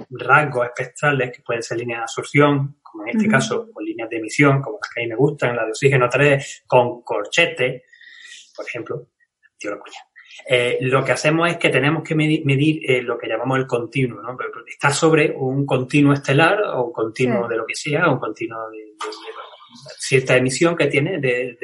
rasgos 0.10 0.66
espectrales, 0.68 1.32
que 1.32 1.42
pueden 1.44 1.62
ser 1.64 1.78
líneas 1.78 2.00
de 2.00 2.04
absorción, 2.04 2.77
como 2.98 3.10
en 3.10 3.18
este 3.18 3.30
caso, 3.30 3.69
o 3.74 3.82
líneas 3.82 4.10
de 4.10 4.18
emisión, 4.18 4.61
como 4.61 4.80
las 4.82 4.90
que 4.94 5.02
a 5.02 5.03
mí 5.03 5.10
me 5.10 5.15
gustan, 5.15 5.56
la 5.56 5.64
de 5.65 5.69
oxígeno 5.72 6.10
3, 6.10 6.64
con 6.68 7.02
corchete, 7.03 7.84
por 8.56 8.65
ejemplo, 8.65 9.07
tío 9.57 9.72
la 9.72 9.78
cuña. 9.80 9.99
Eh, 10.49 10.78
lo 10.82 11.03
que 11.03 11.11
hacemos 11.11 11.49
es 11.49 11.57
que 11.57 11.69
tenemos 11.69 12.03
que 12.03 12.14
medir, 12.15 12.45
medir, 12.45 12.80
eh, 12.90 13.02
lo 13.02 13.18
que 13.18 13.28
llamamos 13.28 13.57
el 13.57 13.65
continuo, 13.68 14.22
¿no? 14.22 14.38
Está 14.68 14.91
sobre 14.91 15.32
un 15.32 15.65
continuo 15.65 16.14
estelar 16.14 16.61
o 16.61 16.86
un 16.86 16.94
continuo 16.94 17.44
Sí. 17.45 17.49
de 17.49 17.57
lo 17.57 17.65
que 17.65 17.76
sea, 17.76 18.10
un 18.10 18.19
continuo 18.19 18.69
de, 18.72 18.78
de- 18.78 18.84
de 18.84 19.94
cierta 19.99 20.36
emisión 20.38 20.76
que 20.76 20.88
tiene 20.88 21.19
de, 21.19 21.57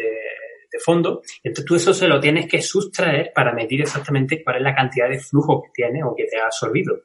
de- 0.74 0.78
de 0.78 0.84
fondo. 0.84 1.22
Entonces 1.44 1.66
tú 1.66 1.76
eso 1.76 1.94
se 1.94 2.08
lo 2.08 2.20
tienes 2.20 2.48
que 2.48 2.62
sustraer 2.62 3.32
para 3.34 3.54
medir 3.54 3.82
exactamente 3.82 4.44
cuál 4.44 4.58
es 4.58 4.62
la 4.64 4.74
cantidad 4.76 5.08
de 5.08 5.20
flujo 5.20 5.62
que 5.64 5.70
tiene 5.74 6.04
o 6.04 6.16
que 6.16 6.26
te 6.26 6.40
ha 6.40 6.46
absorbido. 6.46 6.96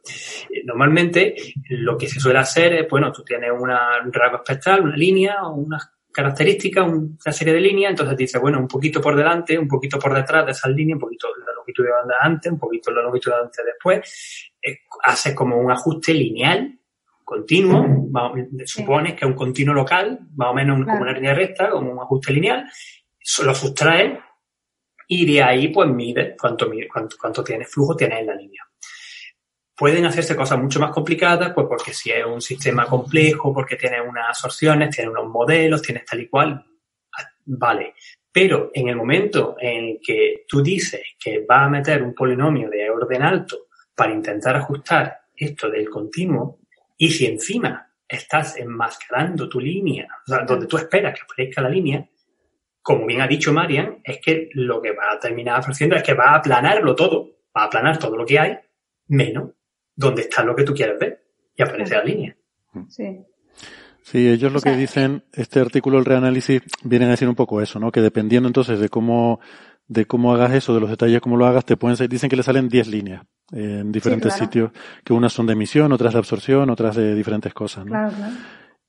Eh, 0.50 0.62
Normalmente 0.64 1.34
lo 1.70 1.96
que 1.98 2.08
se 2.08 2.18
suele 2.18 2.38
hacer 2.38 2.72
es, 2.72 2.88
bueno, 2.88 3.12
tú 3.12 3.22
tienes 3.22 3.50
una, 3.58 4.00
un 4.04 4.12
rasgo 4.12 4.38
espectral, 4.38 4.82
una 4.82 4.96
línea 4.96 5.42
o 5.44 5.54
unas 5.54 5.90
características, 6.10 6.86
un- 6.86 7.18
una 7.24 7.32
serie 7.32 7.52
de 7.54 7.60
líneas, 7.60 7.90
entonces 7.90 8.16
dices, 8.16 8.40
bueno, 8.40 8.58
un 8.58 8.66
poquito 8.68 9.00
por 9.00 9.14
delante, 9.14 9.58
un 9.58 9.68
poquito 9.68 9.98
por 9.98 10.14
detrás 10.14 10.44
de 10.46 10.52
esas 10.52 10.70
líneas, 10.72 10.96
un 10.96 11.00
poquito 11.00 11.28
la 11.46 11.52
longitud 11.54 11.84
de 11.84 11.90
onda 11.92 12.14
antes, 12.22 12.50
un 12.50 12.58
poquito 12.58 12.90
la 12.90 13.02
longitud 13.02 13.30
de 13.30 13.36
onda 13.36 13.50
después, 13.66 14.50
eh, 14.62 14.78
haces 15.04 15.34
como 15.34 15.56
un 15.58 15.70
ajuste 15.70 16.14
lineal, 16.14 16.74
continuo, 17.24 17.82
supones 18.64 19.12
que 19.14 19.24
es 19.26 19.30
un 19.30 19.36
continuo 19.36 19.74
local, 19.74 20.18
más 20.34 20.48
o 20.48 20.54
menos 20.54 20.78
un- 20.78 20.84
como 20.86 21.02
una 21.02 21.12
línea 21.12 21.34
recta, 21.34 21.68
como 21.70 21.92
un 21.92 21.98
ajuste 22.00 22.32
lineal, 22.32 22.64
lo 23.44 23.54
sustraes 23.54 24.18
y 25.06 25.32
de 25.32 25.42
ahí 25.42 25.68
pues 25.68 25.88
mides 25.88 26.34
cuánto, 26.40 26.68
mide- 26.68 26.88
cuánto, 26.92 27.16
cuánto 27.20 27.42
tiene 27.44 27.64
flujo 27.64 27.96
tienes 27.96 28.20
en 28.20 28.26
la 28.26 28.34
línea. 28.34 28.62
Pueden 29.76 30.06
hacerse 30.06 30.34
cosas 30.34 30.58
mucho 30.58 30.80
más 30.80 30.90
complicadas, 30.90 31.52
pues 31.54 31.66
porque 31.68 31.94
si 31.94 32.10
es 32.10 32.24
un 32.26 32.40
sistema 32.42 32.84
complejo, 32.86 33.54
porque 33.54 33.76
tiene 33.76 34.00
unas 34.00 34.28
absorciones, 34.28 34.94
tiene 34.94 35.10
unos 35.10 35.28
modelos, 35.28 35.82
tienes 35.82 36.04
tal 36.04 36.20
y 36.20 36.28
cual, 36.28 36.64
ah, 37.16 37.22
vale. 37.46 37.94
Pero 38.32 38.70
en 38.74 38.88
el 38.88 38.96
momento 38.96 39.56
en 39.60 39.98
que 40.02 40.44
tú 40.48 40.62
dices 40.62 41.00
que 41.18 41.44
vas 41.48 41.62
a 41.62 41.68
meter 41.68 42.02
un 42.02 42.12
polinomio 42.12 42.68
de 42.68 42.90
orden 42.90 43.22
alto 43.22 43.68
para 43.94 44.12
intentar 44.12 44.56
ajustar 44.56 45.20
esto 45.34 45.70
del 45.70 45.88
continuo, 45.88 46.58
y 46.96 47.10
si 47.10 47.26
encima 47.26 47.88
estás 48.08 48.56
enmascarando 48.56 49.48
tu 49.48 49.60
línea, 49.60 50.08
o 50.26 50.28
sea, 50.28 50.44
donde 50.44 50.66
tú 50.66 50.76
esperas 50.76 51.14
que 51.14 51.22
aparezca 51.22 51.62
la 51.62 51.68
línea, 51.68 52.04
como 52.88 53.04
bien 53.04 53.20
ha 53.20 53.26
dicho 53.26 53.52
Marian, 53.52 53.98
es 54.02 54.18
que 54.18 54.48
lo 54.54 54.80
que 54.80 54.92
va 54.92 55.12
a 55.12 55.20
terminar 55.20 55.60
haciendo 55.60 55.94
es 55.94 56.02
que 56.02 56.14
va 56.14 56.30
a 56.30 56.36
aplanarlo 56.36 56.94
todo, 56.94 57.32
va 57.54 57.64
a 57.64 57.64
aplanar 57.66 57.98
todo 57.98 58.16
lo 58.16 58.24
que 58.24 58.38
hay, 58.38 58.56
menos 59.08 59.50
donde 59.94 60.22
está 60.22 60.42
lo 60.42 60.56
que 60.56 60.64
tú 60.64 60.72
quieres 60.72 60.98
ver, 60.98 61.22
y 61.54 61.62
aparece 61.62 61.96
la 61.96 62.04
línea. 62.04 62.34
Sí. 62.88 63.18
Sí, 64.00 64.26
ellos 64.26 64.50
lo 64.50 64.62
que 64.62 64.74
dicen, 64.74 65.22
este 65.34 65.60
artículo 65.60 65.98
del 65.98 66.06
reanálisis, 66.06 66.62
vienen 66.82 67.08
a 67.08 67.10
decir 67.10 67.28
un 67.28 67.34
poco 67.34 67.60
eso, 67.60 67.78
¿no? 67.78 67.92
Que 67.92 68.00
dependiendo 68.00 68.46
entonces 68.46 68.80
de 68.80 68.88
cómo, 68.88 69.38
de 69.86 70.06
cómo 70.06 70.32
hagas 70.32 70.54
eso, 70.54 70.72
de 70.72 70.80
los 70.80 70.88
detalles, 70.88 71.20
cómo 71.20 71.36
lo 71.36 71.44
hagas, 71.44 71.66
te 71.66 71.76
pueden 71.76 71.98
ser, 71.98 72.08
dicen 72.08 72.30
que 72.30 72.36
le 72.36 72.42
salen 72.42 72.70
10 72.70 72.88
líneas 72.88 73.22
en 73.52 73.92
diferentes 73.92 74.32
sitios, 74.32 74.70
que 75.04 75.12
unas 75.12 75.34
son 75.34 75.44
de 75.44 75.52
emisión, 75.52 75.92
otras 75.92 76.14
de 76.14 76.20
absorción, 76.20 76.70
otras 76.70 76.96
de 76.96 77.14
diferentes 77.14 77.52
cosas, 77.52 77.84
¿no? 77.84 77.90
Claro, 77.90 78.12
claro. 78.16 78.34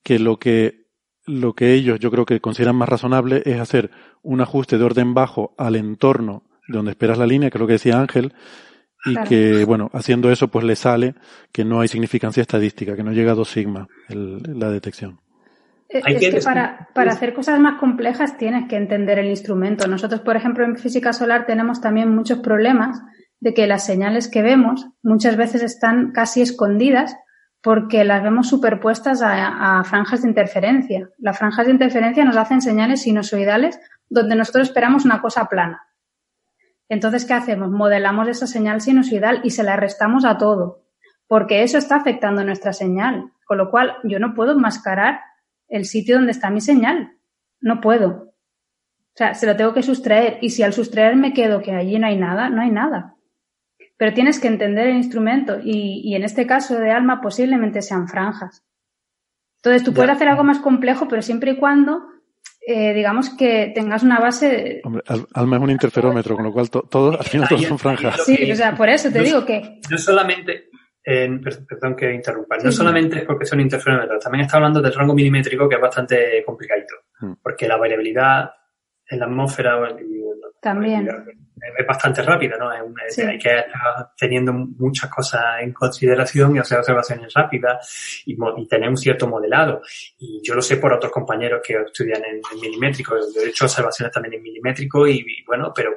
Que 0.02 0.20
lo 0.20 0.40
que, 0.40 0.88
lo 1.30 1.54
que 1.54 1.74
ellos 1.74 2.00
yo 2.00 2.10
creo 2.12 2.26
que 2.26 2.40
consideran 2.40 2.76
más 2.76 2.90
razonable 2.90 3.42
es 3.46 3.60
hacer 3.60 3.92
un 4.24 4.42
ajuste 4.42 4.78
de 4.78 4.84
orden 4.84 5.14
bajo 5.14 5.54
al 5.58 5.76
entorno 5.76 6.44
de 6.68 6.78
donde 6.78 6.92
esperas 6.92 7.18
la 7.18 7.26
línea, 7.28 7.50
que 7.50 7.58
es 7.58 7.62
lo 7.62 7.68
que 7.68 7.74
decía 7.74 8.00
Ángel, 8.00 8.34
y 9.06 9.14
Claro. 9.14 9.30
que, 9.30 9.64
bueno, 9.66 9.90
haciendo 9.94 10.30
eso, 10.32 10.50
pues 10.50 10.66
le 10.66 10.76
sale 10.76 11.16
que 11.52 11.64
no 11.64 11.80
hay 11.82 11.88
significancia 11.88 12.42
estadística, 12.42 12.96
que 12.96 13.04
no 13.04 13.12
llega 13.14 13.32
a 13.32 13.36
2 13.36 13.50
sigma 13.50 13.88
el- 14.10 14.42
la 14.60 14.70
detección. 14.70 15.20
Eh, 15.88 16.02
Es 16.06 16.20
que 16.34 16.42
para, 16.42 16.90
para 16.94 17.12
hacer 17.12 17.34
cosas 17.34 17.60
más 17.60 17.80
complejas 17.80 18.38
tienes 18.38 18.68
que 18.68 18.76
entender 18.76 19.18
el 19.20 19.28
instrumento. 19.28 19.88
Nosotros, 19.88 20.22
por 20.22 20.36
ejemplo, 20.36 20.64
en 20.66 20.78
física 20.78 21.14
solar 21.14 21.46
tenemos 21.48 21.80
también 21.82 22.14
muchos 22.14 22.40
problemas 22.40 23.02
de 23.40 23.54
que 23.54 23.66
las 23.68 23.86
señales 23.86 24.28
que 24.30 24.42
vemos 24.42 24.86
muchas 25.02 25.38
veces 25.38 25.64
están 25.64 26.12
casi 26.12 26.42
escondidas 26.42 27.16
porque 27.62 28.06
las 28.06 28.24
vemos 28.24 28.48
superpuestas 28.48 29.22
a, 29.22 29.84
franjas 29.84 30.22
de 30.22 30.30
interferencia. 30.30 31.10
Las 31.18 31.38
franjas 31.38 31.66
de 31.66 31.74
interferencia 31.74 32.24
nos 32.24 32.38
hacen 32.38 32.62
señales 32.62 33.02
sinusoidales 33.02 33.80
donde 34.10 34.36
nosotros 34.36 34.70
esperamos 34.70 35.06
una 35.06 35.22
cosa 35.22 35.46
plana. 35.46 35.86
Entonces, 36.88 37.26
¿qué 37.26 37.34
hacemos? 37.34 37.70
Modelamos 37.70 38.28
esa 38.28 38.48
señal 38.48 38.82
sinusoidal 38.82 39.42
y 39.44 39.52
se 39.52 39.64
la 39.64 39.76
restamos 39.76 40.26
a 40.26 40.38
todo, 40.38 40.86
porque 41.28 41.62
eso 41.64 41.78
está 41.78 41.98
afectando 41.98 42.44
nuestra 42.44 42.74
señal. 42.74 43.32
Con 43.46 43.58
lo 43.58 43.70
cual, 43.70 43.98
yo 44.04 44.20
no 44.20 44.34
puedo 44.34 44.54
enmascarar 44.54 45.20
el 45.68 45.86
sitio 45.86 46.16
donde 46.16 46.32
está 46.32 46.50
mi 46.50 46.62
señal. 46.62 47.18
No 47.60 47.82
puedo. 47.82 48.08
O 48.08 49.16
sea, 49.16 49.34
se 49.34 49.46
lo 49.46 49.56
tengo 49.56 49.74
que 49.74 49.84
sustraer. 49.84 50.40
Y 50.42 50.50
si 50.50 50.64
al 50.64 50.74
sustraer 50.74 51.16
me 51.16 51.34
quedo 51.34 51.62
que 51.62 51.76
allí 51.76 52.00
no 52.00 52.08
hay 52.08 52.18
nada, 52.18 52.50
no 52.50 52.62
hay 52.62 52.72
nada. 52.72 53.16
Pero 54.00 54.14
tienes 54.14 54.40
que 54.40 54.48
entender 54.48 54.88
el 54.88 54.96
instrumento 54.96 55.60
y, 55.62 56.02
y 56.04 56.16
en 56.16 56.24
este 56.24 56.48
caso 56.48 56.80
de 56.80 56.90
alma 56.90 57.20
posiblemente 57.22 57.82
sean 57.82 58.08
franjas. 58.08 58.64
Entonces 59.58 59.84
tú 59.84 59.94
puedes 59.94 60.10
hacer 60.12 60.30
algo 60.30 60.46
más 60.46 60.60
complejo, 60.60 61.08
pero 61.10 61.22
siempre 61.22 61.52
y 61.52 61.58
cuando, 61.58 62.02
eh, 62.66 62.94
digamos 62.94 63.30
que 63.32 63.74
tengas 63.76 64.02
una 64.04 64.20
base. 64.20 64.80
Hombre, 64.86 65.04
Al- 65.08 65.28
Alma 65.34 65.58
es 65.58 65.64
un 65.64 65.70
interferómetro, 65.72 66.36
con 66.36 66.46
lo 66.46 66.54
cual 66.54 66.70
to- 66.70 66.88
todos, 66.90 67.20
al 67.20 67.26
final 67.26 67.50
todos 67.50 67.64
son 67.66 67.78
franjas. 67.78 68.24
Sí, 68.26 68.50
o 68.50 68.56
sea, 68.56 68.74
por 68.74 68.88
eso 68.88 69.12
te 69.12 69.18
No- 69.20 69.26
digo 69.26 69.46
que 69.46 69.82
No 69.92 69.98
solamente, 69.98 70.70
eh, 71.04 71.30
per- 71.44 71.66
perdón 71.66 71.98
que 71.98 72.14
interrumpa, 72.14 72.56
no 72.56 72.72
Sí, 72.72 72.78
solamente 72.78 73.18
es 73.20 73.26
porque 73.26 73.46
son 73.46 73.60
interferómetros, 73.60 74.24
también 74.24 74.46
está 74.46 74.56
hablando 74.56 74.82
del 74.82 74.94
rango 74.94 75.14
milimétrico 75.14 75.68
que 75.68 75.76
es 75.76 75.82
bastante 75.82 76.42
complicadito, 76.46 76.96
Mm. 77.20 77.34
porque 77.44 77.68
la 77.68 77.76
variabilidad 77.76 78.52
en 79.10 79.20
la 79.20 79.26
atmósfera 79.26 79.78
y- 80.00 80.20
también. 80.62 81.08
es 81.08 81.86
bastante 81.88 82.22
rápida, 82.22 82.56
¿no? 82.58 82.72
Es 82.72 82.82
una- 82.82 83.04
Sí. 83.10 83.22
Hay 83.22 83.38
que 83.38 83.50
estar 83.50 84.12
teniendo 84.18 84.54
muchas 84.54 85.10
cosas 85.10 85.42
en 85.62 85.74
consideración 85.74 86.56
y 86.56 86.60
hacer 86.60 86.80
observaciones 86.80 87.34
rápidas 87.34 88.22
y, 88.26 88.38
y 88.58 88.68
tener 88.68 88.88
un 88.90 88.96
cierto 88.98 89.28
modelado. 89.28 89.82
Y 90.18 90.42
yo 90.44 90.56
lo 90.56 90.62
sé 90.62 90.78
por 90.78 90.94
otros 90.94 91.12
compañeros 91.12 91.62
que 91.66 91.74
estudian 91.82 92.24
en, 92.24 92.36
en 92.54 92.60
milimétrico. 92.62 93.16
Yo 93.36 93.42
he 93.42 93.50
hecho 93.50 93.66
observaciones 93.66 94.14
también 94.14 94.36
en 94.36 94.44
milimétrico 94.44 95.06
y, 95.08 95.18
y 95.20 95.44
bueno, 95.46 95.72
pero 95.76 95.92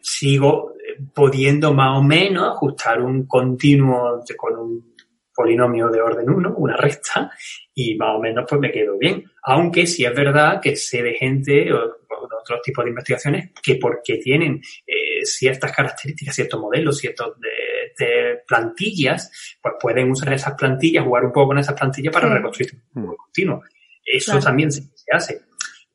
sigo 0.00 0.72
eh, 0.74 1.00
pudiendo 1.14 1.72
más 1.72 1.98
o 1.98 2.02
menos 2.02 2.48
ajustar 2.48 3.00
un 3.00 3.26
continuo 3.26 4.20
con 4.36 4.56
un 4.58 4.93
polinomio 5.34 5.88
de 5.88 6.00
orden 6.00 6.30
1, 6.30 6.54
una 6.56 6.76
recta, 6.76 7.30
y 7.74 7.96
más 7.96 8.16
o 8.16 8.20
menos 8.20 8.44
pues 8.48 8.60
me 8.60 8.70
quedo 8.70 8.96
bien. 8.98 9.24
Aunque 9.42 9.86
sí 9.86 10.04
es 10.04 10.14
verdad 10.14 10.60
que 10.62 10.76
sé 10.76 11.02
de 11.02 11.14
gente 11.14 11.72
o, 11.72 11.76
o 11.78 12.28
de 12.28 12.36
otros 12.40 12.60
tipos 12.62 12.84
de 12.84 12.90
investigaciones 12.90 13.50
que 13.62 13.76
porque 13.76 14.18
tienen 14.18 14.60
eh, 14.86 15.24
ciertas 15.24 15.72
características, 15.72 16.34
ciertos 16.34 16.60
modelos, 16.60 16.98
ciertos 16.98 17.34
de, 17.40 18.04
de 18.04 18.38
plantillas, 18.46 19.58
pues 19.62 19.74
pueden 19.80 20.10
usar 20.10 20.32
esas 20.32 20.54
plantillas, 20.54 21.04
jugar 21.04 21.24
un 21.24 21.32
poco 21.32 21.48
con 21.48 21.58
esas 21.58 21.74
plantillas 21.78 22.12
para 22.12 22.28
Sí. 22.28 22.34
reconstruir 22.34 22.70
un 22.94 23.16
continuo. 23.16 23.62
Eso 24.04 24.32
Claro. 24.32 24.44
también 24.46 24.70
se, 24.70 24.82
se 24.94 25.12
hace. 25.12 25.40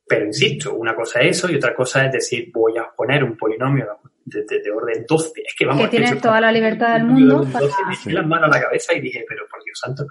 Pero 0.08 0.26
insisto, 0.26 0.74
una 0.74 0.96
cosa 0.96 1.22
es 1.22 1.38
eso 1.38 1.52
y 1.52 1.56
otra 1.56 1.76
cosa 1.76 2.06
es 2.06 2.12
decir, 2.12 2.50
voy 2.52 2.78
a 2.78 2.90
poner 2.98 3.24
un 3.24 3.38
polinomio 3.38 3.86
de, 3.86 3.92
de- 4.30 4.62
de 4.62 4.72
orden 4.72 5.06
12. 5.08 5.32
Es 5.46 5.56
que 5.58 5.66
vamos 5.66 5.90
que 5.90 5.98
es 5.98 6.12
que 6.14 6.20
toda 6.20 6.40
la 6.42 6.52
libertad 6.52 6.94
del 6.94 7.08
de 7.08 7.14
mundo 7.14 7.44
para... 7.52 7.66
12, 7.66 7.76
me 7.88 7.94
eché 7.94 8.12
las 8.12 8.28
manos 8.28 8.50
a 8.50 8.58
la 8.58 8.62
cabeza 8.64 8.94
y 8.96 9.02
dije, 9.02 9.26
pero 9.28 9.44
por 9.50 9.64
Dios 9.64 9.80
santo, 9.80 10.06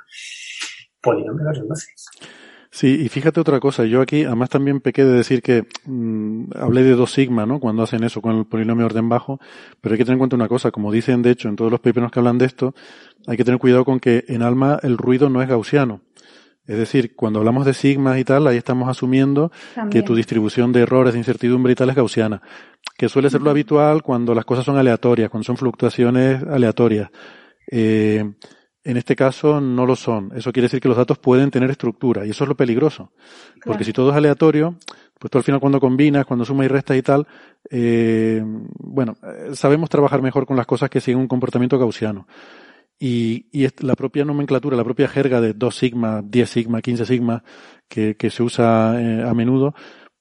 polinomio 1.00 1.44
de 1.44 1.50
orden 1.50 1.68
12. 1.68 1.86
Sí, 2.70 3.00
y 3.02 3.08
fíjate 3.08 3.40
otra 3.40 3.60
cosa, 3.60 3.86
yo 3.86 4.02
aquí 4.02 4.24
además 4.24 4.50
también 4.50 4.80
pequé 4.80 5.02
de 5.02 5.12
decir 5.12 5.40
que 5.40 5.64
mm, 5.86 6.50
hablé 6.54 6.82
de 6.82 6.92
dos 6.92 7.10
sigma, 7.12 7.46
¿no? 7.46 7.60
Cuando 7.60 7.82
hacen 7.82 8.04
eso 8.04 8.20
con 8.20 8.36
el 8.36 8.44
polinomio 8.44 8.82
de 8.82 8.86
orden 8.92 9.08
bajo, 9.08 9.40
pero 9.80 9.94
hay 9.94 9.98
que 9.98 10.04
tener 10.04 10.16
en 10.16 10.18
cuenta 10.18 10.36
una 10.36 10.48
cosa, 10.48 10.70
como 10.70 10.92
dicen 10.92 11.22
de 11.22 11.30
hecho 11.30 11.48
en 11.48 11.56
todos 11.56 11.70
los 11.70 11.80
papers 11.80 12.12
que 12.12 12.18
hablan 12.20 12.36
de 12.36 12.44
esto, 12.44 12.74
hay 13.26 13.38
que 13.38 13.44
tener 13.44 13.58
cuidado 13.58 13.86
con 13.86 13.98
que 14.00 14.24
en 14.28 14.42
alma 14.42 14.78
el 14.82 14.98
ruido 14.98 15.30
no 15.30 15.40
es 15.40 15.48
gaussiano. 15.48 16.02
Es 16.68 16.76
decir, 16.76 17.16
cuando 17.16 17.38
hablamos 17.38 17.64
de 17.64 17.72
sigmas 17.72 18.18
y 18.18 18.24
tal, 18.24 18.46
ahí 18.46 18.58
estamos 18.58 18.90
asumiendo 18.90 19.50
que 19.90 20.02
tu 20.02 20.14
distribución 20.14 20.70
de 20.70 20.82
errores, 20.82 21.14
de 21.14 21.18
incertidumbre 21.18 21.72
y 21.72 21.74
tal 21.74 21.88
es 21.88 21.96
gaussiana, 21.96 22.42
que 22.98 23.08
suele 23.08 23.30
ser 23.30 23.40
lo 23.40 23.48
habitual 23.48 24.02
cuando 24.02 24.34
las 24.34 24.44
cosas 24.44 24.66
son 24.66 24.76
aleatorias, 24.76 25.30
cuando 25.30 25.44
son 25.44 25.56
fluctuaciones 25.56 26.42
aleatorias. 26.42 27.08
Eh, 27.70 28.22
en 28.84 28.96
este 28.98 29.16
caso 29.16 29.62
no 29.62 29.86
lo 29.86 29.96
son. 29.96 30.30
Eso 30.36 30.52
quiere 30.52 30.66
decir 30.66 30.80
que 30.80 30.88
los 30.88 30.96
datos 30.96 31.18
pueden 31.18 31.50
tener 31.50 31.70
estructura 31.70 32.26
y 32.26 32.30
eso 32.30 32.44
es 32.44 32.48
lo 32.48 32.56
peligroso. 32.56 33.12
Porque 33.64 33.84
si 33.84 33.94
todo 33.94 34.10
es 34.10 34.16
aleatorio, 34.16 34.76
pues 35.18 35.30
tú 35.30 35.38
al 35.38 35.44
final 35.44 35.60
cuando 35.60 35.80
combinas, 35.80 36.26
cuando 36.26 36.44
sumas 36.44 36.66
y 36.66 36.68
restas 36.68 36.98
y 36.98 37.02
tal, 37.02 37.26
eh, 37.70 38.42
bueno, 38.44 39.16
eh, 39.22 39.54
sabemos 39.54 39.88
trabajar 39.88 40.20
mejor 40.20 40.44
con 40.44 40.56
las 40.58 40.66
cosas 40.66 40.90
que 40.90 41.00
siguen 41.00 41.20
un 41.20 41.28
comportamiento 41.28 41.78
gaussiano. 41.78 42.26
Y, 43.00 43.46
y 43.52 43.68
la 43.84 43.94
propia 43.94 44.24
nomenclatura, 44.24 44.76
la 44.76 44.84
propia 44.84 45.06
jerga 45.08 45.40
de 45.40 45.52
2 45.54 45.76
sigma, 45.76 46.20
10 46.24 46.50
sigma, 46.50 46.82
15 46.82 47.06
sigma, 47.06 47.44
que, 47.88 48.16
que 48.16 48.30
se 48.30 48.42
usa 48.42 49.00
eh, 49.00 49.22
a 49.22 49.34
menudo, 49.34 49.74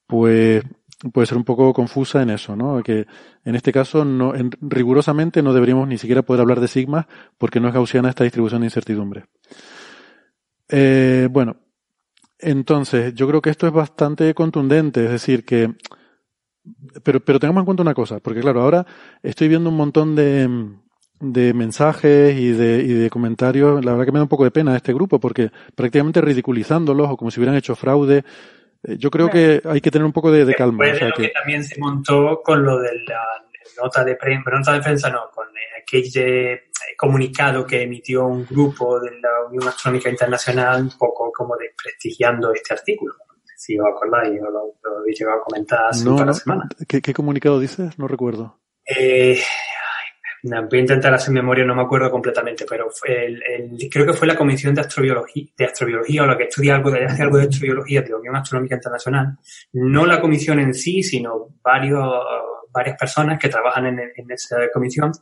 pues 0.06 0.64
puede 1.12 1.26
ser 1.26 1.38
un 1.38 1.44
poco 1.44 1.72
confusa 1.74 2.22
en 2.22 2.30
eso, 2.30 2.56
¿no? 2.56 2.82
Que 2.82 3.06
en 3.44 3.54
este 3.56 3.72
caso, 3.72 4.04
no, 4.04 4.34
en- 4.34 4.50
rigurosamente 4.60 5.42
no 5.42 5.52
deberíamos 5.54 5.88
ni 5.88 5.98
siquiera 5.98 6.22
poder 6.22 6.42
hablar 6.42 6.60
de 6.60 6.68
sigmas 6.68 7.06
porque 7.38 7.60
no 7.60 7.68
es 7.68 7.74
gaussiana 7.74 8.10
esta 8.10 8.24
distribución 8.24 8.60
de 8.62 8.66
incertidumbre. 8.68 9.24
Eh, 10.68 11.28
bueno, 11.30 11.56
entonces 12.38 13.14
yo 13.14 13.28
creo 13.28 13.42
que 13.42 13.50
esto 13.50 13.66
es 13.68 13.74
bastante 13.74 14.34
contundente, 14.34 15.04
es 15.06 15.10
decir, 15.12 15.44
que 15.44 15.74
pero, 17.04 17.20
pero 17.24 17.38
tengamos 17.38 17.62
en 17.62 17.64
cuenta 17.66 17.82
una 17.82 17.94
cosa, 17.94 18.20
porque 18.20 18.40
claro, 18.40 18.62
ahora 18.62 18.86
estoy 19.22 19.48
viendo 19.48 19.70
un 19.70 19.76
montón 19.76 20.14
de, 20.14 20.48
de 21.20 21.52
mensajes 21.52 22.36
y 22.38 22.52
de, 22.52 22.82
y 22.82 22.92
de 22.92 23.10
comentarios. 23.10 23.84
La 23.84 23.92
verdad 23.92 24.06
que 24.06 24.12
me 24.12 24.18
da 24.18 24.24
un 24.24 24.28
poco 24.28 24.44
de 24.44 24.50
pena 24.50 24.76
este 24.76 24.92
grupo, 24.92 25.18
porque 25.18 25.50
prácticamente 25.74 26.20
ridiculizándolos 26.20 27.10
o 27.10 27.16
como 27.16 27.30
si 27.30 27.40
hubieran 27.40 27.56
hecho 27.56 27.74
fraude. 27.74 28.24
eh, 28.84 28.96
Yo 28.98 29.10
creo 29.10 29.28
que 29.28 29.60
hay 29.64 29.80
que 29.80 29.90
tener 29.90 30.04
un 30.06 30.12
poco 30.12 30.30
de, 30.30 30.44
de 30.44 30.54
calma. 30.54 30.84
O 30.84 30.94
sea 30.94 31.08
lo 31.08 31.14
que 31.14 31.22
que, 31.24 31.28
también 31.30 31.64
se 31.64 31.78
montó 31.80 32.40
con 32.42 32.64
lo 32.64 32.78
de 32.78 32.90
la 33.06 33.20
nota 33.82 34.04
de 34.04 34.14
prensa, 34.16 34.42
pero 34.44 34.58
nota 34.58 34.72
de 34.72 34.80
prensa 34.80 35.10
no, 35.10 35.30
con 35.34 35.46
aquel 35.82 36.04
eh, 36.16 36.60
comunicado 36.96 37.66
que 37.66 37.82
emitió 37.82 38.26
un 38.26 38.46
grupo 38.48 39.00
de 39.00 39.10
la 39.20 39.46
Unión 39.48 39.68
Astronómica 39.68 40.10
Internacional, 40.10 40.82
un 40.82 40.98
poco 40.98 41.30
como 41.32 41.56
desprestigiando 41.56 42.52
este 42.52 42.74
artículo. 42.74 43.14
Si 43.56 43.78
os 43.78 43.86
acordáis, 43.86 44.34
yo 44.38 44.44
lo, 44.50 44.74
lo 44.82 44.98
habéis 44.98 45.18
llegado 45.18 45.40
a 45.40 45.42
comentar 45.42 45.86
hace 45.90 46.04
no, 46.04 46.12
un 46.12 46.18
par 46.18 46.26
de 46.28 46.34
semanas. 46.34 46.68
¿qué, 46.86 47.00
qué 47.02 47.12
comunicado 47.12 47.58
dices? 47.58 47.98
No 47.98 48.06
recuerdo. 48.06 48.58
Eh, 48.86 49.40
voy 50.42 50.78
a 50.78 50.80
intentar 50.80 51.12
hacer 51.12 51.32
memoria, 51.32 51.64
no 51.64 51.74
me 51.74 51.82
acuerdo 51.82 52.10
completamente, 52.10 52.64
pero 52.68 52.88
creo 53.90 54.06
que 54.06 54.12
fue 54.12 54.26
la 54.26 54.36
Comisión 54.36 54.74
de 54.74 54.82
Astrobiología, 54.82 55.46
de 55.56 55.64
Astrobiología 55.64 56.22
o 56.22 56.26
la 56.26 56.36
que 56.36 56.44
estudia 56.44 56.76
algo 56.76 56.90
de, 56.90 57.04
astrobiología 57.04 58.02
de 58.02 58.10
la 58.10 58.16
Unión 58.16 58.36
Astronómica 58.36 58.76
Internacional. 58.76 59.38
No 59.72 60.06
la 60.06 60.20
comisión 60.20 60.60
en 60.60 60.74
sí, 60.74 61.02
sino 61.02 61.56
varios, 61.62 62.08
varias 62.72 62.96
personas 62.96 63.38
que 63.38 63.48
trabajan 63.48 63.86
en, 63.86 64.30
esa 64.30 64.56
comisión 64.72 65.12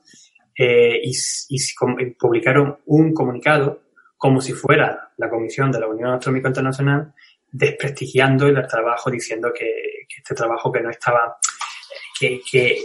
eh, 0.58 1.00
y 1.02 2.14
publicaron 2.18 2.78
un 2.86 3.12
comunicado 3.12 3.82
como 4.16 4.40
si 4.40 4.52
fuera 4.52 5.12
la 5.16 5.28
comisión 5.28 5.70
de 5.70 5.80
la 5.80 5.88
Unión 5.88 6.10
Astronómica 6.10 6.48
Internacional 6.48 7.12
desprestigiando 7.50 8.46
el 8.46 8.66
trabajo, 8.66 9.10
diciendo 9.10 9.52
que, 9.52 10.04
que 10.08 10.16
este 10.18 10.34
trabajo 10.34 10.70
que 10.70 10.80
no 10.80 10.90
estaba, 10.90 11.36
que, 12.18 12.40
que, 12.50 12.76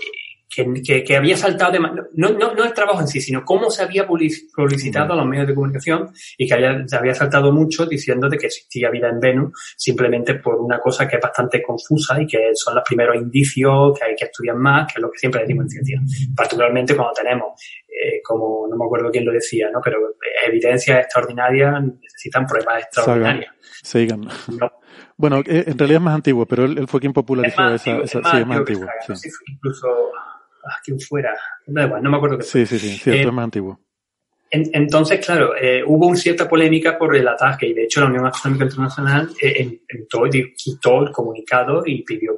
que, 0.54 0.66
que- 0.86 1.04
que 1.04 1.16
había 1.16 1.38
saltado 1.38 1.72
de 1.72 1.80
no, 1.80 2.30
no, 2.30 2.54
no 2.54 2.64
el 2.66 2.74
trabajo 2.74 3.00
en 3.00 3.08
sí, 3.08 3.22
sino 3.22 3.44
cómo 3.46 3.70
se 3.72 3.84
había 3.84 4.06
public- 4.06 4.52
publicitado 4.54 5.14
a 5.14 5.16
los 5.16 5.26
medios 5.26 5.48
de 5.48 5.56
comunicación 5.56 6.12
y 6.38 6.46
que 6.48 6.54
había, 6.54 6.86
se 6.88 6.96
había 6.98 7.16
saltado 7.16 7.54
mucho 7.54 7.86
diciendo 7.86 8.28
de 8.28 8.38
que 8.38 8.48
existía 8.48 8.90
vida 8.90 9.08
en 9.10 9.20
Venus 9.22 9.54
simplemente 9.78 10.36
por 10.36 10.56
una 10.56 10.80
cosa 10.80 11.08
que 11.08 11.16
es 11.16 11.22
bastante 11.22 11.62
confusa 11.64 12.22
y 12.22 12.28
que 12.28 12.52
son 12.54 12.76
los 12.76 12.84
primeros 12.84 13.16
indicios 13.16 13.98
que 13.98 14.06
hay 14.06 14.16
que 14.16 14.26
estudiar 14.26 14.58
más, 14.58 14.88
que 14.92 15.00
es 15.00 15.02
lo 15.02 15.10
que 15.12 15.20
siempre 15.20 15.42
decimos 15.42 15.64
en 15.64 15.70
ciencia. 15.86 16.02
Particularmente 16.36 16.96
cuando 16.96 17.14
tenemos 17.14 17.54
eh, 17.88 18.22
como 18.24 18.68
no 18.70 18.76
me 18.76 18.86
acuerdo 18.86 19.10
quién 19.12 19.26
lo 19.26 19.32
decía, 19.32 19.70
¿no? 19.72 19.80
Pero 19.84 19.98
evidencias 20.48 21.00
extraordinarias 21.00 21.82
necesitan 22.02 22.46
pruebas 22.46 22.84
extraordinarias. 22.84 23.54
Sagan. 23.84 24.28
Bueno, 25.18 25.40
eh, 25.46 25.66
en 25.68 25.78
realidad 25.78 25.98
es 26.00 26.04
más 26.04 26.16
antiguo, 26.16 26.46
pero 26.46 26.66
él, 26.66 26.88
fue 26.88 27.00
quien 27.00 27.14
popularizó 27.14 27.74
esa, 27.76 27.98
esa, 28.00 28.22
sí, 28.32 28.38
es 28.38 28.48
más 28.48 28.58
antiguo. 28.58 28.88
Sí. 29.14 29.30
incluso 29.48 29.88
a 30.64 30.82
quien 30.84 31.00
fuera, 31.00 31.36
da 31.68 31.86
igual, 31.86 32.04
no 32.04 32.10
me 32.10 32.18
acuerdo 32.18 32.38
qué 32.38 32.44
Sí, 32.44 32.66
sí, 32.66 32.80
sí, 32.80 32.98
cierto, 32.98 33.30
es 33.30 33.34
más 33.34 33.44
antiguo 33.44 33.80
entonces, 34.52 35.26
claro, 35.26 35.56
eh, 35.56 35.82
hubo 35.86 36.08
una 36.08 36.18
cierta 36.18 36.48
polémica 36.48 36.98
por 36.98 37.16
el 37.16 37.26
ataque 37.26 37.68
y 37.68 37.74
de 37.74 37.84
hecho 37.84 38.02
la 38.02 38.08
Unión 38.08 38.26
Astronómica 38.26 38.66
Internacional 38.66 39.30
eh, 39.42 39.80
entró 39.88 40.28
y 40.28 40.54
quitó 40.54 41.04
el 41.04 41.12
comunicado 41.12 41.84
y 41.86 42.04
pidió 42.04 42.36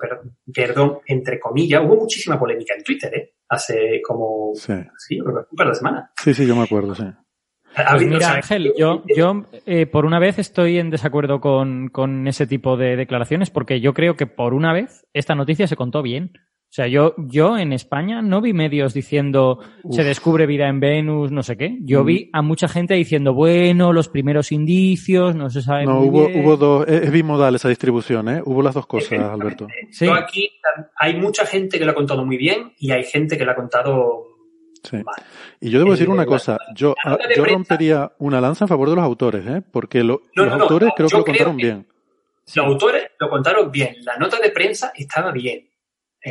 perdón, 0.54 1.00
entre 1.08 1.40
comillas. 1.40 1.82
Hubo 1.84 1.96
muchísima 1.96 2.38
polémica 2.38 2.76
en 2.76 2.84
Twitter, 2.84 3.16
¿eh? 3.16 3.34
Hace 3.50 4.00
como 4.06 4.52
sí. 4.54 4.74
un 5.20 5.58
par 5.58 5.70
de 5.70 5.76
semanas. 5.76 6.12
Sí, 6.22 6.36
sí, 6.36 6.46
yo 6.46 6.56
me 6.56 6.64
acuerdo, 6.64 6.94
sí. 6.94 7.06
Pues 7.76 8.08
mira, 8.08 8.34
Ángel, 8.34 8.72
yo, 8.78 9.04
yo 9.16 9.46
eh, 9.66 9.88
por 9.88 10.06
una 10.06 10.20
vez 10.20 10.38
estoy 10.38 10.78
en 10.78 10.92
desacuerdo 10.92 11.42
con, 11.42 11.88
con 11.88 12.28
ese 12.28 12.46
tipo 12.46 12.78
de 12.78 12.96
declaraciones 12.96 13.50
porque 13.50 13.82
yo 13.82 13.96
creo 13.96 14.16
que 14.16 14.28
por 14.28 14.54
una 14.54 14.72
vez 14.72 15.08
esta 15.14 15.34
noticia 15.34 15.66
se 15.66 15.76
contó 15.76 16.04
bien. 16.04 16.34
O 16.74 16.76
sea, 16.76 16.88
yo, 16.88 17.14
yo 17.20 17.56
en 17.56 17.72
España 17.72 18.24
no 18.24 18.42
vi 18.42 18.52
medios 18.52 18.96
diciendo 18.96 19.60
se 19.92 20.04
descubre 20.04 20.48
vida 20.48 20.68
en 20.68 20.80
Venus, 20.80 21.32
no 21.32 21.44
sé 21.44 21.56
qué. 21.56 21.78
Yo 21.82 22.02
mm. 22.02 22.06
vi 22.08 22.30
a 22.34 22.42
mucha 22.42 22.68
gente 22.68 22.96
diciendo, 22.96 23.36
bueno, 23.36 23.94
los 23.94 24.10
primeros 24.10 24.52
indicios, 24.52 25.36
no 25.36 25.52
se 25.52 25.62
sabe. 25.62 25.86
No, 25.86 26.00
hubo, 26.00 26.28
hubo 26.28 26.58
dos, 26.58 26.88
es, 26.88 27.12
bimodal 27.12 27.54
esa 27.54 27.70
distribución, 27.70 28.28
¿eh? 28.28 28.42
Hubo 28.44 28.64
las 28.64 28.74
dos 28.74 28.88
cosas, 28.88 29.20
Alberto. 29.20 29.68
¿Sí? 29.92 30.08
Yo 30.08 30.16
aquí 30.16 30.50
hay 30.96 31.16
mucha 31.16 31.46
gente 31.46 31.78
que 31.78 31.86
lo 31.86 31.92
ha 31.92 31.94
contado 31.94 32.26
muy 32.26 32.38
bien 32.38 32.74
y 32.80 32.90
hay 32.90 33.04
gente 33.04 33.38
que 33.38 33.46
lo 33.46 33.52
ha 33.52 33.56
contado 33.56 34.24
Sí. 34.82 34.98
Y 35.62 35.70
yo 35.70 35.78
debo 35.78 35.92
decir 35.92 36.10
una 36.10 36.26
cosa, 36.26 36.58
yo, 36.74 36.96
ah, 37.06 37.20
yo 37.38 37.46
rompería 37.46 38.14
una 38.18 38.42
lanza 38.42 38.66
en 38.66 38.70
favor 38.70 38.90
de 38.90 38.96
los 38.96 39.06
autores, 39.06 39.46
¿eh? 39.46 39.62
porque 39.62 40.04
los 40.04 40.22
autores 40.36 40.90
creo 40.96 41.08
que 41.08 41.18
lo 41.18 41.24
contaron 41.24 41.56
bien. 41.56 41.88
Los 42.56 42.66
autores 42.66 43.04
lo 43.20 43.30
contaron 43.30 43.72
bien, 43.72 43.96
la 44.02 44.18
nota 44.18 44.40
de 44.40 44.50
prensa 44.50 44.92
estaba 44.96 45.32
bien. 45.32 45.70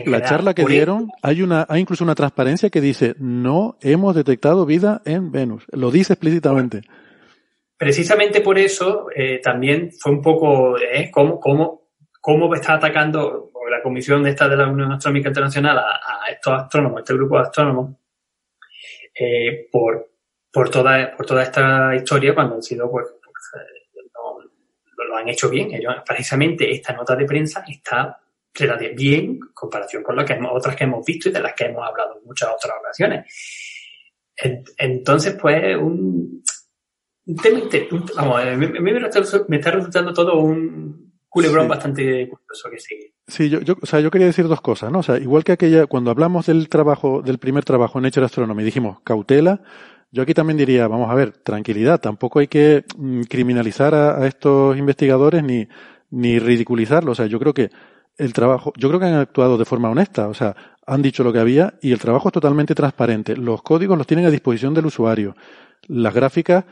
La 0.06 0.22
charla 0.22 0.54
que 0.54 0.64
dieron, 0.64 1.10
hay 1.20 1.42
una, 1.42 1.66
hay 1.68 1.82
incluso 1.82 2.02
una 2.02 2.14
transparencia 2.14 2.70
que 2.70 2.80
dice, 2.80 3.14
no 3.18 3.76
hemos 3.82 4.14
detectado 4.14 4.64
vida 4.64 5.02
en 5.04 5.30
Venus. 5.30 5.64
Lo 5.70 5.90
dice 5.90 6.14
explícitamente. 6.14 6.80
Precisamente 7.76 8.40
por 8.40 8.58
eso, 8.58 9.08
eh, 9.14 9.40
también 9.42 9.90
fue 9.92 10.12
un 10.12 10.22
poco, 10.22 10.78
eh, 10.78 11.10
cómo, 11.10 11.38
cómo, 11.38 11.82
cómo 12.20 12.54
está 12.54 12.74
atacando 12.74 13.50
la 13.68 13.82
comisión 13.82 14.22
de 14.22 14.30
esta 14.30 14.48
de 14.48 14.56
la 14.56 14.66
Unión 14.66 14.92
Astronómica 14.92 15.28
Internacional 15.28 15.78
a, 15.78 16.00
estos 16.30 16.54
astrónomos, 16.54 16.98
a 16.98 17.00
este 17.00 17.14
grupo 17.14 17.36
de 17.36 17.42
astrónomos, 17.42 17.96
eh, 19.14 19.68
por, 19.70 20.10
por 20.50 20.70
toda, 20.70 21.14
por 21.14 21.26
toda 21.26 21.42
esta 21.42 21.94
historia 21.94 22.34
cuando 22.34 22.54
han 22.54 22.62
sido, 22.62 22.90
pues, 22.90 23.08
pues 23.22 23.64
no, 24.14 25.04
lo 25.04 25.16
han 25.16 25.28
hecho 25.28 25.50
bien. 25.50 25.74
Ellos, 25.74 25.96
precisamente 26.06 26.70
esta 26.70 26.94
nota 26.94 27.14
de 27.14 27.26
prensa 27.26 27.64
está 27.68 28.21
de 28.54 28.94
bien 28.94 29.20
en 29.20 29.40
comparación 29.54 30.02
con 30.02 30.16
las 30.16 30.26
que 30.26 30.38
otras 30.50 30.76
que 30.76 30.84
hemos 30.84 31.04
visto 31.04 31.28
y 31.28 31.32
de 31.32 31.40
las 31.40 31.54
que 31.54 31.64
hemos 31.64 31.86
hablado 31.86 32.18
en 32.18 32.24
muchas 32.24 32.50
otras 32.50 32.76
ocasiones. 32.78 33.26
Entonces, 34.78 35.36
pues, 35.40 35.76
un, 35.76 36.42
tema, 37.42 37.60
vamos, 38.16 38.42
a 38.42 38.56
mí 38.56 38.66
me, 38.66 39.56
está 39.56 39.70
resultando 39.70 40.12
todo 40.12 40.38
un 40.38 41.12
culebrón 41.28 41.68
bastante 41.68 42.28
curioso 42.28 42.70
que 42.70 42.78
sigue. 42.78 43.14
Sí, 43.26 43.48
yo, 43.48 43.60
yo, 43.60 43.74
o 43.80 43.86
sea, 43.86 44.00
yo 44.00 44.10
quería 44.10 44.26
decir 44.26 44.48
dos 44.48 44.60
cosas, 44.60 44.90
¿no? 44.92 44.98
O 44.98 45.02
sea, 45.02 45.18
igual 45.18 45.44
que 45.44 45.52
aquella, 45.52 45.86
cuando 45.86 46.10
hablamos 46.10 46.46
del 46.46 46.68
trabajo, 46.68 47.22
del 47.22 47.38
primer 47.38 47.64
trabajo 47.64 47.98
en 47.98 48.04
Nature 48.04 48.26
Astronomy, 48.26 48.64
dijimos 48.64 49.00
cautela, 49.02 49.62
yo 50.10 50.22
aquí 50.22 50.34
también 50.34 50.58
diría, 50.58 50.88
vamos 50.88 51.10
a 51.10 51.14
ver, 51.14 51.32
tranquilidad, 51.32 52.00
tampoco 52.00 52.40
hay 52.40 52.48
que 52.48 52.84
mm, 52.96 53.22
criminalizar 53.22 53.94
a, 53.94 54.18
a 54.18 54.26
estos 54.26 54.76
investigadores 54.76 55.42
ni, 55.42 55.68
ni 56.10 56.38
ridiculizarlos. 56.38 57.18
O 57.18 57.22
sea, 57.22 57.26
yo 57.26 57.38
creo 57.38 57.54
que 57.54 57.70
el 58.22 58.32
trabajo, 58.32 58.72
yo 58.76 58.88
creo 58.88 59.00
que 59.00 59.06
han 59.06 59.14
actuado 59.14 59.58
de 59.58 59.64
forma 59.64 59.90
honesta, 59.90 60.28
o 60.28 60.34
sea, 60.34 60.54
han 60.86 61.02
dicho 61.02 61.24
lo 61.24 61.32
que 61.32 61.38
había 61.38 61.74
y 61.80 61.92
el 61.92 61.98
trabajo 61.98 62.28
es 62.28 62.32
totalmente 62.32 62.74
transparente. 62.74 63.36
Los 63.36 63.62
códigos 63.62 63.96
los 63.96 64.06
tienen 64.06 64.26
a 64.26 64.30
disposición 64.30 64.74
del 64.74 64.86
usuario. 64.86 65.36
Las 65.88 66.14
gráficas 66.14 66.64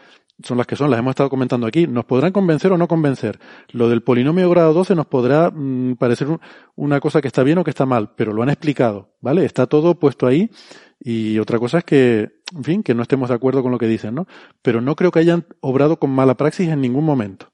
son 0.42 0.58
las 0.58 0.66
que 0.66 0.76
son, 0.76 0.90
las 0.90 0.98
hemos 0.98 1.10
estado 1.10 1.30
comentando 1.30 1.66
aquí. 1.66 1.86
Nos 1.86 2.04
podrán 2.04 2.32
convencer 2.32 2.72
o 2.72 2.78
no 2.78 2.88
convencer. 2.88 3.38
Lo 3.72 3.88
del 3.88 4.02
polinomio 4.02 4.48
grado 4.50 4.72
12 4.72 4.94
nos 4.94 5.06
podrá 5.06 5.50
mm, 5.50 5.96
parecer 5.96 6.28
una 6.76 7.00
cosa 7.00 7.20
que 7.20 7.28
está 7.28 7.42
bien 7.42 7.58
o 7.58 7.64
que 7.64 7.70
está 7.70 7.86
mal, 7.86 8.12
pero 8.16 8.32
lo 8.32 8.42
han 8.42 8.48
explicado, 8.48 9.10
¿vale? 9.20 9.44
Está 9.44 9.66
todo 9.66 9.98
puesto 9.98 10.26
ahí 10.26 10.50
y 10.98 11.38
otra 11.38 11.58
cosa 11.58 11.78
es 11.78 11.84
que, 11.84 12.30
en 12.54 12.64
fin, 12.64 12.82
que 12.82 12.94
no 12.94 13.02
estemos 13.02 13.28
de 13.28 13.34
acuerdo 13.34 13.62
con 13.62 13.72
lo 13.72 13.78
que 13.78 13.86
dicen, 13.86 14.14
¿no? 14.14 14.26
Pero 14.62 14.80
no 14.80 14.96
creo 14.96 15.10
que 15.10 15.20
hayan 15.20 15.46
obrado 15.60 15.98
con 15.98 16.10
mala 16.10 16.36
praxis 16.36 16.68
en 16.68 16.80
ningún 16.80 17.04
momento. 17.04 17.52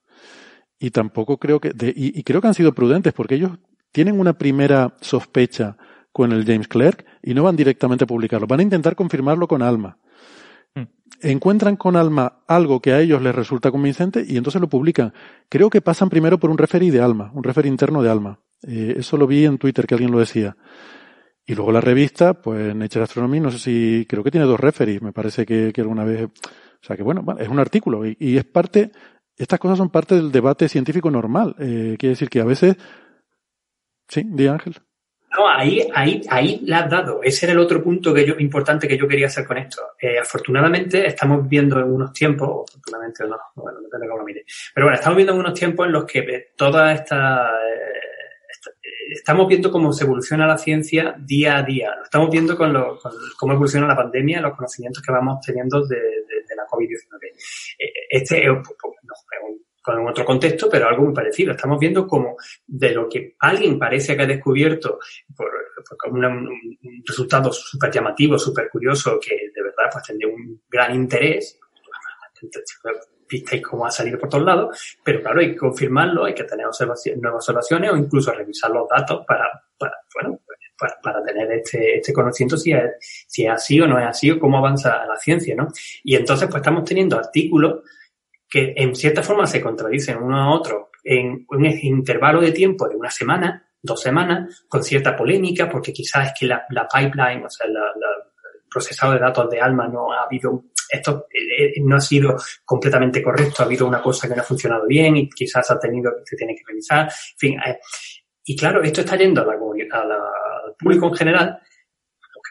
Y 0.79 0.91
tampoco 0.91 1.39
creo 1.39 1.59
que, 1.59 1.73
y 1.97 2.23
creo 2.23 2.43
que 2.43 2.49
han 2.49 2.55
sido 2.55 2.75
prudentes 2.75 3.15
porque 3.15 3.37
ellos 3.37 3.53
tienen 3.97 4.21
una 4.21 4.35
primera 4.35 4.95
sospecha 5.01 5.79
con 6.13 6.31
el 6.31 6.45
James 6.45 6.69
Clerk 6.69 7.07
y 7.23 7.33
no 7.33 7.45
van 7.45 7.57
directamente 7.57 8.05
a 8.05 8.07
publicarlo. 8.07 8.47
Van 8.47 8.61
a 8.61 8.63
intentar 8.63 8.95
confirmarlo 8.95 9.49
con 9.49 9.63
Alma. 9.63 9.97
Hmm. 10.75 10.83
Encuentran 11.23 11.77
con 11.77 11.97
Alma 11.97 12.41
algo 12.47 12.83
que 12.83 12.93
a 12.93 13.01
ellos 13.01 13.23
les 13.23 13.35
resulta 13.35 13.71
convincente 13.71 14.23
y 14.29 14.37
entonces 14.37 14.61
lo 14.61 14.69
publican. 14.69 15.15
Creo 15.49 15.71
que 15.71 15.81
pasan 15.81 16.11
primero 16.11 16.39
por 16.39 16.51
un 16.51 16.59
referee 16.59 16.91
de 16.91 17.01
Alma, 17.01 17.31
un 17.33 17.43
referee 17.43 17.71
interno 17.71 18.03
de 18.03 18.11
Alma. 18.11 18.39
Eh, 18.69 18.97
eso 18.99 19.17
lo 19.17 19.27
vi 19.27 19.47
en 19.47 19.57
Twitter 19.57 19.87
que 19.87 19.95
alguien 19.95 20.13
lo 20.13 20.19
decía. 20.19 20.59
Y 21.47 21.55
luego 21.55 21.73
la 21.73 21.81
revista, 21.81 22.35
pues 22.35 22.77
Nature 22.77 23.05
Astronomy, 23.05 23.41
no 23.41 23.51
sé 23.51 23.59
si, 23.59 24.07
creo 24.07 24.23
que 24.23 24.31
tiene 24.31 24.47
dos 24.47 24.61
referees, 24.61 25.01
me 25.01 25.15
parece 25.15 25.47
que, 25.47 25.73
alguna 25.79 26.05
vez, 26.05 26.25
o 26.25 26.31
sea 26.83 26.99
que 26.99 27.03
bueno, 27.03 27.25
es 27.39 27.49
un 27.49 27.61
artículo 27.61 28.05
y, 28.05 28.37
es 28.37 28.45
parte, 28.45 28.93
estas 29.39 29.59
cosas 29.59 29.79
son 29.79 29.89
parte 29.89 30.17
del 30.17 30.31
debate 30.31 30.69
científico 30.69 31.11
normal. 31.11 31.57
Eh, 31.59 31.97
quiere 31.99 32.11
decir 32.11 32.29
que 32.29 32.41
a 32.41 32.45
veces 32.45 32.77
Sí, 34.09 34.23
di 34.25 34.47
Ángel. 34.47 34.77
No, 35.37 35.49
ahí, 35.49 35.87
ahí, 35.95 36.23
ahí 36.31 36.61
la 36.65 36.81
has 36.81 36.91
dado. 36.91 37.21
Ese 37.23 37.45
era 37.47 37.53
el 37.53 37.59
otro 37.59 37.83
punto 37.83 38.15
que 38.15 38.25
yo, 38.25 38.37
importante 38.39 38.89
que 38.89 38.97
yo 38.97 39.07
quería 39.07 39.27
hacer 39.27 39.47
con 39.47 39.59
esto. 39.59 39.83
Eh, 40.01 40.19
afortunadamente 40.19 41.07
estamos 41.07 41.43
viviendo 41.43 41.79
en 41.79 41.93
unos 41.93 42.13
tiempos, 42.13 42.71
afortunadamente 42.71 43.25
no, 43.25 43.37
bueno, 43.57 43.81
depende 43.81 44.07
de 44.07 44.09
cómo 44.09 44.21
lo 44.21 44.25
mire. 44.25 44.45
Pero 44.75 44.87
bueno, 44.87 44.95
estamos 44.95 45.17
viendo 45.17 45.35
en 45.35 45.39
unos 45.41 45.55
tiempos 45.55 45.87
en 45.87 45.93
los 45.93 46.05
que 46.07 46.21
eh, 46.21 46.53
toda 46.57 46.93
esta, 46.93 47.51
eh, 47.51 49.13
estamos 49.13 49.47
viendo 49.47 49.71
cómo 49.71 49.93
se 49.93 50.05
evoluciona 50.05 50.47
la 50.47 50.57
ciencia 50.57 51.15
día 51.19 51.59
a 51.59 51.63
día. 51.63 51.91
Estamos 52.03 52.31
viendo 52.31 52.57
con, 52.57 52.73
lo, 52.73 52.99
con 52.99 53.13
cómo 53.39 53.53
evoluciona 53.53 53.87
la 53.87 53.97
pandemia, 53.97 54.41
los 54.41 54.57
conocimientos 54.57 55.03
que 55.03 55.13
vamos 55.13 55.41
teniendo 55.45 55.87
de, 55.87 55.97
de, 55.97 56.57
la 56.57 56.67
COVID-19. 56.67 57.35
Este 58.09 58.47
es, 58.47 58.51
pues, 58.65 58.77
pues, 58.81 58.95
un 59.43 59.66
con 59.87 60.05
otro 60.09 60.25
contexto, 60.25 60.69
pero 60.69 60.89
algo 60.89 61.05
muy 61.05 61.15
parecido. 61.15 61.53
Estamos 61.53 61.79
viendo 61.79 62.09
como 62.09 62.37
de 62.67 62.91
lo 62.91 63.09
que 63.09 63.37
alguien 63.39 63.79
parece 63.79 64.17
que 64.17 64.23
ha 64.25 64.27
descubierto 64.27 64.99
por, 65.37 65.49
un, 66.11 66.77
resultado 67.07 67.53
súper 67.53 67.93
llamativo, 67.93 68.37
súper 68.37 68.69
curioso, 68.69 69.21
que 69.21 69.37
de 69.55 69.63
verdad 69.63 69.89
pues 69.93 70.05
tendría 70.07 70.27
un 70.27 70.61
gran 70.69 70.93
interés, 70.93 71.61
visteis 73.31 73.63
cómo 73.63 73.87
ha 73.87 73.91
salido 73.93 74.19
por 74.19 74.29
todos 74.29 74.45
lados, 74.45 74.99
pero 75.05 75.23
claro, 75.23 75.39
hay 75.39 75.53
que 75.53 75.57
confirmarlo, 75.57 76.25
hay 76.25 76.35
que 76.35 76.43
tener 76.43 76.67
observaciones, 76.67 77.23
nuevas 77.23 77.45
observaciones 77.45 77.93
o 77.93 77.97
incluso 77.97 78.33
revisar 78.33 78.73
los 78.73 78.89
datos 78.89 79.25
para, 79.25 79.49
para 79.79 79.95
bueno, 80.15 80.41
para, 80.77 80.99
para, 81.01 81.23
tener 81.23 81.53
este, 81.53 81.99
este 81.99 82.13
conocimiento 82.13 82.57
si 82.57 82.73
es, 82.73 82.91
si 83.29 83.45
es 83.45 83.53
así 83.53 83.81
o 83.81 83.87
no 83.87 84.01
es 84.01 84.07
así 84.07 84.33
o 84.33 84.41
cómo 84.41 84.59
avanza 84.59 85.07
la 85.07 85.17
ciencia, 85.17 85.55
¿no? 85.55 85.69
Y 86.03 86.17
entonces 86.17 86.49
pues 86.49 86.61
estamos 86.61 86.83
teniendo 86.83 87.17
artículos 87.17 87.85
que 88.49 88.75
en 88.77 88.95
cierta 88.95 89.23
forma 89.23 89.47
se 89.47 89.61
contradicen 89.61 90.23
uno 90.23 90.41
a 90.41 90.55
otro 90.55 90.91
en 91.03 91.47
un 91.49 91.67
intervalo 91.67 92.41
de 92.41 92.53
tiempo 92.53 92.89
de 92.89 92.97
una 92.97 93.11
semana, 93.11 93.65
dos 93.81 94.01
semanas, 94.01 94.65
con 94.69 94.83
cierta 94.83 95.17
polémica, 95.17 95.69
porque 95.69 95.93
quizás 95.93 96.29
es 96.29 96.33
que 96.39 96.47
la, 96.47 96.67
pipeline, 96.93 97.45
o 97.45 97.51
sea, 97.51 97.67
el 97.67 97.75
procesado 98.69 99.13
de 99.13 99.21
datos 99.21 99.49
de 99.49 99.61
Alma 99.61 99.89
no 99.89 100.13
ha 100.13 100.25
habido, 100.25 100.65
esto 100.91 101.27
eh, 101.33 101.67
eh, 101.67 101.83
no 101.83 101.97
ha 101.97 102.01
sido 102.01 102.37
completamente 102.65 103.23
correcto, 103.23 103.63
ha 103.63 103.67
habido 103.67 103.87
una 103.87 104.03
cosa 104.03 104.29
que 104.29 104.35
no 104.35 104.43
ha 104.43 104.45
funcionado 104.45 104.87
bien 104.87 105.17
y 105.17 105.29
quizás 105.29 105.71
ha 105.71 105.79
tenido, 105.79 106.13
se 106.25 106.37
tiene 106.37 106.55
que 106.55 106.63
revisar, 106.67 107.05
en 107.05 107.39
fin. 107.39 107.61
Eh, 107.65 107.79
y 108.45 108.57
claro, 108.57 108.83
esto 108.83 109.01
está 109.01 109.17
yendo 109.17 109.43
a 109.43 109.45
la, 109.45 109.53
al 109.55 110.75
público 110.79 111.07
en 111.07 111.15
general 111.15 111.61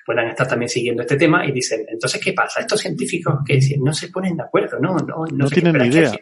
puedan 0.06 0.28
estar 0.28 0.48
también 0.48 0.70
siguiendo 0.70 1.02
este 1.02 1.18
tema 1.18 1.46
y 1.46 1.52
dicen, 1.52 1.86
entonces, 1.90 2.22
¿qué 2.24 2.34
pasa? 2.34 2.62
Estos 2.62 2.80
científicos 2.80 3.40
que 3.46 3.60
no 3.80 3.92
se 3.92 4.10
ponen 4.10 4.38
de 4.38 4.44
acuerdo, 4.44 4.80
no, 4.80 4.96
no, 4.98 5.26
no, 5.32 5.50
tienen 5.50 5.78
ni 5.78 5.88
idea. 5.88 6.14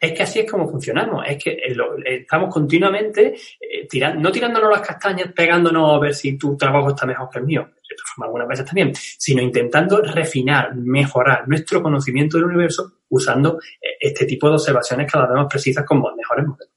Es 0.00 0.12
que 0.12 0.22
así 0.22 0.40
es 0.40 0.50
como 0.50 0.68
funcionamos, 0.68 1.24
es 1.26 1.42
que 1.42 1.52
eh, 1.52 1.76
estamos 2.04 2.52
continuamente 2.52 3.34
eh, 3.58 3.86
tirando, 3.88 4.20
no 4.20 4.30
tirándonos 4.30 4.70
las 4.70 4.86
castañas, 4.86 5.32
pegándonos 5.34 5.96
a 5.96 5.98
ver 5.98 6.14
si 6.14 6.36
tu 6.36 6.58
trabajo 6.58 6.90
está 6.90 7.06
mejor 7.06 7.30
que 7.30 7.38
el 7.38 7.46
mío, 7.46 7.62
de 7.62 7.96
forma 8.14 8.26
algunas 8.26 8.48
veces 8.48 8.66
también, 8.66 8.92
sino 8.94 9.40
intentando 9.40 10.02
refinar, 10.02 10.74
mejorar 10.74 11.48
nuestro 11.48 11.82
conocimiento 11.82 12.36
del 12.36 12.46
universo 12.46 12.98
usando 13.08 13.58
eh, 13.80 13.96
este 14.00 14.26
tipo 14.26 14.48
de 14.48 14.54
observaciones 14.54 15.10
cada 15.10 15.26
vez 15.26 15.36
más 15.36 15.46
precisas 15.48 15.86
con 15.86 16.02
mejores 16.14 16.46
modelos. 16.46 16.73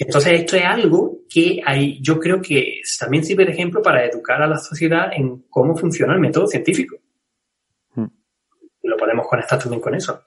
Entonces 0.00 0.40
esto 0.40 0.56
es 0.56 0.64
algo 0.64 1.18
que 1.28 1.60
hay, 1.64 2.00
yo 2.00 2.18
creo 2.18 2.40
que 2.40 2.80
también 2.98 3.22
sirve 3.22 3.44
de 3.44 3.52
ejemplo 3.52 3.82
para 3.82 4.04
educar 4.06 4.40
a 4.40 4.46
la 4.46 4.56
sociedad 4.56 5.10
en 5.14 5.44
cómo 5.50 5.76
funciona 5.76 6.14
el 6.14 6.20
método 6.20 6.46
científico. 6.46 6.96
Hmm. 7.94 8.06
Lo 8.82 8.96
podemos 8.96 9.28
conectar 9.28 9.58
también 9.58 9.82
con 9.82 9.94
eso. 9.94 10.22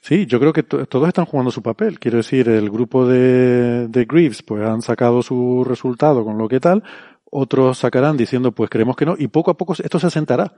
Sí, 0.00 0.24
yo 0.24 0.40
creo 0.40 0.54
que 0.54 0.62
todos 0.62 1.08
están 1.08 1.26
jugando 1.26 1.50
su 1.50 1.62
papel. 1.62 1.98
Quiero 1.98 2.16
decir, 2.16 2.48
el 2.48 2.70
grupo 2.70 3.06
de, 3.06 3.88
de 3.88 4.04
Greaves 4.06 4.42
pues 4.42 4.66
han 4.66 4.80
sacado 4.80 5.20
su 5.20 5.62
resultado 5.62 6.24
con 6.24 6.38
lo 6.38 6.48
que 6.48 6.58
tal, 6.58 6.82
otros 7.30 7.76
sacarán 7.76 8.16
diciendo 8.16 8.52
pues 8.52 8.70
creemos 8.70 8.96
que 8.96 9.04
no, 9.04 9.14
y 9.18 9.28
poco 9.28 9.50
a 9.50 9.58
poco 9.58 9.74
esto 9.74 9.98
se 9.98 10.06
asentará. 10.06 10.54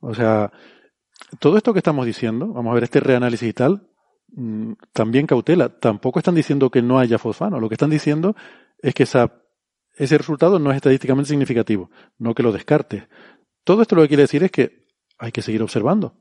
O 0.00 0.14
sea, 0.14 0.50
todo 1.38 1.58
esto 1.58 1.74
que 1.74 1.80
estamos 1.80 2.06
diciendo, 2.06 2.46
vamos 2.48 2.70
a 2.70 2.74
ver 2.74 2.84
este 2.84 3.00
reanálisis 3.00 3.50
y 3.50 3.52
tal, 3.52 3.86
también 4.92 5.26
cautela. 5.26 5.68
Tampoco 5.68 6.18
están 6.18 6.34
diciendo 6.34 6.70
que 6.70 6.82
no 6.82 6.98
haya 6.98 7.18
fosfano. 7.18 7.60
Lo 7.60 7.68
que 7.68 7.74
están 7.74 7.90
diciendo 7.90 8.34
es 8.80 8.94
que 8.94 9.04
esa, 9.04 9.32
ese 9.96 10.18
resultado 10.18 10.58
no 10.58 10.70
es 10.70 10.76
estadísticamente 10.76 11.28
significativo, 11.28 11.90
no 12.18 12.34
que 12.34 12.42
lo 12.42 12.52
descarte. 12.52 13.08
Todo 13.64 13.82
esto 13.82 13.96
lo 13.96 14.02
que 14.02 14.08
quiere 14.08 14.24
decir 14.24 14.42
es 14.42 14.50
que 14.50 14.84
hay 15.18 15.32
que 15.32 15.42
seguir 15.42 15.62
observando. 15.62 16.14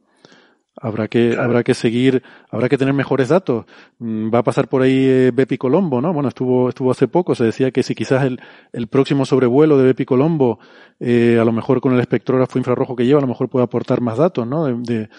Habrá 0.75 1.07
que, 1.07 1.37
habrá 1.37 1.63
que 1.63 1.75
seguir, 1.75 2.23
habrá 2.49 2.67
que 2.67 2.79
tener 2.79 2.95
mejores 2.95 3.29
datos. 3.29 3.65
Mm, 3.99 4.33
va 4.33 4.39
a 4.39 4.43
pasar 4.43 4.67
por 4.67 4.81
ahí 4.81 5.05
eh, 5.05 5.31
Bepi 5.31 5.57
Colombo, 5.57 6.01
¿no? 6.01 6.11
Bueno, 6.13 6.29
estuvo, 6.29 6.69
estuvo 6.69 6.89
hace 6.89 7.07
poco, 7.07 7.35
se 7.35 7.43
decía 7.43 7.69
que 7.69 7.83
si 7.83 7.93
quizás 7.93 8.23
el, 8.23 8.41
el 8.71 8.87
próximo 8.87 9.25
sobrevuelo 9.25 9.77
de 9.77 9.83
Bepi 9.85 10.05
Colombo, 10.05 10.59
eh, 10.99 11.37
a 11.39 11.45
lo 11.45 11.51
mejor 11.51 11.79
con 11.79 11.93
el 11.93 11.99
espectrógrafo 11.99 12.57
infrarrojo 12.57 12.95
que 12.95 13.05
lleva, 13.05 13.19
a 13.19 13.21
lo 13.21 13.27
mejor 13.27 13.49
puede 13.49 13.65
aportar 13.65 14.01
más 14.01 14.17
datos, 14.17 14.47
¿no? 14.47 14.65
De, 14.65 14.73
de, 14.81 15.09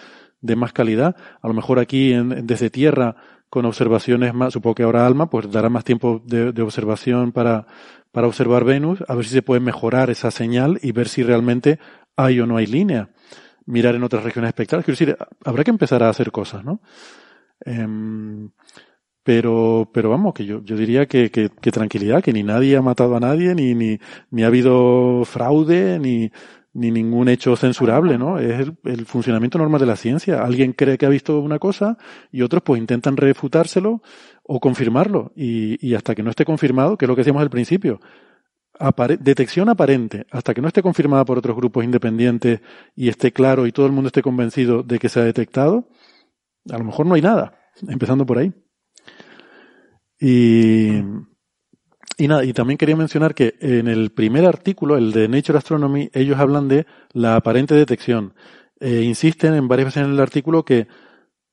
de 0.45 0.55
más 0.55 0.73
calidad. 0.73 1.15
A 1.41 1.47
lo 1.47 1.53
mejor 1.53 1.79
aquí 1.79 2.13
en, 2.13 2.45
desde 2.45 2.69
tierra, 2.69 3.15
con 3.49 3.65
observaciones 3.65 4.33
más, 4.33 4.53
supongo 4.53 4.75
que 4.75 4.83
ahora 4.83 5.05
Alma, 5.05 5.29
pues 5.29 5.49
dará 5.49 5.69
más 5.69 5.83
tiempo 5.83 6.21
de, 6.25 6.61
observación 6.61 7.31
para, 7.31 7.67
para 8.11 8.27
observar 8.27 8.63
Venus, 8.63 9.03
a 9.07 9.15
ver 9.15 9.25
si 9.25 9.31
se 9.31 9.41
puede 9.41 9.61
mejorar 9.61 10.09
esa 10.09 10.31
señal 10.31 10.79
y 10.81 10.91
ver 10.91 11.07
si 11.07 11.23
realmente 11.23 11.79
hay 12.15 12.39
o 12.39 12.45
no 12.45 12.57
hay 12.57 12.65
línea 12.65 13.09
mirar 13.67 13.95
en 13.95 14.03
otras 14.03 14.23
regiones 14.23 14.49
espectrales. 14.49 14.85
Quiero 14.85 14.97
decir, 14.97 15.17
habrá 15.43 15.63
que 15.63 15.71
empezar 15.71 16.03
a 16.03 16.09
hacer 16.09 16.31
cosas, 16.31 16.63
¿no? 16.63 16.81
Eh, 17.65 17.87
pero, 19.25 19.89
pero 19.91 20.11
vamos, 20.11 20.35
que 20.35 20.45
yo, 20.45 20.63
yo 20.63 20.77
diría 20.77 21.07
que, 21.07 21.31
que, 21.31 21.49
que, 21.49 21.71
tranquilidad, 21.71 22.21
que 22.21 22.31
ni 22.31 22.43
nadie 22.43 22.77
ha 22.77 22.83
matado 22.83 23.15
a 23.15 23.19
nadie, 23.19 23.55
ni, 23.55 23.73
ni, 23.73 23.97
ni 24.29 24.43
ha 24.43 24.47
habido 24.47 25.23
fraude, 25.25 25.97
ni, 25.97 26.29
ni 26.75 26.91
ningún 26.91 27.29
hecho 27.29 27.55
censurable, 27.55 28.17
¿no? 28.17 28.37
Es 28.37 28.69
el, 28.83 29.05
funcionamiento 29.05 29.57
normal 29.57 29.79
de 29.79 29.87
la 29.87 29.95
ciencia. 29.95 30.43
Alguien 30.43 30.73
cree 30.73 30.97
que 30.97 31.05
ha 31.05 31.09
visto 31.09 31.39
una 31.39 31.57
cosa 31.57 31.97
y 32.31 32.41
otros 32.41 32.61
pues 32.63 32.79
intentan 32.79 33.17
refutárselo 33.17 34.03
o 34.43 34.59
confirmarlo. 34.59 35.31
Y, 35.35 35.83
y 35.85 35.95
hasta 35.95 36.13
que 36.13 36.21
no 36.21 36.29
esté 36.29 36.45
confirmado, 36.45 36.97
que 36.97 37.05
es 37.05 37.09
lo 37.09 37.15
que 37.15 37.21
decíamos 37.21 37.41
al 37.41 37.49
principio, 37.49 37.99
detección 39.19 39.69
aparente, 39.69 40.25
hasta 40.31 40.53
que 40.53 40.61
no 40.61 40.67
esté 40.67 40.81
confirmada 40.81 41.23
por 41.25 41.37
otros 41.37 41.55
grupos 41.55 41.83
independientes 41.83 42.59
y 42.95 43.07
esté 43.07 43.31
claro 43.31 43.67
y 43.67 43.71
todo 43.71 43.85
el 43.85 43.91
mundo 43.91 44.07
esté 44.07 44.21
convencido 44.21 44.83
de 44.83 44.99
que 44.99 45.09
se 45.09 45.19
ha 45.19 45.23
detectado, 45.23 45.87
a 46.69 46.77
lo 46.77 46.83
mejor 46.83 47.05
no 47.05 47.15
hay 47.15 47.21
nada, 47.21 47.57
empezando 47.87 48.25
por 48.25 48.37
ahí. 48.37 48.53
Y, 50.19 51.01
y 52.17 52.27
nada, 52.27 52.45
y 52.45 52.53
también 52.53 52.77
quería 52.77 52.95
mencionar 52.95 53.35
que 53.35 53.55
en 53.59 53.87
el 53.87 54.11
primer 54.11 54.45
artículo, 54.45 54.97
el 54.97 55.11
de 55.11 55.27
Nature 55.27 55.57
Astronomy, 55.57 56.09
ellos 56.13 56.39
hablan 56.39 56.67
de 56.67 56.85
la 57.11 57.35
aparente 57.35 57.75
detección. 57.75 58.33
Eh, 58.79 59.01
insisten 59.03 59.53
en 59.53 59.67
varias 59.67 59.87
veces 59.87 60.03
en 60.03 60.11
el 60.11 60.19
artículo 60.19 60.63
que 60.63 60.87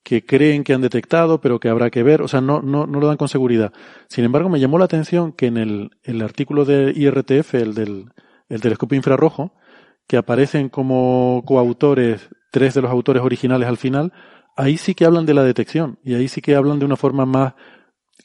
que 0.02 0.24
creen 0.24 0.64
que 0.64 0.74
han 0.74 0.80
detectado, 0.80 1.40
pero 1.40 1.60
que 1.60 1.68
habrá 1.68 1.90
que 1.90 2.02
ver, 2.02 2.22
o 2.22 2.28
sea, 2.28 2.40
no, 2.40 2.60
no, 2.60 2.86
no 2.86 2.98
lo 2.98 3.06
dan 3.06 3.16
con 3.16 3.28
seguridad. 3.28 3.72
Sin 4.08 4.24
embargo, 4.24 4.48
me 4.48 4.58
llamó 4.58 4.78
la 4.78 4.86
atención 4.86 5.32
que 5.32 5.46
en 5.46 5.56
el, 5.56 5.90
el 6.02 6.22
artículo 6.22 6.64
de 6.64 6.92
IRTF, 6.94 7.54
el 7.54 7.74
del 7.74 8.12
el 8.48 8.60
telescopio 8.60 8.96
infrarrojo, 8.96 9.54
que 10.06 10.18
aparecen 10.18 10.68
como 10.68 11.42
coautores, 11.46 12.28
tres 12.50 12.74
de 12.74 12.82
los 12.82 12.90
autores 12.90 13.22
originales 13.22 13.66
al 13.66 13.78
final, 13.78 14.12
ahí 14.56 14.76
sí 14.76 14.94
que 14.94 15.06
hablan 15.06 15.24
de 15.24 15.32
la 15.32 15.42
detección, 15.42 15.98
y 16.04 16.14
ahí 16.14 16.28
sí 16.28 16.42
que 16.42 16.54
hablan 16.54 16.78
de 16.78 16.84
una 16.84 16.96
forma 16.96 17.24
más 17.24 17.54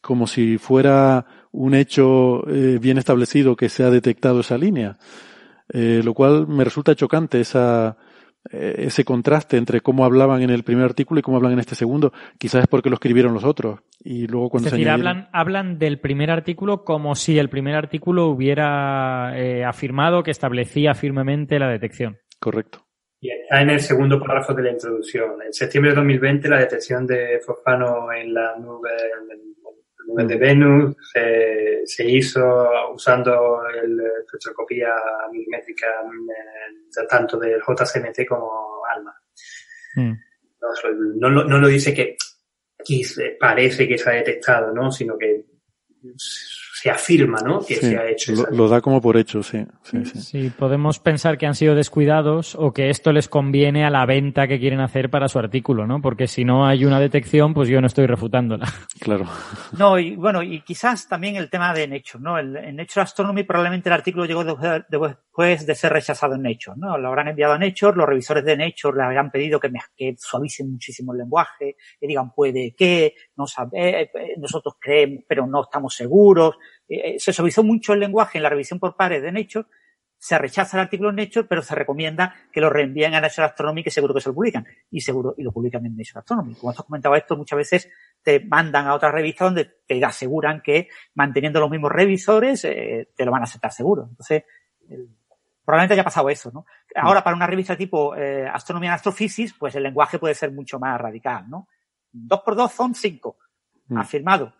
como 0.02 0.28
si 0.28 0.58
fuera 0.58 1.26
un 1.52 1.74
hecho 1.74 2.48
eh, 2.50 2.80
bien 2.80 2.98
establecido 2.98 3.56
que 3.56 3.70
se 3.70 3.84
ha 3.84 3.90
detectado 3.90 4.42
esa 4.42 4.58
línea. 4.58 4.98
Eh, 5.74 6.02
lo 6.04 6.14
cual 6.14 6.48
me 6.48 6.64
resulta 6.64 6.96
chocante 6.96 7.42
esa, 7.42 7.98
eh, 8.52 8.86
ese 8.86 9.04
contraste 9.04 9.58
entre 9.58 9.82
cómo 9.82 10.06
hablaban 10.06 10.42
en 10.42 10.50
el 10.50 10.64
primer 10.64 10.86
artículo 10.86 11.20
y 11.20 11.24
cómo 11.24 11.38
hablan 11.38 11.54
en 11.54 11.60
este 11.60 11.76
segundo. 11.76 12.14
Quizás 12.38 12.64
es 12.64 12.68
porque 12.68 12.90
lo 12.90 12.96
escribieron 12.96 13.34
los 13.34 13.44
otros. 13.44 13.82
Y 14.00 14.28
luego 14.28 14.50
cuando 14.50 14.68
es 14.68 14.74
decir, 14.74 14.90
hablan, 14.90 15.30
hablan 15.34 15.78
del 15.78 16.00
primer 16.00 16.32
artículo 16.32 16.84
como 16.84 17.16
si 17.16 17.38
el 17.38 17.50
primer 17.50 17.76
artículo 17.76 18.28
hubiera 18.28 19.34
eh, 19.36 19.66
afirmado 19.66 20.24
que 20.24 20.32
establecía 20.32 20.94
firmemente 20.94 21.60
la 21.60 21.70
detección. 21.70 22.18
Correcto. 22.40 22.86
Y 23.20 23.32
está 23.32 23.62
en 23.62 23.72
el 23.72 23.80
segundo 23.80 24.20
párrafo 24.20 24.54
de 24.54 24.64
la 24.64 24.72
introducción. 24.72 25.42
En 25.44 25.52
septiembre 25.52 25.92
de 25.92 25.96
2020, 25.96 26.50
la 26.50 26.60
detección 26.60 27.08
de 27.08 27.40
fosfano 27.44 28.12
en 28.14 28.34
la 28.34 28.56
nube, 28.58 28.92
de 30.16 30.38
Venus 30.38 30.96
se, 31.12 31.82
se 31.86 32.06
hizo 32.10 32.92
usando 32.94 33.62
el 33.70 34.00
espectroscopía 34.24 34.94
milimétrica 35.32 35.88
eh, 35.88 37.06
tanto 37.10 37.38
del 37.38 37.62
JCMT 37.62 38.26
como 38.28 38.82
ALMA. 38.86 39.16
Mm. 39.96 40.14
No, 41.20 41.30
no, 41.30 41.44
no, 41.44 41.60
lo 41.60 41.68
dice 41.68 41.94
que, 41.94 42.16
que, 42.84 43.38
parece 43.40 43.88
que 43.88 43.98
se 43.98 44.10
ha 44.10 44.14
detectado, 44.14 44.74
¿no? 44.74 44.92
sino 44.92 45.18
que 45.18 45.46
se 46.80 46.92
afirma, 46.92 47.40
¿no? 47.44 47.60
Que 47.66 47.76
se 47.76 47.98
ha 47.98 48.08
hecho. 48.08 48.34
Lo, 48.34 48.46
lo, 48.56 48.70
da 48.70 48.82
como 48.82 49.02
por 49.02 49.18
hecho, 49.18 49.42
sí, 49.42 49.66
sí, 49.82 50.06
sí. 50.06 50.22
Sí, 50.22 50.52
podemos 50.52 51.00
pensar 51.00 51.40
que 51.40 51.48
han 51.48 51.56
sido 51.56 51.74
descuidados 51.74 52.56
o 52.56 52.72
que 52.72 52.90
esto 52.92 53.12
les 53.12 53.28
conviene 53.28 53.84
a 53.84 53.90
la 53.90 54.06
venta 54.06 54.48
que 54.48 54.60
quieren 54.60 54.80
hacer 54.80 55.10
para 55.10 55.28
su 55.28 55.40
artículo, 55.40 55.88
¿no? 55.88 56.02
Porque 56.02 56.28
si 56.28 56.46
no 56.46 56.68
hay 56.68 56.86
una 56.86 57.00
detección, 57.00 57.56
pues 57.56 57.68
yo 57.68 57.82
no 57.82 57.88
estoy 57.88 58.06
refutándola. 58.06 58.68
Claro. 59.00 59.26
No, 59.78 59.98
y 60.00 60.16
bueno, 60.16 60.44
y 60.44 60.62
quizás 60.62 61.08
también 61.08 61.36
el 61.36 61.50
tema 61.50 61.74
de 61.74 61.88
Nature, 61.88 62.22
¿no? 62.22 62.38
El, 62.38 62.58
en 62.58 62.76
Nature 62.76 63.04
Astronomy 63.04 63.44
probablemente 63.44 63.88
el 63.88 63.94
artículo 63.94 64.26
llegó 64.26 64.44
después 65.38 65.68
de 65.68 65.76
ser 65.76 65.94
rechazado 65.94 66.34
en 66.34 66.42
Nature, 66.42 66.78
¿no? 66.78 66.98
Lo 66.98 67.10
habrán 67.10 67.28
enviado 67.28 67.54
a 67.54 67.60
Nature, 67.60 67.96
los 67.96 68.08
revisores 68.08 68.44
de 68.44 68.58
Nature 68.58 68.98
le 68.98 69.04
habrán 69.04 69.30
pedido 69.30 69.60
que, 69.60 69.70
me, 69.70 69.80
que 69.96 70.16
suavicen 70.18 70.72
muchísimo 70.72 71.12
el 71.12 71.20
lenguaje, 71.20 71.76
que 72.00 72.08
digan 72.08 72.32
puede 72.34 72.74
que, 72.76 73.14
no 73.36 73.46
sabe, 73.46 74.02
eh, 74.02 74.12
nosotros 74.40 74.78
creemos, 74.80 75.26
pero 75.28 75.46
no 75.46 75.62
estamos 75.62 75.94
seguros. 75.94 76.56
Eh, 76.90 77.18
se 77.20 77.32
suavizó 77.34 77.64
mucho 77.64 77.94
el 77.94 78.00
lenguaje 78.00 78.40
en 78.40 78.44
la 78.44 78.50
revisión 78.50 78.80
por 78.80 78.96
pares 78.96 79.22
de 79.22 79.32
Nature, 79.32 79.68
se 80.18 80.40
rechaza 80.40 80.78
el 80.78 80.82
artículo 80.82 81.12
en 81.12 81.18
Nature, 81.18 81.46
pero 81.48 81.62
se 81.62 81.76
recomienda 81.76 82.34
que 82.52 82.60
lo 82.60 82.72
reenvíen 82.72 83.14
a 83.14 83.22
Nature 83.22 83.46
Astronomy, 83.46 83.84
que 83.84 83.92
seguro 83.92 84.16
que 84.16 84.22
se 84.22 84.30
lo 84.30 84.36
publican. 84.36 84.66
Y 84.90 85.02
seguro, 85.02 85.36
y 85.38 85.44
lo 85.44 85.52
publican 85.52 85.86
en 85.86 85.96
Nature 85.96 86.22
Astronomy. 86.22 86.56
Como 86.56 86.72
has 86.72 86.78
comentado 86.78 87.16
esto, 87.16 87.38
muchas 87.38 87.58
veces 87.58 87.90
te 88.24 88.40
mandan 88.40 88.88
a 88.88 88.96
otra 88.96 89.12
revista 89.12 89.46
donde 89.46 89.66
te 89.86 90.04
aseguran 90.04 90.64
que 90.64 90.88
manteniendo 91.14 91.60
los 91.60 91.70
mismos 91.70 91.92
revisores, 91.92 92.66
eh, 92.66 93.10
te 93.16 93.24
lo 93.24 93.32
van 93.32 93.42
a 93.42 93.44
aceptar 93.44 93.72
seguro. 93.72 94.08
Entonces, 94.10 94.44
probablemente 95.68 95.96
haya 95.96 96.04
pasado 96.06 96.30
eso, 96.30 96.50
¿no? 96.54 96.66
Ahora, 96.96 97.22
para 97.22 97.36
una 97.36 97.46
revista 97.46 97.76
tipo 97.76 98.16
eh, 98.16 98.48
Astronomía 98.48 98.92
and 98.92 98.96
Astrophysics, 98.96 99.54
pues 99.60 99.76
el 99.76 99.84
lenguaje 99.84 100.18
puede 100.18 100.34
ser 100.34 100.54
mucho 100.54 100.80
más 100.80 100.98
radical, 100.98 101.50
¿no? 101.50 101.68
Dos 102.10 102.40
por 102.40 102.56
dos 102.56 102.72
son 102.72 102.96
cinco. 102.96 103.38
Mm. 103.90 103.98
Afirmado 103.98 104.54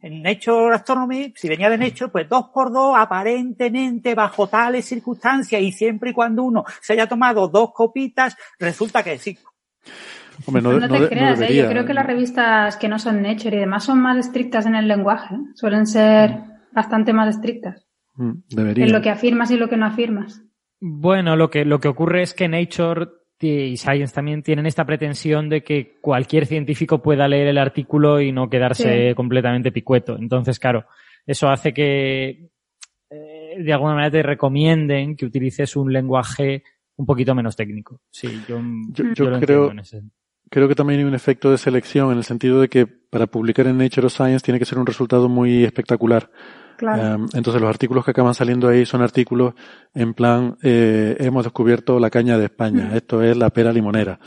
en 0.00 0.20
Nature 0.20 0.74
Astronomy, 0.74 1.32
si 1.36 1.48
venía 1.48 1.70
de 1.70 1.78
Nature, 1.78 2.10
pues 2.10 2.28
dos 2.28 2.46
por 2.52 2.72
dos, 2.72 2.96
aparentemente 2.98 4.16
bajo 4.16 4.48
tales 4.48 4.84
circunstancias 4.84 5.62
y 5.62 5.70
siempre 5.70 6.10
y 6.10 6.12
cuando 6.12 6.42
uno 6.42 6.64
se 6.80 6.94
haya 6.94 7.06
tomado 7.06 7.46
dos 7.46 7.72
copitas, 7.72 8.36
resulta 8.58 9.04
que 9.04 9.12
es 9.12 9.22
cinco. 9.22 9.54
Hombre, 10.44 10.60
no, 10.60 10.72
no, 10.72 10.88
te 10.88 10.98
no, 10.98 11.08
creas, 11.08 11.40
¿eh? 11.40 11.54
yo 11.54 11.68
creo 11.68 11.84
que 11.84 11.94
las 11.94 12.06
revistas 12.06 12.76
que 12.76 12.88
no 12.88 12.98
son 12.98 13.22
Nature 13.22 13.56
y 13.56 13.60
demás 13.60 13.84
son 13.84 14.00
más 14.00 14.18
estrictas 14.18 14.66
en 14.66 14.74
el 14.74 14.88
lenguaje, 14.88 15.36
¿eh? 15.36 15.38
suelen 15.54 15.86
ser 15.86 16.36
bastante 16.72 17.12
más 17.12 17.28
estrictas. 17.28 17.86
Mm, 18.14 18.32
debería. 18.48 18.84
En 18.86 18.92
lo 18.92 19.00
que 19.00 19.10
afirmas 19.10 19.50
y 19.52 19.56
lo 19.56 19.68
que 19.68 19.76
no 19.76 19.86
afirmas. 19.86 20.42
Bueno, 20.80 21.36
lo 21.36 21.50
que, 21.50 21.64
lo 21.64 21.80
que 21.80 21.88
ocurre 21.88 22.22
es 22.22 22.34
que 22.34 22.48
Nature 22.48 23.08
y 23.40 23.76
Science 23.76 24.14
también 24.14 24.42
tienen 24.42 24.66
esta 24.66 24.84
pretensión 24.84 25.48
de 25.48 25.62
que 25.62 25.98
cualquier 26.00 26.46
científico 26.46 27.00
pueda 27.00 27.28
leer 27.28 27.48
el 27.48 27.58
artículo 27.58 28.20
y 28.20 28.32
no 28.32 28.48
quedarse 28.48 29.10
sí. 29.10 29.14
completamente 29.14 29.70
picueto. 29.70 30.16
Entonces, 30.16 30.58
claro, 30.58 30.86
eso 31.26 31.48
hace 31.48 31.72
que 31.72 32.50
eh, 33.10 33.56
de 33.58 33.72
alguna 33.72 33.94
manera 33.94 34.10
te 34.10 34.22
recomienden 34.22 35.16
que 35.16 35.26
utilices 35.26 35.76
un 35.76 35.92
lenguaje 35.92 36.62
un 36.96 37.06
poquito 37.06 37.34
menos 37.34 37.54
técnico. 37.54 38.00
Sí, 38.10 38.28
yo, 38.48 38.60
yo, 38.90 39.04
yo, 39.14 39.30
yo 39.32 39.40
creo, 39.40 39.72
creo 40.50 40.68
que 40.68 40.74
también 40.74 41.00
hay 41.00 41.06
un 41.06 41.14
efecto 41.14 41.50
de 41.50 41.58
selección 41.58 42.10
en 42.10 42.18
el 42.18 42.24
sentido 42.24 42.60
de 42.60 42.68
que 42.68 42.86
para 42.86 43.26
publicar 43.26 43.66
en 43.66 43.78
Nature 43.78 44.06
of 44.06 44.12
Science 44.12 44.44
tiene 44.44 44.58
que 44.58 44.64
ser 44.64 44.78
un 44.78 44.86
resultado 44.86 45.28
muy 45.28 45.64
espectacular. 45.64 46.30
Claro. 46.78 47.16
Um, 47.16 47.28
entonces 47.34 47.60
los 47.60 47.68
artículos 47.68 48.04
que 48.04 48.12
acaban 48.12 48.34
saliendo 48.34 48.68
ahí 48.68 48.86
son 48.86 49.02
artículos 49.02 49.54
en 49.94 50.14
plan, 50.14 50.56
eh, 50.62 51.16
hemos 51.18 51.42
descubierto 51.42 51.98
la 51.98 52.08
caña 52.08 52.38
de 52.38 52.44
España, 52.44 52.90
mm. 52.92 52.96
esto 52.96 53.22
es 53.22 53.36
la 53.36 53.50
pera 53.50 53.72
limonera. 53.72 54.20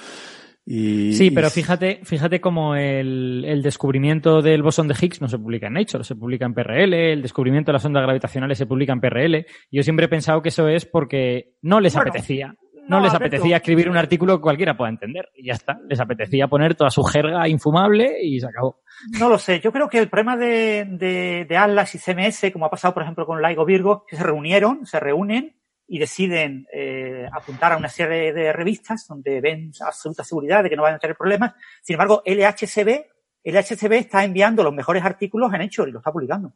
Y, 0.64 1.14
sí, 1.14 1.32
pero 1.32 1.50
fíjate, 1.50 2.02
fíjate 2.04 2.40
cómo 2.40 2.76
el, 2.76 3.44
el, 3.48 3.64
descubrimiento 3.64 4.42
del 4.42 4.62
bosón 4.62 4.88
de 4.88 4.96
Higgs 5.00 5.20
no 5.20 5.28
se 5.28 5.40
publica 5.40 5.68
en 5.68 5.74
Nature, 5.74 6.04
se 6.04 6.16
publica 6.16 6.46
en 6.46 6.54
PRL, 6.54 6.94
el 6.94 7.22
descubrimiento 7.22 7.72
de 7.72 7.74
las 7.74 7.86
ondas 7.86 8.04
gravitacionales 8.04 8.58
se 8.58 8.68
publica 8.68 8.94
en 8.94 9.02
PRL. 9.02 9.46
Yo 9.72 9.82
siempre 9.82 10.06
he 10.06 10.10
pensado 10.10 10.42
que 10.42 10.50
eso 10.50 10.68
es 10.68 10.86
porque 10.86 11.56
no 11.62 11.80
les 11.80 11.94
bueno, 11.94 12.10
apetecía. 12.10 12.56
No, 12.88 12.98
no 12.98 13.06
les 13.06 13.14
apetecía 13.14 13.58
escribir 13.58 13.90
un 13.90 13.98
artículo 13.98 14.38
que 14.38 14.42
cualquiera 14.42 14.76
pueda 14.76 14.90
entender. 14.90 15.30
Y 15.35 15.45
ya 15.45 15.53
está. 15.53 15.80
Les 15.88 16.00
apetecía 16.00 16.48
poner 16.48 16.76
toda 16.76 16.90
su 16.90 17.03
jerga 17.03 17.48
infumable 17.48 18.18
y 18.22 18.40
se 18.40 18.48
acabó. 18.48 18.82
No 19.19 19.30
lo 19.30 19.38
sé. 19.38 19.60
Yo 19.60 19.72
creo 19.72 19.88
que 19.88 20.00
el 20.00 20.10
problema 20.10 20.35
de, 20.35 20.85
de, 20.90 21.45
de 21.48 21.58
Atlas 21.58 21.95
y 21.95 22.00
CMS, 22.00 22.51
como 22.51 22.66
ha 22.66 22.69
pasado, 22.69 22.93
por 22.93 23.03
ejemplo, 23.03 23.26
con 23.26 23.42
Laigo 23.42 23.66
Virgo, 23.66 24.06
que 24.08 24.18
se 24.18 24.24
reunieron, 24.24 24.85
se 24.85 25.00
reúnen 25.00 25.56
y 25.93 26.00
deciden 26.00 26.68
eh, 26.72 27.27
apuntar 27.34 27.74
a 27.74 27.77
una 27.77 27.90
serie 27.90 28.32
de 28.32 28.53
revistas 28.53 29.06
donde 29.08 29.42
ven 29.42 29.74
absoluta 29.85 30.24
seguridad 30.24 30.64
de 30.64 30.69
que 30.69 30.77
no 30.77 30.84
van 30.84 30.95
a 30.95 31.00
tener 31.00 31.18
problemas. 31.18 31.53
Sin 31.82 31.95
embargo, 31.95 32.24
LHCb, 32.26 33.08
LHCb 33.43 33.93
está 33.95 34.24
enviando 34.24 34.64
los 34.64 34.74
mejores 34.74 35.03
artículos 35.03 35.53
en 35.53 35.60
Nature 35.60 35.90
y 35.90 35.92
lo 35.92 36.00
está 36.00 36.14
publicando. 36.14 36.53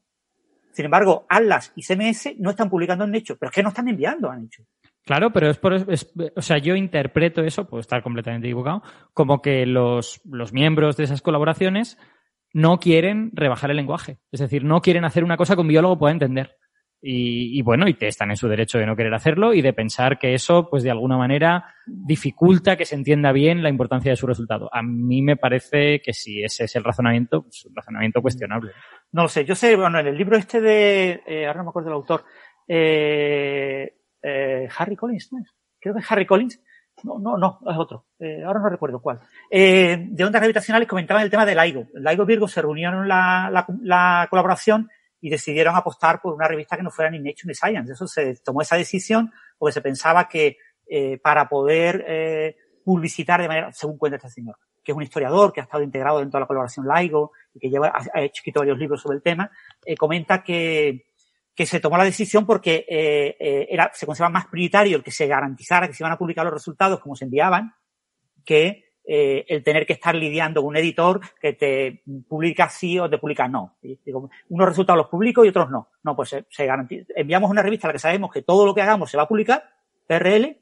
Sin 0.71 0.85
embargo, 0.85 1.25
Atlas 1.27 1.73
y 1.75 1.83
CMS 1.83 2.37
no 2.37 2.51
están 2.51 2.69
publicando 2.69 3.03
en 3.03 3.11
Nature, 3.11 3.37
pero 3.37 3.49
es 3.49 3.55
que 3.55 3.61
no 3.61 3.69
están 3.69 3.89
enviando 3.89 4.29
a 4.29 4.37
Nature. 4.37 4.69
Claro, 5.06 5.32
pero 5.32 5.50
es 5.50 5.58
por, 5.58 5.74
es, 5.74 6.14
o 6.35 6.42
sea, 6.42 6.58
yo 6.58 6.75
interpreto 6.75 7.43
eso, 7.43 7.67
puedo 7.69 7.80
estar 7.80 8.01
completamente 8.01 8.48
equivocado, 8.48 8.82
como 9.14 9.42
que 9.42 9.66
los, 9.67 10.19
los 10.25 10.51
miembros 10.51 10.98
de 10.98 11.03
esas 11.03 11.22
colaboraciones 11.22 12.00
no 12.53 12.80
quieren 12.80 13.32
rebajar 13.34 13.69
el 13.69 13.77
lenguaje. 13.77 14.17
Es 14.32 14.40
decir, 14.40 14.64
no 14.64 14.82
quieren 14.82 15.06
hacer 15.06 15.24
una 15.24 15.38
cosa 15.38 15.56
que 15.56 15.61
un 15.61 15.67
biólogo 15.67 16.00
pueda 16.00 16.14
entender. 16.14 16.58
Y, 17.01 17.59
y, 17.59 17.61
bueno, 17.61 17.88
y 17.88 17.93
te 17.93 18.08
están 18.08 18.32
en 18.32 18.38
su 18.38 18.48
derecho 18.48 18.80
de 18.80 18.88
no 18.88 18.95
querer 18.95 19.14
hacerlo 19.14 19.53
y 19.53 19.61
de 19.61 19.74
pensar 19.74 20.17
que 20.17 20.34
eso, 20.34 20.69
pues 20.72 20.82
de 20.82 20.90
alguna 20.90 21.17
manera, 21.17 21.66
dificulta 21.85 22.77
que 22.77 22.85
se 22.85 22.95
entienda 22.95 23.32
bien 23.32 23.61
la 23.61 23.69
importancia 23.69 24.09
de 24.09 24.16
su 24.16 24.25
resultado. 24.25 24.69
A 24.74 24.82
mí 24.82 25.22
me 25.22 25.38
parece 25.38 26.01
que 26.01 26.14
si 26.14 26.42
ese 26.42 26.64
es 26.64 26.75
el 26.75 26.84
razonamiento, 26.84 27.43
pues 27.43 27.64
un 27.66 27.75
razonamiento 27.75 28.24
cuestionable. 28.24 28.72
No 29.11 29.24
lo 29.24 29.27
sé. 29.27 29.45
Yo 29.45 29.53
sé, 29.53 29.75
bueno, 29.75 30.00
en 30.00 30.08
el 30.08 30.17
libro 30.17 30.35
este 30.35 30.61
de, 30.61 31.22
eh, 31.27 31.45
ahora 31.45 31.59
no 31.59 31.66
me 31.66 31.69
acuerdo 31.69 31.90
del 31.90 31.98
autor, 31.98 32.24
eh, 32.67 33.93
eh, 34.25 34.67
Harry 34.77 34.95
Collins, 34.95 35.31
¿no 35.31 35.39
es? 35.39 35.53
Creo 35.79 35.93
que 35.93 36.01
es 36.01 36.11
Harry 36.11 36.25
Collins. 36.25 36.59
No, 37.03 37.19
no, 37.19 37.37
no, 37.37 37.59
es 37.69 37.77
otro. 37.77 38.05
Eh, 38.19 38.41
ahora 38.43 38.59
no 38.59 38.69
recuerdo 38.69 39.01
cuál. 39.01 39.19
Eh, 39.51 40.07
de 40.09 40.23
ondas 40.23 40.41
gravitacionales 40.41 40.87
comentaban 40.87 41.23
el 41.23 41.29
tema 41.29 41.45
del 41.45 41.57
LIGO. 41.57 41.87
LIGO 41.93 42.25
Virgo 42.25 42.47
se 42.47 42.61
reunieron 42.61 43.07
la, 43.07 43.49
la, 43.51 43.65
la 43.81 44.27
colaboración 44.29 44.89
y 45.19 45.29
decidieron 45.29 45.75
apostar 45.75 46.21
por 46.21 46.33
una 46.33 46.47
revista 46.47 46.77
que 46.77 46.83
no 46.83 46.91
fuera 46.91 47.11
ni 47.11 47.17
Nature 47.17 47.47
ni 47.47 47.55
Science. 47.55 47.91
Eso 47.91 48.07
se 48.07 48.35
tomó 48.43 48.61
esa 48.61 48.77
decisión 48.77 49.31
porque 49.57 49.73
se 49.73 49.81
pensaba 49.81 50.27
que 50.27 50.57
eh, 50.87 51.17
para 51.17 51.49
poder 51.49 52.05
eh, 52.07 52.55
publicitar 52.83 53.41
de 53.41 53.47
manera, 53.47 53.71
según 53.73 53.97
cuenta 53.97 54.17
este 54.17 54.29
señor, 54.29 54.55
que 54.83 54.91
es 54.91 54.95
un 54.95 55.01
historiador 55.01 55.51
que 55.51 55.61
ha 55.61 55.63
estado 55.63 55.83
integrado 55.83 56.19
dentro 56.19 56.37
de 56.37 56.41
la 56.41 56.47
colaboración 56.47 56.85
LIGO 56.87 57.31
y 57.55 57.59
que 57.59 57.69
lleva, 57.71 57.91
ha, 57.91 58.21
escrito 58.21 58.59
varios 58.59 58.77
libros 58.77 59.01
sobre 59.01 59.17
el 59.17 59.23
tema, 59.23 59.49
eh, 59.83 59.97
comenta 59.97 60.43
que, 60.43 61.07
que 61.56 61.66
se 61.66 61.80
tomó 61.80 61.98
la 61.98 62.03
decisión 62.03 62.45
porque 62.45 62.85
eh, 62.88 63.38
eh, 63.40 63.67
era, 63.69 63.90
se 63.93 64.06
consideraba 64.06 64.34
más 64.34 64.48
prioritario 64.48 64.98
el 64.98 65.03
que 65.03 65.11
se 65.11 65.25
garantizara 65.25 65.88
que 65.88 65.93
se 65.93 66.03
iban 66.03 66.11
a 66.11 66.17
publicar 66.17 66.43
los 66.43 66.53
resultados 66.53 67.00
como 67.00 67.16
se 67.16 67.25
enviaban 67.25 67.74
que 68.43 68.85
eh, 69.08 69.45
el 69.48 69.64
tener 69.64 69.85
que 69.85 69.93
estar 69.93 70.16
lidiando 70.16 70.61
con 70.61 70.69
un 70.69 70.77
editor 70.77 71.22
que 71.40 71.53
te 71.53 72.03
publica 72.27 72.69
sí 72.69 73.00
o 73.00 73.09
te 73.09 73.19
publica 73.19 73.48
no. 73.48 73.77
Unos 74.50 74.67
resultados 74.67 74.98
los 74.98 75.08
publico 75.08 75.45
y 75.45 75.50
otros 75.50 75.69
no. 75.69 75.90
No, 76.03 76.16
pues 76.16 76.30
se, 76.30 76.45
se 76.50 76.66
garantiza. 76.66 77.14
Enviamos 77.16 77.50
una 77.50 77.61
revista 77.61 77.88
a 77.88 77.90
la 77.90 77.93
que 77.93 78.00
sabemos 78.00 78.32
que 78.32 78.42
todo 78.42 78.66
lo 78.66 78.74
que 78.74 78.82
hagamos 78.82 79.11
se 79.11 79.17
va 79.17 79.24
a 79.24 79.27
publicar, 79.27 79.64
PRL, 80.08 80.58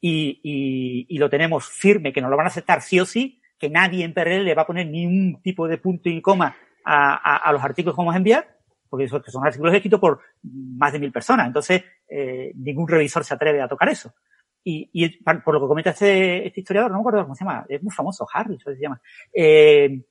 y, 0.00 0.40
y, 0.42 1.06
y 1.08 1.18
lo 1.18 1.30
tenemos 1.30 1.66
firme, 1.66 2.12
que 2.12 2.20
nos 2.20 2.30
lo 2.30 2.36
van 2.36 2.46
a 2.46 2.50
aceptar 2.50 2.82
sí 2.82 3.00
o 3.00 3.06
sí, 3.06 3.40
que 3.58 3.70
nadie 3.70 4.04
en 4.04 4.12
PRL 4.12 4.44
le 4.44 4.54
va 4.54 4.62
a 4.62 4.66
poner 4.66 4.86
ni 4.86 5.06
un 5.06 5.40
tipo 5.42 5.66
de 5.66 5.78
punto 5.78 6.08
y 6.08 6.20
coma 6.20 6.54
a, 6.84 7.36
a 7.36 7.52
los 7.52 7.62
artículos 7.64 7.96
que 7.96 8.00
vamos 8.00 8.14
a 8.14 8.18
enviar, 8.18 8.57
porque 8.88 9.08
son, 9.08 9.22
artículos 9.44 9.74
escritos 9.74 10.00
por 10.00 10.20
más 10.42 10.92
de 10.92 10.98
mil 10.98 11.12
personas. 11.12 11.46
Entonces, 11.46 11.84
eh, 12.08 12.52
ningún 12.54 12.88
revisor 12.88 13.24
se 13.24 13.34
atreve 13.34 13.60
a 13.60 13.68
tocar 13.68 13.88
eso. 13.88 14.12
Y, 14.64 14.90
y, 14.92 15.22
por 15.22 15.54
lo 15.54 15.60
que 15.60 15.66
comenta 15.66 15.90
este, 15.90 16.46
este, 16.46 16.60
historiador, 16.60 16.90
no 16.90 16.98
me 16.98 17.00
acuerdo 17.00 17.22
cómo 17.22 17.34
se 17.34 17.44
llama, 17.44 17.64
es 17.68 17.82
muy 17.82 17.92
famoso, 17.92 18.26
Harry, 18.32 18.58
se 18.58 18.76
llama, 18.78 19.00
eh, 19.32 20.02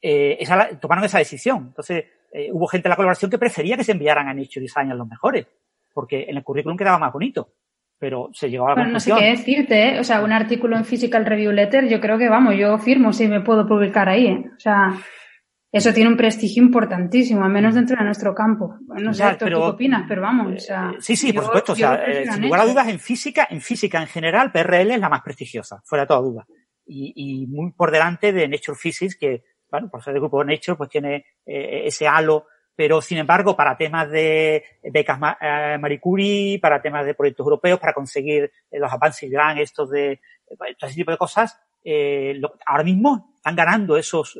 eh, 0.00 0.36
esa, 0.38 0.78
tomaron 0.78 1.04
esa 1.04 1.18
decisión. 1.18 1.66
Entonces, 1.68 2.04
eh, 2.32 2.50
hubo 2.52 2.66
gente 2.66 2.88
en 2.88 2.90
la 2.90 2.96
colaboración 2.96 3.30
que 3.30 3.38
prefería 3.38 3.76
que 3.76 3.84
se 3.84 3.92
enviaran 3.92 4.28
a 4.28 4.34
Nature 4.34 4.60
Design 4.60 4.90
a 4.90 4.94
los 4.94 5.08
mejores, 5.08 5.46
porque 5.92 6.26
en 6.28 6.36
el 6.36 6.44
currículum 6.44 6.76
quedaba 6.76 6.98
más 6.98 7.12
bonito. 7.12 7.52
Pero 7.98 8.28
se 8.34 8.50
llegó 8.50 8.66
a 8.66 8.68
la 8.68 8.74
bueno, 8.74 8.88
conclusión. 8.90 9.16
No 9.16 9.20
sé 9.20 9.24
qué 9.24 9.36
decirte, 9.36 9.88
¿eh? 9.88 10.00
O 10.00 10.04
sea, 10.04 10.22
un 10.22 10.30
artículo 10.30 10.76
en 10.76 10.84
Physical 10.84 11.24
Review 11.24 11.50
Letter, 11.50 11.88
yo 11.88 11.98
creo 11.98 12.18
que, 12.18 12.28
vamos, 12.28 12.54
yo 12.54 12.76
firmo 12.78 13.14
si 13.14 13.26
me 13.26 13.40
puedo 13.40 13.66
publicar 13.66 14.08
ahí, 14.10 14.26
¿eh? 14.26 14.44
O 14.54 14.60
sea, 14.60 14.92
eso 15.72 15.92
tiene 15.92 16.08
un 16.10 16.16
prestigio 16.16 16.62
importantísimo, 16.62 17.44
al 17.44 17.50
menos 17.50 17.74
dentro 17.74 17.96
de 17.96 18.04
nuestro 18.04 18.34
campo. 18.34 18.76
No 18.88 19.12
sé, 19.12 19.18
Ya, 19.20 19.36
¿tú 19.36 19.44
pero- 19.44 19.58
qué 19.60 19.64
opinas? 19.66 20.04
Pero 20.08 20.22
vamos, 20.22 20.54
o 20.54 20.58
sea... 20.58 20.92
Sí, 21.00 21.16
sí, 21.16 21.32
por 21.32 21.44
supuesto. 21.44 21.72
O 21.72 21.76
sea, 21.76 21.96
eh, 22.06 22.24
sin 22.30 22.42
lugar 22.44 22.60
a 22.62 22.66
dudas, 22.66 22.88
en 22.88 22.98
física, 22.98 23.46
en 23.50 23.60
física 23.60 24.00
en 24.00 24.06
general, 24.06 24.52
PRL 24.52 24.92
es 24.94 25.00
la 25.00 25.08
más 25.08 25.22
prestigiosa, 25.22 25.82
fuera 25.84 26.04
de 26.04 26.08
toda 26.08 26.20
duda. 26.20 26.46
Y, 26.86 27.12
y 27.16 27.46
muy 27.48 27.72
por 27.72 27.90
delante 27.90 28.32
de 28.32 28.48
Nature 28.48 28.78
Physics, 28.80 29.16
que, 29.16 29.42
bueno, 29.70 29.88
por 29.90 30.02
ser 30.02 30.12
del 30.14 30.20
grupo 30.22 30.42
Nature, 30.44 30.76
pues 30.76 30.88
tiene 30.88 31.26
eh, 31.44 31.82
ese 31.86 32.06
halo. 32.06 32.46
Pero, 32.78 33.00
sin 33.00 33.16
embargo, 33.18 33.56
para 33.56 33.76
temas 33.76 34.10
de 34.10 34.62
becas 34.92 35.18
eh, 35.40 35.78
Marie 35.80 35.98
Curie, 35.98 36.58
para 36.60 36.80
temas 36.80 37.04
de 37.06 37.14
proyectos 37.14 37.44
europeos, 37.44 37.80
para 37.80 37.92
conseguir 37.94 38.50
eh, 38.70 38.78
los 38.78 38.92
avances 38.92 39.30
gran 39.30 39.56
estos 39.58 39.90
de 39.90 40.12
eh, 40.12 40.20
todo 40.78 40.88
ese 40.88 40.94
tipo 40.96 41.10
de 41.10 41.16
cosas, 41.16 41.58
eh, 41.82 42.34
lo- 42.36 42.54
ahora 42.66 42.84
mismo 42.84 43.32
están 43.36 43.56
ganando 43.56 43.96
esos, 43.96 44.38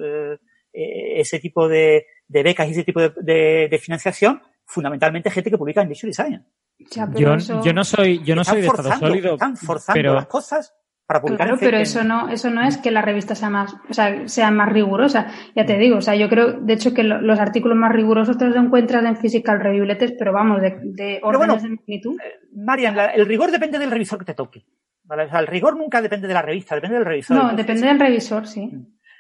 eh, 0.77 1.17
eh, 1.17 1.21
ese 1.21 1.39
tipo 1.41 1.69
de, 1.69 2.07
de 2.29 2.43
becas 2.43 2.69
y 2.69 2.73
ese 2.73 2.85
tipo 2.85 3.01
de, 3.01 3.13
de- 3.21 3.69
de 3.71 3.79
financiación, 3.79 4.43
fundamentalmente 4.65 5.31
gente 5.31 5.51
que 5.51 5.59
publica 5.59 5.83
en 5.83 5.89
Nature 5.89 6.09
Design. 6.09 6.45
Ya, 6.91 7.09
Yo, 7.15 7.35
eso- 7.35 7.63
yo 7.65 7.73
no 7.73 7.85
soy, 7.85 8.23
yo 8.25 8.35
no 8.37 8.45
soy 8.45 8.61
de 8.61 8.67
estado 8.67 8.83
forzando, 8.85 9.07
sólido, 9.09 9.33
Están 9.35 9.57
forzando 9.57 9.97
pero 9.99 10.15
las 10.15 10.27
cosas 10.27 10.75
para 11.07 11.21
publicar 11.23 11.47
Claro, 11.47 11.61
pero 11.61 11.79
eso 11.79 12.03
no, 12.05 12.29
eso 12.29 12.51
no 12.51 12.63
es 12.67 12.77
que 12.79 12.91
la 12.91 13.01
revista 13.01 13.35
sea 13.37 13.49
más, 13.49 13.75
o 13.89 13.95
sea, 13.95 14.27
sea 14.29 14.51
más 14.51 14.71
rigurosa. 14.73 15.29
Ya 15.55 15.65
te 15.65 15.79
digo, 15.79 15.99
o 15.99 16.01
sea, 16.03 16.17
yo 16.17 16.29
creo, 16.29 16.53
de 16.61 16.73
hecho, 16.75 16.93
que 16.93 17.05
lo- 17.05 17.21
los 17.21 17.39
artículos 17.39 17.77
más 17.79 17.93
rigurosos 17.93 18.37
te 18.37 18.45
los 18.45 18.57
encuentras 18.57 19.05
en 19.05 19.17
Physical 19.17 19.61
Review 19.61 19.85
Letters, 19.85 20.15
pero 20.19 20.33
vamos, 20.33 20.61
de, 20.61 20.77
de 20.83 21.21
órdenes 21.23 21.49
bueno, 21.49 21.63
de 21.63 21.69
magnitud. 21.77 22.17
Marian, 22.55 22.97
la- 22.97 23.07
el 23.15 23.25
rigor 23.25 23.51
depende 23.53 23.79
del 23.79 23.91
revisor 23.91 24.19
que 24.19 24.25
te 24.27 24.35
toque. 24.35 24.65
¿vale? 25.05 25.23
O 25.27 25.31
sea, 25.31 25.39
el 25.39 25.47
rigor 25.47 25.77
nunca 25.77 26.03
depende 26.03 26.27
de 26.27 26.35
la 26.35 26.43
revista, 26.43 26.75
depende 26.75 26.97
del 26.97 27.07
revisor. 27.07 27.37
No, 27.37 27.53
depende 27.57 27.87
del 27.87 28.01
revisor, 28.01 28.47
sí. 28.49 28.69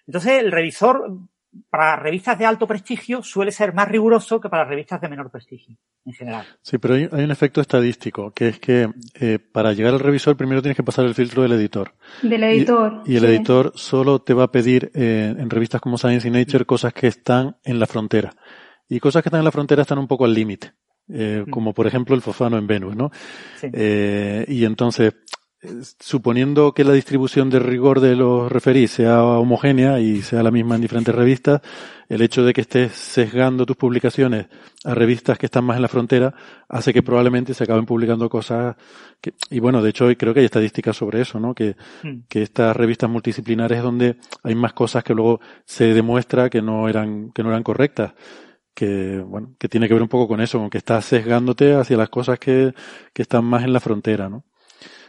Entonces, 0.04 0.32
el 0.42 0.50
revisor 0.50 1.20
para 1.70 1.96
revistas 1.96 2.38
de 2.38 2.46
alto 2.46 2.66
prestigio 2.66 3.22
suele 3.22 3.52
ser 3.52 3.74
más 3.74 3.88
riguroso 3.88 4.40
que 4.40 4.48
para 4.48 4.64
revistas 4.64 5.00
de 5.00 5.08
menor 5.08 5.30
prestigio, 5.30 5.76
en 6.04 6.12
general. 6.12 6.46
Sí, 6.62 6.78
pero 6.78 6.94
hay, 6.94 7.08
hay 7.10 7.24
un 7.24 7.30
efecto 7.30 7.60
estadístico, 7.60 8.30
que 8.32 8.48
es 8.48 8.60
que 8.60 8.88
eh, 9.14 9.38
para 9.38 9.72
llegar 9.72 9.94
al 9.94 10.00
revisor 10.00 10.36
primero 10.36 10.62
tienes 10.62 10.76
que 10.76 10.82
pasar 10.82 11.04
el 11.04 11.14
filtro 11.14 11.42
del 11.42 11.52
editor. 11.52 11.92
Del 12.22 12.44
editor. 12.44 13.02
Y, 13.06 13.16
el 13.16 13.22
sí. 13.22 13.26
editor 13.26 13.72
solo 13.74 14.20
te 14.20 14.34
va 14.34 14.44
a 14.44 14.52
pedir 14.52 14.90
eh, 14.94 15.34
en 15.36 15.50
revistas 15.50 15.80
como 15.80 15.98
Science 15.98 16.26
y 16.28 16.30
Nature 16.30 16.64
cosas 16.64 16.92
que 16.92 17.06
están 17.06 17.56
en 17.64 17.78
la 17.78 17.86
frontera. 17.86 18.32
Y 18.88 19.00
cosas 19.00 19.22
que 19.22 19.28
están 19.28 19.40
en 19.40 19.44
la 19.44 19.52
frontera 19.52 19.82
están 19.82 19.98
un 19.98 20.06
poco 20.06 20.24
al 20.24 20.34
límite. 20.34 20.72
eh, 21.08 21.44
como 21.50 21.72
por 21.72 21.86
ejemplo 21.86 22.14
el 22.14 22.22
fosfano 22.22 22.58
en 22.58 22.66
Venus, 22.66 22.96
¿no? 22.96 23.10
Sí. 23.60 23.68
Eh, 23.72 24.44
y 24.48 24.64
entonces, 24.64 25.14
suponiendo 26.00 26.72
que 26.72 26.84
la 26.84 26.92
distribución 26.92 27.50
de 27.50 27.58
rigor 27.58 28.00
de 28.00 28.16
los 28.16 28.50
referís 28.50 28.90
sea 28.92 29.22
homogénea 29.22 30.00
y 30.00 30.22
sea 30.22 30.42
la 30.42 30.50
misma 30.50 30.76
en 30.76 30.80
diferentes 30.82 31.14
revistas, 31.14 31.60
el 32.08 32.22
hecho 32.22 32.44
de 32.44 32.52
que 32.52 32.60
estés 32.60 32.92
sesgando 32.92 33.66
tus 33.66 33.76
publicaciones 33.76 34.46
a 34.84 34.94
revistas 34.94 35.38
que 35.38 35.46
están 35.46 35.64
más 35.64 35.76
en 35.76 35.82
la 35.82 35.88
frontera 35.88 36.34
hace 36.68 36.92
que 36.92 37.02
probablemente 37.02 37.54
se 37.54 37.64
acaben 37.64 37.86
publicando 37.86 38.28
cosas 38.28 38.76
que, 39.20 39.34
y 39.50 39.58
bueno, 39.60 39.82
de 39.82 39.90
hecho 39.90 40.06
creo 40.16 40.32
que 40.32 40.40
hay 40.40 40.46
estadísticas 40.46 40.96
sobre 40.96 41.20
eso, 41.20 41.40
¿no? 41.40 41.54
Que, 41.54 41.76
Mm. 42.02 42.20
que 42.28 42.42
estas 42.42 42.76
revistas 42.76 43.10
multidisciplinares 43.10 43.78
es 43.78 43.84
donde 43.84 44.16
hay 44.42 44.54
más 44.54 44.72
cosas 44.72 45.02
que 45.02 45.14
luego 45.14 45.40
se 45.64 45.94
demuestra 45.94 46.48
que 46.50 46.62
no 46.62 46.88
eran, 46.88 47.30
que 47.32 47.42
no 47.42 47.48
eran 47.50 47.62
correctas 47.62 48.14
que 48.74 49.20
bueno, 49.26 49.54
que 49.58 49.68
tiene 49.70 49.88
que 49.88 49.94
ver 49.94 50.02
un 50.02 50.08
poco 50.08 50.28
con 50.28 50.40
eso, 50.42 50.58
con 50.58 50.68
que 50.68 50.76
estás 50.78 51.06
sesgándote 51.06 51.74
hacia 51.74 51.96
las 51.96 52.10
cosas 52.10 52.38
que, 52.38 52.74
que 53.14 53.22
están 53.22 53.44
más 53.46 53.64
en 53.64 53.72
la 53.72 53.80
frontera, 53.80 54.28
¿no? 54.28 54.44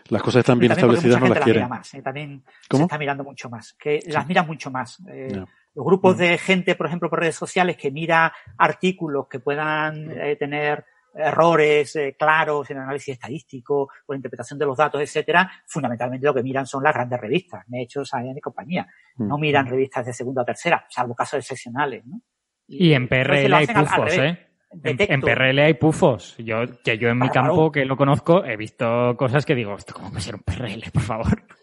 Las 0.10 0.22
cosas 0.22 0.40
están 0.40 0.60
bien 0.60 0.72
Y 0.72 0.76
establecidas, 0.76 1.20
no 1.20 1.28
las 1.28 1.40
quieren. 1.40 1.64
mira 1.64 1.68
más, 1.76 1.94
¿eh? 1.94 2.02
También 2.02 2.44
¿Cómo? 2.70 2.82
se 2.82 2.84
está 2.86 2.98
mirando 2.98 3.24
mucho 3.24 3.50
más, 3.50 3.74
que 3.74 4.00
las 4.08 4.28
mira 4.28 4.44
mucho 4.44 4.72
más. 4.72 4.98
Eh. 5.10 5.44
Los 5.76 5.86
grupos 5.86 6.18
de 6.18 6.38
gente, 6.38 6.76
por 6.76 6.88
ejemplo, 6.88 7.10
por 7.10 7.20
redes 7.20 7.36
sociales 7.36 7.78
que 7.78 7.92
mira 7.92 8.34
artículos 8.58 9.28
que 9.28 9.40
puedan 9.40 10.10
eh, 10.12 10.36
tener 10.36 10.86
errores 11.14 11.96
eh, 11.96 12.16
claros 12.18 12.70
en 12.70 12.78
análisis 12.78 13.14
estadístico 13.14 13.90
o 14.06 14.14
en 14.14 14.18
interpretación 14.18 14.60
de 14.60 14.66
los 14.66 14.78
datos, 14.78 15.02
etcétera, 15.02 15.52
fundamentalmente 15.66 16.26
lo 16.26 16.34
que 16.34 16.44
miran 16.44 16.66
son 16.68 16.84
las 16.84 16.94
grandes 16.94 17.20
revistas, 17.20 17.64
Nature, 17.68 18.06
Science 18.06 18.38
y 18.38 18.42
compañía. 18.42 18.88
No 19.18 19.38
Mm. 19.38 19.42
miran 19.42 19.66
revistas 19.68 20.06
de 20.06 20.14
segunda 20.14 20.44
o 20.44 20.46
tercera, 20.46 20.86
salvo 20.90 21.16
casos 21.16 21.40
excepcionales, 21.40 22.06
¿no? 22.06 22.22
Y 22.68 22.94
en 22.94 23.04
a 23.04 23.06
veces 23.08 23.26
PRL 23.28 23.50
lo 23.50 23.56
hay 23.58 23.64
hacen 23.64 23.78
al- 23.78 23.88
al 23.88 23.96
pufos. 23.96 24.14
¿eh? 24.18 24.47
En, 24.72 24.82
Detecto- 24.82 25.14
en 25.14 25.22
PRL 25.22 25.60
hay 25.60 25.74
pufos. 25.76 26.36
Yo, 26.38 26.58
que 26.84 26.98
yo 26.98 27.10
en 27.10 27.20
mi 27.20 27.30
Claro. 27.30 27.48
campo, 27.50 27.72
que 27.72 27.86
lo 27.86 27.96
conozco, 27.96 28.44
he 28.44 28.58
visto 28.58 29.16
cosas 29.18 29.46
que 29.46 29.56
digo, 29.56 29.76
¿esto 29.76 29.94
cómo 29.94 30.10
puede 30.10 30.22
ser 30.22 30.36
un 30.36 30.42
PRL, 30.42 30.92
por 30.92 31.04
favor? 31.04 31.44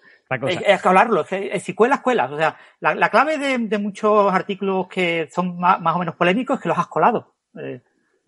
Es, 0.49 0.83
que 0.83 0.89
hablarlo, 0.89 1.21
es 1.21 1.27
que 1.29 1.61
si 1.61 1.75
cuelas, 1.75 2.01
cuelas. 2.01 2.33
O 2.33 2.37
sea, 2.37 2.57
la, 2.81 3.09
clave 3.11 3.39
de, 3.39 3.79
muchos 3.79 4.33
artículos 4.33 4.89
que 4.89 5.29
son 5.31 5.59
más, 5.59 5.79
o 5.95 5.99
menos 5.99 6.17
polémicos 6.17 6.57
es 6.57 6.63
que 6.63 6.69
los 6.69 6.79
has 6.79 6.89
colado. 6.89 7.35
Eh, 7.61 7.83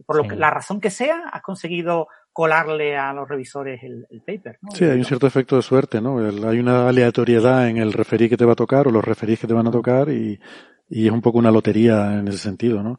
por 0.05 0.17
lo 0.17 0.29
que, 0.29 0.37
la 0.37 0.51
razón 0.51 0.81
que 0.81 0.91
sea, 0.91 1.23
has 1.33 1.43
conseguido 1.43 2.09
colarle 2.33 2.97
a 2.97 3.15
los 3.15 3.27
revisores 3.27 3.83
el, 3.83 4.07
paper. 4.25 4.59
Sí, 4.75 4.85
hay 4.85 4.99
un 4.99 5.05
cierto 5.05 5.27
efecto 5.27 5.57
de 5.57 5.63
suerte, 5.63 6.03
¿no? 6.03 6.19
hay 6.19 6.59
una 6.59 6.87
aleatoriedad 6.87 7.67
en 7.67 7.79
el 7.79 7.95
referí 7.95 8.29
que 8.29 8.37
te 8.37 8.45
va 8.45 8.53
a 8.53 8.57
tocar 8.57 8.87
o 8.87 8.91
los 8.91 9.05
referís 9.05 9.41
que 9.41 9.47
te 9.47 9.55
van 9.55 9.67
a 9.67 9.71
tocar 9.71 10.11
y, 10.11 10.39
y 10.91 11.07
es 11.07 11.13
un 11.13 11.23
poco 11.23 11.39
una 11.39 11.51
lotería 11.51 12.19
en 12.19 12.29
ese 12.29 12.39
sentido, 12.39 12.83
¿no? 12.83 12.99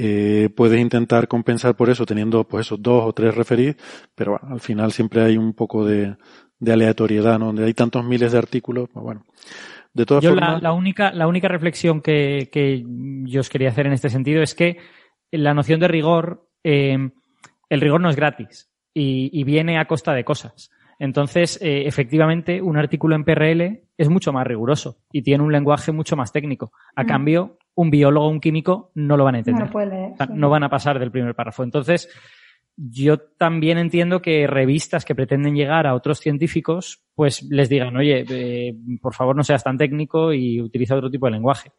Eh, 0.00 0.48
puedes 0.54 0.78
intentar 0.78 1.26
compensar 1.26 1.74
por 1.74 1.90
eso 1.90 2.06
teniendo 2.06 2.44
pues 2.44 2.66
esos 2.66 2.80
dos 2.80 3.02
o 3.04 3.12
tres 3.12 3.34
referís, 3.34 3.74
pero 4.14 4.38
al 4.40 4.60
final 4.60 4.92
siempre 4.92 5.22
hay 5.22 5.36
un 5.36 5.54
poco 5.54 5.84
de, 5.84 6.14
de 6.60 6.72
aleatoriedad, 6.72 7.36
¿no? 7.40 7.46
Donde 7.46 7.64
hay 7.64 7.74
tantos 7.74 8.04
miles 8.04 8.30
de 8.30 8.38
artículos, 8.38 8.88
pues 8.92 9.02
bueno. 9.02 9.24
De 9.92 10.06
todas 10.06 10.22
yo 10.22 10.30
formas. 10.30 10.62
La, 10.62 10.72
única, 10.72 11.10
la 11.10 11.26
única 11.26 11.48
reflexión 11.48 12.00
que, 12.00 12.48
que, 12.52 12.84
yo 13.24 13.40
os 13.40 13.48
quería 13.48 13.70
hacer 13.70 13.88
en 13.88 13.92
este 13.92 14.08
sentido 14.08 14.40
es 14.40 14.54
que 14.54 14.76
la 15.32 15.52
noción 15.52 15.80
de 15.80 15.88
rigor, 15.88 16.48
eh, 16.62 17.10
el 17.68 17.80
rigor 17.80 18.00
no 18.00 18.08
es 18.08 18.14
gratis 18.14 18.70
y, 18.94 19.30
y, 19.32 19.42
viene 19.42 19.80
a 19.80 19.86
costa 19.86 20.12
de 20.12 20.22
cosas. 20.22 20.70
Entonces, 20.98 21.58
eh, 21.62 21.86
efectivamente, 21.86 22.60
un 22.60 22.76
artículo 22.76 23.14
en 23.14 23.24
PRL 23.24 23.82
es 23.96 24.08
mucho 24.08 24.32
más 24.32 24.46
riguroso 24.46 24.98
y 25.12 25.22
tiene 25.22 25.44
un 25.44 25.52
lenguaje 25.52 25.92
mucho 25.92 26.16
más 26.16 26.32
técnico. 26.32 26.72
A 26.96 27.04
mm. 27.04 27.06
cambio, 27.06 27.58
un 27.74 27.90
biólogo 27.90 28.26
o 28.26 28.30
un 28.30 28.40
químico 28.40 28.90
no 28.94 29.16
lo 29.16 29.24
van 29.24 29.36
a 29.36 29.38
entender. 29.38 29.70
No, 29.72 30.26
no 30.34 30.50
van 30.50 30.64
a 30.64 30.68
pasar 30.68 30.98
del 30.98 31.12
primer 31.12 31.34
párrafo. 31.34 31.62
Entonces, 31.62 32.08
yo 32.76 33.18
también 33.18 33.78
entiendo 33.78 34.22
que 34.22 34.46
revistas 34.46 35.04
que 35.04 35.14
pretenden 35.14 35.54
llegar 35.54 35.86
a 35.86 35.94
otros 35.94 36.20
científicos, 36.20 37.04
pues 37.14 37.42
les 37.42 37.68
digan, 37.68 37.96
oye, 37.96 38.24
eh, 38.28 38.74
por 39.00 39.14
favor 39.14 39.36
no 39.36 39.42
seas 39.42 39.64
tan 39.64 39.76
técnico 39.76 40.32
y 40.32 40.60
utiliza 40.60 40.96
otro 40.96 41.10
tipo 41.10 41.26
de 41.26 41.32
lenguaje. 41.32 41.72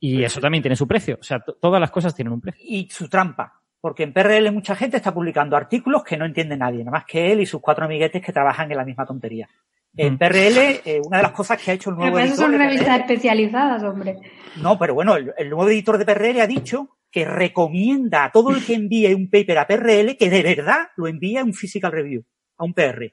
Y 0.00 0.24
eso 0.24 0.40
también 0.40 0.62
tiene 0.62 0.74
su 0.74 0.88
precio. 0.88 1.16
O 1.20 1.22
sea, 1.22 1.38
todas 1.38 1.80
las 1.80 1.90
cosas 1.90 2.14
tienen 2.14 2.32
un 2.32 2.40
precio. 2.40 2.64
Y 2.66 2.88
su 2.90 3.08
trampa. 3.08 3.61
Porque 3.82 4.04
en 4.04 4.12
PRL 4.12 4.52
mucha 4.52 4.76
gente 4.76 4.96
está 4.96 5.12
publicando 5.12 5.56
artículos 5.56 6.04
que 6.04 6.16
no 6.16 6.24
entiende 6.24 6.56
nadie, 6.56 6.84
nada 6.84 6.92
más 6.92 7.04
que 7.04 7.32
él 7.32 7.40
y 7.40 7.46
sus 7.46 7.60
cuatro 7.60 7.84
amiguetes 7.84 8.24
que 8.24 8.32
trabajan 8.32 8.70
en 8.70 8.76
la 8.76 8.84
misma 8.84 9.04
tontería. 9.04 9.48
En. 9.96 10.18
PRL, 10.18 10.80
eh, 10.84 11.00
una 11.04 11.16
de 11.16 11.22
las 11.24 11.32
cosas 11.32 11.60
que 11.60 11.72
ha 11.72 11.74
hecho 11.74 11.90
el 11.90 11.96
nuevo 11.96 12.14
pero 12.14 12.24
editor. 12.24 12.46
son 12.46 12.58
revistas 12.58 13.00
especializadas, 13.00 13.82
hombre. 13.82 14.18
No, 14.62 14.78
pero 14.78 14.94
bueno, 14.94 15.16
el, 15.16 15.50
nuevo 15.50 15.68
editor 15.68 15.98
de 15.98 16.04
PRL 16.04 16.40
ha 16.40 16.46
dicho 16.46 16.96
que 17.10 17.24
recomienda 17.24 18.24
a 18.24 18.30
todo 18.30 18.50
el 18.50 18.64
que 18.64 18.74
envíe 18.74 19.12
un 19.14 19.28
paper 19.28 19.58
a 19.58 19.66
PRL 19.66 20.16
que 20.16 20.30
de 20.30 20.42
verdad 20.44 20.86
lo 20.96 21.08
envíe 21.08 21.36
a 21.38 21.44
un 21.44 21.52
physical 21.52 21.90
review, 21.90 22.24
a 22.56 22.64
un 22.64 22.74
PR. 22.74 23.12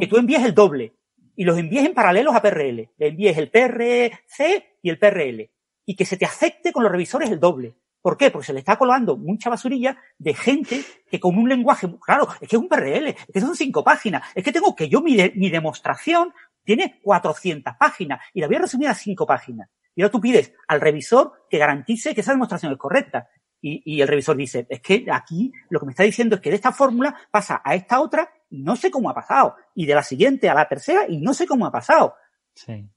Que 0.00 0.06
tú 0.08 0.16
envíes 0.16 0.42
el 0.42 0.52
doble 0.52 0.94
y 1.36 1.44
los 1.44 1.56
envíes 1.56 1.86
en 1.86 1.94
paralelos 1.94 2.34
a 2.34 2.42
PRL. 2.42 2.90
Le 2.98 3.06
envíes 3.06 3.38
el 3.38 3.50
PRC 3.50 4.78
y 4.82 4.90
el 4.90 4.98
PRL. 4.98 5.48
Y 5.86 5.94
que 5.94 6.04
se 6.04 6.16
te 6.16 6.26
acepte 6.26 6.72
con 6.72 6.82
los 6.82 6.90
revisores 6.90 7.30
el 7.30 7.38
doble. 7.38 7.76
¿Por 8.02 8.16
qué? 8.16 8.30
Porque 8.30 8.46
se 8.46 8.52
le 8.52 8.58
está 8.58 8.76
colando 8.76 9.16
mucha 9.16 9.48
basurilla 9.48 9.96
de 10.18 10.34
gente 10.34 10.84
que 11.08 11.20
con 11.20 11.38
un 11.38 11.48
lenguaje, 11.48 11.88
claro, 12.04 12.28
es 12.40 12.48
que 12.48 12.56
es 12.56 12.62
un 12.62 12.68
PRL, 12.68 13.08
es 13.08 13.26
que 13.32 13.40
son 13.40 13.54
cinco 13.54 13.84
páginas, 13.84 14.24
es 14.34 14.42
que 14.42 14.52
tengo 14.52 14.74
que 14.74 14.88
yo 14.88 15.00
mi, 15.00 15.16
mi 15.36 15.50
demostración 15.50 16.34
tiene 16.64 17.00
400 17.02 17.74
páginas 17.78 18.20
y 18.34 18.40
la 18.40 18.48
voy 18.48 18.56
a 18.56 18.60
resumir 18.60 18.88
a 18.88 18.94
cinco 18.94 19.24
páginas. 19.24 19.68
Y 19.94 20.02
ahora 20.02 20.12
tú 20.12 20.20
pides 20.20 20.52
al 20.66 20.80
revisor 20.80 21.46
que 21.48 21.58
garantice 21.58 22.14
que 22.14 22.22
esa 22.22 22.32
demostración 22.32 22.72
es 22.72 22.78
correcta. 22.78 23.28
Y, 23.64 24.00
el 24.00 24.08
revisor 24.08 24.36
dice, 24.36 24.66
es 24.68 24.80
que 24.80 25.06
aquí 25.12 25.52
lo 25.70 25.78
que 25.78 25.86
me 25.86 25.92
está 25.92 26.02
diciendo 26.02 26.34
es 26.34 26.42
que 26.42 26.50
de 26.50 26.56
esta 26.56 26.72
fórmula 26.72 27.14
pasa 27.30 27.62
a 27.64 27.76
esta 27.76 28.00
otra 28.00 28.28
y 28.50 28.60
no 28.60 28.74
sé 28.74 28.90
cómo 28.90 29.08
ha 29.08 29.14
pasado. 29.14 29.54
Y 29.76 29.86
de 29.86 29.94
la 29.94 30.02
siguiente 30.02 30.48
a 30.48 30.54
la 30.54 30.66
tercera 30.66 31.04
y 31.08 31.18
no 31.18 31.32
sé 31.32 31.46
cómo 31.46 31.64
ha 31.64 31.70
pasado. 31.70 32.16
Sí. 32.54 32.90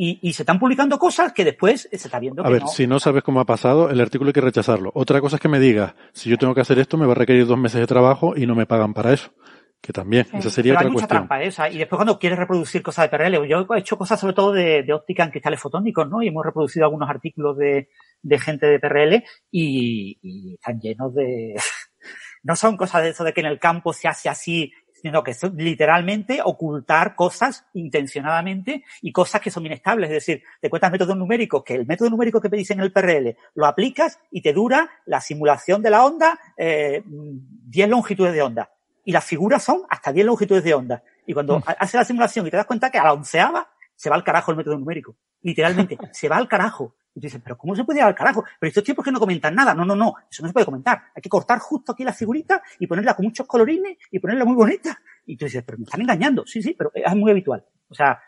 Y, 0.00 0.32
se 0.32 0.42
están 0.42 0.60
publicando 0.60 0.96
cosas 0.96 1.32
que 1.32 1.44
después 1.44 1.88
se 1.90 1.96
está 1.96 2.20
viendo 2.20 2.46
a 2.46 2.48
ver, 2.48 2.62
si 2.68 2.86
no 2.86 3.00
sabes 3.00 3.24
cómo 3.24 3.40
ha 3.40 3.44
pasado, 3.44 3.90
el 3.90 4.00
artículo 4.00 4.28
hay 4.28 4.32
que 4.32 4.40
rechazarlo. 4.40 4.92
Otra 4.94 5.20
cosa 5.20 5.36
es 5.36 5.42
que 5.42 5.48
me 5.48 5.58
digas, 5.58 5.94
si 6.12 6.30
yo 6.30 6.38
tengo 6.38 6.54
que 6.54 6.60
hacer 6.60 6.78
esto, 6.78 6.96
me 6.96 7.04
va 7.04 7.12
a 7.12 7.16
requerir 7.16 7.46
dos 7.46 7.58
meses 7.58 7.80
de 7.80 7.86
trabajo 7.88 8.34
y 8.36 8.46
no 8.46 8.54
me 8.54 8.64
pagan 8.64 8.94
para 8.94 9.12
eso 9.12 9.32
que 9.80 9.92
también, 9.92 10.26
esa 10.32 10.50
sería 10.50 10.72
Pero 10.72 10.80
otra 10.80 10.88
hay 10.88 10.92
mucha 10.92 11.06
trampa 11.06 11.42
esa. 11.42 11.68
Y 11.68 11.78
después 11.78 11.98
cuando 11.98 12.18
quieres 12.18 12.38
reproducir 12.38 12.82
cosas 12.82 13.04
de 13.04 13.16
PRL, 13.16 13.46
yo 13.48 13.66
he 13.74 13.78
hecho 13.78 13.96
cosas 13.96 14.18
sobre 14.18 14.34
todo 14.34 14.52
de, 14.52 14.84
óptica 14.92 15.24
en 15.24 15.30
cristales 15.30 15.60
fotónicos, 15.60 16.08
¿no? 16.08 16.22
Y 16.22 16.28
hemos 16.28 16.44
reproducido 16.44 16.86
algunos 16.86 17.08
artículos 17.08 17.56
de, 17.56 17.88
de 18.22 18.38
gente 18.38 18.66
de 18.66 18.78
PRL 18.80 19.24
y, 19.50 20.18
y 20.22 20.54
están 20.54 20.80
llenos 20.80 21.14
de... 21.14 21.54
no 22.42 22.56
son 22.56 22.76
cosas 22.76 23.02
de 23.02 23.10
eso 23.10 23.24
de 23.24 23.32
que 23.32 23.40
en 23.40 23.46
el 23.46 23.58
campo 23.58 23.92
se 23.92 24.08
hace 24.08 24.28
así, 24.28 24.72
sino 25.00 25.22
que 25.22 25.34
son 25.34 25.56
literalmente 25.56 26.40
ocultar 26.44 27.14
cosas 27.14 27.66
intencionadamente 27.74 28.84
y 29.02 29.12
cosas 29.12 29.40
que 29.40 29.50
son 29.50 29.66
inestables. 29.66 30.10
Es 30.10 30.26
decir, 30.26 30.42
te 30.60 30.70
cuentas 30.70 30.90
métodos 30.90 31.16
numéricos, 31.16 31.62
que 31.64 31.74
el 31.74 31.86
método 31.86 32.10
numérico 32.10 32.40
que 32.40 32.48
te 32.48 32.56
dicen 32.56 32.78
en 32.78 32.84
el 32.84 32.92
PRL 32.92 33.36
lo 33.54 33.66
aplicas 33.66 34.18
y 34.30 34.42
te 34.42 34.52
dura 34.52 34.90
la 35.06 35.20
simulación 35.20 35.82
de 35.82 35.90
la 35.90 36.04
onda 36.04 36.38
eh, 36.56 37.02
10 37.04 37.88
longitudes 37.88 38.32
de 38.32 38.42
onda 38.42 38.70
y 39.08 39.12
las 39.12 39.24
figuras 39.24 39.64
son 39.64 39.84
hasta 39.88 40.12
10 40.12 40.26
longitudes 40.26 40.62
de 40.62 40.74
onda. 40.74 41.02
Y 41.26 41.32
cuando 41.32 41.60
mm. 41.60 41.62
hace 41.78 41.96
la 41.96 42.04
simulación 42.04 42.46
y 42.46 42.50
te 42.50 42.58
das 42.58 42.66
cuenta 42.66 42.90
que 42.90 42.98
a 42.98 43.04
la 43.04 43.14
onceava 43.14 43.66
se 43.96 44.10
va 44.10 44.16
al 44.16 44.22
carajo 44.22 44.50
el 44.50 44.58
método 44.58 44.78
numérico. 44.78 45.16
Literalmente, 45.40 45.96
se 46.12 46.28
va 46.28 46.36
al 46.36 46.46
carajo. 46.46 46.94
Y 47.14 47.20
tú 47.20 47.26
dices, 47.26 47.40
pero 47.42 47.56
¿cómo 47.58 47.74
se 47.74 47.84
puede 47.84 48.00
ir 48.00 48.04
al 48.04 48.14
carajo? 48.14 48.44
Pero 48.60 48.68
estos 48.68 48.84
tiempos 48.84 49.04
que 49.04 49.10
no 49.10 49.18
comentan 49.18 49.54
nada. 49.54 49.74
No, 49.74 49.84
no, 49.84 49.96
no. 49.96 50.14
Eso 50.30 50.42
no 50.42 50.48
se 50.48 50.52
puede 50.52 50.66
comentar. 50.66 51.04
Hay 51.14 51.22
que 51.22 51.28
cortar 51.28 51.58
justo 51.58 51.92
aquí 51.92 52.04
la 52.04 52.12
figurita 52.12 52.62
y 52.78 52.86
ponerla 52.86 53.14
con 53.14 53.24
muchos 53.26 53.46
colorines 53.46 53.98
y 54.10 54.18
ponerla 54.18 54.44
muy 54.44 54.54
bonita. 54.54 55.00
Y 55.26 55.36
tú 55.36 55.46
dices, 55.46 55.62
pero 55.64 55.78
me 55.78 55.84
están 55.84 56.00
engañando. 56.00 56.46
Sí, 56.46 56.62
sí, 56.62 56.74
pero 56.76 56.92
es 56.94 57.14
muy 57.14 57.30
habitual. 57.30 57.64
O 57.88 57.94
sea, 57.94 58.20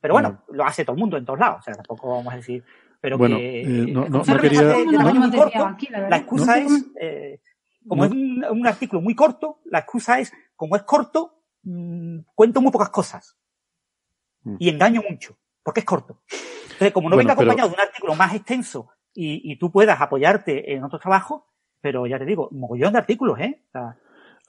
pero 0.00 0.14
bueno, 0.14 0.44
lo 0.50 0.64
hace 0.64 0.84
todo 0.84 0.94
el 0.94 1.00
mundo 1.00 1.16
en 1.16 1.24
todos 1.24 1.38
lados. 1.38 1.58
O 1.60 1.62
sea, 1.62 1.74
tampoco 1.74 2.08
vamos 2.08 2.32
a 2.32 2.36
decir, 2.36 2.64
pero 3.00 3.18
bueno, 3.18 3.36
que, 3.36 3.62
eh, 3.62 3.66
no, 3.66 4.08
no, 4.08 4.22
no 4.24 4.38
quería... 4.38 4.62
la 4.62 6.16
excusa 6.16 6.58
es, 6.58 6.86
eh, 7.00 7.40
como 7.86 8.04
es 8.04 8.10
un, 8.10 8.66
artículo 8.66 9.00
muy 9.00 9.14
corto, 9.14 9.60
la 9.64 9.80
excusa 9.80 10.18
es, 10.18 10.32
como 10.56 10.76
es 10.76 10.82
corto, 10.82 11.42
mm, 11.62 12.20
cuento 12.34 12.60
muy 12.60 12.72
pocas 12.72 12.90
cosas. 12.90 13.36
Mm. 14.42 14.56
Y 14.58 14.68
engaño 14.68 15.02
mucho, 15.08 15.38
porque 15.68 15.80
es 15.80 15.86
corto. 15.86 16.22
Entonces, 16.62 16.92
como 16.92 17.10
no 17.10 17.16
venga 17.18 17.34
acompañado 17.34 17.68
de 17.68 17.74
un 17.74 17.80
artículo 17.80 18.14
más 18.14 18.34
extenso 18.34 18.88
y, 19.12 19.54
tú 19.56 19.70
puedas 19.70 20.00
apoyarte 20.00 20.72
en 20.72 20.82
otro 20.82 20.98
trabajo, 20.98 21.46
pero 21.82 22.06
ya 22.06 22.18
te 22.18 22.24
digo, 22.24 22.48
mogollón 22.52 22.94
de 22.94 22.98
artículos, 23.00 23.38
¿eh? 23.38 23.66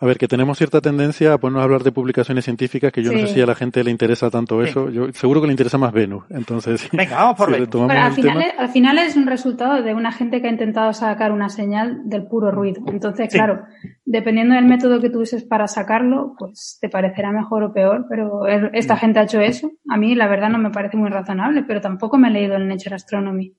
A 0.02 0.06
ver, 0.06 0.18
que 0.18 0.30
tenemos 0.30 0.58
cierta 0.58 0.80
tendencia 0.80 1.34
a 1.34 1.38
ponernos 1.38 1.60
a 1.60 1.66
hablar 1.66 1.84
de 1.84 1.92
publicaciones 1.92 2.46
científicas, 2.46 2.90
que 2.94 3.04
yo 3.04 3.12
no 3.12 3.20
sé 3.20 3.28
si 3.28 3.42
a 3.42 3.46
la 3.46 3.54
gente 3.54 3.84
le 3.84 3.92
interesa 3.92 4.30
tanto 4.30 4.64
eso. 4.64 4.90
Yo 4.90 5.12
seguro 5.12 5.42
que 5.42 5.48
le 5.48 5.54
interesa 5.54 5.78
más 5.78 5.92
Venus. 5.92 6.24
Entonces, 6.30 6.90
Venga, 6.94 7.18
vamos 7.18 7.36
por 7.36 7.52
Venus. 7.52 7.68
Pero 7.70 8.02
al 8.02 8.14
final, 8.14 8.46
al 8.58 8.70
final, 8.70 8.98
es 9.00 9.18
un 9.18 9.28
resultado 9.28 9.84
de 9.84 9.94
una 9.94 10.14
gente 10.14 10.42
que 10.42 10.48
ha 10.48 10.52
intentado 10.52 10.94
sacar 10.94 11.34
una 11.34 11.50
señal 11.50 12.04
del 12.06 12.28
puro 12.28 12.50
ruido. 12.50 12.82
Entonces, 12.88 13.28
claro, 13.30 13.66
dependiendo 14.06 14.56
del 14.56 14.64
método 14.64 15.02
que 15.02 15.10
tú 15.10 15.20
uses 15.20 15.44
para 15.44 15.68
sacarlo, 15.68 16.34
pues 16.40 16.78
te 16.80 16.88
parecerá 16.88 17.34
mejor 17.34 17.64
o 17.64 17.74
peor, 17.74 18.06
pero 18.08 18.48
esta 18.48 18.96
mm. 18.96 19.00
gente 19.00 19.20
ha 19.20 19.24
hecho 19.24 19.42
eso. 19.42 19.70
A 19.90 19.98
mí, 19.98 20.16
la 20.16 20.30
verdad, 20.30 20.50
no 20.50 20.60
me 20.60 20.72
parece 20.72 20.96
muy 20.96 21.10
razonable, 21.10 21.64
pero 21.64 21.82
tampoco 21.82 22.18
me 22.18 22.30
he 22.30 22.32
leído 22.32 22.56
el 22.56 22.70
Nature 22.70 22.96
Astronomy. 22.96 23.54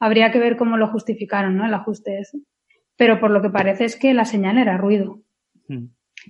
Habría 0.00 0.30
que 0.30 0.38
ver 0.38 0.56
cómo 0.56 0.78
lo 0.78 0.88
justificaron, 0.88 1.58
¿no? 1.58 1.66
El 1.66 1.74
ajuste 1.74 2.20
ese. 2.20 2.38
Pero 2.96 3.20
por 3.20 3.30
lo 3.30 3.42
que 3.42 3.50
parece 3.50 3.84
es 3.84 3.96
que 3.96 4.14
la 4.14 4.24
señal 4.24 4.56
era 4.56 4.78
ruido. 4.78 5.23
Mm. 5.68 5.86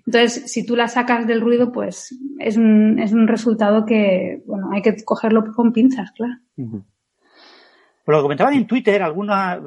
Entonces, 0.06 0.50
si 0.50 0.66
tú 0.66 0.76
la 0.76 0.88
sacas 0.88 1.26
del 1.26 1.40
ruido, 1.40 1.70
pues 1.70 2.18
es 2.38 2.56
un, 2.56 2.98
es 2.98 3.12
un 3.12 3.28
resultado 3.28 3.86
que, 3.86 4.42
bueno, 4.46 4.70
hay 4.72 4.82
que 4.82 4.96
cogerlo 5.04 5.44
con 5.54 5.72
pinzas, 5.72 6.10
claro. 6.12 6.34
Por 6.56 8.14
lo 8.14 8.18
que 8.18 8.22
comentaban 8.22 8.54
en 8.54 8.66
Twitter, 8.66 9.02
alguna, 9.02 9.60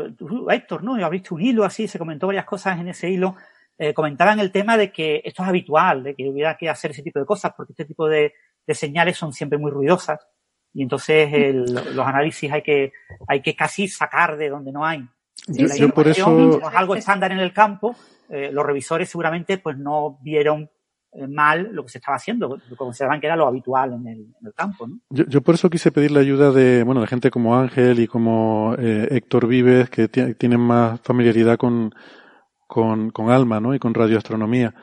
Héctor, 0.49 0.83
¿no? 0.83 1.09
Visto 1.09 1.35
un 1.35 1.41
hilo 1.41 1.63
así, 1.63 1.87
se 1.87 1.97
comentó 1.97 2.27
varias 2.27 2.45
cosas 2.45 2.79
en 2.79 2.89
ese 2.89 3.09
hilo, 3.09 3.35
eh, 3.77 3.93
comentaban 3.93 4.39
el 4.39 4.51
tema 4.51 4.75
de 4.75 4.91
que 4.91 5.21
esto 5.23 5.43
es 5.43 5.49
habitual, 5.49 6.03
de 6.03 6.15
que 6.15 6.29
hubiera 6.29 6.57
que 6.57 6.69
hacer 6.69 6.91
ese 6.91 7.03
tipo 7.03 7.19
de 7.19 7.25
cosas, 7.25 7.53
porque 7.55 7.73
este 7.73 7.85
tipo 7.85 8.07
de, 8.07 8.33
de 8.65 8.75
señales 8.75 9.17
son 9.17 9.31
siempre 9.31 9.57
muy 9.57 9.71
ruidosas, 9.71 10.19
y 10.73 10.83
entonces 10.83 11.33
el, 11.33 11.73
los 11.73 12.05
análisis 12.05 12.51
hay 12.51 12.61
que, 12.61 12.91
hay 13.27 13.41
que 13.41 13.55
casi 13.55 13.87
sacar 13.87 14.37
de 14.37 14.49
donde 14.49 14.71
no 14.71 14.85
hay. 14.85 15.07
Yo 15.47 15.89
por 15.89 16.07
eso... 16.07 16.59
Es 16.59 16.75
algo 16.75 16.95
estándar 16.95 17.31
en 17.31 17.39
el 17.39 17.53
campo, 17.53 17.95
eh, 18.29 18.49
los 18.51 18.65
revisores 18.65 19.09
seguramente 19.09 19.57
pues 19.57 19.77
no 19.77 20.17
vieron 20.21 20.69
eh, 21.13 21.25
mal 21.27 21.69
lo 21.71 21.83
que 21.83 21.89
se 21.89 21.97
estaba 21.99 22.17
haciendo, 22.17 22.59
consideraban 22.77 23.21
que 23.21 23.27
era 23.27 23.35
lo 23.35 23.47
habitual 23.47 23.93
en 23.93 24.07
el, 24.07 24.53
campo. 24.53 24.87
¿no? 24.87 24.99
Yo, 25.09 25.25
yo, 25.25 25.41
por 25.41 25.55
eso 25.55 25.69
quise 25.69 25.91
pedir 25.91 26.11
la 26.11 26.19
ayuda 26.19 26.51
de, 26.51 26.83
bueno, 26.83 27.01
de 27.01 27.07
gente 27.07 27.31
como 27.31 27.57
Ángel 27.57 27.99
y 27.99 28.07
como 28.07 28.75
eh, 28.77 29.07
Héctor 29.11 29.47
Vives, 29.47 29.89
que 29.89 30.07
tienen 30.07 30.59
más 30.59 30.99
familiaridad 31.01 31.57
con, 31.57 31.93
con, 32.67 33.09
con 33.11 33.31
Alma 33.31 33.59
¿no? 33.59 33.73
y 33.73 33.79
con 33.79 33.93
radioastronomía. 33.93 34.75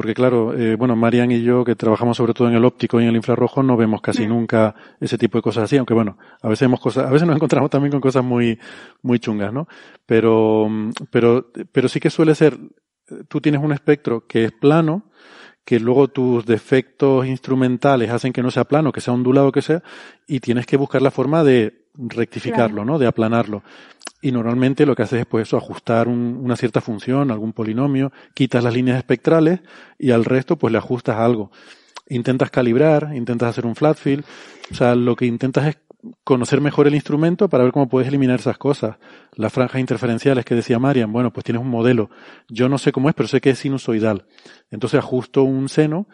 Porque 0.00 0.14
claro, 0.14 0.58
eh, 0.58 0.76
bueno, 0.76 0.96
Marian 0.96 1.30
y 1.30 1.42
yo, 1.42 1.62
que 1.62 1.76
trabajamos 1.76 2.16
sobre 2.16 2.32
todo 2.32 2.48
en 2.48 2.54
el 2.54 2.64
óptico 2.64 2.98
y 2.98 3.02
en 3.02 3.10
el 3.10 3.16
infrarrojo, 3.16 3.62
no 3.62 3.76
vemos 3.76 4.00
casi 4.00 4.24
mm. 4.24 4.30
nunca 4.30 4.74
ese 4.98 5.18
tipo 5.18 5.36
de 5.36 5.42
cosas 5.42 5.64
así, 5.64 5.76
aunque 5.76 5.92
bueno, 5.92 6.16
a 6.40 6.48
veces 6.48 6.62
hemos 6.62 6.80
cosas, 6.80 7.06
a 7.06 7.10
veces 7.10 7.28
nos 7.28 7.36
encontramos 7.36 7.68
también 7.68 7.92
con 7.92 8.00
cosas 8.00 8.24
muy, 8.24 8.58
muy 9.02 9.18
chungas, 9.18 9.52
¿no? 9.52 9.68
Pero, 10.06 10.70
pero, 11.10 11.52
pero 11.70 11.86
sí 11.90 12.00
que 12.00 12.08
suele 12.08 12.34
ser, 12.34 12.56
tú 13.28 13.42
tienes 13.42 13.62
un 13.62 13.72
espectro 13.72 14.26
que 14.26 14.46
es 14.46 14.52
plano, 14.52 15.04
que 15.66 15.78
luego 15.78 16.08
tus 16.08 16.46
defectos 16.46 17.26
instrumentales 17.26 18.08
hacen 18.08 18.32
que 18.32 18.42
no 18.42 18.50
sea 18.50 18.64
plano, 18.64 18.92
que 18.92 19.02
sea 19.02 19.12
ondulado, 19.12 19.52
que 19.52 19.60
sea, 19.60 19.82
y 20.26 20.40
tienes 20.40 20.64
que 20.64 20.78
buscar 20.78 21.02
la 21.02 21.10
forma 21.10 21.44
de 21.44 21.84
rectificarlo, 21.94 22.86
¿no? 22.86 22.98
De 22.98 23.06
aplanarlo. 23.06 23.62
Y 24.22 24.32
normalmente 24.32 24.84
lo 24.84 24.94
que 24.94 25.02
haces 25.02 25.20
es 25.20 25.26
pues 25.26 25.48
eso, 25.48 25.56
ajustar 25.56 26.08
una 26.08 26.56
cierta 26.56 26.80
función, 26.80 27.30
algún 27.30 27.52
polinomio, 27.52 28.12
quitas 28.34 28.62
las 28.62 28.74
líneas 28.74 28.98
espectrales 28.98 29.60
y 29.98 30.10
al 30.10 30.24
resto 30.24 30.56
pues 30.56 30.72
le 30.72 30.78
ajustas 30.78 31.16
algo. 31.16 31.50
Intentas 32.08 32.50
calibrar, 32.50 33.12
intentas 33.14 33.50
hacer 33.50 33.66
un 33.66 33.76
flat 33.76 33.96
fill, 33.96 34.24
o 34.70 34.74
sea, 34.74 34.94
lo 34.94 35.16
que 35.16 35.26
intentas 35.26 35.66
es 35.68 35.78
conocer 36.24 36.60
mejor 36.60 36.86
el 36.86 36.94
instrumento 36.94 37.48
para 37.48 37.64
ver 37.64 37.72
cómo 37.72 37.88
puedes 37.88 38.08
eliminar 38.08 38.40
esas 38.40 38.58
cosas. 38.58 38.96
Las 39.34 39.52
franjas 39.52 39.80
interferenciales 39.80 40.44
que 40.44 40.54
decía 40.54 40.78
Marian, 40.78 41.12
bueno, 41.12 41.32
pues 41.32 41.44
tienes 41.44 41.62
un 41.62 41.68
modelo. 41.68 42.10
Yo 42.48 42.68
no 42.68 42.78
sé 42.78 42.92
cómo 42.92 43.08
es, 43.08 43.14
pero 43.14 43.28
sé 43.28 43.40
que 43.40 43.50
es 43.50 43.58
sinusoidal. 43.58 44.26
Entonces 44.70 44.98
ajusto 44.98 45.42
un 45.42 45.68
seno 45.68 46.08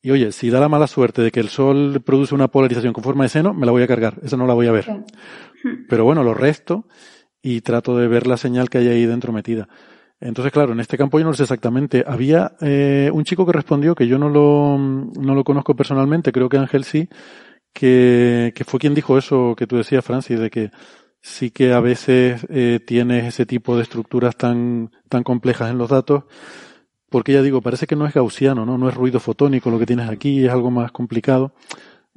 y 0.00 0.10
oye, 0.12 0.30
si 0.32 0.50
da 0.50 0.60
la 0.60 0.68
mala 0.68 0.86
suerte 0.86 1.22
de 1.22 1.30
que 1.30 1.40
el 1.40 1.48
Sol 1.48 2.02
produce 2.04 2.34
una 2.34 2.48
polarización 2.48 2.92
con 2.92 3.02
forma 3.02 3.24
de 3.24 3.30
seno, 3.30 3.52
me 3.52 3.66
la 3.66 3.72
voy 3.72 3.82
a 3.82 3.88
cargar. 3.88 4.14
Esa 4.22 4.36
no 4.36 4.46
la 4.46 4.54
voy 4.54 4.68
a 4.68 4.72
ver. 4.72 4.86
Pero 5.88 6.04
bueno, 6.04 6.22
lo 6.22 6.34
resto 6.34 6.86
y 7.42 7.60
trato 7.60 7.96
de 7.96 8.08
ver 8.08 8.26
la 8.26 8.36
señal 8.36 8.68
que 8.68 8.78
hay 8.78 8.88
ahí 8.88 9.06
dentro 9.06 9.32
metida. 9.32 9.68
Entonces, 10.20 10.52
claro, 10.52 10.72
en 10.72 10.80
este 10.80 10.98
campo 10.98 11.18
yo 11.18 11.24
no 11.24 11.30
lo 11.30 11.36
sé 11.36 11.44
exactamente. 11.44 12.04
Había 12.06 12.56
eh, 12.60 13.10
un 13.12 13.24
chico 13.24 13.46
que 13.46 13.52
respondió, 13.52 13.94
que 13.94 14.08
yo 14.08 14.18
no 14.18 14.28
lo, 14.28 14.76
no 14.78 15.34
lo 15.34 15.44
conozco 15.44 15.76
personalmente, 15.76 16.32
creo 16.32 16.48
que 16.48 16.58
Ángel 16.58 16.84
sí, 16.84 17.08
que, 17.72 18.52
que 18.54 18.64
fue 18.64 18.80
quien 18.80 18.94
dijo 18.94 19.16
eso 19.16 19.54
que 19.56 19.66
tú 19.66 19.76
decías, 19.76 20.04
Francis, 20.04 20.40
de 20.40 20.50
que 20.50 20.70
sí 21.20 21.50
que 21.50 21.72
a 21.72 21.80
veces 21.80 22.46
eh, 22.48 22.80
tienes 22.84 23.26
ese 23.26 23.46
tipo 23.46 23.76
de 23.76 23.82
estructuras 23.82 24.36
tan, 24.36 24.90
tan 25.08 25.22
complejas 25.22 25.70
en 25.70 25.78
los 25.78 25.90
datos, 25.90 26.24
porque 27.10 27.32
ya 27.32 27.42
digo, 27.42 27.62
parece 27.62 27.86
que 27.86 27.96
no 27.96 28.06
es 28.06 28.14
gaussiano, 28.14 28.66
¿no? 28.66 28.76
No 28.78 28.88
es 28.88 28.94
ruido 28.94 29.20
fotónico 29.20 29.70
lo 29.70 29.78
que 29.78 29.86
tienes 29.86 30.08
aquí, 30.08 30.44
es 30.44 30.52
algo 30.52 30.70
más 30.70 30.92
complicado. 30.92 31.54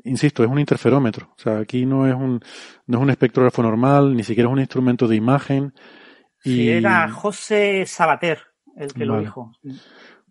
Insisto, 0.04 0.44
es 0.44 0.50
un 0.50 0.60
interferómetro. 0.60 1.34
O 1.38 1.40
sea, 1.40 1.60
aquí 1.60 1.86
no 1.86 2.08
es 2.08 2.16
un, 2.16 2.40
no 2.88 2.98
es 2.98 3.04
un 3.04 3.10
espectrógrafo 3.10 3.62
normal, 3.62 4.16
ni 4.16 4.24
siquiera 4.24 4.50
es 4.50 4.54
un 4.54 4.60
instrumento 4.60 5.08
de 5.08 5.16
imagen. 5.16 5.74
Y... 6.44 6.56
Sí, 6.56 6.70
era 6.70 7.10
José 7.10 7.86
Sabater 7.86 8.40
el 8.76 8.94
que 8.94 9.06
lo 9.06 9.20
dijo. 9.20 9.52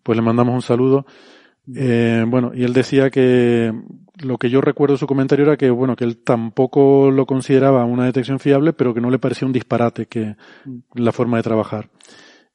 Pues 0.03 0.15
le 0.15 0.21
mandamos 0.21 0.55
un 0.55 0.61
saludo. 0.61 1.05
Eh, 1.73 2.25
bueno, 2.27 2.51
y 2.53 2.63
él 2.63 2.73
decía 2.73 3.09
que 3.09 3.71
lo 4.23 4.37
que 4.37 4.49
yo 4.49 4.61
recuerdo 4.61 4.95
de 4.95 4.99
su 4.99 5.07
comentario 5.07 5.45
era 5.45 5.57
que, 5.57 5.69
bueno, 5.69 5.95
que 5.95 6.03
él 6.03 6.17
tampoco 6.17 7.11
lo 7.11 7.25
consideraba 7.25 7.85
una 7.85 8.05
detección 8.05 8.39
fiable, 8.39 8.73
pero 8.73 8.93
que 8.93 9.01
no 9.01 9.09
le 9.09 9.19
parecía 9.19 9.45
un 9.45 9.53
disparate 9.53 10.07
que 10.07 10.35
la 10.95 11.11
forma 11.11 11.37
de 11.37 11.43
trabajar. 11.43 11.89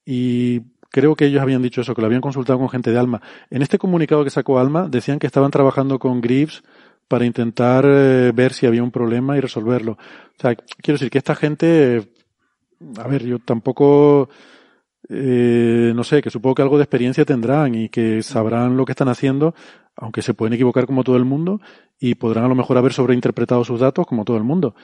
Y 0.04 0.62
creo 0.90 1.14
que 1.14 1.26
ellos 1.26 1.42
habían 1.42 1.62
dicho 1.62 1.80
eso, 1.80 1.94
que 1.94 2.00
lo 2.00 2.06
habían 2.06 2.20
consultado 2.20 2.58
con 2.58 2.68
gente 2.68 2.90
de 2.90 2.98
Alma. 2.98 3.22
En 3.50 3.62
este 3.62 3.78
comunicado 3.78 4.24
que 4.24 4.30
sacó 4.30 4.58
Alma 4.58 4.88
decían 4.88 5.18
que 5.18 5.26
estaban 5.26 5.50
trabajando 5.50 5.98
con 5.98 6.20
Grips 6.20 6.62
para 7.08 7.24
intentar 7.24 7.84
eh, 7.86 8.32
ver 8.34 8.52
si 8.52 8.66
había 8.66 8.82
un 8.82 8.90
problema 8.90 9.36
y 9.36 9.40
resolverlo. 9.40 9.92
O 9.92 10.40
sea, 10.40 10.54
quiero 10.54 10.96
decir 10.96 11.10
que 11.10 11.18
esta 11.18 11.34
gente, 11.34 12.08
a 12.98 13.08
ver, 13.08 13.24
yo 13.24 13.38
tampoco 13.38 14.28
eh, 15.08 15.92
no 15.94 16.02
sé, 16.04 16.20
que 16.20 16.30
supongo 16.30 16.56
que 16.56 16.62
algo 16.62 16.78
de 16.78 16.84
experiencia 16.84 17.24
tendrán 17.24 17.74
y 17.74 17.88
que 17.88 18.22
sabrán 18.22 18.76
lo 18.76 18.84
que 18.84 18.92
están 18.92 19.08
haciendo, 19.08 19.54
aunque 19.94 20.22
se 20.22 20.34
pueden 20.34 20.54
equivocar 20.54 20.86
como 20.86 21.04
todo 21.04 21.16
el 21.16 21.24
mundo 21.24 21.60
y 21.98 22.16
podrán 22.16 22.44
a 22.44 22.48
lo 22.48 22.54
mejor 22.54 22.76
haber 22.76 22.92
sobreinterpretado 22.92 23.64
sus 23.64 23.80
datos 23.80 24.06
como 24.06 24.24
todo 24.24 24.36
el 24.36 24.44
mundo. 24.44 24.74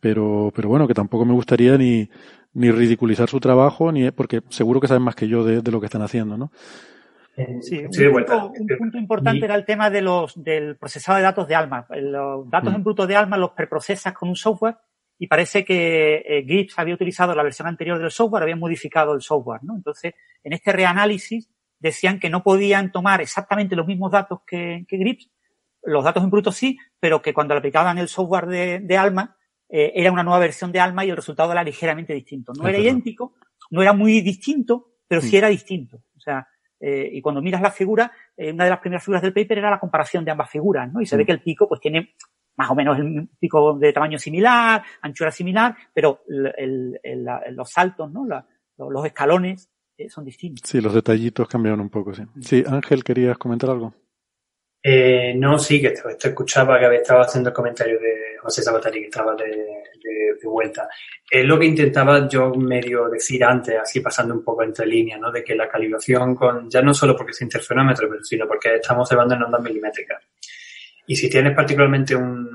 Pero, 0.00 0.52
pero 0.54 0.68
bueno, 0.68 0.86
que 0.86 0.94
tampoco 0.94 1.24
me 1.24 1.32
gustaría 1.32 1.76
ni, 1.78 2.08
ni 2.52 2.70
ridiculizar 2.70 3.28
su 3.28 3.40
trabajo, 3.40 3.90
ni 3.90 4.10
porque 4.10 4.42
seguro 4.48 4.80
que 4.80 4.88
saben 4.88 5.02
más 5.02 5.16
que 5.16 5.28
yo 5.28 5.44
de, 5.44 5.70
lo 5.70 5.80
que 5.80 5.86
están 5.86 6.02
haciendo, 6.02 6.36
¿no? 6.36 6.52
Eh, 7.36 7.58
sí, 7.60 7.78
un, 7.78 8.12
punto, 8.12 8.52
un, 8.58 8.66
punto, 8.78 8.98
importante 8.98 9.44
era 9.44 9.56
el 9.56 9.64
tema 9.64 9.90
de 9.90 10.02
los, 10.02 10.42
del 10.42 10.76
procesado 10.76 11.16
de 11.16 11.24
datos 11.24 11.48
de 11.48 11.54
Alma. 11.54 11.86
Los 11.90 12.48
datos 12.48 12.72
mm. 12.72 12.76
en 12.76 12.84
bruto 12.84 13.06
de 13.06 13.16
Alma 13.16 13.36
los 13.36 13.50
preprocesas 13.50 14.12
con 14.12 14.28
un 14.28 14.36
software 14.36 14.76
y 15.18 15.26
parece 15.26 15.64
que 15.64 16.22
eh, 16.26 16.66
había 16.76 16.94
utilizado 16.94 17.34
la 17.34 17.42
versión 17.42 17.68
anterior 17.68 17.98
del 17.98 18.10
software, 18.10 18.42
había 18.42 18.56
modificado 18.56 19.14
el 19.14 19.22
software, 19.22 19.62
¿no? 19.62 19.76
Entonces, 19.76 20.14
en 20.42 20.52
este 20.52 20.72
reanálisis 20.72 21.50
decían 21.78 22.18
que 22.18 22.30
no 22.30 22.42
podían 22.42 22.92
tomar 22.92 23.20
exactamente 23.20 23.76
los 23.76 23.86
mismos 23.86 24.10
datos 24.10 24.40
que, 24.46 24.84
que 24.88 24.96
Grips, 24.96 25.30
los 25.82 26.04
datos 26.04 26.22
en 26.22 26.30
bruto 26.30 26.50
sí, 26.50 26.78
pero 26.98 27.20
que 27.20 27.34
cuando 27.34 27.54
le 27.54 27.58
aplicaban 27.58 27.98
el 27.98 28.08
software 28.08 28.46
de, 28.46 28.96
Alma, 28.96 29.36
eh, 29.68 29.92
era 29.94 30.10
una 30.10 30.22
nueva 30.22 30.38
versión 30.38 30.72
de 30.72 30.80
Alma 30.80 31.04
y 31.04 31.10
el 31.10 31.16
resultado 31.16 31.52
era 31.52 31.62
ligeramente 31.62 32.14
distinto. 32.14 32.52
No 32.58 32.66
era 32.66 32.78
idéntico, 32.78 33.34
no 33.70 33.82
era 33.82 33.92
muy 33.92 34.20
distinto, 34.20 34.92
pero 35.06 35.20
sí 35.20 35.34
mm. 35.34 35.38
era 35.38 35.48
distinto. 35.48 35.98
O 36.16 36.20
sea, 36.20 36.48
eh, 36.86 37.08
y 37.12 37.22
cuando 37.22 37.40
miras 37.40 37.62
la 37.62 37.70
figura, 37.70 38.12
eh, 38.36 38.52
una 38.52 38.64
de 38.64 38.70
las 38.70 38.80
primeras 38.80 39.02
figuras 39.02 39.22
del 39.22 39.32
paper 39.32 39.56
era 39.56 39.70
la 39.70 39.80
comparación 39.80 40.22
de 40.22 40.32
ambas 40.32 40.50
figuras, 40.50 40.92
¿no? 40.92 41.00
Y 41.00 41.06
se 41.06 41.16
ve 41.16 41.22
mm. 41.22 41.26
que 41.26 41.32
el 41.32 41.40
pico, 41.40 41.66
pues 41.66 41.80
tiene 41.80 42.14
más 42.56 42.70
o 42.70 42.74
menos 42.74 42.98
el 42.98 43.26
pico 43.38 43.78
de 43.78 43.90
tamaño 43.90 44.18
similar, 44.18 44.82
anchura 45.00 45.30
similar, 45.30 45.74
pero 45.94 46.20
los 46.26 47.70
saltos, 47.70 48.12
¿no? 48.12 48.26
los 48.76 49.06
escalones 49.06 49.70
eh, 49.96 50.10
son 50.10 50.26
distintos. 50.26 50.68
Sí, 50.68 50.82
los 50.82 50.92
detallitos 50.92 51.48
cambiaron 51.48 51.80
un 51.80 51.88
poco, 51.88 52.12
sí. 52.12 52.22
Sí, 52.40 52.62
Ángel, 52.66 53.02
¿querías 53.02 53.38
comentar 53.38 53.70
algo? 53.70 53.94
Eh, 54.86 55.32
no, 55.34 55.58
sí, 55.58 55.80
que 55.80 55.92
te, 55.92 56.28
escuchaba 56.28 56.78
que 56.78 56.96
estaba 56.96 57.22
haciendo 57.22 57.48
el 57.48 57.54
comentario 57.54 57.98
de 57.98 58.36
José 58.38 58.62
Sabatari, 58.62 59.00
que 59.00 59.06
estaba 59.06 59.34
de, 59.34 59.82
vuelta. 60.44 60.86
Es 61.30 61.42
lo 61.46 61.58
que 61.58 61.64
intentaba 61.64 62.28
yo 62.28 62.50
medio 62.50 63.08
decir 63.08 63.42
antes, 63.42 63.76
así 63.80 64.00
pasando 64.00 64.34
un 64.34 64.44
poco 64.44 64.62
entre 64.62 64.84
líneas, 64.86 65.18
¿no? 65.18 65.32
De 65.32 65.42
que 65.42 65.54
la 65.54 65.70
calibración 65.70 66.34
con, 66.34 66.68
ya 66.68 66.82
no 66.82 66.92
solo 66.92 67.16
porque 67.16 67.30
es 67.30 67.40
interferómetro, 67.40 68.10
pero 68.10 68.22
sino 68.22 68.46
porque 68.46 68.74
estamos 68.74 69.06
observando 69.06 69.34
en 69.34 69.44
ondas 69.44 69.62
milimétricas. 69.62 70.22
Y 71.06 71.16
si 71.16 71.30
tienes 71.30 71.56
particularmente 71.56 72.14
un, 72.14 72.50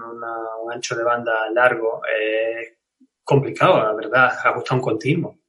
ancho 0.72 0.95
de 0.95 1.03
banda 1.03 1.49
largo, 1.51 2.03
es 2.06 2.77
complicado, 3.24 3.82
la 3.82 3.93
verdad, 3.93 4.32
ajustar 4.45 4.77
un 4.77 4.83
continuo. 4.83 5.40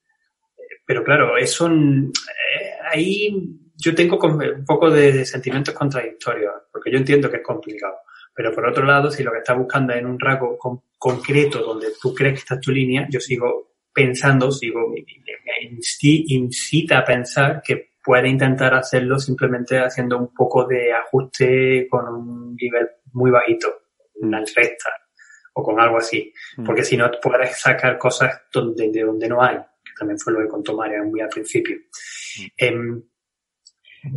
Pero 0.86 1.04
claro, 1.04 1.36
eso 1.36 1.70
eh, 1.70 2.72
ahí 2.90 3.59
yo 3.80 3.94
tengo 3.94 4.18
un 4.18 4.64
poco 4.64 4.90
de 4.90 5.24
sentimientos 5.24 5.74
contradictorios, 5.74 6.52
porque 6.72 6.90
yo 6.90 6.98
entiendo 6.98 7.30
que 7.30 7.38
es 7.38 7.42
complicado. 7.42 7.96
Pero 8.34 8.54
por 8.54 8.66
otro 8.66 8.84
lado, 8.84 9.10
si 9.10 9.22
lo 9.22 9.32
que 9.32 9.38
estás 9.38 9.58
buscando 9.58 9.92
es 9.92 10.00
en 10.00 10.06
un 10.06 10.18
rasgo 10.18 10.56
concreto 10.98 11.60
donde 11.60 11.88
tú 12.00 12.14
crees 12.14 12.34
que 12.34 12.40
está 12.40 12.60
tu 12.60 12.70
línea, 12.70 13.06
yo 13.10 13.20
sigo 13.20 13.70
pensando, 13.92 14.50
sigo, 14.52 14.88
me, 14.88 15.04
incita 16.00 16.98
a 16.98 17.04
pensar 17.04 17.60
que 17.62 17.90
puede 18.02 18.28
intentar 18.28 18.74
hacerlo 18.74 19.18
simplemente 19.18 19.78
haciendo 19.78 20.18
un 20.18 20.32
poco 20.32 20.66
de 20.66 20.92
ajuste 20.92 21.86
con 21.88 22.08
un 22.08 22.54
nivel 22.54 22.88
muy 23.12 23.30
bajito, 23.30 23.68
una 24.14 24.40
recta 24.40 24.90
o 25.54 25.62
con 25.62 25.80
algo 25.80 25.98
así. 25.98 26.32
Mm. 26.56 26.64
Porque 26.64 26.84
si 26.84 26.96
no, 26.96 27.10
puedes 27.22 27.60
sacar 27.60 27.98
cosas 27.98 28.42
donde, 28.52 28.90
de 28.90 29.02
donde 29.02 29.28
no 29.28 29.42
hay, 29.42 29.56
que 29.56 29.92
también 29.98 30.18
fue 30.18 30.32
lo 30.32 30.40
que 30.40 30.48
contó 30.48 30.76
María 30.76 31.02
muy 31.02 31.20
al 31.20 31.28
principio. 31.28 31.76
Mm. 31.76 32.46
Em, 32.56 33.02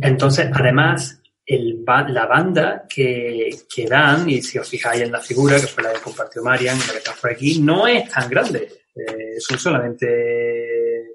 entonces, 0.00 0.50
además, 0.52 1.20
el, 1.46 1.84
la 1.84 2.26
banda 2.26 2.86
que, 2.88 3.50
que, 3.72 3.86
dan, 3.86 4.28
y 4.28 4.42
si 4.42 4.58
os 4.58 4.68
fijáis 4.68 5.02
en 5.02 5.12
la 5.12 5.20
figura, 5.20 5.60
que 5.60 5.66
fue 5.66 5.82
la 5.82 5.92
que 5.92 6.00
compartió 6.00 6.42
Marian, 6.42 6.78
la 6.78 6.92
que 6.92 6.98
está 6.98 7.12
por 7.20 7.30
aquí, 7.30 7.60
no 7.60 7.86
es 7.86 8.08
tan 8.08 8.28
grande. 8.28 8.68
Eh, 8.94 9.40
son 9.40 9.58
solamente 9.58 11.14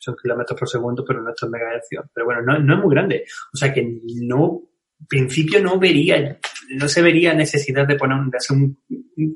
son 0.00 0.16
kilómetros 0.20 0.58
por 0.58 0.68
segundo, 0.68 1.04
pero 1.04 1.22
no 1.22 1.30
estos 1.30 1.48
megahercios. 1.48 2.04
Pero 2.12 2.26
bueno, 2.26 2.42
no, 2.42 2.58
no 2.58 2.74
es 2.74 2.80
muy 2.80 2.94
grande. 2.94 3.24
O 3.52 3.56
sea 3.56 3.72
que 3.72 3.82
no, 4.22 4.62
en 5.00 5.06
principio 5.06 5.62
no 5.62 5.78
vería, 5.78 6.38
no 6.76 6.88
se 6.88 7.02
vería 7.02 7.32
necesidad 7.32 7.86
de 7.86 7.96
poner, 7.96 8.18
de 8.30 8.36
hacer 8.36 8.56
un, 8.56 8.78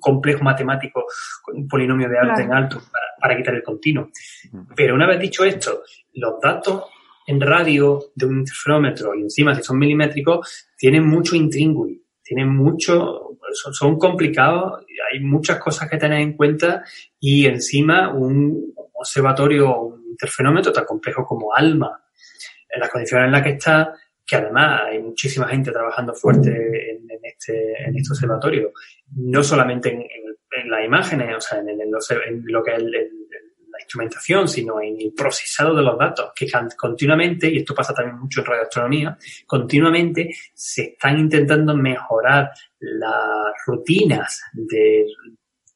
complejo 0.00 0.42
matemático 0.42 1.04
con 1.40 1.56
un 1.56 1.68
polinomio 1.68 2.08
de 2.08 2.18
alto 2.18 2.40
en 2.40 2.52
alto 2.52 2.78
para, 2.78 3.06
para 3.20 3.36
quitar 3.36 3.54
el 3.54 3.62
continuo. 3.62 4.10
Pero 4.76 4.94
una 4.94 5.06
vez 5.06 5.20
dicho 5.20 5.44
esto, 5.44 5.82
los 6.14 6.40
datos 6.40 6.84
en 7.28 7.42
radio 7.42 8.10
de 8.14 8.24
un 8.24 8.38
interferómetro 8.38 9.14
y 9.14 9.20
encima 9.20 9.54
si 9.54 9.62
son 9.62 9.78
milimétricos 9.78 10.66
tienen 10.78 11.06
mucho 11.06 11.36
intríngulis, 11.36 12.00
tienen 12.22 12.48
mucho, 12.48 13.36
son, 13.52 13.74
son, 13.74 13.98
complicados, 13.98 14.86
hay 15.12 15.20
muchas 15.20 15.58
cosas 15.58 15.90
que 15.90 15.98
tener 15.98 16.20
en 16.20 16.32
cuenta 16.32 16.82
y 17.20 17.44
encima 17.44 18.14
un 18.14 18.72
observatorio, 18.94 20.00
interfenómetro 20.10 20.72
tan 20.72 20.86
complejo 20.86 21.26
como 21.26 21.54
ALMA, 21.54 22.02
en 22.70 22.80
las 22.80 22.88
condiciones 22.88 23.26
en 23.26 23.32
las 23.32 23.42
que 23.42 23.50
está, 23.50 23.92
que 24.26 24.36
además 24.36 24.82
hay 24.86 24.98
muchísima 25.02 25.48
gente 25.48 25.70
trabajando 25.70 26.14
fuerte 26.14 26.92
en, 26.92 27.08
este, 27.22 27.84
en 27.84 27.94
este 27.94 28.12
observatorio, 28.14 28.72
no 29.16 29.42
solamente 29.42 29.90
en, 29.90 30.70
las 30.70 30.84
imágenes, 30.84 31.36
o 31.36 31.40
sea, 31.40 31.58
en, 31.58 32.42
lo 32.46 32.64
que 32.64 32.72
es 32.72 32.82
la 33.78 33.84
instrumentación, 33.84 34.48
sino 34.48 34.80
en 34.80 35.00
el 35.00 35.12
procesado 35.14 35.74
de 35.74 35.82
los 35.82 35.98
datos, 35.98 36.32
que 36.34 36.46
continuamente, 36.76 37.48
y 37.48 37.58
esto 37.58 37.74
pasa 37.74 37.94
también 37.94 38.18
mucho 38.18 38.40
en 38.40 38.46
radioastronomía, 38.46 39.18
continuamente 39.46 40.34
se 40.54 40.82
están 40.82 41.18
intentando 41.18 41.74
mejorar 41.74 42.50
las 42.80 43.52
rutinas 43.66 44.42
de 44.52 45.06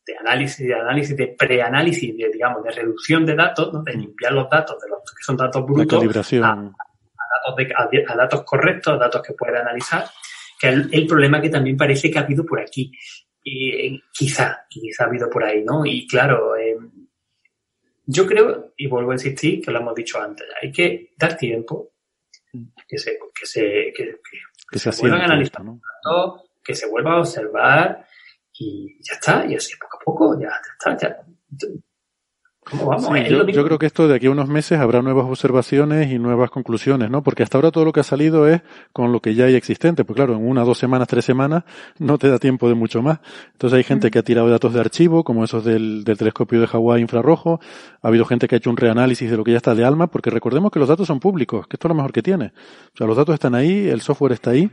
de 0.06 0.16
análisis, 0.18 0.66
de 0.66 0.74
análisis, 0.74 1.16
de 1.16 1.28
preanálisis, 1.39 2.16
de, 2.16 2.31
digamos, 2.32 2.62
de 2.64 2.70
reducción 2.70 3.24
de 3.24 3.34
datos, 3.36 3.84
de 3.84 3.92
limpiar 3.94 4.32
los 4.32 4.48
datos 4.50 4.81
de 4.81 4.89
los 4.89 4.98
que 5.00 5.22
son 5.22 5.36
datos 5.36 5.64
brutos, 5.64 6.02
a, 6.02 6.06
datos, 6.06 7.56
de, 7.56 8.05
a, 8.06 8.16
datos 8.16 8.42
correctos, 8.42 8.98
datos 8.98 9.22
que 9.22 9.34
pueda 9.34 9.60
analizar, 9.60 10.05
que 10.60 10.68
es 10.68 10.74
el, 10.90 11.06
problema 11.06 11.40
que 11.40 11.50
también 11.50 11.76
parece 11.76 12.10
que 12.10 12.18
ha 12.18 12.22
habido 12.22 12.44
por 12.44 12.60
aquí. 12.60 12.92
Y, 13.44 14.00
quizá, 14.12 14.66
quizá 14.68 15.05
ha 15.05 15.06
habido 15.06 15.28
por 15.28 15.44
ahí, 15.44 15.64
¿no? 15.64 15.84
Y 15.84 16.06
claro, 16.06 16.56
eh, 16.56 16.61
yo 18.05 18.26
creo, 18.26 18.72
y 18.76 18.86
vuelvo 18.89 19.12
a 19.12 19.14
insistir, 19.14 19.62
que 19.62 19.70
lo 19.70 19.81
hemos 19.81 19.94
dicho 19.94 20.20
antes, 20.20 20.47
hay 20.60 20.72
que 20.72 21.12
dar 21.16 21.36
tiempo 21.36 21.92
que 22.86 22.98
se, 22.98 23.18
que 23.34 23.47
se, 23.47 23.92
que, 23.94 24.78
se, 24.78 24.90
vuelvan 25.00 25.22
a 25.22 25.24
analizar, 25.24 25.62
que 26.62 26.74
se 26.74 26.89
vuelva 26.89 27.14
a 27.14 27.20
observar 27.20 28.06
y 28.52 28.98
ya 29.02 29.14
está, 29.14 29.47
y 29.47 29.55
así 29.55 29.74
poco 29.76 29.97
a 29.97 30.05
poco, 30.05 30.40
ya, 30.40 30.60
está, 30.78 30.97
ya. 30.97 31.24
Yo, 32.70 33.47
yo, 33.49 33.65
creo 33.65 33.78
que 33.78 33.86
esto 33.86 34.07
de 34.07 34.15
aquí 34.15 34.26
a 34.26 34.31
unos 34.31 34.49
meses 34.49 34.78
habrá 34.78 35.02
nuevas 35.02 35.26
observaciones 35.26 36.10
y 36.12 36.18
nuevas 36.18 36.49
conclusiones, 36.50 37.10
¿no? 37.10 37.23
Porque 37.23 37.42
hasta 37.42 37.58
ahora 37.58 37.73
todo 37.73 37.84
lo 37.84 37.92
que 37.92 38.00
ha 38.00 38.05
salido 38.05 38.47
es 38.47 38.62
con 38.92 39.10
lo 39.10 39.20
que 39.20 39.34
ya 39.34 39.47
hay 39.47 39.57
existente. 39.57 40.05
Pues 40.05 40.15
claro, 40.15 40.34
en 40.34 40.49
una, 40.49 40.62
dos 40.62 40.78
semanas, 40.78 41.08
tres 41.08 41.24
semanas 41.24 41.65
no 41.99 42.18
te 42.18 42.28
da 42.28 42.39
tiempo 42.39 42.68
de 42.68 42.74
mucho 42.74 43.02
más. 43.02 43.18
Entonces 43.52 43.78
hay 43.78 43.82
gente 43.82 44.12
que 44.12 44.20
ha 44.20 44.23
tirado 44.23 44.49
datos 44.49 44.73
de 44.73 44.81
archivo, 44.81 45.24
como 45.24 45.42
esos 45.44 45.65
del, 45.65 46.05
del 46.05 46.16
telescopio 46.16 46.60
de 46.60 46.68
Hawái 46.68 47.02
infrarrojo. 47.02 47.60
Ha 48.00 48.08
habido 48.08 48.24
gente 48.24 48.47
que 48.47 48.55
ha 48.55 48.58
hecho 48.58 48.70
un 48.70 48.76
reanálisis 48.76 49.28
de 49.28 49.36
lo 49.36 49.42
que 49.42 49.50
ya 49.50 49.57
está 49.57 49.74
de 49.74 49.84
ALMA, 49.84 50.07
porque 50.07 50.31
recordemos 50.31 50.70
que 50.70 50.78
los 50.78 50.89
datos 50.89 51.08
son 51.08 51.18
públicos, 51.18 51.66
que 51.66 51.76
esto 51.76 51.89
es 51.89 51.91
lo 51.91 51.97
mejor 51.97 52.12
que 52.12 52.23
tiene. 52.23 52.52
O 52.94 52.97
sea, 52.97 53.08
los 53.08 53.16
datos 53.16 53.34
están 53.34 53.57
ahí, 53.57 53.89
el 53.89 54.00
software 54.00 54.32
está 54.32 54.50
ahí 54.50 54.70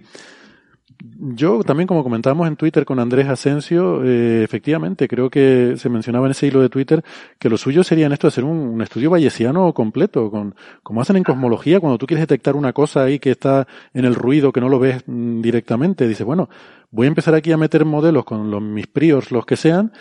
yo 1.01 1.63
también, 1.63 1.87
como 1.87 2.03
comentábamos 2.03 2.47
en 2.47 2.57
Twitter 2.57 2.83
con 2.83 2.99
Andrés 2.99 3.29
Asensio, 3.29 4.03
eh, 4.03 4.43
efectivamente, 4.43 5.07
creo 5.07 5.29
que 5.29 5.75
se 5.77 5.87
mencionaba 5.87 6.25
en 6.25 6.31
ese 6.31 6.47
hilo 6.47 6.61
de 6.61 6.67
Twitter 6.67 7.03
que 7.37 7.49
lo 7.49 7.57
suyo 7.57 7.83
sería 7.83 8.05
en 8.05 8.11
esto 8.11 8.27
hacer 8.27 8.43
un, 8.43 8.81
estudio 8.81 9.09
bayesiano 9.09 9.73
completo, 9.73 10.29
con, 10.29 10.55
como 10.83 11.01
hacen 11.01 11.15
en 11.15 11.23
cosmología, 11.23 11.79
cuando 11.79 11.97
tú 11.97 12.05
quieres 12.05 12.23
detectar 12.23 12.57
una 12.57 12.73
cosa 12.73 13.03
ahí 13.03 13.17
que 13.19 13.31
está 13.31 13.65
en 13.93 14.03
el 14.03 14.13
ruido, 14.13 14.51
que 14.51 14.59
no 14.59 14.67
lo 14.67 14.79
ves 14.79 15.03
mm, 15.05 15.41
directamente, 15.41 16.07
dices, 16.07 16.25
bueno, 16.25 16.49
voy 16.91 17.05
a 17.05 17.09
empezar 17.09 17.33
aquí 17.33 17.51
a 17.53 17.57
meter 17.57 17.85
modelos 17.85 18.25
con 18.25 18.51
los, 18.51 18.61
mis 18.61 18.87
priors, 18.87 19.31
los 19.31 19.45
que 19.45 19.55
sean, 19.55 19.93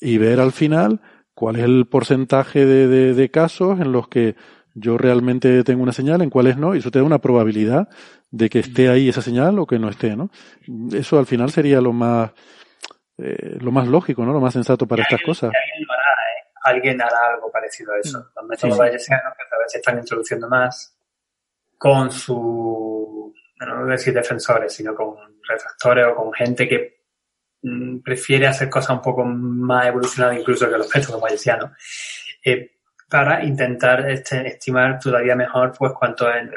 y 0.00 0.18
ver 0.18 0.38
al 0.38 0.52
final 0.52 1.00
cuál 1.34 1.56
es 1.56 1.64
el 1.64 1.86
porcentaje 1.86 2.64
de, 2.64 2.86
de, 2.86 3.14
de 3.14 3.30
casos 3.30 3.80
en 3.80 3.90
los 3.90 4.06
que 4.06 4.36
yo 4.74 4.98
realmente 4.98 5.62
tengo 5.62 5.82
una 5.82 5.92
señal, 5.92 6.20
en 6.22 6.30
cuáles 6.30 6.56
no, 6.56 6.74
y 6.74 6.78
eso 6.78 6.90
te 6.90 6.98
da 6.98 7.04
una 7.04 7.20
probabilidad 7.20 7.88
de 8.30 8.50
que 8.50 8.58
esté 8.58 8.88
ahí 8.88 9.08
esa 9.08 9.22
señal 9.22 9.58
o 9.60 9.66
que 9.66 9.78
no 9.78 9.88
esté, 9.88 10.16
¿no? 10.16 10.30
Eso 10.92 11.18
al 11.18 11.26
final 11.26 11.50
sería 11.50 11.80
lo 11.80 11.92
más, 11.92 12.32
eh, 13.18 13.56
lo 13.60 13.70
más 13.70 13.86
lógico, 13.86 14.24
¿no? 14.24 14.32
Lo 14.32 14.40
más 14.40 14.52
sensato 14.52 14.86
para 14.86 15.04
estas 15.04 15.22
cosas. 15.22 15.52
Alguien, 15.54 15.86
hará, 15.88 16.02
¿eh? 16.02 16.52
alguien 16.64 17.02
hará 17.02 17.34
algo 17.34 17.52
parecido 17.52 17.92
a 17.92 17.98
eso. 18.00 18.26
Los 18.34 18.46
métodos 18.46 18.76
bayesianos 18.76 19.32
que 19.38 19.44
cada 19.48 19.62
vez 19.62 19.72
se 19.72 19.78
están 19.78 19.98
introduciendo 19.98 20.48
más 20.48 20.98
con 21.78 22.10
su, 22.10 23.32
no 23.60 23.80
voy 23.80 23.88
a 23.88 23.92
decir 23.92 24.12
defensores, 24.12 24.72
sino 24.72 24.94
con 24.94 25.16
refractores 25.48 26.06
o 26.08 26.16
con 26.16 26.32
gente 26.32 26.68
que 26.68 27.04
mm, 27.62 27.98
prefiere 28.00 28.48
hacer 28.48 28.68
cosas 28.68 28.96
un 28.96 29.02
poco 29.02 29.24
más 29.24 29.86
evolucionadas 29.86 30.38
incluso 30.38 30.68
que 30.68 30.78
los 30.78 30.92
métodos 30.92 31.20
bayesianos. 31.20 31.70
Eh, 32.44 32.73
para 33.14 33.44
intentar 33.44 34.10
este, 34.10 34.44
estimar 34.48 34.98
todavía 34.98 35.36
mejor 35.36 35.72
pues 35.78 35.92
cuánto 35.96 36.28
es 36.28 36.50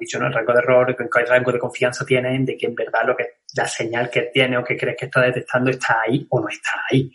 dicho, 0.00 0.18
¿no? 0.18 0.28
El 0.28 0.32
rango 0.32 0.54
de 0.54 0.58
error, 0.60 0.96
el 0.98 1.26
rango 1.26 1.52
de 1.52 1.58
confianza 1.58 2.06
tienen 2.06 2.46
de 2.46 2.56
que 2.56 2.68
en 2.68 2.74
verdad 2.74 3.00
lo 3.06 3.14
que, 3.14 3.40
la 3.54 3.68
señal 3.68 4.08
que 4.08 4.30
tiene 4.32 4.56
o 4.56 4.64
que 4.64 4.78
crees 4.78 4.96
que 4.98 5.04
está 5.04 5.20
detectando 5.20 5.70
está 5.70 6.00
ahí 6.06 6.26
o 6.30 6.40
no 6.40 6.48
está 6.48 6.70
ahí. 6.90 7.12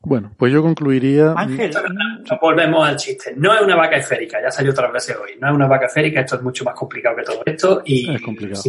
Bueno, 0.00 0.32
pues 0.38 0.50
yo 0.50 0.62
concluiría. 0.62 1.34
Ángel, 1.36 1.72
volvemos 2.40 2.88
al 2.88 2.96
chiste. 2.96 3.34
No 3.36 3.52
es 3.54 3.60
una 3.60 3.76
vaca 3.76 3.96
esférica, 3.96 4.40
ya 4.40 4.50
salió 4.50 4.72
otras 4.72 4.90
veces 4.94 5.14
hoy. 5.22 5.32
No 5.38 5.48
es 5.48 5.54
una 5.54 5.66
vaca 5.66 5.84
esférica, 5.84 6.20
esto 6.20 6.36
es 6.36 6.42
mucho 6.42 6.64
más 6.64 6.74
complicado 6.74 7.16
que 7.16 7.22
todo 7.22 7.42
esto 7.44 7.82
y 7.84 8.14
es 8.14 8.22
complicado. 8.22 8.62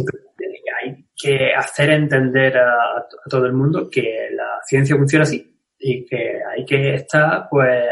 hay 0.82 1.06
que 1.16 1.54
hacer 1.54 1.88
entender 1.88 2.58
a, 2.58 3.06
todo 3.30 3.46
el 3.46 3.54
mundo 3.54 3.88
que 3.90 4.28
la 4.30 4.60
ciencia 4.62 4.94
funciona 4.94 5.22
así 5.22 5.53
y 5.86 6.06
que 6.06 6.40
hay 6.42 6.64
que 6.64 6.94
estar, 6.94 7.46
pues, 7.50 7.84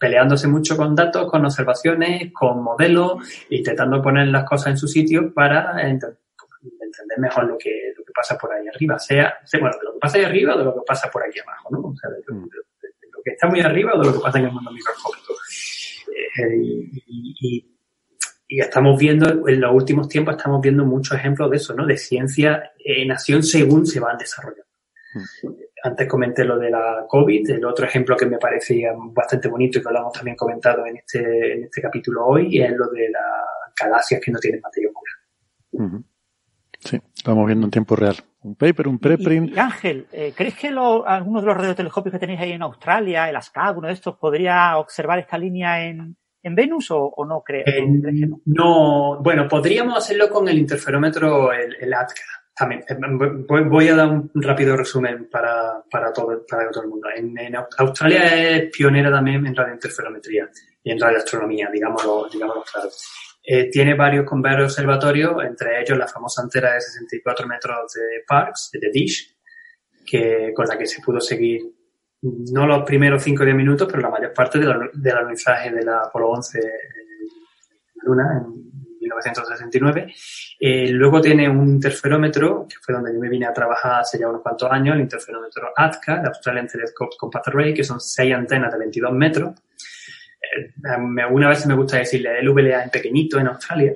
peleándose 0.00 0.48
mucho 0.48 0.78
con 0.78 0.94
datos, 0.94 1.30
con 1.30 1.44
observaciones, 1.44 2.32
con 2.32 2.62
modelos, 2.62 3.18
intentando 3.50 4.00
poner 4.00 4.28
las 4.28 4.44
cosas 4.44 4.68
en 4.68 4.78
su 4.78 4.88
sitio 4.88 5.34
para 5.34 5.86
entender 5.86 6.18
mejor 7.18 7.44
lo 7.44 7.58
que, 7.58 7.92
lo 7.96 8.02
que 8.02 8.12
pasa 8.14 8.38
por 8.38 8.52
ahí 8.52 8.66
arriba, 8.68 8.98
sea, 8.98 9.34
bueno, 9.60 9.76
de 9.78 9.84
lo 9.84 9.92
que 9.94 9.98
pasa 9.98 10.18
ahí 10.18 10.24
arriba 10.24 10.54
o 10.54 10.58
de 10.58 10.64
lo 10.64 10.74
que 10.74 10.80
pasa 10.86 11.10
por 11.10 11.22
aquí 11.22 11.38
abajo, 11.40 11.68
¿no? 11.70 11.80
O 11.80 11.96
sea, 11.96 12.08
de, 12.10 12.18
lo 12.28 13.22
que 13.22 13.30
está 13.32 13.46
muy 13.46 13.60
arriba 13.60 13.92
o 13.94 14.00
de 14.00 14.06
lo 14.06 14.14
que 14.14 14.20
pasa 14.20 14.38
en 14.38 14.46
el 14.46 14.52
mundo 14.52 14.70
microscópico. 14.70 15.34
Eh, 16.38 16.56
y, 16.56 17.74
y, 18.48 18.60
estamos 18.60 18.98
viendo, 18.98 19.46
en 19.46 19.60
los 19.60 19.74
últimos 19.74 20.08
tiempos 20.08 20.36
estamos 20.36 20.62
viendo 20.62 20.84
muchos 20.86 21.18
ejemplos 21.18 21.50
de 21.50 21.56
eso, 21.58 21.74
¿no? 21.74 21.84
De 21.84 21.98
ciencia 21.98 22.72
en 22.78 23.12
acción 23.12 23.42
según 23.42 23.84
se 23.84 24.00
van 24.00 24.16
desarrollando. 24.16 24.64
Mm 25.42 25.67
antes 25.82 26.08
comenté 26.08 26.44
lo 26.44 26.58
de 26.58 26.70
la 26.70 27.04
COVID, 27.08 27.50
el 27.50 27.64
otro 27.64 27.86
ejemplo 27.86 28.16
que 28.16 28.26
me 28.26 28.38
parecía 28.38 28.92
bastante 28.96 29.48
bonito 29.48 29.78
y 29.78 29.82
que 29.82 29.92
lo 29.92 29.98
hemos 30.00 30.12
también 30.12 30.36
comentado 30.36 30.86
en 30.86 30.96
este, 30.96 31.52
en 31.52 31.64
este 31.64 31.82
capítulo 31.82 32.26
hoy 32.26 32.60
es 32.60 32.72
lo 32.72 32.88
de 32.88 33.10
las 33.10 33.74
galaxias 33.80 34.20
que 34.24 34.32
no 34.32 34.38
tienen 34.38 34.60
materia 34.60 34.88
oscura. 34.88 36.02
Sí, 36.80 37.00
estamos 37.14 37.46
viendo 37.46 37.66
en 37.66 37.70
tiempo 37.70 37.96
real. 37.96 38.16
Un 38.42 38.54
paper, 38.54 38.88
un 38.88 38.98
preprint. 38.98 39.50
Y, 39.54 39.58
Ángel, 39.58 40.06
eh, 40.12 40.32
¿crees 40.34 40.54
que 40.54 40.70
lo, 40.70 41.06
algunos 41.06 41.42
de 41.42 41.48
los 41.48 41.56
radiotelescopios 41.56 42.12
que 42.12 42.18
tenéis 42.18 42.40
ahí 42.40 42.52
en 42.52 42.62
Australia, 42.62 43.28
el 43.28 43.36
ASCAP, 43.36 43.78
uno 43.78 43.88
de 43.88 43.94
estos, 43.94 44.16
podría 44.16 44.78
observar 44.78 45.18
esta 45.18 45.36
línea 45.36 45.84
en, 45.84 46.16
en 46.42 46.54
Venus 46.54 46.88
o, 46.90 47.12
no, 47.28 47.42
crees? 47.42 47.66
no? 48.46 49.20
bueno, 49.22 49.48
podríamos 49.48 49.98
hacerlo 49.98 50.28
con 50.30 50.48
el 50.48 50.58
interferómetro, 50.58 51.52
el, 51.52 51.76
el 51.80 51.92
ATCA 51.92 52.22
también, 52.58 52.84
eh, 52.88 52.96
voy 53.68 53.88
a 53.88 53.94
dar 53.94 54.08
un 54.08 54.30
rápido 54.34 54.76
resumen 54.76 55.28
para, 55.30 55.82
para, 55.90 56.12
todo, 56.12 56.44
para 56.44 56.68
todo 56.70 56.82
el 56.82 56.88
mundo. 56.88 57.08
En, 57.14 57.54
Australia 57.78 58.56
es 58.56 58.70
pionera 58.70 59.10
también 59.10 59.46
en 59.46 59.54
radiointerferometría 59.54 60.50
y 60.82 60.90
en 60.90 61.00
radioastronomía, 61.00 61.68
digámoslo, 61.72 62.28
digámoslo 62.32 62.64
claro. 62.70 62.88
Eh, 63.44 63.70
tiene 63.70 63.94
varios 63.94 64.26
con 64.26 64.42
varios 64.42 64.72
observatorios, 64.72 65.42
entre 65.44 65.80
ellos 65.80 65.96
la 65.96 66.08
famosa 66.08 66.42
antera 66.42 66.74
de 66.74 66.80
64 66.80 67.46
metros 67.46 67.92
de 67.94 68.24
Parkes, 68.26 68.70
de 68.72 68.90
Dish, 68.92 69.36
que, 70.04 70.52
con 70.54 70.66
la 70.66 70.76
que 70.76 70.86
se 70.86 71.00
pudo 71.00 71.20
seguir 71.20 71.62
no 72.20 72.66
los 72.66 72.82
primeros 72.82 73.22
5 73.22 73.42
o 73.42 73.46
10 73.46 73.56
minutos, 73.56 73.88
pero 73.88 74.02
la 74.02 74.10
mayor 74.10 74.34
parte 74.34 74.58
del 74.58 74.90
de 74.92 75.10
alunizaje 75.12 75.70
de 75.70 75.84
la 75.84 76.00
Apolo 76.00 76.30
11 76.30 76.58
en 76.58 76.66
Luna, 78.02 78.42
en 78.44 78.67
1969. 79.08 80.14
Eh, 80.60 80.88
luego 80.90 81.20
tiene 81.20 81.48
un 81.48 81.68
interferómetro, 81.68 82.66
que 82.68 82.76
fue 82.80 82.94
donde 82.94 83.12
yo 83.12 83.20
me 83.20 83.28
vine 83.28 83.46
a 83.46 83.52
trabajar 83.52 84.00
hace 84.00 84.18
ya 84.18 84.28
unos 84.28 84.42
cuantos 84.42 84.70
años, 84.70 84.94
el 84.94 85.02
interferómetro 85.02 85.70
ATCA, 85.76 86.20
el 86.20 86.26
Australian 86.26 86.66
Telescope 86.66 87.16
Compact 87.18 87.48
Array, 87.48 87.74
que 87.74 87.84
son 87.84 88.00
seis 88.00 88.34
antenas 88.34 88.72
de 88.72 88.78
22 88.78 89.12
metros. 89.12 89.54
Eh, 90.40 90.72
una 91.30 91.48
vez 91.48 91.66
me 91.66 91.74
gusta 91.74 91.98
decirle 91.98 92.38
el 92.38 92.48
VLA 92.48 92.84
en 92.84 92.90
pequeñito 92.90 93.38
en 93.38 93.48
Australia, 93.48 93.94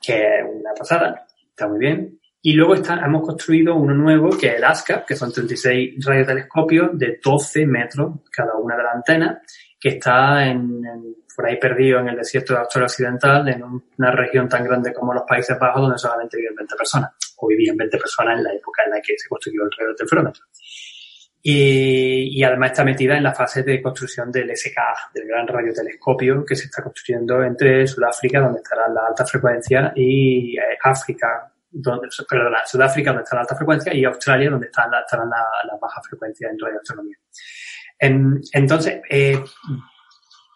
que 0.00 0.38
es 0.38 0.44
una 0.44 0.72
pasada, 0.74 1.26
está 1.50 1.68
muy 1.68 1.78
bien. 1.78 2.20
Y 2.42 2.52
luego 2.52 2.74
está, 2.74 3.04
hemos 3.04 3.22
construido 3.26 3.74
uno 3.74 3.92
nuevo, 3.92 4.30
que 4.38 4.46
es 4.46 4.54
el 4.54 4.64
ASCAP, 4.64 5.04
que 5.04 5.16
son 5.16 5.32
36 5.32 6.04
radiotelescopios 6.04 6.96
de 6.96 7.18
12 7.20 7.66
metros 7.66 8.20
cada 8.30 8.54
una 8.54 8.76
de 8.76 8.82
las 8.84 8.94
antenas, 8.94 9.38
que 9.80 9.88
está 9.88 10.46
en 10.46 10.80
por 11.36 11.46
ahí 11.46 11.58
perdido 11.58 12.00
en 12.00 12.08
el 12.08 12.16
desierto 12.16 12.54
de 12.54 12.60
Australia 12.60 12.86
Occidental, 12.86 13.48
en 13.48 13.62
una 13.62 14.10
región 14.10 14.48
tan 14.48 14.64
grande 14.64 14.92
como 14.94 15.12
los 15.12 15.24
Países 15.24 15.58
Bajos, 15.58 15.82
donde 15.82 15.98
solamente 15.98 16.38
viven 16.38 16.54
20 16.54 16.74
personas, 16.76 17.10
o 17.36 17.46
vivían 17.46 17.76
20 17.76 17.98
personas 17.98 18.38
en 18.38 18.44
la 18.44 18.54
época 18.54 18.82
en 18.86 18.92
la 18.92 19.00
que 19.02 19.14
se 19.18 19.28
construyó 19.28 19.64
el 19.64 19.70
radiotelefrómetro. 19.78 20.44
Y, 21.42 22.40
y 22.40 22.42
además 22.42 22.72
está 22.72 22.84
metida 22.84 23.16
en 23.16 23.22
la 23.22 23.34
fase 23.34 23.62
de 23.62 23.80
construcción 23.80 24.32
del 24.32 24.50
SKA, 24.56 25.10
del 25.14 25.28
gran 25.28 25.46
radiotelescopio 25.46 26.44
que 26.44 26.56
se 26.56 26.64
está 26.64 26.82
construyendo 26.82 27.42
entre 27.44 27.86
Sudáfrica, 27.86 28.40
donde 28.40 28.60
estará 28.60 28.88
la 28.88 29.06
alta 29.08 29.24
frecuencia, 29.26 29.92
y 29.94 30.56
eh, 30.56 30.78
África, 30.82 31.52
donde, 31.70 32.08
perdona, 32.28 32.64
Sudáfrica, 32.64 33.10
donde 33.10 33.24
está 33.24 33.36
la 33.36 33.42
alta 33.42 33.54
frecuencia, 33.54 33.94
y 33.94 34.04
Australia, 34.04 34.50
donde 34.50 34.70
la, 34.74 35.00
estarán 35.00 35.28
la, 35.28 35.44
la 35.70 35.78
baja 35.80 36.00
frecuencia 36.02 36.48
en 36.48 36.58
radioastronomía. 36.58 37.16
En, 37.98 38.40
entonces, 38.52 39.00
eh, 39.08 39.38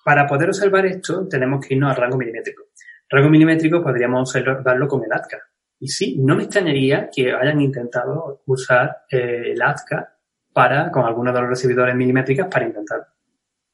para 0.04 0.26
poder 0.26 0.48
observar 0.48 0.86
esto, 0.86 1.26
tenemos 1.28 1.64
que 1.64 1.74
irnos 1.74 1.90
al 1.90 1.96
rango 1.96 2.16
milimétrico. 2.16 2.64
Rango 3.08 3.28
milimétrico 3.28 3.82
podríamos 3.82 4.28
observarlo 4.28 4.88
con 4.88 5.04
el 5.04 5.12
ATCA. 5.12 5.38
Y 5.80 5.88
sí, 5.88 6.16
no 6.18 6.36
me 6.36 6.44
extrañaría 6.44 7.08
que 7.14 7.32
hayan 7.32 7.60
intentado 7.60 8.42
usar 8.46 8.98
eh, 9.10 9.52
el 9.52 9.62
ATCA 9.62 10.16
para, 10.52 10.90
con 10.90 11.04
algunos 11.04 11.34
de 11.34 11.40
los 11.40 11.50
recibidores 11.50 11.94
milimétricos 11.94 12.46
para 12.46 12.66
intentar 12.66 13.06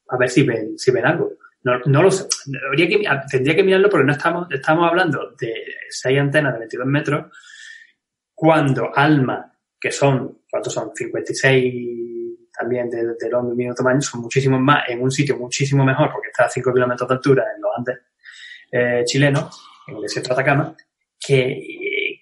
a 0.08 0.16
ver 0.16 0.28
si 0.28 0.44
ven, 0.44 0.78
si 0.78 0.90
ven 0.90 1.06
algo. 1.06 1.32
No, 1.64 1.78
no 1.86 2.02
lo 2.02 2.10
sé. 2.10 2.28
Que, 2.76 3.02
tendría 3.30 3.56
que 3.56 3.64
mirarlo 3.64 3.90
porque 3.90 4.06
no 4.06 4.12
estamos, 4.12 4.46
estamos 4.50 4.88
hablando 4.88 5.34
de 5.38 5.52
seis 5.90 6.18
antenas 6.18 6.52
de 6.52 6.60
22 6.60 6.86
metros 6.86 7.36
cuando 8.32 8.92
ALMA, 8.94 9.52
que 9.80 9.90
son, 9.90 10.42
¿cuántos 10.48 10.72
son? 10.72 10.90
56 10.94 12.15
también 12.58 12.88
de, 12.90 13.14
de 13.18 13.30
los 13.30 13.44
mismo 13.44 13.74
tamaño 13.74 14.00
son 14.00 14.22
muchísimos 14.22 14.60
más 14.60 14.88
en 14.88 15.02
un 15.02 15.10
sitio 15.10 15.36
muchísimo 15.36 15.84
mejor 15.84 16.10
porque 16.12 16.28
está 16.28 16.44
a 16.44 16.48
5 16.48 16.72
kilómetros 16.72 17.08
de 17.08 17.14
altura 17.14 17.44
en 17.54 17.62
los 17.62 17.70
Andes 17.76 17.98
eh, 18.72 19.02
chileno, 19.04 19.50
en 19.86 19.96
el 19.96 20.02
desierto 20.02 20.30
de 20.30 20.34
Atacama, 20.34 20.76
que 21.18 21.42
eh, 21.42 22.20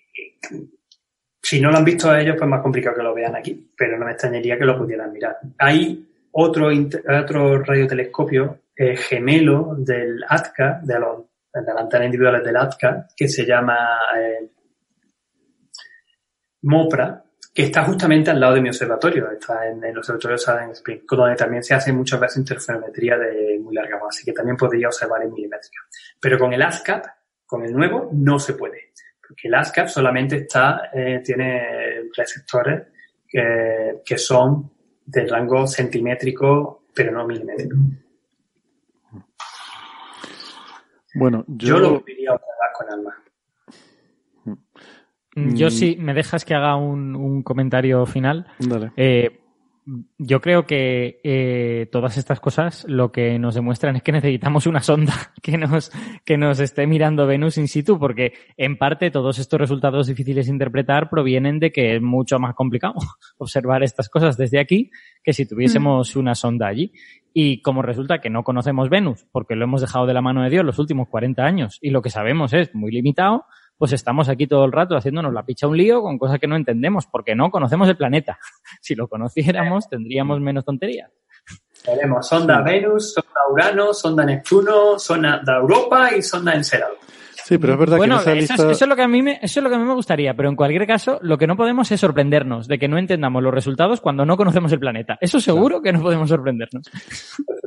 si 1.43 1.61
no 1.61 1.71
lo 1.71 1.77
han 1.77 1.85
visto 1.85 2.15
ellos, 2.15 2.37
pues 2.39 2.49
más 2.49 2.63
complicado 2.63 2.97
que 2.97 3.03
lo 3.03 3.15
vean 3.15 3.37
aquí, 3.37 3.71
pero 3.77 3.99
no 3.99 4.07
me 4.07 4.13
extrañaría 4.13 4.59
que 4.59 4.65
lo 4.65 4.79
pudieran 4.79 5.13
mirar. 5.13 5.39
Hay 5.59 6.07
otro, 6.33 6.69
otro 6.69 7.63
radiotelescopio 7.63 8.61
eh, 8.75 8.97
gemelo 8.97 9.75
del 9.77 10.25
ATCA, 10.29 10.81
de, 10.83 10.99
los, 10.99 11.25
las 11.53 11.77
antenas 11.77 12.07
individuales 12.07 12.45
del 12.45 12.57
ATCA, 12.57 13.07
que 13.17 13.29
se 13.29 13.45
llama 13.45 13.77
eh, 14.19 14.51
MOPRA, 16.63 17.23
que 17.55 17.63
está 17.63 17.85
justamente 17.85 18.33
al 18.33 18.41
lado 18.41 18.55
de 18.55 18.61
mi 18.61 18.69
observatorio, 18.69 19.31
está 19.31 19.69
en, 19.69 19.83
el 19.85 19.97
observatorio 19.97 20.35
de 20.35 20.39
Southern 20.39 20.71
Spring, 20.73 21.03
donde 21.09 21.37
también 21.37 21.63
se 21.63 21.73
hace 21.73 21.93
muchas 21.93 22.19
veces 22.19 22.39
interferometría 22.39 23.17
de 23.17 23.61
muy 23.61 23.73
larga 23.73 23.95
base, 23.95 24.19
así 24.19 24.25
que 24.25 24.33
también 24.33 24.57
podría 24.57 24.89
observar 24.89 25.23
en 25.23 25.33
milimétrica. 25.33 25.79
Pero 26.21 26.37
con 26.37 26.53
el 26.53 26.61
ASCAP, 26.61 27.07
con 27.47 27.65
el 27.65 27.73
nuevo, 27.73 28.11
no 28.13 28.41
se 28.41 28.55
puede, 28.55 28.93
porque 29.21 29.47
el 29.47 29.55
ASCAP 29.55 29.87
solamente 29.87 30.39
está, 30.39 30.91
eh, 30.93 31.23
tiene 31.25 32.11
receptores 32.17 32.89
que, 33.29 34.01
que 34.05 34.19
son 34.19 34.73
del 35.07 35.31
rango 35.31 35.69
centimétrico, 35.69 36.87
pero 36.93 37.13
no 37.13 37.25
milimétrico. 37.25 37.77
Bueno, 41.15 41.45
yo, 41.47 41.69
yo 41.69 41.79
lo 41.79 41.91
volvería 42.01 42.31
a 42.31 42.35
observar 42.35 42.73
con 42.77 42.93
alma. 42.93 43.24
Yo 45.35 45.71
sí, 45.71 45.97
me 45.99 46.15
dejas 46.15 46.45
que 46.45 46.55
haga 46.55 46.77
un, 46.77 47.17
un 47.17 47.43
comentario 47.43 48.07
final. 48.07 48.47
Dale. 48.59 48.93
Eh, 48.97 49.41
yo 50.17 50.41
creo 50.41 50.65
que 50.65 51.21
eh, 51.23 51.89
todas 51.93 52.17
estas 52.17 52.41
cosas 52.41 52.87
lo 52.89 53.13
que 53.13 53.39
nos 53.39 53.55
demuestran 53.55 53.97
es 53.97 54.03
que 54.03 54.13
necesitamos 54.13 54.67
una 54.67 54.81
sonda 54.81 55.13
que 55.43 55.59
nos, 55.59 55.93
que 56.25 56.39
nos 56.39 56.61
esté 56.61 56.87
mirando 56.87 57.27
Venus 57.27 57.59
in 57.59 57.69
situ, 57.69 57.99
porque 57.99 58.33
en 58.57 58.79
parte 58.79 59.11
todos 59.11 59.39
estos 59.39 59.61
resultados 59.61 60.07
difíciles 60.07 60.47
de 60.47 60.53
interpretar 60.53 61.11
provienen 61.11 61.59
de 61.59 61.71
que 61.71 61.97
es 61.97 62.03
mucho 62.03 62.39
más 62.39 62.55
complicado 62.55 62.95
observar 63.39 63.83
estas 63.83 64.09
cosas 64.09 64.37
desde 64.37 64.59
aquí 64.59 64.91
que 65.23 65.33
si 65.33 65.47
tuviésemos 65.47 66.17
una 66.17 66.35
sonda 66.35 66.67
allí. 66.67 66.93
Y 67.37 67.61
como 67.63 67.83
resulta 67.83 68.21
que 68.21 68.31
no 68.31 68.45
conocemos 68.45 68.89
Venus, 68.89 69.27
porque 69.33 69.57
lo 69.57 69.65
hemos 69.65 69.81
dejado 69.81 70.07
de 70.07 70.15
la 70.15 70.23
mano 70.23 70.43
de 70.43 70.51
Dios 70.51 70.65
los 70.65 70.79
últimos 70.79 71.09
40 71.09 71.43
años, 71.43 71.79
y 71.83 71.91
lo 71.91 72.01
que 72.01 72.09
sabemos 72.09 72.53
es 72.53 72.73
muy 72.75 72.93
limitado, 72.93 73.47
pues 73.79 73.93
estamos 73.93 74.29
aquí 74.29 74.47
todo 74.47 74.65
el 74.65 74.73
rato 74.73 74.97
haciéndonos 74.97 75.33
la 75.33 75.45
picha 75.45 75.67
un 75.67 75.77
lío 75.77 76.03
con 76.03 76.19
cosas 76.19 76.39
que 76.39 76.47
no 76.47 76.57
entendemos, 76.57 77.07
porque 77.07 77.35
no 77.35 77.51
conocemos 77.51 77.89
el 77.89 77.97
planeta. 77.97 78.39
Si 78.81 78.95
lo 78.95 79.09
conociéramos, 79.09 79.89
tendríamos 79.89 80.41
menos 80.41 80.65
tonterías. 80.65 81.11
Tenemos 81.85 82.27
sonda 82.27 82.61
Venus, 82.63 83.13
sonda 83.13 83.41
Urano, 83.51 83.95
sonda 83.95 84.25
Neptuno, 84.25 84.99
sonda 84.99 85.41
de 85.45 85.53
Europa 85.53 86.15
y 86.17 86.23
sonda 86.23 86.55
Encelado. 86.55 86.97
Sí, 87.45 87.59
pero 87.59 87.75
es 87.75 87.79
verdad 87.79 87.97
bueno, 87.99 88.23
que 88.25 88.31
en 88.31 88.39
esa 88.39 88.55
eso, 88.55 88.55
lista... 88.55 88.71
es, 88.71 88.77
eso 88.77 88.85
es 88.85 88.89
lo 88.89 88.97
que 88.97 89.03
a 89.03 89.09
mí 89.09 89.21
me, 89.23 89.39
eso 89.43 89.61
es 89.61 89.65
lo 89.65 89.69
que 89.69 89.77
a 89.77 89.79
mí 89.79 89.85
me 89.85 89.93
gustaría, 89.95 90.35
pero 90.35 90.49
en 90.49 90.57
cualquier 90.57 90.87
caso, 90.87 91.19
lo 91.23 91.37
que 91.37 91.47
no 91.47 91.57
podemos 91.57 91.91
es 91.93 92.01
sorprendernos 92.01 92.67
de 92.69 92.79
que 92.79 92.89
no 92.89 92.97
entendamos 92.99 93.43
los 93.43 93.53
resultados 93.53 94.01
cuando 94.01 94.25
no 94.25 94.37
conocemos 94.37 94.73
el 94.73 94.79
planeta. 94.81 95.19
Eso 95.21 95.39
seguro 95.41 95.83
que 95.83 95.93
no 95.93 96.01
podemos 96.01 96.29
sorprendernos. 96.31 96.91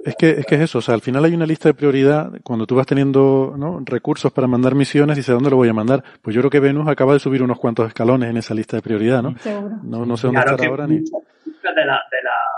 Es 0.03 0.15
que, 0.15 0.29
es 0.31 0.45
que 0.45 0.55
es 0.55 0.61
eso, 0.61 0.79
o 0.79 0.81
sea, 0.81 0.95
al 0.95 1.01
final 1.01 1.23
hay 1.25 1.33
una 1.35 1.45
lista 1.45 1.69
de 1.69 1.73
prioridad, 1.73 2.31
cuando 2.43 2.65
tú 2.65 2.75
vas 2.75 2.87
teniendo 2.87 3.53
¿no? 3.57 3.81
recursos 3.85 4.31
para 4.31 4.47
mandar 4.47 4.73
misiones, 4.73 5.15
dices, 5.17 5.33
¿dónde 5.33 5.49
lo 5.49 5.57
voy 5.57 5.69
a 5.69 5.73
mandar? 5.73 6.03
Pues 6.21 6.33
yo 6.35 6.41
creo 6.41 6.49
que 6.49 6.59
Venus 6.59 6.87
acaba 6.87 7.13
de 7.13 7.19
subir 7.19 7.43
unos 7.43 7.59
cuantos 7.59 7.87
escalones 7.87 8.29
en 8.29 8.37
esa 8.37 8.53
lista 8.53 8.77
de 8.77 8.81
prioridad, 8.81 9.21
¿no? 9.21 9.37
Seguro. 9.37 9.75
No, 9.83 10.05
no 10.05 10.17
sé 10.17 10.27
dónde 10.27 10.41
Claro 10.41 10.55
estará 10.55 10.69
ahora 10.71 10.87
ni... 10.87 10.95
de, 10.97 11.03
la, 11.03 11.75
de, 11.75 11.85
la, 11.85 12.01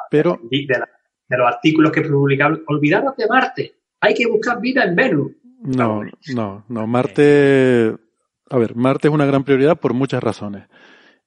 Pero, 0.09 0.39
de, 0.49 0.65
la- 0.69 0.89
de 1.27 1.37
los 1.37 1.47
artículos 1.47 1.91
que 1.91 2.01
publicaban, 2.01 2.61
olvidaros 2.67 3.15
de 3.17 3.27
Marte, 3.27 3.73
hay 3.99 4.13
que 4.13 4.25
buscar 4.27 4.59
vida 4.61 4.83
en 4.83 4.95
Venus. 4.95 5.31
No, 5.61 6.01
no, 6.33 6.63
no, 6.67 6.87
Marte... 6.87 7.95
A 8.51 8.57
ver, 8.57 8.75
Marte 8.75 9.07
es 9.07 9.13
una 9.13 9.25
gran 9.27 9.43
prioridad 9.43 9.79
por 9.79 9.93
muchas 9.93 10.23
razones. 10.23 10.67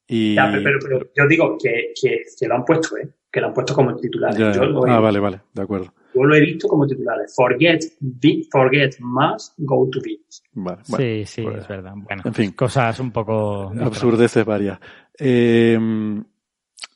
Y... 0.08 0.34
Ya, 0.34 0.50
pero, 0.50 0.62
pero- 0.64 0.78
pero 0.82 1.10
yo 1.16 1.28
digo 1.28 1.56
que, 1.62 1.92
que, 2.00 2.22
que 2.38 2.48
lo 2.48 2.56
han 2.56 2.64
puesto, 2.64 2.96
¿eh? 2.96 3.08
que 3.30 3.40
lo 3.40 3.46
han 3.48 3.54
puesto 3.54 3.74
como 3.74 3.94
titulares. 3.96 4.36
Ya, 4.38 4.52
Yo, 4.52 4.64
lo 4.64 4.86
he, 4.86 4.90
ah, 4.90 4.98
vale, 5.00 5.20
vale, 5.20 5.40
de 5.54 5.62
acuerdo. 5.62 5.94
yo 6.14 6.24
lo 6.24 6.34
he 6.34 6.40
visto 6.40 6.66
como 6.68 6.86
titulares. 6.86 7.32
Forget, 7.34 7.80
Vi- 8.00 8.46
forget 8.50 8.96
Mars, 9.00 9.54
go 9.56 9.88
to 9.90 10.00
Venus. 10.04 10.42
Vale, 10.52 10.82
bueno, 10.88 11.04
sí, 11.04 11.22
sí, 11.26 11.42
pues, 11.42 11.58
es 11.58 11.68
verdad. 11.68 11.92
Bueno, 11.96 12.22
en 12.26 12.34
fin. 12.34 12.50
cosas 12.52 12.98
un 13.00 13.10
poco... 13.12 13.72
absurdeces 13.80 14.44
varias. 14.44 14.78
Eh, 15.18 15.74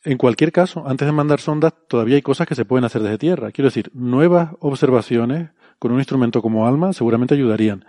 en 0.05 0.17
cualquier 0.19 0.53
caso, 0.53 0.87
antes 0.87 1.07
de 1.07 1.13
mandar 1.13 1.41
sondas, 1.41 1.73
todavía 1.89 2.17
hay 2.17 2.23
cosas 2.23 2.47
que 2.47 2.55
se 2.55 2.65
pueden 2.65 2.85
hacer 2.85 3.03
desde 3.03 3.19
tierra. 3.19 3.51
Quiero 3.53 3.69
decir, 3.69 3.91
nuevas 3.95 4.51
observaciones 4.61 5.51
con 5.79 5.93
un 5.93 5.99
instrumento 5.99 6.43
como 6.43 6.67
ALMA 6.67 6.93
seguramente 6.93 7.35
ayudarían. 7.35 7.85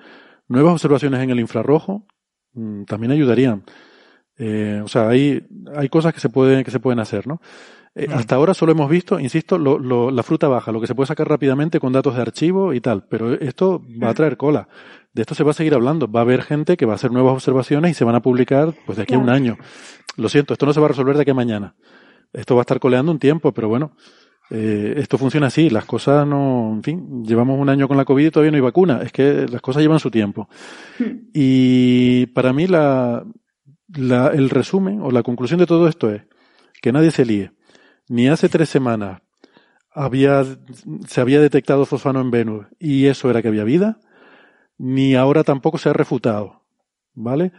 Nuevas 0.48 0.74
observaciones 0.74 1.22
en 1.22 1.30
el 1.30 1.40
infrarrojo 1.40 2.06
mm, 2.54 2.84
también 2.84 3.12
ayudarían. 3.12 3.64
Eh, 4.38 4.82
o 4.84 4.88
sea, 4.88 5.10
hay, 5.10 5.48
hay 5.76 5.90
cosas 5.90 6.14
que 6.14 6.20
se 6.20 6.30
pueden, 6.30 6.64
que 6.64 6.72
se 6.72 6.80
pueden 6.80 7.00
hacer, 7.00 7.28
¿no? 7.28 7.42
Eh, 7.96 8.08
Hasta 8.12 8.36
ahora 8.36 8.54
solo 8.54 8.72
hemos 8.74 8.88
visto, 8.90 9.20
insisto, 9.20 9.58
lo, 9.58 9.80
lo- 9.80 10.12
la 10.12 10.22
fruta 10.22 10.48
baja, 10.48 10.72
lo 10.72 10.80
que 10.80 10.86
se 10.86 10.94
puede 10.94 11.08
sacar 11.08 11.28
rápidamente 11.28 11.80
con 11.80 11.92
datos 11.92 12.16
de 12.16 12.22
archivo 12.22 12.74
y 12.74 12.80
tal, 12.80 13.08
pero 13.10 13.34
esto 13.34 13.82
va 14.04 14.10
a 14.10 14.14
traer 14.14 14.38
cola. 14.38 14.68
De 15.14 15.24
esto 15.24 15.34
se 15.34 15.44
va 15.44 15.50
a 15.50 15.54
seguir 15.56 15.74
hablando. 15.74 16.08
Va 16.08 16.20
a 16.20 16.24
haber 16.24 16.44
gente 16.44 16.78
que 16.78 16.86
va 16.86 16.92
a 16.92 16.96
hacer 16.96 17.12
nuevas 17.12 17.34
observaciones 17.34 17.90
y 17.92 17.94
se 17.96 18.04
van 18.06 18.14
a 18.14 18.22
publicar 18.22 18.76
pues 18.86 18.98
de 18.98 19.04
aquí 19.04 19.16
a 19.16 19.18
un 19.18 19.30
año. 19.32 19.58
Lo 20.16 20.30
siento, 20.30 20.54
esto 20.54 20.68
no 20.68 20.74
se 20.74 20.80
va 20.80 20.86
a 20.86 20.90
resolver 20.90 21.16
de 21.16 21.24
aquí 21.24 21.32
a 21.32 21.34
mañana. 21.34 21.76
Esto 22.34 22.54
va 22.54 22.62
a 22.62 22.64
estar 22.64 22.80
coleando 22.80 23.12
un 23.12 23.18
tiempo, 23.18 23.52
pero 23.52 23.68
bueno, 23.68 23.94
eh, 24.50 24.96
esto 24.98 25.18
funciona 25.18 25.48
así. 25.48 25.70
Las 25.70 25.86
cosas 25.86 26.26
no, 26.26 26.74
en 26.74 26.84
fin, 26.84 27.24
llevamos 27.24 27.60
un 27.60 27.70
año 27.70 27.88
con 27.88 27.98
la 27.98 28.06
COVID 28.06 28.28
y 28.28 28.32
todavía 28.32 28.52
no 28.52 28.58
hay 28.58 28.62
vacuna. 28.62 29.02
Es 29.04 29.12
que 29.12 29.48
las 29.48 29.62
cosas 29.62 29.82
llevan 29.82 30.00
su 30.00 30.12
tiempo. 30.12 30.50
Y 31.34 32.28
para 32.28 32.54
mí 32.54 32.68
la, 32.68 33.26
la, 33.96 34.28
el 34.30 34.50
resumen 34.50 35.02
o 35.02 35.12
la 35.12 35.24
conclusión 35.24 35.60
de 35.60 35.66
todo 35.66 35.88
esto 35.88 36.12
es 36.12 36.24
que 36.82 36.92
nadie 36.92 37.12
se 37.12 37.26
líe. 37.26 37.52
Ni 38.08 38.28
hace 38.28 38.50
tres 38.50 38.70
semanas 38.70 39.22
había, 39.92 40.46
se 41.08 41.22
había 41.22 41.42
detectado 41.42 41.86
fosfano 41.86 42.22
en 42.22 42.32
Venus 42.32 42.68
y 42.80 43.08
eso 43.08 43.30
era 43.30 43.42
que 43.42 43.48
había 43.50 43.64
vida, 43.64 44.00
ni 44.78 45.16
ahora 45.16 45.44
tampoco 45.44 45.78
se 45.78 45.90
ha 45.90 45.94
refutado. 45.94 46.64
¿Vale? 47.20 47.52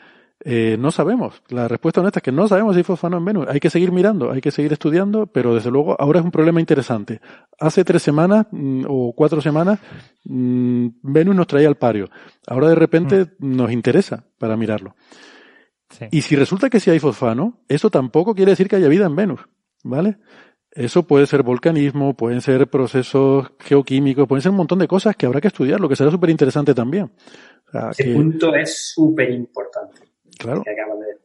Eh, 0.45 0.77
no 0.79 0.91
sabemos. 0.93 1.43
La 1.49 1.67
respuesta 1.67 2.01
honesta 2.01 2.21
es 2.21 2.23
que 2.23 2.33
no 2.33 2.47
sabemos 2.47 2.75
si 2.75 2.79
hay 2.79 2.85
fosfano 2.85 3.17
en 3.19 3.25
Venus. 3.25 3.47
Hay 3.49 3.59
que 3.59 3.71
seguir 3.71 3.91
mirando, 3.91 4.31
hay 4.31 4.41
que 4.41 4.51
seguir 4.53 4.73
estudiando, 4.73 5.27
pero 5.27 5.55
desde 5.55 5.71
luego 5.71 6.01
ahora 6.01 6.21
es 6.21 6.25
un 6.25 6.31
problema 6.31 6.61
interesante. 6.61 7.21
Hace 7.59 7.85
tres 7.85 8.03
semanas 8.03 8.47
mm, 8.53 8.85
o 8.89 9.13
cuatro 9.17 9.41
semanas 9.41 9.81
mm, 10.25 10.87
Venus 11.03 11.35
nos 11.35 11.47
traía 11.49 11.67
al 11.69 11.77
pario. 11.77 12.09
Ahora 12.47 12.69
de 12.69 12.77
repente 12.77 13.27
nos 13.41 13.73
interesa 13.73 14.25
para 14.39 14.57
mirarlo. 14.57 14.95
Y 16.11 16.21
si 16.21 16.37
resulta 16.37 16.69
que 16.71 16.81
sí 16.81 16.91
hay 16.91 16.99
fosfano, 17.01 17.61
eso 17.67 17.91
tampoco 17.91 18.35
quiere 18.35 18.53
decir 18.53 18.69
que 18.69 18.77
haya 18.77 18.89
vida 18.89 19.07
en 19.07 19.17
Venus, 19.17 19.41
¿vale? 19.83 20.19
Eso 20.71 21.07
puede 21.07 21.27
ser 21.27 21.43
volcanismo, 21.43 22.15
pueden 22.15 22.43
ser 22.43 22.69
procesos 22.69 23.51
geoquímicos, 23.59 24.29
pueden 24.29 24.43
ser 24.43 24.51
un 24.51 24.59
montón 24.59 24.79
de 24.79 24.87
cosas 24.87 25.17
que 25.17 25.25
habrá 25.27 25.41
que 25.41 25.49
estudiar, 25.49 25.81
lo 25.81 25.89
que 25.89 25.97
será 25.97 26.11
súper 26.11 26.29
interesante 26.31 26.75
también. 26.75 27.11
O 27.67 27.71
sea, 27.73 27.91
Ese 27.91 28.05
que- 28.05 28.13
punto 28.13 28.55
es 28.55 28.93
súper 28.93 29.31
importante. 29.31 30.03
Claro, 30.39 30.63
que 30.63 30.71
acabas 30.71 30.99
de- 31.01 31.19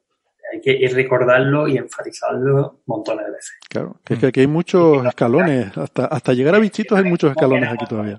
Hay 0.53 0.61
que 0.61 0.87
recordarlo 0.93 1.67
y 1.67 1.77
enfatizarlo 1.77 2.81
montones 2.85 3.25
de 3.25 3.31
veces. 3.31 3.53
claro, 3.69 3.95
que 4.05 4.13
es 4.15 4.19
que 4.19 4.25
aquí 4.27 4.39
hay 4.41 4.47
muchos 4.47 5.05
escalones, 5.05 5.75
hasta, 5.77 6.05
hasta 6.05 6.33
llegar 6.33 6.55
a 6.55 6.59
bichitos 6.59 6.97
hay 6.97 7.05
muchos 7.05 7.31
escalones 7.31 7.69
aquí 7.71 7.85
todavía. 7.87 8.17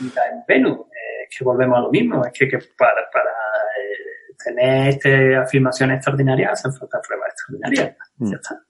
en 0.00 0.10
Venus. 0.48 0.78
Eh, 0.80 1.28
es 1.30 1.38
que 1.38 1.44
volvemos 1.44 1.78
a 1.78 1.80
lo 1.82 1.90
mismo, 1.90 2.24
es 2.24 2.32
que, 2.32 2.48
que 2.48 2.58
para, 2.76 3.00
para 3.12 3.30
eh, 3.30 4.34
tener 4.44 4.88
este, 4.88 5.36
afirmaciones 5.36 5.96
extraordinarias 5.96 6.52
hacen 6.52 6.72
falta 6.72 7.00
pruebas 7.06 7.28
extraordinarias. 7.32 7.96
Mm. 8.18 8.30
Ya 8.30 8.36
está. 8.36 8.60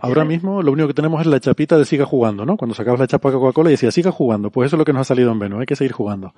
Ahora 0.00 0.24
mismo 0.24 0.62
lo 0.62 0.72
único 0.72 0.88
que 0.88 0.94
tenemos 0.94 1.20
es 1.20 1.26
la 1.26 1.38
chapita 1.38 1.76
de 1.76 1.84
siga 1.84 2.06
jugando, 2.06 2.46
¿no? 2.46 2.56
Cuando 2.56 2.74
sacabas 2.74 2.98
la 2.98 3.06
chapa 3.06 3.28
de 3.30 3.36
Coca-Cola 3.36 3.68
y 3.68 3.72
decía 3.72 3.90
siga 3.90 4.10
jugando, 4.10 4.50
pues 4.50 4.66
eso 4.68 4.76
es 4.76 4.78
lo 4.78 4.84
que 4.86 4.92
nos 4.94 5.02
ha 5.02 5.04
salido 5.04 5.30
en 5.32 5.38
Venus, 5.38 5.60
hay 5.60 5.66
que 5.66 5.76
seguir 5.76 5.92
jugando. 5.92 6.32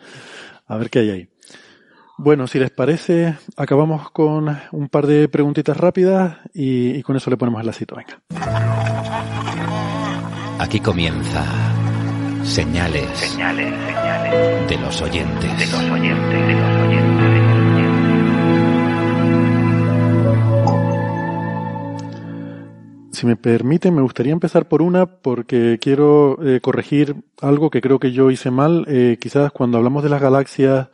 A 0.67 0.77
ver 0.77 0.91
qué 0.91 0.99
hay 1.01 1.11
ahí. 1.11 1.29
Bueno, 2.21 2.49
si 2.49 2.59
les 2.59 2.73
parece, 2.73 3.37
acabamos 3.57 4.11
con 4.11 4.59
un 4.73 4.89
par 4.89 5.07
de 5.07 5.29
preguntitas 5.29 5.77
rápidas 5.77 6.39
y, 6.53 6.97
y 6.97 7.03
con 7.05 7.15
eso 7.15 7.31
le 7.31 7.37
ponemos 7.37 7.61
el 7.61 7.67
lacito, 7.69 7.95
venga. 7.95 8.21
Aquí 10.59 10.81
comienza 10.81 11.45
señales, 12.43 13.39
de 14.69 14.79
los 14.79 15.01
oyentes. 15.01 15.59
De 15.59 15.67
los 15.67 15.91
oyentes, 15.91 16.49
de 16.49 16.55
los 16.55 16.83
oyentes. 16.83 17.39
Si 23.13 23.27
me 23.27 23.37
permiten, 23.37 23.95
me 23.95 24.03
gustaría 24.03 24.33
empezar 24.33 24.67
por 24.67 24.83
una 24.83 25.07
porque 25.07 25.79
quiero 25.81 26.39
eh, 26.45 26.61
corregir 26.61 27.15
algo 27.41 27.71
que 27.71 27.81
creo 27.81 28.01
que 28.01 28.11
yo 28.11 28.33
hice 28.33 28.51
mal. 28.51 28.87
Eh, 28.89 29.19
quizás 29.21 29.53
cuando 29.53 29.79
hablamos 29.79 30.03
de 30.03 30.09
las 30.09 30.21
galaxias 30.21 30.89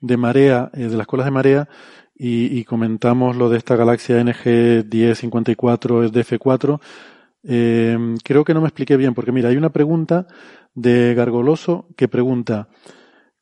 de 0.00 0.16
marea, 0.16 0.70
eh, 0.74 0.88
de 0.88 0.96
las 0.96 1.06
colas 1.06 1.26
de 1.26 1.32
marea, 1.32 1.68
y, 2.14 2.58
y 2.58 2.64
comentamos 2.64 3.36
lo 3.36 3.48
de 3.48 3.58
esta 3.58 3.76
galaxia 3.76 4.22
NG 4.22 4.84
1054 4.90 6.10
DF4, 6.10 6.80
eh, 7.44 8.16
creo 8.22 8.44
que 8.44 8.54
no 8.54 8.60
me 8.60 8.68
expliqué 8.68 8.96
bien, 8.96 9.14
porque 9.14 9.32
mira, 9.32 9.48
hay 9.48 9.56
una 9.56 9.70
pregunta 9.70 10.26
de 10.74 11.14
Gargoloso 11.14 11.86
que 11.96 12.08
pregunta, 12.08 12.68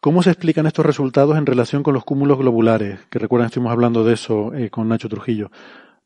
¿Cómo 0.00 0.22
se 0.22 0.30
explican 0.30 0.64
estos 0.66 0.86
resultados 0.86 1.36
en 1.36 1.44
relación 1.44 1.82
con 1.82 1.92
los 1.92 2.04
cúmulos 2.04 2.38
globulares? 2.38 3.00
Que 3.10 3.18
recuerdan, 3.18 3.46
estuvimos 3.46 3.72
hablando 3.72 4.04
de 4.04 4.14
eso 4.14 4.54
eh, 4.54 4.70
con 4.70 4.88
Nacho 4.88 5.08
Trujillo. 5.08 5.50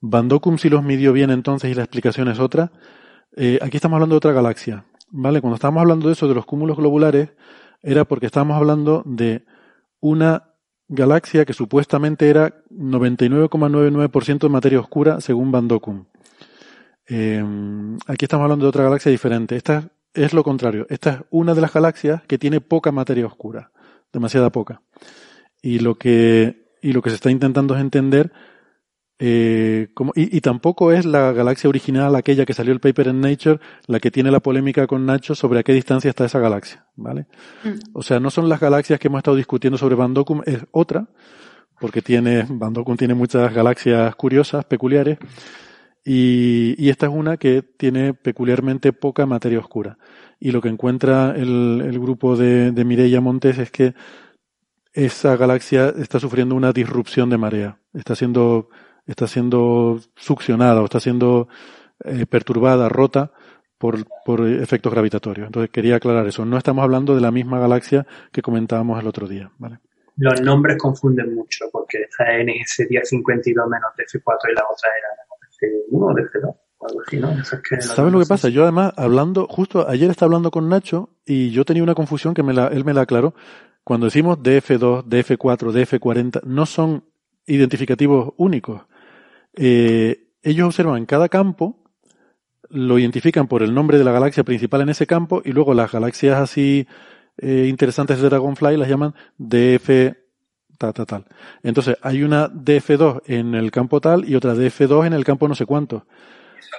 ¿Van 0.00 0.28
Dockum 0.28 0.56
sí 0.56 0.70
los 0.70 0.82
midió 0.82 1.12
bien 1.12 1.28
entonces 1.28 1.70
y 1.70 1.74
la 1.74 1.82
explicación 1.82 2.28
es 2.28 2.38
otra? 2.38 2.72
Eh, 3.36 3.58
aquí 3.60 3.76
estamos 3.76 3.96
hablando 3.96 4.14
de 4.14 4.16
otra 4.16 4.32
galaxia, 4.32 4.86
¿vale? 5.10 5.42
Cuando 5.42 5.56
estábamos 5.56 5.82
hablando 5.82 6.06
de 6.06 6.14
eso, 6.14 6.26
de 6.26 6.34
los 6.34 6.46
cúmulos 6.46 6.78
globulares, 6.78 7.32
era 7.82 8.06
porque 8.06 8.24
estábamos 8.24 8.56
hablando 8.56 9.02
de 9.04 9.44
una 10.02 10.50
galaxia 10.88 11.46
que 11.46 11.54
supuestamente 11.54 12.28
era 12.28 12.62
99,99% 12.70 14.40
de 14.40 14.48
materia 14.50 14.80
oscura 14.80 15.22
según 15.22 15.50
Van 15.50 15.68
Dockum. 15.68 16.04
Eh, 17.08 17.42
aquí 18.06 18.26
estamos 18.26 18.44
hablando 18.44 18.66
de 18.66 18.68
otra 18.68 18.84
galaxia 18.84 19.10
diferente. 19.10 19.56
Esta 19.56 19.88
es 20.12 20.34
lo 20.34 20.44
contrario. 20.44 20.86
Esta 20.90 21.10
es 21.10 21.18
una 21.30 21.54
de 21.54 21.62
las 21.62 21.72
galaxias 21.72 22.22
que 22.24 22.36
tiene 22.36 22.60
poca 22.60 22.92
materia 22.92 23.26
oscura, 23.26 23.70
demasiada 24.12 24.50
poca. 24.50 24.82
Y 25.62 25.78
lo 25.78 25.94
que, 25.94 26.66
y 26.82 26.92
lo 26.92 27.00
que 27.00 27.10
se 27.10 27.16
está 27.16 27.30
intentando 27.30 27.74
es 27.74 27.80
entender 27.80 28.32
eh, 29.24 29.86
como, 29.94 30.12
y, 30.16 30.36
y, 30.36 30.40
tampoco 30.40 30.90
es 30.90 31.06
la 31.06 31.30
galaxia 31.30 31.70
original, 31.70 32.16
aquella 32.16 32.44
que 32.44 32.54
salió 32.54 32.72
el 32.72 32.80
paper 32.80 33.06
en 33.06 33.20
Nature, 33.20 33.60
la 33.86 34.00
que 34.00 34.10
tiene 34.10 34.32
la 34.32 34.40
polémica 34.40 34.88
con 34.88 35.06
Nacho 35.06 35.36
sobre 35.36 35.60
a 35.60 35.62
qué 35.62 35.72
distancia 35.72 36.08
está 36.08 36.24
esa 36.24 36.40
galaxia, 36.40 36.86
¿vale? 36.96 37.26
Mm. 37.62 37.90
O 37.92 38.02
sea, 38.02 38.18
no 38.18 38.30
son 38.30 38.48
las 38.48 38.58
galaxias 38.58 38.98
que 38.98 39.06
hemos 39.06 39.18
estado 39.18 39.36
discutiendo 39.36 39.78
sobre 39.78 39.94
Van 39.94 40.12
Dockum, 40.12 40.42
es 40.44 40.66
otra, 40.72 41.06
porque 41.78 42.02
tiene, 42.02 42.44
Van 42.48 42.72
Dockum 42.72 42.96
tiene 42.96 43.14
muchas 43.14 43.54
galaxias 43.54 44.12
curiosas, 44.16 44.64
peculiares, 44.64 45.18
y, 46.04 46.74
y, 46.84 46.88
esta 46.88 47.06
es 47.06 47.12
una 47.14 47.36
que 47.36 47.62
tiene 47.62 48.14
peculiarmente 48.14 48.92
poca 48.92 49.24
materia 49.24 49.60
oscura. 49.60 49.98
Y 50.40 50.50
lo 50.50 50.60
que 50.60 50.68
encuentra 50.68 51.32
el, 51.36 51.80
el 51.86 52.00
grupo 52.00 52.34
de, 52.34 52.72
de 52.72 52.84
Mireia 52.84 53.20
Montes 53.20 53.58
es 53.58 53.70
que 53.70 53.94
esa 54.92 55.36
galaxia 55.36 55.94
está 55.96 56.18
sufriendo 56.18 56.56
una 56.56 56.72
disrupción 56.72 57.30
de 57.30 57.38
marea. 57.38 57.78
Está 57.94 58.16
siendo, 58.16 58.68
está 59.06 59.26
siendo 59.26 60.00
succionada 60.16 60.80
o 60.80 60.84
está 60.84 61.00
siendo 61.00 61.48
eh, 62.04 62.26
perturbada, 62.26 62.88
rota 62.88 63.32
por, 63.78 63.98
por 64.24 64.46
efectos 64.46 64.92
gravitatorios. 64.92 65.46
Entonces 65.46 65.70
quería 65.70 65.96
aclarar 65.96 66.26
eso. 66.26 66.44
No 66.44 66.56
estamos 66.56 66.82
hablando 66.84 67.14
de 67.14 67.20
la 67.20 67.30
misma 67.30 67.58
galaxia 67.58 68.06
que 68.30 68.42
comentábamos 68.42 69.00
el 69.00 69.06
otro 69.06 69.26
día. 69.26 69.50
¿vale? 69.58 69.78
Los 70.16 70.40
nombres 70.40 70.76
confunden 70.78 71.34
mucho 71.34 71.66
porque 71.72 72.02
esta 72.02 72.24
NGC 72.24 72.90
1052 72.90 73.68
menos 73.68 73.90
DF4 73.96 74.50
y 74.50 74.54
la 74.54 74.62
otra 74.70 74.90
era 74.98 75.22
uno 75.90 76.14
de 76.14 76.22
¿no? 76.40 76.56
¿Sabes 77.80 78.12
lo 78.12 78.18
que 78.18 78.26
pasa? 78.26 78.48
Yo 78.48 78.62
además, 78.62 78.92
hablando, 78.96 79.46
justo 79.46 79.88
ayer 79.88 80.10
estaba 80.10 80.28
hablando 80.28 80.50
con 80.50 80.68
Nacho 80.68 81.10
y 81.24 81.50
yo 81.50 81.64
tenía 81.64 81.82
una 81.82 81.94
confusión 81.94 82.34
que 82.34 82.42
me 82.42 82.52
la, 82.52 82.68
él 82.68 82.84
me 82.84 82.94
la 82.94 83.02
aclaró. 83.02 83.34
Cuando 83.84 84.06
decimos 84.06 84.38
DF2, 84.38 85.04
DF4, 85.04 85.72
DF40, 85.72 86.42
no 86.44 86.66
son 86.66 87.04
identificativos 87.46 88.34
únicos. 88.36 88.82
Eh, 89.54 90.28
ellos 90.42 90.66
observan 90.66 91.06
cada 91.06 91.28
campo, 91.28 91.82
lo 92.68 92.98
identifican 92.98 93.48
por 93.48 93.62
el 93.62 93.74
nombre 93.74 93.98
de 93.98 94.04
la 94.04 94.12
galaxia 94.12 94.44
principal 94.44 94.80
en 94.80 94.88
ese 94.88 95.06
campo 95.06 95.42
y 95.44 95.52
luego 95.52 95.74
las 95.74 95.92
galaxias 95.92 96.38
así 96.38 96.86
eh, 97.38 97.66
interesantes 97.68 98.20
de 98.20 98.28
Dragonfly 98.28 98.76
las 98.76 98.88
llaman 98.88 99.14
DF 99.38 100.16
tal, 100.78 100.92
tal, 100.92 101.24
Entonces, 101.62 101.96
hay 102.02 102.22
una 102.24 102.50
DF2 102.50 103.22
en 103.26 103.54
el 103.54 103.70
campo 103.70 104.00
tal 104.00 104.28
y 104.28 104.34
otra 104.34 104.54
DF2 104.54 105.06
en 105.06 105.12
el 105.12 105.24
campo 105.24 105.46
no 105.46 105.54
sé 105.54 105.66
cuánto. 105.66 106.06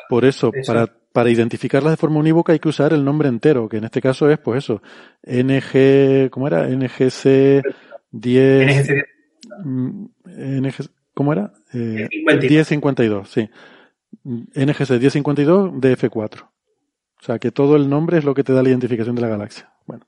Por 0.09 0.25
eso, 0.25 0.51
Para, 0.65 0.87
para 1.13 1.29
identificarlas 1.29 1.93
de 1.93 1.97
forma 1.97 2.19
unívoca 2.19 2.51
hay 2.51 2.59
que 2.59 2.69
usar 2.69 2.93
el 2.93 3.05
nombre 3.05 3.29
entero, 3.29 3.69
que 3.69 3.77
en 3.77 3.85
este 3.85 4.01
caso 4.01 4.29
es, 4.29 4.39
pues 4.39 4.63
eso, 4.63 4.81
NG, 5.23 6.29
¿cómo 6.31 6.47
era? 6.47 6.67
NGC 6.67 7.63
10... 8.11 8.87
NGC, 10.35 10.89
¿Cómo 11.13 11.31
era? 11.31 11.53
Eh, 11.73 12.09
1052, 12.11 13.29
sí. 13.29 13.49
NGC 14.23 14.99
1052 14.99 15.71
DF4. 15.73 16.41
O 17.23 17.25
sea, 17.25 17.39
que 17.39 17.51
todo 17.51 17.75
el 17.75 17.89
nombre 17.89 18.17
es 18.17 18.25
lo 18.25 18.33
que 18.33 18.43
te 18.43 18.53
da 18.53 18.61
la 18.61 18.69
identificación 18.69 19.15
de 19.15 19.21
la 19.21 19.29
galaxia. 19.29 19.71
Bueno. 19.85 20.05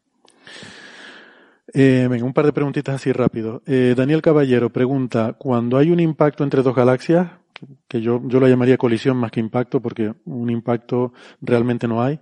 Eh, 1.74 2.08
venga, 2.10 2.26
un 2.26 2.34
par 2.34 2.46
de 2.46 2.54
preguntitas 2.54 2.96
así 2.96 3.12
rápido. 3.12 3.62
Eh, 3.66 3.96
Daniel 3.98 4.22
Caballero 4.22 4.70
pregunta, 4.70 5.34
cuando 5.34 5.78
hay 5.78 5.92
un 5.92 6.00
impacto 6.00 6.44
entre 6.44 6.62
dos 6.62 6.76
galaxias, 6.76 7.30
que 7.88 8.02
yo, 8.02 8.22
yo 8.26 8.40
lo 8.40 8.48
llamaría 8.48 8.78
colisión 8.78 9.18
más 9.18 9.32
que 9.32 9.40
impacto, 9.40 9.82
porque 9.82 10.14
un 10.26 10.50
impacto 10.50 11.14
realmente 11.42 11.88
no 11.88 12.02
hay. 12.02 12.20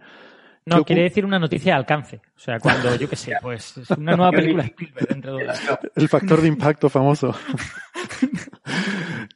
No, 0.65 0.85
quiere 0.85 1.03
decir 1.03 1.25
una 1.25 1.39
noticia 1.39 1.73
de 1.73 1.79
alcance. 1.79 2.21
O 2.35 2.39
sea, 2.39 2.59
cuando, 2.59 2.95
yo 2.95 3.09
qué 3.09 3.15
sé, 3.15 3.33
pues 3.41 3.77
es 3.77 3.89
una 3.91 4.15
nueva 4.15 4.31
película 4.35 4.63
Spielberg. 4.63 5.91
El 5.95 6.09
factor 6.09 6.41
de 6.41 6.47
impacto 6.47 6.89
famoso. 6.89 7.35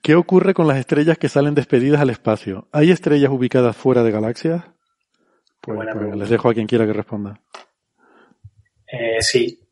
¿Qué 0.01 0.15
ocurre 0.15 0.53
con 0.53 0.67
las 0.67 0.77
estrellas 0.77 1.17
que 1.17 1.27
salen 1.27 1.53
despedidas 1.53 1.99
al 1.99 2.09
espacio? 2.09 2.67
¿Hay 2.71 2.91
estrellas 2.91 3.29
ubicadas 3.29 3.75
fuera 3.75 4.03
de 4.03 4.11
galaxias? 4.11 4.63
Pues, 5.59 5.79
pues 5.93 6.15
les 6.15 6.29
dejo 6.29 6.49
a 6.49 6.53
quien 6.53 6.67
quiera 6.67 6.85
que 6.85 6.93
responda. 6.93 7.41
Eh, 8.89 9.21
sí, 9.21 9.67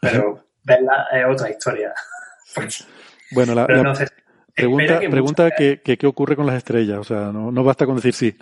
pero 0.00 0.44
verla 0.62 1.08
es 1.12 1.24
otra 1.28 1.50
historia. 1.50 1.92
bueno, 3.32 3.54
la, 3.54 3.66
pregunta, 4.54 5.00
pregunta 5.00 5.50
que, 5.50 5.80
qué 5.82 6.06
ocurre 6.06 6.36
con 6.36 6.46
las 6.46 6.56
estrellas, 6.56 6.98
o 6.98 7.04
sea, 7.04 7.32
no, 7.32 7.50
no 7.50 7.64
basta 7.64 7.84
con 7.84 7.96
decir 7.96 8.14
sí. 8.14 8.36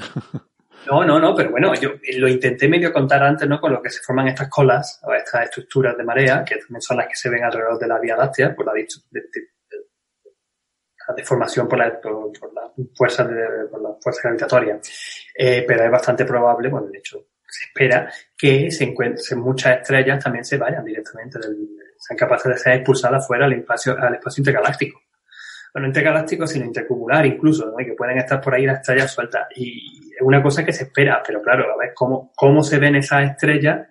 No, 0.87 1.05
no, 1.05 1.19
no, 1.19 1.35
pero 1.35 1.51
bueno, 1.51 1.75
yo 1.75 1.95
lo 2.19 2.29
intenté 2.29 2.69
medio 2.69 2.93
contar 2.93 3.23
antes, 3.23 3.49
¿no? 3.49 3.61
Con 3.61 3.73
lo 3.73 3.83
que 3.83 3.91
se 3.91 4.03
forman 4.03 4.29
estas 4.29 4.49
colas 4.49 5.01
o 5.05 5.13
estas 5.13 5.45
estructuras 5.45 5.97
de 5.97 6.05
marea, 6.05 6.45
que 6.45 6.57
también 6.57 6.81
son 6.81 6.99
las 6.99 7.09
que 7.09 7.17
se 7.17 7.29
ven 7.29 7.45
alrededor 7.45 7.79
de 7.79 7.89
la 7.89 7.99
Vía 7.99 8.17
Láctea, 8.17 8.55
por 8.55 8.67
la, 8.67 8.73
deformación 11.17 11.69
por 11.69 11.79
la, 11.79 12.01
por, 12.01 12.55
la 12.55 12.71
fuerza 12.95 13.25
de, 13.25 13.67
por 13.71 13.83
la 13.83 13.95
fuerza 14.01 14.21
gravitatoria. 14.25 14.79
Eh, 15.37 15.65
pero 15.67 15.85
es 15.85 15.91
bastante 15.91 16.25
probable, 16.25 16.69
bueno, 16.69 16.87
de 16.89 16.99
hecho, 16.99 17.27
se 17.49 17.67
espera 17.67 18.13
que 18.37 18.71
se 18.71 18.85
encuentren 18.85 19.41
muchas 19.41 19.79
estrellas 19.79 20.23
también 20.23 20.45
se 20.45 20.57
vayan 20.57 20.85
directamente 20.85 21.39
del, 21.39 21.69
sean 21.99 22.17
capaces 22.17 22.53
de 22.53 22.59
ser 22.59 22.75
expulsadas 22.75 23.27
fuera 23.27 23.47
al 23.47 23.53
espacio, 23.53 23.97
al 23.99 24.15
espacio 24.15 24.41
intergaláctico. 24.41 25.01
Bueno, 25.73 25.89
intergaláctico, 25.89 26.47
sino 26.47 26.65
intercumular 26.65 27.27
incluso, 27.27 27.67
¿no? 27.67 27.79
Y 27.81 27.85
que 27.85 27.93
pueden 27.93 28.19
estar 28.19 28.41
por 28.41 28.55
ahí 28.55 28.65
las 28.65 28.81
estrellas 28.81 29.13
sueltas. 29.13 29.49
Y 29.55 30.06
es 30.17 30.23
una 30.23 30.43
cosa 30.43 30.65
que 30.65 30.73
se 30.73 30.85
espera, 30.85 31.23
pero 31.25 31.43
claro, 31.43 31.73
a 31.73 31.77
ver 31.77 31.93
cómo, 31.95 32.33
cómo 32.35 32.63
se 32.63 32.79
ven 32.79 32.97
esas 32.97 33.31
estrellas 33.31 33.87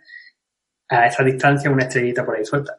a 0.89 1.05
esa 1.05 1.23
distancia, 1.23 1.69
una 1.69 1.83
estrellita 1.83 2.25
por 2.25 2.35
ahí 2.35 2.45
suelta. 2.45 2.77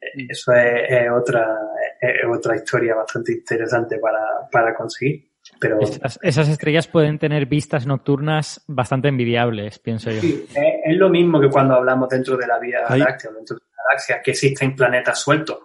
Eh, 0.00 0.26
eso 0.28 0.52
es, 0.52 1.10
otra, 1.10 1.58
es 2.00 2.26
otra 2.30 2.56
historia 2.56 2.94
bastante 2.94 3.32
interesante 3.32 3.98
para, 3.98 4.48
para 4.50 4.74
conseguir. 4.74 5.30
Pero, 5.60 5.78
esas, 5.80 6.48
estrellas 6.48 6.88
pueden 6.88 7.18
tener 7.18 7.46
vistas 7.46 7.86
nocturnas 7.86 8.64
bastante 8.66 9.08
envidiables, 9.08 9.78
pienso 9.78 10.10
yo. 10.10 10.20
Sí, 10.20 10.46
es, 10.54 10.96
lo 10.96 11.10
mismo 11.10 11.38
que 11.38 11.50
cuando 11.50 11.74
hablamos 11.74 12.08
dentro 12.08 12.36
de 12.36 12.46
la 12.46 12.58
Vía 12.58 12.80
Láctea, 12.80 13.30
dentro 13.30 13.56
de 13.56 13.62
la 13.76 13.82
galaxia, 13.88 14.22
que 14.22 14.30
existen 14.30 14.74
planetas 14.74 15.20
sueltos. 15.20 15.58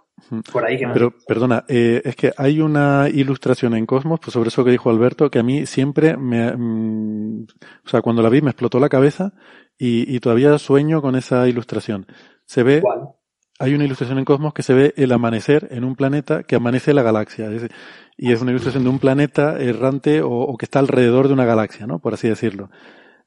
Por 0.51 0.65
ahí 0.65 0.77
que 0.77 0.87
Pero, 0.87 1.13
perdona, 1.27 1.65
eh, 1.67 2.01
es 2.03 2.15
que 2.15 2.31
hay 2.37 2.61
una 2.61 3.07
ilustración 3.09 3.73
en 3.73 3.85
Cosmos, 3.85 4.19
pues 4.19 4.33
sobre 4.33 4.49
eso 4.49 4.63
que 4.63 4.71
dijo 4.71 4.89
Alberto, 4.89 5.29
que 5.29 5.39
a 5.39 5.43
mí 5.43 5.65
siempre 5.65 6.17
me, 6.17 6.51
mm, 6.55 7.47
o 7.85 7.89
sea, 7.89 8.01
cuando 8.01 8.21
la 8.21 8.29
vi 8.29 8.41
me 8.41 8.51
explotó 8.51 8.79
la 8.79 8.89
cabeza 8.89 9.33
y, 9.77 10.15
y 10.15 10.19
todavía 10.19 10.57
sueño 10.57 11.01
con 11.01 11.15
esa 11.15 11.47
ilustración. 11.47 12.07
Se 12.45 12.63
ve, 12.63 12.81
hay 13.59 13.73
una 13.73 13.83
ilustración 13.83 14.17
en 14.17 14.25
Cosmos 14.25 14.53
que 14.53 14.63
se 14.63 14.73
ve 14.73 14.93
el 14.95 15.11
amanecer 15.11 15.67
en 15.71 15.83
un 15.83 15.95
planeta 15.95 16.43
que 16.43 16.55
amanece 16.55 16.93
la 16.93 17.03
galaxia. 17.03 17.49
y 18.17 18.31
es 18.31 18.41
una 18.41 18.51
ilustración 18.51 18.83
de 18.85 18.89
un 18.89 18.99
planeta 18.99 19.59
errante 19.59 20.21
o, 20.23 20.55
que 20.57 20.65
está 20.65 20.79
alrededor 20.79 21.27
de 21.27 21.33
una 21.33 21.45
galaxia, 21.45 21.85
¿no? 21.85 21.99
Por 21.99 22.13
así 22.13 22.29
decirlo. 22.29 22.69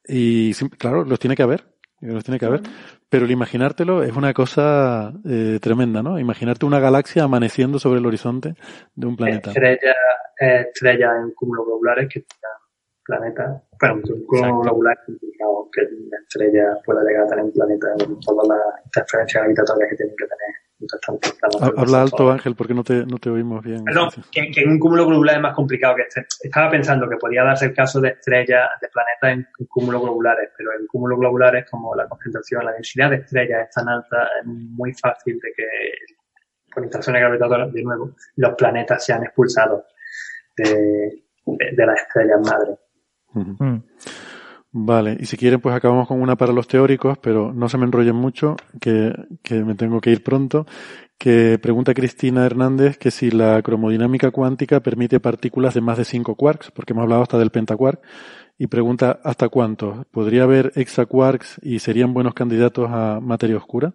Y 0.09 0.55
claro, 0.79 1.05
los 1.05 1.19
tiene 1.19 1.37
que 1.37 1.43
haber. 1.43 1.67
Los 2.01 2.25
tiene 2.25 2.39
que 2.39 2.47
haber. 2.47 2.63
Pero 3.13 3.27
el 3.27 3.31
imaginártelo 3.31 4.03
es 4.03 4.17
una 4.17 4.33
cosa 4.33 5.13
eh, 5.29 5.59
tremenda, 5.61 6.03
¿no? 6.03 6.19
Imaginarte 6.19 6.65
una 6.65 6.81
galaxia 6.81 7.25
amaneciendo 7.25 7.79
sobre 7.79 8.01
el 8.01 8.07
horizonte 8.07 8.55
de 8.95 9.07
un 9.07 9.17
planeta. 9.17 9.51
Estrella, 9.51 9.95
estrella 10.39 11.11
en 11.21 11.31
cúmulos 11.33 11.67
globulares 11.67 12.09
que 12.09 12.25
planeta, 13.05 13.63
bueno, 13.79 13.97
un 13.97 14.25
cúmulo 14.25 14.61
globular 14.63 14.99
que 15.05 15.13
una 15.13 16.17
estrella 16.23 16.79
pueda 16.87 17.03
llegar 17.03 17.25
a 17.25 17.27
tener 17.27 17.45
un 17.45 17.53
planeta 17.53 17.87
con 17.99 18.19
todas 18.21 18.49
las 18.49 18.87
interferencias 18.87 19.43
gravitatorias 19.43 19.91
que 19.91 19.97
tienen 19.97 20.17
que 20.17 20.25
tener. 20.25 20.55
Habla 21.77 22.03
alto, 22.03 22.31
Ángel, 22.31 22.55
porque 22.55 22.75
no 22.75 22.85
te, 22.85 23.07
no 23.07 23.19
te 23.19 23.31
oímos 23.31 23.63
bien. 23.63 23.85
Perdón, 23.85 24.11
que, 24.31 24.51
en 24.55 24.71
un 24.71 24.79
cúmulo 24.79 25.07
globular 25.07 25.37
es 25.37 25.43
más 25.43 25.55
complicado 25.55 25.97
que 25.97 26.03
este. 26.03 26.27
Estaba 26.43 26.71
pensando 26.71 27.09
que 27.09 27.17
podía 27.17 27.45
darse 27.45 27.67
el 27.67 27.75
caso 27.75 28.01
de 28.01 28.11
estrellas, 28.11 28.69
de 28.81 28.89
planetas 28.89 29.47
en, 29.59 29.67
cúmulos 29.69 30.03
globulares, 30.03 30.51
pero 30.57 30.71
en 30.79 30.87
cúmulos 30.87 31.19
globulares, 31.19 31.69
como 31.71 31.95
la 31.95 32.09
concentración, 32.09 32.65
la 32.65 32.73
densidad 32.73 33.11
de 33.11 33.17
estrellas 33.17 33.69
es 33.69 33.75
tan 33.75 33.89
alta, 33.89 34.29
es 34.41 34.47
muy 34.47 34.93
fácil 34.95 35.39
de 35.41 35.53
que, 35.57 35.67
por 36.75 36.85
interacciones 36.85 37.21
gravitatorias, 37.21 37.73
de 37.73 37.83
nuevo, 37.83 38.15
los 38.37 38.55
planetas 38.55 39.05
sean 39.05 39.23
expulsados 39.23 39.85
de, 40.57 41.23
de, 41.47 41.87
las 41.87 42.01
estrellas 42.01 42.41
madres. 42.45 42.79
Mm. 43.33 43.77
Vale, 44.75 45.19
y 45.21 45.27
si 45.27 45.37
quieren, 45.37 45.61
pues 45.61 45.75
acabamos 45.75 46.09
con 46.09 46.23
una 46.23 46.37
para 46.37 46.53
los 46.53 46.67
teóricos, 46.67 47.19
pero 47.19 47.53
no 47.53 47.69
se 47.69 47.77
me 47.77 47.85
enrollen 47.85 48.17
mucho, 48.17 48.57
que, 48.81 49.13
que 49.43 49.63
me 49.63 49.75
tengo 49.75 50.01
que 50.01 50.11
ir 50.11 50.25
pronto. 50.25 50.67
Que 51.19 51.59
pregunta 51.59 51.93
Cristina 51.93 52.47
Hernández 52.47 52.97
que 52.97 53.11
si 53.11 53.31
la 53.31 53.61
cromodinámica 53.63 54.31
cuántica 54.31 54.81
permite 54.81 55.21
partículas 55.21 55.75
de 55.75 55.83
más 55.83 55.99
de 55.99 56.07
5 56.07 56.37
quarks, 56.37 56.71
porque 56.71 56.95
hemos 56.95 57.03
hablado 57.03 57.23
hasta 57.23 57.39
del 57.39 57.51
pentaquark, 57.51 58.01
y 58.59 58.69
pregunta 58.69 59.21
hasta 59.23 59.51
cuántos. 59.51 60.07
¿Podría 60.07 60.45
haber 60.45 60.73
hexaquarks 60.75 61.61
y 61.63 61.79
serían 61.79 62.15
buenos 62.15 62.33
candidatos 62.33 62.89
a 62.91 63.21
materia 63.21 63.59
oscura? 63.59 63.93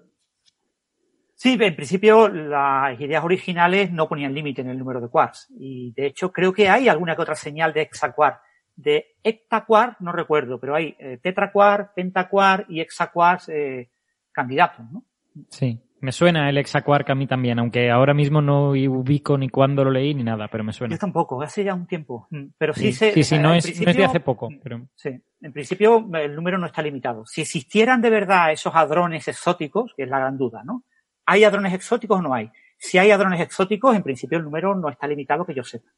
Sí, 1.34 1.58
en 1.60 1.76
principio 1.76 2.30
las 2.30 3.00
ideas 3.00 3.24
originales 3.24 3.92
no 3.92 4.08
ponían 4.08 4.34
límite 4.34 4.62
en 4.62 4.70
el 4.70 4.78
número 4.78 5.02
de 5.02 5.10
quarks. 5.10 5.48
Y 5.58 5.94
de 5.94 6.08
hecho 6.08 6.32
creo 6.32 6.54
que 6.54 6.70
hay 6.70 6.88
alguna 6.88 7.16
que 7.16 7.22
otra 7.22 7.36
señal 7.36 7.74
de 7.74 7.82
hexaquark. 7.82 8.42
De 8.78 9.18
heptaquark 9.24 10.00
no 10.00 10.12
recuerdo, 10.14 10.60
pero 10.60 10.76
hay 10.76 10.96
eh, 11.00 11.18
tetraquark, 11.22 11.94
pentaquark 11.96 12.68
y 12.70 12.80
hexaquarks 12.80 13.50
eh, 13.50 13.90
candidatos, 14.32 14.86
¿no? 14.92 15.04
Sí. 15.50 15.82
Me 16.00 16.12
suena 16.12 16.48
el 16.48 16.60
hexaquark 16.60 17.10
a 17.10 17.16
mí 17.16 17.26
también, 17.26 17.58
aunque 17.58 17.90
ahora 17.90 18.14
mismo 18.14 18.40
no 18.40 18.70
ubico 18.70 19.36
ni 19.36 19.50
cuándo 19.50 19.84
lo 19.84 19.90
leí 19.90 20.14
ni 20.14 20.24
nada, 20.24 20.48
pero 20.48 20.64
me 20.64 20.72
suena. 20.72 20.94
Yo 20.94 21.00
tampoco, 21.00 21.42
hace 21.42 21.64
ya 21.64 21.74
un 21.74 21.88
tiempo. 21.88 22.28
Mm, 22.30 22.50
pero 22.56 22.72
sí, 22.76 22.92
Sí, 22.92 22.94
se, 22.94 23.06
sí, 23.14 23.14
sí, 23.16 23.22
o 23.22 23.24
sea, 23.24 23.40
no 23.42 23.54
es- 23.56 23.82
no 23.82 23.90
es 23.90 23.98
de 23.98 24.06
hace 24.06 24.20
poco, 24.20 24.52
mm, 24.52 24.60
pero- 24.62 24.88
Sí, 24.94 25.10
en 25.42 25.52
principio 25.54 26.08
el 26.14 26.36
número 26.36 26.60
no 26.60 26.68
está 26.68 26.84
limitado. 26.84 27.26
Si 27.26 27.42
existieran 27.42 28.00
de 28.00 28.12
verdad 28.12 28.52
esos 28.52 28.76
hadrones 28.76 29.28
exóticos, 29.28 29.96
que 29.98 30.04
es 30.04 30.10
la 30.10 30.20
gran 30.20 30.38
duda, 30.38 30.62
¿no? 30.64 30.84
¿Hay 31.26 31.44
hadrones 31.44 31.74
exóticos 31.74 32.20
o 32.20 32.22
no 32.22 32.32
hay? 32.36 32.52
Si 32.78 33.00
hay 33.00 33.10
hadrones 33.10 33.42
exóticos, 33.42 33.96
en 33.96 34.04
principio 34.04 34.38
el 34.38 34.44
número 34.44 34.76
no 34.76 34.90
está 34.90 35.08
limitado 35.08 35.48
que 35.48 35.56
yo 35.56 35.64
sepa. 35.64 35.90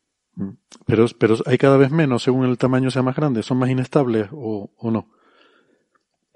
Pero, 0.85 1.05
pero 1.19 1.35
hay 1.45 1.57
cada 1.57 1.77
vez 1.77 1.91
menos 1.91 2.23
según 2.23 2.45
el 2.45 2.57
tamaño 2.57 2.89
sea 2.91 3.01
más 3.03 3.15
grande. 3.15 3.43
¿Son 3.43 3.57
más 3.57 3.69
inestables 3.69 4.27
o, 4.31 4.69
o 4.77 4.91
no? 4.91 5.07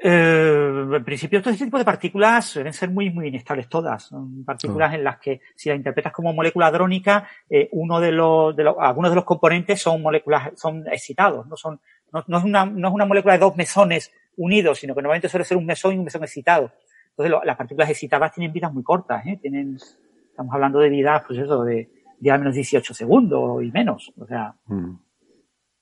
Eh, 0.05 0.85
en 0.95 1.03
principio, 1.05 1.41
todo 1.41 1.53
este 1.53 1.63
tipo 1.65 1.77
de 1.77 1.85
partículas 1.85 2.45
suelen 2.45 2.73
ser 2.73 2.89
muy, 2.89 3.09
muy 3.09 3.27
inestables 3.27 3.69
todas. 3.69 4.03
Son 4.03 4.43
partículas 4.43 4.93
en 4.93 5.03
las 5.03 5.17
que, 5.19 5.39
si 5.55 5.69
las 5.69 5.77
interpretas 5.77 6.11
como 6.11 6.33
molécula 6.33 6.67
hadrónica, 6.67 7.27
eh, 7.49 7.69
uno 7.71 7.99
de 8.01 8.11
los, 8.11 8.53
de 8.55 8.63
los, 8.63 8.75
algunos 8.79 9.11
de 9.11 9.15
los 9.15 9.23
componentes 9.23 9.81
son 9.81 10.01
moléculas, 10.01 10.51
son 10.59 10.85
excitados, 10.87 11.47
no 11.47 11.55
son, 11.55 11.79
no, 12.11 12.23
no 12.27 12.37
es 12.37 12.43
una, 12.43 12.65
no 12.65 12.87
es 12.89 12.93
una 12.93 13.05
molécula 13.05 13.33
de 13.35 13.39
dos 13.39 13.55
mesones 13.55 14.11
unidos, 14.35 14.79
sino 14.79 14.93
que 14.93 15.01
normalmente 15.01 15.29
suele 15.29 15.45
ser 15.45 15.55
un 15.57 15.65
mesón 15.65 15.93
y 15.93 15.97
un 15.99 16.03
mesón 16.05 16.23
excitado. 16.23 16.71
Entonces, 17.11 17.31
lo- 17.31 17.43
las 17.43 17.55
partículas 17.55 17.89
excitadas 17.89 18.33
tienen 18.33 18.51
vidas 18.51 18.73
muy 18.73 18.83
cortas, 18.83 19.25
¿eh? 19.25 19.37
Tienen, 19.41 19.77
estamos 20.29 20.53
hablando 20.53 20.79
de 20.79 20.89
vidas, 20.89 21.23
pues 21.25 21.39
eso, 21.39 21.63
de, 21.63 21.89
de 22.19 22.31
al 22.31 22.39
menos 22.39 22.55
18 22.55 22.93
segundos 22.93 23.63
y 23.63 23.71
menos. 23.71 24.11
O 24.17 24.25
sea, 24.25 24.55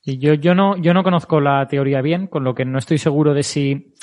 Y 0.03 0.17
yo, 0.17 0.33
yo 0.33 0.55
no, 0.55 0.77
yo 0.77 0.93
no 0.93 1.03
conozco 1.03 1.39
la 1.39 1.67
teoría 1.67 2.01
bien, 2.01 2.27
con 2.27 2.43
lo 2.43 2.55
que 2.55 2.65
no 2.65 2.79
estoy 2.79 2.97
seguro 2.97 3.33
de 3.33 3.43
si, 3.43 3.93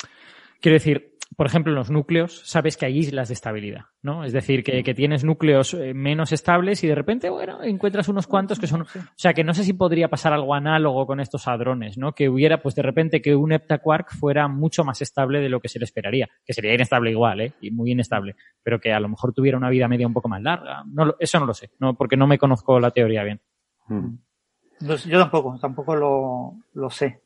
quiero 0.61 0.75
decir, 0.75 1.08
por 1.35 1.45
ejemplo, 1.45 1.71
en 1.71 1.77
los 1.77 1.89
núcleos 1.91 2.41
sabes 2.45 2.75
que 2.75 2.85
hay 2.85 2.97
islas 2.97 3.29
de 3.29 3.33
estabilidad, 3.33 3.85
¿no? 4.01 4.23
Es 4.23 4.33
decir, 4.33 4.63
que, 4.63 4.83
que 4.83 4.93
tienes 4.93 5.23
núcleos 5.23 5.73
eh, 5.73 5.93
menos 5.93 6.31
estables 6.31 6.83
y 6.83 6.87
de 6.87 6.95
repente, 6.95 7.29
bueno, 7.29 7.63
encuentras 7.63 8.09
unos 8.09 8.27
cuantos 8.27 8.59
que 8.59 8.67
son, 8.67 8.81
o 8.81 8.87
sea, 9.15 9.33
que 9.33 9.43
no 9.43 9.53
sé 9.53 9.63
si 9.63 9.73
podría 9.73 10.09
pasar 10.09 10.33
algo 10.33 10.55
análogo 10.55 11.05
con 11.05 11.19
estos 11.19 11.47
hadrones, 11.47 11.97
¿no? 11.97 12.13
Que 12.13 12.29
hubiera, 12.29 12.61
pues 12.61 12.75
de 12.75 12.81
repente, 12.81 13.21
que 13.21 13.35
un 13.35 13.51
heptaquark 13.51 14.11
fuera 14.11 14.47
mucho 14.47 14.83
más 14.83 15.01
estable 15.01 15.39
de 15.39 15.49
lo 15.49 15.59
que 15.59 15.69
se 15.69 15.79
le 15.79 15.85
esperaría, 15.85 16.27
que 16.45 16.53
sería 16.53 16.73
inestable 16.73 17.11
igual, 17.11 17.41
¿eh? 17.41 17.53
Y 17.61 17.71
muy 17.71 17.91
inestable, 17.91 18.35
pero 18.63 18.79
que 18.79 18.91
a 18.91 18.99
lo 18.99 19.07
mejor 19.07 19.31
tuviera 19.33 19.57
una 19.57 19.69
vida 19.69 19.87
media 19.87 20.07
un 20.07 20.13
poco 20.13 20.29
más 20.29 20.41
larga. 20.41 20.83
No, 20.87 21.15
eso 21.19 21.39
no 21.39 21.45
lo 21.45 21.53
sé, 21.53 21.71
no, 21.79 21.95
porque 21.95 22.17
no 22.17 22.27
me 22.27 22.39
conozco 22.39 22.79
la 22.79 22.91
teoría 22.91 23.23
bien. 23.23 23.39
no 23.87 24.97
sé, 24.97 25.09
yo 25.09 25.19
tampoco, 25.19 25.57
tampoco 25.61 25.95
lo, 25.95 26.53
lo 26.73 26.89
sé. 26.89 27.21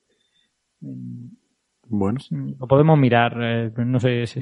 Bueno. 1.96 2.20
Lo 2.60 2.68
podemos 2.68 2.98
mirar, 2.98 3.38
eh, 3.40 3.72
no 3.86 4.00
sé 4.00 4.26
si. 4.26 4.42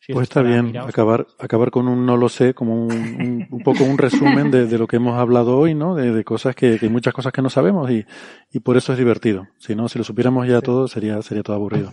si 0.00 0.12
Pues 0.12 0.24
está 0.24 0.42
bien, 0.42 0.66
mirado. 0.66 0.88
acabar, 0.88 1.26
acabar 1.38 1.70
con 1.70 1.86
un 1.86 2.04
no 2.04 2.16
lo 2.16 2.28
sé, 2.28 2.54
como 2.54 2.74
un, 2.74 2.92
un, 2.92 3.46
un 3.50 3.62
poco 3.62 3.84
un 3.84 3.98
resumen 3.98 4.50
de, 4.50 4.66
de 4.66 4.78
lo 4.78 4.88
que 4.88 4.96
hemos 4.96 5.16
hablado 5.16 5.56
hoy, 5.56 5.74
¿no? 5.74 5.94
De, 5.94 6.12
de 6.12 6.24
cosas 6.24 6.56
que, 6.56 6.76
que 6.78 6.88
muchas 6.88 7.14
cosas 7.14 7.32
que 7.32 7.40
no 7.40 7.50
sabemos 7.50 7.88
y, 7.90 8.04
y 8.52 8.58
por 8.60 8.76
eso 8.76 8.92
es 8.92 8.98
divertido. 8.98 9.46
Si 9.58 9.76
no, 9.76 9.88
si 9.88 9.96
lo 9.98 10.04
supiéramos 10.04 10.48
ya 10.48 10.60
todo, 10.60 10.88
sería, 10.88 11.22
sería 11.22 11.44
todo 11.44 11.54
aburrido. 11.54 11.92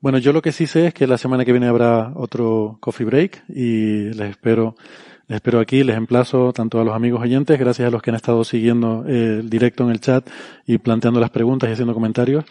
Bueno, 0.00 0.18
yo 0.18 0.32
lo 0.32 0.42
que 0.42 0.52
sí 0.52 0.66
sé 0.66 0.88
es 0.88 0.94
que 0.94 1.06
la 1.06 1.16
semana 1.18 1.44
que 1.44 1.52
viene 1.52 1.66
habrá 1.68 2.12
otro 2.16 2.78
coffee 2.80 3.06
break 3.06 3.44
y 3.48 4.10
les 4.14 4.30
espero, 4.30 4.76
les 5.26 5.36
espero 5.36 5.60
aquí, 5.60 5.82
les 5.84 5.96
emplazo 5.96 6.52
tanto 6.52 6.80
a 6.80 6.84
los 6.84 6.94
amigos 6.94 7.20
oyentes, 7.22 7.58
gracias 7.58 7.88
a 7.88 7.90
los 7.90 8.00
que 8.02 8.10
han 8.10 8.16
estado 8.16 8.42
siguiendo 8.44 9.04
eh, 9.08 9.38
el 9.40 9.50
directo 9.50 9.84
en 9.84 9.90
el 9.90 10.00
chat 10.00 10.28
y 10.66 10.78
planteando 10.78 11.18
las 11.20 11.30
preguntas 11.30 11.68
y 11.68 11.72
haciendo 11.72 11.94
comentarios. 11.94 12.44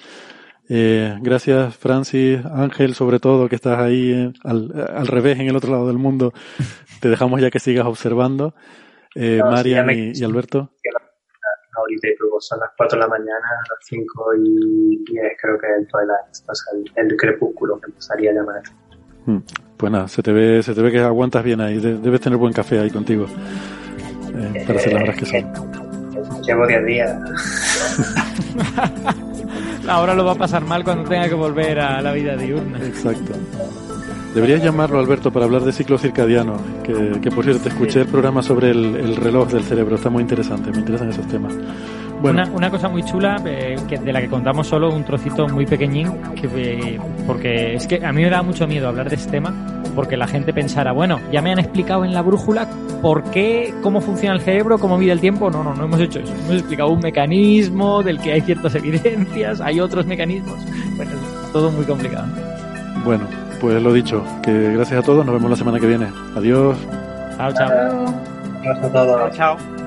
Eh, 0.70 1.18
gracias 1.22 1.76
Francis, 1.78 2.40
Ángel 2.46 2.94
sobre 2.94 3.20
todo 3.20 3.48
que 3.48 3.56
estás 3.56 3.80
ahí 3.80 4.12
eh, 4.12 4.34
al, 4.44 4.70
al 4.96 5.08
revés 5.08 5.40
en 5.40 5.48
el 5.48 5.56
otro 5.56 5.72
lado 5.72 5.88
del 5.88 5.98
mundo. 5.98 6.34
Te 7.02 7.10
dejamos 7.10 7.42
ya 7.42 7.50
que 7.50 7.60
sigas 7.60 7.86
observando. 7.86 8.54
Eh, 9.16 9.40
No, 9.44 9.52
Marian 9.52 9.90
y, 9.92 10.12
y 10.14 10.24
Alberto. 10.24 10.72
ahorita 11.78 12.08
y 12.08 12.16
luego 12.20 12.42
son 12.42 12.60
las 12.60 12.70
4 12.76 12.98
de 12.98 13.04
la 13.04 13.08
mañana, 13.10 13.48
las 13.70 13.80
5 13.88 14.34
y 14.44 15.04
10 15.12 15.24
creo 15.42 15.58
que 15.60 15.68
el 15.80 15.88
twilight, 15.88 16.50
o 16.50 16.56
sea, 16.56 16.80
el, 16.96 17.08
el 17.12 17.18
crepúsculo 17.18 17.80
que 17.80 17.92
empezaría 17.92 18.32
a 18.32 18.34
llamar. 18.34 18.62
Mm, 19.26 19.38
Pues 19.78 19.92
nada, 19.92 20.08
se 20.08 20.24
te 20.24 20.32
ve, 20.34 20.64
se 20.64 20.74
te 20.74 20.82
ve 20.82 20.92
que 20.92 21.00
aguantas 21.00 21.44
bien 21.44 21.62
ahí. 21.62 21.80
De- 21.80 21.98
debes 22.00 22.20
tener 22.22 22.38
buen 22.38 22.54
café 22.54 22.80
ahí 22.80 22.90
contigo. 22.90 23.26
Eh, 24.36 24.64
para 24.68 24.80
hacer 24.80 24.94
las 24.94 25.04
horas 25.04 25.18
que 25.18 25.26
son. 25.26 26.44
Llevo 26.44 26.68
10 26.68 26.86
días. 26.86 27.16
Ahora 29.88 30.14
lo 30.14 30.26
va 30.26 30.34
a 30.34 30.36
pasar 30.36 30.66
mal 30.66 30.84
cuando 30.84 31.10
tenga 31.10 31.30
que 31.30 31.36
volver 31.36 31.80
a 31.80 32.02
la 32.02 32.12
vida 32.12 32.36
diurna. 32.36 32.78
Exacto. 32.80 33.34
Deberías 34.34 34.62
llamarlo, 34.62 35.00
Alberto, 35.00 35.32
para 35.32 35.46
hablar 35.46 35.64
de 35.64 35.72
ciclo 35.72 35.98
circadiano. 35.98 36.58
Que, 36.84 37.20
que 37.22 37.32
por 37.32 37.44
cierto, 37.44 37.70
escuché 37.70 38.02
el 38.02 38.08
programa 38.08 38.44
sobre 38.44 38.72
el, 38.72 38.96
el 38.96 39.16
reloj 39.16 39.50
del 39.50 39.64
cerebro. 39.64 39.96
Está 39.96 40.10
muy 40.10 40.22
interesante. 40.22 40.70
Me 40.72 40.80
interesan 40.80 41.10
esos 41.10 41.28
temas. 41.28 41.54
Bueno, 42.22 42.42
Una, 42.44 42.52
una 42.52 42.70
cosa 42.72 42.90
muy 42.90 43.04
chula 43.04 43.42
eh, 43.46 43.76
que 43.88 43.98
de 43.98 44.12
la 44.12 44.20
que 44.22 44.28
contamos 44.28 44.68
solo 44.68 44.92
un 44.92 45.04
trocito 45.04 45.48
muy 45.48 45.66
pequeñín, 45.66 46.12
que, 46.36 46.48
eh, 46.56 47.00
porque 47.28 47.76
es 47.76 47.86
que 47.86 48.04
a 48.04 48.12
mí 48.12 48.24
me 48.24 48.30
da 48.30 48.42
mucho 48.42 48.66
miedo 48.68 48.88
hablar 48.88 49.10
de 49.10 49.16
este 49.16 49.30
tema, 49.32 49.54
porque 49.96 50.18
la 50.18 50.28
gente 50.28 50.52
pensara, 50.52 50.92
bueno, 50.94 51.20
ya 51.32 51.42
me 51.42 51.52
han 51.52 51.60
explicado 51.60 52.06
en 52.06 52.14
la 52.14 52.22
brújula 52.24 52.68
por 53.04 53.24
qué, 53.26 53.74
cómo 53.84 54.02
funciona 54.02 54.36
el 54.36 54.42
cerebro, 54.42 54.80
cómo 54.80 54.98
mide 54.98 55.12
el 55.12 55.20
tiempo. 55.20 55.52
No, 55.52 55.64
no, 55.64 55.76
no 55.76 55.86
hemos 55.86 56.00
hecho 56.00 56.20
eso. 56.20 56.34
Hemos 56.34 56.56
explicado 56.56 56.90
un 56.90 57.00
mecanismo 57.00 58.02
del 58.02 58.20
que 58.20 58.34
hay 58.34 58.42
ciertas 58.42 58.74
evidencias, 58.76 59.62
hay 59.62 59.80
otros 59.80 60.06
mecanismos. 60.08 60.58
Bueno, 60.96 61.12
es 61.12 61.52
todo 61.52 61.72
muy 61.72 61.86
complicado. 61.86 62.28
bueno, 63.06 63.26
pues 63.62 63.82
lo 63.82 63.94
dicho. 63.94 64.24
Que 64.42 64.74
gracias 64.74 65.00
a 65.00 65.04
todos. 65.04 65.24
Nos 65.24 65.36
vemos 65.36 65.52
la 65.52 65.58
semana 65.58 65.80
que 65.80 65.86
viene. 65.86 66.08
Adiós. 66.36 66.78
Chao, 67.38 67.54
chao. 67.54 67.70
Gracias 68.64 68.86
a 68.86 68.92
todos. 68.92 69.36
Chao. 69.36 69.58
Imagine 69.58 69.87